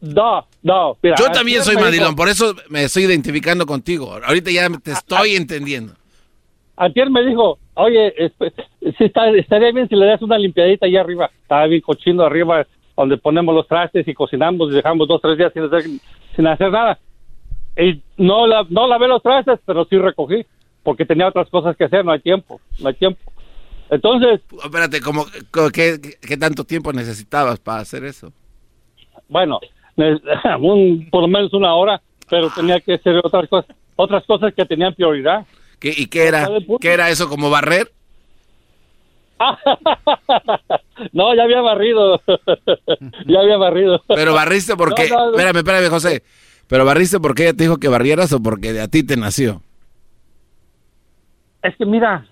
No, 0.00 0.46
no, 0.62 0.96
mira. 1.02 1.16
Yo 1.18 1.30
también 1.32 1.62
soy 1.64 1.74
mandilón, 1.76 2.08
dijo- 2.10 2.16
por 2.16 2.28
eso 2.28 2.54
me 2.68 2.84
estoy 2.84 3.04
identificando 3.04 3.66
contigo. 3.66 4.18
Ahorita 4.24 4.50
ya 4.50 4.68
te 4.78 4.92
estoy 4.92 5.34
entendiendo. 5.36 5.94
Antier 6.76 7.08
me 7.10 7.24
dijo, 7.24 7.58
oye, 7.74 8.12
sí 8.80 9.04
está, 9.04 9.28
estaría 9.30 9.72
bien 9.72 9.88
si 9.88 9.94
le 9.96 10.06
das 10.06 10.22
una 10.22 10.38
limpiadita 10.38 10.86
allá 10.86 11.00
arriba. 11.00 11.30
Estaba 11.42 11.66
bien 11.66 11.80
cochino 11.80 12.22
arriba, 12.24 12.66
donde 12.96 13.16
ponemos 13.16 13.54
los 13.54 13.66
trastes 13.68 14.06
y 14.06 14.14
cocinamos 14.14 14.70
y 14.70 14.74
dejamos 14.76 15.06
dos, 15.08 15.20
tres 15.20 15.38
días 15.38 15.52
sin 15.52 15.62
hacer, 15.64 15.82
sin 16.36 16.46
hacer 16.46 16.70
nada. 16.70 16.98
Y 17.76 18.00
no, 18.16 18.46
la, 18.46 18.64
no 18.70 18.86
lavé 18.86 19.08
los 19.08 19.22
trastes, 19.22 19.58
pero 19.66 19.84
sí 19.86 19.98
recogí, 19.98 20.44
porque 20.84 21.04
tenía 21.04 21.26
otras 21.28 21.48
cosas 21.48 21.76
que 21.76 21.84
hacer, 21.84 22.04
no 22.04 22.12
hay 22.12 22.20
tiempo, 22.20 22.60
no 22.80 22.88
hay 22.88 22.94
tiempo. 22.94 23.20
Entonces, 23.90 24.40
Espérate, 24.64 25.00
¿cómo, 25.00 25.26
qué, 25.72 25.98
qué- 26.00 26.16
qué 26.20 26.36
tanto 26.36 26.64
tiempo 26.64 26.92
necesitabas 26.92 27.58
para 27.60 27.80
hacer 27.80 28.04
eso? 28.04 28.32
Bueno, 29.28 29.60
un- 30.60 31.08
por 31.10 31.22
lo 31.22 31.28
menos 31.28 31.52
una 31.52 31.74
hora, 31.74 32.00
pero 32.28 32.50
tenía 32.50 32.80
que 32.80 32.94
hacer 32.94 33.16
otras 33.22 33.48
cosas, 33.48 33.76
otras 33.96 34.24
cosas 34.24 34.54
que 34.54 34.64
tenían 34.64 34.94
prioridad. 34.94 35.46
¿Qué, 35.78 35.92
¿Y 35.96 36.06
qué 36.06 36.26
era? 36.28 36.48
¿Qué 36.80 36.92
era 36.92 37.10
eso 37.10 37.28
como 37.28 37.50
barrer? 37.50 37.90
no, 41.12 41.34
ya 41.34 41.42
había 41.42 41.60
barrido, 41.60 42.20
ya 43.26 43.40
había 43.40 43.56
barrido. 43.56 44.02
Pero 44.08 44.32
barriste 44.34 44.76
porque... 44.76 45.08
No, 45.08 45.16
no, 45.16 45.24
no. 45.26 45.30
Espérame, 45.32 45.56
espérame, 45.58 45.88
José. 45.90 46.22
¿Pero 46.68 46.84
barriste 46.84 47.20
porque 47.20 47.42
ella 47.44 47.52
te 47.52 47.64
dijo 47.64 47.76
que 47.78 47.88
barrieras 47.88 48.32
o 48.32 48.42
porque 48.42 48.80
a 48.80 48.88
ti 48.88 49.02
te 49.04 49.16
nació? 49.16 49.60
Es 51.62 51.76
que 51.76 51.84
mira, 51.84 52.26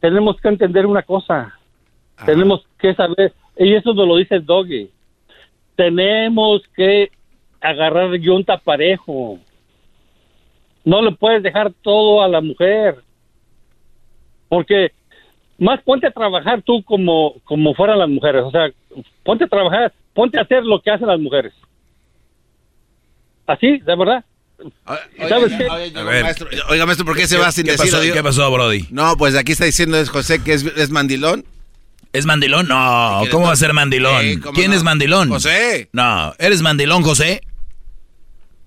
tenemos 0.00 0.36
que 0.40 0.48
entender 0.48 0.86
una 0.86 1.02
cosa. 1.02 1.54
Tenemos 2.26 2.62
que 2.78 2.94
saber, 2.94 3.32
y 3.58 3.74
eso 3.74 3.94
nos 3.94 4.06
lo 4.06 4.16
dice 4.16 4.36
el 4.36 4.46
doggy. 4.46 4.90
Tenemos 5.76 6.62
que 6.76 7.10
agarrar 7.60 8.14
yunta 8.16 8.58
parejo. 8.58 9.38
No 10.84 11.02
le 11.02 11.12
puedes 11.12 11.42
dejar 11.42 11.72
todo 11.82 12.22
a 12.22 12.28
la 12.28 12.40
mujer. 12.40 12.96
Porque 14.48 14.92
más 15.58 15.80
ponte 15.82 16.06
a 16.06 16.10
trabajar 16.10 16.62
tú 16.62 16.82
como, 16.82 17.34
como 17.44 17.74
fueran 17.74 17.98
las 17.98 18.08
mujeres. 18.08 18.42
O 18.44 18.50
sea, 18.50 18.70
ponte 19.22 19.44
a 19.44 19.48
trabajar, 19.48 19.92
ponte 20.12 20.38
a 20.38 20.42
hacer 20.42 20.64
lo 20.64 20.80
que 20.80 20.90
hacen 20.90 21.06
las 21.06 21.20
mujeres. 21.20 21.52
Así, 23.46 23.78
de 23.78 23.96
verdad. 23.96 24.24
¿Sabes 25.28 25.52
qué? 25.56 25.66
A 25.68 26.02
ver, 26.04 26.22
maestro, 26.22 26.48
oiga, 26.68 26.86
maestro, 26.86 27.04
¿por 27.04 27.16
qué 27.16 27.26
se 27.26 27.36
va 27.38 27.50
sin 27.50 27.64
¿Qué 27.64 27.72
decir 27.72 27.90
pasó? 27.90 28.12
¿Qué 28.12 28.22
pasó, 28.22 28.50
Brody? 28.52 28.86
No, 28.90 29.16
pues 29.16 29.36
aquí 29.36 29.52
está 29.52 29.64
diciendo 29.64 29.98
es 29.98 30.08
José 30.08 30.42
que 30.42 30.52
es, 30.52 30.64
es 30.64 30.90
mandilón. 30.90 31.44
¿Es 32.12 32.26
mandilón? 32.26 32.68
No, 32.68 33.22
¿cómo 33.30 33.46
va 33.46 33.52
a 33.52 33.56
ser 33.56 33.72
mandilón? 33.72 34.20
Sí, 34.22 34.36
¿cómo 34.40 34.52
¿Quién 34.54 34.70
no? 34.70 34.76
es 34.76 34.82
mandilón? 34.82 35.28
José. 35.30 35.88
No, 35.92 36.34
¿eres 36.38 36.60
mandilón, 36.60 37.02
José? 37.02 37.40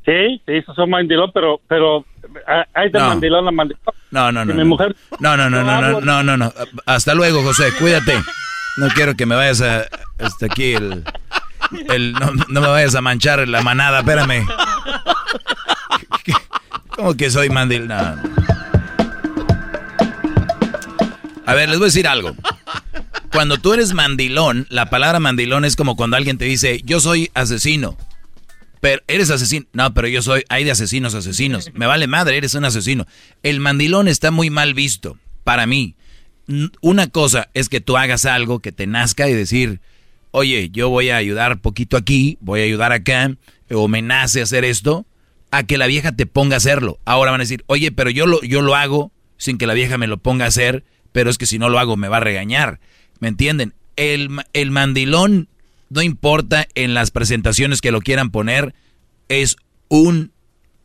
Sí, 0.05 0.41
sí, 0.45 0.53
eso 0.53 0.73
son 0.73 0.89
mandilón, 0.89 1.31
pero, 1.33 1.61
pero 1.67 2.05
ah, 2.47 2.65
hay 2.73 2.89
de 2.89 2.99
No. 2.99 3.07
mandilón 3.09 3.47
a 3.47 3.51
mandilón. 3.51 3.81
No, 4.11 4.31
no, 4.31 4.45
no. 4.45 4.53
mi 4.53 4.59
no. 4.59 4.65
mujer- 4.65 4.95
No, 5.19 5.37
no, 5.37 5.49
no, 5.49 5.63
no, 5.63 5.81
no, 5.81 6.01
no, 6.01 6.23
no, 6.23 6.37
no. 6.37 6.53
Hasta 6.85 7.13
luego, 7.13 7.43
José, 7.43 7.71
cuídate. 7.79 8.13
No 8.77 8.87
quiero 8.89 9.15
que 9.15 9.25
me 9.25 9.35
vayas 9.35 9.61
a... 9.61 9.85
Hasta 10.19 10.47
aquí 10.47 10.73
el... 10.73 11.03
el 11.89 12.13
no, 12.13 12.31
no 12.49 12.61
me 12.61 12.67
vayas 12.67 12.95
a 12.95 13.01
manchar 13.01 13.47
la 13.47 13.61
manada, 13.61 13.99
espérame. 13.99 14.45
¿Cómo 16.95 17.15
que 17.15 17.29
soy 17.29 17.49
mandilón? 17.49 17.87
No, 17.89 18.15
no. 18.15 18.21
A 21.45 21.53
ver, 21.53 21.69
les 21.69 21.77
voy 21.77 21.85
a 21.85 21.87
decir 21.87 22.07
algo. 22.07 22.31
Cuando 23.35 23.57
tú 23.57 23.73
eres 23.73 23.93
mandilón, 23.93 24.65
la 24.69 24.89
palabra 24.89 25.19
mandilón 25.19 25.65
es 25.65 25.75
como 25.75 25.97
cuando 25.97 26.15
alguien 26.15 26.37
te 26.37 26.45
dice, 26.45 26.79
yo 26.85 27.01
soy 27.01 27.31
asesino. 27.33 27.97
Pero 28.79 29.01
eres 29.09 29.29
asesino. 29.29 29.65
No, 29.73 29.93
pero 29.93 30.07
yo 30.07 30.21
soy, 30.21 30.45
hay 30.47 30.63
de 30.63 30.71
asesinos 30.71 31.13
asesinos. 31.15 31.69
Me 31.73 31.85
vale 31.85 32.07
madre, 32.07 32.37
eres 32.37 32.53
un 32.53 32.63
asesino. 32.63 33.05
El 33.43 33.59
mandilón 33.59 34.07
está 34.07 34.31
muy 34.31 34.49
mal 34.49 34.73
visto 34.73 35.17
para 35.43 35.67
mí. 35.67 35.95
Una 36.79 37.07
cosa 37.07 37.49
es 37.53 37.67
que 37.67 37.81
tú 37.81 37.97
hagas 37.97 38.25
algo 38.25 38.59
que 38.59 38.71
te 38.71 38.87
nazca 38.87 39.27
y 39.27 39.33
decir, 39.33 39.81
oye, 40.31 40.69
yo 40.71 40.87
voy 40.87 41.09
a 41.09 41.17
ayudar 41.17 41.59
poquito 41.59 41.97
aquí, 41.97 42.37
voy 42.39 42.61
a 42.61 42.63
ayudar 42.63 42.93
acá, 42.93 43.35
o 43.69 43.89
me 43.89 44.01
nace 44.01 44.41
hacer 44.41 44.63
esto, 44.63 45.05
a 45.51 45.63
que 45.63 45.77
la 45.77 45.87
vieja 45.87 46.13
te 46.13 46.25
ponga 46.25 46.55
a 46.55 46.57
hacerlo. 46.57 46.99
Ahora 47.03 47.31
van 47.31 47.41
a 47.41 47.43
decir, 47.43 47.65
oye, 47.67 47.91
pero 47.91 48.09
yo 48.09 48.27
lo, 48.27 48.41
yo 48.43 48.61
lo 48.61 48.75
hago 48.75 49.11
sin 49.35 49.57
que 49.57 49.67
la 49.67 49.73
vieja 49.73 49.97
me 49.97 50.07
lo 50.07 50.19
ponga 50.19 50.45
a 50.45 50.47
hacer, 50.47 50.85
pero 51.11 51.29
es 51.29 51.37
que 51.37 51.47
si 51.47 51.59
no 51.59 51.67
lo 51.67 51.79
hago 51.79 51.97
me 51.97 52.07
va 52.07 52.17
a 52.17 52.21
regañar. 52.21 52.79
¿Me 53.19 53.27
entienden? 53.27 53.73
El, 53.95 54.29
el 54.53 54.71
mandilón, 54.71 55.47
no 55.89 56.01
importa 56.01 56.67
en 56.75 56.93
las 56.93 57.11
presentaciones 57.11 57.81
que 57.81 57.91
lo 57.91 58.01
quieran 58.01 58.29
poner, 58.29 58.73
es 59.29 59.57
un 59.87 60.31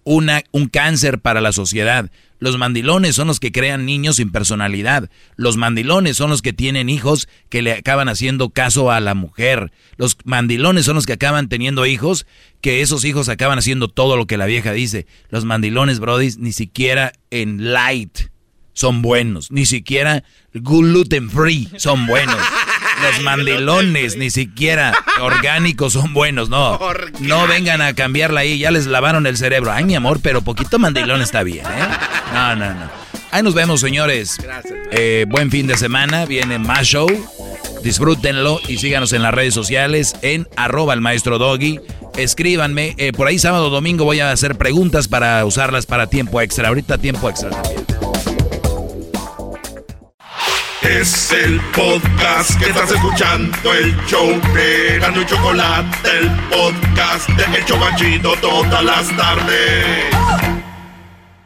una, 0.04 0.42
un 0.52 0.68
cáncer 0.68 1.20
para 1.20 1.40
la 1.40 1.52
sociedad. 1.52 2.10
Los 2.38 2.56
mandilones 2.56 3.14
son 3.14 3.26
los 3.28 3.38
que 3.38 3.52
crean 3.52 3.84
niños 3.84 4.16
sin 4.16 4.32
personalidad. 4.32 5.10
Los 5.36 5.58
mandilones 5.58 6.16
son 6.16 6.30
los 6.30 6.40
que 6.40 6.54
tienen 6.54 6.88
hijos 6.88 7.28
que 7.50 7.60
le 7.60 7.72
acaban 7.72 8.08
haciendo 8.08 8.48
caso 8.48 8.90
a 8.90 9.00
la 9.00 9.14
mujer. 9.14 9.72
Los 9.98 10.16
mandilones 10.24 10.86
son 10.86 10.94
los 10.94 11.04
que 11.04 11.12
acaban 11.12 11.48
teniendo 11.48 11.84
hijos 11.84 12.26
que 12.62 12.80
esos 12.80 13.04
hijos 13.04 13.28
acaban 13.28 13.58
haciendo 13.58 13.88
todo 13.88 14.16
lo 14.16 14.26
que 14.26 14.38
la 14.38 14.46
vieja 14.46 14.72
dice. 14.72 15.06
Los 15.28 15.44
mandilones, 15.44 16.00
Brody, 16.00 16.30
ni 16.38 16.52
siquiera 16.52 17.12
en 17.30 17.72
light 17.72 18.18
son 18.80 19.02
buenos. 19.02 19.50
Ni 19.50 19.66
siquiera 19.66 20.24
gluten 20.54 21.30
free 21.30 21.68
son 21.76 22.06
buenos. 22.06 22.36
Los 23.02 23.22
mandilones, 23.22 24.16
ni 24.16 24.30
siquiera 24.30 24.94
orgánicos 25.20 25.92
son 25.92 26.12
buenos, 26.14 26.48
no. 26.48 26.78
No 27.20 27.46
vengan 27.46 27.82
a 27.82 27.94
cambiarla 27.94 28.40
ahí, 28.40 28.58
ya 28.58 28.70
les 28.70 28.86
lavaron 28.86 29.26
el 29.26 29.36
cerebro. 29.36 29.70
Ay, 29.70 29.84
mi 29.84 29.94
amor, 29.94 30.20
pero 30.22 30.42
poquito 30.42 30.78
mandilón 30.78 31.20
está 31.22 31.42
bien, 31.42 31.64
¿eh? 31.66 31.88
No, 32.32 32.56
no, 32.56 32.74
no. 32.74 32.90
Ahí 33.30 33.42
nos 33.42 33.54
vemos, 33.54 33.80
señores. 33.80 34.38
Eh, 34.92 35.24
buen 35.28 35.50
fin 35.50 35.66
de 35.66 35.76
semana, 35.76 36.24
viene 36.26 36.58
más 36.58 36.86
show. 36.86 37.08
Disfrútenlo 37.82 38.60
y 38.68 38.78
síganos 38.78 39.12
en 39.12 39.22
las 39.22 39.32
redes 39.32 39.54
sociales 39.54 40.14
en 40.22 40.48
arroba 40.56 40.94
el 40.94 41.00
maestro 41.00 41.38
doggy. 41.38 41.80
Escríbanme, 42.16 42.94
eh, 42.98 43.12
por 43.12 43.28
ahí 43.28 43.38
sábado 43.38 43.70
domingo 43.70 44.04
voy 44.04 44.20
a 44.20 44.32
hacer 44.32 44.56
preguntas 44.56 45.08
para 45.08 45.44
usarlas 45.44 45.86
para 45.86 46.06
tiempo 46.06 46.40
extra. 46.40 46.68
Ahorita 46.68 46.98
tiempo 46.98 47.30
extra 47.30 47.50
también. 47.50 48.09
Es 50.82 51.30
el 51.30 51.60
podcast 51.72 52.58
que 52.58 52.70
estás 52.70 52.90
escuchando, 52.90 53.74
el 53.74 53.94
show 54.06 54.28
de 54.54 54.98
Gano 54.98 55.20
y 55.20 55.26
Chocolate, 55.26 56.08
el 56.08 56.30
podcast 56.48 57.28
de 57.28 57.58
El 57.58 57.64
Chocachito 57.66 58.32
todas 58.40 58.82
las 58.82 59.14
tardes. 59.14 60.06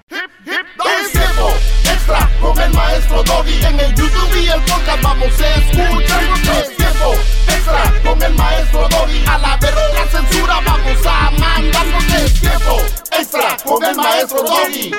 Es 0.09 1.13
tiempo 1.13 1.53
extra 1.83 2.31
con 2.41 2.61
el 2.61 2.73
maestro 2.75 3.25
Doggy. 3.25 3.65
En 3.65 3.81
el 3.81 3.95
YouTube 3.97 4.37
y 4.41 4.47
el 4.47 4.61
podcast 4.63 5.03
vamos 5.03 5.41
a 5.41 5.55
escuchar. 5.57 6.23
Es 6.61 6.77
tiempo 6.77 7.15
extra 7.49 7.93
con 8.05 8.23
el 8.23 8.35
maestro 8.35 8.89
Doggy. 8.89 9.25
A 9.27 9.39
la 9.39 9.57
verga 9.57 9.83
la 9.95 10.07
censura 10.11 10.61
vamos 10.65 11.07
a 11.07 11.31
mandar. 11.33 11.87
Es 12.25 12.41
tiempo 12.41 12.81
extra 13.19 13.57
con 13.65 13.85
el 13.85 13.97
maestro 13.97 14.43
Doggy. 14.43 14.93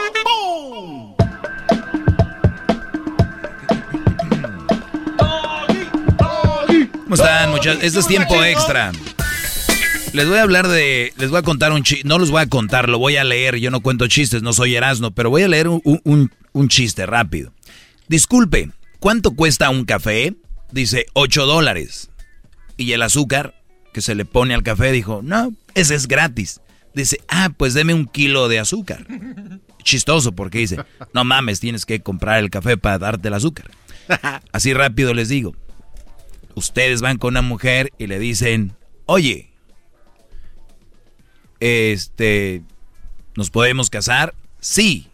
¿Cómo 7.17 7.29
están, 7.29 7.51
muchachos? 7.51 7.83
Esto 7.83 7.99
es 7.99 8.07
tiempo 8.07 8.43
extra. 8.43 8.91
Les 10.13 10.27
voy 10.27 10.37
a 10.37 10.43
hablar 10.43 10.67
de. 10.67 11.13
Les 11.17 11.29
voy 11.29 11.39
a 11.39 11.43
contar 11.43 11.71
un 11.71 11.83
chiste. 11.83 12.07
No 12.07 12.17
los 12.19 12.31
voy 12.31 12.41
a 12.41 12.47
contar, 12.47 12.89
lo 12.89 12.99
voy 12.99 13.17
a 13.17 13.23
leer. 13.23 13.57
Yo 13.57 13.71
no 13.71 13.81
cuento 13.81 14.07
chistes, 14.07 14.41
no 14.41 14.53
soy 14.53 14.75
Erasmo, 14.75 15.11
pero 15.11 15.29
voy 15.29 15.43
a 15.43 15.47
leer 15.47 15.67
un, 15.67 15.81
un- 15.83 16.31
un 16.53 16.69
chiste 16.69 17.05
rápido. 17.05 17.51
Disculpe, 18.07 18.69
¿cuánto 18.99 19.31
cuesta 19.31 19.69
un 19.69 19.85
café? 19.85 20.35
Dice 20.71 21.05
8 21.13 21.45
dólares. 21.45 22.09
Y 22.77 22.91
el 22.93 23.01
azúcar 23.01 23.55
que 23.93 24.01
se 24.01 24.15
le 24.15 24.25
pone 24.25 24.53
al 24.53 24.63
café 24.63 24.91
dijo: 24.91 25.21
No, 25.23 25.53
ese 25.73 25.95
es 25.95 26.07
gratis. 26.07 26.61
Dice: 26.93 27.19
Ah, 27.27 27.49
pues 27.55 27.73
deme 27.73 27.93
un 27.93 28.05
kilo 28.05 28.47
de 28.47 28.59
azúcar. 28.59 29.05
Chistoso 29.83 30.31
porque 30.33 30.59
dice: 30.59 30.77
No 31.13 31.23
mames, 31.25 31.59
tienes 31.59 31.85
que 31.85 31.99
comprar 32.01 32.39
el 32.39 32.49
café 32.49 32.77
para 32.77 32.99
darte 32.99 33.27
el 33.27 33.33
azúcar. 33.33 33.69
Así 34.53 34.73
rápido 34.73 35.13
les 35.13 35.27
digo. 35.29 35.55
Ustedes 36.55 37.01
van 37.01 37.17
con 37.17 37.33
una 37.33 37.41
mujer 37.41 37.91
y 37.97 38.07
le 38.07 38.17
dicen, 38.17 38.75
oye, 39.05 39.51
este, 41.59 42.63
¿nos 43.35 43.49
podemos 43.49 43.89
casar? 43.89 44.33
Sí. 44.59 45.07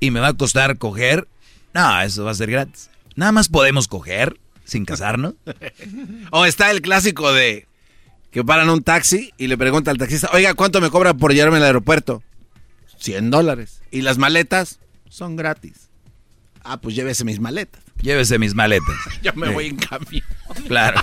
¿Y 0.00 0.10
me 0.10 0.20
va 0.20 0.28
a 0.28 0.34
costar 0.34 0.78
coger? 0.78 1.28
No, 1.74 2.00
eso 2.02 2.24
va 2.24 2.32
a 2.32 2.34
ser 2.34 2.50
gratis. 2.50 2.90
Nada 3.14 3.32
más 3.32 3.48
podemos 3.48 3.88
coger 3.88 4.38
sin 4.64 4.84
casarnos. 4.84 5.34
O 6.30 6.44
está 6.44 6.70
el 6.70 6.80
clásico 6.80 7.32
de 7.32 7.66
que 8.30 8.42
paran 8.42 8.70
un 8.70 8.82
taxi 8.82 9.32
y 9.36 9.46
le 9.46 9.58
pregunta 9.58 9.90
al 9.90 9.98
taxista, 9.98 10.30
oiga, 10.32 10.54
¿cuánto 10.54 10.80
me 10.80 10.90
cobra 10.90 11.12
por 11.14 11.34
llevarme 11.34 11.58
al 11.58 11.64
aeropuerto? 11.64 12.22
100 12.98 13.30
dólares. 13.30 13.82
¿Y 13.90 14.00
las 14.00 14.16
maletas? 14.16 14.80
Son 15.08 15.36
gratis. 15.36 15.90
Ah, 16.64 16.80
pues 16.80 16.94
llévese 16.94 17.24
mis 17.24 17.40
maletas. 17.40 17.82
Llévese 18.02 18.38
mis 18.38 18.54
maletas. 18.54 18.94
Yo 19.22 19.32
me 19.34 19.48
Sí. 19.48 19.52
voy 19.54 19.66
en 19.66 19.76
cambio. 19.76 20.22
Claro. 20.68 21.00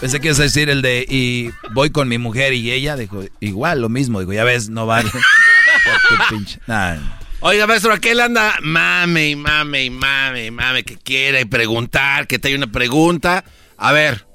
Pensé 0.00 0.20
que 0.20 0.28
ibas 0.28 0.40
a 0.40 0.42
decir 0.42 0.68
el 0.68 0.82
de 0.82 1.06
y 1.08 1.50
voy 1.72 1.88
con 1.90 2.08
mi 2.08 2.18
mujer 2.18 2.52
y 2.52 2.70
ella 2.72 2.94
dijo, 2.96 3.22
igual 3.40 3.80
lo 3.80 3.88
mismo. 3.88 4.20
Dijo, 4.20 4.32
ya 4.34 4.44
ves, 4.44 4.68
no 4.68 4.84
vale. 4.86 5.10
Por 5.10 6.18
tu 6.28 6.34
pinche- 6.34 6.58
Nah. 6.66 6.96
Oiga, 7.40 7.66
maestro, 7.66 7.92
aquel 7.92 8.20
anda 8.20 8.54
mame 8.62 9.30
y 9.30 9.36
mame 9.36 9.84
y 9.84 9.90
mame 9.90 10.46
y 10.46 10.50
mame 10.50 10.84
que 10.84 10.96
quiere 10.98 11.46
preguntar, 11.46 12.26
que 12.26 12.38
te 12.38 12.48
hay 12.48 12.54
una 12.54 12.70
pregunta. 12.70 13.44
A 13.78 13.92
ver. 13.92 14.26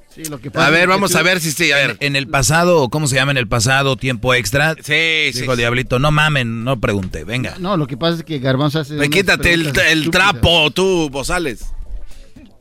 a 0.55 0.69
ver, 0.71 0.87
vamos 0.87 1.15
a 1.15 1.21
ver 1.21 1.39
si 1.39 1.51
sí, 1.51 1.71
a 1.71 1.75
ver. 1.77 1.97
En 1.99 2.15
el 2.15 2.27
pasado, 2.27 2.89
¿cómo 2.89 3.05
se 3.07 3.15
llama 3.15 3.31
en 3.31 3.37
el 3.37 3.47
pasado? 3.47 3.95
Tiempo 3.95 4.33
extra. 4.33 4.75
Sí, 4.81 5.31
Dijo 5.39 5.51
sí. 5.53 5.57
Diablito, 5.57 5.99
no 5.99 6.11
mamen, 6.11 6.63
no 6.63 6.79
pregunté, 6.81 7.23
venga. 7.23 7.55
No, 7.59 7.77
lo 7.77 7.85
que 7.87 7.95
pasa 7.95 8.17
es 8.17 8.23
que 8.23 8.39
Garbanzo 8.39 8.79
hace. 8.79 8.95
Me 8.95 9.09
quítate 9.09 9.53
el, 9.53 9.71
el 9.89 10.09
trapo, 10.09 10.71
tú, 10.71 11.09
Bozales. 11.11 11.67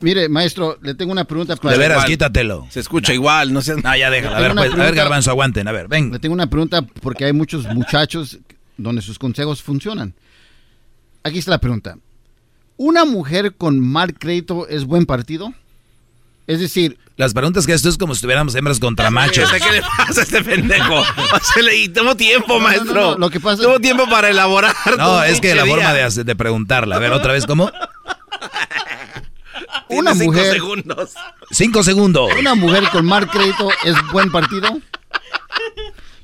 Mire, 0.01 0.29
maestro, 0.29 0.77
le 0.81 0.93
tengo 0.93 1.11
una 1.11 1.25
pregunta 1.25 1.55
para. 1.55 1.73
De 1.73 1.79
veras, 1.79 1.97
Igual. 1.97 2.07
quítatelo. 2.07 2.67
Se 2.69 2.79
escucha 2.81 3.13
igual, 3.13 3.51
no 3.51 3.61
seas... 3.61 3.83
No, 3.83 3.95
ya 3.95 4.09
déjala. 4.11 4.37
A 4.37 4.41
Tengo 4.41 4.61
ver, 4.61 4.69
pues, 4.69 4.79
a 4.79 4.85
ver, 4.85 4.95
Garbanzo, 4.95 5.31
aguanten. 5.31 5.67
A 5.67 5.71
ver, 5.71 5.87
ven. 5.87 6.11
Le 6.11 6.19
tengo 6.19 6.33
una 6.33 6.47
pregunta 6.49 6.81
porque 6.83 7.25
hay 7.25 7.33
muchos 7.33 7.65
muchachos 7.73 8.37
donde 8.77 9.01
sus 9.01 9.17
consejos 9.17 9.63
funcionan. 9.63 10.13
Aquí 11.23 11.39
está 11.39 11.51
la 11.51 11.57
pregunta. 11.59 11.97
¿Una 12.77 13.05
mujer 13.05 13.55
con 13.55 13.79
mal 13.79 14.13
crédito 14.13 14.67
es 14.67 14.85
buen 14.85 15.05
partido? 15.07 15.51
Es 16.45 16.59
decir, 16.61 16.97
Las 17.17 17.33
preguntas 17.33 17.65
que 17.65 17.73
esto 17.73 17.89
es 17.89 17.97
como 17.97 18.13
si 18.13 18.19
estuviéramos 18.19 18.53
hembras 18.55 18.79
contra 18.79 19.09
machos. 19.09 19.51
¿Qué 19.63 19.71
le 19.71 19.81
pasa 19.81 20.21
a 20.21 20.23
este 20.23 20.43
pendejo? 20.43 20.99
O 20.99 21.03
sea, 21.53 21.63
le 21.63 21.75
y 21.75 21.89
tomó 21.89 22.15
tiempo, 22.15 22.59
maestro. 22.59 22.93
no, 22.93 23.11
no, 23.13 23.17
lo 23.17 23.29
que 23.31 23.39
pasa- 23.39 23.63
Tuvo 23.63 23.79
tiempo 23.81 24.07
para 24.07 24.29
elaborar. 24.29 24.73
No, 24.97 25.23
es 25.23 25.41
que 25.41 25.55
la 25.55 25.63
día. 25.63 25.73
forma 25.73 25.93
de, 25.93 26.03
hacer- 26.03 26.23
de 26.23 26.35
preguntarla. 26.35 26.95
A 26.97 26.99
ver, 26.99 27.11
otra 27.11 27.33
vez, 27.33 27.45
¿cómo? 27.47 27.69
una 29.89 30.11
Tiene 30.11 30.25
cinco 30.25 30.33
mujer, 30.33 30.53
segundos. 30.53 31.13
Cinco 31.51 31.83
segundos. 31.83 32.29
una 32.39 32.55
mujer 32.55 32.83
con 32.91 33.05
mal 33.05 33.27
crédito 33.29 33.69
es 33.85 33.95
buen 34.11 34.31
partido. 34.31 34.79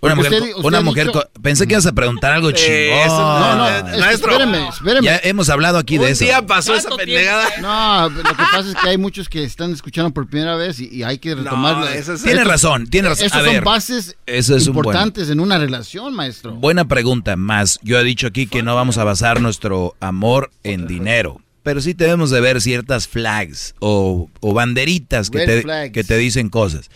Una 0.01 0.15
mujer, 0.15 0.33
usted- 0.33 0.55
una 0.57 0.65
usted 0.79 0.81
mujer 0.83 1.07
dicho- 1.07 1.29
pensé 1.41 1.65
que 1.65 1.75
ibas 1.75 1.85
a 1.85 1.93
preguntar 1.93 2.33
algo 2.33 2.51
chingón. 2.51 2.99
eso 2.99 3.17
No, 3.17 3.55
no, 3.55 3.69
Eh, 3.69 3.83
es 3.93 3.99
maestro. 4.01 4.31
espéreme, 4.33 4.67
espéreme. 4.67 5.05
Ya 5.05 5.17
hemos 5.23 5.47
hablado 5.49 5.77
aquí 5.77 5.97
de 5.97 6.03
Un 6.07 6.11
eso. 6.11 6.25
día 6.25 6.45
pasó 6.45 6.75
esa 6.75 6.89
pendejada. 6.89 7.47
No, 7.61 8.09
lo 8.09 8.21
que 8.21 8.35
pasa 8.35 8.69
es 8.69 8.75
que 8.75 8.89
hay 8.89 8.97
muchos 8.97 9.29
que 9.29 9.45
están 9.45 9.71
escuchando 9.71 10.11
por 10.11 10.27
primera 10.27 10.57
vez 10.57 10.81
y, 10.81 10.89
y 10.93 11.03
hay 11.03 11.19
que 11.19 11.35
retomar. 11.35 11.77
No, 11.77 11.87
eso 11.87 12.15
es- 12.15 12.23
Tiene 12.23 12.43
razón, 12.43 12.87
tiene 12.87 13.07
razón. 13.07 13.27
Estos 13.27 13.41
A 13.43 13.45
son 13.45 13.63
bases 13.63 14.17
eso 14.25 14.57
es 14.57 14.67
un 14.67 14.73
buen- 14.73 14.87
importantes 14.87 15.29
en 15.29 15.39
una 15.39 15.57
relación, 15.57 16.13
maestro. 16.13 16.51
Buena 16.51 16.83
pregunta, 16.85 17.37
más. 17.37 17.79
Yo 17.81 17.97
he 17.97 18.03
dicho 18.03 18.27
aquí 18.27 18.45
que 18.45 18.61
no 18.61 18.75
vamos 18.75 18.97
a 18.97 19.05
basar 19.05 19.39
nuestro 19.39 19.95
amor 20.01 20.51
en 20.65 20.85
dinero. 20.85 21.39
Pero 21.63 21.81
sí 21.81 21.93
debemos 21.93 22.29
de 22.29 22.41
ver 22.41 22.61
ciertas 22.61 23.07
flags 23.07 23.73
o, 23.79 24.29
o 24.41 24.53
banderitas 24.53 25.29
que 25.29 25.45
te, 25.45 25.91
que 25.91 26.03
te 26.03 26.17
dicen 26.17 26.49
cosas. 26.49 26.89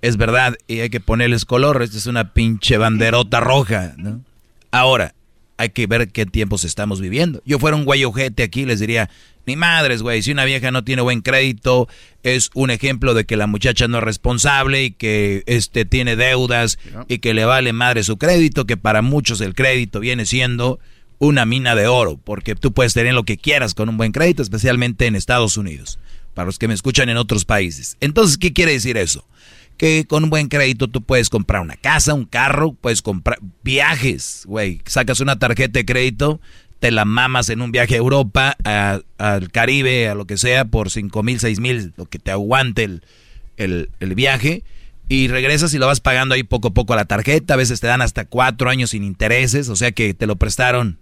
Es 0.00 0.16
verdad, 0.16 0.56
y 0.66 0.80
hay 0.80 0.90
que 0.90 1.00
ponerles 1.00 1.44
color. 1.44 1.82
Esta 1.82 1.98
es 1.98 2.06
una 2.06 2.32
pinche 2.32 2.76
banderota 2.76 3.40
roja, 3.40 3.94
¿no? 3.96 4.20
Ahora, 4.70 5.14
hay 5.58 5.70
que 5.70 5.86
ver 5.86 6.08
qué 6.08 6.26
tiempos 6.26 6.64
estamos 6.64 7.00
viviendo. 7.00 7.42
Yo 7.44 7.58
fuera 7.58 7.76
un 7.76 7.84
güey 7.84 8.04
ojete 8.04 8.42
aquí, 8.42 8.64
les 8.64 8.80
diría, 8.80 9.10
ni 9.46 9.54
madres, 9.56 10.02
güey, 10.02 10.22
si 10.22 10.32
una 10.32 10.44
vieja 10.44 10.70
no 10.70 10.82
tiene 10.82 11.02
buen 11.02 11.20
crédito, 11.20 11.88
es 12.22 12.50
un 12.54 12.70
ejemplo 12.70 13.14
de 13.14 13.24
que 13.24 13.36
la 13.36 13.46
muchacha 13.46 13.86
no 13.86 13.98
es 13.98 14.04
responsable 14.04 14.84
y 14.84 14.90
que 14.92 15.42
este 15.46 15.84
tiene 15.84 16.16
deudas 16.16 16.78
y 17.08 17.18
que 17.18 17.34
le 17.34 17.44
vale 17.44 17.72
madre 17.72 18.02
su 18.02 18.18
crédito, 18.18 18.66
que 18.66 18.76
para 18.76 19.02
muchos 19.02 19.40
el 19.40 19.54
crédito 19.54 20.00
viene 20.00 20.26
siendo 20.26 20.80
una 21.22 21.46
mina 21.46 21.76
de 21.76 21.86
oro, 21.86 22.18
porque 22.22 22.56
tú 22.56 22.72
puedes 22.72 22.94
tener 22.94 23.14
lo 23.14 23.22
que 23.22 23.36
quieras 23.36 23.74
con 23.74 23.88
un 23.88 23.96
buen 23.96 24.10
crédito, 24.10 24.42
especialmente 24.42 25.06
en 25.06 25.14
Estados 25.14 25.56
Unidos, 25.56 26.00
para 26.34 26.46
los 26.46 26.58
que 26.58 26.66
me 26.66 26.74
escuchan 26.74 27.08
en 27.10 27.16
otros 27.16 27.44
países. 27.44 27.96
Entonces, 28.00 28.38
¿qué 28.38 28.52
quiere 28.52 28.72
decir 28.72 28.96
eso? 28.96 29.24
Que 29.76 30.04
con 30.04 30.24
un 30.24 30.30
buen 30.30 30.48
crédito 30.48 30.88
tú 30.88 31.00
puedes 31.00 31.30
comprar 31.30 31.62
una 31.62 31.76
casa, 31.76 32.12
un 32.12 32.24
carro, 32.24 32.72
puedes 32.72 33.02
comprar 33.02 33.38
viajes, 33.62 34.42
güey. 34.46 34.80
Sacas 34.84 35.20
una 35.20 35.38
tarjeta 35.38 35.78
de 35.78 35.84
crédito, 35.84 36.40
te 36.80 36.90
la 36.90 37.04
mamas 37.04 37.50
en 37.50 37.62
un 37.62 37.70
viaje 37.70 37.94
a 37.94 37.98
Europa, 37.98 38.56
al 38.64 39.52
Caribe, 39.52 40.08
a 40.08 40.16
lo 40.16 40.26
que 40.26 40.36
sea, 40.36 40.64
por 40.64 40.90
cinco 40.90 41.22
mil, 41.22 41.38
seis 41.38 41.60
mil, 41.60 41.92
lo 41.96 42.06
que 42.06 42.18
te 42.18 42.32
aguante 42.32 42.82
el, 42.82 43.04
el, 43.58 43.90
el 44.00 44.16
viaje. 44.16 44.64
Y 45.08 45.28
regresas 45.28 45.72
y 45.72 45.78
lo 45.78 45.86
vas 45.86 46.00
pagando 46.00 46.34
ahí 46.34 46.42
poco 46.42 46.68
a 46.68 46.74
poco 46.74 46.94
a 46.94 46.96
la 46.96 47.04
tarjeta. 47.04 47.54
A 47.54 47.58
veces 47.58 47.78
te 47.78 47.86
dan 47.86 48.02
hasta 48.02 48.24
cuatro 48.24 48.70
años 48.70 48.90
sin 48.90 49.04
intereses, 49.04 49.68
o 49.68 49.76
sea 49.76 49.92
que 49.92 50.14
te 50.14 50.26
lo 50.26 50.34
prestaron 50.34 50.98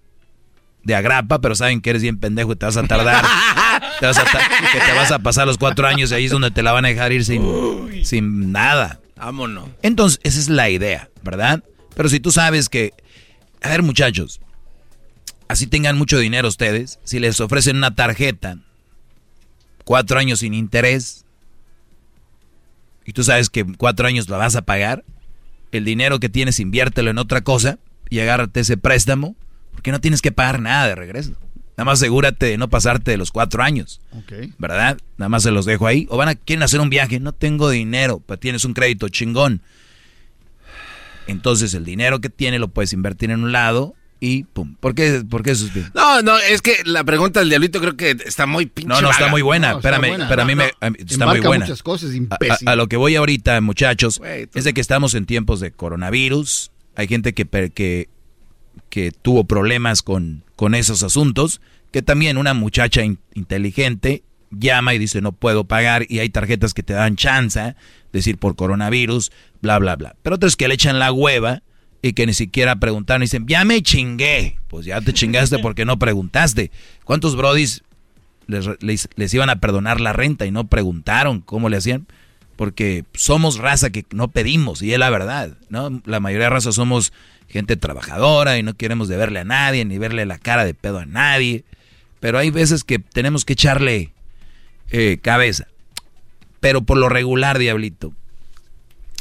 de 0.82 0.94
agrapa, 0.94 1.40
pero 1.40 1.54
saben 1.54 1.80
que 1.80 1.90
eres 1.90 2.02
bien 2.02 2.18
pendejo 2.18 2.52
y 2.52 2.56
te 2.56 2.66
vas 2.66 2.76
a 2.76 2.82
tardar. 2.84 3.24
te 4.00 4.06
vas 4.06 4.18
a 4.18 4.24
ta- 4.24 4.48
que 4.72 4.78
te 4.80 4.92
vas 4.94 5.10
a 5.12 5.18
pasar 5.18 5.46
los 5.46 5.58
cuatro 5.58 5.86
años 5.86 6.10
y 6.10 6.14
ahí 6.14 6.24
es 6.26 6.30
donde 6.32 6.50
te 6.50 6.62
la 6.62 6.72
van 6.72 6.84
a 6.84 6.88
dejar 6.88 7.12
ir 7.12 7.24
sin, 7.24 8.04
sin 8.04 8.52
nada. 8.52 9.00
Vámonos. 9.16 9.68
Entonces, 9.82 10.18
esa 10.22 10.38
es 10.38 10.48
la 10.48 10.70
idea, 10.70 11.10
¿verdad? 11.22 11.62
Pero 11.94 12.08
si 12.08 12.20
tú 12.20 12.30
sabes 12.32 12.68
que 12.68 12.92
A 13.62 13.68
ver, 13.68 13.82
muchachos, 13.82 14.40
así 15.48 15.66
tengan 15.66 15.98
mucho 15.98 16.18
dinero 16.18 16.48
ustedes, 16.48 16.98
si 17.04 17.18
les 17.18 17.38
ofrecen 17.40 17.76
una 17.76 17.94
tarjeta, 17.94 18.56
cuatro 19.84 20.18
años 20.18 20.38
sin 20.38 20.54
interés, 20.54 21.26
y 23.04 23.12
tú 23.12 23.22
sabes 23.24 23.50
que 23.50 23.64
cuatro 23.76 24.06
años 24.06 24.28
la 24.28 24.36
vas 24.38 24.56
a 24.56 24.62
pagar, 24.62 25.04
el 25.72 25.84
dinero 25.84 26.20
que 26.20 26.28
tienes 26.28 26.58
inviértelo 26.60 27.10
en 27.10 27.18
otra 27.18 27.42
cosa 27.42 27.78
y 28.08 28.20
agárrate 28.20 28.60
ese 28.60 28.76
préstamo, 28.76 29.36
porque 29.80 29.92
no 29.92 30.00
tienes 30.02 30.20
que 30.20 30.30
pagar 30.30 30.60
nada 30.60 30.88
de 30.88 30.94
regreso. 30.94 31.30
Nada 31.74 31.86
más 31.86 32.00
asegúrate 32.02 32.44
de 32.44 32.58
no 32.58 32.68
pasarte 32.68 33.12
de 33.12 33.16
los 33.16 33.30
cuatro 33.30 33.62
años. 33.62 34.02
¿Verdad? 34.58 34.98
Nada 35.16 35.30
más 35.30 35.42
se 35.42 35.50
los 35.50 35.64
dejo 35.64 35.86
ahí. 35.86 36.06
O 36.10 36.18
van 36.18 36.28
a 36.28 36.34
quieren 36.34 36.62
hacer 36.62 36.80
un 36.82 36.90
viaje, 36.90 37.18
no 37.18 37.32
tengo 37.32 37.70
dinero, 37.70 38.22
pero 38.26 38.38
tienes 38.38 38.66
un 38.66 38.74
crédito 38.74 39.08
chingón. 39.08 39.62
Entonces 41.26 41.72
el 41.72 41.86
dinero 41.86 42.20
que 42.20 42.28
tiene 42.28 42.58
lo 42.58 42.68
puedes 42.68 42.92
invertir 42.92 43.30
en 43.30 43.42
un 43.42 43.52
lado 43.52 43.94
y 44.20 44.44
pum. 44.44 44.76
¿Por 44.80 44.94
qué, 44.94 45.22
por 45.26 45.42
qué 45.42 45.54
suspiro? 45.54 45.86
No, 45.94 46.20
no, 46.20 46.36
es 46.36 46.60
que 46.60 46.74
la 46.84 47.04
pregunta 47.04 47.40
del 47.40 47.48
diablito 47.48 47.80
creo 47.80 47.96
que 47.96 48.10
está 48.26 48.44
muy 48.44 48.66
pinche. 48.66 48.86
No, 48.86 49.00
no, 49.00 49.08
está 49.10 49.22
vaga. 49.22 49.30
muy 49.30 49.40
buena. 49.40 49.70
No, 49.72 49.78
está 49.78 49.88
Espérame, 49.88 50.08
buena. 50.10 50.28
pero 50.28 50.42
a 50.42 50.44
mí 50.44 50.54
No, 50.54 50.56
me, 50.58 50.64
a 50.64 50.88
está 50.98 51.26
muy 51.26 51.40
buena. 51.40 51.64
muchas 51.64 51.82
cosas, 51.82 52.10
A-. 52.28 52.68
A, 52.68 52.72
a 52.72 52.76
lo 52.76 52.86
que 52.88 52.98
voy 52.98 53.16
ahorita, 53.16 53.58
muchachos, 53.62 54.20
es 54.54 54.64
de 54.64 54.74
que 54.74 54.82
estamos 54.82 55.14
en 55.14 55.24
tiempos 55.24 55.60
de 55.60 55.70
coronavirus. 55.70 56.70
Hay 56.96 57.08
gente 57.08 57.32
que, 57.32 57.46
que, 57.70 58.10
que 58.88 59.10
tuvo 59.12 59.44
problemas 59.44 60.02
con, 60.02 60.44
con 60.56 60.74
esos 60.74 61.02
asuntos. 61.02 61.60
Que 61.92 62.02
también 62.02 62.38
una 62.38 62.54
muchacha 62.54 63.02
in- 63.02 63.18
inteligente 63.34 64.22
llama 64.52 64.94
y 64.94 64.98
dice 64.98 65.20
no 65.20 65.32
puedo 65.32 65.64
pagar. 65.64 66.06
Y 66.08 66.20
hay 66.20 66.30
tarjetas 66.30 66.72
que 66.74 66.82
te 66.82 66.92
dan 66.92 67.16
chance, 67.16 67.74
decir 68.12 68.38
por 68.38 68.56
coronavirus, 68.56 69.32
bla, 69.60 69.78
bla, 69.78 69.96
bla. 69.96 70.14
Pero 70.22 70.36
otros 70.36 70.56
que 70.56 70.68
le 70.68 70.74
echan 70.74 70.98
la 70.98 71.12
hueva 71.12 71.62
y 72.02 72.12
que 72.14 72.26
ni 72.26 72.32
siquiera 72.32 72.76
preguntaron 72.76 73.22
y 73.22 73.24
dicen 73.26 73.46
ya 73.48 73.64
me 73.64 73.82
chingué. 73.82 74.58
Pues 74.68 74.86
ya 74.86 75.00
te 75.00 75.12
chingaste 75.12 75.58
porque 75.62 75.84
no 75.84 75.98
preguntaste. 75.98 76.70
¿Cuántos 77.04 77.34
brodis 77.36 77.82
les, 78.46 78.66
les- 78.80 79.08
les 79.16 79.34
iban 79.34 79.50
a 79.50 79.60
perdonar 79.60 80.00
la 80.00 80.12
renta 80.12 80.46
y 80.46 80.50
no 80.52 80.68
preguntaron 80.68 81.40
cómo 81.40 81.68
le 81.68 81.76
hacían? 81.76 82.06
Porque 82.60 83.06
somos 83.14 83.56
raza 83.56 83.88
que 83.88 84.04
no 84.10 84.28
pedimos, 84.28 84.82
y 84.82 84.92
es 84.92 84.98
la 84.98 85.08
verdad, 85.08 85.56
¿no? 85.70 86.02
La 86.04 86.20
mayoría 86.20 86.44
de 86.44 86.50
raza 86.50 86.72
somos 86.72 87.10
gente 87.48 87.78
trabajadora 87.78 88.58
y 88.58 88.62
no 88.62 88.74
queremos 88.74 89.08
deberle 89.08 89.38
a 89.38 89.44
nadie, 89.44 89.86
ni 89.86 89.96
verle 89.96 90.26
la 90.26 90.36
cara 90.36 90.66
de 90.66 90.74
pedo 90.74 90.98
a 90.98 91.06
nadie. 91.06 91.64
Pero 92.20 92.36
hay 92.36 92.50
veces 92.50 92.84
que 92.84 92.98
tenemos 92.98 93.46
que 93.46 93.54
echarle 93.54 94.12
eh, 94.90 95.20
cabeza. 95.22 95.68
Pero 96.60 96.82
por 96.82 96.98
lo 96.98 97.08
regular, 97.08 97.58
diablito, 97.58 98.12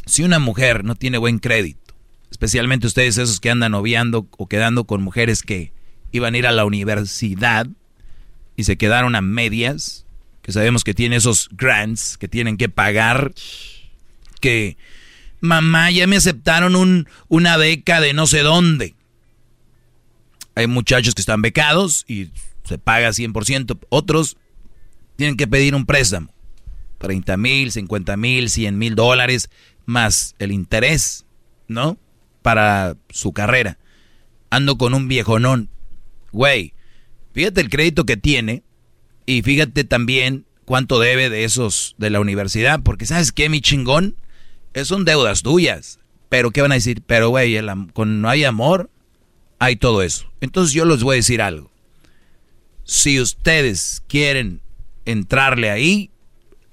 si 0.04 0.22
una 0.22 0.38
mujer 0.38 0.84
no 0.84 0.94
tiene 0.94 1.16
buen 1.16 1.38
crédito, 1.38 1.94
especialmente 2.30 2.88
ustedes 2.88 3.16
esos 3.16 3.40
que 3.40 3.48
andan 3.48 3.72
noviando 3.72 4.26
o 4.36 4.48
quedando 4.48 4.84
con 4.84 5.02
mujeres 5.02 5.40
que 5.40 5.72
iban 6.12 6.34
a 6.34 6.36
ir 6.36 6.46
a 6.46 6.52
la 6.52 6.66
universidad 6.66 7.66
y 8.54 8.64
se 8.64 8.76
quedaron 8.76 9.16
a 9.16 9.22
medias, 9.22 10.04
que 10.50 10.54
sabemos 10.54 10.82
que 10.82 10.94
tiene 10.94 11.14
esos 11.14 11.48
grants 11.52 12.18
que 12.18 12.26
tienen 12.26 12.56
que 12.56 12.68
pagar, 12.68 13.32
que 14.40 14.76
mamá 15.38 15.92
ya 15.92 16.08
me 16.08 16.16
aceptaron 16.16 16.74
un, 16.74 17.06
una 17.28 17.56
beca 17.56 18.00
de 18.00 18.14
no 18.14 18.26
sé 18.26 18.40
dónde. 18.40 18.96
Hay 20.56 20.66
muchachos 20.66 21.14
que 21.14 21.22
están 21.22 21.40
becados 21.40 22.04
y 22.08 22.30
se 22.64 22.78
paga 22.78 23.10
100%, 23.10 23.78
otros 23.90 24.38
tienen 25.14 25.36
que 25.36 25.46
pedir 25.46 25.76
un 25.76 25.86
préstamo, 25.86 26.34
30 26.98 27.36
mil, 27.36 27.70
50 27.70 28.16
mil, 28.16 28.50
100 28.50 28.76
mil 28.76 28.96
dólares, 28.96 29.50
más 29.86 30.34
el 30.40 30.50
interés, 30.50 31.26
¿no? 31.68 31.96
Para 32.42 32.96
su 33.10 33.32
carrera. 33.32 33.78
Ando 34.50 34.76
con 34.78 34.94
un 34.94 35.06
viejonón. 35.06 35.68
Güey, 36.32 36.74
fíjate 37.34 37.60
el 37.60 37.70
crédito 37.70 38.04
que 38.04 38.16
tiene 38.16 38.64
y 39.30 39.42
fíjate 39.42 39.84
también 39.84 40.44
cuánto 40.64 40.98
debe 40.98 41.30
de 41.30 41.44
esos 41.44 41.94
de 41.98 42.10
la 42.10 42.18
universidad, 42.18 42.80
porque 42.82 43.06
¿sabes 43.06 43.30
qué, 43.30 43.48
mi 43.48 43.60
chingón? 43.60 44.16
Eh, 44.74 44.84
Son 44.84 45.04
deudas 45.04 45.42
tuyas. 45.42 46.00
Pero 46.28 46.50
¿qué 46.50 46.62
van 46.62 46.72
a 46.72 46.76
decir? 46.76 47.02
Pero 47.06 47.28
güey, 47.28 47.56
no 47.62 48.28
hay 48.28 48.44
amor, 48.44 48.90
hay 49.60 49.76
todo 49.76 50.02
eso. 50.02 50.30
Entonces 50.40 50.74
yo 50.74 50.84
les 50.84 51.04
voy 51.04 51.14
a 51.14 51.16
decir 51.16 51.42
algo. 51.42 51.70
Si 52.84 53.20
ustedes 53.20 54.02
quieren 54.08 54.60
entrarle 55.04 55.70
ahí, 55.70 56.10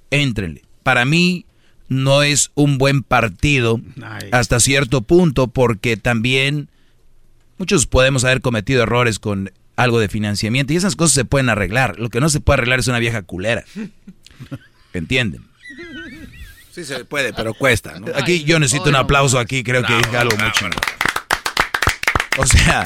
éntrenle. 0.10 0.64
Para 0.82 1.06
mí 1.06 1.46
no 1.90 2.24
es 2.24 2.50
un 2.56 2.80
buen 2.80 3.04
partido 3.04 3.80
hasta 4.32 4.60
cierto 4.60 5.02
punto 5.02 5.48
porque 5.48 5.96
también 5.96 6.70
muchos 7.60 7.86
podemos 7.86 8.24
haber 8.24 8.42
cometido 8.42 8.82
errores 8.82 9.20
con 9.20 9.52
algo 9.78 10.00
de 10.00 10.10
financiamiento 10.10 10.74
y 10.74 10.76
esas 10.76 10.96
cosas 10.96 11.14
se 11.14 11.24
pueden 11.24 11.50
arreglar. 11.50 11.98
Lo 12.00 12.10
que 12.10 12.20
no 12.20 12.30
se 12.30 12.42
puede 12.42 12.56
arreglar 12.58 12.80
es 12.80 12.88
una 12.88 13.00
vieja 13.00 13.22
culera. 13.22 13.64
¿Entienden? 14.94 15.46
Sí 16.72 16.84
se 16.84 17.06
puede, 17.06 17.32
pero 17.32 17.54
cuesta, 17.54 18.00
¿no? 18.00 18.08
Aquí 18.16 18.44
yo 18.44 18.60
necesito 18.60 18.90
un 18.90 18.96
aplauso 18.96 19.40
aquí, 19.40 19.64
creo 19.64 19.84
que 19.84 19.96
dije 19.96 20.18
algo 20.18 20.36
muy 20.38 20.52
chingón. 20.52 20.74
O 22.38 22.46
sea, 22.46 22.84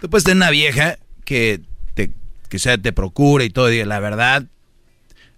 tú 0.00 0.08
puedes 0.08 0.24
tener 0.24 0.36
una 0.36 0.50
vieja 0.50 0.98
que 1.24 1.60
te, 1.94 2.12
que 2.48 2.58
sea, 2.58 2.78
te 2.78 2.92
procura 2.92 3.44
y 3.44 3.50
todo, 3.50 3.70
y 3.72 3.84
la 3.84 4.00
verdad, 4.00 4.46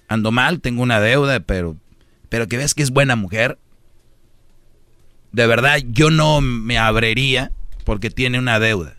ando 0.09 0.31
mal, 0.31 0.61
tengo 0.61 0.83
una 0.83 1.01
deuda, 1.01 1.41
pero, 1.41 1.77
pero 2.29 2.47
que 2.47 2.57
veas 2.57 2.75
que 2.75 2.83
es 2.83 2.91
buena 2.91 3.17
mujer. 3.17 3.59
De 5.33 5.47
verdad, 5.47 5.79
yo 5.85 6.11
no 6.11 6.41
me 6.41 6.79
abriría 6.79 7.51
porque 7.85 8.11
tiene 8.11 8.39
una 8.39 8.61
deuda 8.61 8.97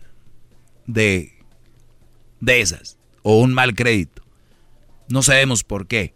de, 0.86 1.35
de 2.46 2.62
esas, 2.62 2.96
o 3.22 3.40
un 3.40 3.52
mal 3.52 3.74
crédito. 3.74 4.22
No 5.08 5.22
sabemos 5.22 5.64
por 5.64 5.86
qué 5.86 6.14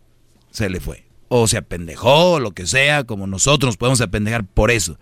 se 0.50 0.70
le 0.70 0.80
fue. 0.80 1.04
O 1.28 1.46
se 1.46 1.58
apendejó, 1.58 2.32
o 2.32 2.40
lo 2.40 2.52
que 2.52 2.66
sea, 2.66 3.04
como 3.04 3.26
nosotros 3.26 3.68
nos 3.68 3.76
podemos 3.76 4.00
apendejar 4.00 4.46
por 4.46 4.70
eso. 4.70 4.98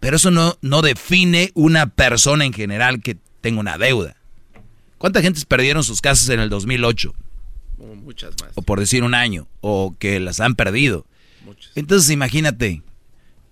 Pero 0.00 0.16
eso 0.16 0.30
no, 0.30 0.58
no 0.60 0.82
define 0.82 1.50
una 1.54 1.86
persona 1.86 2.44
en 2.44 2.52
general 2.52 3.00
que 3.00 3.16
tenga 3.40 3.60
una 3.60 3.78
deuda. 3.78 4.16
¿Cuántas 4.98 5.22
gentes 5.22 5.44
perdieron 5.44 5.82
sus 5.82 6.00
casas 6.00 6.28
en 6.28 6.40
el 6.40 6.50
2008? 6.50 7.14
Como 7.78 7.94
muchas 7.96 8.34
más. 8.40 8.50
O 8.54 8.62
por 8.62 8.78
decir 8.78 9.02
un 9.02 9.14
año, 9.14 9.48
o 9.60 9.94
que 9.98 10.20
las 10.20 10.40
han 10.40 10.54
perdido. 10.54 11.06
Entonces 11.74 12.10
imagínate. 12.10 12.82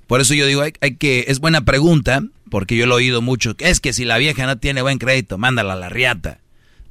Por 0.06 0.20
eso 0.20 0.34
yo 0.34 0.46
digo, 0.46 0.62
hay, 0.62 0.72
hay 0.80 0.96
que, 0.96 1.26
es 1.28 1.38
buena 1.38 1.64
pregunta, 1.64 2.22
porque 2.50 2.76
yo 2.76 2.86
lo 2.86 2.94
he 2.94 3.02
oído 3.02 3.22
mucho. 3.22 3.54
Es 3.58 3.80
que 3.80 3.92
si 3.92 4.04
la 4.04 4.18
vieja 4.18 4.46
no 4.46 4.58
tiene 4.58 4.82
buen 4.82 4.98
crédito, 4.98 5.38
mándala 5.38 5.74
a 5.74 5.76
la 5.76 5.88
riata. 5.88 6.40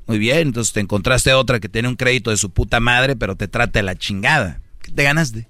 Muy 0.09 0.17
bien, 0.17 0.39
entonces 0.39 0.73
te 0.73 0.79
encontraste 0.79 1.31
otra 1.33 1.59
que 1.59 1.69
tiene 1.69 1.87
un 1.87 1.95
crédito 1.95 2.31
de 2.31 2.37
su 2.37 2.49
puta 2.49 2.79
madre, 2.79 3.15
pero 3.15 3.35
te 3.35 3.47
trata 3.47 3.77
de 3.77 3.83
la 3.83 3.95
chingada. 3.95 4.59
¿Qué 4.81 4.91
te 4.91 5.03
ganaste? 5.03 5.47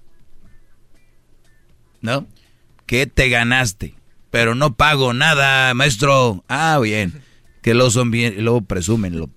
¿No? 2.02 2.28
¿Qué 2.86 3.08
te 3.08 3.30
ganaste? 3.30 3.96
Pero 4.32 4.56
no 4.56 4.74
pago 4.74 5.14
nada, 5.14 5.74
maestro. 5.76 6.44
Ah, 6.50 6.78
bien. 6.84 7.14
Que 7.62 7.74
lo 7.74 7.90
son 7.90 8.12
bien, 8.12 8.44
luego 8.44 8.60
presumen. 8.60 9.18
Lo... 9.18 9.30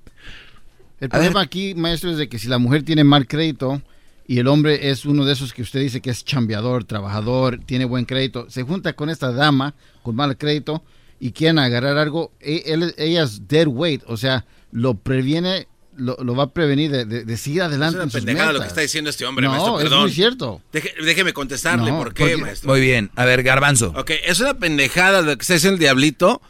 El 0.99 1.09
problema 1.09 1.41
aquí, 1.41 1.77
maestro, 1.77 2.11
es 2.11 2.17
de 2.17 2.29
que 2.29 2.41
si 2.41 2.49
la 2.49 2.59
mujer 2.59 2.83
tiene 2.83 3.05
mal 3.05 3.29
crédito 3.29 3.81
y 4.27 4.41
el 4.41 4.49
hombre 4.49 4.91
es 4.91 5.07
uno 5.07 5.25
de 5.25 5.35
esos 5.35 5.53
que 5.53 5.63
usted 5.63 5.79
dice 5.79 6.01
que 6.01 6.11
es 6.11 6.25
chambeador, 6.25 6.83
trabajador, 6.83 7.61
tiene 7.65 7.85
buen 7.85 8.07
crédito, 8.07 8.51
se 8.51 8.65
junta 8.65 8.95
con 8.95 9.09
esta 9.09 9.31
dama 9.31 9.77
con 10.03 10.17
mal 10.17 10.37
crédito 10.37 10.83
y 11.21 11.31
quieren 11.31 11.61
agarrar 11.61 11.97
algo, 11.97 12.33
e- 12.41 12.65
ella 12.97 13.23
es 13.23 13.47
dead 13.47 13.69
weight, 13.69 14.03
o 14.09 14.17
sea, 14.17 14.45
lo 14.73 14.95
previene, 14.95 15.69
lo, 15.97 16.17
lo 16.23 16.35
va 16.35 16.45
a 16.45 16.51
prevenir 16.53 16.91
de, 16.91 17.05
de- 17.05 17.25
de 17.25 17.37
seguir 17.37 17.61
Es 17.61 17.67
adelante 17.69 17.97
una 17.97 18.05
en 18.05 18.11
sus 18.11 18.21
pendejada 18.21 18.53
lo 18.53 18.61
que 18.61 18.67
está 18.67 18.81
diciendo 18.81 19.11
este 19.11 19.25
hombre, 19.27 19.45
No, 19.47 19.53
maestro. 19.53 19.79
es 19.79 19.83
Perdón. 19.85 20.01
muy 20.03 20.13
cierto. 20.13 20.61
Deje- 20.73 20.95
déjeme 21.05 21.33
contestarle 21.33 21.91
No, 21.91 21.99
por 21.99 22.15
qué, 22.15 22.25
porque- 22.25 22.37
maestro. 22.39 22.71
Muy 22.71 22.81
bien. 22.81 23.11
A 23.15 23.25
ver, 23.25 23.43
Garbanzo. 23.43 23.93
Ok, 23.97 24.11
es 24.27 24.41
una 24.41 24.55
pendejada 24.55 25.21
lo 25.23 25.37
que 25.37 25.43
está 25.43 25.55
diciendo 25.55 25.75
el 25.75 25.81
diablito. 25.81 26.41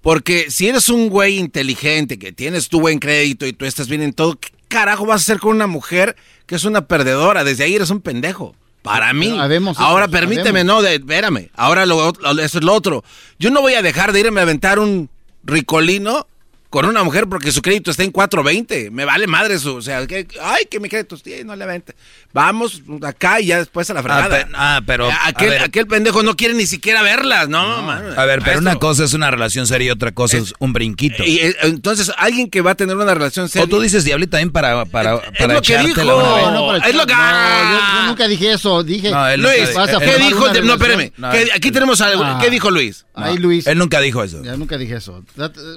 Porque 0.00 0.50
si 0.50 0.68
eres 0.68 0.88
un 0.88 1.08
güey 1.08 1.38
inteligente, 1.38 2.18
que 2.20 2.32
tienes 2.32 2.68
tu 2.68 2.80
buen 2.80 2.98
crédito 3.00 3.46
y 3.46 3.52
tú 3.52 3.64
estás 3.64 3.88
bien 3.88 4.00
en 4.02 4.12
todo, 4.12 4.38
¿qué 4.38 4.48
carajo 4.68 5.04
vas 5.04 5.20
a 5.20 5.24
hacer 5.24 5.40
con 5.40 5.50
una 5.56 5.66
mujer 5.66 6.14
que 6.46 6.54
es 6.54 6.64
una 6.64 6.86
perdedora? 6.86 7.42
Desde 7.42 7.64
ahí 7.64 7.74
eres 7.74 7.90
un 7.90 8.00
pendejo. 8.00 8.54
Para 8.82 9.12
mí. 9.12 9.36
Habemos 9.38 9.76
Ahora 9.78 10.06
permíteme, 10.06 10.60
habemos. 10.60 10.76
no, 10.76 10.82
de, 10.82 10.94
espérame. 10.94 11.50
Ahora 11.54 11.84
lo, 11.84 12.12
lo- 12.12 12.40
eso 12.40 12.58
es 12.58 12.64
lo 12.64 12.72
otro. 12.74 13.04
Yo 13.40 13.50
no 13.50 13.60
voy 13.60 13.74
a 13.74 13.82
dejar 13.82 14.12
de 14.12 14.20
irme 14.20 14.38
a 14.38 14.44
aventar 14.44 14.78
un 14.78 15.10
ricolino 15.42 16.26
con 16.70 16.84
una 16.84 17.02
mujer 17.02 17.26
porque 17.28 17.50
su 17.50 17.62
crédito 17.62 17.90
está 17.90 18.04
en 18.04 18.10
420. 18.10 18.90
Me 18.90 19.04
vale 19.04 19.26
madre 19.26 19.58
su, 19.58 19.76
o 19.76 19.82
sea, 19.82 20.06
que, 20.06 20.26
ay, 20.42 20.66
que 20.70 20.80
mi 20.80 20.88
crédito 20.88 21.16
tiene, 21.16 21.44
no 21.44 21.56
le 21.56 21.64
vente. 21.64 21.94
Vamos 22.32 22.82
acá 23.02 23.40
y 23.40 23.46
ya 23.46 23.58
después 23.58 23.88
a 23.88 23.94
la 23.94 24.02
fregada. 24.02 24.48
Ah, 24.54 24.82
pero. 24.84 25.08
aquel, 25.24 25.58
aquel 25.58 25.86
pendejo 25.86 26.22
no 26.22 26.36
quiere 26.36 26.54
ni 26.54 26.66
siquiera 26.66 27.02
verlas, 27.02 27.48
¿no? 27.48 27.58
a 27.58 28.24
ver, 28.26 28.42
pero 28.44 28.58
una 28.58 28.76
cosa 28.76 29.04
es 29.04 29.14
una 29.14 29.30
relación 29.30 29.66
seria 29.66 29.88
y 29.88 29.90
otra 29.90 30.12
cosa 30.12 30.36
es, 30.36 30.52
un 30.58 30.72
brinquito. 30.72 31.24
Y, 31.24 31.38
eh, 31.38 31.56
entonces, 31.62 32.12
alguien 32.18 32.50
que 32.50 32.60
va 32.60 32.72
a 32.72 32.74
tener 32.74 32.96
una 32.96 33.14
relación 33.14 33.48
seria. 33.48 33.64
O 33.64 33.68
tú 33.68 33.80
dices, 33.80 34.04
Diablito, 34.04 34.32
también 34.32 34.50
para, 34.50 34.84
para, 34.84 35.22
es 35.38 35.48
lo 35.48 35.62
que 35.62 35.78
dijo. 35.78 36.04
No, 36.04 36.76
es 36.76 36.94
lo 36.94 37.06
que. 37.06 37.12
yo, 37.14 38.06
nunca 38.06 38.28
dije 38.28 38.52
eso. 38.52 38.82
Dije. 38.82 39.10
Luis, 39.38 39.70
¿qué 39.98 40.18
dijo? 40.18 40.52
No, 40.62 40.74
espérame. 40.74 41.12
aquí 41.54 41.70
tenemos 41.70 42.00
algo. 42.02 42.24
Ah. 42.24 42.38
¿Qué 42.42 42.50
dijo 42.50 42.70
Luis? 42.70 43.06
Ahí 43.14 43.38
Luis. 43.38 43.66
Él 43.66 43.78
nunca 43.78 44.00
dijo 44.00 44.22
eso. 44.22 44.42
Ya 44.44 44.56
nunca 44.56 44.76
dije 44.76 44.96
eso. 44.96 45.24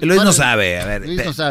Luis 0.02 0.22
no 0.22 0.32
sabe. 0.32 0.81
A 0.82 0.86
ver, 0.86 1.02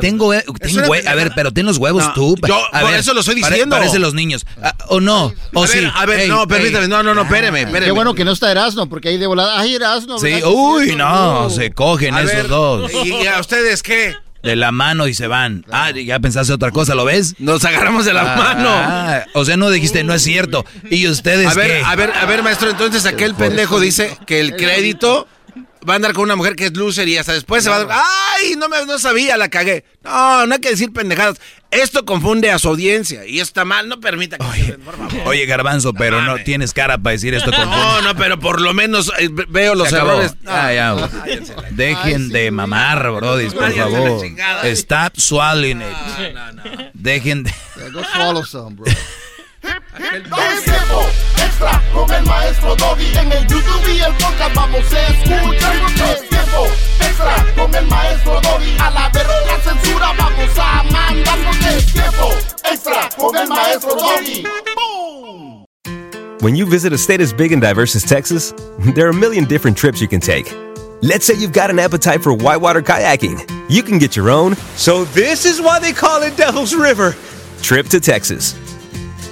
tengo, 0.02 0.34
tengo 0.60 0.94
a 1.08 1.16
ver, 1.16 1.32
pero 1.36 1.52
ten 1.52 1.66
los 1.66 1.78
huevos 1.78 2.14
tú. 2.14 2.36
Yo 2.48 2.60
por 2.80 2.94
eso 2.94 3.14
lo 3.14 3.22
estoy 3.22 3.36
diciendo. 3.36 3.76
parece 3.76 4.00
los 4.00 4.14
niños. 4.14 4.46
Ah, 4.62 4.76
o 4.90 5.00
no. 5.00 5.34
O 5.54 5.64
a 5.64 5.68
sí. 5.68 5.80
Ver, 5.80 5.92
a 5.96 6.06
ver, 6.06 6.28
no, 6.30 6.48
permítame. 6.48 6.88
No, 6.88 7.02
no, 7.04 7.14
no, 7.14 7.24
espéreme, 7.24 7.62
espéreme. 7.62 7.86
Qué 7.86 7.92
bueno 7.92 8.14
que 8.14 8.26
no 8.26 8.32
está 8.32 8.52
Erasmo, 8.52 8.88
porque 8.90 9.10
ahí 9.10 9.18
de 9.18 9.28
volada. 9.28 9.60
Ay, 9.60 9.76
Erasmo. 9.76 10.20
Sí, 10.20 10.42
uy, 10.44 10.96
no. 10.96 11.50
Se 11.50 11.72
cogen 11.72 12.16
esos 12.18 12.48
dos. 12.48 12.92
¿Y 13.06 13.26
a 13.28 13.40
ustedes 13.40 13.82
qué? 13.84 14.16
De 14.44 14.56
la 14.56 14.72
mano 14.72 15.08
y 15.08 15.14
se 15.14 15.28
van. 15.28 15.64
Ah, 15.72 15.92
ya 15.92 16.20
pensaste 16.20 16.52
otra 16.52 16.72
cosa, 16.72 16.96
¿lo 16.96 17.06
ves? 17.06 17.36
Nos 17.38 17.64
agarramos 17.64 18.06
de 18.06 18.14
la 18.14 18.34
Ah, 18.34 18.36
mano. 18.36 19.26
o 19.40 19.46
sea, 19.46 19.56
no 19.56 19.70
dijiste, 19.70 20.04
no 20.04 20.16
es 20.16 20.24
cierto. 20.24 20.66
¿Y 20.90 21.08
ustedes 21.08 21.48
A 21.48 21.54
ver, 21.54 21.68
qué? 21.68 21.84
a 21.86 21.96
ver, 21.96 22.12
a 22.20 22.26
ver, 22.26 22.42
maestro, 22.42 22.72
entonces 22.72 23.06
aquel 23.06 23.36
pendejo 23.36 23.80
dice 23.80 24.18
que 24.26 24.40
el 24.40 24.56
crédito 24.56 25.28
va 25.88 25.94
a 25.94 25.96
andar 25.96 26.14
con 26.14 26.24
una 26.24 26.36
mujer 26.36 26.56
que 26.56 26.66
es 26.66 26.78
loser 26.78 27.08
y 27.08 27.18
hasta 27.18 27.34
después 27.34 27.64
se 27.64 27.70
va 27.70 27.78
a... 27.78 28.04
¡Ay! 28.36 28.56
No, 28.58 28.70
me, 28.70 28.86
no 28.86 29.00
sabía, 29.00 29.38
la 29.38 29.50
cagué. 29.50 29.84
No, 30.04 30.46
no 30.48 30.54
hay 30.56 30.62
que 30.62 30.70
decir 30.70 30.92
pendejadas. 30.94 31.40
Esto 31.72 32.04
confunde 32.06 32.52
a 32.52 32.60
su 32.60 32.68
audiencia 32.70 33.26
y 33.26 33.40
está 33.40 33.64
mal. 33.66 33.88
No 33.88 34.00
permita 34.00 34.38
que... 34.38 34.66
se- 34.66 34.78
por 34.78 34.96
favor. 34.98 35.12
Oye, 35.28 35.46
Garbanzo, 35.46 35.94
pero 35.94 36.22
no 36.22 36.38
tienes 36.44 36.74
cara 36.74 36.98
para 36.98 37.14
decir 37.14 37.34
esto 37.34 37.52
con 37.52 37.70
No, 37.70 38.02
no, 38.02 38.16
pero 38.16 38.40
por 38.40 38.60
lo 38.62 38.74
menos 38.74 39.12
eh, 39.20 39.30
veo 39.50 39.74
los 39.76 39.92
errores. 39.94 40.36
Ah, 40.46 40.74
ya, 40.74 40.92
güey. 40.94 41.06
Dejen 41.72 42.30
de 42.30 42.52
mamar, 42.52 43.10
brody, 43.12 43.50
por 43.50 43.74
favor. 43.74 44.26
Stop 44.66 45.18
swallowing 45.18 45.82
it. 45.82 45.88
Dejen 46.94 47.44
de... 47.44 47.54
Go 47.92 48.04
swallow 48.14 48.44
some, 48.46 48.76
bro. 48.76 48.86
Es 49.64 50.64
tiempo 50.64 51.06
extra 51.38 51.82
con 51.94 52.12
el 52.12 52.26
maestro 52.26 52.76
Doggy. 52.76 53.06
En 53.18 53.32
el 53.32 53.48
YouTube 53.48 53.88
y 53.88 54.02
el 54.02 54.14
podcast 54.14 54.56
vamos 54.56 54.94
a 54.94 55.08
escuchar. 55.08 55.76
Es 56.14 56.30
tiempo 56.30 56.68
extra 57.00 57.46
con 57.56 57.76
el 57.76 57.88
maestro 57.88 58.42
Doggy. 58.42 58.78
A 58.80 58.90
la 58.90 59.10
verga 59.10 59.34
la 59.46 59.60
censura 59.62 60.14
vamos 60.18 60.58
a 60.58 60.84
mandar. 60.84 61.38
Es 61.76 61.86
tiempo 61.94 62.30
extra 62.72 63.10
con 63.18 63.38
el 63.38 63.48
maestro 63.48 63.96
Doggy. 63.96 64.44
When 66.42 66.56
you 66.56 66.66
visit 66.66 66.92
a 66.92 66.98
state 66.98 67.22
as 67.22 67.32
big 67.32 67.52
and 67.52 67.62
diverse 67.62 67.96
as 67.96 68.04
Texas, 68.04 68.52
there 68.96 69.06
are 69.06 69.12
a 69.12 69.14
million 69.14 69.46
different 69.46 69.78
trips 69.78 70.02
you 70.02 70.08
can 70.08 70.20
take. 70.20 70.52
Let's 71.04 71.26
say 71.26 71.36
you've 71.36 71.54
got 71.54 71.70
an 71.70 71.78
appetite 71.80 72.24
for 72.24 72.34
whitewater 72.34 72.82
kayaking. 72.82 73.48
You 73.70 73.84
can 73.84 74.00
get 74.00 74.16
your 74.16 74.30
own. 74.30 74.56
So, 74.76 75.06
this 75.06 75.46
is 75.46 75.60
why 75.60 75.80
they 75.80 75.94
call 75.94 76.22
it 76.22 76.36
Devil's 76.38 76.76
River. 76.76 77.16
Trip 77.62 77.88
to 77.88 78.00
Texas. 78.00 78.56